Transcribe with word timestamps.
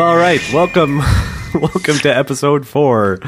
Well, 0.00 0.08
all 0.08 0.16
right. 0.16 0.40
Welcome, 0.50 0.96
welcome 1.54 1.98
to 1.98 2.08
episode 2.08 2.66
four 2.66 3.18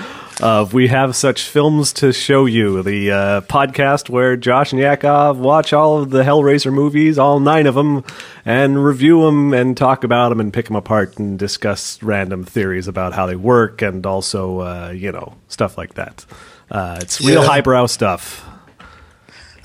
of 0.40 0.72
We 0.72 0.88
Have 0.88 1.14
Such 1.14 1.42
Films 1.42 1.92
to 1.92 2.14
Show 2.14 2.46
You, 2.46 2.82
the 2.82 3.10
uh, 3.10 3.40
podcast 3.42 4.08
where 4.08 4.38
Josh 4.38 4.72
and 4.72 4.80
Yakov 4.80 5.36
watch 5.38 5.74
all 5.74 5.98
of 6.00 6.08
the 6.08 6.22
Hellraiser 6.22 6.72
movies, 6.72 7.18
all 7.18 7.40
nine 7.40 7.66
of 7.66 7.74
them, 7.74 8.04
and 8.46 8.82
review 8.82 9.20
them 9.26 9.52
and 9.52 9.76
talk 9.76 10.02
about 10.02 10.30
them 10.30 10.40
and 10.40 10.50
pick 10.50 10.64
them 10.64 10.76
apart 10.76 11.18
and 11.18 11.38
discuss 11.38 12.02
random 12.02 12.42
theories 12.42 12.88
about 12.88 13.12
how 13.12 13.26
they 13.26 13.36
work 13.36 13.82
and 13.82 14.06
also, 14.06 14.60
uh, 14.60 14.94
you 14.96 15.12
know, 15.12 15.34
stuff 15.48 15.76
like 15.76 15.92
that. 15.96 16.24
Uh, 16.70 16.96
it's 17.02 17.20
real 17.20 17.42
Yeah. 17.42 17.48
highbrow 17.48 17.84
stuff. 17.84 18.48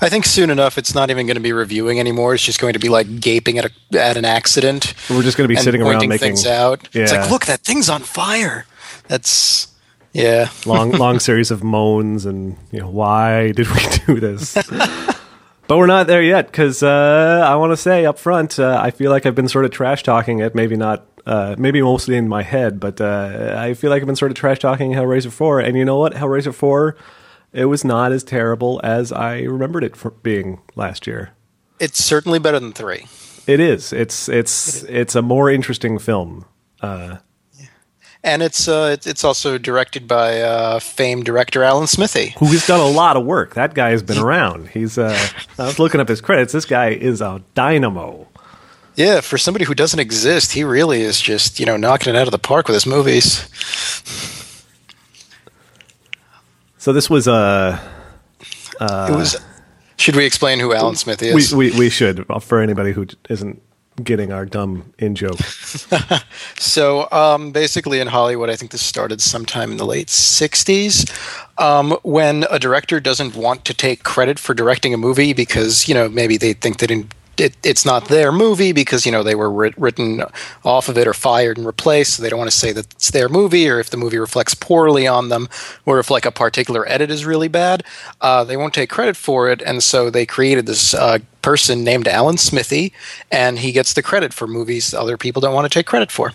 I 0.00 0.08
think 0.08 0.24
soon 0.26 0.50
enough 0.50 0.78
it's 0.78 0.94
not 0.94 1.10
even 1.10 1.26
going 1.26 1.36
to 1.36 1.42
be 1.42 1.52
reviewing 1.52 1.98
anymore. 1.98 2.34
It's 2.34 2.44
just 2.44 2.60
going 2.60 2.74
to 2.74 2.78
be 2.78 2.88
like 2.88 3.20
gaping 3.20 3.58
at 3.58 3.66
a, 3.66 4.00
at 4.00 4.16
an 4.16 4.24
accident. 4.24 4.94
We're 5.10 5.22
just 5.22 5.36
going 5.36 5.48
to 5.48 5.54
be 5.54 5.60
sitting 5.60 5.82
around 5.82 6.08
making 6.08 6.18
things 6.18 6.46
out. 6.46 6.88
Yeah. 6.92 7.02
It's 7.02 7.12
like, 7.12 7.30
look, 7.30 7.46
that 7.46 7.60
thing's 7.60 7.88
on 7.88 8.02
fire. 8.02 8.66
That's 9.08 9.68
yeah. 10.12 10.50
long 10.66 10.90
long 11.04 11.18
series 11.18 11.50
of 11.50 11.62
moans 11.62 12.26
and 12.26 12.56
you 12.70 12.80
know 12.80 12.88
why 12.88 13.52
did 13.52 13.68
we 13.68 13.80
do 14.06 14.20
this 14.20 14.54
but 14.54 15.76
we're 15.76 15.86
not 15.86 16.06
there 16.06 16.22
yet 16.22 16.46
because 16.46 16.82
uh, 16.82 17.44
i 17.46 17.54
want 17.56 17.72
to 17.72 17.76
say 17.76 18.06
up 18.06 18.18
front 18.18 18.58
uh, 18.58 18.80
i 18.82 18.90
feel 18.90 19.10
like 19.10 19.26
i've 19.26 19.34
been 19.34 19.48
sort 19.48 19.64
of 19.64 19.70
trash 19.70 20.02
talking 20.02 20.40
it 20.40 20.54
maybe 20.54 20.76
not 20.76 21.06
uh, 21.26 21.54
maybe 21.58 21.82
mostly 21.82 22.16
in 22.16 22.26
my 22.26 22.42
head 22.42 22.80
but 22.80 23.00
uh, 23.00 23.54
i 23.58 23.74
feel 23.74 23.90
like 23.90 24.00
i've 24.00 24.06
been 24.06 24.16
sort 24.16 24.30
of 24.30 24.36
trash 24.36 24.58
talking 24.58 24.92
hellraiser 24.92 25.30
4 25.30 25.60
and 25.60 25.76
you 25.76 25.84
know 25.84 25.98
what 25.98 26.14
hellraiser 26.14 26.54
4 26.54 26.96
it 27.52 27.64
was 27.66 27.84
not 27.84 28.12
as 28.12 28.22
terrible 28.24 28.80
as 28.84 29.12
i 29.12 29.40
remembered 29.40 29.84
it 29.84 29.96
for 29.96 30.10
being 30.10 30.60
last 30.76 31.06
year 31.06 31.30
It's 31.80 32.02
certainly 32.04 32.38
better 32.38 32.60
than 32.60 32.72
three. 32.72 33.06
it 33.46 33.60
is 33.60 33.92
it's 33.92 34.28
it's 34.28 34.82
it's 34.84 35.14
a 35.14 35.22
more 35.22 35.50
interesting 35.50 35.98
film 35.98 36.44
Uh, 36.82 37.16
And 38.24 38.42
it's 38.42 38.66
uh, 38.68 38.90
it's- 38.94 39.06
it's 39.06 39.24
also 39.24 39.58
directed 39.58 40.06
by 40.08 40.40
uh, 40.42 40.80
famed 40.80 41.24
director 41.24 41.62
Alan 41.62 41.86
Smithee. 41.86 42.34
who 42.40 42.46
has 42.46 42.66
done 42.66 42.80
a 42.80 42.88
lot 43.02 43.16
of 43.16 43.24
work. 43.24 43.54
That 43.54 43.74
guy 43.74 43.90
has 43.90 44.02
been 44.02 44.18
around. 44.18 44.68
He's 44.68 44.98
uh, 44.98 45.16
I 45.58 45.66
was 45.66 45.78
looking 45.78 46.00
up 46.00 46.08
his 46.08 46.20
credits. 46.20 46.52
This 46.52 46.64
guy 46.66 46.88
is 46.90 47.20
a 47.20 47.40
dynamo. 47.54 48.26
Yeah, 48.96 49.20
for 49.22 49.38
somebody 49.38 49.64
who 49.66 49.74
doesn't 49.74 50.00
exist, 50.00 50.52
he 50.52 50.64
really 50.64 51.02
is 51.02 51.20
just 51.20 51.60
you 51.60 51.66
know 51.66 51.76
knocking 51.76 52.12
it 52.14 52.18
out 52.18 52.26
of 52.26 52.32
the 52.32 52.38
park 52.48 52.66
with 52.68 52.74
his 52.74 52.86
movies. 52.86 53.46
So 56.88 56.94
this 56.94 57.10
was 57.10 57.28
uh, 57.28 57.78
it 58.80 59.14
was. 59.14 59.36
Should 59.98 60.16
we 60.16 60.24
explain 60.24 60.58
who 60.58 60.72
Alan 60.72 60.96
Smith 60.96 61.22
is? 61.22 61.54
we 61.54 61.70
we 61.72 61.90
should 61.90 62.24
for 62.40 62.62
anybody 62.62 62.92
who 62.92 63.06
isn't 63.28 63.60
getting 64.02 64.32
our 64.32 64.46
dumb 64.46 64.94
in 64.98 65.14
joke. 65.14 65.38
So 66.58 67.06
um, 67.12 67.52
basically, 67.52 68.00
in 68.00 68.06
Hollywood, 68.06 68.48
I 68.48 68.56
think 68.56 68.70
this 68.70 68.80
started 68.80 69.20
sometime 69.20 69.70
in 69.70 69.76
the 69.76 69.84
late 69.84 70.06
'60s, 70.06 71.10
um, 71.62 71.90
when 72.04 72.46
a 72.50 72.58
director 72.58 73.00
doesn't 73.00 73.36
want 73.36 73.66
to 73.66 73.74
take 73.74 74.02
credit 74.02 74.38
for 74.38 74.54
directing 74.54 74.94
a 74.94 74.96
movie 74.96 75.34
because 75.34 75.88
you 75.88 75.94
know 75.94 76.08
maybe 76.08 76.38
they 76.38 76.54
think 76.54 76.78
that 76.78 76.90
in, 76.90 77.10
it, 77.40 77.56
it's 77.62 77.84
not 77.84 78.06
their 78.06 78.32
movie 78.32 78.72
because 78.72 79.06
you 79.06 79.12
know 79.12 79.22
they 79.22 79.34
were 79.34 79.50
writ- 79.50 79.78
written 79.78 80.22
off 80.64 80.88
of 80.88 80.98
it 80.98 81.06
or 81.06 81.14
fired 81.14 81.56
and 81.56 81.66
replaced. 81.66 82.14
So 82.14 82.22
they 82.22 82.30
don't 82.30 82.38
want 82.38 82.50
to 82.50 82.56
say 82.56 82.72
that 82.72 82.92
it's 82.94 83.10
their 83.10 83.28
movie, 83.28 83.68
or 83.68 83.80
if 83.80 83.90
the 83.90 83.96
movie 83.96 84.18
reflects 84.18 84.54
poorly 84.54 85.06
on 85.06 85.28
them, 85.28 85.48
or 85.86 85.98
if 85.98 86.10
like 86.10 86.26
a 86.26 86.32
particular 86.32 86.88
edit 86.88 87.10
is 87.10 87.24
really 87.24 87.48
bad, 87.48 87.84
uh, 88.20 88.44
they 88.44 88.56
won't 88.56 88.74
take 88.74 88.90
credit 88.90 89.16
for 89.16 89.48
it. 89.50 89.62
And 89.62 89.82
so 89.82 90.10
they 90.10 90.26
created 90.26 90.66
this 90.66 90.94
uh, 90.94 91.18
person 91.42 91.84
named 91.84 92.08
Alan 92.08 92.38
Smithee, 92.38 92.92
and 93.30 93.58
he 93.58 93.72
gets 93.72 93.94
the 93.94 94.02
credit 94.02 94.32
for 94.32 94.46
movies 94.46 94.92
other 94.92 95.16
people 95.16 95.40
don't 95.40 95.54
want 95.54 95.64
to 95.64 95.78
take 95.78 95.86
credit 95.86 96.10
for 96.10 96.32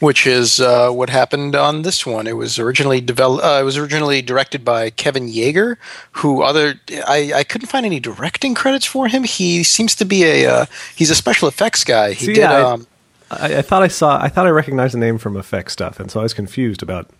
which 0.00 0.26
is 0.26 0.60
uh, 0.60 0.90
what 0.90 1.10
happened 1.10 1.56
on 1.56 1.82
this 1.82 2.06
one. 2.06 2.26
It 2.26 2.36
was 2.36 2.58
originally 2.58 3.00
developed. 3.00 3.44
Uh, 3.44 3.58
it 3.60 3.64
was 3.64 3.76
originally 3.76 4.22
directed 4.22 4.64
by 4.64 4.90
Kevin 4.90 5.28
Yagher, 5.28 5.76
who 6.12 6.42
other 6.42 6.80
I, 7.06 7.32
I 7.34 7.44
couldn't 7.44 7.68
find 7.68 7.84
any 7.84 8.00
directing 8.00 8.54
credits 8.54 8.84
for 8.86 9.08
him. 9.08 9.24
He 9.24 9.64
seems 9.64 9.94
to 9.96 10.04
be 10.04 10.24
a 10.24 10.46
uh, 10.46 10.66
he's 10.94 11.10
a 11.10 11.14
special 11.14 11.48
effects 11.48 11.84
guy. 11.84 12.12
He 12.12 12.26
See, 12.26 12.34
did. 12.34 12.44
I- 12.44 12.62
um, 12.62 12.86
I, 13.30 13.58
I 13.58 13.62
thought 13.62 13.82
I 13.82 13.88
saw. 13.88 14.18
I 14.22 14.28
thought 14.28 14.46
I 14.46 14.50
recognized 14.50 14.94
the 14.94 14.98
name 14.98 15.18
from 15.18 15.36
effect 15.36 15.70
stuff, 15.70 16.00
and 16.00 16.10
so 16.10 16.20
I 16.20 16.22
was 16.22 16.32
confused 16.32 16.82
about. 16.82 17.10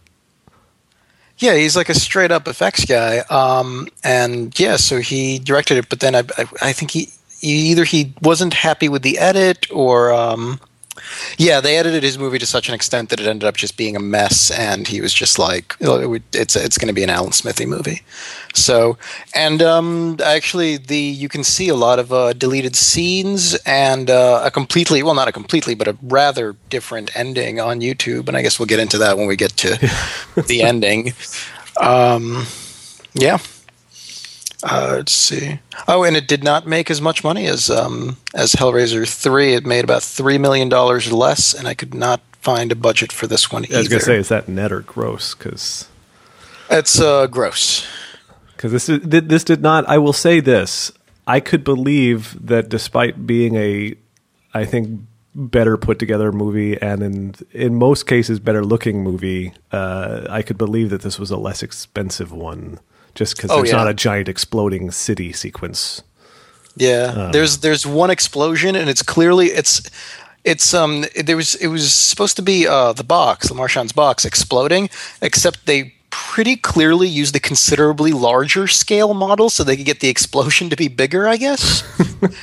yeah, 1.36 1.54
he's 1.54 1.76
like 1.76 1.88
a 1.90 1.94
straight 1.94 2.30
up 2.32 2.48
effects 2.48 2.84
guy. 2.86 3.18
Um, 3.30 3.88
and 4.02 4.58
yeah, 4.58 4.76
so 4.76 5.00
he 5.00 5.38
directed 5.38 5.76
it, 5.76 5.88
but 5.90 6.00
then 6.00 6.14
I, 6.14 6.20
I, 6.38 6.44
I 6.62 6.72
think 6.72 6.92
he, 6.92 7.10
he 7.38 7.70
either 7.70 7.84
he 7.84 8.14
wasn't 8.22 8.54
happy 8.54 8.88
with 8.88 9.02
the 9.02 9.18
edit 9.18 9.66
or. 9.70 10.12
Um, 10.12 10.60
yeah, 11.36 11.60
they 11.60 11.76
edited 11.76 12.02
his 12.02 12.18
movie 12.18 12.38
to 12.38 12.46
such 12.46 12.68
an 12.68 12.74
extent 12.74 13.10
that 13.10 13.20
it 13.20 13.26
ended 13.26 13.46
up 13.46 13.56
just 13.56 13.76
being 13.76 13.96
a 13.96 14.00
mess, 14.00 14.50
and 14.50 14.86
he 14.88 15.00
was 15.00 15.12
just 15.12 15.38
like, 15.38 15.76
"Oh, 15.82 16.18
"It's 16.32 16.56
it's 16.56 16.78
going 16.78 16.88
to 16.88 16.94
be 16.94 17.02
an 17.02 17.10
Alan 17.10 17.32
Smithee 17.32 17.66
movie." 17.66 18.02
So, 18.54 18.98
and 19.34 19.62
um, 19.62 20.18
actually, 20.24 20.76
the 20.76 20.98
you 20.98 21.28
can 21.28 21.44
see 21.44 21.68
a 21.68 21.74
lot 21.74 21.98
of 21.98 22.12
uh, 22.12 22.32
deleted 22.32 22.76
scenes 22.76 23.54
and 23.66 24.10
uh, 24.10 24.42
a 24.44 24.50
completely 24.50 25.02
well, 25.02 25.14
not 25.14 25.28
a 25.28 25.32
completely, 25.32 25.74
but 25.74 25.88
a 25.88 25.96
rather 26.02 26.56
different 26.70 27.16
ending 27.16 27.60
on 27.60 27.80
YouTube, 27.80 28.28
and 28.28 28.36
I 28.36 28.42
guess 28.42 28.58
we'll 28.58 28.66
get 28.66 28.80
into 28.80 28.98
that 28.98 29.16
when 29.16 29.26
we 29.26 29.36
get 29.36 29.56
to 29.58 29.70
the 30.46 30.62
ending. 30.62 31.12
Um, 31.80 32.46
yeah. 33.14 33.38
Uh, 34.62 34.94
let's 34.96 35.12
see. 35.12 35.60
Oh, 35.86 36.02
and 36.02 36.16
it 36.16 36.26
did 36.26 36.42
not 36.42 36.66
make 36.66 36.90
as 36.90 37.00
much 37.00 37.22
money 37.22 37.46
as 37.46 37.70
um, 37.70 38.16
as 38.34 38.54
Hellraiser 38.54 39.08
three. 39.08 39.54
It 39.54 39.64
made 39.64 39.84
about 39.84 40.02
three 40.02 40.38
million 40.38 40.68
dollars 40.68 41.12
less, 41.12 41.54
and 41.54 41.68
I 41.68 41.74
could 41.74 41.94
not 41.94 42.20
find 42.40 42.72
a 42.72 42.76
budget 42.76 43.12
for 43.12 43.26
this 43.26 43.52
one 43.52 43.64
either. 43.64 43.76
I 43.76 43.78
was 43.78 43.88
going 43.88 44.00
to 44.00 44.04
say, 44.04 44.16
is 44.16 44.28
that 44.28 44.48
net 44.48 44.72
or 44.72 44.80
gross? 44.80 45.34
Because 45.34 45.88
it's 46.70 47.00
uh, 47.00 47.26
gross. 47.28 47.86
this 48.60 48.88
is 48.88 49.00
this 49.02 49.44
did 49.44 49.62
not. 49.62 49.88
I 49.88 49.98
will 49.98 50.12
say 50.12 50.40
this: 50.40 50.90
I 51.26 51.38
could 51.38 51.62
believe 51.62 52.36
that 52.44 52.68
despite 52.68 53.26
being 53.26 53.54
a, 53.54 53.94
I 54.54 54.64
think 54.64 55.02
better 55.34 55.76
put 55.76 56.00
together 56.00 56.32
movie 56.32 56.80
and 56.82 57.00
in 57.00 57.34
in 57.52 57.74
most 57.76 58.08
cases 58.08 58.40
better 58.40 58.64
looking 58.64 59.04
movie, 59.04 59.52
uh, 59.70 60.26
I 60.28 60.42
could 60.42 60.58
believe 60.58 60.90
that 60.90 61.02
this 61.02 61.18
was 61.18 61.30
a 61.30 61.36
less 61.36 61.62
expensive 61.62 62.32
one. 62.32 62.80
Just 63.18 63.36
because 63.36 63.50
Oh, 63.50 63.56
there's 63.56 63.70
yeah. 63.70 63.76
not 63.76 63.88
a 63.88 63.94
giant 63.94 64.28
exploding 64.28 64.92
city 64.92 65.32
sequence. 65.32 66.02
Yeah, 66.76 67.12
Um, 67.16 67.32
there's 67.32 67.58
there's 67.58 67.84
one 67.84 68.10
explosion, 68.10 68.76
and 68.76 68.88
it's 68.88 69.02
clearly 69.02 69.46
it's 69.48 69.82
it's 70.44 70.72
um 70.72 71.04
there 71.16 71.36
was 71.36 71.56
it 71.56 71.66
was 71.66 71.92
supposed 71.92 72.36
to 72.36 72.42
be 72.42 72.66
uh 72.68 72.92
the 72.92 73.02
box, 73.02 73.48
the 73.48 73.54
Marchand's 73.54 73.92
box, 73.92 74.24
exploding, 74.24 74.88
except 75.20 75.66
they 75.66 75.92
pretty 76.10 76.54
clearly 76.54 77.08
used 77.08 77.34
a 77.34 77.40
considerably 77.40 78.12
larger 78.12 78.68
scale 78.68 79.12
model 79.14 79.50
so 79.50 79.64
they 79.64 79.76
could 79.76 79.86
get 79.86 79.98
the 80.00 80.08
explosion 80.08 80.70
to 80.70 80.76
be 80.76 80.86
bigger, 80.88 81.26
I 81.26 81.36
guess, 81.36 81.82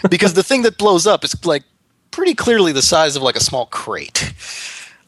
because 0.09 0.33
the 0.33 0.43
thing 0.43 0.63
that 0.63 0.77
blows 0.77 1.07
up 1.07 1.23
is 1.23 1.33
like 1.45 1.63
pretty 2.11 2.35
clearly 2.35 2.73
the 2.73 2.81
size 2.81 3.15
of 3.15 3.21
like 3.23 3.37
a 3.37 3.43
small 3.43 3.65
crate. 3.67 4.33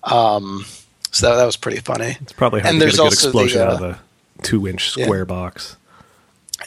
Um, 0.04 0.66
so 1.12 1.30
that, 1.30 1.36
that 1.36 1.46
was 1.46 1.58
pretty 1.58 1.80
funny. 1.82 2.16
It's 2.22 2.32
probably 2.34 2.62
hard 2.62 2.74
And 2.74 2.80
to 2.82 2.86
get 2.86 2.96
there's 2.96 2.96
a 2.96 2.98
good 2.98 3.04
also 3.04 3.32
the, 3.32 3.40
explosion 3.44 3.62
out 3.62 3.74
of 3.74 4.00
uh, 4.38 4.42
a 4.42 4.44
two-inch 4.44 4.98
yeah. 4.98 5.06
square 5.06 5.26
box. 5.26 5.78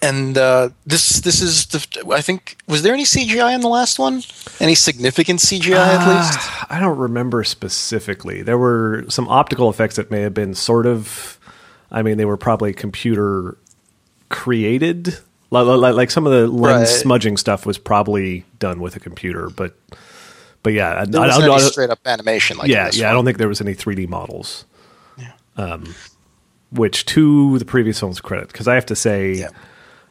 And 0.02 0.38
uh, 0.38 0.70
this 0.86 1.20
this 1.20 1.42
is 1.42 1.66
the 1.66 2.12
I 2.14 2.20
think 2.20 2.56
was 2.68 2.82
there 2.82 2.94
any 2.94 3.02
CGI 3.02 3.54
in 3.54 3.60
the 3.60 3.68
last 3.68 3.98
one? 3.98 4.22
Any 4.60 4.76
significant 4.76 5.40
CGI 5.40 5.74
at 5.74 6.08
least? 6.08 6.38
Ah, 6.40 6.66
I 6.70 6.78
don't 6.80 6.96
remember 6.96 7.42
specifically. 7.42 8.42
There 8.42 8.56
were 8.56 9.04
some 9.08 9.28
optical 9.28 9.68
effects 9.68 9.96
that 9.96 10.10
may 10.10 10.20
have 10.20 10.32
been 10.32 10.54
sort 10.54 10.86
of. 10.86 11.38
I 11.90 12.02
mean, 12.02 12.18
they 12.18 12.24
were 12.24 12.36
probably 12.36 12.72
computer 12.72 13.58
created. 14.28 15.18
Like, 15.50 15.94
like, 15.96 16.10
some 16.12 16.24
of 16.24 16.32
the 16.32 16.46
lens 16.46 16.88
Right. 16.88 17.00
smudging 17.00 17.36
stuff 17.36 17.66
was 17.66 17.76
probably 17.76 18.44
done 18.60 18.80
with 18.80 18.94
a 18.94 19.00
computer, 19.00 19.50
but 19.50 19.76
but 20.62 20.72
yeah, 20.72 21.00
I, 21.00 21.04
There 21.06 21.20
I, 21.20 21.26
I- 21.26 21.54
any 21.54 21.60
straight 21.62 21.90
up 21.90 21.98
animation 22.06 22.56
like 22.56 22.68
yeah, 22.68 22.88
yeah. 22.92 23.10
I 23.10 23.12
don't 23.12 23.24
think 23.24 23.38
there 23.38 23.48
was 23.48 23.60
any 23.60 23.74
3D 23.74 24.08
models. 24.08 24.64
Um, 25.56 25.94
which 26.72 27.04
to 27.06 27.58
the 27.58 27.64
previous 27.64 28.00
film's 28.00 28.20
credit, 28.20 28.48
because 28.48 28.68
I 28.68 28.74
have 28.74 28.86
to 28.86 28.96
say, 28.96 29.32
Yeah. 29.34 29.48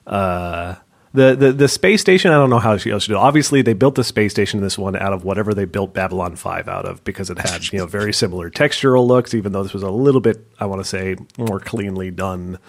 uh, 0.08 0.76
the, 1.14 1.36
the 1.36 1.52
the 1.52 1.68
space 1.68 2.02
station. 2.02 2.30
I 2.32 2.36
don't 2.36 2.52
know 2.52 2.60
how 2.60 2.74
else 2.74 2.84
to 2.84 2.90
do. 2.90 2.96
it. 2.96 3.12
Obviously, 3.14 3.64
they 3.64 3.74
built 3.74 3.96
the 3.96 4.04
space 4.04 4.32
station 4.32 4.60
in 4.60 4.64
this 4.64 4.78
one 4.78 4.96
out 4.96 5.12
of 5.12 5.24
whatever 5.24 5.56
they 5.56 5.66
built 5.66 5.92
Babylon 5.92 6.36
Five 6.36 6.68
out 6.68 6.86
of, 6.86 7.04
because 7.04 7.32
it 7.32 7.40
had 7.40 7.72
you 7.74 7.80
know 7.80 7.88
very 7.88 8.14
similar 8.14 8.52
textural 8.52 9.08
looks. 9.08 9.34
Even 9.34 9.52
though 9.52 9.64
this 9.64 9.74
was 9.74 9.82
a 9.82 9.90
little 9.90 10.22
bit, 10.22 10.46
I 10.60 10.68
want 10.68 10.82
to 10.82 10.88
say, 10.88 11.16
more 11.40 11.60
cleanly 11.60 12.12
done, 12.12 12.60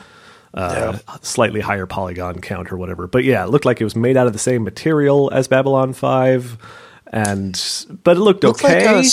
uh, 0.55 0.97
slightly 1.21 1.61
higher 1.61 1.85
polygon 1.85 2.41
count 2.41 2.73
or 2.73 2.79
whatever. 2.79 3.07
But 3.07 3.25
yeah, 3.25 3.45
it 3.45 3.51
looked 3.51 3.67
like 3.67 3.79
it 3.79 3.85
was 3.85 3.95
made 3.95 4.17
out 4.17 4.27
of 4.27 4.33
the 4.33 4.39
same 4.39 4.65
material 4.65 5.31
as 5.35 5.47
Babylon 5.47 5.93
Five, 5.93 6.57
and 7.09 7.53
but 8.05 8.17
it 8.17 8.21
looked 8.21 8.43
Looked 8.43 8.65
okay. 8.65 8.87
like, 8.87 9.05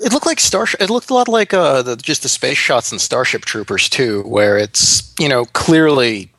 it 0.00 0.12
looked 0.12 0.26
like 0.26 0.40
Starship. 0.40 0.80
It 0.80 0.90
looked 0.90 1.10
a 1.10 1.14
lot 1.14 1.28
like 1.28 1.52
uh, 1.52 1.82
the, 1.82 1.96
just 1.96 2.22
the 2.22 2.28
space 2.28 2.58
shots 2.58 2.92
in 2.92 2.98
Starship 2.98 3.44
Troopers 3.44 3.88
too, 3.88 4.22
where 4.22 4.56
it's 4.56 5.14
you 5.18 5.28
know 5.28 5.44
clearly 5.46 6.30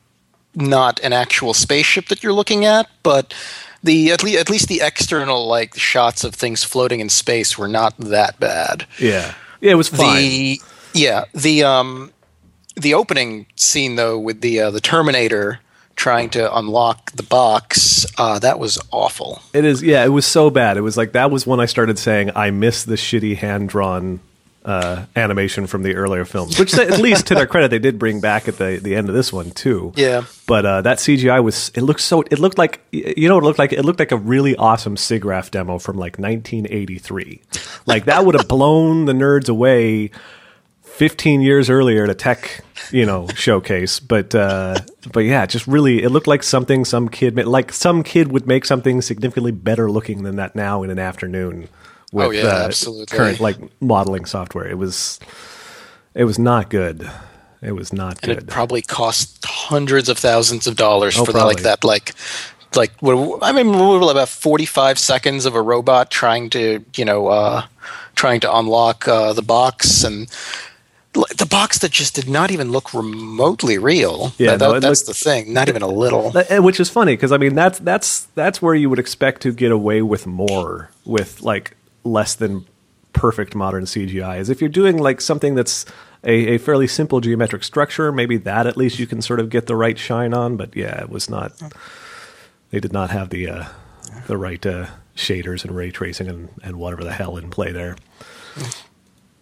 not 0.54 1.00
an 1.00 1.12
actual 1.12 1.54
spaceship 1.54 2.08
that 2.08 2.22
you're 2.22 2.32
looking 2.32 2.64
at, 2.64 2.88
but 3.02 3.34
the 3.82 4.10
at 4.10 4.22
least 4.22 4.38
at 4.38 4.50
least 4.50 4.68
the 4.68 4.80
external 4.82 5.46
like 5.46 5.74
shots 5.76 6.24
of 6.24 6.34
things 6.34 6.64
floating 6.64 7.00
in 7.00 7.08
space 7.08 7.56
were 7.56 7.68
not 7.68 7.96
that 7.98 8.38
bad. 8.38 8.86
Yeah, 8.98 9.34
yeah, 9.60 9.72
it 9.72 9.76
was 9.76 9.88
fine. 9.88 10.16
The 10.16 10.60
yeah 10.94 11.24
the 11.34 11.62
um 11.62 12.12
the 12.76 12.94
opening 12.94 13.46
scene 13.56 13.96
though 13.96 14.18
with 14.18 14.40
the 14.40 14.60
uh, 14.60 14.70
the 14.70 14.80
Terminator 14.80 15.60
trying 15.96 16.30
to 16.30 16.56
unlock 16.56 17.12
the 17.12 17.22
box 17.22 18.06
uh, 18.18 18.38
that 18.40 18.58
was 18.58 18.80
awful. 18.90 19.40
It 19.52 19.64
is, 19.64 19.82
yeah, 19.82 20.04
it 20.04 20.08
was 20.08 20.26
so 20.26 20.50
bad. 20.50 20.76
It 20.76 20.82
was 20.82 20.96
like 20.96 21.12
that 21.12 21.30
was 21.30 21.46
when 21.46 21.60
I 21.60 21.66
started 21.66 21.98
saying 21.98 22.32
I 22.34 22.50
miss 22.50 22.84
the 22.84 22.94
shitty 22.94 23.36
hand 23.36 23.68
drawn 23.68 24.20
uh, 24.64 25.06
animation 25.16 25.66
from 25.66 25.82
the 25.82 25.96
earlier 25.96 26.24
films, 26.24 26.58
which 26.58 26.74
at 26.74 27.00
least 27.00 27.26
to 27.28 27.34
their 27.34 27.46
credit 27.46 27.70
they 27.70 27.78
did 27.78 27.98
bring 27.98 28.20
back 28.20 28.46
at 28.46 28.58
the 28.58 28.78
the 28.80 28.94
end 28.94 29.08
of 29.08 29.14
this 29.14 29.32
one 29.32 29.50
too. 29.50 29.92
Yeah. 29.96 30.24
But 30.46 30.66
uh, 30.66 30.82
that 30.82 30.98
CGI 30.98 31.42
was 31.42 31.70
it 31.74 31.82
looked 31.82 32.00
so 32.00 32.22
it 32.22 32.38
looked 32.38 32.58
like 32.58 32.80
you 32.92 33.28
know 33.28 33.34
what 33.36 33.44
it 33.44 33.46
looked 33.46 33.58
like 33.58 33.72
it 33.72 33.84
looked 33.84 33.98
like 33.98 34.12
a 34.12 34.16
really 34.16 34.54
awesome 34.56 34.96
SIGGRAPH 34.96 35.50
demo 35.50 35.78
from 35.78 35.96
like 35.96 36.18
1983. 36.18 37.42
Like 37.86 38.04
that 38.04 38.24
would 38.24 38.34
have 38.34 38.46
blown 38.46 39.06
the 39.06 39.12
nerds 39.12 39.48
away 39.48 40.10
15 40.96 41.40
years 41.40 41.70
earlier 41.70 42.04
at 42.04 42.10
a 42.10 42.14
tech, 42.14 42.62
you 42.90 43.06
know, 43.06 43.26
showcase. 43.34 43.98
But 44.00 44.34
uh, 44.34 44.76
but 45.12 45.20
yeah, 45.20 45.46
just 45.46 45.66
really, 45.66 46.02
it 46.02 46.10
looked 46.10 46.26
like 46.26 46.42
something 46.42 46.84
some 46.84 47.08
kid 47.08 47.34
made, 47.34 47.46
like 47.46 47.72
some 47.72 48.02
kid 48.02 48.30
would 48.32 48.46
make 48.46 48.64
something 48.64 49.00
significantly 49.02 49.52
better 49.52 49.90
looking 49.90 50.22
than 50.22 50.36
that 50.36 50.54
now 50.54 50.82
in 50.82 50.90
an 50.90 50.98
afternoon 50.98 51.68
with 52.12 52.26
Oh, 52.26 52.30
yeah, 52.30 52.44
uh, 52.44 52.64
absolutely. 52.64 53.16
current 53.16 53.40
like 53.40 53.56
modeling 53.80 54.26
software. 54.26 54.68
It 54.68 54.76
was 54.78 55.18
it 56.14 56.24
was 56.24 56.38
not 56.38 56.70
good. 56.70 57.10
It 57.62 57.72
was 57.72 57.92
not 57.92 58.18
and 58.22 58.34
good. 58.34 58.38
it 58.38 58.46
probably 58.48 58.82
cost 58.82 59.44
hundreds 59.44 60.08
of 60.08 60.18
thousands 60.18 60.66
of 60.66 60.76
dollars 60.76 61.16
Oh, 61.18 61.24
for 61.24 61.32
the, 61.32 61.44
like 61.44 61.62
that 61.62 61.84
like 61.84 62.12
like 62.74 62.92
what, 63.00 63.38
I 63.42 63.52
mean 63.52 63.68
what, 63.72 64.00
what, 64.00 64.10
about 64.10 64.28
45 64.28 64.98
seconds 64.98 65.46
of 65.46 65.54
a 65.54 65.62
robot 65.62 66.10
trying 66.10 66.50
to 66.50 66.84
you 66.96 67.04
know 67.04 67.28
uh, 67.28 67.64
trying 68.14 68.40
to 68.40 68.54
unlock 68.56 69.06
uh, 69.08 69.32
the 69.32 69.42
box 69.42 70.04
and 70.04 70.28
the 71.12 71.46
box 71.50 71.78
that 71.80 71.90
just 71.90 72.14
did 72.14 72.28
not 72.28 72.50
even 72.50 72.70
look 72.72 72.94
remotely 72.94 73.76
real 73.76 74.32
Yeah, 74.38 74.56
That- 74.56 74.60
no, 74.60 74.80
that's 74.80 75.06
looked- 75.06 75.18
the 75.18 75.24
thing 75.30 75.52
not 75.52 75.68
even 75.68 75.82
a 75.82 75.86
little 75.86 76.32
which 76.62 76.80
is 76.80 76.88
funny 76.88 77.14
because 77.14 77.32
I 77.32 77.36
mean 77.36 77.54
that's 77.54 77.78
that's 77.80 78.26
that's 78.34 78.62
where 78.62 78.74
you 78.74 78.88
would 78.90 78.98
expect 78.98 79.42
to 79.42 79.52
get 79.52 79.70
away 79.72 80.00
with 80.02 80.26
more 80.26 80.90
with 81.04 81.42
like 81.42 81.76
less 82.04 82.34
than 82.34 82.64
perfect 83.12 83.54
modern 83.54 83.84
CGI. 83.84 84.38
Is 84.38 84.48
if 84.48 84.60
you're 84.62 84.70
doing 84.70 84.96
like 84.96 85.20
something 85.20 85.54
that's 85.54 85.84
a, 86.24 86.54
a 86.54 86.58
fairly 86.58 86.86
simple 86.86 87.20
geometric 87.20 87.62
structure, 87.62 88.10
maybe 88.10 88.38
that 88.38 88.66
at 88.66 88.76
least 88.78 88.98
you 88.98 89.06
can 89.06 89.20
sort 89.20 89.38
of 89.38 89.50
get 89.50 89.66
the 89.66 89.76
right 89.76 89.98
shine 89.98 90.32
on. 90.32 90.56
But 90.56 90.74
yeah, 90.74 90.98
it 91.02 91.10
was 91.10 91.28
not. 91.28 91.52
They 92.70 92.80
did 92.80 92.92
not 92.92 93.10
have 93.10 93.28
the 93.28 93.50
uh, 93.50 93.64
the 94.28 94.38
right 94.38 94.64
uh, 94.64 94.86
shaders 95.14 95.62
and 95.62 95.76
ray 95.76 95.90
tracing 95.90 96.28
and, 96.28 96.48
and 96.62 96.76
whatever 96.76 97.04
the 97.04 97.12
hell 97.12 97.36
in 97.36 97.50
play 97.50 97.70
there. 97.70 97.96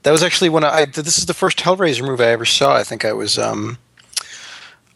That 0.02 0.12
was 0.12 0.22
actually 0.22 0.48
when 0.48 0.64
I. 0.64 0.86
This 0.86 1.18
is 1.18 1.26
the 1.26 1.34
first 1.34 1.58
Hellraiser 1.58 2.06
movie 2.06 2.24
I 2.24 2.28
ever 2.28 2.44
saw. 2.44 2.74
I 2.76 2.84
think 2.84 3.04
I 3.04 3.12
was. 3.12 3.38
um 3.38 3.78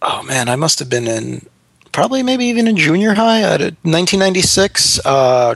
Oh 0.03 0.23
man, 0.23 0.49
I 0.49 0.57
must 0.57 0.79
have 0.81 0.91
been 0.91 1.07
in 1.07 1.47
probably 1.93 2.23
maybe 2.23 2.45
even 2.47 2.69
in 2.69 2.77
junior 2.77 3.15
high 3.15 3.41
at 3.41 3.61
1996. 3.61 5.01
Uh, 5.05 5.55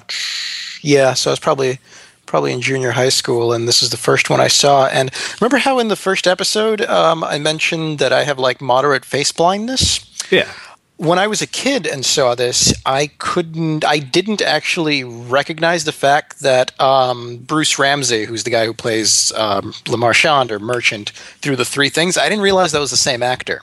yeah, 0.80 1.12
so 1.14 1.30
I 1.30 1.32
was 1.32 1.40
probably 1.40 1.80
probably 2.24 2.52
in 2.52 2.60
junior 2.60 2.92
high 2.92 3.08
school, 3.08 3.52
and 3.52 3.66
this 3.66 3.82
is 3.82 3.90
the 3.90 3.96
first 3.96 4.30
one 4.30 4.40
I 4.40 4.48
saw. 4.48 4.86
And 4.86 5.10
remember 5.40 5.58
how 5.58 5.78
in 5.78 5.88
the 5.88 5.96
first 5.96 6.26
episode 6.26 6.80
um, 6.82 7.24
I 7.24 7.38
mentioned 7.38 7.98
that 7.98 8.12
I 8.12 8.24
have 8.24 8.38
like 8.38 8.60
moderate 8.60 9.04
face 9.04 9.32
blindness 9.32 10.00
Yeah. 10.30 10.50
When 10.98 11.16
I 11.18 11.28
was 11.28 11.40
a 11.40 11.46
kid 11.46 11.86
and 11.86 12.04
saw 12.04 12.34
this, 12.34 12.74
I 12.84 13.06
couldn't, 13.18 13.84
I 13.84 14.00
didn't 14.00 14.42
actually 14.42 15.04
recognize 15.04 15.84
the 15.84 15.92
fact 15.92 16.40
that 16.40 16.78
um, 16.80 17.36
Bruce 17.36 17.78
Ramsay, 17.78 18.24
who's 18.24 18.42
the 18.42 18.50
guy 18.50 18.66
who 18.66 18.74
plays 18.74 19.30
um, 19.36 19.72
Le 19.88 19.96
Marchand 19.96 20.50
or 20.50 20.58
Merchant 20.58 21.10
through 21.40 21.54
the 21.54 21.64
three 21.64 21.88
things, 21.88 22.18
I 22.18 22.28
didn't 22.28 22.42
realize 22.42 22.72
that 22.72 22.80
was 22.80 22.90
the 22.90 22.96
same 22.96 23.22
actor. 23.22 23.62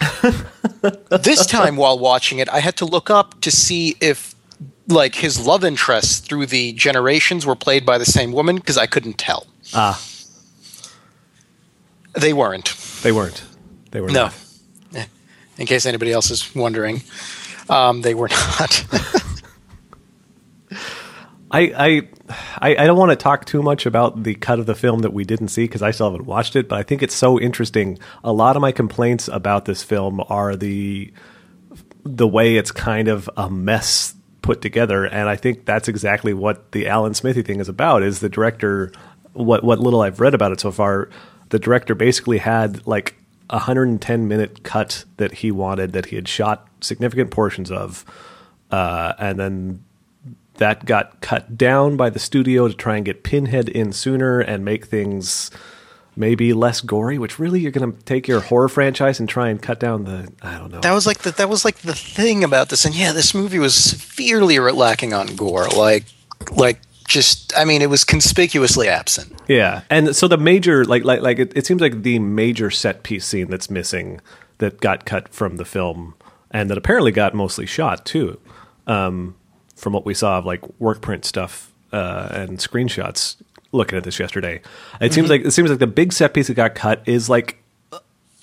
this 1.22 1.46
time 1.46 1.76
while 1.76 1.96
watching 2.00 2.40
it, 2.40 2.48
I 2.48 2.58
had 2.58 2.76
to 2.78 2.84
look 2.84 3.10
up 3.10 3.40
to 3.42 3.52
see 3.52 3.94
if 4.00 4.34
like 4.88 5.14
his 5.14 5.46
love 5.46 5.62
interests 5.64 6.18
through 6.18 6.46
the 6.46 6.72
generations 6.72 7.46
were 7.46 7.54
played 7.54 7.86
by 7.86 7.96
the 7.96 8.04
same 8.04 8.32
woman 8.32 8.56
because 8.56 8.76
I 8.76 8.86
couldn't 8.86 9.18
tell. 9.18 9.46
Ah, 9.72 10.02
They 12.14 12.32
weren't. 12.32 12.74
they 13.04 13.12
weren't. 13.12 13.44
They 13.92 14.00
were 14.00 14.08
No. 14.08 14.24
not. 14.24 14.34
In 15.58 15.66
case 15.66 15.86
anybody 15.86 16.12
else 16.12 16.30
is 16.30 16.54
wondering, 16.54 17.02
um, 17.68 18.02
they 18.02 18.14
were 18.14 18.28
not. 18.58 18.84
I, 21.52 22.08
I 22.60 22.74
I 22.74 22.86
don't 22.86 22.96
want 22.96 23.10
to 23.10 23.16
talk 23.16 23.44
too 23.44 23.62
much 23.62 23.84
about 23.84 24.22
the 24.22 24.34
cut 24.34 24.58
of 24.58 24.64
the 24.66 24.74
film 24.74 25.00
that 25.00 25.12
we 25.12 25.24
didn't 25.24 25.48
see 25.48 25.64
because 25.64 25.82
I 25.82 25.90
still 25.90 26.10
haven't 26.10 26.26
watched 26.26 26.56
it, 26.56 26.68
but 26.68 26.78
I 26.78 26.82
think 26.82 27.02
it's 27.02 27.14
so 27.14 27.38
interesting. 27.38 27.98
A 28.24 28.32
lot 28.32 28.56
of 28.56 28.62
my 28.62 28.72
complaints 28.72 29.28
about 29.28 29.66
this 29.66 29.82
film 29.82 30.22
are 30.28 30.56
the 30.56 31.12
the 32.04 32.26
way 32.26 32.56
it's 32.56 32.70
kind 32.70 33.08
of 33.08 33.28
a 33.36 33.50
mess 33.50 34.14
put 34.40 34.62
together, 34.62 35.04
and 35.04 35.28
I 35.28 35.36
think 35.36 35.66
that's 35.66 35.88
exactly 35.88 36.32
what 36.32 36.72
the 36.72 36.88
Alan 36.88 37.12
Smithee 37.12 37.42
thing 37.42 37.60
is 37.60 37.68
about. 37.68 38.02
Is 38.02 38.20
the 38.20 38.30
director 38.30 38.90
what 39.34 39.62
what 39.62 39.78
little 39.78 40.00
I've 40.00 40.20
read 40.20 40.34
about 40.34 40.52
it 40.52 40.60
so 40.60 40.70
far, 40.70 41.10
the 41.50 41.58
director 41.58 41.94
basically 41.94 42.38
had 42.38 42.86
like 42.86 43.16
110 43.52 44.28
minute 44.28 44.62
cut 44.62 45.04
that 45.18 45.32
he 45.34 45.50
wanted 45.50 45.92
that 45.92 46.06
he 46.06 46.16
had 46.16 46.26
shot 46.26 46.68
significant 46.80 47.30
portions 47.30 47.70
of, 47.70 48.04
uh, 48.70 49.12
and 49.18 49.38
then 49.38 49.84
that 50.54 50.84
got 50.84 51.20
cut 51.20 51.56
down 51.56 51.96
by 51.96 52.10
the 52.10 52.18
studio 52.18 52.68
to 52.68 52.74
try 52.74 52.96
and 52.96 53.04
get 53.04 53.22
Pinhead 53.22 53.68
in 53.68 53.92
sooner 53.92 54.40
and 54.40 54.64
make 54.64 54.86
things 54.86 55.50
maybe 56.16 56.52
less 56.52 56.80
gory. 56.80 57.18
Which 57.18 57.38
really, 57.38 57.60
you're 57.60 57.72
going 57.72 57.92
to 57.92 58.02
take 58.04 58.28
your 58.28 58.40
horror 58.40 58.68
franchise 58.68 59.20
and 59.20 59.28
try 59.28 59.48
and 59.48 59.60
cut 59.60 59.80
down 59.80 60.04
the 60.04 60.32
I 60.42 60.58
don't 60.58 60.70
know. 60.70 60.80
That 60.80 60.92
was 60.92 61.06
like 61.06 61.18
the 61.18 61.30
that 61.32 61.48
was 61.48 61.64
like 61.64 61.78
the 61.78 61.94
thing 61.94 62.44
about 62.44 62.68
this, 62.68 62.84
and 62.84 62.94
yeah, 62.94 63.12
this 63.12 63.34
movie 63.34 63.58
was 63.58 63.74
severely 63.74 64.58
lacking 64.58 65.12
on 65.12 65.36
gore. 65.36 65.68
Like, 65.68 66.04
like 66.50 66.80
just 67.12 67.52
I 67.56 67.64
mean, 67.64 67.82
it 67.82 67.90
was 67.90 68.04
conspicuously 68.04 68.88
absent. 68.88 69.32
Yeah, 69.46 69.82
and 69.90 70.16
so 70.16 70.26
the 70.26 70.38
major 70.38 70.84
like 70.84 71.04
like 71.04 71.20
like 71.20 71.38
it, 71.38 71.52
it 71.56 71.66
seems 71.66 71.80
like 71.80 72.02
the 72.02 72.18
major 72.18 72.70
set 72.70 73.02
piece 73.02 73.26
scene 73.26 73.48
that's 73.48 73.70
missing 73.70 74.20
that 74.58 74.80
got 74.80 75.04
cut 75.04 75.28
from 75.28 75.56
the 75.56 75.64
film 75.64 76.14
and 76.50 76.70
that 76.70 76.78
apparently 76.78 77.12
got 77.12 77.34
mostly 77.34 77.66
shot 77.66 78.04
too, 78.06 78.40
um, 78.86 79.34
from 79.76 79.92
what 79.92 80.06
we 80.06 80.14
saw 80.14 80.38
of 80.38 80.46
like 80.46 80.62
work 80.80 81.02
print 81.02 81.24
stuff 81.24 81.70
uh, 81.92 82.28
and 82.32 82.58
screenshots. 82.58 83.36
Looking 83.74 83.96
at 83.96 84.04
this 84.04 84.18
yesterday, 84.18 84.60
it 85.00 85.14
seems 85.14 85.30
like 85.30 85.46
it 85.46 85.52
seems 85.52 85.70
like 85.70 85.78
the 85.78 85.86
big 85.86 86.12
set 86.12 86.34
piece 86.34 86.48
that 86.48 86.54
got 86.54 86.74
cut 86.74 87.02
is 87.06 87.30
like 87.30 87.62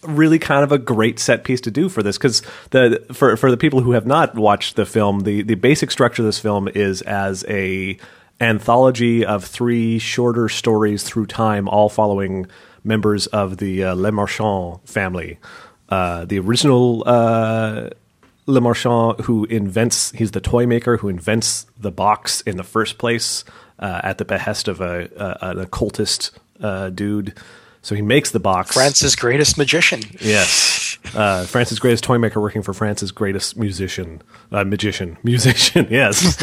really 0.03 0.39
kind 0.39 0.63
of 0.63 0.71
a 0.71 0.77
great 0.77 1.19
set 1.19 1.43
piece 1.43 1.61
to 1.61 1.71
do 1.71 1.89
for 1.89 2.01
this 2.01 2.17
because 2.17 2.41
the 2.71 3.05
for 3.13 3.35
for 3.37 3.51
the 3.51 3.57
people 3.57 3.81
who 3.81 3.91
have 3.91 4.07
not 4.07 4.33
watched 4.33 4.75
the 4.75 4.87
film, 4.87 5.19
the 5.21 5.43
the 5.43 5.53
basic 5.53 5.91
structure 5.91 6.23
of 6.23 6.25
this 6.25 6.39
film 6.39 6.67
is 6.67 7.03
as 7.03 7.45
a 7.47 7.97
anthology 8.41 9.25
of 9.25 9.43
three 9.43 9.99
shorter 9.99 10.49
stories 10.49 11.03
through 11.03 11.25
time, 11.25 11.67
all 11.67 11.89
following 11.89 12.47
members 12.83 13.27
of 13.27 13.57
the 13.57 13.83
uh, 13.83 13.93
Le 13.93 14.11
Marchand 14.11 14.79
family. 14.85 15.37
Uh, 15.89 16.25
the 16.25 16.39
original 16.39 17.03
uh, 17.05 17.89
Le 18.45 18.61
Marchand, 18.61 19.19
who 19.21 19.45
invents, 19.45 20.11
he's 20.11 20.31
the 20.31 20.41
toy 20.41 20.65
maker 20.65 20.97
who 20.97 21.09
invents 21.09 21.65
the 21.79 21.91
box 21.91 22.41
in 22.41 22.57
the 22.57 22.63
first 22.63 22.97
place 22.97 23.43
uh, 23.79 24.01
at 24.03 24.17
the 24.17 24.25
behest 24.25 24.67
of 24.67 24.81
a, 24.81 25.09
a 25.41 25.49
an 25.49 25.59
occultist 25.59 26.31
uh, 26.61 26.89
dude. 26.89 27.33
So 27.81 27.95
he 27.95 28.01
makes 28.01 28.31
the 28.31 28.39
box. 28.39 28.73
France's 28.73 29.15
greatest 29.15 29.57
magician. 29.57 30.01
Yes. 30.19 30.97
Uh, 31.15 31.45
France's 31.45 31.79
greatest 31.79 32.03
toy 32.03 32.17
maker 32.17 32.41
working 32.41 32.61
for 32.61 32.73
France's 32.73 33.11
greatest 33.11 33.55
musician. 33.57 34.21
Uh, 34.51 34.65
magician. 34.65 35.17
Musician, 35.23 35.87
yes. 35.91 36.35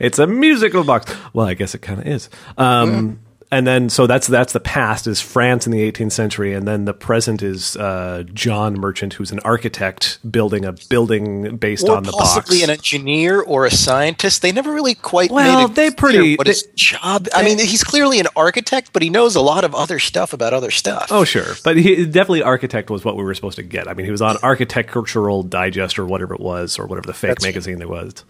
It's 0.00 0.18
a 0.18 0.26
musical 0.26 0.82
box. 0.82 1.14
Well, 1.32 1.46
I 1.46 1.54
guess 1.54 1.74
it 1.74 1.82
kind 1.82 2.00
of 2.00 2.06
is. 2.08 2.28
Um, 2.58 3.20
And 3.52 3.66
then, 3.66 3.90
so 3.90 4.06
that's 4.06 4.28
that's 4.28 4.52
the 4.52 4.60
past 4.60 5.08
is 5.08 5.20
France 5.20 5.66
in 5.66 5.72
the 5.72 5.80
18th 5.90 6.12
century, 6.12 6.54
and 6.54 6.68
then 6.68 6.84
the 6.84 6.94
present 6.94 7.42
is 7.42 7.74
uh, 7.76 8.22
John 8.32 8.78
Merchant, 8.78 9.14
who's 9.14 9.32
an 9.32 9.40
architect 9.40 10.20
building 10.30 10.64
a 10.64 10.70
building 10.88 11.56
based 11.56 11.88
Or 11.88 11.96
on 11.96 12.04
the 12.04 12.12
possibly 12.12 12.58
box. 12.58 12.62
an 12.62 12.70
engineer 12.70 13.40
or 13.40 13.66
a 13.66 13.70
scientist. 13.72 14.42
They 14.42 14.52
never 14.52 14.72
really 14.72 14.94
quite 14.94 15.32
Well, 15.32 15.62
made 15.66 15.72
it 15.72 15.74
they 15.74 15.90
pretty- 15.90 16.36
what 16.36 16.46
they- 16.46 16.52
his 16.52 16.62
job. 16.76 17.26
I 17.34 17.42
mean, 17.42 17.58
he's 17.58 17.82
clearly 17.82 18.20
an 18.20 18.28
architect, 18.36 18.92
but 18.92 19.02
he 19.02 19.10
knows 19.10 19.34
a 19.34 19.40
lot 19.40 19.64
of 19.64 19.74
other 19.74 19.98
stuff 19.98 20.32
about 20.32 20.52
other 20.54 20.70
stuff. 20.70 21.08
Oh, 21.10 21.24
sure. 21.24 21.56
But 21.64 21.76
he 21.76 22.04
definitely 22.06 22.44
architect 22.44 22.88
was 22.88 23.04
what 23.04 23.16
we 23.16 23.24
were 23.24 23.34
supposed 23.34 23.56
to 23.56 23.64
get. 23.64 23.88
I 23.88 23.94
mean, 23.94 24.06
he 24.06 24.12
was 24.12 24.22
on 24.22 24.36
Architectural 24.44 25.42
Digest 25.42 25.98
or 25.98 26.06
whatever 26.06 26.34
it 26.34 26.40
was, 26.40 26.78
or 26.78 26.86
whatever 26.86 27.08
the 27.08 27.14
fake 27.14 27.30
That's- 27.30 27.44
magazine 27.44 27.78
there 27.78 27.88
was. 27.88 28.24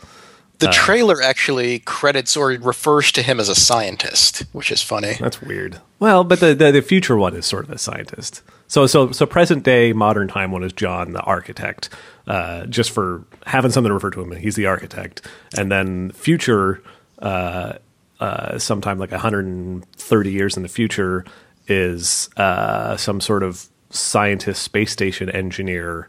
The 0.61 0.73
trailer 0.73 1.23
actually 1.23 1.81
credits 1.81 2.37
or 2.37 2.49
refers 2.49 3.13
to 3.13 3.23
him 3.23 3.41
as 3.41 3.49
a 3.49 3.55
scientist, 3.55 4.45
which 4.53 4.71
is 4.71 4.83
funny. 4.83 5.15
That's 5.19 5.41
weird. 5.43 5.81
Well, 5.99 6.25
but 6.25 6.41
the, 6.41 6.55
the 6.55 6.71
the 6.71 6.83
future 6.83 7.17
one 7.17 7.35
is 7.35 7.47
sort 7.47 7.65
of 7.65 7.71
a 7.71 7.79
scientist. 7.79 8.43
So 8.69 8.87
so 8.87 9.11
so 9.11 9.27
present 9.27 9.65
day 9.65 9.93
modern 9.93 10.29
time 10.29 10.53
one 10.53 10.63
is 10.63 10.73
John 10.73 11.13
the 11.13 11.21
architect. 11.23 11.89
Uh, 12.27 12.67
just 12.67 12.91
for 12.93 13.25
having 13.47 13.71
something 13.73 13.89
to 13.91 13.95
refer 13.95 14.11
to 14.11 14.21
him, 14.21 14.31
he's 14.33 14.55
the 14.55 14.67
architect. 14.67 15.27
And 15.57 15.73
then 15.73 16.13
future, 16.13 16.83
uh, 17.19 17.75
uh, 18.21 18.59
sometime 18.59 18.99
like 18.99 19.11
130 19.11 20.31
years 20.31 20.57
in 20.57 20.63
the 20.63 20.69
future, 20.69 21.25
is 21.67 22.29
uh, 22.37 22.97
some 22.97 23.21
sort 23.21 23.43
of 23.43 23.67
scientist, 23.91 24.63
space 24.63 24.93
station 24.93 25.29
engineer 25.31 26.09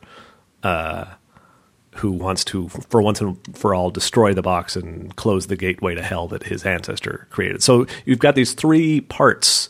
uh, 0.64 1.06
who 1.96 2.12
wants 2.12 2.46
to, 2.46 2.70
for 2.70 3.02
once 3.02 3.20
and 3.22 3.38
for 3.56 3.74
all, 3.74 3.90
destroy 3.90 4.34
the 4.34 4.42
box 4.42 4.76
and 4.76 5.16
close 5.16 5.48
the 5.48 5.58
gateway 5.58 5.96
to 5.96 6.02
hell 6.02 6.28
that 6.28 6.44
his 6.44 6.66
ancestor 6.66 7.28
created. 7.30 7.62
So 7.62 7.86
you've 8.06 8.20
got 8.20 8.36
these 8.36 8.54
three 8.54 9.02
parts. 9.02 9.70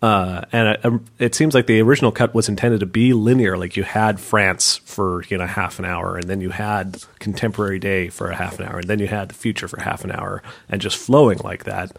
Uh, 0.00 0.42
and 0.52 0.68
it, 0.68 0.84
um, 0.84 1.04
it 1.18 1.34
seems 1.34 1.54
like 1.54 1.66
the 1.66 1.80
original 1.80 2.12
cut 2.12 2.32
was 2.32 2.48
intended 2.48 2.78
to 2.78 2.86
be 2.86 3.12
linear. 3.12 3.58
Like 3.58 3.76
you 3.76 3.82
had 3.82 4.20
France 4.20 4.76
for 4.84 5.24
you 5.24 5.36
know 5.36 5.46
half 5.46 5.80
an 5.80 5.84
hour, 5.84 6.16
and 6.16 6.28
then 6.28 6.40
you 6.40 6.50
had 6.50 7.02
contemporary 7.18 7.80
day 7.80 8.08
for 8.08 8.30
a 8.30 8.36
half 8.36 8.60
an 8.60 8.66
hour, 8.66 8.78
and 8.78 8.88
then 8.88 9.00
you 9.00 9.08
had 9.08 9.30
the 9.30 9.34
future 9.34 9.66
for 9.66 9.80
half 9.80 10.04
an 10.04 10.12
hour, 10.12 10.40
and 10.68 10.80
just 10.80 10.96
flowing 10.96 11.38
like 11.38 11.64
that. 11.64 11.96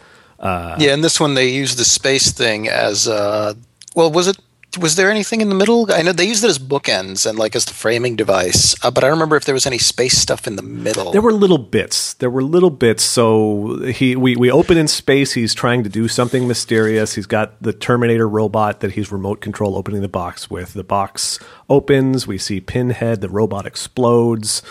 yeah, 0.80 0.94
and 0.94 1.04
this 1.04 1.20
one 1.20 1.34
they 1.34 1.50
used 1.50 1.78
the 1.78 1.84
space 1.84 2.32
thing 2.32 2.70
as 2.70 3.06
uh, 3.06 3.54
well. 3.96 4.10
Was 4.10 4.30
it? 4.30 4.38
Was 4.78 4.96
there 4.96 5.10
anything 5.10 5.42
in 5.42 5.50
the 5.50 5.56
middle? 5.56 5.92
I 5.92 6.04
know 6.04 6.12
they 6.12 6.28
used 6.28 6.44
it 6.44 6.50
as 6.50 6.60
bookends 6.60 7.28
and 7.28 7.40
like 7.40 7.56
as 7.56 7.66
the 7.66 7.74
framing 7.74 8.16
device, 8.16 8.76
uh, 8.84 8.92
but 8.92 9.04
I 9.04 9.08
don't 9.08 9.18
remember 9.18 9.36
if 9.36 9.46
there 9.46 9.54
was 9.54 9.66
any 9.66 9.80
space 9.80 10.16
stuff 10.18 10.46
in 10.46 10.58
the 10.58 10.62
middle. 10.62 11.12
There 11.12 11.24
were 11.24 11.34
little 11.34 11.58
bits. 11.58 12.14
There 12.16 12.30
were 12.30 12.44
little 12.44 12.70
bits. 12.70 13.04
So 13.04 13.80
he 13.88 14.16
we, 14.16 14.36
we 14.36 14.52
open 14.52 14.78
in 14.78 14.88
space. 14.88 15.34
He's 15.34 15.56
trying 15.56 15.84
to 15.86 15.90
do 15.90 16.08
something 16.08 16.48
mysterious. 16.48 17.16
He's 17.16 17.26
got 17.26 17.60
the 17.62 17.74
Terminator 17.74 18.30
robot 18.30 18.82
that 18.82 18.92
he's 18.92 19.12
remote 19.12 19.42
control 19.42 19.76
opening 19.76 20.02
the 20.02 20.08
box 20.08 20.52
with. 20.52 20.74
The 20.74 20.84
box 20.84 21.40
opens. 21.68 22.28
We 22.28 22.38
see 22.38 22.62
Pinhead. 22.62 23.22
The 23.22 23.30
robot 23.30 23.66
explodes. 23.66 24.62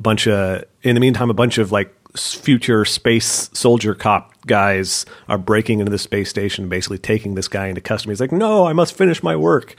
Bunch 0.00 0.26
of 0.26 0.64
in 0.82 0.94
the 0.94 1.00
meantime, 1.00 1.30
a 1.30 1.34
bunch 1.34 1.58
of 1.58 1.70
like 1.70 1.94
future 2.16 2.84
space 2.84 3.50
soldier 3.52 3.94
cop 3.94 4.32
guys 4.46 5.06
are 5.28 5.38
breaking 5.38 5.80
into 5.80 5.90
the 5.90 5.98
space 5.98 6.30
station, 6.30 6.68
basically 6.68 6.98
taking 6.98 7.34
this 7.34 7.48
guy 7.48 7.66
into 7.68 7.80
custody. 7.80 8.12
He's 8.12 8.20
like, 8.20 8.32
"No, 8.32 8.66
I 8.66 8.72
must 8.72 8.96
finish 8.96 9.22
my 9.22 9.36
work." 9.36 9.76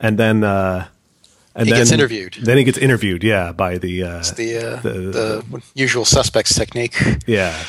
And 0.00 0.18
then 0.18 0.44
uh, 0.44 0.88
and 1.54 1.66
He 1.66 1.72
then 1.72 1.80
gets 1.80 1.92
interviewed. 1.92 2.36
Then 2.42 2.56
he 2.56 2.64
gets 2.64 2.78
interviewed. 2.78 3.22
Yeah, 3.22 3.52
by 3.52 3.78
the 3.78 4.02
uh, 4.02 4.22
the, 4.36 4.56
uh, 4.56 4.80
the- 4.80 5.44
the, 5.50 5.62
usual 5.74 6.04
suspects 6.04 6.54
technique 6.54 6.96
yeah. 7.26 7.64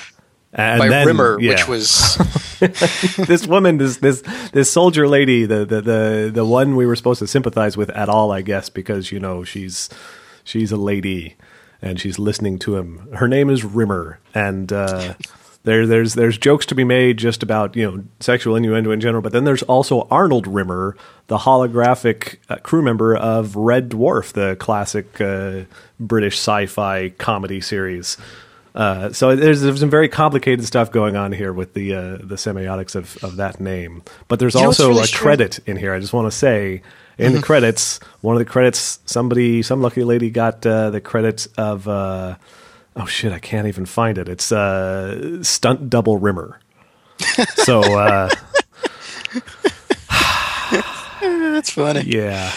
And 0.58 0.80
by 0.80 0.88
then- 0.88 1.08
Rimmer, 1.08 1.38
yeah. 1.40 1.52
which 1.52 1.68
was 1.68 2.16
this 3.28 3.46
woman, 3.46 3.78
this 3.78 3.98
this 3.98 4.22
this 4.54 4.72
soldier 4.72 5.08
lady, 5.08 5.46
the, 5.46 5.66
the 5.66 5.82
the 5.82 6.32
the 6.34 6.46
one 6.46 6.78
we 6.78 6.86
were 6.86 6.96
supposed 6.96 7.20
to 7.20 7.28
sympathize 7.28 7.76
with 7.76 7.90
at 7.90 8.08
all, 8.08 8.32
I 8.32 8.42
guess, 8.42 8.70
because 8.70 9.12
you 9.12 9.20
know 9.20 9.44
she's 9.44 9.90
she's 10.46 10.72
a 10.72 10.78
lady 10.78 11.36
and 11.86 12.00
she's 12.02 12.20
listening 12.20 12.60
to 12.60 12.76
him. 12.76 13.08
Her 13.14 13.28
name 13.30 13.50
is 13.50 13.64
Rimmer, 13.64 14.20
and 14.34 14.74
uh, 14.74 15.14
there 15.64 15.86
there's 15.88 16.16
there's 16.16 16.38
jokes 16.38 16.66
to 16.66 16.76
be 16.76 16.84
made 16.84 17.18
just 17.18 17.44
about 17.44 17.76
you 17.76 17.90
know 17.90 18.04
sexual 18.20 18.56
innuendo 18.56 18.92
in 18.92 19.00
general, 19.00 19.22
but 19.22 19.32
then 19.32 19.44
there's 19.46 19.64
also 19.64 20.08
Arnold 20.12 20.48
Rimmer, 20.48 20.98
the 21.28 21.38
holographic 21.38 22.38
uh, 22.50 22.58
crew 22.58 22.82
member 22.82 23.16
of 23.16 23.56
Red 23.56 23.90
Dwarf, 23.90 24.34
the 24.34 24.56
classic 24.58 25.22
uh, 25.22 25.62
British 26.00 26.36
sci-fi 26.40 27.10
comedy 27.12 27.62
series. 27.62 28.18
Uh, 28.74 29.10
so 29.14 29.34
there's, 29.38 29.62
there's 29.62 29.80
some 29.80 29.90
very 29.90 30.10
complicated 30.10 30.66
stuff 30.66 30.92
going 30.92 31.16
on 31.16 31.32
here 31.32 31.54
with 31.54 31.74
the 31.76 31.94
uh, 31.96 32.18
the 32.18 32.36
semiotics 32.36 32.94
of, 32.96 33.24
of 33.24 33.38
that 33.38 33.62
name. 33.62 34.04
But 34.28 34.40
there's 34.40 34.56
You 34.56 34.66
also 34.66 34.90
really 34.90 35.04
a 35.04 35.06
strange? 35.06 35.22
credit 35.22 35.60
in 35.66 35.78
here. 35.78 35.94
I 35.94 36.00
just 36.00 36.12
want 36.12 36.30
to 36.30 36.38
say 36.38 36.82
in 37.18 37.34
the 37.34 37.42
credits, 37.42 38.00
one 38.22 38.36
of 38.36 38.40
the 38.40 38.46
credits, 38.46 39.00
somebody, 39.06 39.62
some 39.62 39.82
lucky 39.82 40.04
lady 40.04 40.30
got 40.30 40.66
uh, 40.66 40.90
the 40.90 41.02
credits 41.02 41.48
of. 41.58 41.88
Uh, 41.88 42.36
oh 42.96 43.06
shit! 43.06 43.32
I 43.32 43.40
can't 43.40 43.68
even 43.68 43.86
find 43.86 44.18
it. 44.18 44.28
It's 44.30 44.52
uh, 44.52 45.44
stunt 45.44 45.90
double 45.90 46.18
Rimmer. 46.18 46.60
so 47.56 47.82
uh, 47.82 48.30
that's 51.22 51.70
funny. 51.72 52.02
yeah. 52.02 52.52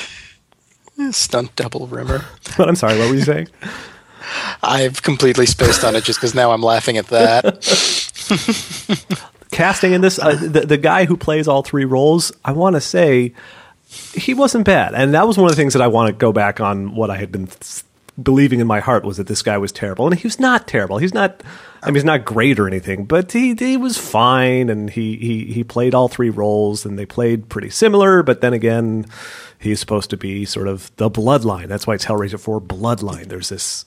Stunt 1.12 1.54
double 1.54 1.86
Rimmer. 1.86 2.24
But 2.56 2.68
I'm 2.68 2.76
sorry. 2.76 2.98
What 2.98 3.08
were 3.08 3.14
you 3.14 3.22
saying? 3.22 3.48
I've 4.62 5.02
completely 5.02 5.46
spaced 5.46 5.84
on 5.84 5.94
it 5.96 6.04
just 6.04 6.18
because 6.18 6.34
now 6.34 6.50
I'm 6.50 6.62
laughing 6.62 6.96
at 6.96 7.06
that. 7.06 7.64
casting 9.50 9.92
in 9.92 10.02
this 10.02 10.18
uh, 10.18 10.34
the, 10.34 10.60
the 10.66 10.76
guy 10.76 11.06
who 11.06 11.16
plays 11.16 11.48
all 11.48 11.62
three 11.62 11.86
roles 11.86 12.30
i 12.44 12.52
want 12.52 12.76
to 12.76 12.80
say 12.80 13.32
he 14.14 14.34
wasn't 14.34 14.64
bad. 14.64 14.94
And 14.94 15.14
that 15.14 15.26
was 15.26 15.36
one 15.36 15.46
of 15.46 15.50
the 15.50 15.56
things 15.56 15.74
that 15.74 15.82
i 15.82 15.86
want 15.86 16.08
to 16.08 16.12
go 16.12 16.32
back 16.32 16.60
on 16.60 16.94
what 16.94 17.10
i 17.10 17.16
had 17.16 17.32
been 17.32 17.48
believing 18.20 18.58
in 18.58 18.66
my 18.66 18.80
heart 18.80 19.04
was 19.04 19.16
that 19.18 19.28
this 19.28 19.42
guy 19.42 19.58
was 19.58 19.70
terrible. 19.70 20.06
And 20.06 20.18
he 20.18 20.26
was 20.26 20.40
not 20.40 20.66
terrible. 20.66 20.98
He's 20.98 21.14
not 21.14 21.42
i 21.82 21.86
mean 21.86 21.94
he's 21.94 22.04
not 22.04 22.24
great 22.24 22.58
or 22.58 22.66
anything 22.66 23.04
but 23.04 23.30
he, 23.30 23.54
he 23.54 23.76
was 23.76 23.96
fine 23.96 24.68
and 24.68 24.90
he, 24.90 25.16
he 25.16 25.44
he 25.52 25.62
played 25.62 25.94
all 25.94 26.08
three 26.08 26.30
roles 26.30 26.84
and 26.84 26.98
they 26.98 27.06
played 27.06 27.48
pretty 27.48 27.70
similar 27.70 28.24
but 28.24 28.40
then 28.40 28.52
again 28.52 29.06
he's 29.58 29.80
supposed 29.80 30.10
to 30.10 30.16
be 30.16 30.44
sort 30.44 30.68
of 30.68 30.94
the 30.96 31.10
bloodline. 31.10 31.68
That's 31.68 31.86
why 31.86 31.94
it's 31.94 32.04
hellraiser 32.04 32.38
4 32.38 32.60
bloodline. 32.60 33.26
There's 33.26 33.48
this 33.48 33.84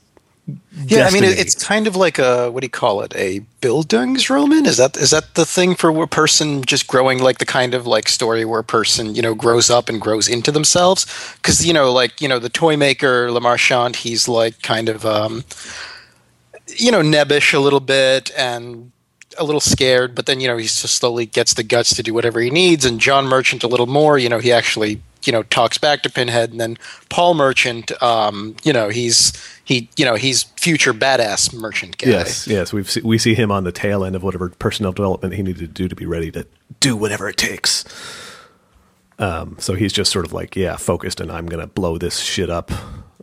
Yeah, 0.86 1.06
I 1.06 1.12
mean, 1.12 1.24
it's 1.24 1.64
kind 1.64 1.86
of 1.88 1.96
like 1.96 2.18
a 2.18 2.50
what 2.50 2.62
do 2.62 2.66
you 2.66 2.70
call 2.70 3.02
it? 3.02 3.14
A 3.16 3.42
Bildungsroman? 3.62 4.66
Is 4.66 4.78
that 4.78 4.98
is 4.98 5.12
that 5.12 5.36
the 5.36 5.46
thing 5.46 5.76
for 5.76 5.90
a 6.02 6.08
person 6.08 6.64
just 6.64 6.88
growing 6.88 7.20
like 7.20 7.38
the 7.38 7.46
kind 7.46 7.74
of 7.74 7.86
like 7.86 8.10
story 8.10 8.44
where 8.44 8.60
a 8.60 8.64
person 8.64 9.14
you 9.14 9.22
know 9.22 9.36
grows 9.36 9.70
up 9.70 9.88
and 9.88 10.02
grows 10.02 10.28
into 10.28 10.52
themselves? 10.52 11.06
Because 11.38 11.66
you 11.66 11.74
know, 11.74 11.92
like 11.92 12.20
you 12.20 12.28
know, 12.28 12.40
the 12.40 12.50
toy 12.50 12.76
maker 12.76 13.32
Le 13.32 13.40
Marchand, 13.40 13.98
he's 13.98 14.28
like 14.28 14.62
kind 14.62 14.90
of 14.90 15.06
um, 15.06 15.44
you 16.68 16.92
know 16.92 17.02
nebbish 17.02 17.54
a 17.54 17.60
little 17.60 17.80
bit 17.80 18.32
and 18.36 18.92
a 19.38 19.44
little 19.44 19.62
scared, 19.62 20.16
but 20.16 20.26
then 20.26 20.40
you 20.40 20.48
know 20.48 20.58
he 20.58 20.64
just 20.64 20.82
slowly 20.96 21.26
gets 21.26 21.54
the 21.54 21.64
guts 21.64 21.96
to 21.96 22.04
do 22.04 22.14
whatever 22.14 22.40
he 22.40 22.50
needs. 22.50 22.84
And 22.84 23.00
John 23.00 23.28
Merchant 23.28 23.64
a 23.64 23.68
little 23.68 23.88
more, 23.88 24.18
you 24.18 24.30
know, 24.30 24.40
he 24.40 24.52
actually 24.52 25.02
you 25.24 25.32
know 25.32 25.44
talks 25.44 25.78
back 25.78 26.04
to 26.04 26.10
Pinhead, 26.10 26.52
and 26.52 26.60
then 26.60 26.78
Paul 27.10 27.34
Merchant, 27.34 27.92
um, 28.02 28.56
you 28.64 28.74
know, 28.74 28.90
he's 28.90 29.34
he 29.64 29.90
you 29.98 30.06
know 30.06 30.16
he's 30.16 30.44
future 30.44 30.94
badass 30.94 31.54
Merchant 31.54 31.98
guy. 31.98 32.10
Yes, 32.10 32.48
yes, 32.48 32.74
we 32.74 32.84
see, 32.84 33.02
we 33.02 33.18
see 33.18 33.34
him 33.34 33.52
on 33.52 33.64
the 33.64 33.72
tail 33.72 34.04
end 34.04 34.16
of 34.16 34.24
whatever 34.24 34.50
personnel 34.50 34.92
development 34.92 35.34
he 35.34 35.44
needed 35.44 35.60
to 35.60 35.68
do 35.68 35.88
to 35.88 35.96
be 35.96 36.06
ready 36.06 36.32
to 36.32 36.46
do 36.80 36.96
whatever 36.96 37.30
it 37.30 37.38
takes. 37.38 37.86
Um, 39.20 39.56
so 39.60 39.76
he's 39.76 39.94
just 39.94 40.12
sort 40.12 40.26
of 40.26 40.34
like, 40.34 40.56
yeah, 40.56 40.78
focused, 40.78 41.22
and 41.22 41.32
I'm 41.32 41.46
going 41.46 41.62
to 41.62 41.68
blow 41.68 42.00
this 42.00 42.20
shit 42.20 42.50
up 42.50 42.72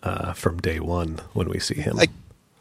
uh, 0.02 0.32
from 0.32 0.58
day 0.58 0.78
one 0.78 1.18
when 1.32 1.48
we 1.48 1.58
see 1.58 1.74
him. 1.74 1.98
I, 1.98 2.06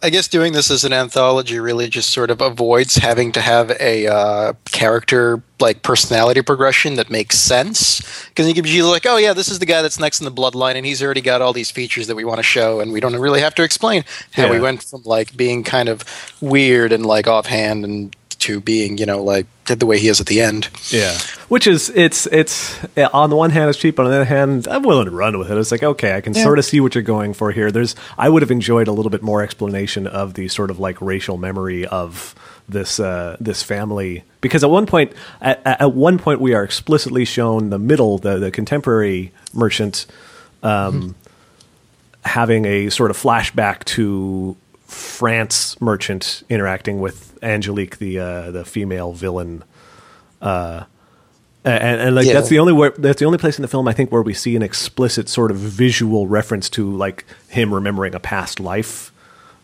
I 0.01 0.11
guess 0.11 0.27
doing 0.27 0.53
this 0.53 0.69
as 0.69 0.83
an 0.83 0.93
anthology 0.93 1.59
really 1.59 1.89
just 1.89 2.11
sort 2.11 2.29
of 2.29 2.39
avoids 2.39 2.95
having 2.95 3.31
to 3.31 3.41
have 3.41 3.71
a 3.79 4.05
uh, 4.05 4.53
character 4.65 5.41
like 5.59 5.81
personality 5.81 6.43
progression 6.43 6.95
that 6.95 7.09
makes 7.09 7.39
sense. 7.39 8.01
Because 8.29 8.47
you 8.47 8.53
can 8.53 8.63
be 8.63 8.81
like, 8.83 9.07
oh 9.07 9.17
yeah, 9.17 9.33
this 9.33 9.49
is 9.49 9.57
the 9.57 9.65
guy 9.65 9.81
that's 9.81 9.99
next 9.99 10.21
in 10.21 10.25
the 10.25 10.31
bloodline, 10.31 10.75
and 10.75 10.85
he's 10.85 11.01
already 11.01 11.21
got 11.21 11.41
all 11.41 11.51
these 11.51 11.71
features 11.71 12.05
that 12.07 12.15
we 12.15 12.23
want 12.23 12.37
to 12.37 12.43
show, 12.43 12.79
and 12.79 12.91
we 12.91 12.99
don't 12.99 13.15
really 13.15 13.41
have 13.41 13.55
to 13.55 13.63
explain 13.63 14.03
how 14.33 14.51
we 14.51 14.59
went 14.59 14.83
from 14.83 15.01
like 15.03 15.35
being 15.35 15.63
kind 15.63 15.89
of 15.89 16.03
weird 16.41 16.91
and 16.91 17.03
like 17.03 17.27
offhand 17.27 17.83
and 17.83 18.15
to 18.47 18.59
being 18.59 18.97
you 18.97 19.05
know 19.05 19.23
like 19.23 19.45
the 19.65 19.85
way 19.85 19.99
he 19.99 20.07
is 20.07 20.19
at 20.21 20.27
the 20.27 20.41
end. 20.41 20.67
Yeah, 20.89 21.17
which 21.49 21.67
is 21.67 21.89
it's 21.93 22.25
it's 22.27 22.79
on 23.13 23.29
the 23.29 23.35
one 23.35 23.51
hand 23.51 23.69
it's 23.69 23.77
cheap, 23.79 23.95
but 23.95 24.05
on 24.05 24.11
the 24.11 24.17
other 24.17 24.25
hand 24.25 24.67
I'm 24.67 24.83
willing 24.83 25.05
to 25.05 25.11
run 25.11 25.37
with 25.39 25.51
it. 25.51 25.57
It's 25.57 25.71
like 25.71 25.83
okay, 25.83 26.15
I 26.15 26.21
can 26.21 26.33
Yeah. 26.33 26.43
sort 26.43 26.59
of 26.59 26.65
see 26.65 26.79
what 26.79 26.95
you're 26.95 27.03
going 27.03 27.33
for 27.33 27.51
here. 27.51 27.71
There's 27.71 27.95
I 28.17 28.29
would 28.29 28.41
have 28.41 28.51
enjoyed 28.51 28.87
a 28.87 28.91
little 28.91 29.09
bit 29.11 29.21
more 29.21 29.41
explanation 29.43 30.07
of 30.07 30.33
the 30.33 30.47
sort 30.47 30.71
of 30.71 30.79
like 30.79 31.01
racial 31.01 31.37
memory 31.37 31.85
of 31.85 32.33
this 32.69 32.99
uh, 32.99 33.37
this 33.39 33.63
family 33.63 34.23
because 34.41 34.63
at 34.63 34.69
one 34.69 34.85
point 34.85 35.13
at, 35.39 35.61
at 35.65 35.93
one 35.93 36.17
point 36.19 36.41
we 36.41 36.53
are 36.53 36.63
explicitly 36.63 37.23
shown 37.25 37.69
the 37.69 37.79
middle 37.79 38.17
the 38.17 38.39
the 38.39 38.51
contemporary 38.51 39.31
merchant 39.53 40.05
um, 40.63 41.15
having 42.25 42.65
a 42.65 42.89
sort 42.89 43.09
of 43.11 43.17
flashback 43.17 43.83
to 43.85 44.55
France 44.87 45.79
merchant 45.81 46.43
interacting 46.49 46.99
with 46.99 47.37
Angelique, 47.43 47.97
the 47.97 48.19
uh, 48.19 48.51
the 48.51 48.65
female 48.65 49.11
villain. 49.13 49.63
Uh, 50.41 50.83
and, 51.63 51.99
and 52.01 52.15
like 52.15 52.25
Yeah. 52.25 52.33
that's 52.33 52.49
the 52.49 52.59
only 52.59 52.71
where 52.73 52.91
that's 52.91 53.19
the 53.19 53.25
only 53.25 53.37
place 53.37 53.57
in 53.57 53.61
the 53.61 53.67
film 53.67 53.87
I 53.87 53.93
think 53.93 54.11
where 54.11 54.21
we 54.21 54.33
see 54.33 54.55
an 54.55 54.61
explicit 54.63 55.27
sort 55.27 55.51
of 55.51 55.57
visual 55.57 56.27
reference 56.27 56.69
to 56.71 56.89
like 56.89 57.25
him 57.49 57.73
remembering 57.73 58.15
a 58.15 58.19
past 58.19 58.59
life, 58.59 59.11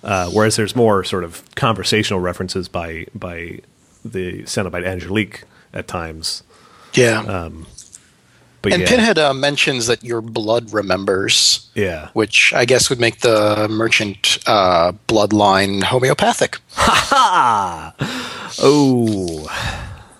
uh, 0.04 0.30
whereas 0.32 0.58
there's 0.58 0.76
more 0.76 1.04
sort 1.06 1.24
of 1.24 1.44
conversational 1.56 2.20
references 2.20 2.68
by 2.68 3.06
by 3.16 3.60
the 4.04 4.44
Cenobite 4.44 4.86
Angelique 4.86 5.44
at 5.74 5.88
times. 5.88 6.44
Yeah. 6.94 7.20
Um, 7.22 7.66
but 8.64 8.72
And 8.72 8.82
yeah, 8.82 8.88
Pinhead 8.88 9.20
uh, 9.20 9.34
mentions 9.34 9.88
that 9.88 10.04
your 10.06 10.22
blood 10.22 10.72
remembers, 10.72 11.70
yeah. 11.76 12.10
which 12.14 12.54
I 12.54 12.64
guess 12.64 12.90
would 12.90 13.00
make 13.00 13.20
the 13.20 13.68
merchant 13.70 14.40
uh, 14.48 14.94
bloodline 15.08 15.84
homeopathic. 15.84 16.60
Ha! 16.76 17.94
ha! 18.00 18.54
Oh. 18.60 19.48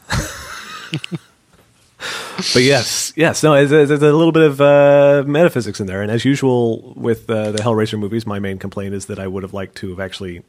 but 2.54 2.62
yes, 2.62 3.14
yes, 3.16 3.42
no, 3.44 3.66
there's, 3.66 3.90
a 3.90 3.98
little 3.98 4.32
bit 4.32 4.44
of 4.44 4.62
uh, 4.62 5.24
metaphysics 5.26 5.80
in 5.80 5.88
there, 5.88 6.02
and 6.02 6.12
as 6.12 6.26
usual 6.26 6.94
with 6.96 7.30
uh, 7.30 7.52
the 7.52 7.60
Hellraiser 7.60 7.98
movies, 7.98 8.28
my 8.28 8.40
main 8.40 8.60
complaint 8.60 8.94
is 8.94 9.06
that 9.08 9.20
I 9.20 9.28
would 9.28 9.44
have 9.44 9.54
liked 9.54 9.76
to 9.78 9.90
have 9.90 10.00
actually 10.00 10.44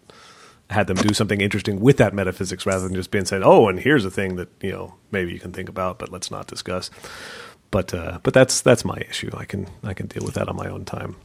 had 0.71 0.89
them 0.89 0.97
do 0.97 1.15
something 1.15 1.41
interesting 1.41 1.81
with 1.81 1.99
that 1.99 2.13
metaphysics 2.13 2.67
rather 2.67 2.85
than 2.87 2.95
just 2.95 3.11
being 3.11 3.25
said, 3.25 3.43
"Oh, 3.45 3.69
and 3.69 3.79
here's 3.79 4.05
a 4.05 4.11
thing 4.11 4.37
that 4.37 4.49
you 4.61 4.73
know 4.73 4.95
maybe 5.11 5.33
you 5.33 5.41
can 5.41 5.53
think 5.53 5.69
about, 5.69 5.99
but 5.99 6.11
let's 6.11 6.31
not 6.31 6.47
discuss." 6.47 6.91
But 7.75 7.93
uh, 7.93 8.21
but 8.23 8.33
that's 8.33 8.61
that's 8.61 8.85
my 8.85 8.99
issue. 9.11 9.31
I 9.37 9.47
can 9.47 9.67
I 9.83 9.95
can 9.95 10.07
deal 10.07 10.25
with 10.25 10.35
that 10.35 10.49
on 10.49 10.55
my 10.55 10.69
own 10.69 10.85
time. 10.85 11.17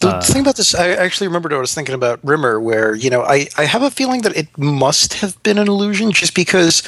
The 0.00 0.20
thing 0.20 0.40
about 0.40 0.56
this, 0.56 0.74
I 0.74 0.88
actually 0.88 1.28
remembered 1.28 1.52
I 1.52 1.58
was 1.58 1.72
thinking 1.72 1.94
about 1.94 2.18
Rimmer, 2.24 2.58
where, 2.58 2.96
you 2.96 3.08
know, 3.08 3.22
I, 3.22 3.46
I 3.56 3.66
have 3.66 3.82
a 3.82 3.90
feeling 3.92 4.22
that 4.22 4.36
it 4.36 4.48
must 4.58 5.14
have 5.20 5.40
been 5.44 5.58
an 5.58 5.68
illusion 5.68 6.10
just 6.10 6.34
because 6.34 6.82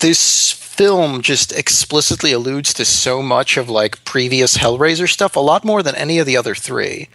this 0.00 0.52
film 0.52 1.22
just 1.22 1.52
explicitly 1.52 2.32
alludes 2.32 2.74
to 2.74 2.84
so 2.84 3.22
much 3.22 3.56
of 3.56 3.70
like 3.70 4.04
previous 4.04 4.58
Hellraiser 4.58 5.08
stuff, 5.08 5.34
a 5.34 5.40
lot 5.40 5.64
more 5.64 5.82
than 5.82 5.94
any 5.94 6.18
of 6.18 6.26
the 6.26 6.36
other 6.36 6.54
three. 6.54 7.08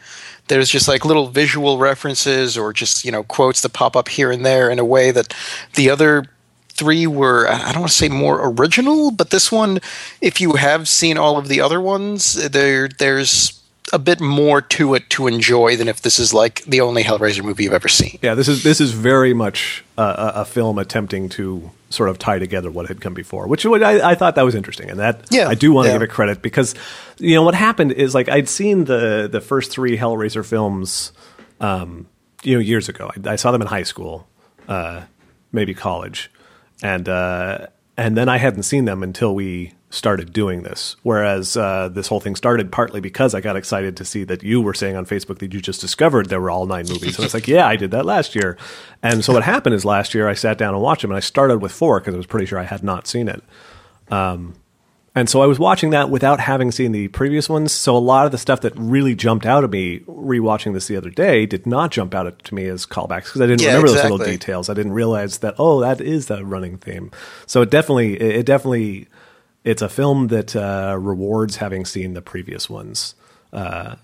There's 0.48 0.72
just 0.72 0.88
like 0.88 1.06
little 1.06 1.28
visual 1.28 1.78
references 1.78 2.58
or 2.58 2.74
just, 2.74 3.06
you 3.06 3.12
know, 3.12 3.22
quotes 3.22 3.62
that 3.62 3.74
pop 3.74 3.96
up 3.96 4.10
here 4.10 4.32
and 4.32 4.44
there 4.44 4.72
in 4.72 4.80
a 4.80 4.86
way 4.86 5.12
that 5.12 5.36
the 5.76 5.92
other 5.92 6.26
three 6.78 7.08
were 7.08 7.48
I 7.50 7.72
don't 7.72 7.82
want 7.82 7.92
to 7.92 7.98
say 7.98 8.10
more 8.10 8.40
original, 8.50 9.12
but 9.12 9.30
this 9.32 9.52
one, 9.52 9.80
if 10.22 10.40
you 10.40 10.54
have 10.54 10.88
seen 10.88 11.18
all 11.18 11.38
of 11.38 11.48
the 11.48 11.60
other 11.62 11.82
ones, 11.82 12.34
there 12.50 12.88
there's 12.88 13.54
a 13.94 14.00
bit 14.00 14.20
more 14.20 14.62
to 14.62 14.96
it 14.96 15.10
to 15.10 15.28
enjoy 15.28 15.78
than 15.78 15.88
if 15.88 16.02
this 16.02 16.20
is 16.20 16.34
like 16.34 16.62
the 16.66 16.82
only 16.82 17.04
Hellraiser 17.04 17.44
movie 17.44 17.64
you've 17.64 17.74
ever 17.74 17.88
seen. 17.88 18.20
Yeah, 18.22 18.36
this 18.36 18.48
is 18.48 18.64
this 18.64 18.82
is 18.82 18.92
very 18.92 19.34
much 19.34 19.84
a, 19.98 20.32
a 20.36 20.46
film 20.46 20.78
attempting 20.78 21.30
to 21.30 21.72
sort 21.90 22.10
of 22.10 22.20
tie 22.20 22.38
together 22.38 22.70
what 22.70 22.88
had 22.88 23.00
come 23.00 23.14
before, 23.14 23.48
which 23.48 23.66
I, 23.66 24.12
I 24.12 24.16
thought 24.16 24.36
that 24.36 24.44
was 24.44 24.56
interesting, 24.56 24.90
and 24.90 25.00
that 25.00 25.26
Yeah, 25.32 25.48
I 25.48 25.56
do 25.56 25.72
want 25.72 25.86
to 25.86 25.90
yeah. 25.90 25.96
give 25.96 26.02
it 26.02 26.10
credit 26.10 26.42
because 26.42 26.76
you 27.18 27.36
know 27.36 27.44
what 27.44 27.56
happened 27.56 27.94
is 27.94 28.14
like 28.14 28.28
I'd 28.30 28.50
seen 28.50 28.86
the 28.86 29.30
the 29.32 29.42
first 29.42 29.72
three 29.72 29.98
Hellraiser 29.98 30.46
films, 30.46 31.14
um, 31.62 32.08
you 32.44 32.56
know, 32.56 32.60
years 32.60 32.90
ago. 32.90 33.10
I, 33.16 33.32
I 33.32 33.36
saw 33.38 33.52
them 33.52 33.62
in 33.62 33.68
high 33.68 33.84
school, 33.84 34.28
uh, 34.68 35.04
maybe 35.54 35.74
college, 35.74 36.30
and 36.82 37.10
uh, 37.10 37.68
and 37.98 38.16
then 38.16 38.30
I 38.30 38.38
hadn't 38.38 38.64
seen 38.64 38.86
them 38.86 39.04
until 39.04 39.34
we 39.34 39.74
started 39.90 40.34
doing 40.34 40.64
this. 40.64 40.96
Whereas 41.04 41.56
uh, 41.56 41.90
this 41.90 42.08
whole 42.08 42.20
thing 42.20 42.36
started 42.36 42.72
partly 42.72 43.00
because 43.00 43.34
I 43.34 43.42
got 43.42 43.56
excited 43.56 43.96
to 43.98 44.06
see 44.06 44.24
that 44.26 44.44
you 44.44 44.62
were 44.62 44.74
saying 44.74 44.96
on 44.96 45.06
Facebook 45.06 45.40
that 45.40 45.54
you 45.54 45.62
just 45.62 45.82
discovered 45.82 46.28
there 46.28 46.42
were 46.42 46.52
all 46.52 46.66
nine 46.66 46.86
movies, 46.88 47.16
and 47.16 47.24
I 47.24 47.26
was 47.26 47.34
like, 47.34 47.48
yeah, 47.48 47.66
I 47.66 47.76
did 47.76 47.92
that 47.92 48.06
last 48.06 48.36
year. 48.36 48.58
And 49.02 49.24
so 49.24 49.34
what 49.34 49.44
happened 49.44 49.76
is 49.76 49.86
last 49.86 50.14
year 50.14 50.28
I 50.28 50.34
sat 50.34 50.58
down 50.58 50.74
and 50.74 50.84
watched 50.84 51.02
them, 51.04 51.12
and 51.12 51.18
I 51.18 51.22
started 51.22 51.60
with 51.60 51.72
four 51.72 52.00
because 52.00 52.14
I 52.14 52.18
was 52.18 52.28
pretty 52.28 52.46
sure 52.46 52.60
I 52.60 52.64
had 52.64 52.84
not 52.84 53.08
seen 53.08 53.28
it. 53.28 53.44
And 55.18 55.28
so 55.28 55.42
I 55.42 55.48
was 55.48 55.58
watching 55.58 55.90
that 55.90 56.12
without 56.12 56.40
having 56.40 56.72
seen 56.72 56.92
the 56.92 57.08
previous 57.08 57.50
ones. 57.50 57.72
So 57.72 57.98
a 57.98 57.98
lot 57.98 58.28
of 58.28 58.32
the 58.32 58.38
stuff 58.38 58.62
that 58.62 58.74
really 58.76 59.16
jumped 59.16 59.48
out 59.48 59.64
at 59.64 59.72
me 59.72 60.02
rewatching 60.02 60.74
this 60.74 60.86
the 60.86 60.96
other 60.96 61.10
day 61.10 61.48
did 61.48 61.66
not 61.66 61.90
jump 61.90 62.14
out 62.14 62.38
to 62.44 62.54
me 62.54 62.68
as 62.68 62.86
callbacks 62.86 63.24
because 63.26 63.42
I 63.42 63.48
didn't 63.48 63.62
Yeah, 63.62 63.70
remember 63.70 63.88
those 63.90 64.04
little 64.04 64.20
details. 64.20 64.70
I 64.70 64.76
didn't 64.76 64.94
realize 64.94 65.40
that 65.40 65.56
oh, 65.58 65.80
that 65.82 66.02
is 66.02 66.28
the 66.28 66.46
running 66.46 66.78
theme. 66.78 67.10
So 67.48 67.64
it 67.64 67.72
definitely, 67.72 68.14
it 68.22 68.36
it 68.42 68.46
definitely, 68.46 69.08
it's 69.64 69.82
a 69.82 69.90
film 69.90 70.28
that 70.28 70.56
uh, 70.56 70.96
rewards 71.00 71.56
having 71.56 71.84
seen 71.86 72.14
the 72.14 72.22
previous 72.22 72.70
ones. 72.70 73.16
Uh, 73.52 73.96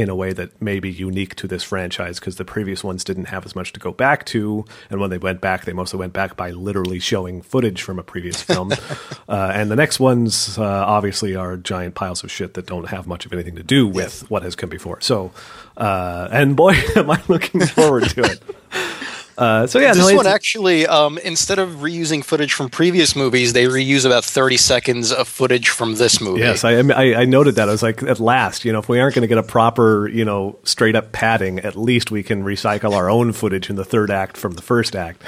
in 0.00 0.08
a 0.08 0.14
way 0.14 0.32
that 0.32 0.60
may 0.60 0.80
be 0.80 0.90
unique 0.90 1.34
to 1.36 1.46
this 1.46 1.62
franchise 1.62 2.18
because 2.18 2.36
the 2.36 2.44
previous 2.44 2.82
ones 2.82 3.04
didn't 3.04 3.26
have 3.26 3.44
as 3.44 3.54
much 3.54 3.72
to 3.72 3.80
go 3.80 3.92
back 3.92 4.24
to. 4.26 4.64
And 4.88 5.00
when 5.00 5.10
they 5.10 5.18
went 5.18 5.40
back, 5.40 5.64
they 5.64 5.72
mostly 5.72 5.98
went 5.98 6.12
back 6.12 6.36
by 6.36 6.50
literally 6.50 6.98
showing 6.98 7.42
footage 7.42 7.82
from 7.82 7.98
a 7.98 8.02
previous 8.02 8.42
film. 8.42 8.72
uh, 9.28 9.52
and 9.54 9.70
the 9.70 9.76
next 9.76 10.00
ones, 10.00 10.58
uh, 10.58 10.62
obviously, 10.64 11.36
are 11.36 11.56
giant 11.56 11.94
piles 11.94 12.24
of 12.24 12.30
shit 12.30 12.54
that 12.54 12.66
don't 12.66 12.88
have 12.88 13.06
much 13.06 13.26
of 13.26 13.32
anything 13.32 13.56
to 13.56 13.62
do 13.62 13.86
with 13.86 14.28
what 14.30 14.42
has 14.42 14.56
come 14.56 14.70
before. 14.70 15.00
So, 15.00 15.32
uh, 15.76 16.28
and 16.32 16.56
boy, 16.56 16.72
am 16.96 17.10
I 17.10 17.22
looking 17.28 17.60
forward 17.60 18.08
to 18.10 18.22
it. 18.22 18.42
Uh, 19.40 19.66
so 19.66 19.78
yeah, 19.78 19.94
This 19.94 20.06
no, 20.06 20.16
one 20.16 20.26
actually, 20.26 20.86
um, 20.86 21.16
instead 21.16 21.58
of 21.58 21.70
reusing 21.76 22.22
footage 22.22 22.52
from 22.52 22.68
previous 22.68 23.16
movies, 23.16 23.54
they 23.54 23.64
reuse 23.64 24.04
about 24.04 24.22
30 24.22 24.58
seconds 24.58 25.10
of 25.10 25.26
footage 25.28 25.70
from 25.70 25.94
this 25.94 26.20
movie. 26.20 26.40
Yes, 26.40 26.62
I, 26.62 26.72
I 26.72 27.20
I 27.22 27.24
noted 27.24 27.54
that. 27.54 27.66
I 27.66 27.72
was 27.72 27.82
like, 27.82 28.02
at 28.02 28.20
last, 28.20 28.66
you 28.66 28.72
know, 28.72 28.80
if 28.80 28.90
we 28.90 29.00
aren't 29.00 29.14
going 29.14 29.22
to 29.22 29.28
get 29.28 29.38
a 29.38 29.42
proper, 29.42 30.08
you 30.08 30.26
know, 30.26 30.58
straight 30.64 30.94
up 30.94 31.12
padding, 31.12 31.58
at 31.60 31.74
least 31.74 32.10
we 32.10 32.22
can 32.22 32.44
recycle 32.44 32.92
our 32.92 33.08
own 33.08 33.32
footage 33.32 33.70
in 33.70 33.76
the 33.76 33.84
third 33.84 34.10
act 34.10 34.36
from 34.36 34.52
the 34.52 34.62
first 34.62 34.94
act. 34.94 35.22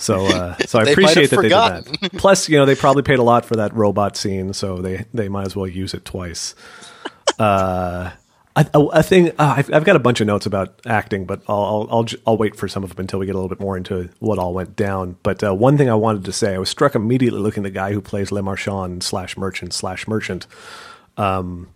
So, 0.00 0.26
uh, 0.26 0.56
so 0.66 0.78
I 0.78 0.82
appreciate 0.82 1.30
that 1.30 1.40
they 1.40 1.48
did 1.48 2.02
that. 2.02 2.12
Plus, 2.18 2.50
you 2.50 2.58
know, 2.58 2.66
they 2.66 2.74
probably 2.74 3.04
paid 3.04 3.18
a 3.18 3.22
lot 3.22 3.46
for 3.46 3.56
that 3.56 3.72
robot 3.72 4.18
scene, 4.18 4.52
so 4.52 4.82
they 4.82 5.06
they 5.14 5.30
might 5.30 5.46
as 5.46 5.56
well 5.56 5.66
use 5.66 5.94
it 5.94 6.04
twice. 6.04 6.54
Uh, 7.38 8.10
a, 8.56 9.02
thing 9.02 9.30
uh, 9.38 9.54
I've, 9.58 9.72
I've 9.72 9.84
got 9.84 9.96
a 9.96 10.00
bunch 10.00 10.20
of 10.20 10.26
notes 10.26 10.46
about 10.46 10.80
acting, 10.86 11.26
but 11.26 11.42
I'll 11.46 11.64
I'll, 11.64 11.88
I'll 11.90 12.06
I'll 12.26 12.36
wait 12.38 12.56
for 12.56 12.68
some 12.68 12.84
of 12.84 12.90
them 12.90 13.00
until 13.00 13.18
we 13.18 13.26
get 13.26 13.34
a 13.34 13.38
little 13.38 13.50
bit 13.50 13.60
more 13.60 13.76
into 13.76 14.08
what 14.18 14.38
all 14.38 14.54
went 14.54 14.76
down. 14.76 15.16
But 15.22 15.44
uh, 15.44 15.54
one 15.54 15.76
thing 15.76 15.90
I 15.90 15.94
wanted 15.94 16.24
to 16.24 16.32
say, 16.32 16.54
I 16.54 16.58
was 16.58 16.70
struck 16.70 16.94
immediately 16.94 17.40
looking 17.40 17.64
the 17.64 17.70
guy 17.70 17.92
who 17.92 18.00
plays 18.00 18.32
Le 18.32 18.42
Marchand 18.42 19.02
slash 19.02 19.36
Merchant 19.36 19.74
slash 19.74 20.08
Merchant. 20.08 20.46
Um, 21.18 21.68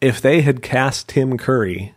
if 0.00 0.20
they 0.20 0.40
had 0.40 0.62
cast 0.62 1.08
Tim 1.08 1.38
Curry, 1.38 1.94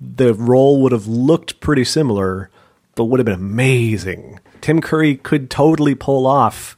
the 0.00 0.34
role 0.34 0.82
would 0.82 0.92
have 0.92 1.06
looked 1.06 1.60
pretty 1.60 1.84
similar, 1.84 2.50
but 2.94 3.04
would 3.04 3.18
have 3.18 3.24
been 3.24 3.34
amazing. 3.34 4.40
Tim 4.60 4.80
Curry 4.80 5.16
could 5.16 5.50
totally 5.50 5.94
pull 5.94 6.26
off 6.26 6.76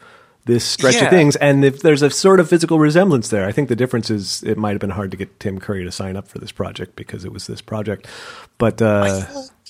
this 0.49 0.65
stretch 0.65 0.97
of 0.97 1.11
things, 1.11 1.37
and 1.37 1.65
if 1.65 1.83
there's 1.83 2.03
a 2.03 2.11
sort 2.11 2.41
of 2.41 2.49
physical 2.49 2.81
resemblance 2.81 3.29
there, 3.29 3.47
I 3.47 3.53
think 3.53 3.69
the 3.69 3.77
difference 3.77 4.11
is 4.11 4.43
it 4.43 4.59
might 4.59 4.73
have 4.73 4.81
been 4.81 4.91
hard 4.91 5.13
to 5.13 5.17
get 5.17 5.39
Tim 5.39 5.61
Curry 5.61 5.85
to 5.85 5.93
sign 5.93 6.17
up 6.17 6.27
for 6.27 6.41
this 6.41 6.51
project 6.51 6.97
because 6.97 7.25
it 7.25 7.33
was 7.33 7.47
this 7.47 7.61
project. 7.61 8.09
But 8.59 8.83
uh, 8.83 9.25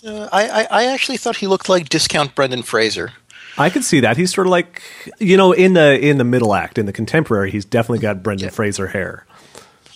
Uh, 0.04 0.28
I, 0.32 0.48
I, 0.48 0.66
I 0.70 0.84
actually 0.86 1.18
thought 1.18 1.36
he 1.38 1.48
looked 1.48 1.68
like 1.68 1.88
discount 1.88 2.34
Brendan 2.36 2.62
Fraser. 2.62 3.12
I 3.58 3.68
could 3.68 3.82
see 3.82 3.98
that 4.00 4.16
he's 4.16 4.32
sort 4.32 4.46
of 4.46 4.52
like 4.52 4.82
you 5.18 5.36
know 5.36 5.50
in 5.52 5.72
the 5.72 5.98
in 5.98 6.18
the 6.18 6.24
middle 6.24 6.54
act 6.54 6.78
in 6.78 6.86
the 6.86 6.92
contemporary, 6.92 7.50
he's 7.50 7.64
definitely 7.64 7.98
got 7.98 8.22
Brendan 8.22 8.50
Fraser 8.50 8.86
hair. 8.86 9.26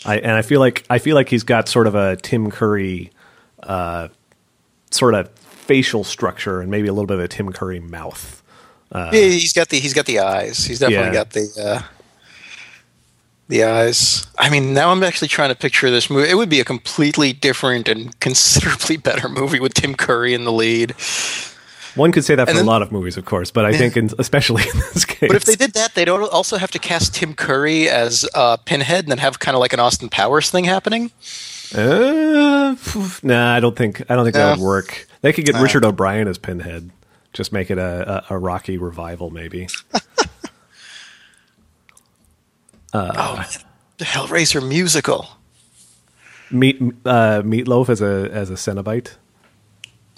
I 0.05 0.19
and 0.19 0.33
I 0.33 0.43
feel 0.43 0.59
like 0.59 0.85
I 0.91 0.99
feel 0.99 1.15
like 1.15 1.29
he's 1.29 1.45
got 1.45 1.69
sort 1.69 1.87
of 1.87 1.95
a 1.95 2.17
Tim 2.17 2.51
Curry 2.51 3.13
uh, 3.63 4.09
sort 4.91 5.15
of 5.15 5.31
facial 5.39 6.03
structure 6.03 6.61
and 6.61 6.71
maybe 6.71 6.89
a 6.89 6.93
little 6.93 7.07
bit 7.07 7.19
of 7.19 7.25
a 7.25 7.29
Tim 7.29 7.53
Curry 7.53 7.79
mouth. 7.79 8.42
Yeah, 8.95 9.11
he's 9.13 9.53
got 9.53 9.69
the 9.69 9.79
he's 9.79 9.95
got 9.95 10.07
the 10.07 10.19
eyes. 10.21 10.65
He's 10.65 10.79
definitely 10.79 11.07
Yeah. 11.07 11.13
got 11.13 11.31
the 11.31 11.49
uh, 11.59 11.83
the 13.49 13.65
eyes. 13.65 14.27
I 14.39 14.51
mean, 14.51 14.75
now 14.75 14.91
I'm 14.91 15.03
actually 15.03 15.29
trying 15.29 15.51
to 15.51 15.55
picture 15.55 15.91
this 15.91 16.09
movie. 16.09 16.29
It 16.29 16.35
would 16.35 16.49
be 16.49 16.61
a 16.61 16.65
completely 16.65 17.33
different 17.33 17.89
and 17.89 18.19
considerably 18.21 18.97
better 18.97 19.29
movie 19.29 19.61
with 19.61 19.75
Tim 19.75 19.95
Curry 19.95 20.35
in 20.35 20.45
the 20.45 20.53
lead. 20.53 20.95
One 21.95 22.11
could 22.11 22.25
say 22.25 22.35
that 22.35 22.47
for 22.47 22.51
And 22.51 22.59
a 22.59 22.65
lot 22.65 22.81
of 22.81 22.91
movies, 22.91 23.19
of 23.19 23.27
course, 23.27 23.51
but 23.51 23.67
I 23.67 23.77
think 23.77 23.99
in, 23.99 24.09
especially 24.19 24.63
in 24.63 24.79
this 24.95 25.05
case. 25.05 25.29
But 25.29 25.37
if 25.37 25.45
they 25.45 25.57
did 25.57 25.75
that, 25.75 25.95
they'd 25.95 26.09
also 26.09 26.57
have 26.57 26.71
to 26.71 26.79
cast 26.79 27.15
Tim 27.15 27.35
Curry 27.35 27.87
as 27.91 28.27
uh, 28.35 28.57
Pinhead 28.57 29.05
and 29.05 29.11
then 29.11 29.19
have 29.19 29.41
kind 29.41 29.55
of 29.55 29.61
like 29.61 29.75
an 29.75 29.81
Austin 29.81 30.09
Powers 30.09 30.49
thing 30.49 30.65
happening. 30.65 31.11
Uh, 31.75 32.75
phew, 32.77 33.11
nah, 33.23 33.55
I 33.55 33.61
don't 33.61 33.77
think 33.77 34.03
I 34.11 34.15
don't 34.15 34.25
think 34.25 34.35
that 34.37 34.59
would 34.59 34.65
work. 34.65 35.07
They 35.21 35.35
could 35.35 35.45
get 35.45 35.57
Richard 35.57 35.85
O'Brien 35.85 36.29
as 36.29 36.39
Pinhead. 36.39 36.91
Just 37.33 37.53
make 37.53 37.71
it 37.71 37.79
a, 37.79 38.25
a, 38.31 38.35
a 38.35 38.39
Rocky 38.39 38.77
revival, 38.77 39.31
maybe. 39.31 39.69
oh, 42.95 43.51
the 43.99 44.05
Hellraiser 44.05 44.67
musical. 44.67 45.29
Meat 46.51 46.79
uh, 47.07 47.43
Meatloaf 47.43 47.89
as 47.89 48.03
a 48.03 48.29
as 48.31 48.51
a 48.51 48.55
Cenobite. 48.55 49.17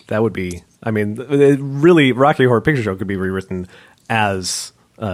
That 0.08 0.22
would 0.22 0.32
be. 0.32 0.64
I 0.82 0.90
mean, 0.90 1.18
it 1.20 1.58
really, 1.60 2.10
Rocky 2.12 2.44
Horror 2.44 2.60
Picture 2.60 2.82
Show 2.82 2.96
could 2.96 3.06
be 3.06 3.16
rewritten 3.16 3.68
as 4.10 4.72
uh, 4.98 5.06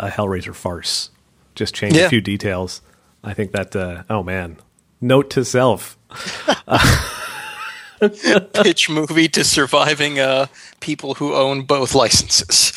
a 0.00 0.06
a 0.06 0.10
Hellraiser 0.10 0.54
farce. 0.54 1.10
Just 1.56 1.74
change 1.74 1.96
a 1.96 2.08
few 2.08 2.20
details. 2.20 2.82
I 3.24 3.34
think 3.34 3.50
that. 3.52 3.74
Uh, 3.74 4.04
oh 4.08 4.22
man, 4.22 4.58
note 5.00 5.30
to 5.30 5.44
self. 5.44 5.98
pitch 8.52 8.88
movie 8.90 9.28
to 9.28 9.44
surviving 9.44 10.18
uh, 10.18 10.46
people 10.80 11.14
who 11.14 11.34
own 11.34 11.62
both 11.62 11.94
licenses. 11.94 12.72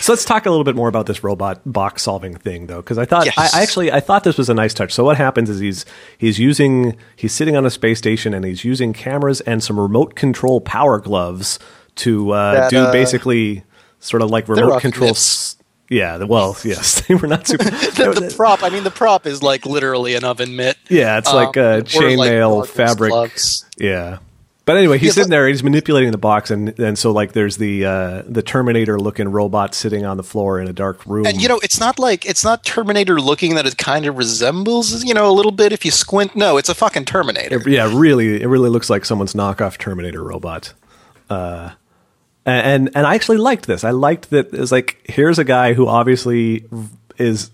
So 0.00 0.12
let's 0.12 0.24
talk 0.24 0.44
a 0.44 0.50
little 0.50 0.64
bit 0.64 0.76
more 0.76 0.88
about 0.88 1.06
this 1.06 1.24
robot 1.24 1.60
box 1.64 2.02
solving 2.02 2.36
thing, 2.36 2.66
though, 2.66 2.82
because 2.82 2.98
I 2.98 3.06
thought 3.06 3.24
Yes. 3.26 3.34
I, 3.54 3.58
I 3.58 3.62
actually 3.62 3.90
I 3.90 4.00
thought 4.00 4.22
this 4.24 4.36
was 4.36 4.50
a 4.50 4.54
nice 4.54 4.74
touch. 4.74 4.92
So 4.92 5.02
what 5.04 5.16
happens 5.16 5.48
is 5.48 5.60
he's 5.60 5.84
he's 6.18 6.38
using 6.38 6.96
he's 7.16 7.32
sitting 7.32 7.56
on 7.56 7.64
a 7.64 7.70
space 7.70 7.98
station 7.98 8.34
and 8.34 8.44
he's 8.44 8.64
using 8.64 8.92
cameras 8.92 9.40
and 9.42 9.62
some 9.62 9.80
remote 9.80 10.14
control 10.14 10.60
power 10.60 11.00
gloves 11.00 11.58
to 11.96 12.32
uh, 12.32 12.52
That, 12.54 12.70
do 12.70 12.78
uh, 12.80 12.92
basically 12.92 13.64
sort 14.00 14.20
of 14.22 14.30
like 14.30 14.46
remote 14.48 14.80
control. 14.82 15.08
nips. 15.08 15.56
Yeah, 15.88 16.18
the, 16.18 16.26
well, 16.26 16.56
yes, 16.64 17.02
they 17.06 17.14
were 17.14 17.28
not 17.28 17.46
super. 17.46 17.64
the, 17.70 18.12
the 18.28 18.34
prop, 18.36 18.62
I 18.62 18.68
mean, 18.70 18.84
the 18.84 18.90
prop 18.90 19.26
is 19.26 19.42
like 19.42 19.64
literally 19.64 20.14
an 20.16 20.24
oven 20.24 20.56
mitt. 20.56 20.76
yeah, 20.88 21.18
it's 21.18 21.32
like 21.32 21.56
Um, 21.56 21.62
uh, 21.64 21.68
or 21.68 21.76
like 21.78 21.86
chainmail 21.86 22.56
Marcus 22.56 22.70
fabric. 22.74 23.10
gloves. 23.10 23.64
Yeah. 23.78 24.18
But 24.66 24.78
anyway, 24.78 24.96
he's 24.96 25.08
Yeah, 25.08 25.12
sitting 25.14 25.30
there. 25.30 25.46
He's 25.46 25.62
manipulating 25.62 26.10
the 26.10 26.18
box, 26.18 26.50
and 26.50 26.78
and 26.78 26.98
so 26.98 27.10
like 27.12 27.32
there's 27.32 27.58
the 27.58 27.84
uh, 27.84 28.22
the 28.26 28.42
Terminator 28.42 28.98
looking 28.98 29.28
robot 29.28 29.74
sitting 29.74 30.06
on 30.06 30.16
the 30.16 30.22
floor 30.22 30.58
in 30.58 30.68
a 30.68 30.72
dark 30.72 31.04
room. 31.04 31.26
And 31.26 31.40
you 31.40 31.48
know, 31.48 31.60
it's 31.62 31.78
not 31.78 31.98
like 31.98 32.24
it's 32.24 32.42
not 32.42 32.64
Terminator 32.64 33.20
looking 33.20 33.56
that 33.56 33.66
it 33.66 33.76
kind 33.76 34.06
of 34.06 34.16
resembles, 34.16 35.04
you 35.04 35.12
know, 35.12 35.28
a 35.28 35.32
little 35.32 35.52
bit 35.52 35.72
if 35.72 35.84
you 35.84 35.90
squint. 35.90 36.34
No, 36.34 36.56
it's 36.56 36.70
a 36.70 36.74
fucking 36.74 37.04
Terminator. 37.04 37.56
It- 37.60 37.66
yeah, 37.66 37.90
really, 37.94 38.40
it 38.40 38.46
really 38.46 38.70
looks 38.70 38.88
like 38.88 39.04
someone's 39.04 39.34
knockoff 39.34 39.76
Terminator 39.76 40.22
robot. 40.24 40.72
Uh, 41.28 41.70
and 42.46 42.90
and 42.94 43.06
I 43.06 43.14
actually 43.14 43.38
liked 43.38 43.66
this. 43.66 43.84
I 43.84 43.90
liked 43.90 44.30
that 44.30 44.52
it's 44.54 44.72
like 44.72 44.98
here's 45.04 45.38
a 45.38 45.44
guy 45.44 45.74
who 45.74 45.86
obviously 45.88 46.64
is 47.18 47.50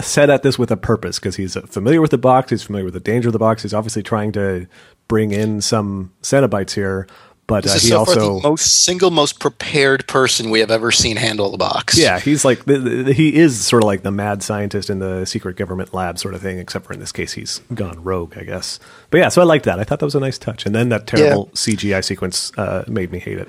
set 0.00 0.30
at 0.30 0.42
this 0.42 0.58
with 0.58 0.70
a 0.70 0.76
purpose 0.76 1.18
because 1.18 1.36
he's 1.36 1.54
familiar 1.68 2.00
with 2.00 2.10
the 2.10 2.18
box. 2.18 2.50
He's 2.50 2.62
familiar 2.62 2.84
with 2.84 2.94
the 2.94 3.00
danger 3.00 3.28
of 3.28 3.32
the 3.32 3.38
box. 3.38 3.62
He's 3.62 3.74
obviously 3.74 4.02
trying 4.02 4.32
to 4.32 4.66
bring 5.08 5.32
in 5.32 5.60
some 5.60 6.12
Cenobites 6.22 6.74
here, 6.74 7.06
but 7.46 7.66
uh, 7.66 7.74
he 7.74 7.78
so 7.78 7.98
also 7.98 8.36
the 8.36 8.48
most 8.48 8.84
single 8.84 9.10
most 9.10 9.38
prepared 9.38 10.06
person 10.08 10.50
we 10.50 10.60
have 10.60 10.70
ever 10.70 10.90
seen 10.90 11.16
handle 11.16 11.50
the 11.50 11.58
box. 11.58 11.96
Yeah, 11.96 12.18
he's 12.18 12.44
like 12.44 12.64
the, 12.64 12.78
the, 12.78 13.12
he 13.12 13.36
is 13.36 13.64
sort 13.64 13.82
of 13.82 13.86
like 13.86 14.02
the 14.02 14.10
mad 14.10 14.42
scientist 14.42 14.90
in 14.90 14.98
the 14.98 15.24
secret 15.24 15.56
government 15.56 15.94
lab 15.94 16.18
sort 16.18 16.34
of 16.34 16.42
thing, 16.42 16.58
except 16.58 16.86
for 16.86 16.92
in 16.92 17.00
this 17.00 17.12
case 17.12 17.32
he's 17.32 17.60
gone 17.72 18.02
rogue, 18.02 18.36
I 18.36 18.42
guess. 18.42 18.80
But 19.10 19.18
yeah, 19.18 19.28
so 19.28 19.40
I 19.40 19.44
liked 19.44 19.64
that. 19.66 19.78
I 19.78 19.84
thought 19.84 20.00
that 20.00 20.06
was 20.06 20.16
a 20.16 20.20
nice 20.20 20.38
touch, 20.38 20.66
and 20.66 20.74
then 20.74 20.88
that 20.88 21.06
terrible 21.06 21.46
CGI 21.54 22.04
sequence 22.04 22.52
uh, 22.58 22.84
made 22.88 23.12
me 23.12 23.18
hate 23.20 23.38
it. 23.38 23.48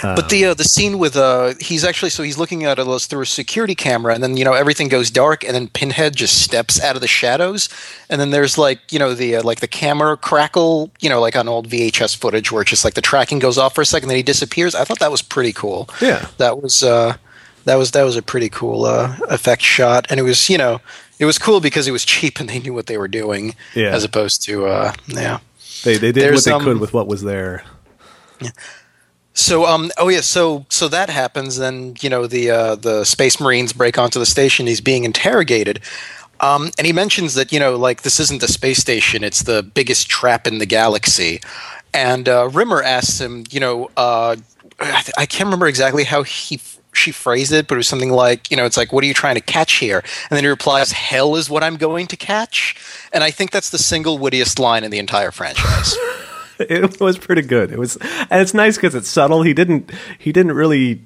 But 0.00 0.30
the 0.30 0.46
uh, 0.46 0.54
the 0.54 0.64
scene 0.64 0.98
with 0.98 1.16
uh 1.16 1.54
he's 1.60 1.84
actually 1.84 2.10
so 2.10 2.22
he's 2.22 2.38
looking 2.38 2.64
at 2.64 2.78
us 2.78 3.06
through 3.06 3.22
a 3.22 3.26
security 3.26 3.74
camera 3.74 4.14
and 4.14 4.22
then 4.22 4.36
you 4.36 4.44
know 4.44 4.54
everything 4.54 4.88
goes 4.88 5.10
dark 5.10 5.44
and 5.44 5.54
then 5.54 5.68
Pinhead 5.68 6.16
just 6.16 6.42
steps 6.42 6.82
out 6.82 6.94
of 6.96 7.02
the 7.02 7.08
shadows 7.08 7.68
and 8.08 8.20
then 8.20 8.30
there's 8.30 8.56
like 8.56 8.80
you 8.90 8.98
know 8.98 9.14
the 9.14 9.36
uh, 9.36 9.42
like 9.42 9.60
the 9.60 9.68
camera 9.68 10.16
crackle 10.16 10.90
you 11.00 11.08
know 11.10 11.20
like 11.20 11.36
on 11.36 11.46
old 11.46 11.68
VHS 11.68 12.16
footage 12.16 12.50
where 12.50 12.62
it's 12.62 12.70
just 12.70 12.84
like 12.84 12.94
the 12.94 13.02
tracking 13.02 13.38
goes 13.38 13.58
off 13.58 13.74
for 13.74 13.82
a 13.82 13.86
second 13.86 14.08
then 14.08 14.16
he 14.16 14.22
disappears. 14.22 14.74
I 14.74 14.84
thought 14.84 14.98
that 15.00 15.10
was 15.10 15.22
pretty 15.22 15.52
cool. 15.52 15.88
Yeah. 16.00 16.26
That 16.38 16.62
was 16.62 16.82
uh 16.82 17.16
that 17.64 17.74
was 17.76 17.90
that 17.90 18.04
was 18.04 18.16
a 18.16 18.22
pretty 18.22 18.48
cool 18.48 18.86
uh 18.86 19.16
effect 19.28 19.62
shot 19.62 20.06
and 20.08 20.18
it 20.18 20.22
was 20.24 20.48
you 20.48 20.56
know 20.58 20.80
it 21.18 21.26
was 21.26 21.38
cool 21.38 21.60
because 21.60 21.86
it 21.86 21.92
was 21.92 22.04
cheap 22.04 22.40
and 22.40 22.48
they 22.48 22.58
knew 22.58 22.72
what 22.72 22.86
they 22.86 22.96
were 22.96 23.08
doing 23.08 23.54
Yeah. 23.74 23.90
as 23.94 24.04
opposed 24.04 24.42
to 24.46 24.66
uh 24.66 24.94
yeah. 25.06 25.38
They 25.84 25.96
they 25.96 26.12
did 26.12 26.22
There's, 26.24 26.36
what 26.36 26.44
they 26.46 26.52
um, 26.52 26.64
could 26.64 26.80
with 26.80 26.94
what 26.94 27.06
was 27.06 27.22
there. 27.22 27.62
So 29.34 29.64
um 29.66 29.90
oh 29.98 30.08
yeah 30.08 30.20
so 30.20 30.66
so 30.68 30.88
that 30.88 31.08
happens 31.08 31.56
then 31.56 31.94
you 32.00 32.10
know 32.10 32.26
the 32.26 32.50
uh, 32.50 32.74
the 32.76 33.04
space 33.04 33.40
marines 33.40 33.72
break 33.72 33.98
onto 33.98 34.18
the 34.18 34.26
station 34.26 34.66
he's 34.66 34.80
being 34.80 35.04
interrogated. 35.04 35.80
Um, 36.40 36.72
and 36.76 36.86
he 36.86 36.92
mentions 36.92 37.34
that 37.34 37.52
you 37.52 37.58
know 37.58 37.76
like 37.76 38.02
this 38.02 38.20
isn't 38.20 38.40
the 38.40 38.48
space 38.48 38.78
station 38.78 39.24
it's 39.24 39.44
the 39.44 39.62
biggest 39.62 40.08
trap 40.08 40.46
in 40.46 40.58
the 40.58 40.66
galaxy. 40.66 41.40
And 41.94 42.28
uh, 42.28 42.48
Rimmer 42.52 42.82
asks 42.82 43.20
him 43.20 43.44
you 43.50 43.60
know 43.60 43.90
uh, 43.96 44.36
I, 44.80 45.04
I 45.16 45.26
can't 45.26 45.46
remember 45.46 45.66
exactly 45.66 46.04
how 46.04 46.24
he 46.24 46.60
she 46.94 47.10
phrased 47.10 47.52
it 47.52 47.68
but 47.68 47.76
it 47.76 47.78
was 47.78 47.88
something 47.88 48.10
like 48.10 48.50
you 48.50 48.56
know 48.56 48.66
it's 48.66 48.76
like 48.76 48.92
what 48.92 49.02
are 49.02 49.06
you 49.06 49.14
trying 49.14 49.36
to 49.36 49.40
catch 49.40 49.74
here? 49.74 49.98
And 50.28 50.36
then 50.36 50.44
he 50.44 50.48
replies 50.48 50.92
hell 50.92 51.36
is 51.36 51.48
what 51.48 51.64
I'm 51.64 51.76
going 51.76 52.06
to 52.08 52.18
catch. 52.18 52.76
And 53.14 53.24
I 53.24 53.30
think 53.30 53.50
that's 53.50 53.70
the 53.70 53.78
single 53.78 54.18
wittiest 54.18 54.58
line 54.58 54.84
in 54.84 54.90
the 54.90 54.98
entire 54.98 55.30
franchise. 55.30 55.96
It 56.58 57.00
was 57.00 57.18
pretty 57.18 57.42
good. 57.42 57.72
It 57.72 57.78
was, 57.78 57.96
and 58.30 58.40
it's 58.40 58.54
nice 58.54 58.76
because 58.76 58.94
it's 58.94 59.08
subtle. 59.08 59.42
He 59.42 59.54
didn't 59.54 59.90
he 60.18 60.32
didn't 60.32 60.52
really 60.52 61.02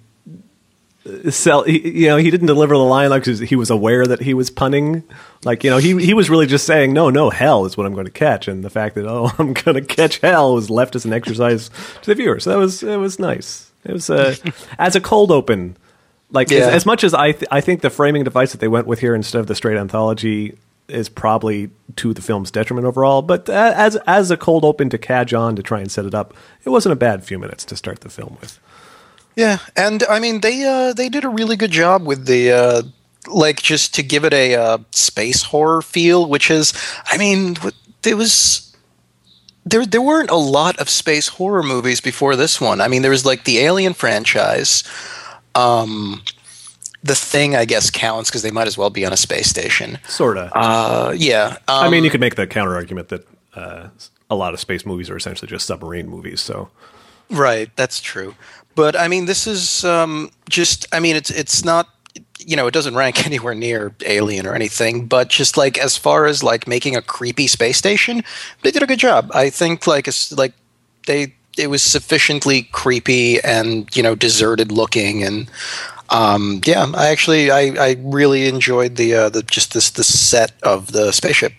uh, 1.06 1.30
sell. 1.30 1.62
He, 1.62 2.00
you 2.02 2.08
know, 2.08 2.16
he 2.16 2.30
didn't 2.30 2.46
deliver 2.48 2.74
the 2.74 2.82
line 2.82 3.10
like 3.10 3.24
he 3.26 3.56
was 3.56 3.70
aware 3.70 4.06
that 4.06 4.20
he 4.20 4.34
was 4.34 4.50
punning. 4.50 5.02
Like 5.44 5.64
you 5.64 5.70
know, 5.70 5.78
he 5.78 5.96
he 6.04 6.14
was 6.14 6.28
really 6.28 6.46
just 6.46 6.66
saying, 6.66 6.92
"No, 6.92 7.10
no, 7.10 7.30
hell 7.30 7.64
is 7.64 7.76
what 7.76 7.86
I'm 7.86 7.94
going 7.94 8.06
to 8.06 8.10
catch," 8.12 8.48
and 8.48 8.64
the 8.64 8.70
fact 8.70 8.94
that 8.96 9.06
oh, 9.06 9.30
I'm 9.38 9.52
going 9.52 9.74
to 9.76 9.82
catch 9.82 10.18
hell 10.18 10.54
was 10.54 10.68
left 10.70 10.96
as 10.96 11.04
an 11.04 11.12
exercise 11.12 11.70
to 12.02 12.06
the 12.10 12.14
viewer. 12.14 12.40
So 12.40 12.50
that 12.50 12.58
was 12.58 12.82
it 12.82 12.96
was 12.96 13.18
nice. 13.18 13.70
It 13.84 13.92
was 13.92 14.10
uh, 14.10 14.34
as 14.78 14.96
a 14.96 15.00
cold 15.00 15.30
open. 15.30 15.76
Like 16.32 16.50
Yeah. 16.50 16.58
as, 16.58 16.66
as 16.68 16.86
much 16.86 17.04
as 17.04 17.14
I 17.14 17.32
th- 17.32 17.44
I 17.52 17.60
think 17.60 17.82
the 17.82 17.90
framing 17.90 18.24
device 18.24 18.50
that 18.50 18.58
they 18.60 18.66
went 18.68 18.88
with 18.88 18.98
here 18.98 19.14
instead 19.14 19.38
of 19.38 19.46
the 19.46 19.54
straight 19.54 19.76
anthology 19.78 20.58
is 20.88 21.08
probably 21.08 21.70
to 21.96 22.12
the 22.12 22.22
film's 22.22 22.50
detriment 22.50 22.86
overall. 22.86 23.22
But 23.22 23.48
as 23.48 23.96
as 24.06 24.30
a 24.30 24.36
cold 24.36 24.64
open 24.64 24.88
to 24.90 24.98
cadge 24.98 25.34
on 25.34 25.56
to 25.56 25.62
try 25.62 25.80
and 25.80 25.90
set 25.90 26.06
it 26.06 26.14
up, 26.14 26.34
it 26.64 26.70
wasn't 26.70 26.92
a 26.92 26.96
bad 26.96 27.24
few 27.24 27.38
minutes 27.38 27.64
to 27.66 27.76
start 27.76 28.00
the 28.00 28.08
film 28.08 28.36
with. 28.40 28.58
Yeah, 29.34 29.58
and 29.76 30.02
I 30.08 30.18
mean 30.18 30.40
they 30.40 30.64
uh, 30.64 30.92
they 30.92 31.08
did 31.08 31.24
a 31.24 31.28
really 31.28 31.56
good 31.56 31.70
job 31.70 32.06
with 32.06 32.26
the 32.26 32.52
uh, 32.52 32.82
like 33.26 33.62
just 33.62 33.94
to 33.94 34.02
give 34.02 34.24
it 34.24 34.32
a 34.32 34.54
uh, 34.54 34.78
space 34.92 35.42
horror 35.42 35.82
feel, 35.82 36.26
which 36.26 36.50
is 36.50 36.72
I 37.06 37.18
mean 37.18 37.56
there 38.02 38.16
was 38.16 38.74
there 39.64 39.84
there 39.84 40.00
weren't 40.00 40.30
a 40.30 40.36
lot 40.36 40.78
of 40.78 40.88
space 40.88 41.28
horror 41.28 41.62
movies 41.62 42.00
before 42.00 42.36
this 42.36 42.60
one. 42.60 42.80
I 42.80 42.88
mean 42.88 43.02
there 43.02 43.10
was 43.10 43.26
like 43.26 43.44
the 43.44 43.58
Alien 43.58 43.94
franchise. 43.94 44.84
Um, 45.54 46.22
the 47.06 47.14
thing 47.14 47.56
I 47.56 47.64
guess 47.64 47.90
counts 47.90 48.30
because 48.30 48.42
they 48.42 48.50
might 48.50 48.66
as 48.66 48.76
well 48.76 48.90
be 48.90 49.04
on 49.06 49.12
a 49.12 49.16
space 49.16 49.48
station. 49.48 49.98
Sorta. 50.08 50.50
Uh, 50.54 51.14
yeah, 51.16 51.56
um, 51.68 51.84
I 51.84 51.88
mean, 51.88 52.04
you 52.04 52.10
could 52.10 52.20
make 52.20 52.36
the 52.36 52.46
counter 52.46 52.74
argument 52.74 53.08
that 53.08 53.26
uh, 53.54 53.88
a 54.30 54.34
lot 54.34 54.54
of 54.54 54.60
space 54.60 54.84
movies 54.84 55.10
are 55.10 55.16
essentially 55.16 55.48
just 55.48 55.66
submarine 55.66 56.08
movies. 56.08 56.40
So 56.40 56.70
Right, 57.30 57.70
that's 57.76 58.00
true. 58.00 58.34
But 58.74 58.96
I 58.96 59.08
mean, 59.08 59.26
this 59.26 59.46
is 59.46 59.84
um, 59.84 60.30
just. 60.48 60.86
I 60.92 61.00
mean, 61.00 61.16
it's 61.16 61.30
it's 61.30 61.64
not. 61.64 61.88
You 62.38 62.54
know, 62.54 62.66
it 62.66 62.74
doesn't 62.74 62.94
rank 62.94 63.26
anywhere 63.26 63.54
near 63.54 63.94
Alien 64.04 64.46
or 64.46 64.54
anything. 64.54 65.06
But 65.06 65.28
just 65.28 65.56
like 65.56 65.78
as 65.78 65.96
far 65.96 66.26
as 66.26 66.42
like 66.42 66.66
making 66.66 66.94
a 66.94 67.02
creepy 67.02 67.46
space 67.46 67.78
station, 67.78 68.22
they 68.62 68.70
did 68.70 68.82
a 68.82 68.86
good 68.86 68.98
job. 68.98 69.30
I 69.34 69.50
think 69.50 69.86
like 69.86 70.06
it's 70.06 70.30
like 70.32 70.52
they 71.06 71.34
it 71.58 71.68
was 71.68 71.82
sufficiently 71.82 72.64
creepy 72.64 73.40
and 73.42 73.88
you 73.96 74.02
know 74.02 74.14
deserted 74.14 74.70
looking 74.70 75.22
and. 75.22 75.50
Um, 76.08 76.60
yeah, 76.64 76.86
I 76.94 77.08
actually 77.08 77.50
I, 77.50 77.74
I 77.78 77.96
really 78.00 78.46
enjoyed 78.46 78.96
the 78.96 79.14
uh, 79.14 79.28
the 79.28 79.42
just 79.42 79.74
this 79.74 79.90
the 79.90 80.04
set 80.04 80.52
of 80.62 80.92
the 80.92 81.12
spaceship. 81.12 81.52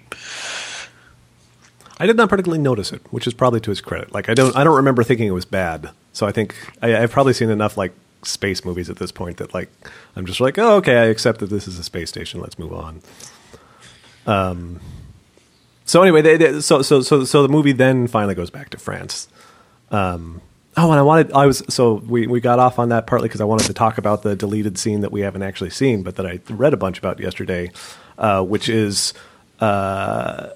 I 2.00 2.06
did 2.06 2.16
not 2.16 2.30
particularly 2.30 2.62
notice 2.62 2.92
it, 2.94 3.02
which 3.12 3.28
is 3.28 3.34
probably 3.34 3.60
to 3.62 3.72
his 3.72 3.82
credit. 3.82 4.14
Like 4.14 4.30
I 4.30 4.34
don't 4.34 4.56
I 4.56 4.64
don't 4.64 4.76
remember 4.76 5.04
thinking 5.04 5.28
it 5.28 5.32
was 5.32 5.46
bad. 5.46 5.90
So 6.14 6.26
I 6.26 6.32
think 6.32 6.56
I, 6.82 6.96
I've 6.96 7.12
probably 7.12 7.34
seen 7.34 7.50
enough 7.50 7.76
like 7.76 7.94
space 8.24 8.64
movies 8.64 8.90
at 8.90 8.98
this 8.98 9.12
point 9.12 9.38
that 9.38 9.54
like 9.54 9.70
I'm 10.16 10.26
just 10.26 10.40
like, 10.40 10.58
oh 10.58 10.76
okay, 10.76 10.98
I 10.98 11.06
accept 11.06 11.40
that 11.40 11.50
this 11.50 11.68
is 11.68 11.78
a 11.80 11.84
space 11.84 12.10
station. 12.10 12.40
Let's 12.40 12.58
move 12.60 12.74
on. 12.74 13.02
Um. 14.26 14.80
So 15.86 16.02
anyway, 16.02 16.22
they, 16.22 16.38
they, 16.38 16.62
so 16.62 16.82
so 16.82 17.02
so 17.02 17.24
so 17.24 17.42
the 17.44 17.50
movie 17.50 17.72
then 17.72 18.08
finally 18.08 18.36
goes 18.36 18.50
back 18.50 18.70
to 18.72 18.78
France. 18.78 19.28
Um. 19.92 20.42
Oh, 20.80 20.92
and 20.92 21.00
I 21.00 21.02
wanted 21.02 21.34
I 21.34 21.48
was 21.48 21.64
so 21.70 21.96
we 21.96 22.28
we 22.28 22.40
got 22.40 22.60
off 22.60 22.78
on 22.78 22.90
that 22.90 23.08
partly 23.08 23.28
because 23.28 23.42
I 23.42 23.46
wanted 23.46 23.66
to 23.66 23.74
talk 23.74 23.98
about 23.98 24.22
the 24.22 24.36
deleted 24.36 24.78
scene 24.78 25.02
that 25.02 25.12
we 25.12 25.22
haven't 25.22 25.42
actually 25.42 25.72
seen, 25.72 26.04
but 26.04 26.18
that 26.18 26.28
I 26.28 26.40
read 26.50 26.72
a 26.72 26.78
bunch 26.78 27.00
about 27.00 27.20
yesterday, 27.20 27.72
uh, 28.20 28.44
which 28.44 28.70
is 28.70 29.16
uh, 29.60 30.50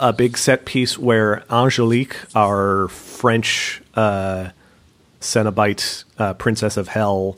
a 0.00 0.12
big 0.14 0.38
set 0.38 0.64
piece 0.64 0.98
where 0.98 1.44
Angelique, 1.50 2.16
our 2.34 2.88
French 2.88 3.82
uh, 3.94 4.50
Cenobite 5.20 6.04
uh, 6.18 6.32
princess 6.34 6.78
of 6.78 6.88
hell, 6.88 7.36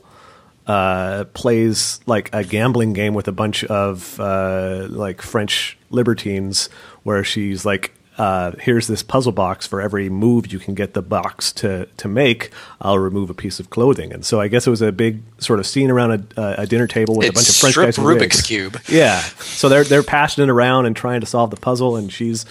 uh, 0.67 1.25
plays 1.33 1.99
like 2.05 2.29
a 2.33 2.43
gambling 2.45 2.93
game 2.93 3.13
with 3.13 3.27
a 3.27 3.33
bunch 3.33 3.65
of 3.65 4.19
uh, 4.21 4.87
like 4.89 5.21
French 5.21 5.77
libertines, 5.89 6.69
where 7.03 7.23
she's 7.25 7.65
like, 7.65 7.91
uh, 8.17 8.51
"Here's 8.59 8.87
this 8.87 9.03
puzzle 9.03 9.31
box. 9.31 9.67
For 9.67 9.81
every 9.81 10.09
move 10.09 10.51
you 10.51 10.59
can 10.59 10.73
get 10.75 10.93
the 10.93 11.01
box 11.01 11.51
to 11.53 11.85
to 11.97 12.07
make, 12.07 12.51
I'll 12.81 12.99
remove 12.99 13.29
a 13.29 13.33
piece 13.33 13.59
of 13.59 13.69
clothing." 13.69 14.13
And 14.13 14.25
so 14.25 14.39
I 14.41 14.47
guess 14.47 14.65
it 14.67 14.69
was 14.69 14.81
a 14.81 14.91
big 14.91 15.21
sort 15.37 15.59
of 15.59 15.67
scene 15.67 15.89
around 15.91 16.33
a, 16.37 16.61
a 16.61 16.65
dinner 16.67 16.87
table 16.87 17.15
with 17.15 17.29
a 17.29 17.33
bunch 17.33 17.49
of 17.49 17.55
French 17.55 17.73
strip 17.73 17.87
guys. 17.87 17.97
Rubik's 17.97 18.19
wigs. 18.19 18.41
cube. 18.41 18.81
Yeah. 18.89 19.19
So 19.19 19.67
they're 19.69 19.83
they're 19.83 20.03
passing 20.03 20.43
it 20.43 20.49
around 20.49 20.85
and 20.85 20.95
trying 20.95 21.21
to 21.21 21.27
solve 21.27 21.51
the 21.51 21.57
puzzle, 21.57 21.95
and 21.97 22.11
she's 22.11 22.45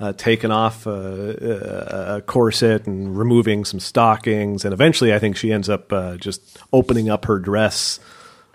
uh, 0.00 0.14
taking 0.14 0.50
off 0.50 0.86
uh, 0.86 0.90
a, 0.90 2.16
a 2.16 2.22
corset 2.22 2.86
and 2.86 3.18
removing 3.18 3.64
some 3.66 3.78
stockings, 3.80 4.64
and 4.64 4.72
eventually, 4.72 5.12
I 5.12 5.18
think 5.18 5.36
she 5.36 5.52
ends 5.52 5.68
up 5.68 5.92
uh, 5.92 6.16
just 6.16 6.58
opening 6.72 7.10
up 7.10 7.26
her 7.26 7.38
dress, 7.38 8.00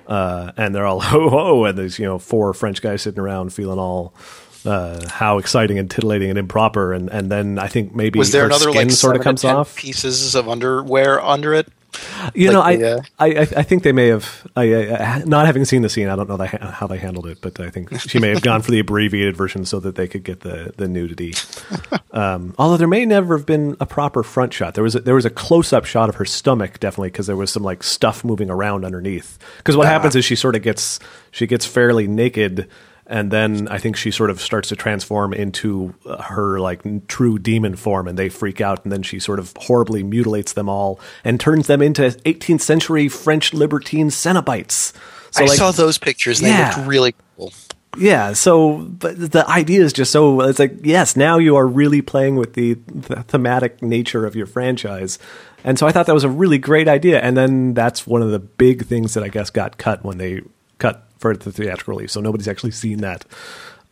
uh, 0.08 0.52
and 0.58 0.74
they're 0.74 0.88
all 0.88 1.00
ho 1.12 1.30
ho, 1.30 1.66
and 1.66 1.78
there's 1.78 2.00
you 2.00 2.06
know 2.06 2.18
four 2.18 2.52
French 2.56 2.82
guys 2.82 3.04
sitting 3.04 3.20
around 3.20 3.54
feeling 3.54 3.78
all. 3.78 4.16
Uh, 4.66 5.08
how 5.10 5.38
exciting 5.38 5.78
and 5.78 5.90
titillating 5.90 6.30
and 6.30 6.40
improper, 6.40 6.92
and, 6.94 7.10
and 7.10 7.32
then 7.32 7.60
I 7.60 7.68
think 7.68 7.94
maybe 7.94 8.20
Was 8.20 8.32
there 8.32 8.42
her 8.44 8.48
another 8.48 8.72
skin 8.72 8.88
like 8.88 8.92
sort 8.92 9.16
of 9.16 9.22
comes 9.22 9.42
10 9.42 9.56
off. 9.56 9.76
pieces 9.76 10.34
of 10.36 10.50
underwear 10.50 11.22
under 11.22 11.54
it? 11.54 11.68
You 12.34 12.52
know, 12.52 12.62
I, 12.62 12.76
the, 12.76 12.98
uh, 12.98 13.02
I, 13.20 13.28
I 13.28 13.42
I 13.42 13.64
think 13.64 13.84
they 13.84 13.92
may 13.92 14.08
have. 14.08 14.46
I, 14.56 14.64
I, 14.64 15.24
not 15.26 15.46
having 15.46 15.64
seen 15.64 15.82
the 15.82 15.90
scene, 15.90 16.10
I 16.10 16.16
don't 16.16 16.28
know 16.28 16.38
the, 16.38 16.48
how 16.48 16.88
they 16.88 16.98
handled 16.98 17.28
it, 17.28 17.40
but 17.42 17.60
I 17.60 17.70
think 17.70 17.98
she 18.02 18.20
may 18.20 18.30
have 18.30 18.42
gone 18.42 18.62
for 18.62 18.72
the 18.72 18.80
abbreviated 18.80 19.38
version 19.38 19.66
so 19.66 19.80
that 19.80 19.96
they 19.96 20.08
could 20.08 20.24
get 20.24 20.42
the 20.42 20.74
the 20.76 20.88
nudity. 20.88 21.34
Um, 22.12 22.56
although 22.58 22.78
there 22.78 22.88
may 22.88 23.06
never 23.06 23.36
have 23.36 23.46
been 23.46 23.76
a 23.82 23.86
proper 23.86 24.24
front 24.24 24.54
shot. 24.54 24.74
There 24.74 24.86
was 24.86 24.96
a, 24.96 25.02
there 25.02 25.16
was 25.16 25.26
a 25.26 25.30
close 25.30 25.74
up 25.74 25.84
shot 25.84 26.08
of 26.08 26.16
her 26.16 26.24
stomach, 26.24 26.80
definitely, 26.80 27.10
because 27.10 27.28
there 27.28 27.36
was 27.36 27.52
some 27.52 27.62
like 27.62 27.84
stuff 27.84 28.24
moving 28.24 28.50
around 28.50 28.86
underneath. 28.86 29.38
Because 29.58 29.76
what 29.76 29.88
happens 29.88 30.16
is 30.16 30.24
she 30.24 30.38
sort 30.38 30.56
of 30.56 30.62
gets 30.62 31.02
she 31.32 31.46
gets 31.46 31.66
fairly 31.66 32.08
naked. 32.08 32.70
And 33.08 33.30
then 33.30 33.68
I 33.68 33.78
think 33.78 33.98
she 33.98 34.10
sort 34.10 34.30
of 34.32 34.42
starts 34.42 34.70
to 34.70 34.76
transform 34.76 35.34
into 35.34 35.94
uh, 36.06 36.24
her 36.24 36.60
like 36.60 37.08
true 37.08 37.38
demon 37.38 37.76
form, 37.76 38.08
and 38.08 38.18
they 38.18 38.30
freak 38.30 38.62
out. 38.62 38.84
And 38.84 38.92
then 38.92 39.04
she 39.04 39.20
sort 39.20 39.40
of 39.40 39.54
horribly 39.58 40.02
mutilates 40.04 40.54
them 40.54 40.70
all 40.70 41.00
and 41.24 41.40
turns 41.40 41.68
them 41.68 41.82
into 41.82 42.02
18th 42.02 42.62
century 42.62 43.08
French 43.08 43.54
libertine 43.54 44.10
Cenobites. 44.10 44.94
So 45.32 45.44
I 45.44 45.48
like, 45.48 45.58
saw 45.58 45.72
those 45.72 45.98
pictures. 45.98 46.42
and 46.42 46.50
They 46.50 46.58
looked 46.78 46.88
really 46.88 47.14
cool. 47.38 47.54
yeah, 47.98 48.34
so 48.34 48.78
but 48.78 49.32
the 49.32 49.48
idea 49.48 49.84
is 49.84 49.94
just 49.94 50.12
so 50.12 50.42
it's 50.42 50.60
like 50.60 50.80
yes, 50.84 51.16
now 51.16 51.38
you 51.38 51.58
are 51.58 51.68
really 51.68 52.02
playing 52.02 52.38
with 52.38 52.54
the, 52.54 52.74
the 52.88 53.24
thematic 53.24 53.84
nature 53.84 54.26
of 54.26 54.36
your 54.36 54.48
franchise. 54.48 55.20
And 55.64 55.78
so 55.78 55.88
I 55.88 55.92
thought 55.92 56.06
that 56.06 56.14
was 56.14 56.24
a 56.24 56.30
really 56.30 56.58
great 56.58 56.88
idea 56.88 57.20
and 57.20 57.36
then 57.36 57.74
that's 57.74 58.06
one 58.08 58.22
of 58.22 58.32
the 58.32 58.40
big 58.40 58.86
things 58.86 59.14
that 59.14 59.24
I 59.24 59.30
guess 59.30 59.50
got 59.50 59.78
cut 59.78 60.04
when 60.04 60.18
they 60.18 60.42
cut 60.78 61.08
for 61.18 61.36
the 61.36 61.52
theatrical 61.52 61.94
release. 61.96 62.12
So 62.14 62.22
nobody's 62.22 62.48
actually 62.48 62.72
seen 62.72 63.00
that 63.00 63.26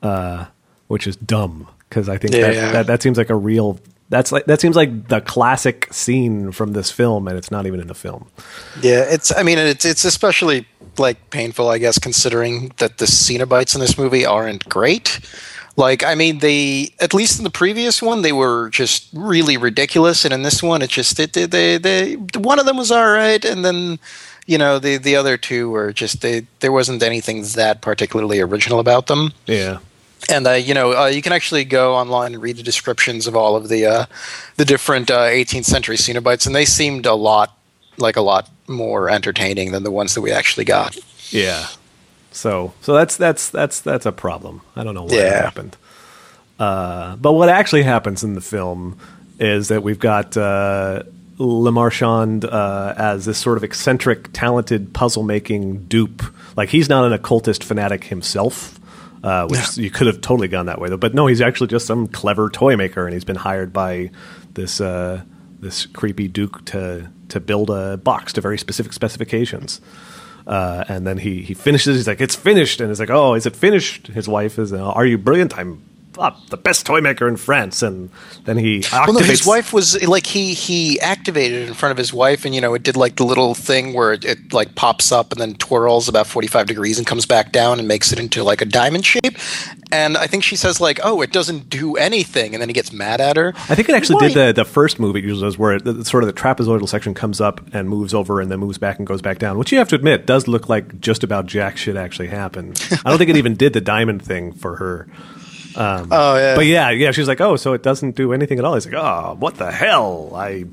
uh, 0.01 0.45
which 0.88 1.07
is 1.07 1.15
dumb 1.15 1.67
because 1.89 2.09
I 2.09 2.17
think 2.17 2.33
that, 2.33 2.53
Yeah. 2.53 2.71
that 2.71 2.88
that 2.88 3.01
seems 3.01 3.17
like 3.17 3.29
a 3.29 3.36
real 3.36 3.79
that's 4.09 4.31
like 4.31 4.45
that 4.45 4.62
seems 4.62 4.75
like 4.75 5.07
the 5.07 5.21
classic 5.21 5.88
scene 5.91 6.51
from 6.51 6.73
this 6.73 6.91
film 6.91 7.27
and 7.27 7.38
it's 7.38 7.49
not 7.49 7.65
even 7.65 7.79
in 7.79 7.88
the 7.88 7.95
film. 7.95 8.27
Yeah, 8.81 9.05
it's. 9.09 9.36
I 9.36 9.41
mean, 9.43 9.57
it's 9.57 9.86
it's 9.86 10.05
especially 10.05 10.67
like 10.99 11.29
painful, 11.31 11.69
I 11.69 11.79
guess, 11.79 11.97
considering 11.97 12.73
that 12.77 12.99
the 12.99 13.05
Cenobites 13.05 13.73
in 13.73 13.81
this 13.81 13.97
movie 13.97 14.25
aren't 14.25 14.67
great. 14.69 15.19
Like, 15.75 16.03
I 16.03 16.13
mean, 16.13 16.38
they 16.39 16.93
at 16.99 17.15
least 17.15 17.39
in 17.39 17.43
the 17.43 17.49
previous 17.49 17.99
one 18.03 18.21
they 18.21 18.33
were 18.33 18.69
just 18.69 19.07
really 19.13 19.57
ridiculous, 19.57 20.23
and 20.25 20.31
in 20.33 20.43
this 20.43 20.62
one, 20.62 20.83
it's 20.83 20.93
just 20.93 21.19
it, 21.19 21.33
they, 21.33 21.47
they 21.47 21.77
they 21.77 22.15
one 22.38 22.59
of 22.59 22.67
them 22.67 22.77
was 22.77 22.91
all 22.91 23.09
right, 23.09 23.43
and 23.43 23.65
then 23.65 23.97
you 24.45 24.58
know 24.58 24.79
the 24.79 24.97
the 24.97 25.15
other 25.15 25.38
two 25.38 25.69
were 25.69 25.93
just 25.93 26.21
they 26.21 26.45
there 26.60 26.71
wasn't 26.71 27.01
anything 27.03 27.43
that 27.56 27.82
particularly 27.82 28.39
original 28.39 28.79
about 28.79 29.08
them. 29.08 29.32
Yeah. 29.45 29.79
And 30.29 30.47
uh, 30.47 30.51
you 30.51 30.73
know, 30.73 30.93
uh, 30.97 31.06
you 31.08 31.21
can 31.21 31.34
actually 31.34 31.65
go 31.65 31.95
online 31.95 32.34
and 32.34 32.41
read 32.41 32.56
the 32.56 32.63
descriptions 32.63 33.27
of 33.27 33.36
all 33.36 33.56
of 33.58 33.67
the 33.67 33.86
uh, 33.86 34.06
the 34.56 34.63
different 34.65 35.12
uh, 35.12 35.23
18th 35.23 35.65
century 35.65 35.97
Cenobites, 35.97 36.45
and 36.45 36.56
they 36.56 36.63
seemed 36.65 37.06
a 37.06 37.13
lot 37.13 37.58
like 37.97 38.15
a 38.15 38.21
lot 38.21 38.49
more 38.67 39.10
entertaining 39.10 39.71
than 39.73 39.84
the 39.84 39.91
ones 39.91 40.13
that 40.15 40.21
we 40.21 40.32
actually 40.32 40.63
got. 40.65 40.95
Yeah. 41.32 41.67
So 42.32 42.73
so 42.82 42.93
that's 42.93 43.17
that's 43.17 43.49
that's 43.49 43.82
that's 43.82 44.06
a 44.06 44.13
problem. 44.13 44.62
I 44.77 44.84
don't 44.86 44.95
know 44.95 45.03
what 45.03 45.13
Yeah. 45.13 45.41
happened. 45.43 45.75
Uh, 46.58 47.15
but 47.17 47.34
what 47.34 47.49
actually 47.49 47.84
happens 47.84 48.23
in 48.23 48.34
the 48.34 48.41
film 48.41 48.97
is 49.39 49.67
that 49.67 49.84
we've 49.84 49.99
got 49.99 50.38
uh, 50.38 51.03
Le 51.38 51.72
Marchand 51.72 52.46
uh, 52.46 52.93
as 52.98 53.26
this 53.26 53.38
sort 53.38 53.58
of 53.58 53.63
eccentric, 53.63 54.32
talented 54.34 54.93
puzzle 54.93 55.24
making 55.24 55.86
dupe. 55.86 56.24
Like 56.56 56.69
he's 56.69 56.89
not 56.89 57.06
an 57.06 57.13
occultist 57.13 57.63
fanatic 57.63 58.06
himself. 58.06 58.80
Uh, 59.24 59.48
which 59.48 59.78
you 59.78 59.89
could 59.89 60.06
have 60.06 60.19
totally 60.19 60.50
gone 60.50 60.65
that 60.65 60.82
way, 60.82 60.89
though. 60.89 60.98
But 60.98 61.13
no, 61.13 61.28
he's 61.28 61.39
actually 61.39 61.67
just 61.67 61.88
some 61.88 62.08
clever 62.08 62.50
toy 62.50 62.76
maker, 62.76 63.06
and 63.06 63.13
he's 63.13 63.24
been 63.24 63.38
hired 63.38 63.72
by 63.72 64.12
this 64.54 64.82
uh, 64.82 65.22
this 65.62 65.86
creepy 65.86 66.28
duke 66.28 66.65
to 66.65 67.10
to 67.30 67.39
build 67.39 67.69
a 67.69 67.96
box 67.96 68.34
to 68.34 68.41
very 68.41 68.58
specific 68.58 68.91
specifications. 68.91 69.80
Uh, 70.46 70.84
and 70.89 71.08
then 71.08 71.17
he 71.17 71.41
he 71.41 71.54
finishes. 71.54 71.96
He's 71.96 72.08
like, 72.08 72.19
"It's 72.19 72.36
finished," 72.36 72.82
and 72.82 72.89
he's 72.89 73.00
like, 73.00 73.10
"Oh, 73.10 73.34
is 73.34 73.46
it 73.46 73.56
finished?" 73.56 74.08
His 74.08 74.28
wife 74.28 74.60
is, 74.60 74.74
"Are 74.74 75.06
you 75.06 75.17
brilliant? 75.17 75.58
I'm 75.58 75.82
uh, 76.17 76.32
the 76.49 76.58
best 76.58 76.86
toy 76.86 77.02
maker 77.02 77.28
in 77.28 77.38
France." 77.38 77.82
And 77.82 78.10
then 78.45 78.58
he 78.58 78.80
activates. 78.82 79.08
Well, 79.08 79.13
no, 79.13 79.26
his 79.26 79.45
wife 79.45 79.73
was 79.73 80.02
like 80.04 80.26
he 80.26 80.54
he 80.54 80.99
activated 80.99 81.63
it 81.63 81.67
in 81.67 81.73
front 81.73 81.91
of 81.91 81.97
his 81.97 82.13
wife, 82.13 82.45
and 82.45 82.54
you 82.54 82.62
know 82.62 82.73
it 82.73 82.84
did 82.84 82.95
like 82.95 83.15
the 83.15 83.26
little 83.26 83.54
thing 83.54 83.93
where 83.93 84.13
it, 84.13 84.26
it 84.26 84.54
like 84.54 84.76
pops 84.76 85.12
up 85.12 85.32
and 85.32 85.41
then 85.41 85.56
twirls 85.56 86.08
about 86.08 86.28
forty 86.28 86.47
five 86.47 86.67
degrees 86.67 86.97
and 86.97 87.08
comes 87.08 87.26
back 87.26 87.52
down 87.52 87.80
and 87.80 87.88
makes 87.88 88.12
it 88.12 88.19
into 88.19 88.43
like 88.43 88.62
a 88.62 88.65
diamond 88.65 89.06
shape. 89.06 89.38
And 89.91 90.17
I 90.17 90.26
think 90.28 90.43
she 90.43 90.56
says 90.56 90.82
like, 90.82 90.99
"Oh, 91.04 91.21
it 91.21 91.32
doesn't 91.32 91.69
do 91.69 91.95
anything," 91.95 92.54
and 92.54 92.62
then 92.62 92.69
he 92.69 92.73
gets 92.73 92.91
mad 92.91 93.21
at 93.21 93.38
her. 93.38 93.54
I 93.69 93.76
think 93.76 93.89
it 93.89 93.95
actually 93.95 94.15
Why? 94.15 94.28
did 94.30 94.56
the 94.56 94.63
the 94.63 94.65
first 94.65 94.99
move 94.99 95.15
it 95.15 95.23
usually 95.23 95.43
does, 95.43 95.58
where 95.58 95.73
it, 95.73 95.84
the, 95.84 96.04
sort 96.04 96.23
of 96.23 96.28
the 96.28 96.34
trapezoidal 96.34 96.89
section 96.89 97.13
comes 97.13 97.39
up 97.39 97.62
and 97.73 97.89
moves 97.89 98.13
over, 98.13 98.41
and 98.41 98.49
then 98.52 98.60
moves 98.60 98.78
back 98.78 98.97
and 98.97 99.08
goes 99.08 99.21
back 99.21 99.39
down. 99.39 99.58
Which 99.58 99.71
you 99.71 99.78
have 99.78 99.89
to 99.89 99.95
admit 99.95 100.26
does 100.26 100.47
look 100.47 100.69
like 100.69 100.99
just 100.99 101.23
about 101.23 101.45
jack 101.45 101.78
shit 101.78 101.95
actually 101.95 102.28
happened. 102.28 102.82
I 103.06 103.10
don't 103.10 103.17
think 103.17 103.30
it 103.30 103.38
even 103.38 103.56
did 103.56 103.73
the 103.73 103.82
diamond 103.82 104.23
thing 104.23 104.52
for 104.52 104.78
her. 104.78 105.08
Um, 105.75 106.09
oh 106.12 106.36
yeah, 106.38 106.55
But 106.55 106.65
yeah, 106.65 106.89
yeah, 106.91 107.12
she's 107.12 107.27
like, 107.27 107.41
oh, 107.41 107.55
so 107.55 107.73
it 107.73 107.83
doesn't 107.83 108.15
do 108.15 108.33
anything 108.33 108.59
at 108.59 108.65
all. 108.65 108.75
He's 108.75 108.86
like, 108.86 108.95
oh, 108.95 109.36
what 109.39 109.55
the 109.55 109.71
hell? 109.71 110.31
I 110.36 110.65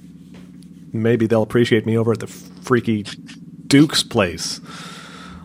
maybe 0.92 1.26
they'll 1.26 1.42
appreciate 1.42 1.86
me 1.86 1.96
over 1.96 2.12
at 2.12 2.18
the 2.20 2.26
freaky 2.26 3.04
Duke's 3.66 4.02
place. 4.02 4.60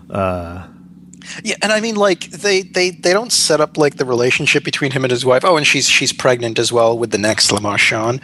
Uh, 0.09 0.67
Yeah, 1.43 1.55
and 1.61 1.71
I 1.71 1.81
mean, 1.81 1.95
like 1.95 2.29
they, 2.31 2.61
they 2.61 2.91
they 2.91 3.13
don't 3.13 3.31
set 3.31 3.61
up 3.61 3.77
like 3.77 3.97
the 3.97 4.05
relationship 4.05 4.63
between 4.63 4.91
him 4.91 5.03
and 5.03 5.11
his 5.11 5.25
wife. 5.25 5.43
Oh, 5.45 5.57
and 5.57 5.65
she's 5.65 5.88
she's 5.88 6.13
pregnant 6.13 6.59
as 6.59 6.71
well 6.71 6.97
with 6.97 7.11
the 7.11 7.17
next 7.17 7.51
Le 7.51 7.61
Marchand. 7.61 8.21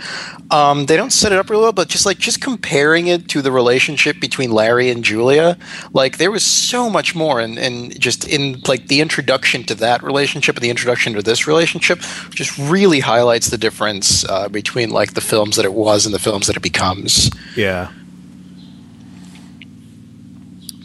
Um, 0.50 0.86
they 0.86 0.98
don't 0.98 1.12
set 1.12 1.32
it 1.32 1.40
up 1.40 1.50
really 1.50 1.64
well, 1.64 1.72
but 1.72 1.88
just 1.88 2.06
like 2.06 2.18
just 2.18 2.42
comparing 2.42 3.08
it 3.08 3.28
to 3.30 3.42
the 3.42 3.52
relationship 3.52 4.20
between 4.20 4.52
Larry 4.52 4.90
and 4.90 5.04
Julia, 5.04 5.58
like 5.94 6.18
there 6.18 6.32
was 6.32 6.44
so 6.44 6.90
much 6.90 7.16
more, 7.16 7.40
and 7.40 7.58
and 7.58 8.00
just 8.00 8.28
in 8.28 8.62
like 8.68 8.88
the 8.88 9.02
introduction 9.02 9.64
to 9.66 9.76
that 9.76 10.04
relationship 10.04 10.56
and 10.56 10.64
the 10.64 10.70
introduction 10.70 11.14
to 11.14 11.22
this 11.22 11.48
relationship, 11.48 12.00
just 12.32 12.58
really 12.58 13.00
highlights 13.00 13.50
the 13.50 13.58
difference 13.58 14.26
uh, 14.26 14.50
between 14.50 14.90
like 14.90 15.14
the 15.14 15.22
films 15.22 15.56
that 15.56 15.66
it 15.66 15.74
was 15.74 16.06
and 16.06 16.14
the 16.14 16.20
films 16.20 16.48
that 16.48 16.58
it 16.58 16.64
becomes. 16.64 17.30
Yeah. 17.56 17.92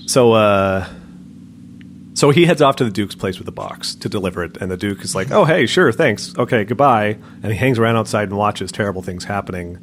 So, 0.07 0.33
uh, 0.33 0.87
so 2.17 2.31
he 2.31 2.47
heads 2.47 2.63
off 2.63 2.77
to 2.77 2.85
the 2.85 2.91
Duke's 2.91 3.15
place 3.15 3.39
with 3.39 3.45
the 3.45 3.53
box 3.53 3.95
to 3.97 4.09
deliver 4.09 4.43
it, 4.43 4.57
and 4.57 4.71
the 4.71 4.77
Duke 4.77 5.03
is 5.03 5.15
like, 5.15 5.31
"Oh, 5.31 5.45
hey, 5.45 5.67
sure, 5.67 5.93
thanks, 5.93 6.35
okay, 6.39 6.65
goodbye," 6.65 7.19
and 7.43 7.53
he 7.53 7.59
hangs 7.59 7.79
around 7.79 7.97
outside 7.97 8.31
and 8.31 8.39
watches 8.39 8.73
terrible 8.73 9.03
things 9.03 9.25
happening. 9.25 9.79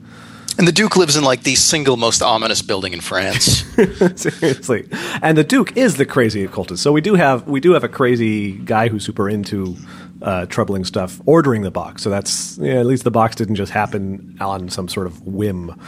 And 0.58 0.68
the 0.68 0.72
Duke 0.72 0.96
lives 0.96 1.16
in 1.16 1.24
like 1.24 1.44
the 1.44 1.54
single 1.56 1.96
most 1.96 2.22
ominous 2.24 2.64
building 2.64 2.92
in 2.92 3.02
France. 3.02 3.64
Seriously, 4.16 4.88
and 5.22 5.38
the 5.38 5.44
Duke 5.44 5.78
is 5.78 5.98
the 5.98 6.06
crazy 6.06 6.44
occultist. 6.44 6.82
So 6.82 6.92
we 6.92 7.02
do 7.02 7.14
have 7.14 7.48
we 7.48 7.60
do 7.60 7.74
have 7.74 7.84
a 7.84 7.90
crazy 7.90 8.54
guy 8.54 8.88
who's 8.88 9.06
super 9.06 9.30
into 9.30 9.78
uh, 10.24 10.48
troubling 10.48 10.86
stuff 10.86 11.22
ordering 11.28 11.62
the 11.62 11.72
box. 11.72 12.02
So 12.02 12.10
that's 12.10 12.58
yeah, 12.58 12.80
at 12.80 12.88
least 12.88 13.04
the 13.04 13.12
box 13.12 13.36
didn't 13.36 13.56
just 13.56 13.72
happen 13.72 14.38
on 14.42 14.70
some 14.70 14.88
sort 14.88 15.06
of 15.06 15.22
whim. 15.22 15.80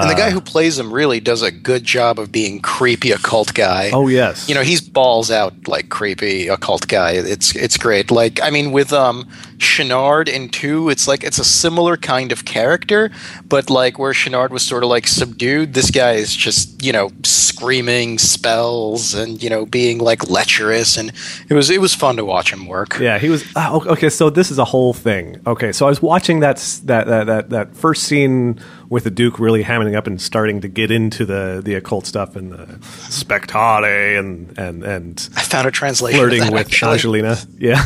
And 0.00 0.10
the 0.10 0.14
guy 0.14 0.28
Uh. 0.28 0.30
who 0.30 0.40
plays 0.40 0.78
him 0.78 0.92
really 0.92 1.20
does 1.20 1.42
a 1.42 1.50
good 1.50 1.84
job 1.84 2.18
of 2.18 2.30
being 2.32 2.60
creepy 2.60 3.10
occult 3.12 3.52
guy. 3.54 3.90
Oh 3.92 4.08
yes, 4.08 4.48
You 4.48 4.54
know, 4.54 4.62
he's 4.62 4.80
balls 4.80 5.30
out 5.30 5.52
like 5.68 5.88
creepy 5.90 6.48
occult 6.48 6.88
guy. 6.88 7.12
It's 7.12 7.54
it's 7.54 7.76
great. 7.76 8.10
Like 8.10 8.40
I 8.42 8.50
mean, 8.50 8.72
with 8.72 8.92
um 8.92 9.26
Channard 9.58 10.28
in 10.28 10.48
two, 10.48 10.88
it's 10.90 11.06
like 11.06 11.22
it's 11.22 11.38
a 11.38 11.44
similar 11.44 11.96
kind 11.96 12.32
of 12.32 12.44
character, 12.44 13.10
but 13.48 13.70
like 13.70 13.98
where 13.98 14.12
Channard 14.12 14.50
was 14.52 14.62
sort 14.66 14.82
of 14.82 14.90
like 14.90 15.06
subdued, 15.06 15.74
this 15.74 15.90
guy 15.90 16.12
is 16.14 16.34
just 16.34 16.82
you 16.82 16.92
know 16.92 17.10
screaming 17.22 18.18
spells 18.18 19.14
and 19.14 19.40
you 19.42 19.48
know 19.50 19.64
being 19.66 19.98
like 19.98 20.28
lecherous, 20.28 20.96
and 20.96 21.12
it 21.48 21.54
was 21.54 21.70
it 21.70 21.80
was 21.80 21.94
fun 21.94 22.16
to 22.16 22.24
watch 22.24 22.52
him 22.52 22.66
work. 22.66 22.98
Yeah, 22.98 23.18
he 23.18 23.28
was. 23.30 23.44
Oh, 23.54 23.84
okay, 23.94 24.10
so 24.10 24.30
this 24.30 24.50
is 24.50 24.58
a 24.58 24.64
whole 24.64 24.92
thing. 24.92 25.40
Okay, 25.46 25.70
so 25.72 25.86
I 25.86 25.88
was 25.90 26.02
watching 26.02 26.40
that 26.40 26.56
that 26.84 27.06
that 27.06 27.26
that, 27.26 27.50
that 27.50 27.76
first 27.76 28.02
scene 28.04 28.58
with 28.92 29.04
the 29.04 29.10
Duke 29.10 29.38
really 29.38 29.64
hamming 29.64 29.96
up 29.96 30.06
and 30.06 30.20
starting 30.20 30.60
to 30.60 30.68
get 30.68 30.90
into 30.90 31.24
the 31.24 31.62
the 31.64 31.74
occult 31.76 32.04
stuff 32.04 32.36
and 32.36 32.52
the 32.52 32.78
spectare 33.08 34.18
and 34.18 34.56
and 34.58 34.84
and 34.84 35.30
I 35.34 35.40
found 35.40 35.66
a 35.66 35.70
translation 35.70 36.20
flirting 36.20 36.52
with 36.52 36.66
actually. 36.66 36.92
Angelina. 36.92 37.38
Yeah. 37.56 37.82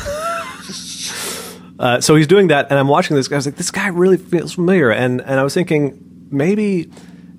uh, 1.78 2.00
so 2.00 2.16
he's 2.16 2.26
doing 2.26 2.48
that, 2.48 2.70
and 2.70 2.78
I'm 2.78 2.88
watching 2.88 3.14
this 3.14 3.28
guy. 3.28 3.36
I 3.36 3.38
was 3.38 3.46
like, 3.46 3.54
this 3.54 3.70
guy 3.70 3.86
really 3.86 4.16
feels 4.16 4.54
familiar, 4.54 4.90
and 4.90 5.20
and 5.20 5.38
I 5.38 5.44
was 5.44 5.54
thinking 5.54 6.26
maybe 6.32 6.90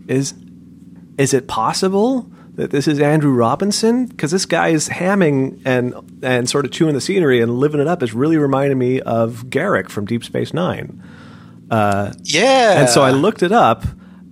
is 0.08 0.34
is 1.18 1.34
it 1.34 1.50
possible 1.50 2.32
that 2.54 2.72
this 2.72 2.88
is 2.88 3.02
Andrew 3.02 3.34
Robinson? 3.34 4.06
Because 4.06 4.32
this 4.32 4.46
guy 4.46 4.70
is 4.70 4.88
hamming 4.88 5.62
and 5.66 5.94
and 6.24 6.50
sort 6.50 6.64
of 6.64 6.72
chewing 6.72 6.94
the 6.94 7.02
scenery 7.02 7.42
and 7.42 7.60
living 7.60 7.82
it 7.82 7.88
up 7.88 8.02
is 8.02 8.14
really 8.14 8.38
reminding 8.38 8.78
me 8.78 9.02
of 9.02 9.48
Garak 9.48 9.90
from 9.90 10.06
Deep 10.06 10.24
Space 10.24 10.54
Nine. 10.54 11.04
Yeah, 11.70 12.80
And 12.80 12.90
so 12.90 13.02
I 13.02 13.12
looked 13.12 13.44
it 13.44 13.52
up, 13.52 13.84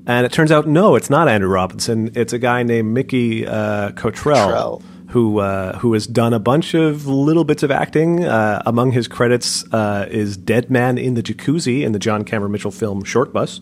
and 0.08 0.26
it 0.26 0.32
turns 0.32 0.52
out 0.52 0.68
no, 0.68 0.96
it's 0.96 1.10
not 1.10 1.28
Andrew 1.28 1.50
Robinson. 1.50 2.12
It's 2.16 2.34
a 2.34 2.40
guy 2.40 2.64
named 2.64 2.94
Mickey 2.94 3.46
uh, 3.46 3.92
Cottrell, 3.92 4.36
Cottrell. 4.48 4.82
who 5.10 5.40
uh, 5.40 5.78
who 5.80 5.94
has 5.94 6.08
done 6.08 6.34
a 6.34 6.40
bunch 6.40 6.74
of 6.74 7.08
little 7.08 7.44
bits 7.44 7.64
of 7.64 7.72
acting. 7.72 8.24
Uh, 8.24 8.62
among 8.66 8.92
his 8.92 9.08
credits 9.08 9.66
uh, 9.74 10.08
is 10.10 10.38
Dead 10.38 10.70
Man 10.70 10.98
in 10.98 11.14
the 11.16 11.24
Jacuzzi 11.24 11.84
in 11.84 11.92
the 11.92 12.00
John 12.00 12.24
Cameron 12.24 12.52
Mitchell 12.52 12.72
film 12.72 13.04
Shortbus. 13.04 13.60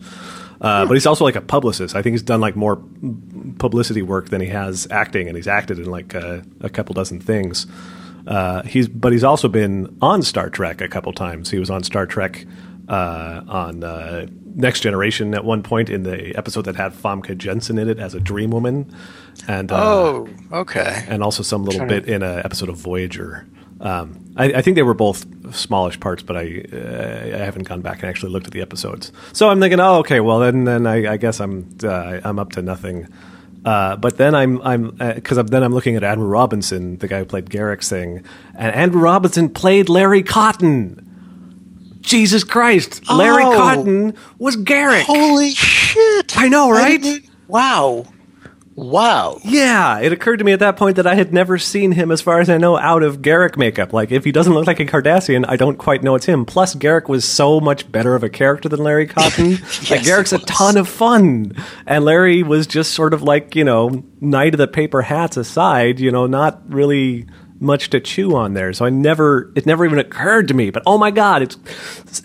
Uh, 0.60 0.86
but 0.86 0.94
he's 0.94 1.04
also 1.04 1.24
like 1.24 1.36
a 1.36 1.42
publicist. 1.42 1.94
I 1.94 2.00
think 2.00 2.14
he's 2.14 2.22
done 2.22 2.40
like 2.40 2.56
more 2.56 2.80
publicity 3.58 4.00
work 4.02 4.30
than 4.30 4.40
he 4.40 4.46
has 4.46 4.86
acting, 4.90 5.26
and 5.28 5.36
he's 5.36 5.48
acted 5.48 5.78
in 5.78 5.86
like 5.90 6.14
a, 6.14 6.42
a 6.60 6.70
couple 6.70 6.94
dozen 6.94 7.20
things. 7.20 7.66
Uh, 8.26 8.62
he's 8.62 8.88
but 8.88 9.12
he's 9.12 9.24
also 9.24 9.48
been 9.48 9.94
on 10.00 10.22
Star 10.22 10.48
Trek 10.48 10.80
a 10.80 10.88
couple 10.88 11.12
times. 11.12 11.50
He 11.50 11.58
was 11.58 11.68
on 11.68 11.82
Star 11.82 12.06
Trek 12.06 12.46
uh, 12.88 13.42
on 13.48 13.82
uh, 13.84 14.26
Next 14.54 14.80
Generation 14.80 15.34
at 15.34 15.44
one 15.44 15.62
point 15.62 15.90
in 15.90 16.02
the 16.02 16.36
episode 16.36 16.62
that 16.66 16.76
had 16.76 16.92
Famke 16.92 17.36
Janssen 17.36 17.78
in 17.78 17.88
it 17.88 17.98
as 17.98 18.14
a 18.14 18.20
dream 18.20 18.50
woman, 18.50 18.94
and 19.48 19.70
uh, 19.72 19.76
Oh, 19.82 20.28
okay. 20.52 21.04
and 21.08 21.22
also 21.22 21.42
some 21.42 21.64
little 21.64 21.86
bit 21.86 22.04
to- 22.06 22.14
in 22.14 22.22
an 22.22 22.38
episode 22.44 22.68
of 22.68 22.76
Voyager. 22.76 23.46
Um, 23.80 24.32
I, 24.36 24.44
I 24.54 24.62
think 24.62 24.76
they 24.76 24.82
were 24.84 24.94
both 24.94 25.26
smallish 25.54 25.98
parts, 25.98 26.22
but 26.22 26.36
I 26.36 26.64
uh, 26.72 27.36
I 27.36 27.44
haven't 27.44 27.64
gone 27.68 27.80
back 27.82 28.00
and 28.00 28.08
actually 28.08 28.30
looked 28.32 28.46
at 28.46 28.52
the 28.52 28.62
episodes. 28.62 29.10
So 29.32 29.48
I'm 29.50 29.60
thinking, 29.60 29.80
oh, 29.80 29.96
okay, 29.98 30.20
well 30.20 30.38
then 30.38 30.64
then 30.64 30.86
I, 30.86 31.14
I 31.14 31.16
guess 31.16 31.40
I'm 31.40 31.76
uh, 31.82 32.20
I'm 32.24 32.38
up 32.38 32.52
to 32.52 32.62
nothing. 32.62 33.08
Uh, 33.64 33.96
but 33.96 34.16
then 34.16 34.34
I'm 34.34 34.62
I'm 34.62 34.90
because 35.14 35.38
I'm, 35.38 35.48
then 35.48 35.62
I'm 35.64 35.74
looking 35.74 35.96
at 35.96 36.04
Andrew 36.04 36.26
Robinson, 36.28 36.96
the 36.98 37.08
guy 37.08 37.18
who 37.18 37.24
played 37.24 37.46
Garak, 37.50 37.86
thing, 37.86 38.22
and 38.54 38.74
Andrew 38.74 39.00
Robinson 39.02 39.48
played 39.48 39.88
Larry 39.88 40.22
Cotton. 40.22 41.03
Jesus 42.04 42.44
Christ, 42.44 43.02
Larry 43.10 43.44
Oh. 43.44 43.52
Cotton 43.56 44.14
was 44.38 44.56
Garak. 44.56 45.02
Holy 45.02 45.50
shit! 45.50 46.38
I 46.38 46.48
know, 46.48 46.70
right? 46.70 47.02
didn't- 47.02 47.24
Wow. 47.48 48.04
Wow. 48.76 49.38
Yeah, 49.44 50.00
it 50.00 50.12
occurred 50.12 50.38
to 50.38 50.44
me 50.44 50.50
at 50.50 50.58
that 50.58 50.76
point 50.76 50.96
that 50.96 51.06
I 51.06 51.14
had 51.14 51.32
never 51.32 51.58
seen 51.58 51.92
him, 51.92 52.10
as 52.10 52.20
far 52.20 52.40
as 52.40 52.50
I 52.50 52.58
know, 52.58 52.76
out 52.76 53.04
of 53.04 53.22
Garak 53.22 53.56
makeup. 53.56 53.92
Like, 53.92 54.10
if 54.10 54.24
he 54.24 54.32
doesn't 54.32 54.52
look 54.52 54.66
like 54.66 54.80
a 54.80 54.84
Cardassian, 54.84 55.44
I 55.46 55.54
don't 55.54 55.76
quite 55.76 56.02
know 56.02 56.16
it's 56.16 56.26
him. 56.26 56.44
Plus, 56.44 56.74
Garak 56.74 57.08
was 57.08 57.24
so 57.24 57.60
much 57.60 57.90
better 57.92 58.16
of 58.16 58.24
a 58.24 58.28
character 58.28 58.68
than 58.68 58.80
Larry 58.80 59.06
Cotton. 59.06 59.50
like, 59.52 59.60
Yes, 59.90 60.08
Garak's 60.08 60.32
a 60.32 60.38
ton 60.40 60.76
of 60.76 60.88
fun, 60.88 61.52
and 61.86 62.04
Larry 62.04 62.42
was 62.42 62.66
just 62.66 62.94
sort 62.94 63.14
of 63.14 63.22
like 63.22 63.54
you 63.54 63.62
know, 63.62 64.02
Knight 64.20 64.54
of 64.54 64.58
the 64.58 64.66
Paper 64.66 65.02
Hats 65.02 65.36
aside, 65.36 66.00
you 66.00 66.10
know, 66.10 66.26
not 66.26 66.60
really 66.68 67.26
much 67.60 67.90
to 67.90 68.00
chew 68.00 68.36
on 68.36 68.54
there. 68.54 68.72
So 68.72 68.84
I 68.84 68.90
never, 68.90 69.52
it 69.54 69.66
never 69.66 69.84
even 69.84 69.98
occurred 69.98 70.48
to 70.48 70.54
me. 70.54 70.70
But 70.70 70.82
oh 70.86 70.98
my 70.98 71.10
god, 71.10 71.42
it's 71.42 71.56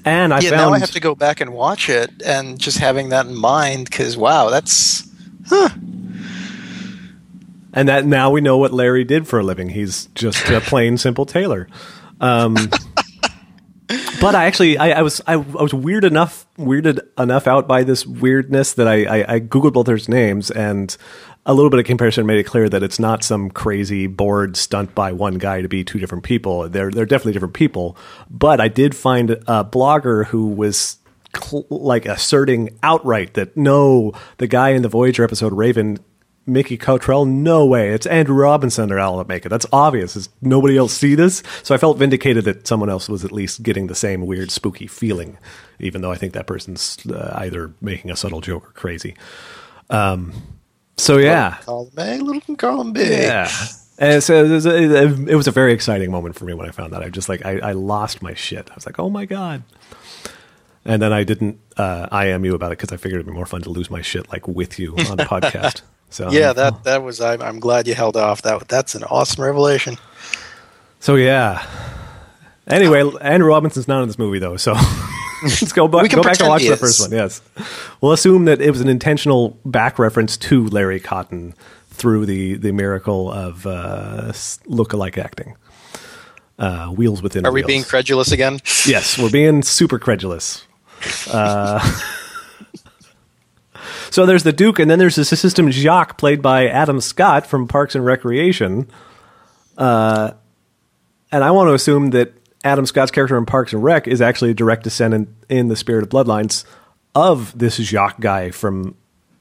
and 0.06 0.34
I 0.34 0.42
Yeah, 0.42 0.50
found 0.52 0.58
now 0.58 0.74
I 0.74 0.80
have 0.80 0.92
to 0.92 1.00
go 1.00 1.16
back 1.16 1.42
and 1.42 1.54
watch 1.54 1.90
it, 1.90 2.22
and 2.26 2.60
just 2.60 2.78
having 2.78 3.10
that 3.10 3.26
in 3.28 3.36
mind, 3.36 3.90
because 3.90 4.18
wow, 4.18 4.50
that's 4.50 5.08
huh. 5.48 5.70
And 7.74 7.88
that 7.88 8.06
now 8.06 8.32
we 8.32 8.42
know 8.42 8.58
what 8.58 8.74
Larry 8.74 9.04
did 9.04 9.28
for 9.28 9.40
a 9.40 9.44
living. 9.44 9.70
He's 9.70 10.08
just 10.16 10.50
a 10.50 10.60
plain 10.62 10.98
simple 10.98 11.26
tailor. 11.26 11.68
Um, 12.20 12.72
but 14.22 14.36
I 14.36 14.46
actually 14.46 14.78
I, 14.78 15.00
I 15.00 15.02
was 15.02 15.22
I, 15.28 15.34
I 15.34 15.38
was 15.38 15.74
weird 15.74 16.04
enough 16.04 16.46
weirded 16.58 17.00
enough 17.18 17.48
out 17.48 17.68
by 17.68 17.84
this 17.84 18.06
weirdness 18.06 18.74
that 18.74 18.88
I, 18.88 19.04
I, 19.22 19.36
I 19.36 19.40
googled 19.40 19.74
both 19.74 19.86
their 19.86 20.00
names 20.08 20.52
and 20.52 20.96
a 21.50 21.54
little 21.54 21.72
bit 21.72 21.80
of 21.80 21.86
comparison 21.88 22.28
made 22.28 22.38
it 22.38 22.44
clear 22.44 22.70
that 22.70 22.84
it's 22.84 23.00
not 23.00 23.24
some 23.24 23.50
crazy 23.50 24.06
board 24.06 24.56
stunt 24.56 24.94
by 24.94 25.12
one 25.12 25.40
guy 25.40 25.64
to 25.64 25.68
be 25.68 25.84
two 25.84 25.98
different 25.98 26.24
people. 26.24 26.70
They're 26.70 26.92
they're 26.92 27.08
definitely 27.08 27.34
different 27.34 27.56
people. 27.56 27.98
But 28.30 28.62
I 28.62 28.68
did 28.68 28.96
find 28.96 29.32
a 29.32 29.66
blogger 29.66 30.28
who 30.28 30.46
was 30.46 30.98
cl- 31.36 31.66
like 31.72 32.06
asserting 32.06 32.78
outright 32.84 33.34
that 33.34 33.58
no, 33.58 34.14
the 34.38 34.46
guy 34.46 34.70
in 34.70 34.84
the 34.84 34.90
Voyager 34.90 35.24
episode 35.24 35.52
Raven 35.52 35.98
Mickey 36.46 36.78
Cottrell, 36.78 37.26
no 37.26 37.66
way. 37.66 37.94
It's 37.94 38.06
Andrew 38.06 38.36
Robinson 38.36 38.92
or 38.92 39.00
Alan 39.00 39.26
make 39.26 39.44
it. 39.44 39.50
That's 39.50 39.66
obvious. 39.74 40.14
Does 40.14 40.30
nobody 40.44 40.78
else 40.78 40.94
see 40.94 41.16
this? 41.16 41.42
So 41.64 41.74
I 41.74 41.80
felt 41.80 41.98
vindicated 41.98 42.46
that 42.46 42.68
someone 42.68 42.92
else 42.92 43.10
was 43.10 43.26
at 43.26 43.32
least 43.32 43.64
getting 43.64 43.88
the 43.88 43.96
same 43.96 44.28
weird, 44.28 44.52
spooky 44.52 44.86
feeling, 44.86 45.40
even 45.80 46.02
though 46.02 46.12
I 46.12 46.16
think 46.16 46.34
that 46.34 46.46
person's 46.46 47.04
uh, 47.08 47.34
either 47.38 47.74
making 47.82 48.12
a 48.12 48.16
subtle 48.16 48.42
joke 48.42 48.68
or 48.68 48.72
crazy. 48.74 49.16
Um, 49.90 50.59
so 51.00 51.18
yeah, 51.18 51.58
column 51.62 51.92
A, 51.98 52.18
little 52.20 52.56
column 52.56 52.94
B. 52.94 53.02
yeah. 53.02 53.50
And 54.02 54.24
so 54.24 54.46
it 54.46 54.50
was, 54.50 54.66
a, 54.66 55.28
it 55.28 55.36
was 55.36 55.48
a 55.48 55.52
very 55.52 55.74
exciting 55.74 56.10
moment 56.10 56.36
for 56.36 56.46
me 56.46 56.54
when 56.54 56.66
I 56.66 56.72
found 56.72 56.94
that. 56.94 57.04
I 57.04 57.10
just 57.10 57.28
like 57.28 57.46
I, 57.46 57.60
I 57.60 57.72
lost 57.74 58.22
my 58.22 58.34
shit. 58.34 58.72
I 58.72 58.76
was 58.76 58.86
like, 58.86 58.98
oh 58.98 59.10
my 59.10 59.26
god. 59.26 59.64
And 60.86 61.02
then 61.02 61.12
I 61.12 61.26
didn't 61.26 61.60
uh, 61.76 62.08
IM 62.12 62.46
you 62.46 62.56
about 62.56 62.72
it 62.72 62.78
because 62.78 62.94
I 62.94 62.98
figured 62.98 63.20
it'd 63.20 63.28
be 63.28 63.34
more 63.34 63.46
fun 63.46 63.62
to 63.64 63.70
lose 63.70 63.92
my 63.92 64.02
shit 64.02 64.32
like 64.32 64.48
with 64.48 64.80
you 64.80 64.92
on 64.92 65.18
the 65.18 65.26
podcast. 65.26 65.82
So 66.12 66.32
Yeah, 66.32 66.54
that 66.54 66.86
that 66.86 67.04
was. 67.04 67.22
I'm, 67.22 67.40
I'm 67.40 67.60
glad 67.60 67.88
you 67.88 67.94
held 67.94 68.18
off. 68.18 68.42
That 68.42 68.68
that's 68.68 68.96
an 68.96 69.04
awesome 69.04 69.44
revelation. 69.44 69.96
So 71.00 71.14
yeah. 71.14 71.64
Anyway, 72.66 73.04
Andrew 73.22 73.50
Robinson's 73.50 73.88
not 73.88 74.02
in 74.02 74.10
this 74.10 74.18
movie 74.18 74.40
though, 74.40 74.58
so 74.58 74.74
let's 75.44 75.72
go, 75.72 75.88
back 75.88 76.04
We 76.04 76.10
can 76.10 76.18
go 76.18 76.24
back 76.24 76.40
and 76.40 76.50
watch 76.50 76.66
the 76.66 76.78
first 76.78 77.02
one. 77.02 77.12
Yes, 77.12 77.42
we'll 78.02 78.12
assume 78.12 78.46
that 78.46 78.62
it 78.62 78.72
was 78.72 78.82
an 78.82 78.90
intentional 78.90 79.58
back 79.66 80.00
reference 80.00 80.38
to 80.38 80.68
Larry 80.68 81.00
Cotton 81.00 81.54
through 81.90 82.26
the 82.26 82.56
the 82.56 82.72
miracle 82.72 83.32
of 83.32 83.66
uh, 83.66 84.26
s- 84.30 84.60
look-alike 84.66 85.18
acting. 85.18 85.56
Uh, 86.58 86.88
wheels 86.88 87.22
within. 87.22 87.46
Are 87.46 87.52
we 87.52 87.62
wheels. 87.62 87.68
being 87.68 87.84
credulous 87.84 88.32
again? 88.32 88.60
Yes, 88.86 89.18
we're 89.18 89.30
being 89.30 89.62
super 89.62 89.98
credulous. 89.98 90.66
Uh, 91.32 91.80
so 94.10 94.26
there's 94.26 94.44
the 94.44 94.52
Duke, 94.52 94.80
and 94.80 94.92
then 94.92 95.00
there's 95.00 95.16
this 95.16 95.32
assistant 95.32 95.74
Jacques, 95.74 96.18
played 96.18 96.42
by 96.42 96.68
Adam 96.68 97.00
Scott 97.00 97.48
from 97.48 97.68
Parks 97.68 97.96
and 97.96 98.06
Recreation. 98.06 98.90
Uh, 99.78 100.32
and 101.32 101.44
I 101.44 101.52
want 101.52 101.70
to 101.70 101.74
assume 101.74 102.10
that 102.10 102.34
Adam 102.64 102.86
Scott's 102.86 103.12
character 103.12 103.38
in 103.38 103.46
Parks 103.46 103.74
and 103.74 103.84
Rec 103.84 104.08
is 104.08 104.22
actually 104.22 104.52
a 104.52 104.54
direct 104.54 104.84
descendant 104.84 105.30
in 105.48 105.68
the 105.70 105.76
spirit 105.76 106.04
of 106.04 106.10
Bloodlines 106.10 106.66
of 107.16 107.58
this 107.58 107.78
Jacques 107.78 108.20
guy 108.20 108.52
from 108.52 108.96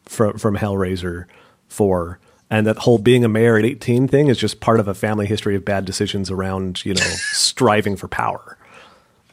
from, 0.04 0.38
from 0.38 0.56
Hellraiser 0.56 1.26
Four. 1.68 2.18
And 2.50 2.66
that 2.66 2.78
whole 2.78 2.96
being 2.96 3.24
a 3.24 3.28
mayor 3.28 3.58
at 3.58 3.66
18 3.66 4.08
thing 4.08 4.28
is 4.28 4.38
just 4.38 4.60
part 4.60 4.80
of 4.80 4.88
a 4.88 4.94
family 4.94 5.26
history 5.26 5.54
of 5.54 5.66
bad 5.66 5.84
decisions 5.84 6.30
around, 6.30 6.82
you 6.84 6.94
know, 6.94 7.00
striving 7.32 7.94
for 7.94 8.08
power. 8.08 8.56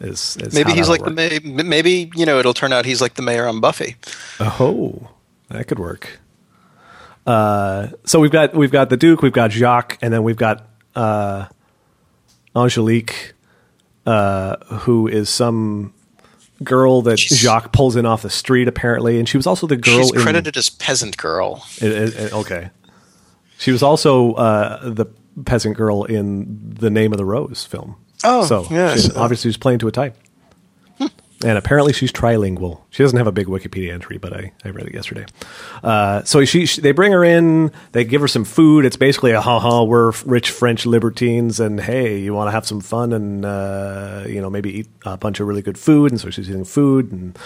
Is, 0.02 0.36
is 0.41 0.54
Maybe 0.54 0.74
he's 0.74 0.89
like 0.89 1.02
the 1.06 1.12
work. 1.12 1.45
ma- 1.45 1.63
maybe 1.63 2.12
you 2.15 2.26
know 2.26 2.38
it'll 2.39 2.54
turn 2.54 2.74
out 2.74 2.86
he's 2.86 3.00
like 3.02 3.13
the 3.13 3.21
mayor 3.21 3.48
on 3.48 3.62
Buffy. 3.62 3.95
Oh, 4.41 5.10
that 5.48 5.67
could 5.67 5.80
work. 5.80 6.19
Uh, 7.26 7.88
so 8.04 8.19
we've 8.19 8.32
got 8.32 8.54
we've 8.54 8.71
got 8.71 8.89
the 8.89 8.98
Duke, 8.98 9.21
we've 9.21 9.32
got 9.32 9.52
Jacques, 9.52 9.98
and 10.02 10.13
then 10.13 10.24
we've 10.24 10.36
got 10.36 10.67
uh, 10.95 11.45
Angelique, 12.54 13.34
uh, 14.05 14.55
who 14.65 15.07
is 15.07 15.29
some 15.29 15.93
girl 16.63 17.01
that 17.03 17.19
She's- 17.19 17.39
Jacques 17.41 17.71
pulls 17.73 17.95
in 17.95 18.05
off 18.05 18.21
the 18.21 18.29
street 18.29 18.67
apparently, 18.67 19.19
and 19.19 19.27
she 19.27 19.37
was 19.37 19.45
also 19.47 19.67
the 19.67 19.75
girl. 19.77 19.99
She's 20.03 20.13
in, 20.13 20.21
credited 20.21 20.55
as 20.57 20.69
peasant 20.69 21.17
girl. 21.17 21.65
in- 21.81 21.91
in- 21.91 22.13
in- 22.13 22.33
okay, 22.33 22.69
she 23.57 23.71
was 23.71 23.83
also 23.83 24.33
uh, 24.33 24.89
the 24.89 25.05
peasant 25.45 25.75
girl 25.75 26.03
in 26.05 26.75
the 26.79 26.89
Name 26.89 27.11
of 27.11 27.17
the 27.17 27.25
Rose 27.25 27.65
film. 27.65 27.95
Oh, 28.23 28.45
so 28.45 28.65
yes. 28.71 29.05
she- 29.05 29.11
obviously 29.15 29.49
she's 29.51 29.57
playing 29.57 29.79
to 29.79 29.87
a 29.87 29.91
type. 29.91 30.15
And 31.43 31.58
apparently 31.58 31.91
she's 31.91 32.13
trilingual. 32.13 32.82
She 32.91 33.04
doesn't 33.04 33.17
have 33.17 33.28
a 33.28 33.32
big 33.32 33.48
Wikipedia 33.48 33.91
entry, 33.93 34.17
but 34.17 34.34
I, 34.34 34.54
I 34.63 34.69
read 34.69 34.88
it 34.88 34.93
yesterday. 34.93 35.26
Uh, 35.84 36.24
so 36.24 36.43
she, 36.45 36.65
she 36.65 36.80
they 36.80 36.93
bring 36.93 37.12
her 37.12 37.26
in, 37.26 37.71
they 37.91 38.06
give 38.06 38.21
her 38.21 38.28
some 38.28 38.45
food. 38.45 38.86
It's 38.86 38.95
basically 38.95 39.32
a 39.32 39.41
ha 39.41 39.60
ha, 39.60 39.84
we're 39.84 40.13
rich 40.26 40.50
French 40.50 40.86
libertines, 40.86 41.60
and 41.60 41.80
hey, 41.82 42.19
you 42.19 42.34
want 42.34 42.48
to 42.48 42.52
have 42.52 42.65
some 42.65 42.80
fun 42.80 43.12
and 43.12 43.45
uh, 43.45 44.24
you 44.28 44.39
know 44.39 44.50
maybe 44.50 44.80
eat 44.80 44.88
a 45.06 45.17
bunch 45.17 45.39
of 45.41 45.48
really 45.48 45.62
good 45.62 45.78
food. 45.78 46.12
And 46.12 46.21
so 46.21 46.30
she's 46.30 46.50
eating 46.50 46.63
food, 46.63 47.12
and 47.12 47.38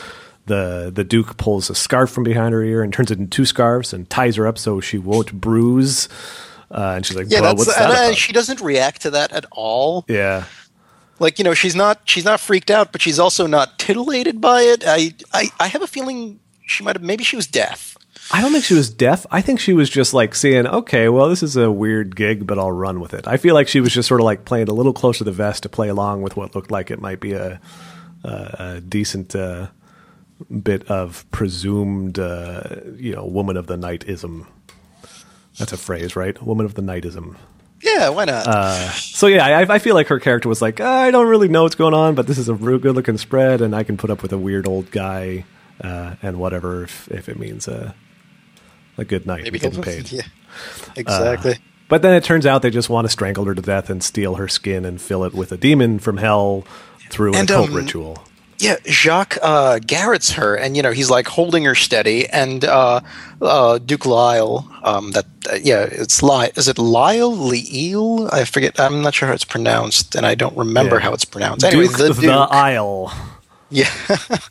the 0.45 0.91
the 0.93 1.04
Duke 1.04 1.38
pulls 1.38 1.69
a 1.71 1.75
scarf 1.75 2.12
from 2.12 2.23
behind 2.23 2.54
her 2.54 2.63
ear 2.63 2.84
and 2.84 2.93
turns 2.93 3.10
it 3.10 3.17
into 3.17 3.36
two 3.36 3.45
scarves 3.45 3.91
and 3.91 4.08
ties 4.10 4.36
her 4.36 4.45
up 4.45 4.58
so 4.60 4.80
she 4.80 4.99
won't 4.99 5.34
bruise. 5.34 6.08
Uh, 6.71 6.93
and 6.97 7.06
she's 7.06 7.17
like, 7.17 7.25
Yeah, 7.30 7.39
"Bro, 7.39 7.47
that's 7.49 7.58
what's 7.65 7.75
that 7.75 7.89
and, 7.89 7.91
uh, 7.91 8.04
about?" 8.10 8.15
she 8.15 8.32
doesn't 8.34 8.62
react 8.62 9.02
to 9.02 9.10
that 9.12 9.32
at 9.32 9.45
all. 9.52 10.06
yeah. 10.08 10.45
Like 11.19 11.39
you 11.39 11.43
know, 11.45 11.53
she's 11.53 11.75
not 11.75 12.01
she's 12.05 12.25
not 12.25 12.39
freaked 12.39 12.71
out, 12.71 12.91
but 12.91 13.01
she's 13.01 13.19
also 13.19 13.47
not 13.47 13.77
titillated 13.77 14.39
by 14.41 14.62
it. 14.62 14.84
I 14.86 15.13
I, 15.34 15.49
I 15.60 15.67
have 15.67 15.82
a 15.82 15.88
feeling 15.88 16.39
she 16.65 16.84
might 16.84 16.95
have 16.95 17.03
maybe 17.03 17.23
she 17.23 17.36
was 17.36 17.47
deaf. 17.47 17.97
I 18.32 18.41
don't 18.41 18.51
think 18.51 18.63
she 18.63 18.75
was 18.75 18.91
deaf. 18.91 19.25
I 19.32 19.41
think 19.41 19.60
she 19.60 19.73
was 19.73 19.89
just 19.89 20.13
like 20.13 20.36
seeing, 20.36 20.67
okay, 20.67 21.10
well, 21.10 21.29
this 21.29 21.41
is 21.41 21.55
a 21.58 21.71
weird 21.71 22.15
gig, 22.15 22.45
but 22.45 22.60
I'll 22.60 22.71
run 22.71 22.99
with 22.99 23.13
it. 23.13 23.27
I 23.27 23.38
feel 23.38 23.55
like 23.55 23.67
she 23.67 23.79
was 23.79 23.91
just 23.91 24.08
sort 24.08 24.21
of 24.21 24.25
like 24.25 24.45
playing 24.45 24.69
a 24.69 24.73
little 24.73 24.93
close 24.93 25.17
to 25.17 25.23
the 25.23 25.32
vest 25.32 25.63
to 25.63 25.69
play 25.69 25.89
along 25.89 26.21
with 26.21 26.38
what 26.38 26.53
looked 26.53 26.69
like 26.69 26.91
it 26.91 27.01
might 27.01 27.19
be 27.19 27.34
a, 27.34 27.60
a, 28.23 28.29
a 28.29 28.82
decent 28.82 29.36
uh, 29.36 29.67
bit 30.62 30.88
of 30.91 31.25
presumed, 31.32 32.19
uh, 32.19 32.82
you 32.95 33.15
know, 33.15 33.25
woman 33.25 33.58
of 33.58 33.65
the 33.65 33.77
night 33.77 34.03
ism. 34.08 34.47
That's 35.58 35.73
a 35.73 35.77
phrase, 35.77 36.15
right? 36.15 36.39
Woman 36.43 36.67
of 36.67 36.75
the 36.75 36.84
night 36.84 37.05
ism. 37.05 37.36
Yeah, 37.81 38.09
why 38.09 38.25
not? 38.25 38.45
So 38.93 39.27
yeah, 39.27 39.45
I, 39.45 39.75
I 39.75 39.79
feel 39.79 39.95
like 39.95 40.07
her 40.07 40.19
character 40.19 40.49
was 40.49 40.61
like, 40.61 40.79
I 40.81 41.11
don't 41.11 41.27
really 41.27 41.47
know 41.47 41.63
what's 41.63 41.75
going 41.75 41.93
on, 41.93 42.15
but 42.15 42.27
this 42.27 42.37
is 42.37 42.49
a 42.49 42.53
real 42.53 42.77
good 42.77 42.95
looking 42.95 43.17
spread, 43.17 43.61
and 43.61 43.75
I 43.75 43.83
can 43.83 43.97
put 43.97 44.09
up 44.09 44.21
with 44.21 44.33
a 44.33 44.37
weird 44.37 44.67
old 44.67 44.91
guy 44.91 45.45
uh, 45.81 46.15
and 46.21 46.37
whatever 46.37 46.83
if, 46.83 47.08
if 47.10 47.29
it 47.29 47.39
means 47.39 47.67
a 47.67 47.95
a 48.97 49.06
good 49.06 49.25
night 49.25 49.43
maybe 49.43 49.60
getting 49.60 49.81
paid. 49.83 50.12
Yeah, 50.12 50.23
exactly. 50.95 51.58
But 51.87 52.01
then 52.01 52.13
it 52.13 52.23
turns 52.23 52.45
out 52.45 52.62
they 52.62 52.69
just 52.69 52.89
want 52.89 53.06
to 53.06 53.10
strangle 53.10 53.45
her 53.45 53.56
to 53.56 53.62
death 53.62 53.89
and 53.89 54.04
steal 54.04 54.35
her 54.35 54.47
skin 54.47 54.83
and 54.85 55.01
fill 55.01 55.23
it 55.23 55.33
with 55.33 55.51
a 55.51 55.58
demon 55.58 55.99
from 55.99 56.17
hell 56.17 56.65
through 57.10 57.31
an 57.31 57.39
And, 57.39 57.49
occult 57.49 57.69
um, 57.69 57.75
ritual. 57.75 58.23
Yeah, 58.60 58.75
Jacques 58.85 59.37
uh, 59.41 59.79
garrots 59.79 60.33
her, 60.33 60.55
and 60.55 60.75
you 60.75 60.83
know 60.83 60.91
he's 60.91 61.10
like 61.10 61.27
holding 61.27 61.63
her 61.63 61.75
steady, 61.75 62.27
and 62.27 62.65
uh, 62.65 62.99
uh, 63.41 63.77
Duke 63.79 64.05
Lyle, 64.05 64.69
um, 64.83 65.12
that 65.12 65.25
uh, 65.51 65.55
yeah, 65.63 65.87
it's 65.89 66.21
Lyle. 66.21 66.49
Is 66.55 66.67
it 66.67 66.77
Lyle 66.77 67.35
Leal? 67.35 68.29
I 68.31 68.43
forget. 68.45 68.79
I'm 68.79 69.01
not 69.01 69.13
sure 69.13 69.27
how 69.29 69.33
it's 69.33 69.45
pronounced, 69.45 70.13
and 70.15 70.25
I 70.25 70.35
don't 70.35 70.57
remember 70.57 70.97
Yeah. 70.97 71.03
how 71.03 71.13
it's 71.13 71.25
pronounced. 71.25 71.63
Anyway, 71.65 71.87
Duke 71.87 71.97
the 71.97 72.13
the, 72.13 72.31
Isle. 72.51 73.13
Yeah. 73.71 73.89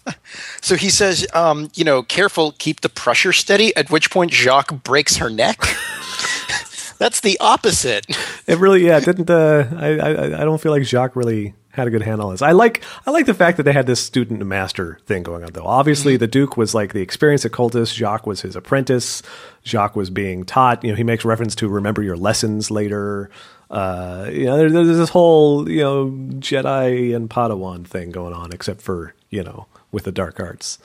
so 0.60 0.76
he 0.76 0.90
says, 0.90 1.26
um, 1.34 1.70
you 1.74 1.84
know, 1.84 2.02
careful, 2.02 2.52
keep 2.58 2.80
the 2.80 2.88
pressure 2.88 3.32
steady. 3.32 3.74
At 3.76 3.90
which 3.90 4.10
point 4.10 4.32
Jacques 4.32 4.84
breaks 4.84 5.16
her 5.16 5.28
neck. 5.28 5.58
That's 6.98 7.20
the 7.20 7.36
opposite. 7.40 8.06
It 8.46 8.58
really, 8.58 8.86
yeah, 8.86 9.00
didn't. 9.00 9.28
Uh, 9.30 9.68
I, 9.76 9.98
I, 9.98 10.24
I 10.40 10.44
don't 10.44 10.60
feel 10.60 10.72
like 10.72 10.82
Jacques 10.84 11.14
really 11.14 11.54
had 11.78 11.88
a 11.88 11.90
good 11.90 12.02
handle 12.02 12.26
on 12.26 12.34
this. 12.34 12.42
I 12.42 12.52
like, 12.52 12.82
I 13.06 13.10
like 13.10 13.26
the 13.26 13.34
fact 13.34 13.56
that 13.56 13.62
they 13.62 13.72
had 13.72 13.86
this 13.86 14.00
student 14.00 14.44
master 14.44 14.98
thing 15.06 15.22
going 15.22 15.44
on. 15.44 15.52
Though 15.52 15.66
obviously, 15.66 16.16
the 16.16 16.26
Duke 16.26 16.56
was 16.56 16.74
like 16.74 16.92
the 16.92 17.00
experienced 17.00 17.44
occultist. 17.44 17.94
Jacques 17.94 18.26
was 18.26 18.42
his 18.42 18.56
apprentice. 18.56 19.22
Jacques 19.64 19.96
was 19.96 20.10
being 20.10 20.44
taught. 20.44 20.84
You 20.84 20.90
know, 20.90 20.96
he 20.96 21.04
makes 21.04 21.24
reference 21.24 21.54
to 21.56 21.68
remember 21.68 22.02
your 22.02 22.16
lessons 22.16 22.70
later. 22.70 23.30
Uh, 23.70 24.28
you 24.32 24.46
know, 24.46 24.56
there, 24.56 24.70
there's 24.70 24.96
this 24.96 25.10
whole 25.10 25.68
you 25.68 25.82
know 25.82 26.10
Jedi 26.38 27.14
and 27.14 27.28
Padawan 27.28 27.86
thing 27.86 28.10
going 28.10 28.34
on, 28.34 28.52
except 28.52 28.80
for 28.80 29.14
you 29.30 29.42
know 29.42 29.66
with 29.92 30.04
the 30.04 30.12
dark 30.12 30.40
arts. 30.40 30.78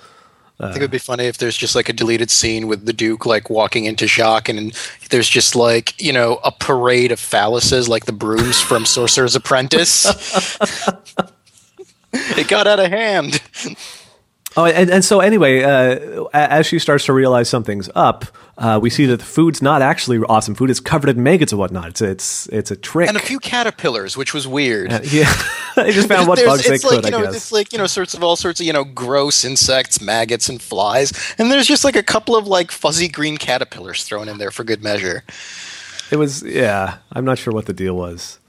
I 0.60 0.68
think 0.68 0.78
it 0.78 0.80
uh, 0.80 0.84
would 0.84 0.92
be 0.92 1.00
funny 1.00 1.26
if 1.26 1.40
there's 1.40 1.58
just 1.58 1.76
like 1.76 1.90
a 1.90 1.94
deleted 1.94 2.30
scene 2.30 2.68
with 2.68 2.86
the 2.86 2.94
Duke 2.94 3.26
like 3.26 3.50
walking 3.50 3.86
into 3.86 4.08
Jacques 4.08 4.50
and 4.50 4.72
there's 5.10 5.28
just 5.28 5.56
like, 5.56 6.00
you 6.02 6.14
know, 6.14 6.40
a 6.44 6.52
parade 6.52 7.12
of 7.12 7.20
phalluses 7.20 7.88
like 7.88 8.06
the 8.06 8.12
brooms 8.12 8.62
from 8.62 8.86
Sorcerer's 8.86 9.36
Apprentice. 9.36 10.06
it 12.14 12.48
got 12.48 12.68
out 12.68 12.80
of 12.80 12.92
hand. 12.92 13.42
Oh, 14.56 14.66
and, 14.66 14.90
and 14.90 15.04
so 15.04 15.20
anyway, 15.20 15.64
uh, 15.64 16.26
as 16.34 16.68
she 16.68 16.78
starts 16.78 17.06
to 17.06 17.14
realize 17.14 17.50
something's 17.50 17.90
up, 17.96 18.26
uh, 18.56 18.80
we 18.82 18.92
see 18.92 19.08
that 19.08 19.18
the 19.18 19.26
food's 19.26 19.64
not 19.64 19.82
actually 19.82 20.20
awesome 20.20 20.54
food. 20.54 20.70
It's 20.70 20.80
covered 20.80 21.10
in 21.10 21.24
maggots 21.24 21.52
and 21.52 21.60
whatnot. 21.60 21.88
It's 21.88 22.02
it's 22.02 22.48
it's 22.48 22.70
a 22.70 22.76
trick. 22.76 23.08
And 23.08 23.18
a 23.18 23.20
few 23.20 23.40
caterpillars, 23.40 24.16
which 24.16 24.32
was 24.32 24.48
weird. 24.48 24.92
yeah, 25.06 25.34
they 25.76 25.92
just 25.92 26.08
found 26.08 26.28
what 26.30 26.44
bugs 26.46 26.68
they 26.68 26.76
it's 26.76 26.84
like, 26.84 26.98
could. 26.98 27.06
you 27.06 27.12
know, 27.12 27.20
I 27.20 27.24
guess. 27.24 27.36
It's 27.36 27.52
like, 27.52 27.74
you 27.74 27.80
know, 27.80 27.88
sorts 27.88 28.14
of 28.14 28.24
all 28.24 28.36
sorts 28.36 28.60
of, 28.60 28.68
you 28.68 28.74
know, 28.74 28.84
gross 28.84 29.44
insects, 29.44 30.00
maggots, 30.00 30.50
and 30.50 30.62
flies. 30.62 31.12
And 31.40 31.52
there's 31.52 31.68
just 31.68 31.84
like 31.84 31.96
a 31.96 32.04
couple 32.04 32.36
of 32.36 32.46
like 32.46 32.70
fuzzy 32.70 33.08
green 33.08 33.38
caterpillars 33.38 34.04
thrown 34.04 34.30
in 34.30 34.38
there 34.38 34.52
for 34.52 34.64
good 34.64 34.84
measure. 34.84 35.24
It 36.12 36.18
was 36.18 36.44
yeah. 36.44 36.98
I'm 37.12 37.26
not 37.26 37.40
sure 37.40 37.54
what 37.54 37.66
the 37.66 37.74
deal 37.74 37.96
was. 37.96 38.40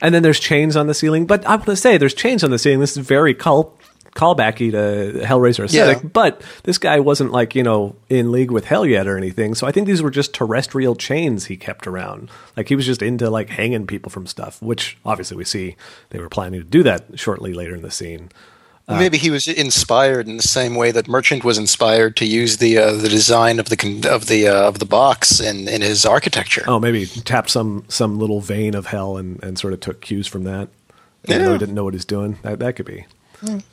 And 0.00 0.12
then 0.12 0.24
there's 0.24 0.40
chains 0.40 0.74
on 0.74 0.88
the 0.88 0.94
ceiling. 0.94 1.26
But 1.26 1.46
I 1.46 1.54
want 1.54 1.66
to 1.66 1.76
say 1.76 1.96
there's 1.96 2.14
chains 2.14 2.42
on 2.42 2.50
the 2.50 2.58
ceiling. 2.58 2.80
This 2.80 2.96
is 2.96 3.06
very 3.06 3.32
call 3.32 3.78
callbacky 4.14 4.70
to 4.72 5.20
Hellraiser 5.24 5.64
aesthetic. 5.64 6.02
Yeah. 6.02 6.08
But 6.12 6.42
this 6.64 6.78
guy 6.78 7.00
wasn't 7.00 7.32
like 7.32 7.54
you 7.54 7.62
know 7.62 7.96
in 8.08 8.30
league 8.32 8.50
with 8.50 8.64
Hell 8.66 8.86
yet 8.86 9.06
or 9.06 9.16
anything. 9.16 9.54
So 9.54 9.66
I 9.66 9.72
think 9.72 9.86
these 9.86 10.02
were 10.02 10.10
just 10.10 10.34
terrestrial 10.34 10.94
chains 10.94 11.46
he 11.46 11.56
kept 11.56 11.86
around. 11.86 12.30
Like 12.56 12.68
he 12.68 12.76
was 12.76 12.86
just 12.86 13.02
into 13.02 13.30
like 13.30 13.48
hanging 13.50 13.86
people 13.86 14.10
from 14.10 14.26
stuff. 14.26 14.60
Which 14.62 14.96
obviously 15.04 15.36
we 15.36 15.44
see 15.44 15.76
they 16.10 16.18
were 16.18 16.28
planning 16.28 16.60
to 16.60 16.66
do 16.66 16.82
that 16.82 17.18
shortly 17.18 17.52
later 17.54 17.74
in 17.74 17.82
the 17.82 17.90
scene. 17.90 18.30
Uh, 18.88 18.98
Maybe 18.98 19.16
he 19.16 19.30
was 19.30 19.46
inspired 19.46 20.26
in 20.26 20.38
the 20.38 20.42
same 20.42 20.74
way 20.74 20.90
that 20.90 21.06
Merchant 21.06 21.44
was 21.44 21.56
inspired 21.56 22.16
to 22.16 22.26
use 22.26 22.56
the 22.56 22.78
uh, 22.78 22.92
the 22.92 23.08
design 23.08 23.60
of 23.60 23.68
the 23.68 23.76
con- 23.76 24.04
of 24.06 24.26
the 24.26 24.48
uh, 24.48 24.66
of 24.68 24.80
the 24.80 24.84
box 24.84 25.38
in, 25.40 25.68
in 25.68 25.82
his 25.82 26.04
architecture. 26.04 26.64
Oh, 26.66 26.80
maybe 26.80 27.06
tapped 27.06 27.50
some 27.50 27.84
some 27.88 28.18
little 28.18 28.40
vein 28.40 28.74
of 28.74 28.86
hell 28.86 29.16
and, 29.16 29.40
and 29.42 29.56
sort 29.56 29.72
of 29.72 29.78
took 29.78 30.00
cues 30.00 30.26
from 30.26 30.42
that. 30.44 30.68
Even 31.28 31.40
Yeah. 31.40 31.46
though 31.46 31.52
he 31.52 31.58
didn't 31.60 31.76
know 31.76 31.84
what 31.84 31.94
he's 31.94 32.04
doing. 32.04 32.38
That, 32.42 32.58
that 32.58 32.74
could 32.74 32.86
be. 32.86 33.06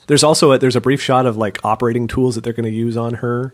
There's 0.07 0.24
also 0.24 0.51
a, 0.53 0.57
there's 0.57 0.76
a 0.76 0.82
brief 0.82 1.01
shot 1.01 1.26
of 1.26 1.38
like 1.38 1.63
operating 1.63 2.07
tools 2.07 2.36
that 2.36 2.43
they're 2.43 2.53
going 2.53 2.70
to 2.72 2.76
use 2.78 2.97
on 2.97 3.15
her. 3.15 3.53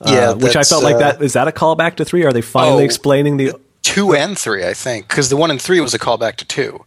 uh, 0.00 0.10
Yeah, 0.12 0.32
which 0.32 0.56
I 0.56 0.62
felt 0.62 0.82
like 0.84 0.96
uh, 0.96 0.98
that 0.98 1.22
is 1.22 1.32
that 1.34 1.48
a 1.48 1.52
callback 1.52 1.96
to 1.96 2.04
three? 2.04 2.24
Are 2.24 2.32
they 2.32 2.42
finally 2.42 2.82
Oh. 2.82 2.86
explaining 2.86 3.36
the? 3.36 3.52
Two 3.82 4.14
and 4.14 4.36
three, 4.38 4.64
I 4.66 4.72
think, 4.74 5.08
because 5.08 5.28
the 5.28 5.36
one 5.36 5.50
and 5.50 5.60
three 5.60 5.78
was 5.80 5.92
a 5.94 5.98
callback 5.98 6.36
to 6.36 6.44
two. 6.46 6.84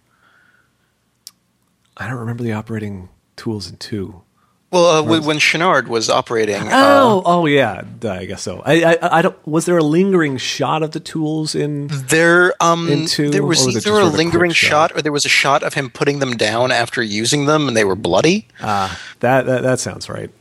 I 1.95 2.07
don't 2.07 2.17
remember 2.17 2.43
the 2.43 2.53
operating 2.53 3.09
tools 3.36 3.69
in 3.69 3.78
two. 3.78 4.21
Well, 4.70 4.86
uh, 4.86 5.01
when, 5.01 5.24
when 5.24 5.39
Channard 5.39 5.88
was 5.88 6.09
operating, 6.09 6.61
Oh, 6.61 7.20
uh, 7.20 7.22
oh 7.26 7.45
yeah, 7.45 7.84
I 8.03 8.26
guess 8.26 8.41
so. 8.41 8.61
I, 8.65 8.84
I 8.84 9.20
I 9.20 9.22
don't. 9.22 9.47
Was 9.47 9.65
there 9.65 9.78
a 9.78 9.84
lingering 9.84 10.36
shot 10.38 10.84
of 10.84 10.91
the 10.91 10.99
tools 10.99 11.55
in? 11.55 11.88
there 11.89 12.53
um 12.59 12.88
there 13.18 13.45
was 13.45 13.65
was 13.65 13.78
either 13.88 13.97
a 13.97 14.03
lingering 14.05 14.51
shot 14.51 14.91
shot? 14.91 14.97
or 14.97 15.01
there 15.01 15.13
was 15.13 15.24
a 15.26 15.30
shot 15.30 15.63
of 15.63 15.74
him 15.74 15.89
putting 15.89 16.20
them 16.20 16.36
down 16.36 16.72
after 16.74 17.01
using 17.01 17.45
them, 17.45 17.70
and 17.70 17.78
they 17.78 17.86
were 17.86 17.95
bloody. 17.95 18.47
Ah, 18.61 18.99
that, 19.22 19.45
that 19.45 19.63
that 19.63 19.80
sounds 19.80 20.09
right. 20.09 20.32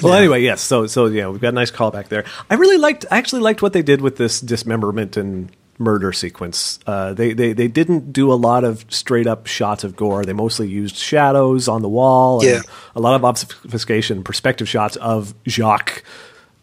Well, 0.00 0.14
anyway, 0.14 0.42
yes. 0.42 0.60
So 0.60 0.86
so 0.86 1.06
yeah, 1.06 1.28
we've 1.28 1.40
got 1.40 1.48
a 1.48 1.52
nice 1.52 1.72
callback 1.72 2.08
there. 2.08 2.24
I 2.48 2.54
really 2.54 2.78
liked. 2.78 3.06
I 3.10 3.18
actually 3.18 3.42
liked 3.42 3.60
what 3.60 3.72
they 3.72 3.82
did 3.82 4.00
with 4.00 4.18
this 4.18 4.40
dismemberment 4.40 5.16
and 5.16 5.50
murder 5.82 6.12
sequence. 6.12 6.78
Uh, 6.86 7.12
they 7.12 7.32
they 7.34 7.52
they 7.52 7.68
didn't 7.68 8.12
do 8.12 8.32
a 8.32 8.34
lot 8.34 8.64
of 8.64 8.84
straight 8.88 9.26
up 9.26 9.46
shots 9.46 9.84
of 9.84 9.96
gore. 9.96 10.24
They 10.24 10.32
mostly 10.32 10.68
used 10.68 10.96
shadows 10.96 11.68
on 11.68 11.82
the 11.82 11.88
wall. 11.88 12.40
And 12.40 12.48
Yeah. 12.48 12.60
a 12.96 13.00
lot 13.00 13.14
of 13.14 13.24
obfuscation, 13.24 14.22
perspective 14.24 14.68
shots 14.68 14.96
of 14.96 15.34
Jacques 15.46 16.02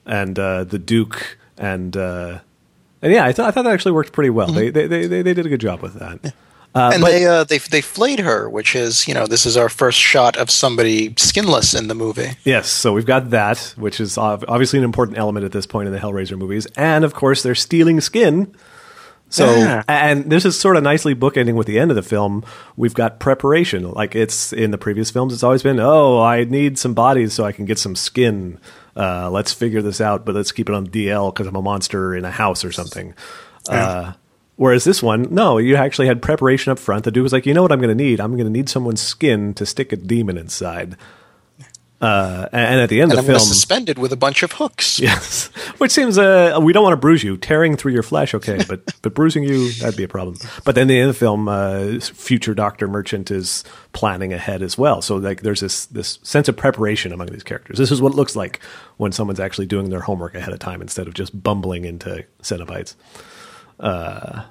and 0.06 0.38
uh, 0.40 0.64
the 0.64 0.80
Duke 0.80 1.38
and. 1.58 1.96
Uh, 1.96 2.40
and 3.02 3.14
yeah, 3.14 3.24
I 3.26 3.32
thought 3.32 3.48
I 3.48 3.52
thought 3.52 3.64
that 3.64 3.74
actually 3.74 3.94
worked 3.94 4.12
pretty 4.12 4.30
well. 4.30 4.48
They, 4.52 4.70
they 4.72 4.86
they 4.88 5.08
they 5.08 5.22
they 5.22 5.34
did 5.34 5.46
a 5.46 5.50
good 5.50 5.62
job 5.62 5.82
with 5.82 5.94
that. 6.00 6.34
Uh, 6.76 6.92
and 6.94 7.02
but- 7.02 7.12
they 7.12 7.26
uh, 7.26 7.44
they 7.46 7.58
they 7.60 7.80
flayed 7.82 8.20
her, 8.20 8.50
which 8.50 8.76
is 8.76 9.08
you 9.08 9.14
know 9.14 9.26
this 9.26 9.46
is 9.46 9.56
our 9.56 9.70
first 9.70 9.98
shot 9.98 10.36
of 10.36 10.52
somebody 10.52 11.14
skinless 11.18 11.74
in 11.74 11.88
the 11.88 11.96
movie. 11.96 12.32
Yes, 12.44 12.68
so 12.70 12.92
we've 12.92 13.06
got 13.06 13.30
that, 13.30 13.74
which 13.78 14.02
is 14.02 14.18
ob- 14.18 14.44
obviously 14.50 14.80
an 14.80 14.86
important 14.86 15.18
element 15.18 15.46
at 15.46 15.54
this 15.54 15.66
point 15.66 15.88
in 15.88 15.94
the 15.94 16.00
Hellraiser 16.00 16.38
movies, 16.38 16.68
and 16.76 17.06
of 17.06 17.14
course 17.14 17.42
they're 17.42 17.56
stealing 17.56 18.02
skin. 18.02 18.54
So, 19.30 19.46
Yeah. 19.46 19.84
and 19.88 20.30
this 20.32 20.44
is 20.44 20.60
sort 20.60 20.76
of 20.76 20.84
nicely 20.84 21.14
bookending 21.14 21.54
with 21.54 21.68
the 21.68 21.78
end 21.80 21.92
of 21.92 21.96
the 21.96 22.02
film. 22.04 22.44
We've 22.76 22.94
got 22.96 23.20
preparation, 23.20 23.92
like 23.92 24.16
it's 24.16 24.52
in 24.52 24.72
the 24.72 24.78
previous 24.78 25.12
films. 25.12 25.34
It's 25.34 25.44
always 25.44 25.62
been, 25.64 25.80
oh, 25.80 26.20
I 26.20 26.46
need 26.46 26.80
some 26.80 26.94
bodies 26.96 27.34
so 27.34 27.46
I 27.46 27.52
can 27.52 27.66
get 27.66 27.78
some 27.78 27.96
skin. 27.96 28.58
Uh, 28.96 29.30
let's 29.30 29.54
figure 29.54 29.82
this 29.84 30.02
out, 30.02 30.26
but 30.26 30.34
let's 30.36 30.52
keep 30.52 30.68
it 30.68 30.76
on 30.76 30.88
DL 30.88 31.32
because 31.34 31.46
I'm 31.48 31.56
a 31.56 31.62
monster 31.62 32.16
in 32.16 32.26
a 32.26 32.32
house 32.32 32.66
or 32.66 32.72
something. 32.72 33.14
Uh, 33.70 34.14
whereas 34.56 34.84
this 34.84 35.04
one, 35.04 35.28
no, 35.30 35.58
you 35.60 35.76
actually 35.76 36.08
had 36.08 36.22
preparation 36.24 36.72
up 36.72 36.80
front. 36.80 37.04
The 37.04 37.12
dude 37.12 37.24
was 37.24 37.32
like, 37.32 37.46
you 37.46 37.54
know 37.54 37.62
what 37.62 37.72
I'm 37.72 37.80
going 37.80 37.96
to 37.96 38.04
need? 38.04 38.20
I'm 38.20 38.32
going 38.34 38.46
to 38.46 38.52
need 38.52 38.68
someone's 38.68 39.02
skin 39.02 39.54
to 39.54 39.66
stick 39.66 39.94
a 39.94 39.96
demon 39.96 40.38
inside. 40.40 40.98
Uh, 42.02 42.48
and 42.54 42.80
at 42.80 42.90
the 42.90 43.02
end 43.02 43.12
And 43.12 43.20
of 43.20 43.26
I'm 43.26 43.26
the 43.26 43.34
film, 43.34 43.46
suspended 43.46 44.00
with 44.00 44.14
a 44.14 44.16
bunch 44.16 44.42
of 44.44 44.54
hooks. 44.54 45.00
Yes, 45.04 45.48
which 45.80 45.92
seems 45.92 46.18
uh, 46.18 46.58
we 46.62 46.72
don't 46.72 46.84
want 46.84 46.94
to 46.94 46.98
bruise 46.98 47.24
you. 47.24 47.36
Tearing 47.36 47.76
through 47.76 47.92
your 47.92 48.04
flesh, 48.04 48.34
okay, 48.34 48.64
but 48.70 48.82
but 49.02 49.14
bruising 49.14 49.44
you 49.44 49.70
that'd 49.74 49.98
be 49.98 50.04
a 50.06 50.08
problem. 50.08 50.38
But 50.64 50.76
then 50.76 50.88
the 50.88 50.98
end 50.98 51.10
of 51.10 51.16
the 51.16 51.20
film, 51.20 51.50
uh, 51.50 52.00
future 52.00 52.54
Doctor 52.54 52.88
Merchant 52.88 53.32
is 53.32 53.66
planning 53.92 54.32
ahead 54.32 54.62
as 54.62 54.78
well. 54.78 55.02
So 55.02 55.18
like 55.18 55.42
there's 55.42 55.60
this 55.60 55.88
this 55.88 56.20
sense 56.24 56.48
of 56.48 56.56
preparation 56.56 57.12
among 57.12 57.28
these 57.28 57.44
characters. 57.44 57.78
This 57.78 57.92
is 57.92 58.02
what 58.02 58.14
it 58.14 58.16
looks 58.16 58.36
like 58.36 58.62
when 58.98 59.12
someone's 59.12 59.40
actually 59.42 59.68
doing 59.68 59.90
their 59.90 60.02
homework 60.02 60.36
ahead 60.36 60.54
of 60.54 60.60
time 60.60 60.82
instead 60.82 61.08
of 61.08 61.14
just 61.14 61.44
bumbling 61.44 61.84
into 61.84 62.24
Cenobites. 62.42 62.96
Uh, 63.80 64.44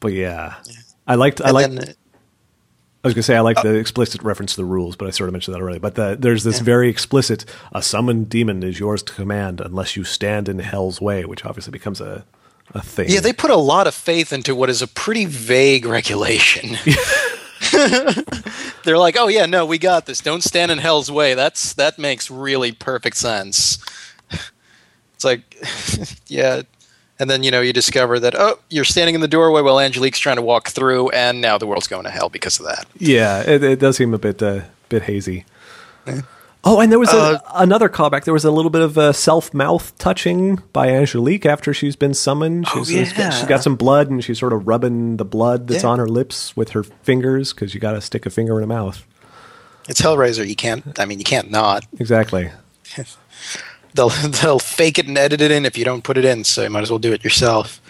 but 0.00 0.12
yeah, 0.12 0.54
I 1.06 1.16
liked 1.16 1.40
I 1.40 1.46
And 1.46 1.54
liked. 1.54 1.74
then, 1.74 1.94
I 3.04 3.08
was 3.08 3.14
going 3.14 3.22
to 3.22 3.24
say 3.24 3.36
I 3.36 3.40
like 3.40 3.58
uh, 3.58 3.62
the 3.62 3.74
explicit 3.74 4.22
reference 4.22 4.52
to 4.52 4.58
the 4.58 4.64
rules, 4.64 4.94
but 4.94 5.08
I 5.08 5.10
sort 5.10 5.28
of 5.28 5.32
mentioned 5.32 5.54
that 5.54 5.60
already. 5.60 5.80
But 5.80 5.96
the, 5.96 6.16
there's 6.18 6.44
this 6.44 6.60
very 6.60 6.88
explicit: 6.88 7.44
a 7.72 7.82
summoned 7.82 8.28
demon 8.28 8.62
is 8.62 8.78
yours 8.78 9.02
to 9.02 9.12
command 9.12 9.60
unless 9.60 9.96
you 9.96 10.04
stand 10.04 10.48
in 10.48 10.60
hell's 10.60 11.00
way, 11.00 11.24
which 11.24 11.44
obviously 11.44 11.72
becomes 11.72 12.00
a 12.00 12.24
a 12.74 12.80
thing. 12.80 13.08
yeah, 13.08 13.20
they 13.20 13.32
put 13.32 13.50
a 13.50 13.56
lot 13.56 13.86
of 13.86 13.94
faith 13.94 14.32
into 14.32 14.54
what 14.54 14.70
is 14.70 14.80
a 14.80 14.86
pretty 14.86 15.24
vague 15.24 15.84
regulation. 15.84 16.76
They're 18.84 18.98
like, 18.98 19.16
"Oh 19.18 19.28
yeah, 19.28 19.46
no, 19.46 19.66
we 19.66 19.78
got 19.78 20.06
this. 20.06 20.20
Don't 20.20 20.42
stand 20.42 20.70
in 20.70 20.78
hell's 20.78 21.10
way." 21.10 21.34
That's 21.34 21.74
that 21.74 21.98
makes 21.98 22.30
really 22.30 22.72
perfect 22.72 23.16
sense. 23.16 23.78
It's 25.14 25.24
like, 25.24 26.18
yeah, 26.26 26.62
and 27.22 27.30
then 27.30 27.42
you 27.44 27.50
know 27.50 27.60
you 27.60 27.72
discover 27.72 28.18
that 28.20 28.34
oh, 28.34 28.58
you're 28.68 28.84
standing 28.84 29.14
in 29.14 29.20
the 29.20 29.28
doorway 29.28 29.62
while 29.62 29.78
Angelique's 29.80 30.18
trying 30.18 30.36
to 30.36 30.42
walk 30.42 30.68
through, 30.68 31.08
and 31.10 31.40
now 31.40 31.56
the 31.56 31.66
world's 31.66 31.86
going 31.86 32.04
to 32.04 32.10
hell 32.10 32.28
because 32.28 32.58
of 32.60 32.66
that. 32.66 32.84
yeah, 32.98 33.40
it, 33.42 33.62
it 33.62 33.78
does 33.78 33.96
seem 33.96 34.12
a 34.12 34.18
bit 34.18 34.42
uh, 34.42 34.62
bit 34.88 35.02
hazy. 35.02 35.44
Oh, 36.64 36.78
and 36.80 36.92
there 36.92 36.98
was 36.98 37.12
a, 37.12 37.16
Uh, 37.16 37.38
another 37.54 37.88
callback. 37.88 38.22
There 38.24 38.34
was 38.34 38.44
a 38.44 38.50
little 38.52 38.70
bit 38.70 38.82
of 38.82 38.96
uh, 38.96 39.12
self 39.12 39.52
mouth 39.52 39.96
touching 39.98 40.60
by 40.72 40.88
Angelique 40.90 41.44
after 41.46 41.74
she's 41.74 41.96
been 41.96 42.14
summoned. 42.14 42.68
She's, 42.68 42.76
Oh, 42.76 42.84
she's 42.84 43.12
got, 43.12 43.18
yeah. 43.18 43.30
she's 43.30 43.48
got 43.48 43.62
some 43.64 43.74
blood, 43.76 44.10
and 44.10 44.22
she's 44.22 44.38
sort 44.38 44.52
of 44.52 44.66
rubbing 44.68 45.16
the 45.16 45.24
blood 45.24 45.66
that's 45.68 45.82
Yeah. 45.82 45.90
on 45.90 45.98
her 45.98 46.06
lips 46.08 46.56
with 46.56 46.70
her 46.70 46.82
fingers 46.84 47.52
because 47.52 47.74
you 47.74 47.80
got 47.80 47.92
to 47.92 48.00
stick 48.00 48.26
a 48.26 48.30
finger 48.30 48.58
in 48.58 48.64
a 48.64 48.68
mouth. 48.68 49.04
It's 49.88 50.00
Hellraiser. 50.00 50.46
You 50.46 50.54
can't. 50.54 50.98
I 51.00 51.04
mean, 51.04 51.18
you 51.18 51.24
can't 51.24 51.50
not. 51.50 51.84
Exactly. 51.98 52.50
They'll 53.94 54.08
they'll 54.42 54.58
fake 54.58 54.98
it 54.98 55.06
and 55.06 55.18
edit 55.18 55.40
it 55.40 55.50
in 55.50 55.66
if 55.66 55.76
you 55.76 55.84
don't 55.84 56.04
put 56.04 56.16
it 56.16 56.24
in. 56.24 56.44
So 56.44 56.62
you 56.62 56.70
might 56.70 56.82
as 56.82 56.90
well 56.90 56.98
do 56.98 57.12
it 57.12 57.24
yourself. 57.24 57.80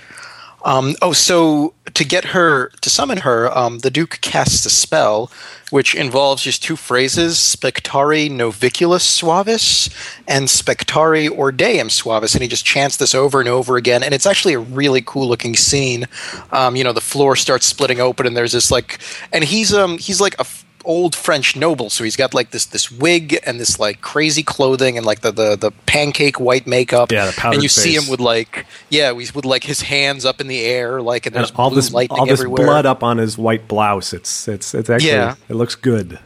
Um, 0.64 0.94
oh, 1.02 1.12
so 1.12 1.74
to 1.94 2.04
get 2.04 2.26
her 2.26 2.68
to 2.80 2.90
summon 2.90 3.18
her, 3.18 3.56
um, 3.56 3.80
the 3.80 3.90
Duke 3.90 4.18
casts 4.20 4.64
a 4.64 4.70
spell, 4.70 5.30
which 5.70 5.94
involves 5.94 6.42
just 6.42 6.62
two 6.62 6.76
phrases: 6.76 7.36
"Spectari 7.36 8.30
noviculus 8.30 9.02
suavis" 9.02 9.90
and 10.28 10.46
"Spectari 10.46 11.28
ordeum 11.28 11.88
suavis," 11.88 12.34
and 12.34 12.42
he 12.42 12.48
just 12.48 12.64
chants 12.64 12.96
this 12.96 13.14
over 13.14 13.40
and 13.40 13.48
over 13.48 13.76
again. 13.76 14.02
And 14.02 14.14
it's 14.14 14.26
actually 14.26 14.54
a 14.54 14.60
really 14.60 15.02
cool 15.04 15.28
looking 15.28 15.56
scene. 15.56 16.06
Um, 16.52 16.76
you 16.76 16.84
know, 16.84 16.92
the 16.92 17.00
floor 17.00 17.34
starts 17.34 17.66
splitting 17.66 18.00
open, 18.00 18.26
and 18.26 18.36
there's 18.36 18.52
this 18.52 18.70
like, 18.70 19.00
and 19.32 19.42
he's 19.42 19.74
um 19.74 19.98
he's 19.98 20.20
like 20.20 20.36
a 20.38 20.46
old 20.84 21.14
French 21.14 21.56
noble, 21.56 21.90
so 21.90 22.04
he's 22.04 22.16
got 22.16 22.34
like 22.34 22.50
this 22.50 22.66
this 22.66 22.90
wig 22.90 23.38
and 23.44 23.58
this 23.60 23.78
like 23.78 24.00
crazy 24.00 24.42
clothing 24.42 24.96
and 24.96 25.06
like 25.06 25.20
the 25.20 25.30
the, 25.32 25.56
the 25.56 25.70
pancake 25.86 26.38
white 26.40 26.66
makeup. 26.66 27.10
Yeah, 27.12 27.26
the 27.26 27.32
powdered 27.32 27.54
and 27.56 27.62
you 27.62 27.68
see 27.68 27.94
him 27.94 28.08
with 28.08 28.20
like 28.20 28.66
yeah, 28.90 29.12
he's 29.14 29.34
with 29.34 29.44
like 29.44 29.64
his 29.64 29.82
hands 29.82 30.24
up 30.24 30.40
in 30.40 30.46
the 30.48 30.60
air, 30.60 31.00
like 31.02 31.26
and 31.26 31.34
there's 31.34 31.50
And 31.50 31.58
all 31.58 31.70
this 31.70 31.92
lightning 31.92 32.20
all 32.20 32.26
this 32.26 32.40
everywhere. 32.40 32.64
blood 32.66 32.86
up 32.86 33.02
on 33.02 33.18
his 33.18 33.36
white 33.38 33.68
blouse. 33.68 34.12
It's 34.12 34.48
it's 34.48 34.74
it's 34.74 34.90
actually 34.90 35.10
Yeah. 35.10 35.34
it 35.48 35.54
looks 35.54 35.74
good. 35.74 36.18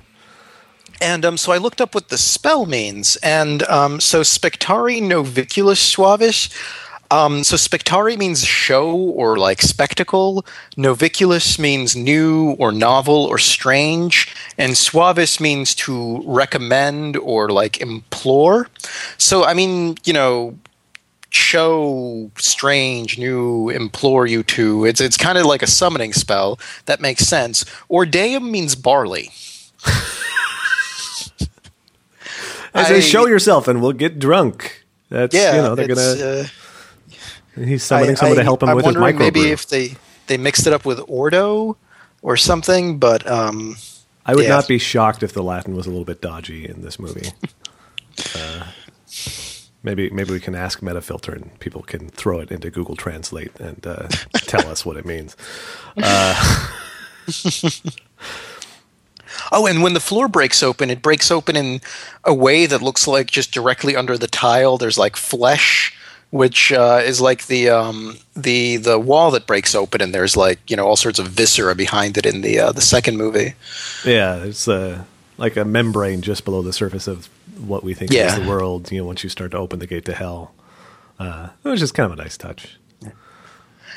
And 1.00 1.26
um, 1.26 1.36
so 1.36 1.52
I 1.52 1.58
looked 1.58 1.82
up 1.82 1.94
what 1.94 2.08
the 2.08 2.16
spell 2.16 2.64
means, 2.64 3.16
and 3.16 3.62
um, 3.64 4.00
so 4.00 4.22
spectari 4.22 5.00
noviculus 5.02 5.76
suavis. 5.94 6.50
Um, 7.10 7.44
so 7.44 7.56
spectari 7.56 8.16
means 8.18 8.44
show 8.44 8.94
or 8.96 9.36
like 9.36 9.62
spectacle. 9.62 10.44
Noviculus 10.76 11.58
means 11.58 11.94
new 11.94 12.52
or 12.58 12.72
novel 12.72 13.26
or 13.26 13.38
strange, 13.38 14.34
and 14.58 14.72
suavis 14.72 15.40
means 15.40 15.74
to 15.76 16.22
recommend 16.26 17.16
or 17.18 17.48
like 17.50 17.80
implore. 17.80 18.68
So 19.18 19.44
I 19.44 19.54
mean, 19.54 19.96
you 20.04 20.12
know, 20.12 20.58
show 21.30 22.30
strange 22.38 23.18
new 23.18 23.68
implore 23.68 24.26
you 24.26 24.42
to 24.42 24.86
it's 24.86 25.00
it's 25.02 25.16
kind 25.18 25.36
of 25.36 25.44
like 25.44 25.60
a 25.60 25.66
summoning 25.66 26.12
spell 26.14 26.58
that 26.86 26.98
makes 26.98 27.24
sense 27.26 27.64
ordeum 27.90 28.48
means 28.50 28.74
barley 28.74 29.28
I 32.74 32.84
say, 32.84 32.96
I- 32.96 33.00
show 33.00 33.26
yourself 33.26 33.68
and 33.68 33.82
we'll 33.82 33.92
get 33.92 34.18
drunk. 34.18 34.84
That's 35.08 35.34
yeah 35.34 35.56
you 35.56 35.62
know 35.62 35.74
they're 35.74 35.88
gonna. 35.88 36.00
uh, 36.00 36.44
he's 37.56 37.82
summoning 37.82 38.16
someone 38.16 38.38
I- 38.38 38.40
to 38.40 38.44
help 38.44 38.62
him 38.62 38.68
I'm 38.70 38.76
with 38.76 38.86
his 38.86 38.94
microbrew. 38.96 39.18
maybe 39.18 39.50
if 39.50 39.66
they 39.68 39.96
they 40.26 40.36
mixed 40.36 40.66
it 40.66 40.72
up 40.72 40.84
with 40.84 41.00
ordo 41.08 41.76
or 42.22 42.36
something 42.36 42.98
but 42.98 43.26
um 43.30 43.76
I 44.24 44.34
would 44.34 44.44
yeah. 44.44 44.50
not 44.50 44.66
be 44.68 44.78
shocked 44.78 45.22
if 45.22 45.32
the 45.32 45.42
Latin 45.42 45.76
was 45.76 45.86
a 45.86 45.90
little 45.90 46.04
bit 46.04 46.20
dodgy 46.20 46.68
in 46.68 46.82
this 46.82 46.98
movie. 46.98 47.28
uh, 48.36 48.66
maybe 49.84 50.10
maybe 50.10 50.32
we 50.32 50.40
can 50.40 50.56
ask 50.56 50.80
Metafilter 50.80 51.32
and 51.32 51.56
people 51.60 51.82
can 51.82 52.08
throw 52.08 52.40
it 52.40 52.50
into 52.50 52.68
Google 52.68 52.96
Translate 52.96 53.54
and 53.60 53.86
uh, 53.86 54.08
tell 54.34 54.66
us 54.66 54.84
what 54.84 54.96
it 54.96 55.06
means. 55.06 55.36
Oh, 59.52 59.66
and 59.66 59.82
when 59.82 59.92
the 59.94 60.00
floor 60.00 60.28
breaks 60.28 60.62
open, 60.62 60.90
it 60.90 61.02
breaks 61.02 61.30
open 61.30 61.56
in 61.56 61.80
a 62.24 62.34
way 62.34 62.66
that 62.66 62.82
looks 62.82 63.06
like 63.06 63.30
just 63.30 63.52
directly 63.52 63.94
under 63.94 64.16
the 64.18 64.26
tile. 64.26 64.76
There's 64.78 64.98
like 64.98 65.14
flesh, 65.14 65.94
which 66.36 66.72
uh, 66.72 67.00
is 67.04 67.20
like 67.20 67.46
the 67.46 67.68
um, 67.70 68.16
the 68.34 68.76
the 68.76 68.98
wall 68.98 69.30
that 69.32 69.46
breaks 69.46 69.74
open, 69.74 70.00
and 70.02 70.14
there's 70.14 70.36
like 70.36 70.58
you 70.70 70.76
know 70.76 70.86
all 70.86 70.96
sorts 70.96 71.18
of 71.18 71.26
viscera 71.28 71.74
behind 71.74 72.16
it 72.18 72.26
in 72.26 72.42
the 72.42 72.58
uh, 72.60 72.72
the 72.72 72.80
second 72.80 73.16
movie. 73.16 73.54
Yeah, 74.04 74.44
it's 74.44 74.68
uh, 74.68 75.04
like 75.38 75.56
a 75.56 75.64
membrane 75.64 76.20
just 76.22 76.44
below 76.44 76.62
the 76.62 76.72
surface 76.72 77.06
of 77.08 77.28
what 77.58 77.82
we 77.82 77.94
think 77.94 78.12
Yeah. 78.12 78.26
is 78.28 78.34
the 78.40 78.48
world. 78.48 78.92
You 78.92 78.98
know, 78.98 79.06
once 79.06 79.22
you 79.24 79.30
start 79.30 79.50
to 79.52 79.56
open 79.58 79.78
the 79.78 79.86
gate 79.86 80.04
to 80.06 80.14
hell, 80.14 80.52
uh, 81.18 81.48
it 81.64 81.68
was 81.68 81.80
just 81.80 81.94
kind 81.94 82.10
of 82.12 82.18
a 82.18 82.22
nice 82.22 82.36
touch. 82.36 82.76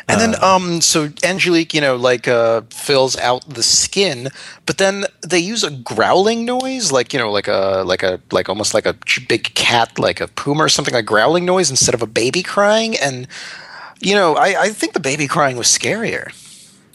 And 0.10 0.20
then, 0.20 0.43
um, 0.43 0.82
so 0.82 1.10
Angelique, 1.24 1.74
you 1.74 1.82
know, 1.82 1.95
like 1.95 2.28
uh, 2.28 2.62
fills 2.72 3.16
out 3.18 3.47
the 3.47 3.62
skin, 3.62 4.30
but 4.66 4.80
then 4.80 5.05
they 5.22 5.38
use 5.38 5.64
a 5.64 5.70
growling 5.70 6.45
noise, 6.45 6.91
like 6.91 7.14
you 7.14 7.20
know, 7.20 7.32
like 7.32 7.47
a 7.47 7.84
like 7.86 8.01
a 8.01 8.20
like 8.32 8.49
almost 8.49 8.74
like 8.74 8.88
a 8.88 8.95
big 9.28 9.53
cat, 9.53 9.99
like 9.99 10.20
a 10.20 10.28
puma 10.28 10.64
or 10.64 10.70
something, 10.70 10.95
like 10.95 11.05
growling 11.05 11.45
noise 11.45 11.70
instead 11.70 11.93
of 11.93 12.01
a 12.01 12.07
baby 12.07 12.41
crying. 12.41 12.97
And 12.97 13.28
you 13.99 14.16
know, 14.16 14.36
I, 14.36 14.64
I 14.64 14.70
think 14.70 14.93
the 14.93 14.99
baby 14.99 15.28
crying 15.28 15.57
was 15.57 15.68
scarier. 15.68 16.34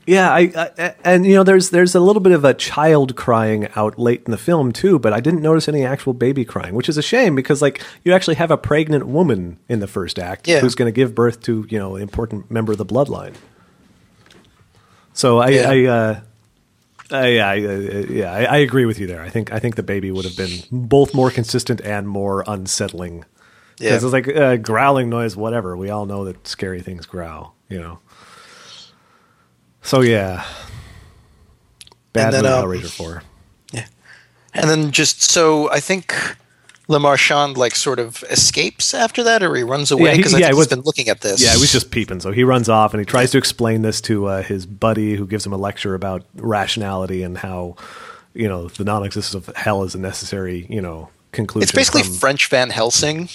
Yeah, 0.07 0.31
I, 0.31 0.53
I 0.79 0.95
and 1.05 1.25
you 1.25 1.35
know 1.35 1.45
there's 1.45 1.71
there's 1.71 1.95
a 1.95 2.01
little 2.01 2.21
bit 2.21 2.33
of 2.33 2.45
a 2.45 2.53
child 2.53 3.17
crying 3.17 3.69
out 3.75 3.99
late 3.99 4.23
in 4.27 4.31
the 4.31 4.37
film 4.39 4.73
too, 4.73 4.99
but 4.99 5.13
I 5.15 5.21
didn't 5.21 5.41
notice 5.41 5.67
any 5.69 5.85
actual 5.85 6.13
baby 6.13 6.45
crying, 6.45 6.75
which 6.75 6.89
is 6.91 6.99
a 6.99 7.03
shame 7.03 7.35
because 7.35 7.63
like 7.63 7.83
you 8.05 8.13
actually 8.13 8.35
have 8.35 8.51
a 8.51 8.59
pregnant 8.59 9.07
woman 9.07 9.59
in 9.69 9.81
the 9.81 9.87
first 9.87 10.19
act 10.19 10.47
Yeah. 10.47 10.61
who's 10.61 10.75
going 10.75 10.89
to 10.93 10.93
give 10.95 11.15
birth 11.15 11.41
to 11.45 11.67
you 11.71 11.79
know 11.79 11.97
an 11.97 12.03
important 12.03 12.51
member 12.51 12.73
of 12.73 12.79
the 12.79 12.85
bloodline. 12.87 13.35
So 15.13 15.39
I, 15.39 15.49
Yeah. 15.49 15.71
I 15.71 15.85
uh, 15.87 16.21
I, 17.11 17.39
I, 17.39 17.57
uh, 17.65 18.07
yeah, 18.09 18.33
I, 18.33 18.45
I 18.45 18.57
agree 18.59 18.87
with 18.87 18.99
you 18.99 19.07
there. 19.07 19.21
I 19.23 19.29
think 19.29 19.53
I 19.53 19.59
think 19.59 19.77
the 19.77 19.83
baby 19.83 20.11
would 20.11 20.25
have 20.25 20.37
been 20.37 20.51
both 20.73 21.15
more 21.15 21.31
consistent 21.31 21.81
and 21.83 22.09
more 22.09 22.43
unsettling. 22.47 23.25
Yeah. 23.79 23.91
Because 23.91 24.05
it's 24.05 24.13
like 24.13 24.27
a 24.27 24.57
growling 24.57 25.11
noise, 25.11 25.37
whatever. 25.37 25.77
We 25.77 25.91
all 25.91 26.07
know 26.07 26.25
that 26.25 26.47
scary 26.49 26.81
things 26.81 27.07
growl, 27.07 27.55
you 27.69 27.79
know. 27.79 27.99
So 29.85 30.01
yeah, 30.01 30.45
bad 32.13 32.33
then, 32.33 32.43
movie 32.45 32.55
um, 32.55 32.65
Hellraiser 32.65 32.91
four. 32.97 33.23
And 34.57 34.71
then 34.71 34.93
just 34.93 35.21
so 35.21 35.69
I 35.73 35.81
think 35.81 36.15
Le 36.87 37.01
Marchand 37.01 37.57
like 37.57 37.75
sort 37.75 37.99
of 37.99 38.23
escapes 38.31 38.95
after 38.95 39.25
that, 39.25 39.43
or 39.43 39.53
he 39.57 39.65
runs 39.65 39.91
away 39.91 40.17
because 40.17 40.33
I 40.33 40.39
yeah, 40.39 40.47
think 40.47 40.53
it 40.53 40.55
he's 40.55 40.59
was- 40.59 40.69
been 40.69 40.81
looking 40.83 41.09
at 41.09 41.23
this. 41.23 41.43
Yeah, 41.43 41.55
he 41.55 41.61
was 41.61 41.73
just 41.73 41.91
peeping. 41.91 42.21
So 42.21 42.31
he 42.31 42.45
runs 42.45 42.69
off 42.69 42.95
and 42.95 43.01
he 43.01 43.05
tries 43.05 43.33
to 43.33 43.39
explain 43.39 43.83
this 43.83 44.01
to 44.03 44.27
uh, 44.27 44.43
his 44.45 44.65
buddy, 44.65 45.17
who 45.17 45.27
gives 45.27 45.45
him 45.45 45.53
a 45.53 45.57
lecture 45.57 45.95
about 45.97 46.25
rationality 46.37 47.25
and 47.25 47.37
how 47.37 47.75
you 48.33 48.47
know 48.49 48.69
the 48.69 48.85
non-existence 48.85 49.49
of 49.49 49.57
hell 49.57 49.83
is 49.83 49.97
a 49.97 49.99
necessary 49.99 50.67
you 50.71 50.81
know 50.81 51.09
conclusion. 51.35 51.63
It's 51.63 51.73
basically 51.73 52.03
from- 52.03 52.15
French 52.15 52.49
Van 52.49 52.71
Helsing. 52.71 53.29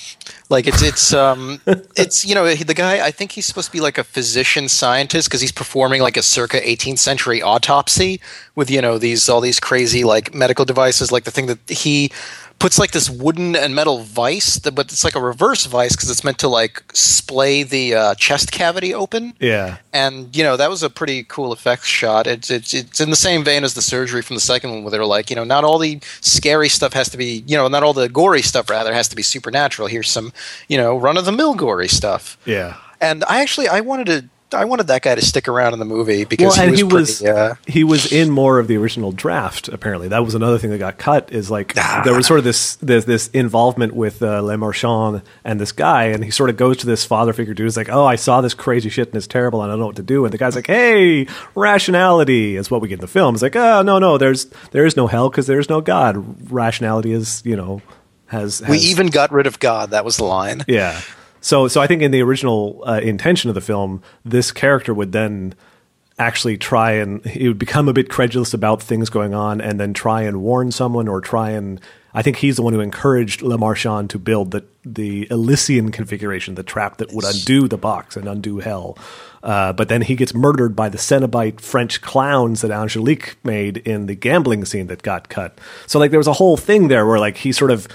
Like 0.49 0.65
it's 0.67 0.81
it's 0.81 1.13
um 1.13 1.61
it's 1.95 2.25
you 2.25 2.33
know 2.33 2.53
the 2.55 2.73
guy 2.73 3.05
I 3.05 3.11
think 3.11 3.33
he's 3.33 3.45
supposed 3.45 3.67
to 3.67 3.71
be 3.71 3.81
like 3.81 3.97
a 3.97 4.03
physician 4.03 4.67
scientist 4.67 5.29
because 5.29 5.41
he's 5.41 5.51
performing 5.51 6.01
like 6.01 6.17
a 6.17 6.23
circa 6.23 6.59
18th 6.59 6.97
century 6.97 7.41
autopsy 7.41 8.19
with 8.55 8.71
you 8.71 8.81
know 8.81 8.97
these 8.97 9.29
all 9.29 9.41
these 9.41 9.59
crazy 9.59 10.03
like 10.03 10.33
medical 10.33 10.65
devices 10.65 11.11
like 11.11 11.25
the 11.25 11.31
thing 11.31 11.45
that 11.45 11.59
he 11.69 12.11
puts 12.59 12.77
like 12.77 12.91
this 12.91 13.09
wooden 13.09 13.55
and 13.55 13.73
metal 13.73 13.99
vice 14.03 14.59
that, 14.59 14.73
but 14.73 14.91
it's 14.91 15.03
like 15.03 15.15
a 15.15 15.21
reverse 15.21 15.65
vice 15.65 15.95
because 15.95 16.09
it's 16.09 16.23
meant 16.23 16.37
to 16.39 16.47
like 16.47 16.83
splay 16.93 17.63
the 17.63 17.95
uh, 17.95 18.15
chest 18.15 18.51
cavity 18.51 18.93
open 18.93 19.33
yeah. 19.39 19.77
and 19.93 20.35
you 20.35 20.43
know 20.43 20.57
that 20.57 20.69
was 20.69 20.83
a 20.83 20.89
pretty 20.89 21.23
cool 21.23 21.53
effects 21.53 21.87
shot. 21.87 22.27
It's 22.27 22.51
it's 22.51 22.73
it's 22.73 22.99
in 22.99 23.09
the 23.09 23.15
same 23.15 23.43
vein 23.43 23.63
as 23.63 23.73
the 23.73 23.81
surgery 23.81 24.21
from 24.21 24.35
the 24.35 24.41
second 24.41 24.71
one, 24.71 24.83
where 24.83 24.91
they're 24.91 25.05
like, 25.05 25.29
you 25.29 25.35
know, 25.35 25.43
not 25.43 25.63
all 25.63 25.79
the 25.79 25.99
scary 26.21 26.69
stuff 26.69 26.93
has 26.93 27.09
to 27.09 27.17
be, 27.17 27.43
you 27.47 27.55
know, 27.55 27.67
not 27.67 27.83
all 27.83 27.93
the 27.93 28.09
gory 28.09 28.41
stuff 28.41 28.69
rather 28.69 28.93
has 28.93 29.07
to 29.09 29.15
be 29.15 29.23
supernatural. 29.23 29.87
Here's 29.87 30.09
some, 30.09 30.33
you 30.67 30.77
know, 30.77 30.97
run 30.97 31.17
of 31.17 31.25
the 31.25 31.31
mill 31.31 31.55
gory 31.55 31.87
stuff. 31.87 32.37
Yeah. 32.45 32.77
And 33.01 33.23
I 33.25 33.41
actually 33.41 33.67
I 33.67 33.79
wanted 33.79 34.07
to 34.07 34.29
I 34.53 34.65
wanted 34.65 34.87
that 34.87 35.01
guy 35.03 35.15
to 35.15 35.21
stick 35.23 35.47
around 35.47 35.73
in 35.73 35.79
the 35.79 35.85
movie 35.85 36.23
because 36.25 36.57
Well, 36.57 36.69
he 36.69 36.75
he 36.77 36.83
was, 36.83 36.93
was 36.93 37.21
pretty, 37.21 37.37
uh, 37.37 37.55
he 37.67 37.83
was 37.83 38.11
in 38.11 38.29
more 38.31 38.59
of 38.59 38.67
the 38.67 38.77
original 38.77 39.11
draft. 39.11 39.67
Apparently, 39.67 40.07
that 40.07 40.23
was 40.25 40.33
another 40.35 40.57
thing 40.57 40.69
that 40.71 40.77
got 40.79 40.97
cut. 40.97 41.31
Is 41.31 41.51
like 41.51 41.73
Ah. 41.77 42.01
there 42.03 42.15
was 42.15 42.25
sort 42.25 42.39
of 42.39 42.43
this 42.43 42.75
this, 42.77 43.05
this 43.05 43.27
involvement 43.29 43.93
with 43.93 44.21
uh, 44.23 44.41
Le 44.41 44.57
Marchand 44.57 45.21
and 45.43 45.59
this 45.59 45.71
guy, 45.71 46.05
and 46.05 46.23
he 46.23 46.31
sort 46.31 46.49
of 46.49 46.57
goes 46.57 46.77
to 46.77 46.85
this 46.87 47.05
father 47.05 47.31
figure 47.33 47.53
dude. 47.53 47.65
He's 47.65 47.77
like, 47.77 47.89
"Oh, 47.89 48.05
I 48.05 48.15
saw 48.15 48.41
this 48.41 48.53
crazy 48.53 48.89
shit 48.89 49.07
and 49.09 49.15
it's 49.17 49.27
terrible, 49.27 49.61
and 49.61 49.71
I 49.71 49.73
don't 49.73 49.79
know 49.81 49.85
what 49.87 49.95
to 49.97 50.03
do." 50.03 50.25
And 50.25 50.33
the 50.33 50.37
guy's 50.37 50.55
like, 50.55 50.67
"Hey, 50.67 51.27
rationality 51.55 52.55
is 52.55 52.71
what 52.71 52.81
we 52.81 52.87
get 52.87 52.95
in 52.95 53.01
the 53.01 53.07
film." 53.07 53.35
It's 53.35 53.41
like, 53.43 53.55
"Oh, 53.55 53.81
no, 53.81 53.99
no, 53.99 54.17
there's 54.17 54.45
there 54.71 54.85
is 54.85 54.97
no 54.97 55.07
hell 55.07 55.29
because 55.29 55.47
there 55.47 55.59
is 55.59 55.69
no 55.69 55.81
God. 55.81 56.51
Rationality 56.51 57.11
is 57.11 57.41
you 57.45 57.55
know 57.55 57.81
has, 58.27 58.59
has 58.59 58.69
we 58.69 58.77
even 58.79 59.07
got 59.07 59.31
rid 59.31 59.47
of 59.47 59.59
God. 59.59 59.91
That 59.91 60.05
was 60.05 60.17
the 60.17 60.23
line. 60.23 60.63
yeah. 60.67 60.99
So, 61.41 61.67
so 61.67 61.81
I 61.81 61.87
think 61.87 62.01
in 62.01 62.11
the 62.11 62.21
original 62.21 62.83
uh, 62.85 62.99
intention 63.01 63.49
of 63.49 63.55
the 63.55 63.61
film, 63.61 64.01
this 64.25 64.51
character 64.51 64.93
would 64.93 65.11
then 65.11 65.53
actually 66.17 66.57
try 66.57 66.91
and 66.91 67.25
he 67.25 67.47
would 67.47 67.57
become 67.57 67.87
a 67.87 67.93
bit 67.93 68.09
credulous 68.09 68.53
about 68.53 68.81
things 68.81 69.09
going 69.09 69.33
on, 69.33 69.61
and 69.61 69.79
then 69.79 69.93
try 69.93 70.23
and 70.23 70.41
warn 70.41 70.71
someone 70.71 71.07
or 71.07 71.21
try 71.21 71.51
and. 71.51 71.79
I 72.11 72.23
think 72.23 72.37
he's 72.37 72.55
the 72.55 72.63
one 72.63 72.73
who 72.73 72.79
encouraged 72.79 73.43
Le 73.43 73.55
Marchand 73.57 74.09
to 74.09 74.19
build 74.19 74.51
the 74.51 74.63
the 74.83 75.27
Elysian 75.29 75.91
configuration, 75.91 76.55
the 76.55 76.63
trap 76.63 76.97
that 76.97 77.13
would 77.13 77.23
undo 77.23 77.67
the 77.67 77.77
box 77.77 78.17
and 78.17 78.27
undo 78.27 78.59
hell. 78.59 78.97
Uh, 79.43 79.71
but 79.73 79.89
then 79.89 80.01
he 80.01 80.15
gets 80.15 80.33
murdered 80.33 80.75
by 80.75 80.89
the 80.89 80.97
Cenobite 80.97 81.61
French 81.61 82.01
clowns 82.01 82.61
that 82.61 82.71
Angelique 82.71 83.37
made 83.43 83.77
in 83.77 84.07
the 84.07 84.15
gambling 84.15 84.65
scene 84.65 84.87
that 84.87 85.01
got 85.03 85.29
cut. 85.29 85.59
So 85.85 85.99
like 85.99 86.11
there 86.11 86.19
was 86.19 86.27
a 86.27 86.33
whole 86.33 86.57
thing 86.57 86.87
there 86.87 87.05
where 87.05 87.19
like 87.19 87.37
he 87.37 87.51
sort 87.51 87.71
of 87.71 87.87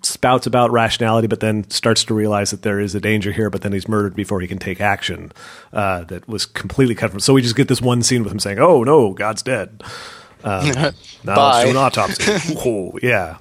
spouts 0.00 0.46
about 0.46 0.70
rationality, 0.70 1.26
but 1.26 1.40
then 1.40 1.68
starts 1.70 2.04
to 2.04 2.14
realize 2.14 2.50
that 2.50 2.62
there 2.62 2.80
is 2.80 2.94
a 2.94 3.00
danger 3.00 3.32
here. 3.32 3.50
But 3.50 3.62
then 3.62 3.72
he's 3.72 3.88
murdered 3.88 4.14
before 4.14 4.40
he 4.40 4.48
can 4.48 4.58
take 4.58 4.80
action. 4.80 5.32
Uh, 5.72 6.04
that 6.04 6.26
was 6.26 6.46
completely 6.46 6.94
cut 6.94 7.10
from. 7.10 7.20
So 7.20 7.34
we 7.34 7.42
just 7.42 7.56
get 7.56 7.68
this 7.68 7.80
one 7.80 8.02
scene 8.02 8.22
with 8.22 8.32
him 8.32 8.40
saying, 8.40 8.58
"Oh 8.58 8.82
no, 8.84 9.12
God's 9.12 9.42
dead." 9.42 9.82
Um, 10.44 10.68
now 10.72 10.92
Bye. 11.24 11.64
let's 11.64 11.64
do 11.64 11.70
an 11.70 11.76
autopsy. 11.76 12.54
Whoa, 12.54 12.98
yeah, 13.02 13.38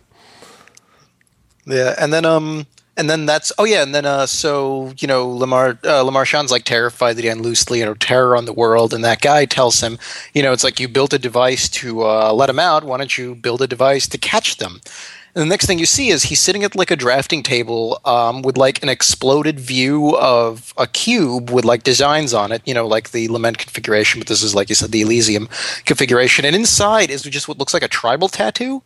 Yeah, 1.65 1.95
and 1.97 2.11
then 2.13 2.25
um, 2.25 2.67
and 2.97 3.09
then 3.09 3.25
that's 3.25 3.51
oh 3.57 3.63
yeah, 3.63 3.83
and 3.83 3.95
then 3.95 4.05
uh, 4.05 4.25
so 4.25 4.93
you 4.99 5.07
know 5.07 5.27
Lamar 5.27 5.79
uh, 5.83 6.03
Le 6.03 6.11
Marchand's 6.11 6.51
like 6.51 6.65
terrified 6.65 7.15
that 7.15 7.23
he 7.23 7.29
unloosed 7.29 7.75
you 7.75 7.85
know 7.85 7.93
terror 7.95 8.35
on 8.35 8.45
the 8.45 8.53
world, 8.53 8.93
and 8.93 9.03
that 9.03 9.21
guy 9.21 9.45
tells 9.45 9.81
him, 9.81 9.97
you 10.33 10.43
know, 10.43 10.51
it's 10.51 10.63
like 10.63 10.79
you 10.79 10.87
built 10.87 11.13
a 11.13 11.19
device 11.19 11.69
to 11.69 12.03
uh, 12.03 12.33
let 12.33 12.49
him 12.49 12.59
out. 12.59 12.83
Why 12.83 12.97
don't 12.97 13.17
you 13.17 13.35
build 13.35 13.61
a 13.61 13.67
device 13.67 14.07
to 14.09 14.17
catch 14.17 14.57
them? 14.57 14.81
And 15.33 15.41
the 15.41 15.45
next 15.45 15.65
thing 15.65 15.79
you 15.79 15.85
see 15.85 16.09
is 16.09 16.23
he's 16.23 16.41
sitting 16.41 16.63
at 16.63 16.75
like 16.75 16.91
a 16.91 16.95
drafting 16.95 17.41
table 17.41 18.01
um, 18.03 18.41
with 18.41 18.57
like 18.57 18.83
an 18.83 18.89
exploded 18.89 19.59
view 19.59 20.17
of 20.17 20.73
a 20.77 20.85
cube 20.87 21.49
with 21.49 21.63
like 21.63 21.83
designs 21.83 22.33
on 22.33 22.51
it, 22.51 22.61
you 22.65 22.73
know, 22.73 22.85
like 22.85 23.11
the 23.11 23.29
Lament 23.29 23.57
configuration, 23.57 24.19
but 24.19 24.27
this 24.27 24.43
is 24.43 24.53
like 24.53 24.67
you 24.67 24.75
said, 24.75 24.91
the 24.91 25.01
Elysium 25.01 25.47
configuration. 25.85 26.43
And 26.43 26.55
inside 26.55 27.09
is 27.09 27.21
just 27.23 27.47
what 27.47 27.57
looks 27.57 27.73
like 27.73 27.83
a 27.83 27.87
tribal 27.87 28.27
tattoo. 28.27 28.83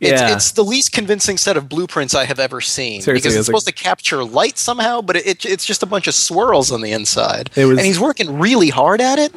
It's, 0.00 0.20
Yeah. 0.20 0.34
it's 0.34 0.50
the 0.52 0.64
least 0.64 0.92
convincing 0.92 1.38
set 1.38 1.56
of 1.56 1.68
blueprints 1.68 2.14
I 2.14 2.24
have 2.24 2.38
ever 2.38 2.60
seen 2.60 3.00
Seriously, 3.00 3.14
because 3.20 3.34
it's 3.34 3.40
it's 3.40 3.46
supposed 3.46 3.66
to 3.68 3.72
capture 3.72 4.24
light 4.24 4.58
somehow, 4.58 5.00
but 5.00 5.16
it, 5.16 5.46
it's 5.46 5.64
just 5.64 5.82
a 5.82 5.86
bunch 5.86 6.06
of 6.06 6.14
swirls 6.14 6.70
on 6.72 6.80
the 6.82 6.92
inside. 6.92 7.48
It 7.56 7.64
was- 7.64 7.78
and 7.78 7.86
he's 7.86 8.00
working 8.00 8.38
really 8.38 8.68
hard 8.68 9.00
at 9.00 9.18
it. 9.18 9.32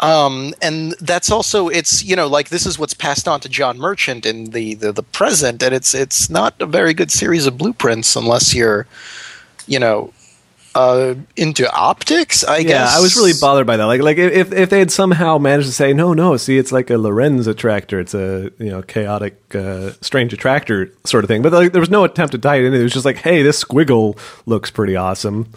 Um, 0.00 0.54
and 0.62 0.92
that's 1.00 1.30
also 1.30 1.68
it's 1.68 2.04
you 2.04 2.14
know 2.14 2.28
like 2.28 2.50
this 2.50 2.66
is 2.66 2.78
what's 2.78 2.94
passed 2.94 3.26
on 3.26 3.40
to 3.40 3.48
John 3.48 3.78
Merchant 3.78 4.24
in 4.24 4.50
the, 4.50 4.74
the 4.74 4.92
the 4.92 5.02
present, 5.02 5.62
and 5.62 5.74
it's 5.74 5.94
it's 5.94 6.30
not 6.30 6.54
a 6.60 6.66
very 6.66 6.94
good 6.94 7.10
series 7.10 7.46
of 7.46 7.58
blueprints 7.58 8.14
unless 8.14 8.54
you're, 8.54 8.86
you 9.66 9.80
know, 9.80 10.12
uh, 10.76 11.14
into 11.36 11.70
optics. 11.72 12.44
I 12.44 12.62
guess. 12.62 12.70
Yeah, 12.70 12.84
guess 12.84 12.96
I 12.96 13.00
was 13.00 13.16
really 13.16 13.32
bothered 13.40 13.66
by 13.66 13.76
that. 13.76 13.86
Like, 13.86 14.00
like 14.00 14.18
if 14.18 14.52
if 14.52 14.70
they 14.70 14.78
had 14.78 14.92
somehow 14.92 15.38
managed 15.38 15.66
to 15.66 15.74
say, 15.74 15.92
no, 15.92 16.14
no, 16.14 16.36
see, 16.36 16.58
it's 16.58 16.70
like 16.70 16.90
a 16.90 16.98
Lorenz 16.98 17.48
attractor. 17.48 17.98
It's 17.98 18.14
a 18.14 18.52
you 18.58 18.70
know 18.70 18.82
chaotic, 18.82 19.36
uh, 19.54 19.92
strange 20.00 20.32
attractor 20.32 20.92
sort 21.04 21.24
of 21.24 21.28
thing. 21.28 21.42
But 21.42 21.52
like, 21.52 21.72
there 21.72 21.80
was 21.80 21.90
no 21.90 22.04
attempt 22.04 22.32
to 22.32 22.38
tie 22.38 22.56
it 22.56 22.64
in. 22.64 22.74
It 22.74 22.82
was 22.82 22.92
just 22.92 23.04
like, 23.04 23.16
hey, 23.16 23.42
this 23.42 23.64
squiggle 23.64 24.16
looks 24.46 24.70
pretty 24.70 24.94
awesome. 24.94 25.48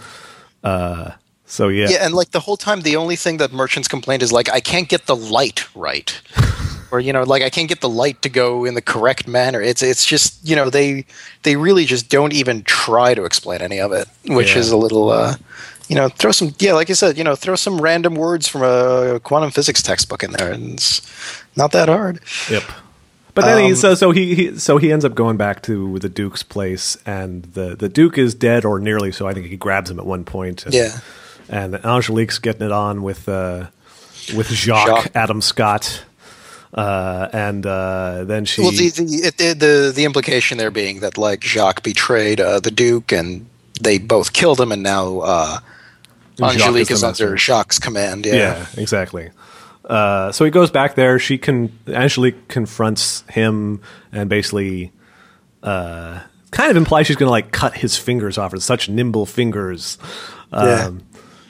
Uh, 0.64 1.12
so 1.52 1.68
yeah, 1.68 1.90
Yeah, 1.90 2.06
and 2.06 2.14
like 2.14 2.32
the 2.32 2.40
whole 2.40 2.58
time, 2.58 2.82
the 2.82 2.96
only 2.96 3.16
thing 3.18 3.38
that 3.38 3.52
merchants 3.52 3.88
complained 3.88 4.24
is 4.24 4.32
like, 4.32 4.50
I 4.50 4.62
can't 4.62 4.88
get 4.90 5.06
the 5.06 5.16
light 5.16 5.66
right, 5.76 6.10
or 6.92 7.00
you 7.02 7.12
know, 7.14 7.24
like 7.24 7.44
I 7.44 7.50
can't 7.50 7.68
get 7.70 7.82
the 7.82 7.90
light 7.90 8.22
to 8.22 8.30
go 8.30 8.66
in 8.66 8.74
the 8.74 8.82
correct 8.82 9.28
manner. 9.28 9.62
It's 9.62 9.82
it's 9.84 10.06
just 10.06 10.40
you 10.48 10.56
know 10.56 10.70
they 10.70 11.06
they 11.44 11.56
really 11.58 11.86
just 11.86 12.10
don't 12.10 12.34
even 12.34 12.64
try 12.64 13.14
to 13.14 13.26
explain 13.26 13.62
any 13.62 13.80
of 13.80 13.92
it, 13.92 14.08
which 14.28 14.54
Yeah. 14.54 14.60
is 14.62 14.72
a 14.72 14.78
little. 14.78 15.10
uh 15.10 15.36
you 15.90 15.98
know, 15.98 16.08
throw 16.08 16.32
some 16.32 16.54
yeah, 16.60 16.72
like 16.72 16.90
I 16.90 16.94
said, 16.94 17.18
you 17.18 17.24
know, 17.26 17.36
throw 17.36 17.58
some 17.58 17.82
random 17.82 18.16
words 18.16 18.48
from 18.48 18.62
a 18.64 19.20
quantum 19.20 19.52
physics 19.52 19.82
textbook 19.82 20.24
in 20.24 20.32
there, 20.32 20.50
and 20.50 20.76
it's 20.76 21.02
not 21.58 21.74
that 21.74 21.90
hard. 21.90 22.22
Yep. 22.50 22.64
But 23.34 23.44
then 23.44 23.58
he 23.66 23.70
Um, 23.72 23.76
so 23.76 23.96
so 23.96 24.12
he, 24.12 24.34
he 24.36 24.58
so 24.58 24.78
he 24.78 24.90
ends 24.90 25.04
up 25.04 25.16
going 25.16 25.36
back 25.36 25.62
to 25.64 26.00
the 26.00 26.08
Duke's 26.08 26.44
place, 26.44 26.96
and 27.06 27.44
the 27.60 27.76
the 27.76 27.90
Duke 27.90 28.18
is 28.18 28.34
dead 28.34 28.64
or 28.64 28.80
nearly 28.80 29.12
so. 29.12 29.28
I 29.28 29.34
think 29.34 29.48
he 29.48 29.58
grabs 29.58 29.90
him 29.92 30.00
at 30.00 30.06
one 30.06 30.24
point. 30.24 30.66
And, 30.66 30.74
Yeah. 30.74 31.00
And 31.52 31.76
Angelique's 31.86 32.40
getting 32.40 32.66
it 32.66 32.72
on 32.72 33.04
with 33.04 33.30
uh, 33.30 33.68
with 34.36 34.48
Jacques, 34.50 34.88
Jacques. 35.04 35.16
Adam 35.16 35.42
Scott, 35.42 36.04
uh, 36.74 37.28
and 37.34 37.66
uh, 37.66 38.24
then 38.24 38.46
she. 38.46 38.62
Well, 38.62 38.72
the 38.72 38.90
the, 38.90 39.34
the 39.38 39.54
the 39.54 39.92
the 39.94 40.06
implication 40.06 40.58
there 40.58 40.72
being 40.72 41.02
that 41.02 41.18
like 41.18 41.44
Jacques 41.44 41.84
betrayed 41.84 42.40
uh, 42.40 42.60
the 42.62 42.72
Duke, 42.72 43.12
and 43.12 43.46
they 43.82 43.98
both 44.00 44.34
killed 44.34 44.60
him, 44.60 44.72
and 44.72 44.82
now 44.82 45.20
uh, 45.20 45.60
is 46.38 46.42
Angelique 46.42 46.88
the 46.88 46.94
is 46.94 47.04
under. 47.04 47.36
Jacques' 47.38 47.82
command. 47.82 48.26
Yeah. 48.26 48.34
yeah, 48.36 48.66
exactly. 48.78 49.30
Uh, 49.84 50.32
so 50.32 50.46
he 50.46 50.52
goes 50.52 50.72
back 50.72 50.96
there. 50.96 51.20
She 51.20 51.38
can 51.38 51.78
Angelique 51.88 52.48
confronts 52.48 53.26
him 53.30 53.82
and 54.14 54.30
basically 54.30 54.94
uh, 55.64 56.22
kind 56.52 56.72
of 56.72 56.78
implies 56.78 57.08
she's 57.08 57.18
going 57.18 57.28
to 57.28 57.32
like 57.32 57.52
cut 57.52 57.74
his 57.76 57.98
fingers 57.98 58.38
off. 58.38 58.54
With 58.54 58.64
such 58.64 58.88
nimble 58.88 59.26
fingers. 59.26 59.98
Um, 60.54 60.68
Yeah. 60.68 60.92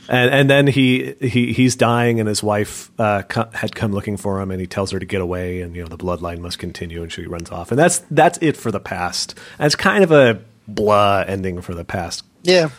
And 0.10 0.32
and 0.32 0.50
then 0.50 0.68
he 0.68 1.14
he 1.22 1.54
he's 1.54 1.76
dying, 1.76 2.20
and 2.20 2.28
his 2.28 2.44
wife 2.44 2.92
uh, 3.00 3.22
co- 3.24 3.50
had 3.54 3.76
come 3.76 3.94
looking 3.94 4.18
for 4.18 4.42
him, 4.42 4.52
and 4.52 4.60
he 4.60 4.68
tells 4.68 4.92
her 4.92 5.00
to 5.00 5.06
get 5.06 5.22
away, 5.22 5.62
and 5.62 5.76
you 5.76 5.84
know 5.84 5.88
the 5.88 5.98
bloodline 5.98 6.40
must 6.40 6.60
continue, 6.60 7.02
and 7.02 7.12
she 7.12 7.26
runs 7.26 7.52
off, 7.52 7.72
and 7.72 7.80
that's 7.80 8.00
that's 8.12 8.38
it 8.42 8.58
for 8.58 8.72
the 8.72 8.80
past. 8.80 9.38
And 9.60 9.66
it's 9.66 9.76
kind 9.76 10.04
of 10.04 10.12
a 10.12 10.42
blah 10.68 11.24
ending 11.28 11.62
for 11.62 11.74
the 11.74 11.86
past. 11.86 12.24
Yeah. 12.44 12.70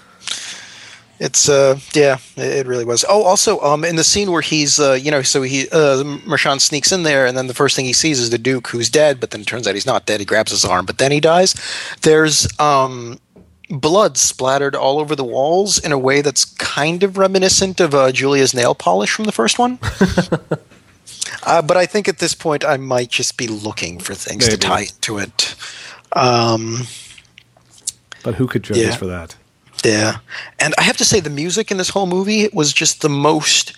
It's 1.21 1.49
uh 1.49 1.79
yeah, 1.95 2.19
it 2.37 2.67
really 2.67 2.85
was. 2.85 3.05
Oh, 3.09 3.23
also 3.23 3.61
um 3.61 3.85
in 3.85 3.95
the 3.95 4.03
scene 4.03 4.33
where 4.33 4.43
he's 4.43 4.81
uh 4.81 4.95
you 4.95 5.13
know 5.13 5.23
so 5.23 5.43
he 5.43 5.69
uh 5.71 6.03
Marchand 6.27 6.61
sneaks 6.61 6.91
in 6.91 7.05
there 7.05 7.27
and 7.27 7.37
then 7.39 7.47
the 7.47 7.55
first 7.55 7.77
thing 7.77 7.85
he 7.85 7.93
sees 7.93 8.19
is 8.19 8.31
the 8.31 8.39
Duke 8.39 8.67
who's 8.69 8.91
dead, 8.91 9.21
but 9.21 9.31
then 9.31 9.41
it 9.41 9.47
turns 9.47 9.69
out 9.69 9.75
he's 9.75 9.87
not 9.87 10.05
dead. 10.05 10.19
He 10.19 10.27
grabs 10.27 10.51
his 10.51 10.65
arm, 10.65 10.85
but 10.85 10.99
then 10.99 11.13
he 11.13 11.21
dies. 11.21 11.55
There's 12.01 12.49
um 12.59 13.21
blood 13.71 14.19
splattered 14.19 14.75
all 14.75 14.99
over 14.99 15.15
the 15.17 15.25
walls 15.25 15.79
in 15.79 15.93
a 15.93 15.99
way 15.99 16.21
that's 16.21 16.45
kind 16.45 17.03
of 17.03 17.17
reminiscent 17.19 17.81
of 17.81 17.95
uh, 17.95 18.13
Julia's 18.13 18.53
nail 18.55 18.75
polish 18.75 19.11
from 19.13 19.25
the 19.25 19.33
first 19.33 19.59
one. 19.59 19.79
uh, 21.47 21.63
but 21.63 21.77
I 21.77 21.87
think 21.87 22.09
at 22.09 22.19
this 22.19 22.35
point 22.35 22.65
I 22.65 22.77
might 22.77 23.11
just 23.11 23.37
be 23.37 23.47
looking 23.49 23.99
for 23.99 24.15
things 24.15 24.47
Maybe. 24.47 24.59
to 24.59 24.67
tie 24.69 24.81
into 24.83 25.19
it. 25.19 25.55
Um, 26.13 26.83
But 28.23 28.35
who 28.37 28.47
could 28.47 28.63
judge 28.63 28.77
Yeah. 28.79 28.89
us 28.91 28.97
for 28.97 29.07
that? 29.07 29.37
yeah. 29.85 30.19
And 30.59 30.75
I 30.79 30.83
have 30.83 30.97
to 30.99 31.05
say, 31.05 31.19
the 31.21 31.31
music 31.31 31.71
in 31.71 31.77
this 31.77 31.89
whole 31.89 32.07
movie 32.07 32.49
was 32.53 32.73
just 32.73 33.01
the 33.01 33.09
most 33.09 33.73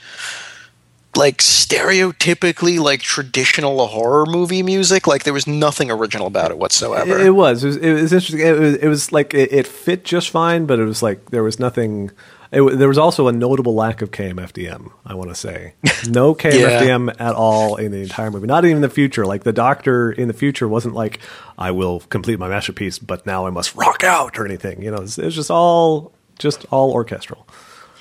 like 1.17 1.39
stereotypically 1.39 2.79
like 2.79 3.01
traditional 3.01 3.87
horror 3.87 4.27
movie 4.27 4.63
music. 4.63 5.07
Like 5.07 5.25
there 5.25 5.33
was 5.33 5.47
nothing 5.47 5.91
original 5.91 6.27
about 6.27 6.51
it 6.51 6.59
whatsoever. 6.59 7.19
It, 7.19 7.27
it 7.27 7.31
was. 7.31 7.65
It 7.65 7.69
was. 7.69 7.77
It 7.77 7.93
was 7.93 8.13
interesting. 8.13 8.41
It 8.41 8.59
was, 8.59 8.75
it 8.77 8.89
was 8.89 9.13
like 9.13 9.35
it, 9.35 9.53
it 9.53 9.67
fit 9.67 10.05
just 10.05 10.31
fine, 10.31 10.67
but 10.67 10.79
it 10.79 10.85
was 10.85 11.03
like 11.03 11.31
there 11.31 11.43
was 11.43 11.59
nothing. 11.59 12.11
There 12.51 12.87
was 12.87 12.99
also 12.99 13.27
a 13.27 13.33
notable 13.33 13.75
lack 13.75 14.01
of 14.01 14.13
KMFDM. 14.13 14.93
I 15.05 15.15
want 15.15 15.31
to 15.31 15.35
say 15.35 15.75
no 16.07 16.35
KMFDM 16.37 17.17
at 17.19 17.35
all 17.35 17.75
in 17.75 17.91
the 17.91 18.03
entire 18.03 18.31
movie. 18.31 18.47
Not 18.47 18.65
even 18.65 18.77
in 18.77 18.83
the 18.83 18.89
future. 18.89 19.27
Like 19.27 19.43
the 19.43 19.53
Doctor 19.53 20.13
in 20.13 20.29
the 20.29 20.35
future 20.35 20.69
wasn't 20.69 20.95
like 20.95 21.19
I 21.59 21.73
will 21.73 21.99
complete 22.01 22.39
my 22.39 22.49
masterpiece, 22.49 23.01
but 23.01 23.27
now 23.27 23.47
I 23.47 23.51
must 23.51 23.75
rock 23.75 24.05
out 24.05 24.39
or 24.39 24.47
anything. 24.47 24.83
You 24.83 24.93
know, 24.93 24.99
it 24.99 25.03
was, 25.03 25.19
it 25.19 25.25
was 25.25 25.35
just 25.35 25.51
all 25.51 26.13
just 26.39 26.65
all 26.71 26.93
orchestral. 26.93 27.49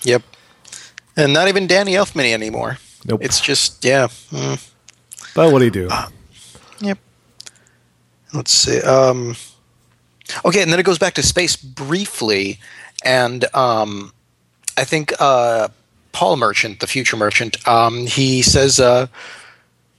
yep. 0.03 0.22
And 1.16 1.34
not 1.34 1.47
even 1.47 1.68
Danny 1.68 1.93
Elfman 1.93 2.32
anymore. 2.32 2.78
Nope. 3.06 3.22
It's 3.24 3.41
just 3.41 3.84
yeah. 3.84 4.08
mm. 4.08 4.70
But 5.36 5.51
what 5.51 5.60
do 5.60 5.66
you 5.66 5.72
do? 5.72 5.89
Yep. 6.80 6.97
Let's 8.34 8.51
see. 8.51 8.82
Um, 8.82 9.36
okay, 10.45 10.62
and 10.62 10.72
then 10.72 10.80
it 10.80 10.84
goes 10.84 10.99
back 10.99 11.14
to 11.16 11.24
space 11.24 11.56
briefly, 11.56 12.60
and 13.04 13.45
um, 13.56 14.14
I 14.78 14.84
think 14.84 15.14
uh, 15.20 15.70
Paul 16.12 16.38
Merchant, 16.38 16.80
the 16.80 16.88
future 16.88 17.18
merchant, 17.18 17.68
um, 17.68 18.06
he 18.06 18.41
says. 18.41 18.80
Uh, 18.80 19.08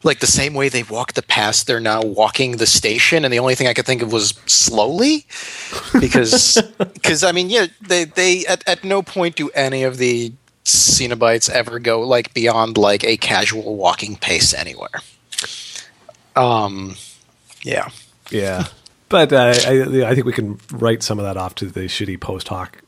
like 0.04 0.20
the 0.20 0.26
same 0.26 0.52
way 0.52 0.68
they 0.68 0.82
walk 0.82 1.14
the 1.14 1.22
past, 1.22 1.66
they're 1.66 1.80
now 1.80 2.02
walking 2.02 2.58
the 2.58 2.66
station, 2.66 3.24
and 3.24 3.32
the 3.32 3.38
only 3.38 3.54
thing 3.54 3.68
I 3.68 3.72
could 3.72 3.86
think 3.86 4.02
of 4.02 4.12
was 4.12 4.34
slowly, 4.44 5.24
because 5.98 6.60
because 6.78 7.24
I 7.24 7.32
mean, 7.32 7.48
yeah, 7.48 7.68
they 7.80 8.04
they 8.04 8.44
at, 8.44 8.68
at 8.68 8.84
no 8.84 9.02
point 9.02 9.36
do 9.36 9.48
any 9.50 9.82
of 9.82 9.96
the 9.96 10.32
Cenobites 10.64 11.50
ever 11.50 11.78
go 11.78 12.00
like 12.00 12.32
beyond 12.34 12.78
like 12.78 13.04
a 13.04 13.16
casual 13.16 13.76
walking 13.76 14.16
pace 14.16 14.54
anywhere. 14.54 15.00
Um, 16.36 16.96
yeah, 17.62 17.90
Yeah, 18.30 18.66
but 19.08 19.32
uh, 19.32 19.54
I, 19.66 20.06
I 20.10 20.14
think 20.14 20.26
we 20.26 20.32
can 20.32 20.58
write 20.72 21.02
some 21.02 21.18
of 21.18 21.24
that 21.24 21.36
off 21.36 21.54
to 21.56 21.66
the 21.66 21.80
shitty 21.82 22.20
post 22.20 22.48
hoc 22.48 22.82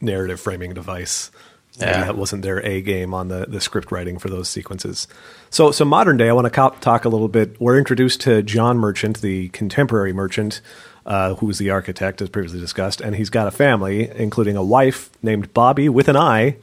narrative 0.00 0.40
framing 0.40 0.72
device. 0.74 1.30
Maybe 1.80 1.90
Yeah. 1.90 2.04
that 2.04 2.16
wasn't 2.18 2.42
their 2.42 2.64
A 2.64 2.80
game 2.82 3.14
on 3.14 3.28
the, 3.28 3.46
the 3.46 3.60
script 3.60 3.90
writing 3.90 4.18
for 4.18 4.28
those 4.28 4.48
sequences. 4.48 5.08
So, 5.50 5.70
so 5.72 5.84
modern 5.86 6.18
day, 6.18 6.28
I 6.28 6.32
want 6.32 6.44
to 6.44 6.50
co- 6.50 6.76
talk 6.80 7.04
a 7.04 7.08
little 7.08 7.28
bit. 7.28 7.58
We're 7.60 7.78
introduced 7.78 8.20
to 8.22 8.42
John 8.42 8.76
Merchant, 8.78 9.20
the 9.22 9.48
contemporary 9.48 10.12
merchant, 10.12 10.60
uh, 11.06 11.34
who's 11.36 11.58
the 11.58 11.70
architect, 11.70 12.20
as 12.22 12.28
previously 12.28 12.60
discussed, 12.60 13.00
and 13.00 13.16
he's 13.16 13.30
got 13.30 13.48
a 13.48 13.50
family, 13.50 14.08
including 14.14 14.56
a 14.56 14.62
wife 14.62 15.10
named 15.22 15.52
Bobby 15.54 15.88
with 15.88 16.08
an 16.08 16.16
eye. 16.16 16.56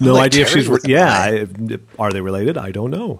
No 0.00 0.14
Like 0.14 0.26
idea 0.26 0.42
if 0.42 0.50
she's 0.50 0.68
yeah. 0.86 1.10
I- 1.12 1.78
Are 1.98 2.12
they 2.12 2.20
related? 2.20 2.56
I 2.58 2.70
don't 2.72 2.90
know. 2.90 3.18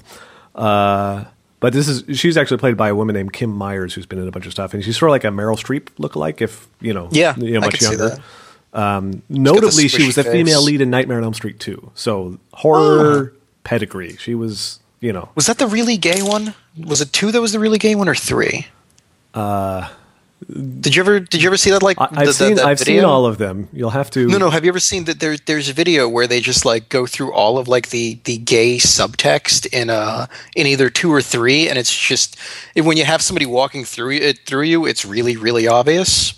Uh, 0.55 1.25
but 1.61 1.73
this 1.73 1.89
is 1.89 2.19
she's 2.19 2.37
actually 2.37 2.59
played 2.59 2.77
by 2.77 2.89
a 2.89 2.95
woman 2.95 3.14
named 3.14 3.33
Kim 3.33 3.51
Myers, 3.51 3.95
who's 3.95 4.07
been 4.07 4.19
in 4.21 4.29
a 4.29 4.31
bunch 4.31 4.47
of 4.47 4.53
stuff, 4.53 4.75
and 4.75 4.85
she's 4.85 4.97
sort 4.99 5.11
of 5.11 5.12
like 5.12 5.25
a 5.25 5.29
Meryl 5.29 5.57
Streep 5.57 5.85
lookalike, 5.99 6.41
if 6.41 6.69
you 6.81 6.93
know, 6.95 7.09
Yeah, 7.11 7.35
you 7.37 7.53
know, 7.55 7.61
much 7.61 7.81
younger. 7.83 8.19
Um, 8.73 9.23
notably, 9.29 9.89
she 9.89 10.07
was 10.07 10.14
the 10.14 10.25
face. 10.25 10.33
female 10.33 10.62
lead 10.62 10.81
in 10.81 10.91
Nightmare 10.91 11.19
on 11.19 11.25
Elm 11.25 11.35
Street 11.35 11.59
2. 11.59 11.91
So 11.95 12.39
horror 12.53 13.33
pedigree. 13.64 14.16
She 14.16 14.35
was, 14.35 14.79
you 15.01 15.12
know, 15.12 15.31
was 15.35 15.47
that 15.47 15.59
the 15.59 15.66
really 15.66 15.97
gay 15.97 16.23
one? 16.23 16.55
Was 16.87 17.01
it 17.01 17.12
two 17.12 17.33
that 17.33 17.41
was 17.41 17.53
the 17.53 17.59
really 17.59 17.79
gay 17.79 17.95
one, 17.95 18.09
or 18.09 18.14
three? 18.14 18.66
Uh, 19.35 19.89
did 20.80 20.95
you 20.95 21.03
ever 21.03 21.20
did 21.20 21.43
you 21.43 21.49
ever 21.49 21.57
see 21.57 21.70
that? 21.70 21.82
Like 21.82 22.01
I, 22.01 22.05
I've 22.05 22.14
the- 22.18 22.24
the- 22.26 22.32
seen 22.32 22.55
that 22.57 22.64
I've 22.64 22.78
seen 22.78 23.05
all 23.05 23.26
of 23.26 23.39
them. 23.39 23.68
You'll 23.72 23.91
have 23.91 24.11
to. 24.12 24.26
No, 24.26 24.39
no. 24.39 24.51
Have 24.51 24.64
you 24.64 24.68
ever 24.70 24.78
seen 24.80 25.05
that? 25.05 25.20
There, 25.20 25.36
there's 25.36 25.68
a 25.68 25.72
video 25.72 26.09
where 26.09 26.26
they 26.26 26.41
just 26.41 26.64
like 26.64 26.89
go 26.89 27.07
through 27.07 27.32
all 27.32 27.59
of 27.59 27.66
like 27.68 27.91
the 27.91 28.18
the 28.24 28.39
gay 28.39 28.76
subtext 28.76 29.66
in 29.72 29.91
uh 29.91 30.26
in 30.55 30.66
either 30.66 30.91
two 30.91 31.12
or 31.12 31.20
three, 31.20 31.68
and 31.68 31.76
it's 31.78 31.95
just 31.97 32.36
when 32.74 32.97
you 32.97 33.05
have 33.05 33.20
somebody 33.22 33.47
walking 33.47 33.84
through 33.84 34.12
it 34.12 34.41
through 34.47 34.62
you, 34.62 34.86
it's 34.86 35.05
really 35.05 35.36
really 35.36 35.66
obvious. 35.66 36.34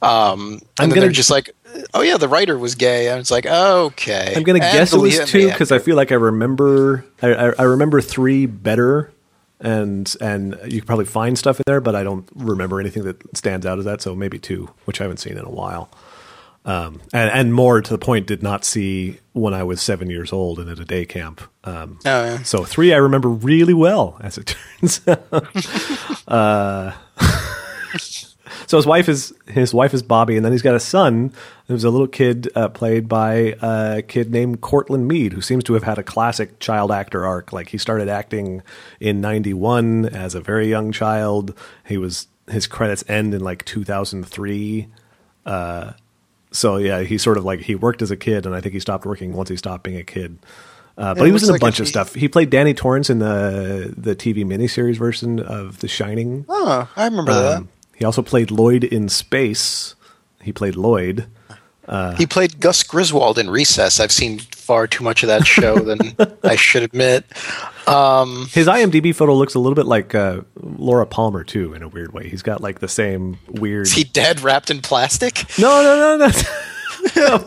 Um, 0.00 0.52
and 0.52 0.62
I'm 0.78 0.90
then 0.90 1.00
they're 1.00 1.10
just 1.10 1.30
like, 1.30 1.50
"Oh 1.92 2.02
yeah, 2.02 2.16
the 2.18 2.28
writer 2.28 2.56
was 2.56 2.76
gay." 2.76 3.08
And 3.08 3.18
it's 3.18 3.30
like, 3.32 3.46
"Okay." 3.46 4.32
I'm 4.36 4.44
gonna 4.44 4.60
And 4.64 4.72
guess 4.72 4.92
it 4.92 4.98
was 4.98 5.18
two 5.30 5.48
because 5.48 5.72
I 5.72 5.80
feel 5.80 5.96
like 5.96 6.12
I 6.12 6.16
remember 6.16 7.04
I, 7.20 7.28
I, 7.34 7.52
I 7.58 7.62
remember 7.64 8.00
three 8.00 8.46
better, 8.46 9.10
and 9.60 10.14
and 10.20 10.58
you 10.66 10.80
can 10.80 10.86
probably 10.86 11.04
find 11.04 11.38
stuff 11.38 11.58
in 11.58 11.64
there, 11.66 11.80
but 11.80 11.94
I 11.94 12.02
don't 12.04 12.28
remember 12.34 12.80
anything 12.80 13.04
that 13.04 13.36
stands 13.36 13.66
out 13.66 13.78
as 13.78 13.84
that. 13.84 14.00
So 14.02 14.14
maybe 14.14 14.38
two, 14.38 14.70
which 14.84 15.00
I 15.00 15.04
haven't 15.04 15.18
seen 15.18 15.36
in 15.36 15.44
a 15.44 15.50
while. 15.50 15.90
Um, 16.64 17.00
and, 17.14 17.30
and 17.30 17.54
more 17.54 17.80
to 17.80 17.90
the 17.90 17.98
point, 17.98 18.26
did 18.26 18.42
not 18.42 18.62
see 18.64 19.20
when 19.32 19.54
I 19.54 19.62
was 19.62 19.80
seven 19.80 20.10
years 20.10 20.32
old 20.34 20.58
and 20.58 20.68
at 20.68 20.78
a 20.78 20.84
day 20.84 21.06
camp. 21.06 21.40
Um, 21.64 21.98
Oh, 22.04 22.24
yeah. 22.24 22.42
So 22.42 22.62
three 22.64 22.92
I 22.92 22.98
remember 22.98 23.28
really 23.30 23.72
well, 23.72 24.18
as 24.22 24.36
it 24.36 24.54
turns 24.80 25.00
out. 25.08 26.28
uh, 26.28 26.92
so 28.66 28.76
his 28.76 28.86
wife 28.86 29.08
is 29.08 29.32
his 29.46 29.72
wife 29.72 29.94
is 29.94 30.02
Bobby, 30.02 30.36
and 30.36 30.44
then 30.44 30.52
he's 30.52 30.62
got 30.62 30.74
a 30.74 30.80
son 30.80 31.32
who's 31.68 31.84
a 31.84 31.90
little 31.90 32.08
kid 32.08 32.50
uh, 32.54 32.68
played 32.68 33.08
by 33.08 33.54
a 33.62 34.02
kid 34.02 34.30
named 34.32 34.60
Courtland 34.60 35.06
Mead, 35.06 35.32
who 35.32 35.40
seems 35.40 35.62
to 35.64 35.74
have 35.74 35.84
had 35.84 35.98
a 35.98 36.02
classic 36.02 36.58
child 36.58 36.90
actor 36.90 37.24
arc. 37.24 37.52
Like 37.52 37.68
he 37.68 37.78
started 37.78 38.08
acting 38.08 38.62
in 38.98 39.20
'91 39.20 40.06
as 40.06 40.34
a 40.34 40.40
very 40.40 40.68
young 40.68 40.90
child. 40.92 41.56
He 41.86 41.96
was 41.98 42.26
his 42.50 42.66
credits 42.66 43.04
end 43.08 43.34
in 43.34 43.42
like 43.42 43.64
2003 43.64 44.88
so 46.50 46.76
yeah, 46.76 47.00
he 47.02 47.18
sort 47.18 47.36
of 47.36 47.44
like 47.44 47.60
he 47.60 47.74
worked 47.74 48.02
as 48.02 48.10
a 48.10 48.16
kid, 48.16 48.46
and 48.46 48.54
I 48.54 48.60
think 48.60 48.72
he 48.72 48.80
stopped 48.80 49.04
working 49.04 49.32
once 49.32 49.48
he 49.48 49.56
stopped 49.56 49.84
being 49.84 49.98
a 49.98 50.04
kid. 50.04 50.38
Uh, 50.96 51.14
but 51.14 51.26
he 51.26 51.32
was 51.32 51.44
in 51.44 51.50
a 51.50 51.52
like 51.52 51.60
bunch 51.60 51.76
if 51.76 51.84
of 51.84 51.88
stuff. 51.88 52.14
He 52.14 52.28
played 52.28 52.50
Danny 52.50 52.74
Torrance 52.74 53.08
in 53.10 53.18
the 53.18 53.94
the 53.96 54.16
TV 54.16 54.44
miniseries 54.44 54.96
version 54.96 55.38
of 55.38 55.78
The 55.80 55.88
Shining. 55.88 56.44
Oh, 56.48 56.88
I 56.96 57.04
remember 57.04 57.32
Um, 57.32 57.68
he 57.94 58.04
also 58.04 58.22
played 58.22 58.50
Lloyd 58.50 58.84
in 58.84 59.08
Space. 59.08 59.94
He 60.42 60.52
played 60.52 60.76
Lloyd. 60.76 61.26
That. 61.88 62.18
He 62.18 62.26
played 62.26 62.60
Gus 62.60 62.82
Griswold 62.82 63.38
in 63.38 63.50
Recess. 63.50 64.00
I've 64.00 64.12
seen 64.12 64.38
far 64.38 64.86
too 64.86 65.02
much 65.04 65.22
of 65.22 65.28
that 65.28 65.46
show 65.46 65.78
than 65.78 66.14
I 66.44 66.56
should 66.56 66.82
admit. 66.82 67.24
His 67.30 68.66
IMDb 68.66 69.14
photo 69.14 69.34
looks 69.34 69.54
a 69.54 69.58
little 69.58 69.74
bit 69.74 69.86
like 69.86 70.14
uh, 70.14 70.42
Laura 70.60 71.06
Palmer 71.06 71.42
too, 71.44 71.72
in 71.74 71.82
a 71.82 71.88
weird 71.88 72.12
way. 72.12 72.28
He's 72.28 72.42
got 72.42 72.60
like 72.60 72.80
the 72.80 72.88
same 72.88 73.38
weird. 73.48 73.86
Is 73.86 73.94
he 73.94 74.04
dead, 74.04 74.40
wrapped 74.40 74.70
in 74.70 74.82
plastic? 74.82 75.44
No, 75.58 75.82
no, 75.82 76.16
no, 76.18 76.26
no. 76.26 76.32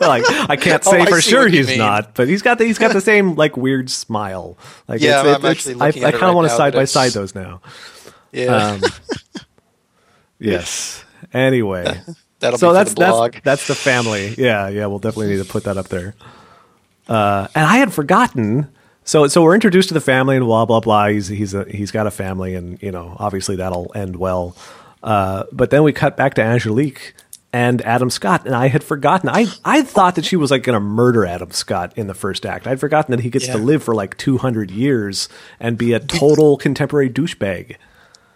like 0.00 0.24
I 0.50 0.56
can't 0.56 0.82
Oh, 0.86 0.90
say 0.90 1.02
I 1.02 1.06
for 1.06 1.20
sure 1.20 1.46
he's 1.46 1.68
mean. 1.68 1.78
not, 1.78 2.14
but 2.14 2.26
he's 2.26 2.42
got 2.42 2.58
the, 2.58 2.64
he's 2.64 2.78
got 2.78 2.92
the 2.92 3.00
same 3.00 3.34
like 3.36 3.56
weird 3.56 3.88
smile. 3.90 4.58
Like 4.88 5.00
Yeah, 5.00 5.20
it's, 5.20 5.28
I'm 5.28 5.34
it's, 5.36 5.44
actually 5.44 5.74
I, 5.80 5.86
looking 5.86 6.04
I 6.04 6.08
at 6.08 6.12
kind 6.14 6.22
of 6.24 6.28
right 6.30 6.34
want 6.34 6.48
to 6.50 6.56
side 6.56 6.72
by 6.72 6.78
it's- 6.82 6.90
side 6.90 7.12
those 7.12 7.34
now. 7.34 7.60
Yeah, 8.32 8.46
Um, 8.56 8.80
yes. 10.38 11.04
Anyway, 11.32 12.00
that'll 12.42 12.58
so 12.58 12.68
be 12.68 12.74
that's 12.74 12.94
that's 12.94 13.40
that's 13.42 13.66
the 13.66 13.74
family. 13.74 14.34
Yeah, 14.36 14.68
yeah. 14.68 14.86
We'll 14.86 14.98
definitely 14.98 15.34
need 15.34 15.44
to 15.44 15.50
put 15.50 15.64
that 15.64 15.76
up 15.76 15.88
there. 15.88 16.14
Uh, 17.08 17.48
and 17.54 17.64
I 17.64 17.78
had 17.78 17.92
forgotten. 17.92 18.68
So 19.04 19.26
so 19.26 19.42
we're 19.42 19.54
introduced 19.54 19.88
to 19.88 19.94
the 19.94 20.00
family 20.00 20.36
and 20.36 20.44
blah 20.44 20.64
blah 20.64 20.80
blah. 20.80 21.08
He's 21.08 21.28
he's 21.28 21.54
a, 21.54 21.64
he's 21.64 21.90
got 21.90 22.06
a 22.06 22.10
family 22.10 22.54
and 22.54 22.80
you 22.82 22.92
know 22.92 23.16
obviously 23.18 23.56
that'll 23.56 23.90
end 23.94 24.16
well. 24.16 24.56
Uh, 25.02 25.44
but 25.50 25.70
then 25.70 25.82
we 25.82 25.92
cut 25.92 26.16
back 26.16 26.34
to 26.34 26.42
Angelique 26.42 27.14
and 27.52 27.82
Adam 27.82 28.08
Scott, 28.08 28.46
and 28.46 28.54
I 28.54 28.68
had 28.68 28.82
forgotten. 28.82 29.28
I 29.28 29.46
I 29.64 29.82
thought 29.82 30.14
that 30.14 30.24
she 30.24 30.36
was 30.36 30.50
like 30.50 30.62
going 30.62 30.74
to 30.74 30.80
murder 30.80 31.26
Adam 31.26 31.50
Scott 31.50 31.92
in 31.96 32.06
the 32.06 32.14
first 32.14 32.46
act. 32.46 32.66
I'd 32.66 32.80
forgotten 32.80 33.10
that 33.10 33.20
he 33.20 33.30
gets 33.30 33.46
to 33.46 33.58
live 33.58 33.82
for 33.82 33.94
like 33.94 34.16
two 34.16 34.38
hundred 34.38 34.70
years 34.70 35.28
and 35.60 35.76
be 35.76 35.92
a 35.92 36.00
total 36.00 36.56
contemporary 36.56 37.10
douchebag. 37.10 37.76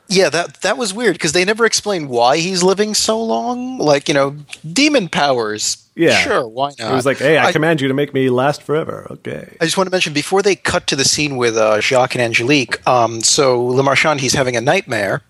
Yeah, 0.09 0.28
that 0.30 0.61
that 0.62 0.78
was 0.78 0.94
weird 0.94 1.14
because 1.14 1.32
they 1.32 1.44
never 1.44 1.64
explain 1.66 2.09
why 2.09 2.38
he's 2.38 2.62
living 2.62 2.94
so 2.94 3.20
long. 3.22 3.78
Like 3.78 4.09
you 4.09 4.14
know, 4.14 4.36
demon 4.72 5.09
powers. 5.09 5.82
Yeah. 5.98 6.11
sure, 6.18 6.46
why 6.46 6.72
not? 6.78 6.92
It 6.92 6.94
was 6.94 7.07
like, 7.07 7.16
hey, 7.18 7.38
I, 7.38 7.46
I- 7.46 7.52
command 7.52 7.80
you 7.80 7.88
to 7.88 7.94
make 7.94 8.12
me 8.12 8.28
last 8.28 8.62
forever. 8.62 9.07
Okay. 9.11 9.57
I 9.61 9.64
just 9.64 9.78
want 9.78 9.86
to 9.86 9.90
mention 9.90 10.12
before 10.12 10.42
they 10.42 10.54
cut 10.54 10.86
to 10.88 10.96
the 10.96 11.07
scene 11.07 11.38
with 11.38 11.57
uh, 11.57 11.80
Jacques 11.80 12.14
and 12.14 12.22
Angelique. 12.22 12.86
Um, 12.86 13.22
so 13.22 13.62
Le 13.64 13.82
Marchand, 13.82 14.20
he's 14.20 14.34
having 14.34 14.57
a 14.57 14.61
nightmare. 14.61 15.22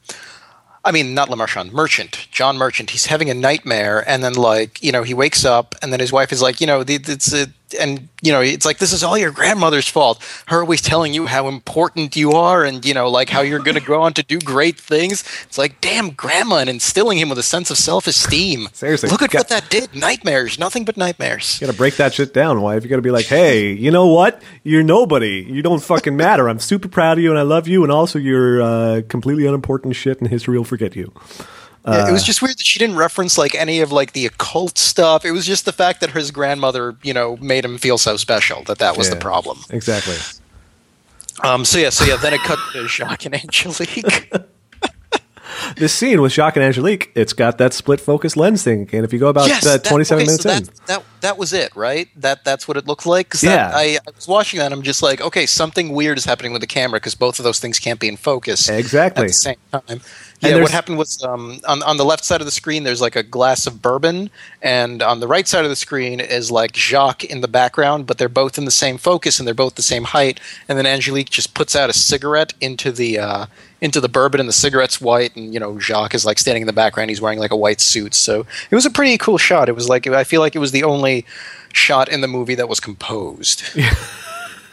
I 0.85 0.91
mean, 0.93 1.15
not 1.15 1.31
Le 1.31 1.37
Marchand, 1.37 1.73
Merchant, 1.73 2.27
John 2.33 2.57
Merchant. 2.59 2.91
He's 2.91 3.07
having 3.07 3.31
a 3.31 3.35
nightmare, 3.35 4.05
and 4.09 4.23
then 4.25 4.35
like 4.35 4.83
you 4.83 4.93
know, 4.93 5.03
he 5.05 5.15
wakes 5.15 5.45
up, 5.45 5.75
and 5.83 5.93
then 5.93 6.01
his 6.01 6.13
wife 6.13 6.33
is 6.33 6.43
like, 6.43 6.61
you 6.61 6.67
know, 6.67 6.85
it's 6.87 7.33
a, 7.33 7.47
and 7.81 8.09
you 8.23 8.33
know, 8.33 8.41
it's 8.41 8.65
like 8.65 8.79
this 8.79 8.93
is 8.93 9.03
all 9.03 9.19
your 9.19 9.31
grandmother's 9.31 9.89
fault. 9.89 10.23
Her 10.47 10.61
always 10.61 10.81
telling 10.81 11.13
you 11.15 11.27
how 11.27 11.49
important 11.49 12.17
you 12.17 12.33
are, 12.33 12.65
and 12.65 12.85
you 12.85 12.95
know, 12.95 13.09
like 13.11 13.29
how 13.29 13.41
you're 13.41 13.59
going 13.61 13.75
to 13.77 13.81
go 13.85 14.03
on 14.03 14.13
to 14.15 14.23
do 14.23 14.39
great 14.39 14.79
things. 14.79 15.25
It's 15.45 15.59
like, 15.59 15.81
damn, 15.81 16.11
grandma, 16.11 16.57
and 16.57 16.71
instilling 16.71 17.19
him 17.19 17.29
with 17.29 17.39
a 17.39 17.43
sense 17.43 17.71
of 17.71 17.79
self-esteem. 17.79 18.69
Seriously, 18.73 19.09
look 19.11 19.23
at 19.23 19.31
got- 19.31 19.41
what 19.41 19.49
that 19.49 19.69
did. 19.71 19.95
Nightmares, 19.95 20.59
nothing 20.59 20.85
but 20.85 20.97
nightmares. 20.97 21.61
You 21.61 21.67
gotta 21.67 21.77
break 21.77 21.97
that 21.97 22.15
shit 22.15 22.33
down, 22.33 22.61
wife. 22.63 22.83
You 22.85 22.89
gotta 22.89 23.03
be 23.03 23.11
like, 23.11 23.27
hey, 23.27 23.73
you 23.73 23.91
know 23.91 24.07
what? 24.07 24.43
You're 24.63 24.83
nobody. 24.83 25.45
You 25.49 25.63
don't 25.63 25.83
fucking 25.83 26.17
matter. 26.17 26.49
I'm 26.49 26.59
super 26.61 26.89
proud 26.89 27.19
of 27.19 27.25
you 27.25 27.31
and 27.31 27.39
I 27.39 27.43
love 27.43 27.67
you, 27.69 27.83
and 27.83 27.93
also 27.93 28.19
you're 28.19 28.63
uh, 28.63 29.03
completely 29.09 29.47
unimportant 29.47 29.97
shit, 29.97 30.21
and 30.21 30.29
history 30.29 30.57
will 30.57 30.65
forget 30.65 30.95
you. 30.97 31.13
Yeah, 31.87 32.09
it 32.09 32.13
was 32.13 32.25
just 32.25 32.43
weird 32.43 32.59
that 32.59 32.67
she 32.67 32.79
didn't 32.79 32.97
reference 32.97 33.39
like 33.39 33.55
any 33.55 33.81
of 33.81 33.93
like 33.93 34.13
the 34.13 34.27
occult 34.27 34.77
stuff. 34.77 35.25
It 35.25 35.31
was 35.31 35.47
just 35.47 35.65
the 35.65 35.73
fact 35.73 36.01
that 36.01 36.11
his 36.11 36.31
grandmother, 36.33 36.97
you 37.03 37.15
know, 37.15 37.37
made 37.37 37.65
him 37.65 37.79
feel 37.79 37.97
so 37.97 38.17
special 38.17 38.65
that 38.65 38.79
that 38.79 38.97
was 38.97 39.09
the 39.09 39.17
problem. 39.17 39.59
Exactly. 39.71 40.17
Um, 41.45 41.65
so 41.65 41.79
yeah, 41.79 41.91
so 41.91 42.05
yeah, 42.05 42.17
then 42.17 42.35
it 42.35 42.41
cut 42.41 42.59
to 42.73 42.89
Jacques 42.89 43.27
and 43.27 43.35
Angelique. 43.35 44.33
This 45.77 45.93
scene 45.93 46.21
with 46.21 46.33
Jacques 46.33 46.57
and 46.57 46.65
Angelique, 46.65 47.11
it's 47.15 47.33
got 47.33 47.59
that 47.59 47.73
split 47.73 48.01
focus 48.01 48.37
lens 48.37 48.63
thing, 48.63 48.89
and 48.93 49.05
if 49.05 49.13
you 49.13 49.19
go 49.19 49.29
about 49.29 49.49
yes, 49.49 49.67
uh, 49.67 49.73
that- 49.77 49.85
27 49.85 50.23
okay, 50.23 50.27
minutes 50.27 50.43
so 50.43 50.51
in, 50.51 50.65
that, 50.65 50.87
that 50.87 51.05
that 51.21 51.39
was 51.39 51.53
it, 51.53 51.75
right? 51.75 52.09
That 52.17 52.45
that's 52.45 52.69
what 52.69 52.77
it 52.77 52.87
looked 52.87 53.07
like. 53.07 53.35
Yeah. 53.43 53.69
that, 53.69 53.75
I, 53.75 53.83
I 53.97 54.11
was 54.15 54.29
watching 54.29 54.59
that. 54.59 54.67
and 54.67 54.75
I'm 54.75 54.83
just 54.83 55.03
like, 55.03 55.21
okay, 55.21 55.47
something 55.47 55.93
weird 55.93 56.19
is 56.19 56.25
happening 56.25 56.53
with 56.53 56.61
the 56.61 56.67
camera 56.67 56.99
because 56.99 57.15
both 57.15 57.39
of 57.39 57.45
those 57.45 57.59
things 57.59 57.79
can't 57.79 57.99
be 57.99 58.09
in 58.09 58.17
focus 58.17 58.69
Exactly. 58.69 59.25
at 59.25 59.29
the 59.29 59.33
same 59.33 59.57
time. 59.73 60.01
Yeah, 60.41 60.61
what 60.61 60.71
happened 60.71 60.99
was 60.99 61.23
um, 61.23 61.61
on 61.67 61.83
on 61.83 61.97
the 61.97 62.05
left 62.05 62.25
side 62.25 62.41
of 62.41 62.45
the 62.47 62.51
screen, 62.51 62.85
there's 62.85 63.01
like 63.01 63.17
a 63.17 63.23
glass 63.23 63.67
of 63.67 63.81
bourbon, 63.81 64.31
and 64.61 65.03
on 65.03 65.21
the 65.21 65.27
right 65.27 65.49
side 65.49 65.65
of 65.65 65.71
the 65.71 65.77
screen 65.77 66.21
is 66.21 66.51
like 66.51 66.77
Jacques 66.77 67.25
in 67.25 67.41
the 67.41 67.49
background, 67.49 68.07
but 68.07 68.19
they're 68.19 68.29
both 68.29 68.59
in 68.59 68.67
the 68.67 68.71
same 68.71 68.99
focus 68.99 69.39
and 69.39 69.47
they're 69.47 69.55
both 69.55 69.77
the 69.77 69.83
same 69.83 70.05
height. 70.05 70.39
And 70.69 70.77
then 70.77 70.87
Angelique 70.87 71.31
just 71.31 71.55
puts 71.55 71.75
out 71.75 71.89
a 71.89 71.95
cigarette 71.95 72.53
into 72.61 72.93
the 72.93 73.19
uh, 73.19 73.47
into 73.81 74.01
the 74.01 74.09
bourbon, 74.09 74.41
and 74.41 74.49
the 74.49 74.55
cigarette's 74.55 75.01
white, 75.01 75.35
and 75.37 75.55
you 75.55 75.61
know 75.61 75.79
Jacques 75.79 76.15
is 76.15 76.27
like 76.27 76.39
standing 76.39 76.63
in 76.63 76.67
the 76.67 76.73
background. 76.73 77.11
He's 77.11 77.21
wearing 77.21 77.39
like 77.39 77.53
a 77.53 77.57
white 77.57 77.81
suit, 77.81 78.15
so 78.15 78.47
it 78.71 78.75
was 78.75 78.87
a 78.87 78.91
pretty 78.91 79.17
cool 79.19 79.39
shot. 79.39 79.69
It 79.69 79.75
was 79.75 79.89
like 79.89 80.07
I 80.07 80.25
feel 80.25 80.41
like 80.41 80.55
it 80.55 80.61
was 80.61 80.73
the 80.73 80.85
only 80.85 81.25
shot 81.73 82.09
in 82.09 82.21
the 82.21 82.29
movie 82.29 82.55
that 82.57 82.69
was 82.69 82.81
composed. 82.81 83.63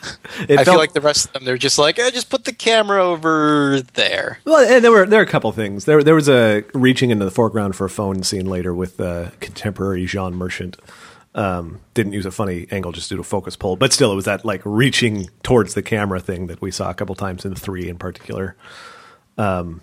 I 0.49 0.63
feel 0.63 0.77
like 0.77 0.93
the 0.93 1.01
rest 1.01 1.27
of 1.27 1.33
them 1.33 1.45
they're 1.45 1.57
just 1.57 1.77
like, 1.77 1.99
eh, 1.99 2.09
just 2.11 2.29
put 2.29 2.45
the 2.45 2.53
camera 2.53 3.03
over 3.03 3.81
there. 3.93 4.39
Well, 4.45 4.67
and 4.67 4.83
there 4.83 4.91
were 4.91 5.05
there 5.05 5.19
were 5.19 5.25
a 5.25 5.29
couple 5.29 5.51
things. 5.51 5.85
There 5.85 6.03
there 6.03 6.15
was 6.15 6.29
a 6.29 6.63
reaching 6.73 7.09
into 7.09 7.25
the 7.25 7.31
foreground 7.31 7.75
for 7.75 7.85
a 7.85 7.89
phone 7.89 8.23
scene 8.23 8.45
later 8.45 8.73
with 8.73 8.99
uh, 8.99 9.31
contemporary 9.39 10.05
Jean 10.05 10.35
Merchant. 10.35 10.77
Um, 11.35 11.79
didn't 11.95 12.13
use 12.13 12.27
a 12.27 12.31
funny 12.31 12.67
angle, 12.69 12.91
just 12.91 13.09
due 13.09 13.17
to 13.17 13.23
focus 13.23 13.55
pull, 13.55 13.75
but 13.75 13.91
still, 13.91 14.11
it 14.11 14.15
was 14.15 14.25
that 14.25 14.45
like 14.45 14.61
reaching 14.65 15.29
towards 15.41 15.73
the 15.73 15.81
camera 15.81 16.19
thing 16.19 16.47
that 16.47 16.61
we 16.61 16.69
saw 16.69 16.91
a 16.91 16.93
couple 16.93 17.15
times 17.15 17.43
in 17.43 17.55
three 17.55 17.89
in 17.89 17.97
particular. 17.97 18.55
Um, 19.37 19.81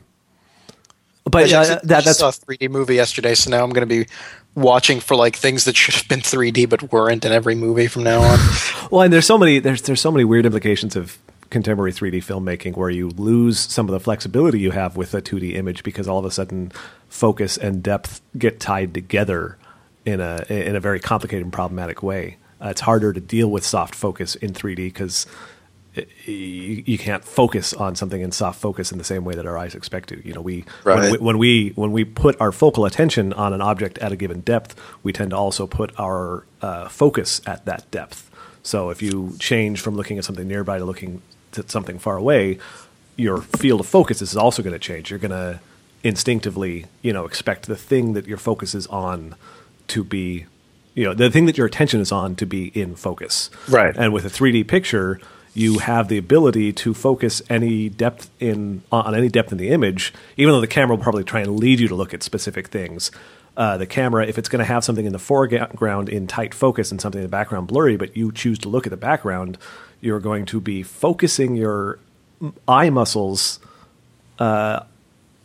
but 1.24 1.44
I 1.44 1.46
yeah, 1.46 1.60
actually 1.60 1.74
that, 1.74 1.86
that's 1.86 2.04
just 2.04 2.18
saw 2.20 2.28
a 2.28 2.32
3D 2.32 2.70
movie 2.70 2.94
yesterday, 2.94 3.34
so 3.34 3.50
now 3.50 3.62
I'm 3.62 3.70
going 3.70 3.88
to 3.88 4.04
be 4.04 4.10
watching 4.54 5.00
for 5.00 5.16
like 5.16 5.36
things 5.36 5.64
that 5.64 5.76
should 5.76 5.94
have 5.94 6.08
been 6.08 6.20
3D 6.20 6.68
but 6.68 6.92
weren't 6.92 7.24
in 7.24 7.32
every 7.32 7.54
movie 7.54 7.86
from 7.86 8.04
now 8.04 8.20
on. 8.20 8.38
Well, 8.90 9.02
and 9.02 9.12
there's 9.12 9.26
so 9.26 9.38
many 9.38 9.60
there's 9.60 9.82
there's 9.82 10.00
so 10.00 10.10
many 10.10 10.24
weird 10.24 10.46
implications 10.46 10.96
of 10.96 11.16
contemporary 11.50 11.92
3D 11.92 12.16
filmmaking 12.16 12.76
where 12.76 12.90
you 12.90 13.10
lose 13.10 13.58
some 13.58 13.88
of 13.88 13.92
the 13.92 14.00
flexibility 14.00 14.58
you 14.58 14.72
have 14.72 14.96
with 14.96 15.14
a 15.14 15.22
2D 15.22 15.54
image 15.54 15.84
because 15.84 16.08
all 16.08 16.18
of 16.18 16.24
a 16.24 16.30
sudden 16.30 16.72
focus 17.08 17.56
and 17.56 17.84
depth 17.84 18.20
get 18.36 18.58
tied 18.58 18.92
together 18.92 19.56
in 20.04 20.20
a 20.20 20.44
in 20.48 20.74
a 20.74 20.80
very 20.80 20.98
complicated 20.98 21.44
and 21.44 21.52
problematic 21.52 22.02
way. 22.02 22.36
Uh, 22.60 22.68
it's 22.68 22.80
harder 22.80 23.12
to 23.12 23.20
deal 23.20 23.48
with 23.48 23.64
soft 23.64 23.94
focus 23.94 24.34
in 24.34 24.52
3D 24.52 24.76
because 24.76 25.26
you, 25.94 26.82
you 26.86 26.98
can't 26.98 27.24
focus 27.24 27.72
on 27.74 27.96
something 27.96 28.20
in 28.20 28.32
soft 28.32 28.60
focus 28.60 28.92
in 28.92 28.98
the 28.98 29.04
same 29.04 29.24
way 29.24 29.34
that 29.34 29.46
our 29.46 29.58
eyes 29.58 29.74
expect 29.74 30.08
to. 30.10 30.26
You 30.26 30.34
know, 30.34 30.40
we 30.40 30.64
when, 30.84 31.12
we 31.12 31.18
when 31.18 31.38
we 31.38 31.68
when 31.70 31.92
we 31.92 32.04
put 32.04 32.40
our 32.40 32.52
focal 32.52 32.84
attention 32.84 33.32
on 33.32 33.52
an 33.52 33.60
object 33.60 33.98
at 33.98 34.12
a 34.12 34.16
given 34.16 34.40
depth, 34.40 34.80
we 35.02 35.12
tend 35.12 35.30
to 35.30 35.36
also 35.36 35.66
put 35.66 35.98
our 35.98 36.44
uh, 36.62 36.88
focus 36.88 37.40
at 37.46 37.64
that 37.66 37.90
depth. 37.90 38.30
So 38.62 38.90
if 38.90 39.02
you 39.02 39.36
change 39.38 39.80
from 39.80 39.96
looking 39.96 40.18
at 40.18 40.24
something 40.24 40.46
nearby 40.46 40.78
to 40.78 40.84
looking 40.84 41.22
at 41.56 41.70
something 41.70 41.98
far 41.98 42.16
away, 42.16 42.58
your 43.16 43.40
field 43.40 43.80
of 43.80 43.86
focus 43.86 44.22
is 44.22 44.36
also 44.36 44.62
going 44.62 44.74
to 44.74 44.78
change. 44.78 45.10
You're 45.10 45.18
going 45.18 45.30
to 45.30 45.60
instinctively, 46.02 46.86
you 47.02 47.12
know, 47.12 47.24
expect 47.24 47.66
the 47.66 47.76
thing 47.76 48.14
that 48.14 48.26
your 48.26 48.38
focus 48.38 48.74
is 48.74 48.86
on 48.88 49.34
to 49.88 50.04
be, 50.04 50.46
you 50.94 51.04
know, 51.04 51.14
the 51.14 51.30
thing 51.30 51.46
that 51.46 51.58
your 51.58 51.66
attention 51.66 52.00
is 52.00 52.12
on 52.12 52.36
to 52.36 52.46
be 52.46 52.68
in 52.68 52.94
focus. 52.94 53.50
Right. 53.68 53.96
And 53.96 54.12
with 54.12 54.24
a 54.24 54.28
3D 54.28 54.66
picture, 54.68 55.20
you 55.60 55.78
have 55.78 56.08
the 56.08 56.18
ability 56.18 56.72
to 56.72 56.94
focus 56.94 57.42
any 57.50 57.88
depth 57.88 58.30
in 58.40 58.82
on 58.90 59.14
any 59.14 59.28
depth 59.28 59.52
in 59.52 59.58
the 59.58 59.70
image, 59.70 60.12
even 60.36 60.52
though 60.52 60.60
the 60.60 60.66
camera 60.66 60.96
will 60.96 61.02
probably 61.02 61.24
try 61.24 61.40
and 61.40 61.58
lead 61.58 61.78
you 61.80 61.88
to 61.88 61.94
look 61.94 62.14
at 62.14 62.22
specific 62.22 62.68
things. 62.68 63.10
uh, 63.56 63.76
the 63.76 63.86
camera, 63.86 64.26
if 64.26 64.38
it's 64.38 64.48
going 64.48 64.60
to 64.60 64.64
have 64.64 64.84
something 64.84 65.04
in 65.04 65.12
the 65.12 65.18
foreground 65.18 66.08
in 66.08 66.26
tight 66.26 66.54
focus 66.54 66.90
and 66.90 67.00
something 67.00 67.18
in 67.18 67.24
the 67.24 67.28
background 67.30 67.66
blurry, 67.66 67.96
but 67.96 68.16
you 68.16 68.32
choose 68.32 68.58
to 68.58 68.68
look 68.68 68.86
at 68.86 68.90
the 68.90 68.96
background, 68.96 69.58
you're 70.00 70.20
going 70.20 70.46
to 70.46 70.60
be 70.60 70.82
focusing 70.82 71.56
your 71.56 71.98
eye 72.66 72.90
muscles 72.90 73.58
uh, 74.38 74.80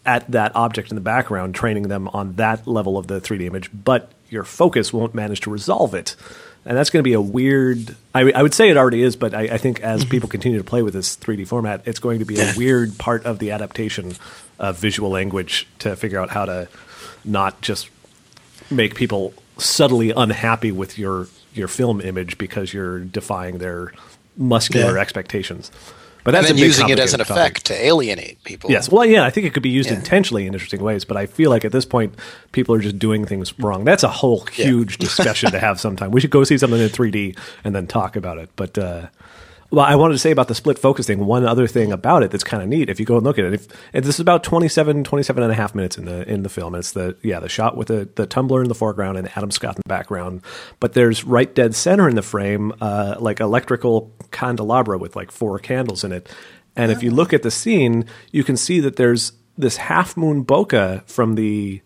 at 0.05 0.29
that 0.31 0.55
object 0.55 0.91
in 0.91 0.95
the 0.95 1.01
background, 1.01 1.55
training 1.55 1.89
them 1.89 2.07
on 2.09 2.33
that 2.35 2.65
level 2.67 2.97
of 2.97 3.07
the 3.07 3.19
3D 3.19 3.41
image, 3.41 3.69
but 3.73 4.11
your 4.29 4.43
focus 4.43 4.93
won't 4.93 5.13
manage 5.13 5.41
to 5.41 5.49
resolve 5.49 5.93
it. 5.93 6.15
And 6.65 6.75
that's 6.75 6.89
going 6.89 7.01
to 7.01 7.07
be 7.07 7.13
a 7.13 7.21
weird. 7.21 7.95
I, 8.13 8.31
I 8.31 8.41
would 8.41 8.53
say 8.53 8.69
it 8.69 8.77
already 8.77 9.03
is, 9.03 9.15
but 9.15 9.33
I, 9.35 9.41
I 9.41 9.57
think 9.57 9.81
as 9.81 10.01
mm-hmm. 10.01 10.09
people 10.09 10.29
continue 10.29 10.57
to 10.57 10.63
play 10.63 10.81
with 10.81 10.93
this 10.95 11.15
3D 11.15 11.47
format, 11.47 11.81
it's 11.85 11.99
going 11.99 12.19
to 12.19 12.25
be 12.25 12.39
a 12.39 12.53
weird 12.57 12.97
part 12.97 13.23
of 13.25 13.37
the 13.39 13.51
adaptation 13.51 14.13
of 14.57 14.77
visual 14.79 15.09
language 15.11 15.67
to 15.79 15.95
figure 15.95 16.19
out 16.19 16.29
how 16.31 16.45
to 16.45 16.67
not 17.23 17.61
just 17.61 17.89
make 18.71 18.95
people 18.95 19.33
subtly 19.57 20.11
unhappy 20.11 20.71
with 20.71 20.97
your 20.97 21.27
your 21.53 21.67
film 21.67 22.01
image 22.01 22.37
because 22.37 22.73
you're 22.73 22.99
defying 22.99 23.59
their 23.59 23.93
muscular 24.35 24.95
Yeah. 24.95 25.01
expectations. 25.01 25.71
But 26.25 26.35
and 26.35 26.43
that's 26.43 26.53
then 26.53 26.61
a 26.61 26.65
using 26.67 26.89
it 26.89 26.99
as 26.99 27.13
an 27.13 27.19
topic. 27.19 27.31
effect 27.31 27.65
to 27.67 27.85
alienate 27.85 28.43
people. 28.43 28.69
Yes. 28.71 28.89
Well, 28.91 29.05
yeah, 29.05 29.23
I 29.23 29.29
think 29.29 29.45
it 29.45 29.53
could 29.53 29.63
be 29.63 29.69
used 29.69 29.89
Yeah. 29.89 29.95
intentionally 29.95 30.45
in 30.47 30.53
interesting 30.53 30.81
ways, 30.81 31.05
but 31.05 31.15
I 31.15 31.27
feel 31.27 31.49
like 31.51 31.63
at 31.63 31.71
this 31.71 31.85
point, 31.85 32.15
people 32.51 32.75
are 32.75 32.79
just 32.79 32.99
doing 32.99 33.25
things 33.25 33.57
wrong. 33.59 33.85
That's 33.85 34.03
a 34.03 34.09
whole 34.09 34.43
Yeah. 34.57 34.65
huge 34.65 34.97
discussion 34.97 35.51
to 35.51 35.59
have 35.59 35.79
sometime. 35.79 36.11
We 36.11 36.19
should 36.19 36.31
go 36.31 36.43
see 36.43 36.57
something 36.57 36.81
in 36.81 36.89
3D 36.89 37.35
and 37.63 37.73
then 37.75 37.87
talk 37.87 38.15
about 38.17 38.39
it. 38.39 38.49
But, 38.55 38.75
uh, 38.77 39.01
well, 39.71 39.85
I 39.85 39.95
wanted 39.95 40.13
to 40.13 40.19
say 40.19 40.31
about 40.31 40.47
the 40.47 40.55
split 40.55 40.77
focus 40.77 41.07
thing, 41.07 41.25
one 41.25 41.45
other 41.45 41.67
thing 41.67 41.91
about 41.91 42.23
it 42.23 42.31
that's 42.31 42.43
kind 42.43 42.61
of 42.61 42.69
neat. 42.69 42.89
If 42.89 42.99
you 42.99 43.05
go 43.05 43.17
and 43.17 43.25
look 43.25 43.39
at 43.39 43.45
it, 43.45 43.53
if, 43.53 43.67
and 43.93 44.05
this 44.05 44.15
is 44.15 44.19
about 44.19 44.43
27, 44.43 45.03
27 45.03 45.43
and 45.43 45.51
a 45.51 45.55
half 45.55 45.73
minutes 45.73 45.97
in 45.97 46.05
the, 46.05 46.27
in 46.29 46.43
the 46.43 46.49
film. 46.49 46.75
It's 46.75 46.91
the, 46.91 47.17
yeah, 47.23 47.39
the 47.39 47.49
shot 47.49 47.75
with 47.75 47.87
the, 47.87 48.07
the 48.15 48.27
tumbler 48.27 48.61
in 48.61 48.69
the 48.69 48.75
foreground 48.75 49.17
and 49.17 49.29
Adam 49.35 49.51
Scott 49.51 49.75
in 49.75 49.81
the 49.85 49.89
background. 49.89 50.41
But 50.79 50.93
there's 50.93 51.23
right 51.23 51.53
dead 51.53 51.75
center 51.75 52.07
in 52.07 52.15
the 52.15 52.21
frame, 52.21 52.73
uh, 52.79 53.15
like 53.19 53.39
electrical 53.39 54.13
candelabra 54.31 54.97
with 54.97 55.15
like 55.15 55.31
four 55.31 55.57
candles 55.59 56.03
in 56.03 56.11
it. 56.11 56.29
And 56.75 56.91
if 56.91 57.01
you 57.01 57.09
look 57.09 57.33
at 57.33 57.41
the 57.41 57.51
scene, 57.51 58.05
you 58.31 58.43
can 58.43 58.57
see 58.57 58.79
that 58.81 58.97
there's 58.97 59.31
this 59.57 59.77
half 59.77 60.17
moon 60.17 60.43
bokeh 60.43 61.07
from 61.07 61.35
the 61.35 61.81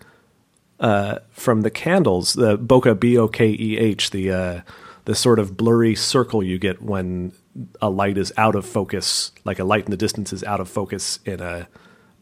uh, 0.79 1.19
from 1.31 1.61
the 1.61 1.69
candles, 1.69 2.33
the 2.33 2.57
bokeh 2.57 2.99
B 2.99 3.17
O 3.17 3.27
K 3.27 3.49
E 3.49 3.77
H, 3.77 4.11
the 4.11 4.31
uh, 4.31 4.61
the 5.05 5.13
sort 5.13 5.39
of 5.39 5.57
blurry 5.57 5.95
circle 5.95 6.41
you 6.41 6.57
get 6.57 6.81
when 6.81 7.33
a 7.81 7.89
light 7.89 8.17
is 8.17 8.31
out 8.37 8.55
of 8.55 8.65
focus, 8.65 9.31
like 9.45 9.59
a 9.59 9.63
light 9.63 9.85
in 9.85 9.91
the 9.91 9.97
distance 9.97 10.33
is 10.33 10.43
out 10.43 10.59
of 10.59 10.69
focus 10.69 11.19
in 11.25 11.41
a 11.41 11.67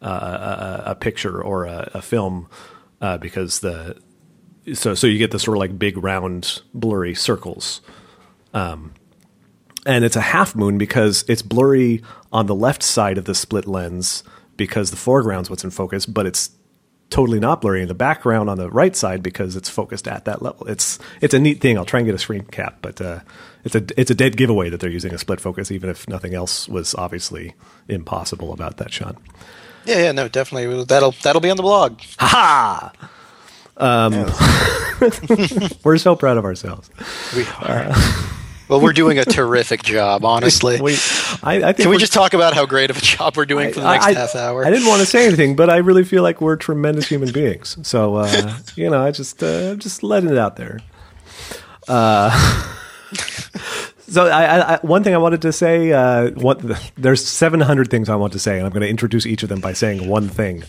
a, 0.02 0.08
a, 0.08 0.84
a 0.88 0.96
picture 0.96 1.42
or 1.42 1.66
a, 1.66 1.90
a 1.96 2.02
film, 2.02 2.48
uh, 3.02 3.18
because 3.18 3.60
the 3.62 3.98
so 4.74 4.94
so 4.94 5.08
you 5.08 5.18
get 5.18 5.32
the 5.32 5.40
sort 5.40 5.58
of 5.58 5.60
like 5.60 5.78
big 5.78 5.98
round 5.98 6.62
blurry 6.74 7.16
circles. 7.16 7.82
Um, 8.54 8.94
and 9.86 10.04
it's 10.04 10.16
a 10.16 10.22
half 10.22 10.56
moon 10.56 10.78
because 10.78 11.24
it's 11.30 11.42
blurry 11.42 12.04
on 12.32 12.46
the 12.46 12.56
left 12.56 12.84
side 12.84 13.18
of 13.18 13.26
the 13.26 13.34
split 13.34 13.66
lens 13.66 14.24
because 14.58 14.92
the 14.92 14.98
foreground's 14.98 15.50
what's 15.50 15.64
in 15.64 15.70
focus, 15.70 16.06
but 16.06 16.26
it's 16.26 16.50
totally 17.10 17.39
not 17.39 17.62
blurry 17.62 17.82
in 17.82 17.88
the 17.88 17.93
background 17.93 18.49
on 18.49 18.58
the 18.58 18.70
right 18.70 18.95
side 18.95 19.24
because 19.24 19.55
it's 19.55 19.70
focused 19.70 20.08
at 20.08 20.26
that 20.26 20.41
level. 20.41 20.68
It's 20.68 20.99
it's 21.22 21.34
a 21.34 21.39
neat 21.39 21.62
thing. 21.62 21.78
I'll 21.78 21.86
try 21.86 21.99
and 21.99 22.08
get 22.08 22.16
a 22.16 22.20
screen 22.20 22.43
cap, 22.43 22.78
but 22.82 23.01
uh, 23.01 23.20
it's 23.64 23.76
a 23.76 23.86
it's 23.97 24.12
a 24.12 24.16
dead 24.16 24.38
giveaway 24.38 24.70
that 24.70 24.80
they're 24.80 24.89
using 24.89 25.14
a 25.14 25.18
split 25.18 25.41
focus, 25.41 25.72
even 25.72 25.89
if 25.89 26.08
nothing 26.08 26.34
else 26.34 26.68
was 26.68 26.95
obviously 26.95 27.53
impossible 27.88 28.53
about 28.53 28.78
that 28.78 28.91
shot. 28.91 29.18
yeah, 29.86 29.99
yeah, 29.99 30.12
no, 30.12 30.28
definitely. 30.28 30.84
That'll 30.86 31.14
that'll 31.24 31.41
be 31.41 31.49
on 31.49 31.58
the 31.58 31.64
blog. 31.64 31.99
Ha 32.20 32.28
ha! 32.28 32.91
We're 35.84 35.97
so 35.97 36.16
proud 36.16 36.38
of 36.38 36.45
ourselves. 36.45 36.89
We 37.36 37.45
are. 37.62 37.91
well, 38.68 38.82
we're 38.82 38.93
doing 38.93 39.20
a 39.20 39.26
terrific 39.26 39.84
job, 39.84 40.26
honestly. 40.26 40.82
We, 40.82 40.97
I, 41.44 41.56
I 41.56 41.60
think 41.60 41.78
Can 41.78 41.90
we 41.90 41.98
just 41.98 42.14
talk 42.14 42.34
about 42.34 42.54
how 42.54 42.66
great 42.66 42.90
of 42.90 42.98
a 42.98 43.02
job 43.02 43.38
we're 43.38 43.46
doing 43.46 43.74
for 43.74 43.80
the 43.82 43.92
next 43.92 44.06
I, 44.06 44.14
half 44.14 44.36
hour? 44.36 44.66
I 44.66 44.70
didn't 44.70 44.88
want 44.88 45.02
to 45.02 45.06
say 45.06 45.26
anything, 45.26 45.56
but 45.56 45.70
I 45.70 45.78
really 45.78 46.04
feel 46.04 46.24
like 46.24 46.42
we're 46.42 46.56
tremendous 46.56 47.08
human 47.08 47.32
beings. 47.32 47.78
So 47.84 48.16
uh, 48.16 48.58
you 48.76 48.90
know, 48.90 49.04
I 49.04 49.12
just 49.12 49.44
uh, 49.44 49.76
just 49.76 50.04
letting 50.04 50.30
it 50.30 50.38
out 50.38 50.56
there. 50.56 50.80
Uh, 51.88 52.30
so 54.08 54.28
I, 54.28 54.44
I, 54.44 54.74
I, 54.76 54.80
one 54.82 55.04
thing 55.04 55.14
I 55.14 55.18
wanted 55.18 55.42
to 55.44 55.54
say, 55.54 55.92
uh, 55.92 56.32
what, 56.32 56.62
there's 56.96 57.26
700 57.26 57.90
things 57.90 58.10
I 58.10 58.16
want 58.16 58.34
to 58.34 58.40
say, 58.40 58.58
and 58.58 58.66
I'm 58.66 58.72
going 58.72 58.82
to 58.82 58.90
introduce 58.90 59.26
each 59.26 59.44
of 59.44 59.50
them 59.50 59.62
by 59.62 59.74
saying 59.74 60.08
one 60.08 60.30
thing. 60.30 60.64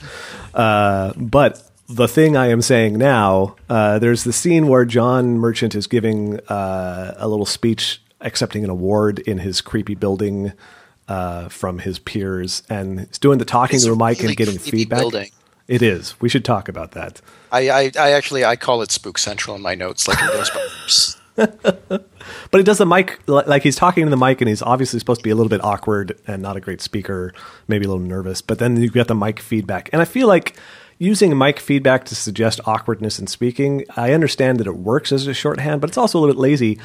Uh, 0.54 1.12
but 1.16 1.62
the 1.88 2.06
thing 2.08 2.36
I 2.36 2.48
am 2.48 2.62
saying 2.62 2.98
now, 2.98 3.56
uh, 3.68 3.98
there's 3.98 4.24
the 4.24 4.32
scene 4.32 4.68
where 4.68 4.84
John 4.84 5.38
Merchant 5.38 5.74
is 5.74 5.86
giving 5.86 6.38
uh, 6.40 7.14
a 7.16 7.28
little 7.28 7.46
speech 7.46 8.02
accepting 8.20 8.64
an 8.64 8.70
award 8.70 9.18
in 9.20 9.38
his 9.38 9.60
creepy 9.60 9.94
building 9.94 10.52
uh, 11.08 11.48
from 11.48 11.78
his 11.78 11.98
peers, 11.98 12.62
and 12.68 13.00
he's 13.00 13.18
doing 13.18 13.38
the 13.38 13.44
talking 13.44 13.76
It's 13.76 13.84
to 13.84 13.92
a 13.92 13.96
mic 13.96 14.18
really 14.18 14.28
and 14.28 14.36
getting 14.36 14.58
feedback. 14.58 14.98
building. 15.00 15.30
It 15.66 15.82
is. 15.82 16.18
We 16.20 16.28
should 16.28 16.44
talk 16.44 16.68
about 16.68 16.92
that. 16.92 17.20
I, 17.52 17.68
I, 17.70 17.90
I 17.98 18.10
actually 18.12 18.44
I 18.44 18.56
call 18.56 18.80
it 18.82 18.90
Spook 18.90 19.18
Central 19.18 19.54
in 19.56 19.62
my 19.62 19.74
notes, 19.74 20.08
like 20.08 20.18
in 20.20 20.26
Ghostbusters. 20.28 21.16
But 22.50 22.60
it 22.60 22.64
does 22.64 22.78
the 22.78 22.86
mic 22.86 23.20
like 23.26 23.62
he's 23.62 23.76
talking 23.76 24.04
to 24.04 24.10
the 24.10 24.16
mic, 24.16 24.40
and 24.40 24.48
he's 24.48 24.60
obviously 24.62 24.98
supposed 24.98 25.20
to 25.20 25.24
be 25.24 25.30
a 25.30 25.34
little 25.34 25.48
bit 25.48 25.62
awkward 25.64 26.18
and 26.26 26.42
not 26.42 26.56
a 26.56 26.60
great 26.60 26.80
speaker, 26.80 27.32
maybe 27.68 27.84
a 27.84 27.88
little 27.88 28.04
nervous. 28.04 28.42
But 28.42 28.58
then 28.58 28.76
you 28.76 28.90
get 28.90 29.08
the 29.08 29.14
mic 29.14 29.38
feedback, 29.40 29.88
and 29.92 30.02
I 30.02 30.04
feel 30.04 30.26
like 30.26 30.56
using 30.98 31.36
mic 31.38 31.60
feedback 31.60 32.04
to 32.06 32.14
suggest 32.14 32.60
awkwardness 32.66 33.18
in 33.18 33.26
speaking. 33.28 33.84
I 33.96 34.12
understand 34.12 34.58
that 34.58 34.66
it 34.66 34.76
works 34.76 35.12
as 35.12 35.26
a 35.26 35.32
shorthand, 35.34 35.80
but 35.80 35.88
it's 35.90 35.96
also 35.98 36.18
a 36.18 36.20
little 36.20 36.34
bit 36.34 36.40
lazy. 36.40 36.78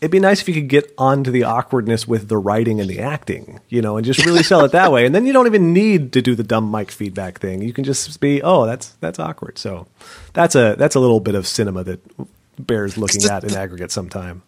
It'd 0.00 0.10
be 0.10 0.18
nice 0.20 0.40
if 0.40 0.48
you 0.48 0.54
could 0.54 0.68
get 0.68 0.94
onto 0.96 1.30
the 1.30 1.44
awkwardness 1.44 2.08
with 2.08 2.28
the 2.28 2.38
writing 2.38 2.80
and 2.80 2.88
the 2.88 3.00
acting, 3.00 3.60
you 3.68 3.82
know, 3.82 3.98
and 3.98 4.06
just 4.06 4.24
really 4.24 4.42
sell 4.42 4.64
it 4.64 4.72
that 4.72 4.90
way. 4.92 5.04
And 5.04 5.14
then 5.14 5.26
you 5.26 5.32
don't 5.34 5.46
even 5.46 5.74
need 5.74 6.14
to 6.14 6.22
do 6.22 6.34
the 6.34 6.42
dumb 6.42 6.70
mic 6.70 6.90
feedback 6.90 7.38
thing. 7.38 7.60
You 7.60 7.74
can 7.74 7.84
just 7.84 8.18
be, 8.20 8.40
oh, 8.42 8.64
that's 8.64 8.90
that's 9.00 9.18
awkward. 9.18 9.58
So 9.58 9.86
that's 10.32 10.54
a 10.54 10.74
that's 10.78 10.94
a 10.94 11.00
little 11.00 11.20
bit 11.20 11.34
of 11.34 11.46
cinema 11.46 11.84
that 11.84 12.00
bears 12.58 12.96
looking 12.96 13.22
at 13.24 13.44
in 13.44 13.54
aggregate 13.54 13.90
sometime. 13.90 14.42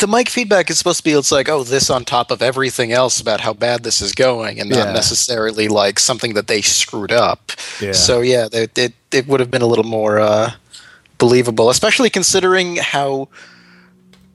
the 0.00 0.06
mic 0.08 0.28
feedback 0.28 0.70
is 0.70 0.78
supposed 0.78 0.98
to 0.98 1.04
be 1.04 1.10
it's 1.12 1.32
like 1.32 1.48
oh 1.48 1.64
this 1.64 1.90
on 1.90 2.04
top 2.04 2.30
of 2.30 2.40
everything 2.40 2.92
else 2.92 3.20
about 3.20 3.40
how 3.40 3.52
bad 3.52 3.82
this 3.82 4.00
is 4.00 4.12
going 4.12 4.60
and 4.60 4.70
not 4.70 4.86
Yeah. 4.86 4.92
necessarily 4.92 5.66
like 5.66 5.98
something 5.98 6.34
that 6.34 6.46
they 6.46 6.62
screwed 6.62 7.10
up 7.10 7.50
Yeah. 7.80 7.90
so 7.92 8.20
yeah 8.20 8.46
it, 8.52 8.78
it, 8.78 8.92
it 9.10 9.26
would 9.26 9.40
have 9.40 9.50
been 9.50 9.60
a 9.62 9.66
little 9.66 9.82
more 9.84 10.20
uh, 10.20 10.52
believable 11.18 11.68
especially 11.68 12.10
considering 12.10 12.76
how 12.76 13.28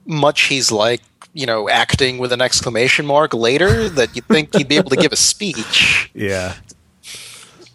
much 0.08 0.42
he's 0.44 0.72
like 0.72 1.02
you 1.34 1.46
know 1.46 1.68
acting 1.68 2.18
with 2.18 2.32
an 2.32 2.40
exclamation 2.40 3.06
mark 3.06 3.34
later 3.34 3.88
that 3.88 4.16
you 4.16 4.22
think 4.22 4.56
he'd 4.56 4.66
be 4.66 4.76
able 4.76 4.90
to 4.90 4.96
give 4.96 5.12
a 5.12 5.16
speech 5.16 6.10
Yeah. 6.14 6.54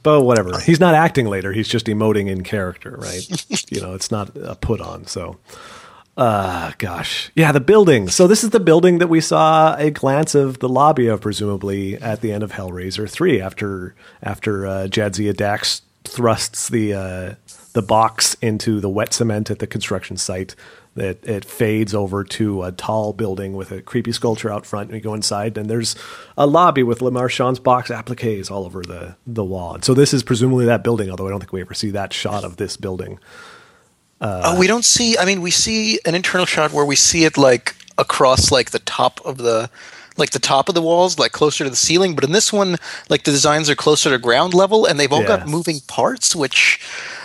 But 0.04 0.24
whatever. 0.24 0.60
He's 0.60 0.82
not 0.82 0.96
acting 0.96 1.28
later. 1.28 1.54
He's 1.54 1.70
just 1.70 1.86
emoting 1.86 2.30
in 2.30 2.44
character, 2.44 2.98
right? 3.00 3.26
you 3.72 3.80
know, 3.80 3.94
it's 3.94 4.12
not 4.12 4.36
a 4.36 4.56
put 4.56 4.82
on. 4.82 5.08
So, 5.08 5.38
uh, 6.18 6.74
gosh. 6.78 7.32
Yeah, 7.36 7.54
the 7.54 7.62
building. 7.62 8.10
So, 8.10 8.28
this 8.28 8.44
is 8.44 8.50
the 8.50 8.60
building 8.60 8.98
that 8.98 9.08
we 9.08 9.22
saw 9.22 9.76
a 9.78 9.92
glance 9.92 10.36
of 10.36 10.60
the 10.60 10.68
lobby 10.68 11.08
of, 11.08 11.22
presumably, 11.22 11.96
at 11.96 12.20
the 12.20 12.34
end 12.34 12.44
of 12.44 12.52
Hellraiser 12.52 13.10
3 13.10 13.40
after, 13.40 13.96
after 14.22 14.68
uh, 14.68 14.88
Jadzia 14.88 15.34
Dax 15.36 15.84
thrusts 16.04 16.68
the, 16.68 16.94
uh, 16.94 17.36
the 17.72 17.82
box 17.82 18.36
into 18.42 18.82
the 18.82 18.90
wet 18.90 19.14
cement 19.14 19.50
at 19.50 19.60
the 19.60 19.68
construction 19.68 20.18
site. 20.18 20.54
That 20.96 21.26
it 21.28 21.44
fades 21.44 21.96
over 21.96 22.24
to 22.24 22.62
a 22.64 22.72
tall 22.72 23.14
building 23.14 23.54
with 23.54 23.72
a 23.72 23.82
creepy 23.82 24.12
sculpture 24.12 24.52
out 24.52 24.64
front, 24.66 24.90
and 24.90 24.94
we 24.94 25.00
go 25.02 25.16
inside, 25.16 25.58
and 25.58 25.68
there's 25.68 25.96
a 26.38 26.46
lobby 26.46 26.84
with 26.84 27.02
Le 27.02 27.10
Marchand's 27.10 27.60
box 27.60 27.90
appliques 27.90 28.52
all 28.52 28.64
over 28.64 28.84
the 28.84 29.16
the 29.26 29.44
wall. 29.44 29.74
And 29.74 29.84
so 29.84 29.96
this 29.96 30.14
is 30.14 30.22
presumably 30.22 30.66
that 30.66 30.84
building, 30.84 31.10
although 31.10 31.26
I 31.26 31.32
don't 31.32 31.40
think 31.40 31.52
we 31.52 31.62
ever 31.62 31.74
see 31.74 31.90
that 31.92 32.14
shot 32.14 32.44
of 32.44 32.58
this 32.58 32.78
building. 32.78 33.18
Uh, 34.22 34.42
oh 34.56 34.60
we 34.60 34.68
don't 34.68 34.86
see 34.86 35.18
i 35.18 35.26
mean 35.26 35.42
we 35.42 35.52
see 35.52 36.00
an 36.06 36.16
internal 36.16 36.46
shot 36.46 36.72
where 36.72 36.86
we 36.86 36.96
see 36.96 37.26
it 37.26 37.38
like 37.38 37.76
across 37.98 38.52
like 38.52 38.72
the 38.72 38.80
top 38.80 39.20
of 39.26 39.38
the 39.38 39.70
like 40.16 40.30
the 40.30 40.40
top 40.40 40.70
of 40.70 40.76
the 40.76 40.82
walls 40.82 41.20
like 41.20 41.34
closer 41.34 41.66
to 41.66 41.70
the 41.70 41.76
ceiling 41.76 42.16
but 42.16 42.24
in 42.24 42.32
this 42.32 42.54
one 42.54 42.78
like 43.10 43.24
the 43.26 43.32
designs 43.32 43.70
are 43.70 43.76
closer 43.76 44.10
to 44.12 44.18
ground 44.18 44.54
level 44.54 44.86
and 44.86 44.98
they've 44.98 45.12
all 45.12 45.22
Yeah. 45.24 45.40
got 45.40 45.48
moving 45.48 45.82
parts 45.88 46.34
which 46.36 46.80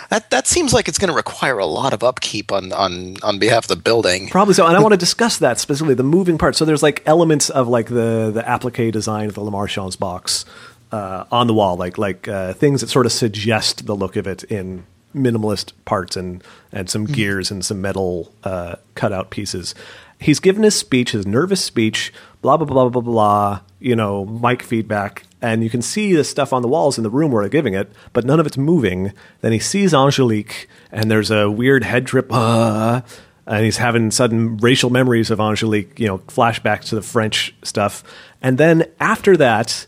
that 0.09 0.29
that 0.31 0.47
seems 0.47 0.73
like 0.73 0.87
it's 0.87 0.97
going 0.97 1.09
to 1.09 1.15
require 1.15 1.57
a 1.57 1.65
lot 1.65 1.93
of 1.93 2.03
upkeep 2.03 2.51
on 2.51 2.71
on 2.73 3.17
on 3.23 3.39
behalf 3.39 3.65
of 3.65 3.69
the 3.69 3.75
building 3.75 4.29
Probably 4.29 4.53
so, 4.53 4.65
and 4.65 4.75
I 4.75 4.79
want 4.81 4.93
to 4.93 4.97
discuss 4.97 5.37
that 5.37 5.59
specifically 5.59 5.95
the 5.95 6.03
moving 6.03 6.37
parts. 6.37 6.57
So 6.57 6.65
there's 6.65 6.83
like 6.83 7.01
elements 7.05 7.49
of 7.49 7.67
like 7.67 7.87
the 7.87 8.31
the 8.33 8.47
applique 8.47 8.91
design 8.91 9.29
of 9.29 9.35
the 9.35 9.67
Sean's 9.67 9.95
box 9.95 10.45
uh, 10.91 11.25
on 11.31 11.47
the 11.47 11.53
wall, 11.53 11.77
like 11.77 11.97
like 11.97 12.27
uh, 12.27 12.53
things 12.53 12.81
that 12.81 12.89
sort 12.89 13.05
of 13.05 13.11
suggest 13.11 13.85
the 13.85 13.95
look 13.95 14.15
of 14.15 14.27
it 14.27 14.43
in 14.45 14.85
minimalist 15.15 15.73
parts 15.85 16.15
and 16.15 16.43
and 16.71 16.89
some 16.89 17.05
gears 17.05 17.51
and 17.51 17.65
some 17.65 17.81
metal 17.81 18.33
uh, 18.43 18.75
cutout 18.95 19.29
pieces. 19.29 19.75
He's 20.19 20.39
given 20.39 20.63
his 20.63 20.75
speech, 20.75 21.11
his 21.11 21.25
nervous 21.25 21.63
speech, 21.63 22.11
blah 22.41 22.57
blah 22.57 22.65
blah 22.65 22.89
blah 22.89 23.01
blah. 23.01 23.61
You 23.79 23.95
know, 23.95 24.25
mic 24.25 24.61
feedback, 24.63 25.23
and 25.41 25.63
you 25.63 25.69
can 25.69 25.81
see 25.81 26.13
the 26.13 26.23
stuff 26.23 26.51
on 26.51 26.61
the 26.61 26.67
walls 26.67 26.97
in 26.97 27.03
the 27.03 27.09
room 27.09 27.31
where 27.31 27.43
they're 27.43 27.49
giving 27.49 27.73
it, 27.73 27.91
but 28.13 28.25
none 28.25 28.39
of 28.39 28.45
it's 28.45 28.57
moving. 28.57 29.13
Then 29.41 29.51
he 29.51 29.59
sees 29.59 29.93
Angelique, 29.93 30.67
and 30.91 31.09
there's 31.09 31.31
a 31.31 31.49
weird 31.49 31.83
head 31.83 32.05
trip. 32.05 32.27
Uh, 32.31 33.01
and 33.47 33.65
he's 33.65 33.77
having 33.77 34.11
sudden 34.11 34.57
racial 34.57 34.89
memories 34.89 35.31
of 35.31 35.39
Angelique, 35.39 35.99
you 35.99 36.07
know, 36.07 36.19
flashbacks 36.19 36.89
to 36.89 36.95
the 36.95 37.01
French 37.01 37.55
stuff. 37.63 38.03
And 38.41 38.57
then 38.57 38.85
after 38.99 39.35
that, 39.37 39.87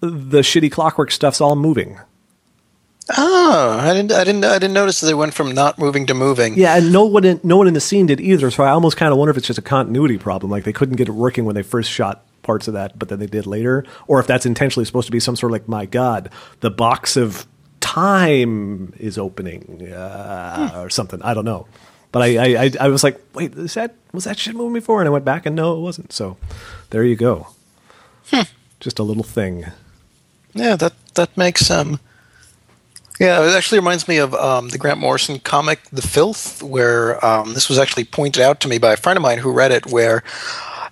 the 0.00 0.40
shitty 0.40 0.70
clockwork 0.70 1.10
stuff's 1.10 1.40
all 1.40 1.56
moving. 1.56 1.98
Oh, 3.16 3.78
I 3.80 3.94
didn't, 3.94 4.12
I 4.12 4.24
didn't, 4.24 4.44
I 4.44 4.58
didn't 4.58 4.74
notice 4.74 5.00
that 5.00 5.06
they 5.06 5.14
went 5.14 5.32
from 5.32 5.52
not 5.52 5.78
moving 5.78 6.06
to 6.06 6.14
moving. 6.14 6.54
Yeah, 6.56 6.76
and 6.76 6.92
no 6.92 7.04
one, 7.04 7.24
in, 7.24 7.40
no 7.42 7.56
one 7.56 7.68
in 7.68 7.74
the 7.74 7.80
scene 7.80 8.06
did 8.06 8.20
either. 8.20 8.50
So 8.50 8.64
I 8.64 8.70
almost 8.70 8.96
kind 8.96 9.12
of 9.12 9.18
wonder 9.18 9.30
if 9.30 9.36
it's 9.36 9.46
just 9.46 9.58
a 9.58 9.62
continuity 9.62 10.18
problem. 10.18 10.50
Like 10.50 10.64
they 10.64 10.72
couldn't 10.72 10.96
get 10.96 11.08
it 11.08 11.12
working 11.12 11.44
when 11.44 11.54
they 11.54 11.62
first 11.62 11.90
shot 11.90 12.25
parts 12.46 12.68
of 12.68 12.74
that, 12.74 12.98
but 12.98 13.08
then 13.08 13.18
they 13.18 13.26
did 13.26 13.46
later, 13.46 13.84
or 14.06 14.20
if 14.20 14.26
that's 14.26 14.46
intentionally 14.46 14.84
supposed 14.84 15.06
to 15.06 15.12
be 15.12 15.20
some 15.20 15.36
sort 15.36 15.50
of 15.50 15.54
like, 15.54 15.68
my 15.68 15.84
God, 15.84 16.30
the 16.60 16.70
box 16.70 17.16
of 17.16 17.46
time 17.80 18.94
is 18.98 19.18
opening 19.18 19.92
uh, 19.92 20.70
hmm. 20.70 20.78
or 20.78 20.90
something. 20.90 21.20
I 21.22 21.34
don't 21.34 21.44
know. 21.44 21.66
But 22.12 22.22
I, 22.22 22.64
I, 22.64 22.70
I 22.80 22.88
was 22.88 23.04
like, 23.04 23.20
wait, 23.34 23.54
is 23.54 23.74
that 23.74 23.94
was 24.12 24.24
that 24.24 24.38
shit 24.38 24.54
moving 24.54 24.72
before? 24.72 25.00
And 25.00 25.08
I 25.08 25.10
went 25.10 25.24
back 25.24 25.44
and 25.44 25.54
no, 25.54 25.76
it 25.76 25.80
wasn't. 25.80 26.12
So 26.12 26.38
there 26.90 27.04
you 27.04 27.16
go. 27.16 27.48
Hmm. 28.30 28.42
Just 28.80 28.98
a 28.98 29.02
little 29.02 29.22
thing. 29.22 29.66
Yeah, 30.54 30.76
that 30.76 30.94
that 31.14 31.36
makes 31.36 31.70
um 31.70 32.00
yeah, 33.18 33.42
it 33.46 33.54
actually 33.54 33.78
reminds 33.78 34.08
me 34.08 34.18
of 34.18 34.34
um, 34.34 34.68
the 34.68 34.78
Grant 34.78 35.00
Morrison 35.00 35.38
comic, 35.38 35.82
The 35.90 36.02
Filth, 36.02 36.62
where 36.62 37.24
um, 37.24 37.54
this 37.54 37.68
was 37.68 37.78
actually 37.78 38.04
pointed 38.04 38.42
out 38.42 38.60
to 38.60 38.68
me 38.68 38.76
by 38.76 38.92
a 38.92 38.96
friend 38.96 39.16
of 39.16 39.22
mine 39.22 39.38
who 39.38 39.52
read 39.52 39.72
it, 39.72 39.86
where 39.86 40.22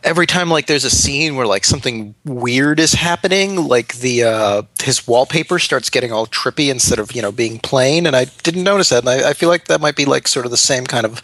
every 0.04 0.26
time 0.26 0.50
like 0.50 0.66
there's 0.66 0.84
a 0.84 0.90
scene 0.90 1.34
where 1.34 1.46
like 1.46 1.64
something 1.64 2.14
weird 2.24 2.78
is 2.78 2.92
happening 2.92 3.56
like 3.68 3.94
the 3.96 4.22
uh 4.22 4.62
his 4.82 5.06
wallpaper 5.06 5.58
starts 5.58 5.88
getting 5.90 6.12
all 6.12 6.26
trippy 6.26 6.70
instead 6.70 6.98
of 6.98 7.12
you 7.12 7.22
know 7.22 7.32
being 7.32 7.58
plain 7.58 8.06
and 8.06 8.14
i 8.14 8.26
didn't 8.42 8.62
notice 8.62 8.90
that 8.90 8.98
and 8.98 9.08
I, 9.08 9.30
I, 9.30 9.32
feel 9.32 9.48
like 9.48 9.66
that 9.66 9.80
might 9.80 9.96
be 9.96 10.04
like 10.04 10.28
sort 10.28 10.44
of 10.44 10.50
the 10.50 10.56
same 10.56 10.86
kind 10.86 11.04
of 11.04 11.18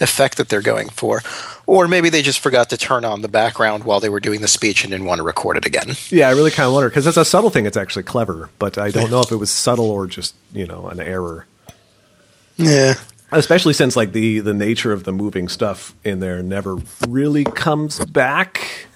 effect 0.00 0.36
that 0.38 0.48
they're 0.48 0.62
going 0.62 0.88
for. 0.88 1.22
Or 1.66 1.88
maybe 1.88 2.10
they 2.10 2.22
just 2.22 2.38
forgot 2.38 2.70
to 2.70 2.76
turn 2.76 3.04
on 3.04 3.22
the 3.22 3.28
background 3.28 3.84
while 3.84 3.98
they 3.98 4.08
were 4.08 4.20
doing 4.20 4.40
the 4.40 4.48
speech 4.48 4.84
and 4.84 4.92
didn't 4.92 5.06
want 5.06 5.18
to 5.18 5.24
record 5.24 5.56
it 5.56 5.66
again. 5.66 5.96
Yeah 6.10 6.28
i 6.28 6.32
really 6.32 6.50
kind 6.50 6.66
of 6.66 6.72
wonder 6.72 6.88
because 6.88 7.06
it's 7.06 7.16
a 7.16 7.24
subtle 7.24 7.50
thing 7.50 7.66
it's 7.66 7.76
actually 7.76 8.04
clever 8.04 8.50
but 8.58 8.78
i 8.78 8.90
don't 8.90 9.10
know 9.10 9.20
if 9.20 9.32
it 9.32 9.36
was 9.36 9.50
subtle 9.50 9.90
or 9.90 10.06
just 10.06 10.34
you 10.52 10.66
know 10.66 10.88
an 10.88 11.00
error. 11.00 11.46
Yeah 12.56 12.94
especially 13.32 13.72
since 13.72 13.96
like 13.96 14.12
the 14.12 14.40
the 14.40 14.54
nature 14.54 14.92
of 14.92 15.04
the 15.04 15.12
moving 15.12 15.48
stuff 15.48 15.94
in 16.04 16.20
there 16.20 16.42
never 16.42 16.76
really 17.08 17.44
comes 17.44 18.04
back. 18.04 18.86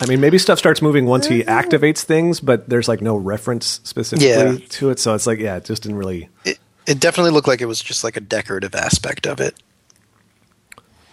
I 0.00 0.06
mean, 0.06 0.20
maybe 0.20 0.38
stuff 0.38 0.58
starts 0.58 0.80
moving 0.80 1.06
once 1.06 1.26
he 1.26 1.42
activates 1.42 2.02
things, 2.02 2.38
but 2.38 2.68
there's 2.68 2.86
like 2.86 3.00
no 3.00 3.16
reference 3.16 3.80
specifically 3.82 4.28
yeah. 4.28 4.66
to 4.68 4.90
it. 4.90 5.00
So 5.00 5.14
it's 5.14 5.26
like, 5.26 5.40
yeah, 5.40 5.56
it 5.56 5.64
just 5.64 5.82
didn't 5.82 5.98
really. 5.98 6.28
It, 6.44 6.58
it 6.86 7.00
definitely 7.00 7.32
looked 7.32 7.48
like 7.48 7.60
it 7.60 7.66
was 7.66 7.82
just 7.82 8.04
like 8.04 8.16
a 8.16 8.20
decorative 8.20 8.74
aspect 8.76 9.26
of 9.26 9.40
it, 9.40 9.60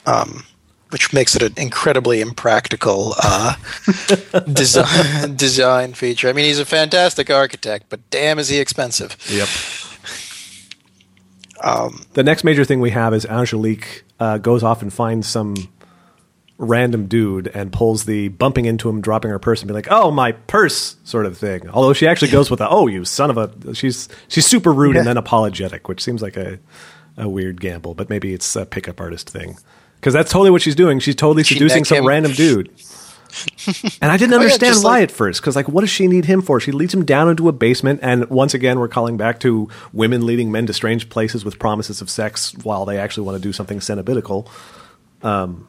um, 0.06 0.46
which 0.90 1.14
makes 1.14 1.36
it 1.36 1.42
an 1.42 1.54
incredibly 1.58 2.22
impractical 2.22 3.16
uh, 3.24 3.56
design 4.54 5.36
design 5.36 5.94
feature. 5.94 6.30
I 6.30 6.34
mean, 6.34 6.46
he's 6.46 6.60
a 6.60 6.66
fantastic 6.66 7.32
architect, 7.32 7.88
but 7.90 8.08
damn, 8.12 8.38
is 8.38 8.50
he 8.50 8.60
expensive. 8.60 9.18
Yep. 9.30 9.50
Um, 11.62 12.06
the 12.14 12.24
next 12.24 12.44
major 12.44 12.66
thing 12.66 12.80
we 12.82 12.92
have 12.92 13.14
is 13.14 13.26
Angelique 13.26 14.04
uh, 14.20 14.38
goes 14.38 14.64
off 14.64 14.82
and 14.82 14.92
finds 14.94 15.28
some 15.28 15.56
random 16.58 17.08
dude 17.08 17.48
and 17.48 17.72
pulls 17.72 18.06
the 18.06 18.30
bumping 18.30 18.66
into 18.66 18.90
him, 18.90 19.02
dropping 19.02 19.32
her 19.32 19.40
purse, 19.40 19.62
and 19.62 19.68
be 19.68 19.74
like, 19.74 19.88
"Oh, 19.90 20.12
my 20.12 20.34
purse," 20.34 20.98
sort 21.04 21.26
of 21.26 21.38
thing. 21.38 21.70
Although 21.70 21.94
she 21.94 22.08
actually 22.08 22.32
goes 22.32 22.50
with 22.52 22.62
a 22.62 22.70
"Oh, 22.70 22.88
you 22.88 23.06
son 23.06 23.30
of 23.30 23.38
a," 23.38 23.76
she's 23.76 24.10
she's 24.28 24.46
super 24.46 24.72
rude 24.72 24.96
yeah. 24.96 25.00
and 25.00 25.08
then 25.08 25.18
apologetic, 25.18 25.88
which 25.88 26.04
seems 26.04 26.22
like 26.22 26.38
a 26.38 26.60
a 27.18 27.30
weird 27.30 27.62
gamble, 27.62 27.94
but 27.94 28.10
maybe 28.10 28.34
it's 28.34 28.56
a 28.56 28.66
pickup 28.66 29.00
artist 29.00 29.30
thing 29.30 29.58
because 29.96 30.14
that's 30.14 30.32
totally 30.32 30.52
what 30.52 30.62
she's 30.62 30.76
doing. 30.76 31.00
She's 31.00 31.16
totally 31.16 31.44
she 31.44 31.56
seducing 31.56 31.86
some 31.86 32.00
him. 32.00 32.06
random 32.06 32.34
dude. 32.34 32.72
and 34.02 34.12
I 34.12 34.18
didn't 34.18 34.36
understand 34.36 34.76
oh, 34.76 34.78
yeah, 34.78 34.84
why 34.84 35.00
like, 35.00 35.04
at 35.04 35.12
first 35.12 35.42
because 35.42 35.56
like 35.56 35.68
what 35.68 35.82
does 35.82 35.90
she 35.90 36.08
need 36.08 36.26
him 36.26 36.42
for? 36.42 36.60
She 36.60 36.72
leads 36.72 36.94
him 36.94 37.06
down 37.06 37.30
into 37.30 37.50
a 37.50 37.52
basement, 37.52 38.00
and 38.04 38.30
once 38.30 38.54
again 38.54 38.80
we're 38.80 38.88
calling 38.88 39.18
back 39.18 39.40
to 39.42 39.70
women 39.94 40.26
leading 40.26 40.52
men 40.52 40.66
to 40.68 40.74
strange 40.74 41.10
places 41.10 41.44
with 41.44 41.60
promises 41.60 42.02
of 42.02 42.10
sex 42.10 42.54
while 42.64 42.86
they 42.86 42.98
actually 42.98 43.26
want 43.26 43.38
to 43.38 43.42
do 43.42 43.54
something 43.54 43.80
cenobitical. 43.80 44.48
Um, 45.22 45.68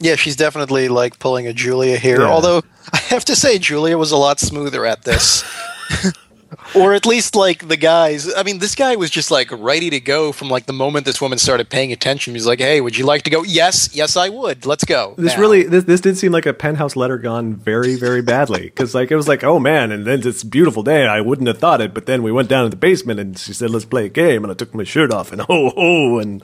yeah, 0.00 0.16
she's 0.16 0.36
definitely 0.36 0.88
like 0.88 1.18
pulling 1.18 1.46
a 1.46 1.52
Julia 1.52 1.98
here. 1.98 2.20
Yeah. 2.20 2.28
Although 2.28 2.62
I 2.92 2.98
have 2.98 3.24
to 3.26 3.36
say, 3.36 3.58
Julia 3.58 3.98
was 3.98 4.12
a 4.12 4.16
lot 4.16 4.40
smoother 4.40 4.86
at 4.86 5.02
this. 5.02 5.44
or 6.74 6.94
at 6.94 7.06
least 7.06 7.36
like 7.36 7.68
the 7.68 7.76
guys. 7.76 8.32
I 8.34 8.42
mean, 8.42 8.58
this 8.58 8.74
guy 8.74 8.96
was 8.96 9.10
just 9.10 9.30
like 9.30 9.50
ready 9.52 9.90
to 9.90 10.00
go 10.00 10.32
from 10.32 10.48
like 10.48 10.66
the 10.66 10.72
moment 10.72 11.06
this 11.06 11.20
woman 11.20 11.38
started 11.38 11.68
paying 11.68 11.92
attention. 11.92 12.34
He's 12.34 12.46
like, 12.46 12.58
"Hey, 12.58 12.80
would 12.80 12.96
you 12.96 13.04
like 13.04 13.22
to 13.22 13.30
go?" 13.30 13.42
Yes, 13.42 13.90
yes, 13.94 14.16
I 14.16 14.28
would. 14.28 14.66
Let's 14.66 14.84
go. 14.84 15.14
This 15.16 15.34
now. 15.34 15.40
really, 15.40 15.62
this, 15.64 15.84
this 15.84 16.00
did 16.00 16.16
seem 16.18 16.32
like 16.32 16.46
a 16.46 16.52
penthouse 16.52 16.96
letter 16.96 17.18
gone 17.18 17.54
very, 17.54 17.96
very 17.96 18.22
badly 18.22 18.62
because 18.62 18.94
like 18.94 19.10
it 19.10 19.16
was 19.16 19.28
like, 19.28 19.44
oh 19.44 19.58
man, 19.58 19.92
and 19.92 20.06
then 20.06 20.26
it's 20.26 20.44
beautiful 20.44 20.82
day. 20.82 21.06
I 21.06 21.20
wouldn't 21.20 21.48
have 21.48 21.58
thought 21.58 21.80
it, 21.80 21.94
but 21.94 22.06
then 22.06 22.22
we 22.22 22.32
went 22.32 22.48
down 22.48 22.64
to 22.64 22.70
the 22.70 22.76
basement 22.76 23.20
and 23.20 23.38
she 23.38 23.52
said, 23.52 23.70
"Let's 23.70 23.84
play 23.84 24.06
a 24.06 24.10
game," 24.10 24.44
and 24.44 24.50
I 24.50 24.54
took 24.54 24.74
my 24.74 24.84
shirt 24.84 25.12
off 25.12 25.32
and 25.32 25.40
oh 25.48 25.72
oh 25.76 26.18
and. 26.18 26.42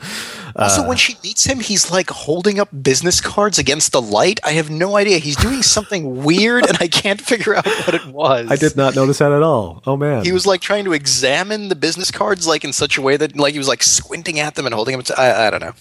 Uh, 0.56 0.62
also, 0.62 0.86
when 0.86 0.96
she 0.96 1.16
meets 1.24 1.44
him, 1.44 1.58
he's 1.58 1.90
like 1.90 2.10
holding 2.10 2.60
up 2.60 2.68
business 2.82 3.20
cards 3.20 3.58
against 3.58 3.90
the 3.90 4.00
light. 4.00 4.38
I 4.44 4.52
have 4.52 4.70
no 4.70 4.96
idea. 4.96 5.18
He's 5.18 5.36
doing 5.36 5.62
something 5.62 6.22
weird, 6.22 6.66
and 6.66 6.78
I 6.80 6.86
can't 6.86 7.20
figure 7.20 7.56
out 7.56 7.66
what 7.66 7.94
it 7.94 8.06
was. 8.06 8.50
I 8.50 8.56
did 8.56 8.76
not 8.76 8.94
notice 8.94 9.18
that 9.18 9.32
at 9.32 9.42
all. 9.42 9.82
Oh 9.86 9.93
man, 9.96 10.24
he 10.24 10.32
was 10.32 10.46
like 10.46 10.60
trying 10.60 10.84
to 10.84 10.92
examine 10.92 11.68
the 11.68 11.76
business 11.76 12.10
cards 12.10 12.46
like 12.46 12.64
in 12.64 12.72
such 12.72 12.98
a 12.98 13.02
way 13.02 13.16
that 13.16 13.36
like 13.36 13.52
he 13.52 13.58
was 13.58 13.68
like 13.68 13.82
squinting 13.82 14.40
at 14.40 14.54
them 14.54 14.66
and 14.66 14.74
holding 14.74 14.96
them. 14.96 15.02
To, 15.04 15.20
I, 15.20 15.46
I 15.46 15.50
don't 15.50 15.60
know. 15.60 15.72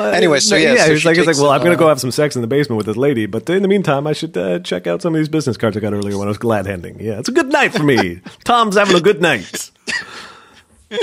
Uh, 0.00 0.10
anyway, 0.10 0.40
so 0.40 0.56
yeah, 0.56 0.74
yeah, 0.74 0.84
so 0.86 0.92
he's 0.92 1.04
like, 1.04 1.16
he's 1.16 1.26
like, 1.26 1.36
well, 1.36 1.50
I'm 1.50 1.62
gonna 1.62 1.76
go 1.76 1.88
have 1.88 2.00
some 2.00 2.10
sex 2.10 2.36
in 2.36 2.42
the 2.42 2.48
basement 2.48 2.76
with 2.76 2.86
this 2.86 2.96
lady, 2.96 3.26
but 3.26 3.48
in 3.48 3.62
the 3.62 3.68
meantime, 3.68 4.06
I 4.06 4.12
should 4.12 4.36
uh, 4.36 4.58
check 4.60 4.86
out 4.86 5.02
some 5.02 5.14
of 5.14 5.18
these 5.18 5.28
business 5.28 5.56
cards 5.56 5.76
I 5.76 5.80
got 5.80 5.92
earlier 5.92 6.18
when 6.18 6.28
I 6.28 6.30
was 6.30 6.38
glad 6.38 6.66
handing. 6.66 7.00
Yeah, 7.00 7.18
it's 7.18 7.28
a 7.28 7.32
good 7.32 7.50
night 7.50 7.72
for 7.72 7.82
me. 7.82 8.20
Tom's 8.44 8.76
having 8.76 8.96
a 8.96 9.00
good 9.00 9.20
night. 9.20 9.70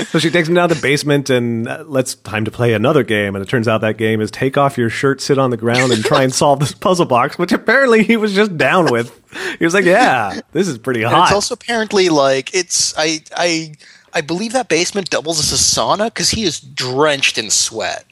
So 0.06 0.18
she 0.18 0.30
takes 0.30 0.48
him 0.48 0.54
down 0.54 0.68
to 0.68 0.74
the 0.74 0.80
basement 0.80 1.30
and 1.30 1.68
uh, 1.68 1.84
lets 1.86 2.14
time 2.14 2.44
to 2.44 2.50
play 2.50 2.74
another 2.74 3.02
game. 3.02 3.34
And 3.34 3.42
it 3.44 3.48
turns 3.48 3.68
out 3.68 3.80
that 3.82 3.96
game 3.96 4.20
is 4.20 4.30
take 4.30 4.56
off 4.56 4.78
your 4.78 4.90
shirt, 4.90 5.20
sit 5.20 5.38
on 5.38 5.50
the 5.50 5.56
ground, 5.56 5.92
and 5.92 6.04
try 6.04 6.22
and 6.22 6.32
solve 6.34 6.60
this 6.60 6.72
puzzle 6.72 7.06
box, 7.06 7.38
which 7.38 7.52
apparently 7.52 8.02
he 8.02 8.16
was 8.16 8.32
just 8.34 8.56
down 8.56 8.90
with. 8.90 9.18
He 9.58 9.64
was 9.64 9.74
like, 9.74 9.84
"Yeah, 9.84 10.40
this 10.52 10.68
is 10.68 10.78
pretty 10.78 11.02
hot." 11.02 11.14
And 11.14 11.22
it's 11.24 11.32
also 11.32 11.54
apparently 11.54 12.08
like 12.08 12.54
it's 12.54 12.94
I 12.96 13.22
I 13.36 13.74
I 14.12 14.20
believe 14.20 14.52
that 14.52 14.68
basement 14.68 15.10
doubles 15.10 15.38
as 15.38 15.52
a 15.52 15.56
sauna 15.56 16.06
because 16.06 16.30
he 16.30 16.44
is 16.44 16.60
drenched 16.60 17.38
in 17.38 17.50
sweat. 17.50 18.04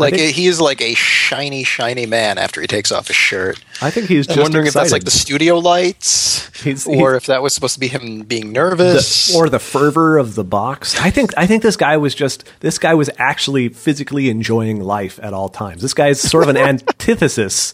Like 0.00 0.14
think, 0.14 0.34
he 0.34 0.46
is 0.46 0.60
like 0.60 0.80
a 0.80 0.94
shiny, 0.94 1.64
shiny 1.64 2.06
man 2.06 2.38
after 2.38 2.60
he 2.60 2.66
takes 2.66 2.90
off 2.90 3.06
his 3.08 3.16
shirt. 3.16 3.62
I 3.80 3.90
think 3.90 4.06
he's. 4.08 4.28
I'm 4.28 4.40
wondering 4.40 4.66
excited. 4.66 4.86
if 4.86 4.90
that's 4.90 4.92
like 4.92 5.04
the 5.04 5.10
studio 5.10 5.58
lights, 5.58 6.48
he's, 6.62 6.86
or 6.86 7.14
he's, 7.14 7.22
if 7.22 7.26
that 7.26 7.42
was 7.42 7.54
supposed 7.54 7.74
to 7.74 7.80
be 7.80 7.88
him 7.88 8.22
being 8.22 8.52
nervous, 8.52 9.28
the, 9.28 9.38
or 9.38 9.48
the 9.48 9.58
fervor 9.58 10.18
of 10.18 10.34
the 10.34 10.44
box. 10.44 10.98
I 11.00 11.10
think. 11.10 11.32
I 11.36 11.46
think 11.46 11.62
this 11.62 11.76
guy 11.76 11.96
was 11.96 12.14
just. 12.14 12.44
This 12.60 12.78
guy 12.78 12.94
was 12.94 13.10
actually 13.18 13.68
physically 13.68 14.30
enjoying 14.30 14.80
life 14.80 15.20
at 15.22 15.32
all 15.32 15.48
times. 15.48 15.82
This 15.82 15.94
guy 15.94 16.08
is 16.08 16.20
sort 16.20 16.44
of 16.44 16.48
an 16.48 16.56
antithesis 16.90 17.72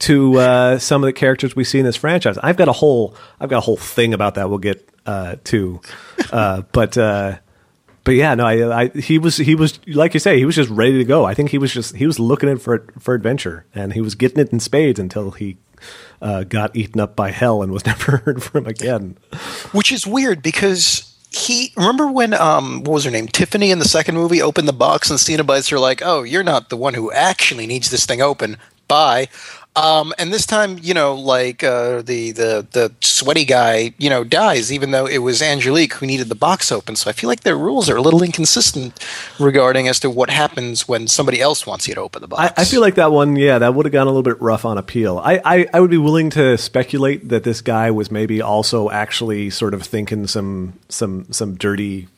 to 0.00 0.38
uh, 0.38 0.78
some 0.78 1.02
of 1.02 1.06
the 1.06 1.12
characters 1.12 1.56
we 1.56 1.64
see 1.64 1.78
in 1.78 1.84
this 1.84 1.96
franchise. 1.96 2.38
I've 2.38 2.56
got 2.56 2.68
a 2.68 2.72
whole. 2.72 3.14
I've 3.40 3.48
got 3.48 3.58
a 3.58 3.62
whole 3.62 3.76
thing 3.76 4.14
about 4.14 4.34
that. 4.36 4.48
We'll 4.48 4.58
get 4.58 4.88
uh, 5.06 5.36
to, 5.44 5.80
uh, 6.32 6.62
but 6.72 6.96
uh, 6.98 7.38
but 8.08 8.14
yeah, 8.14 8.34
no, 8.34 8.46
I, 8.46 8.84
I, 8.84 8.88
he 8.88 9.18
was 9.18 9.36
he 9.36 9.54
was 9.54 9.86
like 9.86 10.14
you 10.14 10.20
say, 10.20 10.38
he 10.38 10.46
was 10.46 10.54
just 10.54 10.70
ready 10.70 10.96
to 10.96 11.04
go. 11.04 11.26
I 11.26 11.34
think 11.34 11.50
he 11.50 11.58
was 11.58 11.74
just 11.74 11.94
he 11.94 12.06
was 12.06 12.18
looking 12.18 12.48
in 12.48 12.56
for 12.56 12.86
for 12.98 13.12
adventure, 13.12 13.66
and 13.74 13.92
he 13.92 14.00
was 14.00 14.14
getting 14.14 14.38
it 14.38 14.50
in 14.50 14.60
spades 14.60 14.98
until 14.98 15.32
he 15.32 15.58
uh, 16.22 16.44
got 16.44 16.74
eaten 16.74 17.02
up 17.02 17.14
by 17.14 17.32
hell 17.32 17.60
and 17.62 17.70
was 17.70 17.84
never 17.92 18.16
heard 18.16 18.42
from 18.42 18.66
again. 18.66 19.18
Which 19.72 19.92
is 19.92 20.06
weird 20.06 20.42
because 20.42 21.14
he 21.28 21.70
remember 21.76 22.10
when 22.10 22.32
um 22.32 22.78
what 22.78 22.94
was 22.94 23.04
her 23.04 23.10
name 23.10 23.28
Tiffany 23.28 23.70
in 23.70 23.78
the 23.78 23.84
second 23.84 24.14
movie 24.14 24.40
opened 24.40 24.68
the 24.68 24.72
box 24.72 25.10
and 25.10 25.18
Cenobites 25.18 25.70
are 25.70 25.78
like, 25.78 26.00
oh, 26.02 26.22
you're 26.22 26.42
not 26.42 26.70
the 26.70 26.78
one 26.78 26.94
who 26.94 27.12
actually 27.12 27.66
needs 27.66 27.90
this 27.90 28.06
thing 28.06 28.22
open. 28.22 28.56
Bye. 28.88 29.28
Um, 29.78 30.12
and 30.18 30.32
this 30.32 30.44
time, 30.44 30.78
you 30.82 30.92
know, 30.92 31.14
like 31.14 31.62
uh, 31.62 32.02
the 32.02 32.32
the 32.32 32.66
the 32.72 32.92
sweaty 33.00 33.44
guy, 33.44 33.94
you 33.98 34.10
know, 34.10 34.24
dies, 34.24 34.72
even 34.72 34.90
though 34.90 35.06
it 35.06 35.18
was 35.18 35.40
Angelique 35.40 35.94
who 35.94 36.06
needed 36.06 36.28
the 36.28 36.34
box 36.34 36.72
open. 36.72 36.96
So 36.96 37.08
I 37.08 37.12
feel 37.12 37.28
like 37.28 37.42
their 37.42 37.56
rules 37.56 37.88
are 37.88 37.96
a 37.96 38.02
little 38.02 38.22
inconsistent 38.22 38.92
regarding 39.38 39.86
as 39.86 40.00
to 40.00 40.10
what 40.10 40.30
happens 40.30 40.88
when 40.88 41.06
somebody 41.06 41.40
else 41.40 41.64
wants 41.64 41.86
you 41.86 41.94
to 41.94 42.00
open 42.00 42.22
the 42.22 42.28
box. 42.28 42.52
I, 42.56 42.62
I 42.62 42.64
feel 42.64 42.80
like 42.80 42.96
that 42.96 43.12
one, 43.12 43.36
yeah, 43.36 43.60
that 43.60 43.72
would 43.72 43.86
have 43.86 43.92
gone 43.92 44.08
a 44.08 44.10
little 44.10 44.24
bit 44.24 44.40
rough 44.42 44.64
on 44.64 44.78
appeal. 44.78 45.18
I, 45.18 45.40
I, 45.44 45.66
I 45.72 45.80
would 45.80 45.90
be 45.90 45.98
willing 45.98 46.30
to 46.30 46.58
speculate 46.58 47.28
that 47.28 47.44
this 47.44 47.60
guy 47.60 47.92
was 47.92 48.10
maybe 48.10 48.42
also 48.42 48.90
actually 48.90 49.48
sort 49.50 49.74
of 49.74 49.84
thinking 49.84 50.26
some 50.26 50.72
some 50.88 51.32
some 51.32 51.54
dirty 51.54 52.08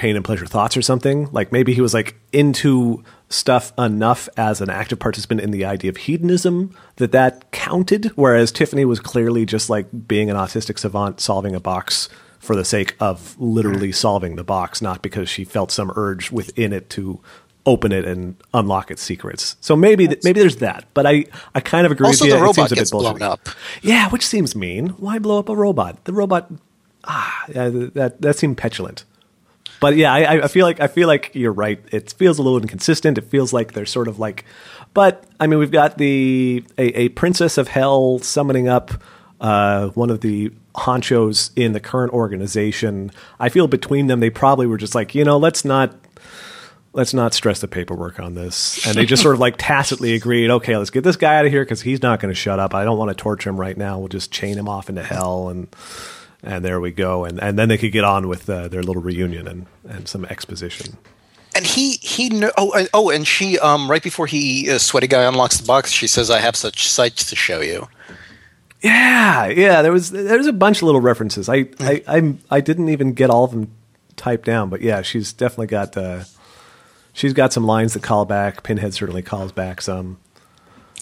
pain 0.00 0.16
and 0.16 0.24
pleasure 0.24 0.46
thoughts 0.46 0.76
or 0.76 0.82
something. 0.82 1.28
Like 1.30 1.52
maybe 1.52 1.74
he 1.74 1.80
was 1.82 1.92
like 1.94 2.16
into 2.32 3.04
stuff 3.28 3.72
enough 3.78 4.28
as 4.36 4.60
an 4.60 4.70
active 4.70 4.98
participant 4.98 5.40
in 5.42 5.50
the 5.50 5.64
idea 5.64 5.90
of 5.90 5.98
hedonism 5.98 6.74
that 6.96 7.12
that 7.12 7.50
counted. 7.52 8.06
Whereas 8.16 8.50
Tiffany 8.50 8.84
was 8.86 8.98
clearly 8.98 9.44
just 9.46 9.68
like 9.70 9.86
being 10.08 10.30
an 10.30 10.36
autistic 10.36 10.78
savant 10.78 11.20
solving 11.20 11.54
a 11.54 11.60
box 11.60 12.08
for 12.38 12.56
the 12.56 12.64
sake 12.64 12.96
of 12.98 13.38
literally 13.38 13.92
solving 13.92 14.36
the 14.36 14.42
box, 14.44 14.80
not 14.80 15.02
because 15.02 15.28
she 15.28 15.44
felt 15.44 15.70
some 15.70 15.92
urge 15.94 16.32
within 16.32 16.72
it 16.72 16.88
to 16.90 17.20
open 17.66 17.92
it 17.92 18.06
and 18.06 18.34
unlock 18.54 18.90
its 18.90 19.02
secrets. 19.02 19.56
So 19.60 19.76
maybe 19.76 20.08
th- 20.08 20.20
maybe 20.24 20.40
there's 20.40 20.56
that, 20.56 20.86
but 20.94 21.04
I, 21.06 21.26
I 21.54 21.60
kind 21.60 21.84
of 21.84 21.92
agree 21.92 22.06
Also, 22.06 22.24
with 22.24 22.32
you. 22.32 22.38
the 22.38 22.42
It 22.42 22.46
robot 22.46 22.54
seems 22.54 22.72
a 22.72 22.74
bit 22.74 22.80
gets 22.80 22.90
blown 22.90 23.20
up. 23.20 23.48
Yeah, 23.82 24.08
which 24.08 24.26
seems 24.26 24.56
mean. 24.56 24.88
Why 24.96 25.18
blow 25.18 25.38
up 25.38 25.50
a 25.50 25.54
robot? 25.54 26.02
The 26.06 26.14
robot, 26.14 26.50
ah, 27.04 27.44
yeah, 27.54 27.68
that 27.94 28.22
that 28.22 28.38
seemed 28.38 28.56
petulant. 28.56 29.04
But 29.80 29.96
yeah, 29.96 30.12
I, 30.12 30.44
I 30.44 30.48
feel 30.48 30.66
like 30.66 30.80
I 30.80 30.86
feel 30.86 31.08
like 31.08 31.34
you're 31.34 31.52
right. 31.52 31.82
It 31.90 32.12
feels 32.12 32.38
a 32.38 32.42
little 32.42 32.60
inconsistent. 32.60 33.18
It 33.18 33.24
feels 33.24 33.52
like 33.52 33.72
they're 33.72 33.86
sort 33.86 34.08
of 34.08 34.18
like, 34.18 34.44
but 34.92 35.24
I 35.40 35.46
mean, 35.46 35.58
we've 35.58 35.70
got 35.70 35.98
the 35.98 36.62
a, 36.76 37.00
a 37.00 37.08
princess 37.10 37.56
of 37.58 37.68
hell 37.68 38.18
summoning 38.18 38.68
up 38.68 38.92
uh, 39.40 39.88
one 39.88 40.10
of 40.10 40.20
the 40.20 40.52
honchos 40.74 41.50
in 41.56 41.72
the 41.72 41.80
current 41.80 42.12
organization. 42.12 43.10
I 43.38 43.48
feel 43.48 43.66
between 43.66 44.06
them, 44.06 44.20
they 44.20 44.30
probably 44.30 44.66
were 44.66 44.76
just 44.76 44.94
like, 44.94 45.14
you 45.14 45.24
know, 45.24 45.38
let's 45.38 45.64
not 45.64 45.96
let's 46.92 47.14
not 47.14 47.32
stress 47.32 47.60
the 47.60 47.68
paperwork 47.68 48.18
on 48.20 48.34
this. 48.34 48.86
And 48.86 48.96
they 48.96 49.06
just 49.06 49.22
sort 49.22 49.34
of 49.34 49.40
like 49.40 49.54
tacitly 49.56 50.14
agreed, 50.14 50.50
okay, 50.50 50.76
let's 50.76 50.90
get 50.90 51.04
this 51.04 51.16
guy 51.16 51.36
out 51.36 51.46
of 51.46 51.52
here 51.52 51.64
because 51.64 51.82
he's 51.82 52.02
not 52.02 52.20
going 52.20 52.32
to 52.32 52.38
shut 52.38 52.58
up. 52.58 52.74
I 52.74 52.84
don't 52.84 52.98
want 52.98 53.10
to 53.10 53.14
torture 53.14 53.48
him 53.48 53.58
right 53.58 53.76
now. 53.76 53.98
We'll 53.98 54.08
just 54.08 54.32
chain 54.32 54.58
him 54.58 54.68
off 54.68 54.88
into 54.88 55.02
hell 55.02 55.48
and 55.48 55.68
and 56.42 56.64
there 56.64 56.80
we 56.80 56.90
go. 56.90 57.24
And 57.24 57.40
and 57.42 57.58
then 57.58 57.68
they 57.68 57.78
could 57.78 57.92
get 57.92 58.04
on 58.04 58.28
with 58.28 58.48
uh, 58.48 58.68
their 58.68 58.82
little 58.82 59.02
reunion 59.02 59.46
and 59.46 59.66
and 59.88 60.08
some 60.08 60.24
exposition. 60.26 60.96
And 61.54 61.66
he 61.66 61.92
he 62.02 62.28
kno- 62.30 62.52
oh 62.56 62.72
and- 62.72 62.88
oh 62.94 63.10
and 63.10 63.26
she 63.26 63.58
um 63.58 63.90
right 63.90 64.02
before 64.02 64.26
he 64.26 64.70
uh, 64.70 64.78
sweaty 64.78 65.06
guy 65.08 65.24
unlocks 65.24 65.58
the 65.58 65.66
box, 65.66 65.90
she 65.90 66.06
says, 66.06 66.30
"I 66.30 66.38
have 66.40 66.56
such 66.56 66.88
sights 66.88 67.28
to 67.30 67.36
show 67.36 67.60
you." 67.60 67.88
Yeah, 68.82 69.46
yeah. 69.48 69.82
There 69.82 69.92
was 69.92 70.10
there 70.10 70.38
was 70.38 70.46
a 70.46 70.52
bunch 70.52 70.78
of 70.78 70.84
little 70.84 71.00
references. 71.00 71.48
I 71.48 71.66
I 71.80 72.02
I, 72.08 72.34
I 72.50 72.60
didn't 72.60 72.88
even 72.88 73.12
get 73.12 73.28
all 73.30 73.44
of 73.44 73.50
them 73.50 73.70
typed 74.16 74.46
down, 74.46 74.70
but 74.70 74.80
yeah, 74.80 75.02
she's 75.02 75.32
definitely 75.32 75.66
got 75.66 75.96
uh, 75.96 76.24
she's 77.12 77.32
got 77.34 77.52
some 77.52 77.64
lines 77.66 77.92
that 77.94 78.02
call 78.02 78.24
back. 78.24 78.62
Pinhead 78.62 78.94
certainly 78.94 79.22
calls 79.22 79.52
back 79.52 79.82
some. 79.82 80.18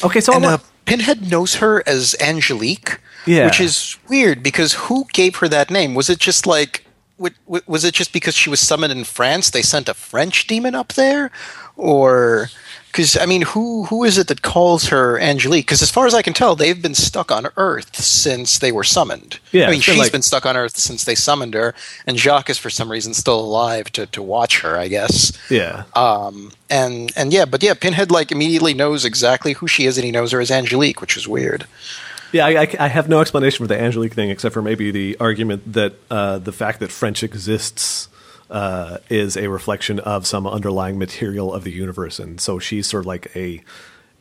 Okay, 0.03 0.21
so 0.21 0.33
And 0.35 0.45
I'm 0.47 0.55
uh, 0.55 0.59
Pinhead 0.87 1.31
knows 1.31 1.57
her 1.57 1.83
as 1.87 2.17
Angelique, 2.21 2.99
Yeah. 3.27 3.47
which 3.47 3.61
is 3.61 3.97
weird 4.09 4.43
because 4.43 4.73
who 4.75 5.07
gave 5.13 5.37
her 5.37 5.49
that 5.49 5.71
name? 5.71 5.95
Was 5.95 6.09
it 6.11 6.19
just 6.19 6.47
like 6.47 6.85
wa- 7.19 7.31
wa- 7.47 7.61
was 7.67 7.85
it 7.85 7.95
just 7.95 8.13
because 8.13 8.35
she 8.35 8.51
was 8.51 8.61
summoned 8.61 8.93
in 8.93 9.05
France? 9.05 9.51
They 9.51 9.63
sent 9.63 9.89
a 9.89 9.95
French 9.95 10.47
demon 10.47 10.75
up 10.75 10.95
there, 10.95 11.31
or 11.77 12.49
because 12.91 13.17
I 13.19 13.27
mean, 13.27 13.43
who 13.43 13.85
who 13.85 14.03
is 14.05 14.17
it 14.19 14.29
that 14.29 14.43
calls 14.43 14.89
her 14.89 15.19
Angelique? 15.21 15.67
Because 15.67 15.83
as 15.83 15.91
far 15.91 16.07
as 16.07 16.15
I 16.15 16.23
can 16.23 16.33
tell, 16.33 16.57
they've 16.57 16.81
been 16.81 16.95
stuck 16.95 17.31
on 17.31 17.49
Earth 17.57 17.97
since 17.97 18.59
they 18.61 18.73
were 18.73 18.85
summoned. 18.85 19.39
Yeah, 19.53 19.67
I 19.67 19.71
mean, 19.71 19.79
it's 19.79 19.87
been 19.87 19.95
she's 19.97 20.03
like- 20.05 20.13
been 20.13 20.23
stuck 20.23 20.47
on 20.47 20.57
Earth 20.57 20.77
since 20.79 21.05
they 21.05 21.15
summoned 21.15 21.55
her, 21.55 21.75
and 22.07 22.19
Jacques 22.19 22.49
is 22.51 22.57
for 22.59 22.71
some 22.71 22.91
reason 22.91 23.13
still 23.15 23.39
alive 23.41 23.93
to 23.93 24.07
to 24.07 24.23
watch 24.23 24.61
her. 24.61 24.79
I 24.79 24.89
guess. 24.89 25.33
yeah. 25.51 25.85
Um, 25.95 26.53
and 26.71 27.13
and 27.15 27.33
yeah, 27.33 27.45
but 27.45 27.63
yeah, 27.63 27.75
Pinhead 27.75 28.11
like 28.11 28.33
immediately 28.33 28.73
knows 28.75 29.05
exactly 29.05 29.53
who 29.53 29.67
she 29.69 29.85
is, 29.85 29.99
and 29.99 30.05
he 30.05 30.11
knows 30.11 30.33
her 30.33 30.41
as 30.41 30.51
Angelique, 30.51 31.01
which 31.03 31.17
is 31.17 31.29
weird. 31.29 31.67
Yeah, 32.33 32.47
I, 32.47 32.69
I- 32.79 32.89
have 32.89 33.09
no 33.09 33.21
explanation 33.21 33.65
for 33.65 33.69
the 33.69 33.81
Angelique 33.81 34.13
thing 34.15 34.31
except 34.31 34.53
for 34.53 34.63
maybe 34.63 34.91
the 34.91 35.17
argument 35.19 35.73
that 35.73 35.95
uh, 36.11 36.39
the 36.39 36.53
fact 36.53 36.81
that 36.81 36.91
French 36.93 37.23
exists 37.23 38.09
uh, 38.51 38.99
is 39.09 39.37
a 39.37 39.49
reflection 39.49 39.99
of 40.01 40.27
some 40.27 40.47
underlying 40.47 40.99
material 40.99 41.53
of 41.55 41.65
the 41.65 41.71
universe, 41.73 42.19
and 42.19 42.41
so 42.41 42.59
she's 42.59 42.87
sort 42.87 43.03
of 43.03 43.07
like 43.07 43.35
a 43.37 43.63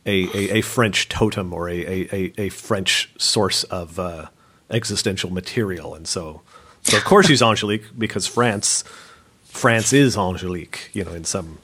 a, 0.06 0.24
a, 0.34 0.58
a 0.58 0.60
French 0.62 1.08
totem 1.08 1.52
or 1.52 1.68
a, 1.68 1.80
a, 1.86 2.32
a 2.38 2.48
French 2.48 3.10
source 3.18 3.64
of 3.64 3.98
uh, 3.98 4.26
existential 4.70 5.30
material, 5.30 5.94
and 5.94 6.06
so 6.06 6.42
so 6.82 6.96
of 6.96 7.04
course 7.04 7.26
she's 7.26 7.42
Angelique 7.42 7.84
because 7.98 8.26
France 8.26 8.84
France 9.44 9.92
is 9.92 10.16
Angelique, 10.16 10.90
you 10.92 11.04
know, 11.04 11.12
in 11.12 11.24
some 11.24 11.58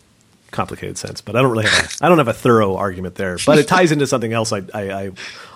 complicated 0.54 0.96
sense. 0.96 1.20
But 1.20 1.36
I 1.36 1.42
don't 1.42 1.50
really 1.50 1.66
have 1.66 1.98
a, 2.00 2.04
I 2.06 2.08
don't 2.08 2.18
have 2.18 2.28
a 2.28 2.32
thorough 2.32 2.76
argument 2.76 3.16
there. 3.16 3.36
But 3.44 3.58
it 3.58 3.68
ties 3.68 3.92
into 3.92 4.06
something 4.06 4.32
else. 4.32 4.52
I 4.52 4.62
I, 4.72 4.90
I 4.90 5.10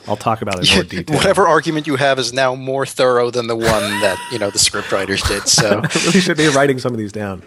I'll 0.06 0.16
talk 0.16 0.42
about 0.42 0.58
in 0.58 0.74
more 0.74 0.84
detail. 0.88 1.16
Whatever 1.16 1.46
argument 1.46 1.86
you 1.86 1.96
have 1.96 2.18
is 2.18 2.32
now 2.32 2.54
more 2.54 2.84
thorough 2.84 3.30
than 3.30 3.46
the 3.46 3.56
one 3.56 3.66
that 3.66 4.18
you 4.30 4.38
know 4.38 4.50
the 4.50 4.58
scriptwriters 4.58 5.26
did. 5.26 5.48
So 5.48 5.80
I 5.84 6.04
really 6.06 6.20
should 6.20 6.36
be 6.36 6.48
writing 6.48 6.78
some 6.78 6.92
of 6.92 6.98
these 6.98 7.12
down. 7.12 7.42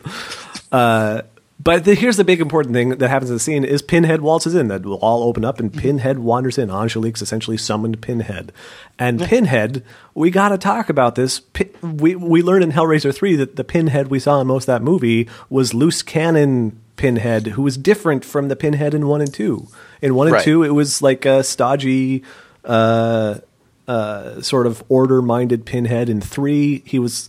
Uh, 0.72 1.22
but 1.64 1.86
the, 1.86 1.94
here's 1.94 2.18
the 2.18 2.24
big 2.24 2.42
important 2.42 2.74
thing 2.74 2.90
that 2.90 3.10
happens 3.10 3.30
in 3.30 3.36
the 3.36 3.40
scene 3.40 3.64
is 3.64 3.84
Pinhead 3.84 4.22
waltzes 4.22 4.56
in. 4.56 4.68
That 4.70 4.84
will 4.84 4.96
all 4.96 5.24
open 5.24 5.46
up, 5.46 5.60
and 5.60 5.72
Pinhead 5.72 6.18
wanders 6.20 6.58
in. 6.58 6.72
Angelique's 6.72 7.22
essentially 7.22 7.58
summoned 7.58 8.02
Pinhead, 8.02 8.52
and 8.98 9.20
Pinhead. 9.20 9.84
We 10.16 10.32
got 10.32 10.50
to 10.50 10.58
talk 10.58 10.90
about 10.90 11.16
this. 11.16 11.40
Pi- 11.40 11.70
we 11.84 12.16
we 12.16 12.42
learned 12.42 12.64
in 12.64 12.72
Hellraiser 12.72 13.14
three 13.14 13.36
that 13.36 13.58
the 13.58 13.64
Pinhead 13.64 14.08
we 14.08 14.18
saw 14.18 14.42
in 14.42 14.48
most 14.48 14.64
of 14.64 14.68
that 14.68 14.82
movie 14.82 15.30
was 15.50 15.74
loose 15.74 16.02
cannon 16.02 16.80
Pinhead, 17.02 17.48
who 17.48 17.64
was 17.64 17.78
different 17.78 18.24
from 18.24 18.48
the 18.48 18.56
Pinhead 18.56 18.94
in 18.94 19.08
one 19.08 19.22
and 19.22 19.34
two. 19.34 19.68
In 20.02 20.14
one 20.14 20.28
and 20.28 20.36
Right. 20.36 20.44
two, 20.44 20.62
it 20.64 20.70
was 20.76 21.02
like 21.02 21.26
a 21.26 21.44
stodgy. 21.44 22.24
Uh, 22.64 23.40
uh, 23.88 24.40
sort 24.42 24.68
of 24.68 24.84
order-minded 24.88 25.66
Pinhead. 25.66 26.08
In 26.10 26.22
three, 26.22 26.84
he 26.86 27.00
was 27.00 27.28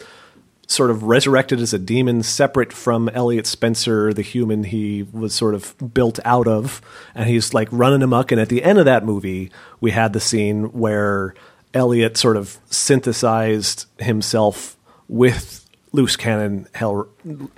sort 0.68 0.90
of 0.90 1.02
resurrected 1.04 1.58
as 1.60 1.72
a 1.72 1.78
demon, 1.78 2.22
separate 2.22 2.72
from 2.72 3.08
Elliot 3.08 3.46
Spencer, 3.46 4.12
the 4.12 4.22
human 4.22 4.64
he 4.64 5.06
was 5.12 5.34
sort 5.34 5.54
of 5.54 5.74
built 5.94 6.20
out 6.24 6.46
of, 6.46 6.80
and 7.14 7.28
he's 7.28 7.52
like 7.54 7.68
running 7.72 8.02
amok. 8.02 8.30
And 8.30 8.40
at 8.40 8.48
the 8.50 8.62
end 8.62 8.78
of 8.78 8.84
that 8.84 9.04
movie, 9.04 9.50
we 9.80 9.90
had 9.90 10.12
the 10.12 10.20
scene 10.20 10.64
where 10.72 11.34
Elliot 11.74 12.16
sort 12.18 12.36
of 12.36 12.58
synthesized 12.70 13.86
himself 13.98 14.76
with 15.08 15.66
loose 15.92 16.16
cannon 16.16 16.68
Hell 16.74 17.08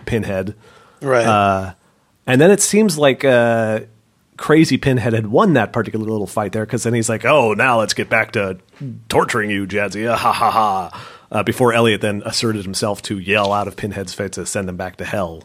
Pinhead. 0.07 0.55
right, 1.03 1.27
Uh, 1.27 1.75
and 2.27 2.41
then 2.41 2.51
it 2.51 2.61
seems 2.61 2.99
like 2.99 3.25
uh, 3.25 3.81
Crazy 4.37 4.79
Pinhead 4.79 5.13
had 5.13 5.29
won 5.29 5.53
that 5.55 5.73
particular 5.73 6.07
little 6.07 6.27
fight 6.27 6.53
there 6.53 6.67
because 6.67 6.83
then 6.83 6.95
he's 6.95 7.09
like, 7.09 7.25
"Oh, 7.25 7.55
now 7.55 7.79
let's 7.79 7.95
get 7.95 8.09
back 8.09 8.33
to 8.33 8.59
torturing 9.09 9.51
you, 9.51 9.67
Jadzia!" 9.67 10.17
Ha 10.17 10.33
ha 10.33 10.51
ha! 10.51 11.07
Uh, 11.31 11.43
before 11.43 11.73
Elliot 11.73 12.01
then 12.01 12.23
asserted 12.25 12.65
himself 12.65 13.03
to 13.03 13.19
yell 13.19 13.53
out 13.53 13.69
of 13.69 13.77
Pinhead's 13.77 14.15
face 14.15 14.33
to 14.33 14.47
send 14.47 14.69
him 14.69 14.77
back 14.77 14.97
to 14.97 15.05
hell. 15.05 15.45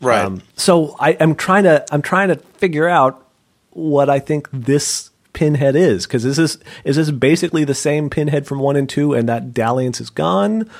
right. 0.00 0.24
Um, 0.24 0.42
so 0.56 0.96
I, 1.00 1.16
I'm 1.20 1.34
trying 1.34 1.64
to 1.64 1.84
I'm 1.92 2.02
trying 2.02 2.28
to 2.28 2.36
figure 2.36 2.88
out 2.88 3.26
what 3.70 4.08
I 4.08 4.18
think 4.20 4.48
this 4.52 5.10
Pinhead 5.32 5.74
is 5.74 6.06
because 6.06 6.24
is 6.24 6.36
this 6.36 6.58
is 6.84 6.96
this 6.96 7.10
basically 7.10 7.64
the 7.64 7.74
same 7.74 8.08
Pinhead 8.08 8.46
from 8.46 8.60
one 8.60 8.76
and 8.76 8.88
two, 8.88 9.12
and 9.12 9.28
that 9.28 9.52
dalliance 9.52 10.00
is 10.00 10.10
gone, 10.10 10.70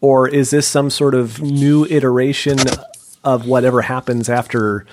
or 0.00 0.28
is 0.28 0.50
this 0.50 0.66
some 0.66 0.90
sort 0.90 1.14
of 1.14 1.42
new 1.42 1.84
iteration 1.86 2.58
of 3.24 3.46
whatever 3.46 3.82
happens 3.82 4.28
after 4.28 4.86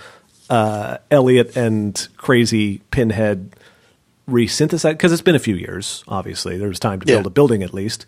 uh, 0.50 0.98
Elliot 1.10 1.56
and 1.56 2.08
Crazy 2.18 2.82
Pinhead 2.92 3.52
resynthesize? 4.30 4.92
Because 4.94 5.12
it's 5.12 5.22
been 5.22 5.36
a 5.36 5.40
few 5.40 5.56
years. 5.56 6.04
Obviously, 6.08 6.58
there 6.58 6.68
was 6.70 6.80
time 6.80 7.00
to 7.02 7.08
Yeah. 7.08 7.16
build 7.16 7.28
a 7.28 7.32
building 7.32 7.64
at 7.64 7.74
least. 7.74 8.06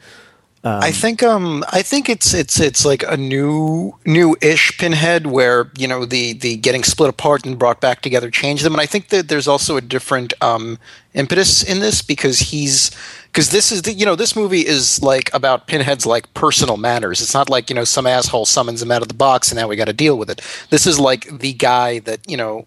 I 0.66 0.92
think 0.92 1.22
um 1.22 1.66
I 1.74 1.82
think 1.82 2.10
it's 2.10 2.34
it's 2.34 2.60
it's 2.60 2.86
like 2.86 3.04
a 3.04 3.18
new 3.18 3.98
new-ish 4.06 4.78
pinhead 4.78 5.28
where 5.28 5.70
you 5.78 5.88
know 5.88 6.06
the 6.06 6.34
the 6.34 6.56
getting 6.56 6.84
split 6.86 7.10
apart 7.10 7.46
and 7.46 7.60
brought 7.60 7.82
back 7.82 8.02
together 8.02 8.32
changed 8.32 8.64
them. 8.64 8.74
And 8.74 8.80
I 8.82 8.86
think 8.86 9.10
that 9.10 9.28
there's 9.28 9.48
also 9.48 9.76
a 9.76 9.82
different 9.82 10.34
um 10.42 10.80
impetus 11.14 11.64
in 11.64 11.80
this 11.80 12.02
because 12.02 12.40
he's 12.40 12.92
because 13.26 13.50
this 13.50 13.74
is 13.74 13.82
the 13.82 13.94
you 13.94 14.06
know 14.06 14.16
this 14.16 14.38
movie 14.38 14.66
is 14.66 15.02
like 15.04 15.34
about 15.34 15.68
pinhead's 15.68 16.06
like 16.06 16.34
personal 16.34 16.78
matters. 16.78 17.22
It's 17.22 17.34
not 17.34 17.50
like 17.50 17.70
you 17.70 17.76
know 17.76 17.84
some 17.84 18.08
asshole 18.08 18.46
summons 18.46 18.82
him 18.82 18.92
out 18.92 19.02
of 19.02 19.10
the 19.10 19.14
box 19.14 19.52
and 19.52 19.60
now 19.60 19.68
we 19.68 19.76
got 19.76 19.86
to 19.86 19.94
deal 19.94 20.18
with 20.18 20.30
it. 20.30 20.42
This 20.70 20.88
is 20.88 20.98
like 20.98 21.40
the 21.40 21.54
guy 21.54 22.00
that 22.00 22.20
you 22.30 22.38
know 22.38 22.66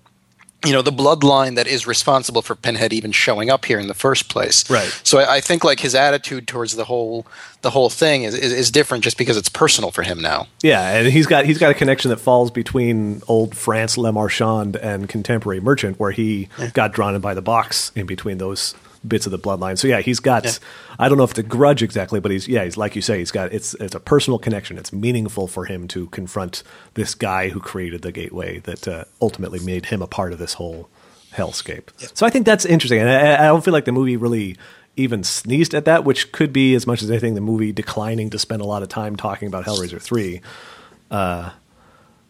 you 0.67 0.73
know 0.73 0.83
the 0.83 0.93
bloodline 0.93 1.55
that 1.57 1.67
is 1.67 1.87
responsible 1.87 2.43
for 2.43 2.55
Pinhead 2.55 2.93
even 2.93 3.13
showing 3.13 3.51
up 3.51 3.65
here 3.65 3.79
in 3.79 3.87
the 3.87 3.95
first 3.95 4.29
place. 4.29 4.69
Right. 4.69 4.89
So 5.05 5.19
I, 5.19 5.37
I 5.37 5.41
think 5.41 5.65
like 5.65 5.81
his 5.81 5.95
attitude 5.95 6.47
towards 6.49 6.77
the 6.77 6.85
whole 6.85 7.27
the 7.63 7.71
whole 7.71 7.91
thing 7.91 8.25
is, 8.25 8.35
is 8.35 8.53
is 8.53 8.71
different 8.71 9.05
just 9.05 9.19
because 9.19 9.37
it's 9.37 9.49
personal 9.49 9.91
for 9.91 10.03
him 10.03 10.21
now. 10.21 10.47
Yeah, 10.63 10.97
and 10.97 11.09
he's 11.09 11.27
got 11.27 11.47
he's 11.47 11.59
got 11.59 11.71
a 11.71 11.75
connection 11.75 12.11
that 12.11 12.19
falls 12.19 12.51
between 12.51 13.23
old 13.29 13.57
France 13.57 13.97
Le 13.97 14.13
Marchand 14.13 14.77
and 14.77 15.09
contemporary 15.09 15.61
merchant, 15.61 15.99
where 15.99 16.11
he 16.13 16.49
got 16.75 16.93
drawn 16.93 17.15
in 17.15 17.21
by 17.21 17.35
the 17.35 17.43
box 17.43 17.93
in 17.95 18.07
between 18.07 18.39
those 18.39 18.75
bits 19.07 19.27
of 19.27 19.33
the 19.33 19.39
bloodline. 19.39 19.79
So 19.79 19.89
yeah, 19.89 20.01
he's 20.01 20.21
got 20.21 20.45
Yeah. 20.45 20.53
I 20.99 21.09
don't 21.09 21.19
know 21.19 21.25
if 21.25 21.31
it's 21.31 21.39
a 21.39 21.43
grudge 21.43 21.83
exactly, 21.83 22.21
but 22.21 22.31
he's 22.31 22.49
yeah, 22.49 22.65
he's 22.65 22.77
like 22.77 22.97
you 22.97 23.03
say, 23.03 23.19
he's 23.19 23.31
got 23.31 23.53
it's 23.53 23.75
it's 23.75 23.95
a 23.95 24.01
personal 24.01 24.39
connection. 24.39 24.79
It's 24.79 24.93
meaningful 24.93 25.47
for 25.47 25.65
him 25.65 25.89
to 25.89 26.07
confront 26.09 26.63
this 26.95 27.15
guy 27.15 27.49
who 27.49 27.61
created 27.61 28.03
the 28.03 28.13
gateway 28.13 28.61
that 28.61 28.89
uh, 28.89 29.05
ultimately 29.21 29.61
made 29.61 29.87
him 29.87 30.03
a 30.03 30.07
part 30.07 30.33
of 30.33 30.39
this 30.39 30.55
whole 30.55 30.89
hellscape. 31.33 31.89
So 32.17 32.27
I 32.27 32.31
think 32.31 32.47
that's 32.47 32.65
interesting, 32.65 33.01
and 33.01 33.09
I, 33.09 33.45
I 33.45 33.47
don't 33.47 33.65
feel 33.65 33.73
like 33.73 33.85
the 33.85 33.93
movie 33.93 34.17
really 34.17 34.57
even 34.97 35.23
sneezed 35.23 35.75
at 35.75 35.85
that, 35.85 36.05
which 36.05 36.33
could 36.33 36.53
be 36.53 36.75
as 36.75 36.87
much 36.87 37.03
as 37.03 37.11
anything 37.11 37.35
the 37.35 37.41
movie 37.43 37.73
declining 37.73 38.31
to 38.31 38.39
spend 38.39 38.63
a 38.63 38.65
lot 38.65 38.83
of 38.83 38.89
time 38.89 39.15
talking 39.15 39.47
about 39.47 39.65
Hellraiser 39.67 40.01
three. 40.01 40.41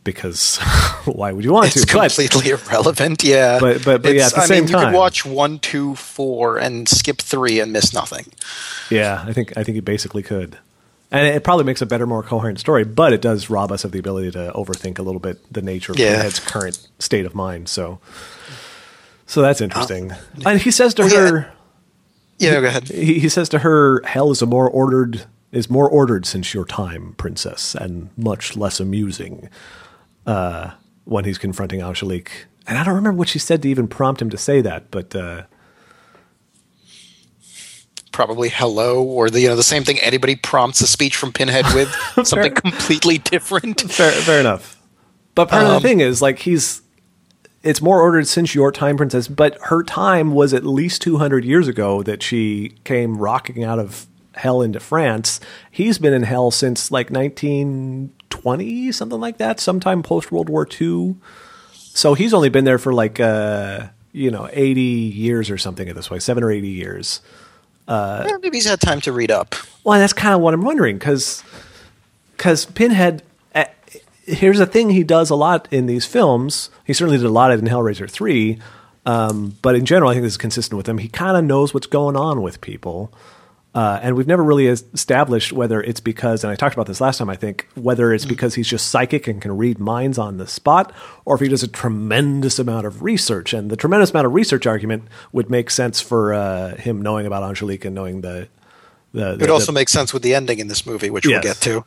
Because 0.06 0.56
why 1.04 1.32
would 1.32 1.44
you 1.44 1.52
want 1.52 1.66
It's 1.66 1.84
to? 1.84 1.92
But 1.92 2.08
completely 2.14 2.50
irrelevant. 2.52 3.22
Yeah, 3.22 3.58
But- 3.60 3.84
but- 3.84 4.00
but 4.02 4.14
yeah, 4.14 4.26
at 4.26 4.32
the 4.32 4.40
I 4.40 4.46
same 4.46 4.64
mean, 4.64 4.72
you 4.72 4.78
could 4.78 4.94
watch 4.94 5.26
one, 5.26 5.58
two, 5.58 5.94
four, 5.96 6.56
and 6.56 6.88
skip 6.88 7.18
three 7.20 7.60
and 7.60 7.70
miss 7.72 7.92
nothing. 7.92 8.26
yeah, 8.88 9.22
I 9.26 9.34
think 9.34 9.52
I 9.58 9.62
think 9.64 9.76
you 9.76 9.82
basically 9.82 10.22
could. 10.22 10.56
And 11.12 11.24
it 11.26 11.44
probably 11.44 11.64
makes 11.64 11.80
a 11.82 11.86
better, 11.86 12.04
more 12.06 12.22
coherent 12.24 12.58
story, 12.58 12.82
but 12.84 13.12
it 13.12 13.20
does 13.20 13.48
rob 13.48 13.70
us 13.70 13.84
of 13.84 13.92
the 13.92 13.98
ability 14.00 14.32
to 14.32 14.50
overthink 14.56 14.98
a 14.98 15.02
little 15.02 15.20
bit 15.20 15.38
the 15.52 15.62
nature 15.62 15.92
of 15.92 15.98
Yeah. 16.00 16.14
Pinhead's 16.16 16.40
current 16.40 16.88
state 16.98 17.24
of 17.26 17.32
mind. 17.34 17.68
So, 17.68 18.00
so 19.26 19.40
that's 19.40 19.60
interesting. 19.60 20.12
and 20.44 20.60
he 20.60 20.70
says 20.72 20.94
to 20.94 21.02
Uh, 21.02 21.06
Well, 21.06 21.14
yeah. 21.14 21.30
her, 21.30 21.52
Yeah, 22.38 22.60
go 22.60 22.66
ahead. 22.66 22.88
he, 22.88 23.20
he 23.20 23.28
says 23.28 23.48
to 23.50 23.60
her, 23.60 24.02
"Hell 24.04 24.30
is 24.32 24.42
a 24.42 24.46
more 24.46 24.68
ordered 24.68 25.26
is 25.52 25.70
more 25.70 25.88
ordered 25.88 26.26
since 26.26 26.52
your 26.52 26.64
time, 26.66 27.14
princess, 27.16 27.74
and 27.76 28.10
much 28.16 28.56
less 28.56 28.80
amusing." 28.80 29.48
Uh, 30.26 30.72
when 31.04 31.24
he's 31.24 31.38
confronting 31.38 31.80
Angelique, 31.82 32.46
and 32.66 32.76
I 32.78 32.84
don't 32.84 32.94
remember 32.96 33.18
what 33.18 33.28
she 33.28 33.38
said 33.38 33.62
to 33.62 33.68
even 33.68 33.86
prompt 33.86 34.20
him 34.20 34.30
to 34.30 34.36
say 34.36 34.60
that, 34.60 34.90
but 34.90 35.14
uh, 35.14 35.42
Probably 38.12 38.48
hello, 38.48 39.02
or 39.02 39.28
the 39.28 39.40
you 39.42 39.48
know 39.48 39.56
the 39.56 39.62
same 39.62 39.84
thing 39.84 39.98
anybody 40.00 40.36
prompts 40.36 40.80
a 40.80 40.86
speech 40.86 41.16
from 41.16 41.32
Pinhead 41.32 41.66
with 41.74 41.90
something 42.26 42.54
completely 42.54 43.18
different. 43.18 43.82
fair, 43.82 44.10
fair 44.10 44.40
enough. 44.40 44.80
But 45.34 45.50
part 45.50 45.64
of 45.64 45.68
Um, 45.68 45.74
the 45.74 45.80
thing 45.86 46.00
is, 46.00 46.22
like, 46.22 46.38
he's 46.38 46.80
it's 47.62 47.82
more 47.82 48.00
ordered 48.00 48.26
since 48.26 48.54
your 48.54 48.72
time, 48.72 48.96
princess. 48.96 49.28
But 49.28 49.58
her 49.64 49.82
time 49.82 50.32
was 50.32 50.54
at 50.54 50.64
least 50.64 51.02
two 51.02 51.18
hundred 51.18 51.44
years 51.44 51.68
ago 51.68 52.02
that 52.04 52.22
she 52.22 52.72
came 52.84 53.18
rocking 53.18 53.64
out 53.64 53.78
of 53.78 54.06
hell 54.34 54.62
into 54.62 54.80
France. 54.80 55.38
He's 55.70 55.98
been 55.98 56.14
in 56.14 56.22
hell 56.22 56.50
since 56.50 56.90
like 56.90 57.10
nineteen 57.10 58.12
twenty, 58.46 58.92
something 58.92 59.18
like 59.18 59.38
that, 59.38 59.58
sometime 59.58 60.04
post 60.04 60.30
World 60.30 60.48
War 60.48 60.68
II. 60.80 61.16
So 61.72 62.14
he's 62.14 62.32
only 62.32 62.48
been 62.48 62.64
there 62.64 62.78
for 62.78 62.92
like 62.92 63.18
uh, 63.18 63.88
you 64.12 64.30
know 64.30 64.48
eighty 64.52 64.80
years 64.80 65.50
or 65.50 65.58
something 65.58 65.88
at 65.88 65.96
this 65.96 66.10
way, 66.12 66.20
seven 66.20 66.44
or 66.44 66.52
eighty 66.52 66.68
years. 66.68 67.22
Yeah, 67.88 68.36
maybe 68.40 68.58
he's 68.58 68.68
had 68.68 68.80
time 68.80 69.00
to 69.00 69.10
read 69.12 69.32
up. 69.32 69.56
Well, 69.82 69.98
that's 69.98 70.12
kind 70.12 70.32
of 70.32 70.40
what 70.40 70.54
I'm 70.54 70.62
wondering 70.62 70.96
because 70.96 71.42
Pinhead. 72.74 73.24
Uh, 73.52 73.64
here's 74.24 74.60
a 74.60 74.66
thing 74.66 74.90
he 74.90 75.02
does 75.02 75.28
a 75.28 75.36
lot 75.36 75.66
in 75.72 75.86
these 75.86 76.06
films. 76.06 76.70
He 76.84 76.92
certainly 76.92 77.18
did 77.18 77.26
a 77.26 77.30
lot 77.30 77.50
of 77.50 77.58
it 77.58 77.66
in 77.66 77.68
Hellraiser 77.68 78.08
three, 78.08 78.60
um, 79.06 79.56
but 79.60 79.74
in 79.74 79.84
general, 79.86 80.08
I 80.08 80.14
think 80.14 80.22
this 80.22 80.34
is 80.34 80.38
consistent 80.38 80.76
with 80.76 80.88
him. 80.88 80.98
He 80.98 81.08
kind 81.08 81.36
of 81.36 81.42
knows 81.42 81.74
what's 81.74 81.88
going 81.88 82.14
on 82.14 82.42
with 82.42 82.60
people. 82.60 83.12
Uh, 83.76 84.00
and 84.02 84.16
we've 84.16 84.26
never 84.26 84.42
really 84.42 84.68
established 84.68 85.52
whether 85.52 85.82
it's 85.82 86.00
because, 86.00 86.42
and 86.42 86.50
I 86.50 86.56
talked 86.56 86.74
about 86.74 86.86
this 86.86 86.98
last 87.00 87.18
time, 87.18 87.28
I 87.28 87.36
think, 87.36 87.68
whether 87.74 88.10
it's 88.14 88.24
because 88.24 88.54
he's 88.54 88.66
just 88.66 88.88
psychic 88.88 89.28
and 89.28 89.40
can 89.42 89.54
read 89.56 89.78
minds 89.78 90.16
on 90.18 90.38
the 90.38 90.46
spot, 90.46 90.92
or 91.26 91.34
if 91.34 91.42
he 91.42 91.48
does 91.48 91.62
a 91.62 91.68
tremendous 91.68 92.58
amount 92.58 92.86
of 92.86 93.02
research. 93.02 93.52
And 93.52 93.70
the 93.70 93.76
tremendous 93.76 94.10
amount 94.12 94.26
of 94.26 94.32
research 94.32 94.66
argument 94.66 95.04
would 95.32 95.50
make 95.50 95.70
sense 95.70 96.00
for 96.00 96.32
uh, 96.32 96.74
him 96.76 97.02
knowing 97.02 97.26
about 97.26 97.42
Angelique 97.42 97.84
and 97.84 97.94
knowing 97.94 98.22
the. 98.22 98.48
the, 99.12 99.34
It 99.40 99.50
also 99.50 99.66
the- 99.66 99.72
makes 99.72 99.92
sense 99.92 100.14
with 100.14 100.22
the 100.22 100.34
ending 100.34 100.58
in 100.58 100.68
this 100.68 100.86
movie, 100.86 101.10
which 101.10 101.26
Yes. 101.26 101.44
we'll 101.44 101.52
get 101.52 101.60
to. 101.62 101.84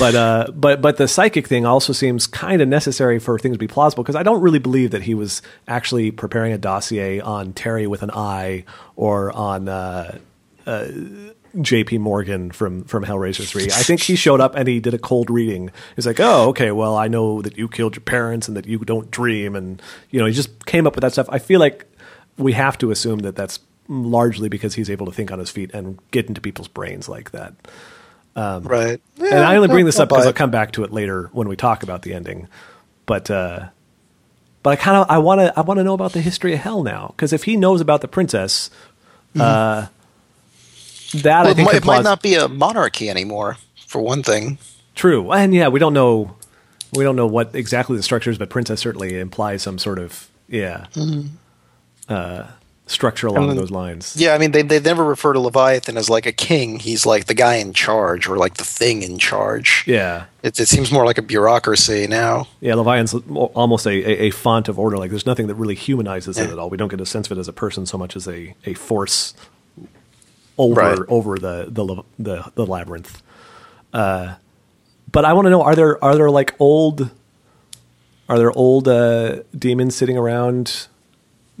but 0.00 0.14
uh, 0.16 0.46
but 0.52 0.82
but 0.82 0.96
the 0.96 1.06
psychic 1.06 1.46
thing 1.46 1.64
also 1.64 1.92
seems 1.92 2.26
kind 2.26 2.60
of 2.60 2.66
necessary 2.68 3.20
for 3.20 3.38
things 3.38 3.54
to 3.54 3.58
be 3.60 3.68
plausible 3.68 4.02
because 4.02 4.16
I 4.16 4.24
don't 4.24 4.40
really 4.40 4.58
believe 4.58 4.90
that 4.90 5.02
he 5.02 5.14
was 5.14 5.40
actually 5.68 6.10
preparing 6.10 6.52
a 6.52 6.58
dossier 6.58 7.20
on 7.20 7.52
Terry 7.52 7.86
with 7.86 8.02
an 8.02 8.10
eye 8.10 8.64
or 8.96 9.30
on 9.32 9.68
uh, 10.68 10.70
uh, 10.70 10.88
J.P. 11.62 11.98
Morgan 11.98 12.50
from 12.52 12.84
from 12.84 13.04
Hellraiser 13.04 13.48
three. 13.48 13.64
I 13.64 13.82
think 13.82 14.00
he 14.02 14.16
showed 14.16 14.40
up 14.40 14.54
and 14.54 14.68
he 14.68 14.80
did 14.80 14.92
a 14.94 14.98
cold 14.98 15.30
reading. 15.30 15.70
He's 15.96 16.06
like, 16.06 16.20
oh, 16.20 16.48
okay, 16.50 16.70
well, 16.72 16.94
I 16.96 17.08
know 17.08 17.40
that 17.42 17.56
you 17.56 17.68
killed 17.68 17.96
your 17.96 18.02
parents 18.02 18.48
and 18.48 18.56
that 18.56 18.66
you 18.66 18.78
don't 18.80 19.10
dream, 19.10 19.56
and 19.56 19.80
you 20.10 20.20
know, 20.20 20.26
he 20.26 20.32
just 20.32 20.66
came 20.66 20.86
up 20.86 20.94
with 20.94 21.02
that 21.02 21.12
stuff. 21.12 21.26
I 21.30 21.38
feel 21.38 21.58
like 21.60 21.86
we 22.36 22.52
have 22.52 22.76
to 22.78 22.90
assume 22.90 23.20
that 23.20 23.34
that's 23.34 23.60
largely 23.88 24.48
because 24.50 24.74
he's 24.74 24.90
able 24.90 25.06
to 25.06 25.12
think 25.12 25.32
on 25.32 25.38
his 25.38 25.50
feet 25.50 25.72
and 25.72 25.98
get 26.10 26.26
into 26.26 26.40
people's 26.42 26.68
brains 26.68 27.08
like 27.08 27.30
that 27.30 27.54
Right. 28.36 29.00
and 29.18 29.34
I 29.40 29.56
only 29.56 29.68
bring 29.68 29.86
this 29.86 29.98
up 29.98 30.10
because 30.10 30.26
I'll 30.26 30.32
come 30.34 30.50
back 30.50 30.72
to 30.72 30.84
it 30.84 30.92
later 30.92 31.30
when 31.32 31.48
we 31.48 31.56
talk 31.56 31.82
about 31.82 32.02
the 32.02 32.12
ending. 32.14 32.46
But 33.06 33.30
uh, 33.30 33.68
but 34.62 34.70
I 34.70 34.76
kind 34.76 34.96
of 34.98 35.06
I 35.10 35.18
want 35.18 35.40
to 35.40 35.58
I 35.58 35.62
want 35.62 35.78
to 35.78 35.84
know 35.84 35.94
about 35.94 36.12
the 36.12 36.20
history 36.20 36.52
of 36.52 36.60
hell 36.60 36.82
now 36.82 37.08
because 37.16 37.32
if 37.32 37.44
he 37.44 37.56
knows 37.56 37.80
about 37.80 38.02
the 38.02 38.08
princess, 38.08 38.70
uh, 39.40 39.86
that 41.12 41.40
I 41.40 41.42
Well, 41.42 41.52
it, 41.52 41.54
think 41.56 41.66
might, 41.66 41.72
could 41.72 41.82
it 41.82 41.86
might 41.86 42.04
not 42.04 42.22
be 42.22 42.34
a 42.34 42.48
monarchy 42.48 43.08
anymore, 43.10 43.56
for 43.86 44.00
one 44.02 44.22
thing. 44.22 44.58
true. 44.94 45.32
And 45.32 45.54
yeah, 45.54 45.68
we 45.68 45.78
don't 45.80 45.94
know 45.94 46.36
we 46.92 47.04
don't 47.04 47.16
know 47.16 47.26
what 47.26 47.54
exactly 47.54 47.96
the 47.96 48.02
structure 48.02 48.30
is, 48.30 48.38
but 48.38 48.50
princess 48.50 48.80
certainly 48.80 49.18
implies 49.18 49.62
some 49.62 49.78
sort 49.78 49.98
of 49.98 50.28
yeah 50.48 50.86
uh, 52.08 52.46
structure 52.86 53.26
along 53.26 53.54
those 53.56 53.70
lines. 53.70 54.16
Yeah, 54.16 54.32
I 54.34 54.38
mean, 54.38 54.52
they 54.52 54.62
they 54.62 54.80
never 54.80 55.04
refer 55.04 55.34
to 55.34 55.40
Leviathan 55.40 55.96
as 55.98 56.08
like 56.08 56.26
a 56.26 56.32
king. 56.32 56.78
He's 56.78 57.04
like 57.04 57.26
the 57.26 57.34
guy 57.34 57.56
in 57.56 57.72
charge, 57.74 58.26
or 58.26 58.38
like 58.38 58.54
the 58.54 58.64
thing 58.64 59.02
in 59.02 59.18
charge. 59.18 59.84
Yeah. 59.86 60.24
It, 60.42 60.58
it 60.58 60.68
seems 60.68 60.90
more 60.90 61.04
like 61.04 61.18
a 61.18 61.22
bureaucracy 61.22 62.06
now. 62.06 62.48
Yeah, 62.60 62.74
Leviathan's 62.76 63.14
almost 63.54 63.86
a, 63.86 63.90
a, 63.90 64.28
a 64.28 64.30
font 64.30 64.68
of 64.68 64.78
order. 64.78 64.96
Like 64.96 65.10
there's 65.10 65.26
nothing 65.26 65.48
that 65.48 65.56
really 65.56 65.74
humanizes 65.74 66.38
it 66.38 66.48
at 66.50 66.58
all. 66.58 66.70
We 66.70 66.76
don't 66.78 66.88
get 66.88 67.00
a 67.00 67.06
sense 67.06 67.30
of 67.30 67.36
it 67.36 67.40
as 67.40 67.48
a 67.48 67.52
person 67.52 67.84
so 67.86 67.98
much 67.98 68.16
as 68.16 68.26
a, 68.26 68.54
a 68.64 68.74
force 68.74 69.34
over 70.58 70.80
Right. 70.80 70.98
over 71.08 71.38
the 71.38 71.66
the 71.68 72.02
the, 72.18 72.52
the 72.54 72.66
labyrinth. 72.66 73.22
Uh, 73.92 74.34
but 75.10 75.24
I 75.24 75.32
want 75.32 75.46
to 75.46 75.50
know: 75.50 75.62
are 75.62 75.74
there 75.76 76.02
are 76.04 76.14
there 76.16 76.30
like 76.30 76.54
old 76.58 77.10
are 78.28 78.38
there 78.38 78.52
old 78.52 78.86
uh, 78.88 79.42
demons 79.56 79.94
sitting 79.96 80.18
around 80.18 80.88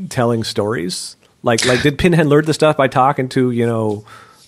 telling 0.08 0.44
stories? 0.44 1.16
Like 1.42 1.64
like 1.64 1.82
did 1.82 1.98
Pinhead 1.98 2.26
learn 2.26 2.44
the 2.44 2.54
stuff 2.54 2.76
by 2.76 2.88
talking 2.88 3.28
to 3.30 3.50
you 3.50 3.66
know 3.66 4.04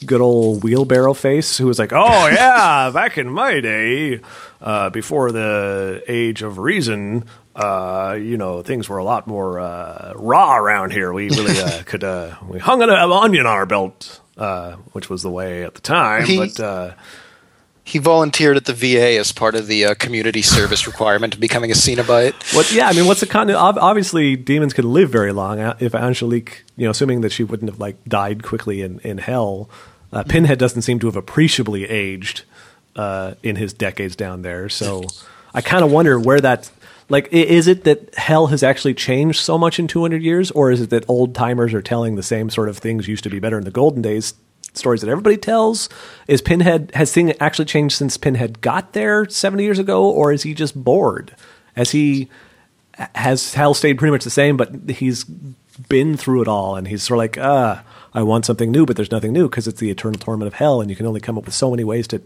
good 0.06 0.20
old 0.20 0.62
wheelbarrow 0.64 1.12
face 1.14 1.58
who 1.58 1.66
was 1.66 1.78
like, 1.78 1.92
oh 1.92 2.26
yeah, 2.32 2.90
back 2.92 3.16
in 3.18 3.30
my 3.30 3.60
day, 3.60 4.20
uh, 4.60 4.90
before 4.90 5.30
the 5.32 6.02
age 6.08 6.42
of 6.42 6.58
reason. 6.58 7.24
Uh, 7.54 8.16
you 8.18 8.36
know, 8.38 8.62
things 8.62 8.88
were 8.88 8.96
a 8.98 9.04
lot 9.04 9.26
more 9.26 9.58
uh, 9.60 10.12
raw 10.16 10.56
around 10.56 10.92
here. 10.92 11.12
We 11.12 11.28
really 11.30 11.60
uh, 11.60 11.82
could 11.86 12.04
uh, 12.04 12.36
we 12.48 12.58
hung 12.58 12.80
an 12.82 12.88
onion 12.90 13.44
on 13.44 13.52
our 13.52 13.66
belt, 13.66 14.19
uh, 14.40 14.72
which 14.92 15.08
was 15.08 15.22
the 15.22 15.30
way 15.30 15.62
at 15.64 15.74
the 15.74 15.80
time. 15.80 16.24
He- 16.24 16.36
but 16.38 16.58
uh, 16.58 16.92
He 17.84 17.98
volunteered 17.98 18.56
at 18.56 18.64
the 18.66 18.72
VA 18.74 19.18
as 19.18 19.32
part 19.32 19.54
of 19.54 19.66
the 19.66 19.84
uh, 19.86 19.94
community 19.94 20.42
service 20.42 20.86
requirement 20.86 21.34
of 21.34 21.40
becoming 21.40 21.70
a 21.70 21.74
Cenobite. 21.74 22.34
What? 22.54 22.72
Yeah, 22.72 22.88
I 22.88 22.92
mean, 22.92 23.06
what's 23.06 23.20
the 23.20 23.26
con? 23.26 23.50
ob- 23.50 23.78
Obviously, 23.78 24.36
demons 24.36 24.72
could 24.74 24.84
live 24.84 25.10
very 25.10 25.32
long. 25.32 25.58
Uh, 25.60 25.76
If 25.80 25.94
Angelique, 25.94 26.62
you 26.76 26.84
know, 26.84 26.90
assuming 26.92 27.20
that 27.22 27.32
she 27.32 27.42
wouldn't 27.44 27.70
have 27.70 27.80
like 27.80 27.96
died 28.06 28.42
quickly 28.42 28.82
in 28.82 29.00
in 29.00 29.18
hell, 29.18 29.68
uh, 30.12 30.22
Pinhead 30.24 30.58
doesn't 30.58 30.82
seem 30.82 30.98
to 31.00 31.06
have 31.06 31.16
appreciably 31.16 31.84
aged 31.88 32.42
uh, 32.96 33.34
in 33.42 33.56
his 33.56 33.72
decades 33.72 34.14
down 34.16 34.42
there. 34.42 34.68
So 34.68 35.02
I 35.54 35.60
kind 35.60 35.82
of 35.84 35.90
wonder 35.90 36.18
where 36.20 36.40
that. 36.40 36.70
Like, 37.10 37.28
is 37.32 37.66
it 37.66 37.84
that 37.84 38.14
hell 38.14 38.46
has 38.46 38.62
actually 38.62 38.94
changed 38.94 39.40
so 39.40 39.58
much 39.58 39.78
in 39.78 39.88
200 39.88 40.22
years, 40.22 40.50
or 40.52 40.70
is 40.70 40.80
it 40.80 40.90
that 40.90 41.04
old 41.08 41.34
timers 41.34 41.74
are 41.74 41.82
telling 41.82 42.14
the 42.14 42.22
same 42.22 42.48
sort 42.48 42.68
of 42.68 42.78
things 42.78 43.08
used 43.08 43.24
to 43.24 43.30
be 43.30 43.40
better 43.40 43.58
in 43.58 43.64
the 43.64 43.70
golden 43.70 44.00
days? 44.00 44.32
Stories 44.72 45.00
that 45.00 45.10
everybody 45.10 45.36
tells. 45.36 45.88
Is 46.28 46.40
Pinhead 46.40 46.92
has 46.94 47.12
thing 47.12 47.32
actually 47.40 47.64
changed 47.64 47.96
since 47.96 48.16
Pinhead 48.16 48.60
got 48.60 48.92
there 48.92 49.28
70 49.28 49.64
years 49.64 49.80
ago, 49.80 50.08
or 50.08 50.32
is 50.32 50.44
he 50.44 50.54
just 50.54 50.80
bored? 50.82 51.34
Has 51.74 51.90
he 51.90 52.30
has 53.16 53.54
hell 53.54 53.74
stayed 53.74 53.98
pretty 53.98 54.12
much 54.12 54.24
the 54.24 54.30
same, 54.30 54.56
but 54.56 54.72
he's 54.88 55.24
been 55.24 56.16
through 56.16 56.42
it 56.42 56.48
all, 56.48 56.76
and 56.76 56.86
he's 56.86 57.02
sort 57.02 57.16
of 57.16 57.18
like, 57.18 57.38
ah, 57.38 57.82
I 58.14 58.22
want 58.22 58.44
something 58.44 58.70
new, 58.70 58.86
but 58.86 58.94
there's 58.94 59.10
nothing 59.10 59.32
new 59.32 59.48
because 59.48 59.66
it's 59.66 59.80
the 59.80 59.90
eternal 59.90 60.20
torment 60.20 60.46
of 60.46 60.54
hell, 60.54 60.80
and 60.80 60.90
you 60.90 60.96
can 60.96 61.06
only 61.06 61.20
come 61.20 61.38
up 61.38 61.46
with 61.46 61.54
so 61.54 61.70
many 61.70 61.82
ways 61.82 62.06
to 62.08 62.22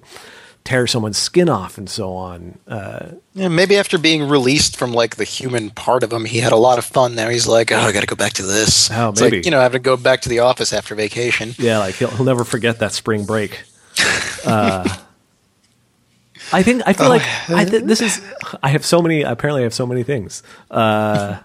tear 0.65 0.87
someone's 0.87 1.19
skin 1.19 1.49
off 1.51 1.77
and 1.77 1.91
so 1.91 2.15
on. 2.15 2.59
Uh, 2.67 3.11
Yeah, 3.35 3.49
maybe 3.49 3.77
after 3.77 3.99
being 3.99 4.27
released 4.29 4.77
from 4.79 4.93
like 4.95 5.17
the 5.17 5.25
human 5.25 5.69
part 5.71 6.03
of 6.03 6.11
him, 6.13 6.25
he 6.25 6.39
had 6.39 6.53
a 6.53 6.57
lot 6.57 6.79
of 6.79 6.85
fun. 6.87 7.15
Now 7.15 7.29
he's 7.29 7.47
like, 7.47 7.71
oh, 7.71 7.77
I 7.77 7.93
got 7.93 8.01
to 8.01 8.07
go 8.07 8.17
back 8.17 8.33
to 8.35 8.43
this. 8.43 8.91
Oh, 8.91 9.11
it's 9.11 9.21
maybe. 9.21 9.37
like 9.39 9.45
you 9.45 9.51
know, 9.51 9.61
having 9.61 9.81
to 9.83 9.85
go 9.85 9.97
back 9.97 10.23
to 10.23 10.29
the 10.31 10.39
office 10.39 10.73
after 10.73 10.95
vacation. 10.95 11.55
yeah, 11.59 11.79
like 11.79 11.97
he'll, 11.97 12.09
he'll 12.09 12.25
never 12.25 12.45
forget 12.45 12.79
that 12.79 12.93
spring 12.93 13.25
break. 13.25 13.63
Uh, 14.47 14.87
I 16.53 16.63
think 16.63 16.83
I 16.85 16.93
feel 16.93 17.09
like 17.09 17.23
I 17.49 17.65
th- 17.65 17.85
this 17.85 18.03
is. 18.03 18.21
I 18.63 18.69
have 18.69 18.85
so 18.85 19.01
many. 19.01 19.23
Apparently, 19.23 19.63
I 19.63 19.65
have 19.65 19.73
so 19.73 19.87
many 19.87 20.03
things, 20.03 20.43
uh, 20.71 21.39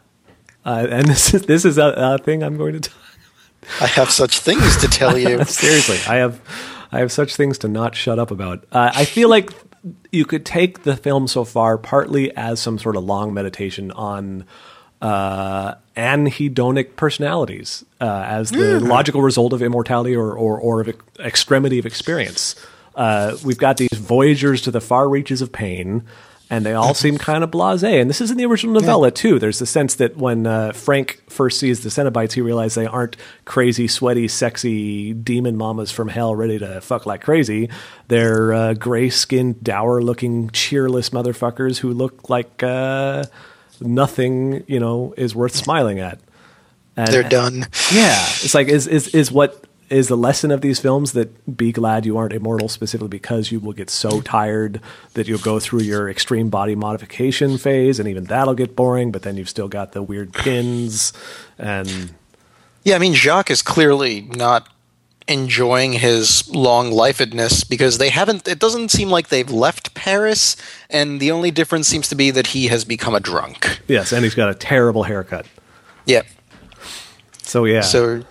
uh, 0.66 0.88
and 0.90 1.08
this 1.08 1.34
is 1.34 1.44
this 1.44 1.64
is 1.64 1.78
a, 1.78 1.94
a 1.96 2.18
thing 2.18 2.44
I'm 2.44 2.58
going 2.58 2.74
to. 2.74 2.82
Talk 2.82 2.98
about. 3.62 3.82
I 3.82 3.88
have 3.88 4.12
such 4.12 4.40
things 4.40 4.76
to 4.82 4.88
tell 4.90 5.18
you. 5.26 5.46
Seriously, 5.46 5.98
I 6.12 6.18
have 6.18 6.42
I 6.92 7.00
have 7.00 7.12
such 7.12 7.36
things 7.36 7.58
to 7.60 7.68
not 7.68 7.96
shut 7.96 8.20
up 8.20 8.32
about. 8.32 8.66
Uh, 8.72 8.92
I 8.94 9.06
feel 9.06 9.30
like 9.30 9.52
you 10.12 10.26
could 10.26 10.46
take 10.46 10.84
the 10.84 10.96
film 10.96 11.28
so 11.28 11.44
far 11.44 11.78
partly 11.78 12.36
as 12.36 12.60
some 12.60 12.80
sort 12.80 12.96
of 12.96 13.04
long 13.04 13.34
meditation 13.34 13.92
on 13.92 14.46
uh, 15.02 15.76
anhedonic 15.96 16.96
personalities 16.96 17.86
uh, 18.02 18.24
as 18.28 18.52
the 18.52 18.80
logical 18.80 19.22
result 19.22 19.54
of 19.54 19.62
immortality 19.62 20.16
or 20.16 20.32
or, 20.34 20.60
or 20.60 20.82
of 20.82 20.90
ex- 20.90 21.06
extremity 21.20 21.80
of 21.80 21.86
experience. 21.86 22.56
Uh, 22.96 23.38
we've 23.46 23.58
got 23.58 23.78
these 23.78 23.94
voyagers 23.94 24.62
to 24.64 24.72
the 24.72 24.82
far 24.82 25.08
reaches 25.08 25.42
of 25.42 25.52
pain. 25.52 26.04
And 26.50 26.66
they 26.66 26.74
all 26.74 26.94
seem 26.94 27.18
kind 27.18 27.44
of 27.44 27.52
blasé. 27.52 28.02
And 28.02 28.10
this 28.10 28.22
is 28.22 28.32
in 28.32 28.38
the 28.38 28.46
original 28.46 28.74
novella 28.74 29.12
too. 29.12 29.38
There's 29.38 29.60
the 29.60 29.66
sense 29.66 29.96
that 29.96 30.18
when 30.18 30.48
uh, 30.48 30.72
Frank 30.74 31.22
first 31.30 31.60
sees 31.60 31.84
the 31.84 31.90
Cenobites, 31.90 32.34
he 32.34 32.42
realizes 32.42 32.76
they 32.76 32.88
aren't 32.88 33.18
crazy, 33.46 33.88
sweaty, 33.88 34.28
sexy 34.28 35.14
demon 35.14 35.56
mamas 35.58 35.92
from 35.92 36.08
hell 36.08 36.36
ready 36.36 36.58
to 36.60 36.82
fuck 36.82 37.06
like 37.06 37.22
crazy. 37.22 37.70
They're 38.08 38.52
uh, 38.54 38.74
gray-skinned, 38.74 39.64
dour-looking, 39.64 40.50
cheerless 40.50 41.12
motherfuckers 41.12 41.78
who 41.78 41.94
look 41.94 42.30
like 42.30 42.64
uh, 42.64 43.26
nothing, 43.80 44.64
you 44.68 44.80
know, 44.80 45.14
is 45.18 45.36
worth 45.36 45.56
smiling 45.56 46.00
at. 46.00 46.20
And, 46.98 47.08
They're 47.08 47.30
done. 47.30 47.68
yeah, 47.94 48.20
it's 48.42 48.54
like 48.54 48.68
is 48.68 48.88
is 48.88 49.10
is 49.10 49.32
what 49.32 49.64
is 49.90 50.08
the 50.08 50.16
lesson 50.18 50.52
of 50.52 50.62
these 50.62 50.80
films 50.80 51.14
that 51.14 51.58
be 51.58 51.72
glad 51.72 52.06
you 52.06 52.18
aren't 52.18 52.34
immortal 52.34 52.70
specifically 52.70 53.08
because 53.10 53.52
you 53.52 53.60
will 53.60 53.74
get 53.74 53.90
so 53.90 54.22
tired 54.22 54.80
that 55.16 55.28
you'll 55.28 55.40
go 55.40 55.60
through 55.60 55.82
your 55.82 56.10
extreme 56.10 56.50
body 56.50 56.76
modification 56.76 57.58
phase 57.58 58.00
and 58.00 58.08
even 58.08 58.24
that'll 58.26 58.54
get 58.54 58.76
boring 58.76 59.12
but 59.12 59.24
then 59.24 59.36
you've 59.38 59.50
still 59.50 59.68
got 59.68 59.92
the 59.94 60.04
weird 60.04 60.32
pins 60.34 61.12
and 61.58 62.12
Yeah, 62.84 62.96
I 62.96 63.00
mean 63.00 63.14
Jacques 63.14 63.50
is 63.52 63.62
clearly 63.62 64.22
not 64.22 64.68
enjoying 65.28 65.94
his 65.94 66.48
long 66.50 66.90
lifedness 66.92 67.68
because 67.68 68.00
they 68.00 68.10
haven't 68.10 68.48
it 68.48 68.58
doesn't 68.60 68.90
seem 68.90 69.10
like 69.10 69.30
they've 69.30 69.52
left 69.52 69.94
Paris 69.94 70.56
and 70.90 71.20
the 71.20 71.30
only 71.32 71.52
difference 71.52 71.88
seems 71.88 72.08
to 72.10 72.16
be 72.16 72.32
that 72.32 72.48
he 72.48 72.68
has 72.68 72.84
become 72.84 73.14
a 73.14 73.20
drunk. 73.20 73.80
yes 73.88 74.12
and 74.12 74.24
he's 74.24 74.34
got 74.36 74.50
a 74.50 74.56
terrible 74.56 75.04
haircut 75.04 75.46
Yeah. 76.06 76.24
so 77.44 77.66
yeah 77.66 77.82
So 77.82 78.24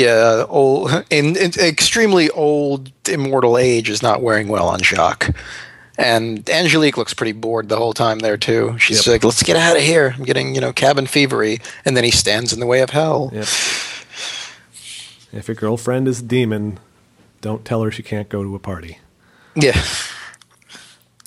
yeah, 0.00 0.44
old 0.48 0.90
in, 1.10 1.36
in 1.36 1.52
extremely 1.60 2.30
old 2.30 2.90
immortal 3.08 3.58
age 3.58 3.88
is 3.90 4.02
not 4.02 4.22
wearing 4.22 4.48
well 4.48 4.68
on 4.68 4.80
Jacques. 4.80 5.30
And 5.98 6.48
Angelique 6.48 6.96
looks 6.96 7.12
pretty 7.12 7.32
bored 7.32 7.68
the 7.68 7.76
whole 7.76 7.92
time 7.92 8.20
there 8.20 8.38
too. 8.38 8.76
She's 8.78 9.06
Yep. 9.06 9.12
like, 9.12 9.24
"Let's 9.24 9.42
get 9.42 9.56
out 9.56 9.76
of 9.76 9.82
here. 9.82 10.14
I'm 10.16 10.24
getting, 10.24 10.54
you 10.54 10.60
know, 10.62 10.72
cabin 10.72 11.04
fevery." 11.06 11.60
And 11.84 11.94
then 11.96 12.04
he 12.04 12.10
stands 12.10 12.52
in 12.54 12.60
the 12.60 12.66
way 12.66 12.80
of 12.80 12.90
hell. 12.90 13.30
Yep. 13.34 13.46
if 15.32 15.46
your 15.46 15.54
girlfriend 15.54 16.08
is 16.08 16.20
a 16.20 16.24
demon 16.24 16.78
don't 17.40 17.64
tell 17.64 17.82
her 17.82 17.90
she 17.90 18.02
can't 18.02 18.28
go 18.28 18.42
to 18.42 18.54
a 18.54 18.58
party 18.58 18.98
Yeah. 19.54 19.80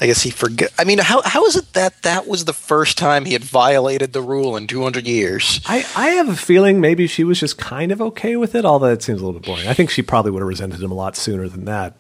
I 0.02 0.07
guess 0.07 0.24
he 0.24 0.32
forget. 0.32 0.74
I 0.78 0.84
mean, 0.84 0.98
how 0.98 1.22
how 1.22 1.45
is 1.45 1.56
it 1.56 1.74
that 1.74 2.02
that 2.02 2.28
was 2.28 2.45
the 2.45 2.53
first 2.53 2.98
time 2.98 3.26
he 3.26 3.34
had 3.34 3.44
violated 3.44 4.11
the 4.11 4.22
rule 4.22 4.57
in 4.57 4.68
200 4.68 5.06
years? 5.07 5.61
I, 5.65 5.86
I 5.95 6.10
have 6.10 6.30
a 6.30 6.36
feeling 6.36 6.82
maybe 6.82 7.06
she 7.07 7.24
was 7.24 7.40
just 7.40 7.57
kind 7.57 7.91
of 7.91 8.02
okay 8.02 8.36
with 8.36 8.56
it, 8.56 8.65
although 8.65 8.91
it 8.91 9.03
seems 9.03 9.22
a 9.22 9.26
little 9.26 9.40
bit 9.40 9.48
boring. 9.48 9.68
I 9.68 9.74
think 9.74 9.91
she 9.91 10.02
probably 10.02 10.32
would 10.32 10.41
have 10.41 10.48
resented 10.48 10.82
him 10.82 10.91
a 10.91 10.95
lot 10.95 11.15
sooner 11.15 11.48
than 11.48 11.65
that. 11.65 11.95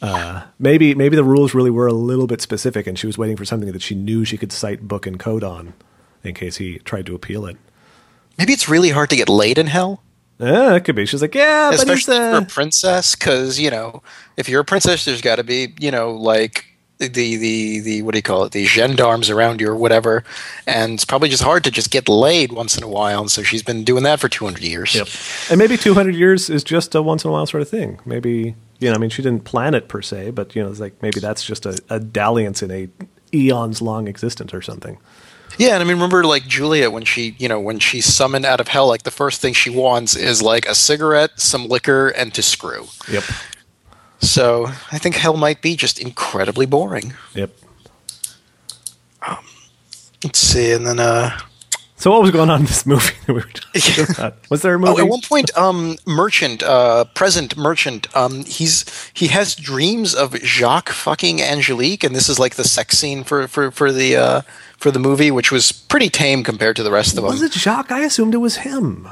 Uh, 0.00 0.44
maybe 0.58 0.94
maybe 0.94 1.16
the 1.16 1.24
rules 1.24 1.54
really 1.54 1.70
were 1.70 1.86
a 1.86 1.92
little 1.92 2.26
bit 2.26 2.40
specific, 2.40 2.86
and 2.86 2.98
she 2.98 3.06
was 3.06 3.18
waiting 3.18 3.36
for 3.36 3.44
something 3.44 3.72
that 3.72 3.82
she 3.82 3.94
knew 3.94 4.24
she 4.24 4.36
could 4.36 4.52
cite 4.52 4.86
book 4.86 5.06
and 5.06 5.18
code 5.18 5.42
on, 5.42 5.72
in 6.22 6.34
case 6.34 6.58
he 6.58 6.78
tried 6.80 7.06
to 7.06 7.14
appeal 7.14 7.46
it. 7.46 7.56
Maybe 8.36 8.52
it's 8.52 8.68
really 8.68 8.90
hard 8.90 9.10
to 9.10 9.16
get 9.16 9.28
laid 9.28 9.58
in 9.58 9.66
hell, 9.66 10.02
Yeah, 10.38 10.76
it 10.76 10.84
could 10.84 10.94
be. 10.94 11.06
She's 11.06 11.20
like, 11.22 11.34
yeah, 11.34 11.70
but 11.70 11.80
he's 11.80 11.82
especially 11.82 12.16
for 12.18 12.36
a 12.36 12.44
princess, 12.44 13.16
because 13.16 13.58
you 13.58 13.70
know, 13.70 14.02
if 14.36 14.48
you're 14.48 14.60
a 14.60 14.64
princess, 14.64 15.04
there's 15.04 15.22
got 15.22 15.36
to 15.36 15.44
be, 15.44 15.74
you 15.80 15.90
know, 15.90 16.12
like 16.12 16.66
the 16.98 17.08
the 17.08 17.80
the 17.80 18.02
what 18.02 18.12
do 18.12 18.18
you 18.18 18.22
call 18.22 18.44
it, 18.44 18.52
the 18.52 18.64
gendarmes 18.64 19.30
around 19.30 19.60
you 19.60 19.68
or 19.68 19.76
whatever, 19.76 20.24
and 20.66 20.94
it's 20.94 21.04
probably 21.04 21.28
just 21.28 21.42
hard 21.42 21.64
to 21.64 21.70
just 21.70 21.90
get 21.90 22.08
laid 22.08 22.52
once 22.52 22.76
in 22.76 22.82
a 22.82 22.88
while. 22.88 23.20
And 23.20 23.30
so 23.30 23.42
she's 23.42 23.62
been 23.62 23.84
doing 23.84 24.02
that 24.02 24.20
for 24.20 24.28
200 24.28 24.62
years. 24.62 24.94
Yep. 24.94 25.08
And 25.50 25.58
maybe 25.58 25.76
200 25.76 26.14
years 26.14 26.50
is 26.50 26.64
just 26.64 26.94
a 26.94 27.02
once 27.02 27.24
in 27.24 27.30
a 27.30 27.32
while 27.32 27.46
sort 27.46 27.62
of 27.62 27.68
thing. 27.68 28.00
Maybe, 28.04 28.56
you 28.80 28.88
know, 28.88 28.94
I 28.94 28.98
mean, 28.98 29.10
she 29.10 29.22
didn't 29.22 29.44
plan 29.44 29.74
it 29.74 29.88
per 29.88 30.02
se, 30.02 30.30
but, 30.30 30.54
you 30.56 30.62
know, 30.62 30.70
it's 30.70 30.80
like 30.80 31.00
maybe 31.02 31.20
that's 31.20 31.44
just 31.44 31.66
a, 31.66 31.78
a 31.88 32.00
dalliance 32.00 32.62
in 32.62 32.70
a 32.70 32.88
eons 33.32 33.80
long 33.80 34.08
existence 34.08 34.52
or 34.52 34.62
something. 34.62 34.98
Yeah, 35.56 35.74
and 35.74 35.82
I 35.82 35.84
mean, 35.84 35.96
remember 35.96 36.24
like 36.24 36.46
Julia 36.46 36.90
when 36.90 37.04
she, 37.04 37.34
you 37.38 37.48
know, 37.48 37.58
when 37.58 37.78
she's 37.78 38.06
summoned 38.06 38.44
out 38.44 38.60
of 38.60 38.68
hell, 38.68 38.86
like 38.86 39.02
the 39.02 39.10
first 39.10 39.40
thing 39.40 39.54
she 39.54 39.70
wants 39.70 40.14
is 40.14 40.40
like 40.40 40.66
a 40.66 40.74
cigarette, 40.74 41.40
some 41.40 41.66
liquor, 41.66 42.08
and 42.08 42.32
to 42.34 42.42
screw. 42.42 42.86
Yep. 43.10 43.24
So 44.20 44.66
I 44.92 44.98
think 44.98 45.16
hell 45.16 45.36
might 45.36 45.62
be 45.62 45.76
just 45.76 45.98
incredibly 45.98 46.66
boring. 46.66 47.14
Yep. 47.34 47.50
Let's 50.24 50.38
see, 50.40 50.72
and 50.72 50.84
then 50.84 50.98
uh, 50.98 51.38
So 51.94 52.10
what 52.10 52.22
was 52.22 52.32
going 52.32 52.50
on 52.50 52.60
in 52.60 52.66
this 52.66 52.84
movie 52.84 53.14
that 53.26 53.32
we 53.32 53.34
were 53.34 53.42
talking 53.42 54.04
about? 54.18 54.50
Was 54.50 54.62
there 54.62 54.74
a 54.74 54.78
movie? 54.78 54.94
oh, 55.00 55.04
at 55.04 55.08
one 55.08 55.20
point, 55.20 55.56
um, 55.56 55.96
merchant, 56.06 56.62
uh, 56.64 57.04
present 57.14 57.56
merchant, 57.56 58.14
um, 58.16 58.44
he's 58.44 58.84
he 59.14 59.28
has 59.28 59.54
dreams 59.54 60.14
of 60.16 60.34
Jacques 60.42 60.88
fucking 60.88 61.40
Angelique, 61.40 62.02
and 62.02 62.16
this 62.16 62.28
is 62.28 62.40
like 62.40 62.56
the 62.56 62.64
sex 62.64 62.98
scene 62.98 63.22
for 63.22 63.46
for 63.46 63.70
for 63.70 63.92
the 63.92 64.16
uh, 64.16 64.40
for 64.76 64.90
the 64.90 64.98
movie, 64.98 65.30
which 65.30 65.52
was 65.52 65.70
pretty 65.70 66.08
tame 66.08 66.42
compared 66.42 66.74
to 66.76 66.82
the 66.82 66.90
rest 66.90 67.10
of 67.16 67.22
them. 67.22 67.26
was 67.32 67.42
it 67.42 67.52
Jacques? 67.52 67.92
I 67.92 68.00
assumed 68.00 68.34
it 68.34 68.38
was 68.38 68.56
him. 68.56 69.06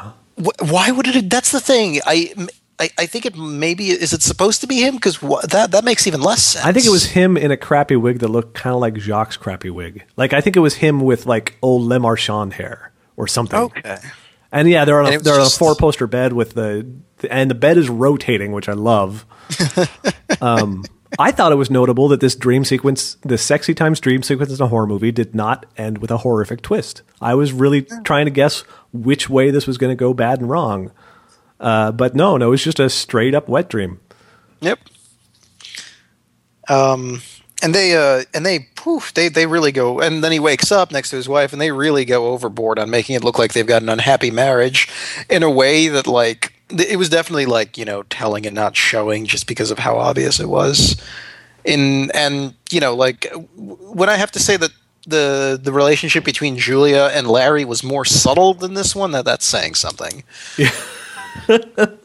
Why 0.60 0.90
would 0.90 1.06
it? 1.06 1.30
That's 1.30 1.52
the 1.52 1.60
thing. 1.60 2.00
I. 2.04 2.34
I, 2.78 2.90
I 2.98 3.06
think 3.06 3.24
it 3.24 3.36
maybe 3.36 3.88
is 3.88 4.12
it 4.12 4.22
supposed 4.22 4.60
to 4.60 4.66
be 4.66 4.82
him 4.82 4.96
because 4.96 5.18
that 5.18 5.70
that 5.70 5.84
makes 5.84 6.06
even 6.06 6.20
less 6.20 6.42
sense. 6.42 6.64
I 6.64 6.72
think 6.72 6.86
it 6.86 6.90
was 6.90 7.06
him 7.06 7.36
in 7.36 7.50
a 7.50 7.56
crappy 7.56 7.96
wig 7.96 8.18
that 8.18 8.28
looked 8.28 8.54
kind 8.54 8.74
of 8.74 8.80
like 8.80 8.96
Jacques' 8.98 9.38
crappy 9.38 9.70
wig. 9.70 10.04
Like 10.16 10.32
I 10.32 10.40
think 10.40 10.56
it 10.56 10.60
was 10.60 10.74
him 10.74 11.00
with 11.00 11.26
like 11.26 11.56
old 11.62 11.82
Le 11.82 11.98
Marchand 11.98 12.54
hair 12.54 12.92
or 13.16 13.26
something. 13.26 13.58
okay. 13.58 13.98
And 14.52 14.68
yeah, 14.68 14.84
they're 14.84 15.00
on 15.00 15.12
a, 15.12 15.18
they're 15.18 15.40
on 15.40 15.46
a 15.46 15.50
four 15.50 15.74
poster 15.74 16.06
bed 16.06 16.32
with 16.32 16.54
the 16.54 16.86
and 17.30 17.50
the 17.50 17.54
bed 17.54 17.78
is 17.78 17.88
rotating, 17.88 18.52
which 18.52 18.68
I 18.68 18.74
love. 18.74 19.26
um, 20.40 20.84
I 21.18 21.30
thought 21.30 21.52
it 21.52 21.56
was 21.56 21.70
notable 21.70 22.08
that 22.08 22.20
this 22.20 22.34
dream 22.34 22.64
sequence, 22.64 23.16
this 23.22 23.42
sexy 23.42 23.74
times 23.74 24.00
dream 24.00 24.22
sequence 24.22 24.56
in 24.56 24.62
a 24.62 24.68
horror 24.68 24.86
movie, 24.86 25.12
did 25.12 25.34
not 25.34 25.66
end 25.76 25.98
with 25.98 26.10
a 26.10 26.18
horrific 26.18 26.62
twist. 26.62 27.02
I 27.20 27.34
was 27.34 27.52
really 27.52 27.82
trying 28.04 28.26
to 28.26 28.30
guess 28.30 28.60
which 28.92 29.30
way 29.30 29.50
this 29.50 29.66
was 29.66 29.78
going 29.78 29.90
to 29.90 29.96
go 29.98 30.12
bad 30.12 30.40
and 30.40 30.50
wrong, 30.50 30.92
uh, 31.60 31.92
but 31.92 32.14
no, 32.14 32.36
no, 32.36 32.48
it 32.48 32.50
was 32.50 32.64
just 32.64 32.80
a 32.80 32.90
straight 32.90 33.34
up 33.34 33.48
wet 33.48 33.68
dream. 33.68 34.00
Yep. 34.60 34.78
Um, 36.68 37.22
and 37.62 37.74
they 37.74 37.96
uh, 37.96 38.24
and 38.34 38.44
they 38.44 38.68
poof, 38.76 39.14
they 39.14 39.28
they 39.28 39.46
really 39.46 39.72
go. 39.72 40.00
And 40.00 40.22
then 40.22 40.32
he 40.32 40.38
wakes 40.38 40.70
up 40.70 40.92
next 40.92 41.10
to 41.10 41.16
his 41.16 41.28
wife, 41.28 41.52
and 41.52 41.60
they 41.60 41.70
really 41.70 42.04
go 42.04 42.28
overboard 42.28 42.78
on 42.78 42.90
making 42.90 43.16
it 43.16 43.24
look 43.24 43.38
like 43.38 43.52
they've 43.52 43.66
got 43.66 43.82
an 43.82 43.88
unhappy 43.88 44.30
marriage, 44.30 44.88
in 45.30 45.42
a 45.42 45.50
way 45.50 45.88
that 45.88 46.06
like 46.06 46.52
it 46.70 46.98
was 46.98 47.08
definitely 47.08 47.46
like 47.46 47.78
you 47.78 47.84
know 47.84 48.02
telling 48.04 48.46
and 48.46 48.54
not 48.54 48.76
showing, 48.76 49.24
just 49.24 49.46
because 49.46 49.70
of 49.70 49.78
how 49.78 49.96
obvious 49.96 50.38
it 50.40 50.48
was. 50.48 51.00
In 51.64 52.10
and 52.12 52.54
you 52.70 52.80
know 52.80 52.94
like 52.94 53.32
when 53.56 54.08
I 54.08 54.16
have 54.16 54.32
to 54.32 54.40
say 54.40 54.56
that. 54.56 54.70
The, 55.08 55.56
the 55.62 55.70
relationship 55.70 56.24
between 56.24 56.56
Julia 56.58 57.12
and 57.14 57.28
Larry 57.28 57.64
was 57.64 57.84
more 57.84 58.04
subtle 58.04 58.54
than 58.54 58.74
this 58.74 58.92
one. 58.92 59.12
That 59.12 59.24
that's 59.24 59.46
saying 59.46 59.76
something. 59.76 60.24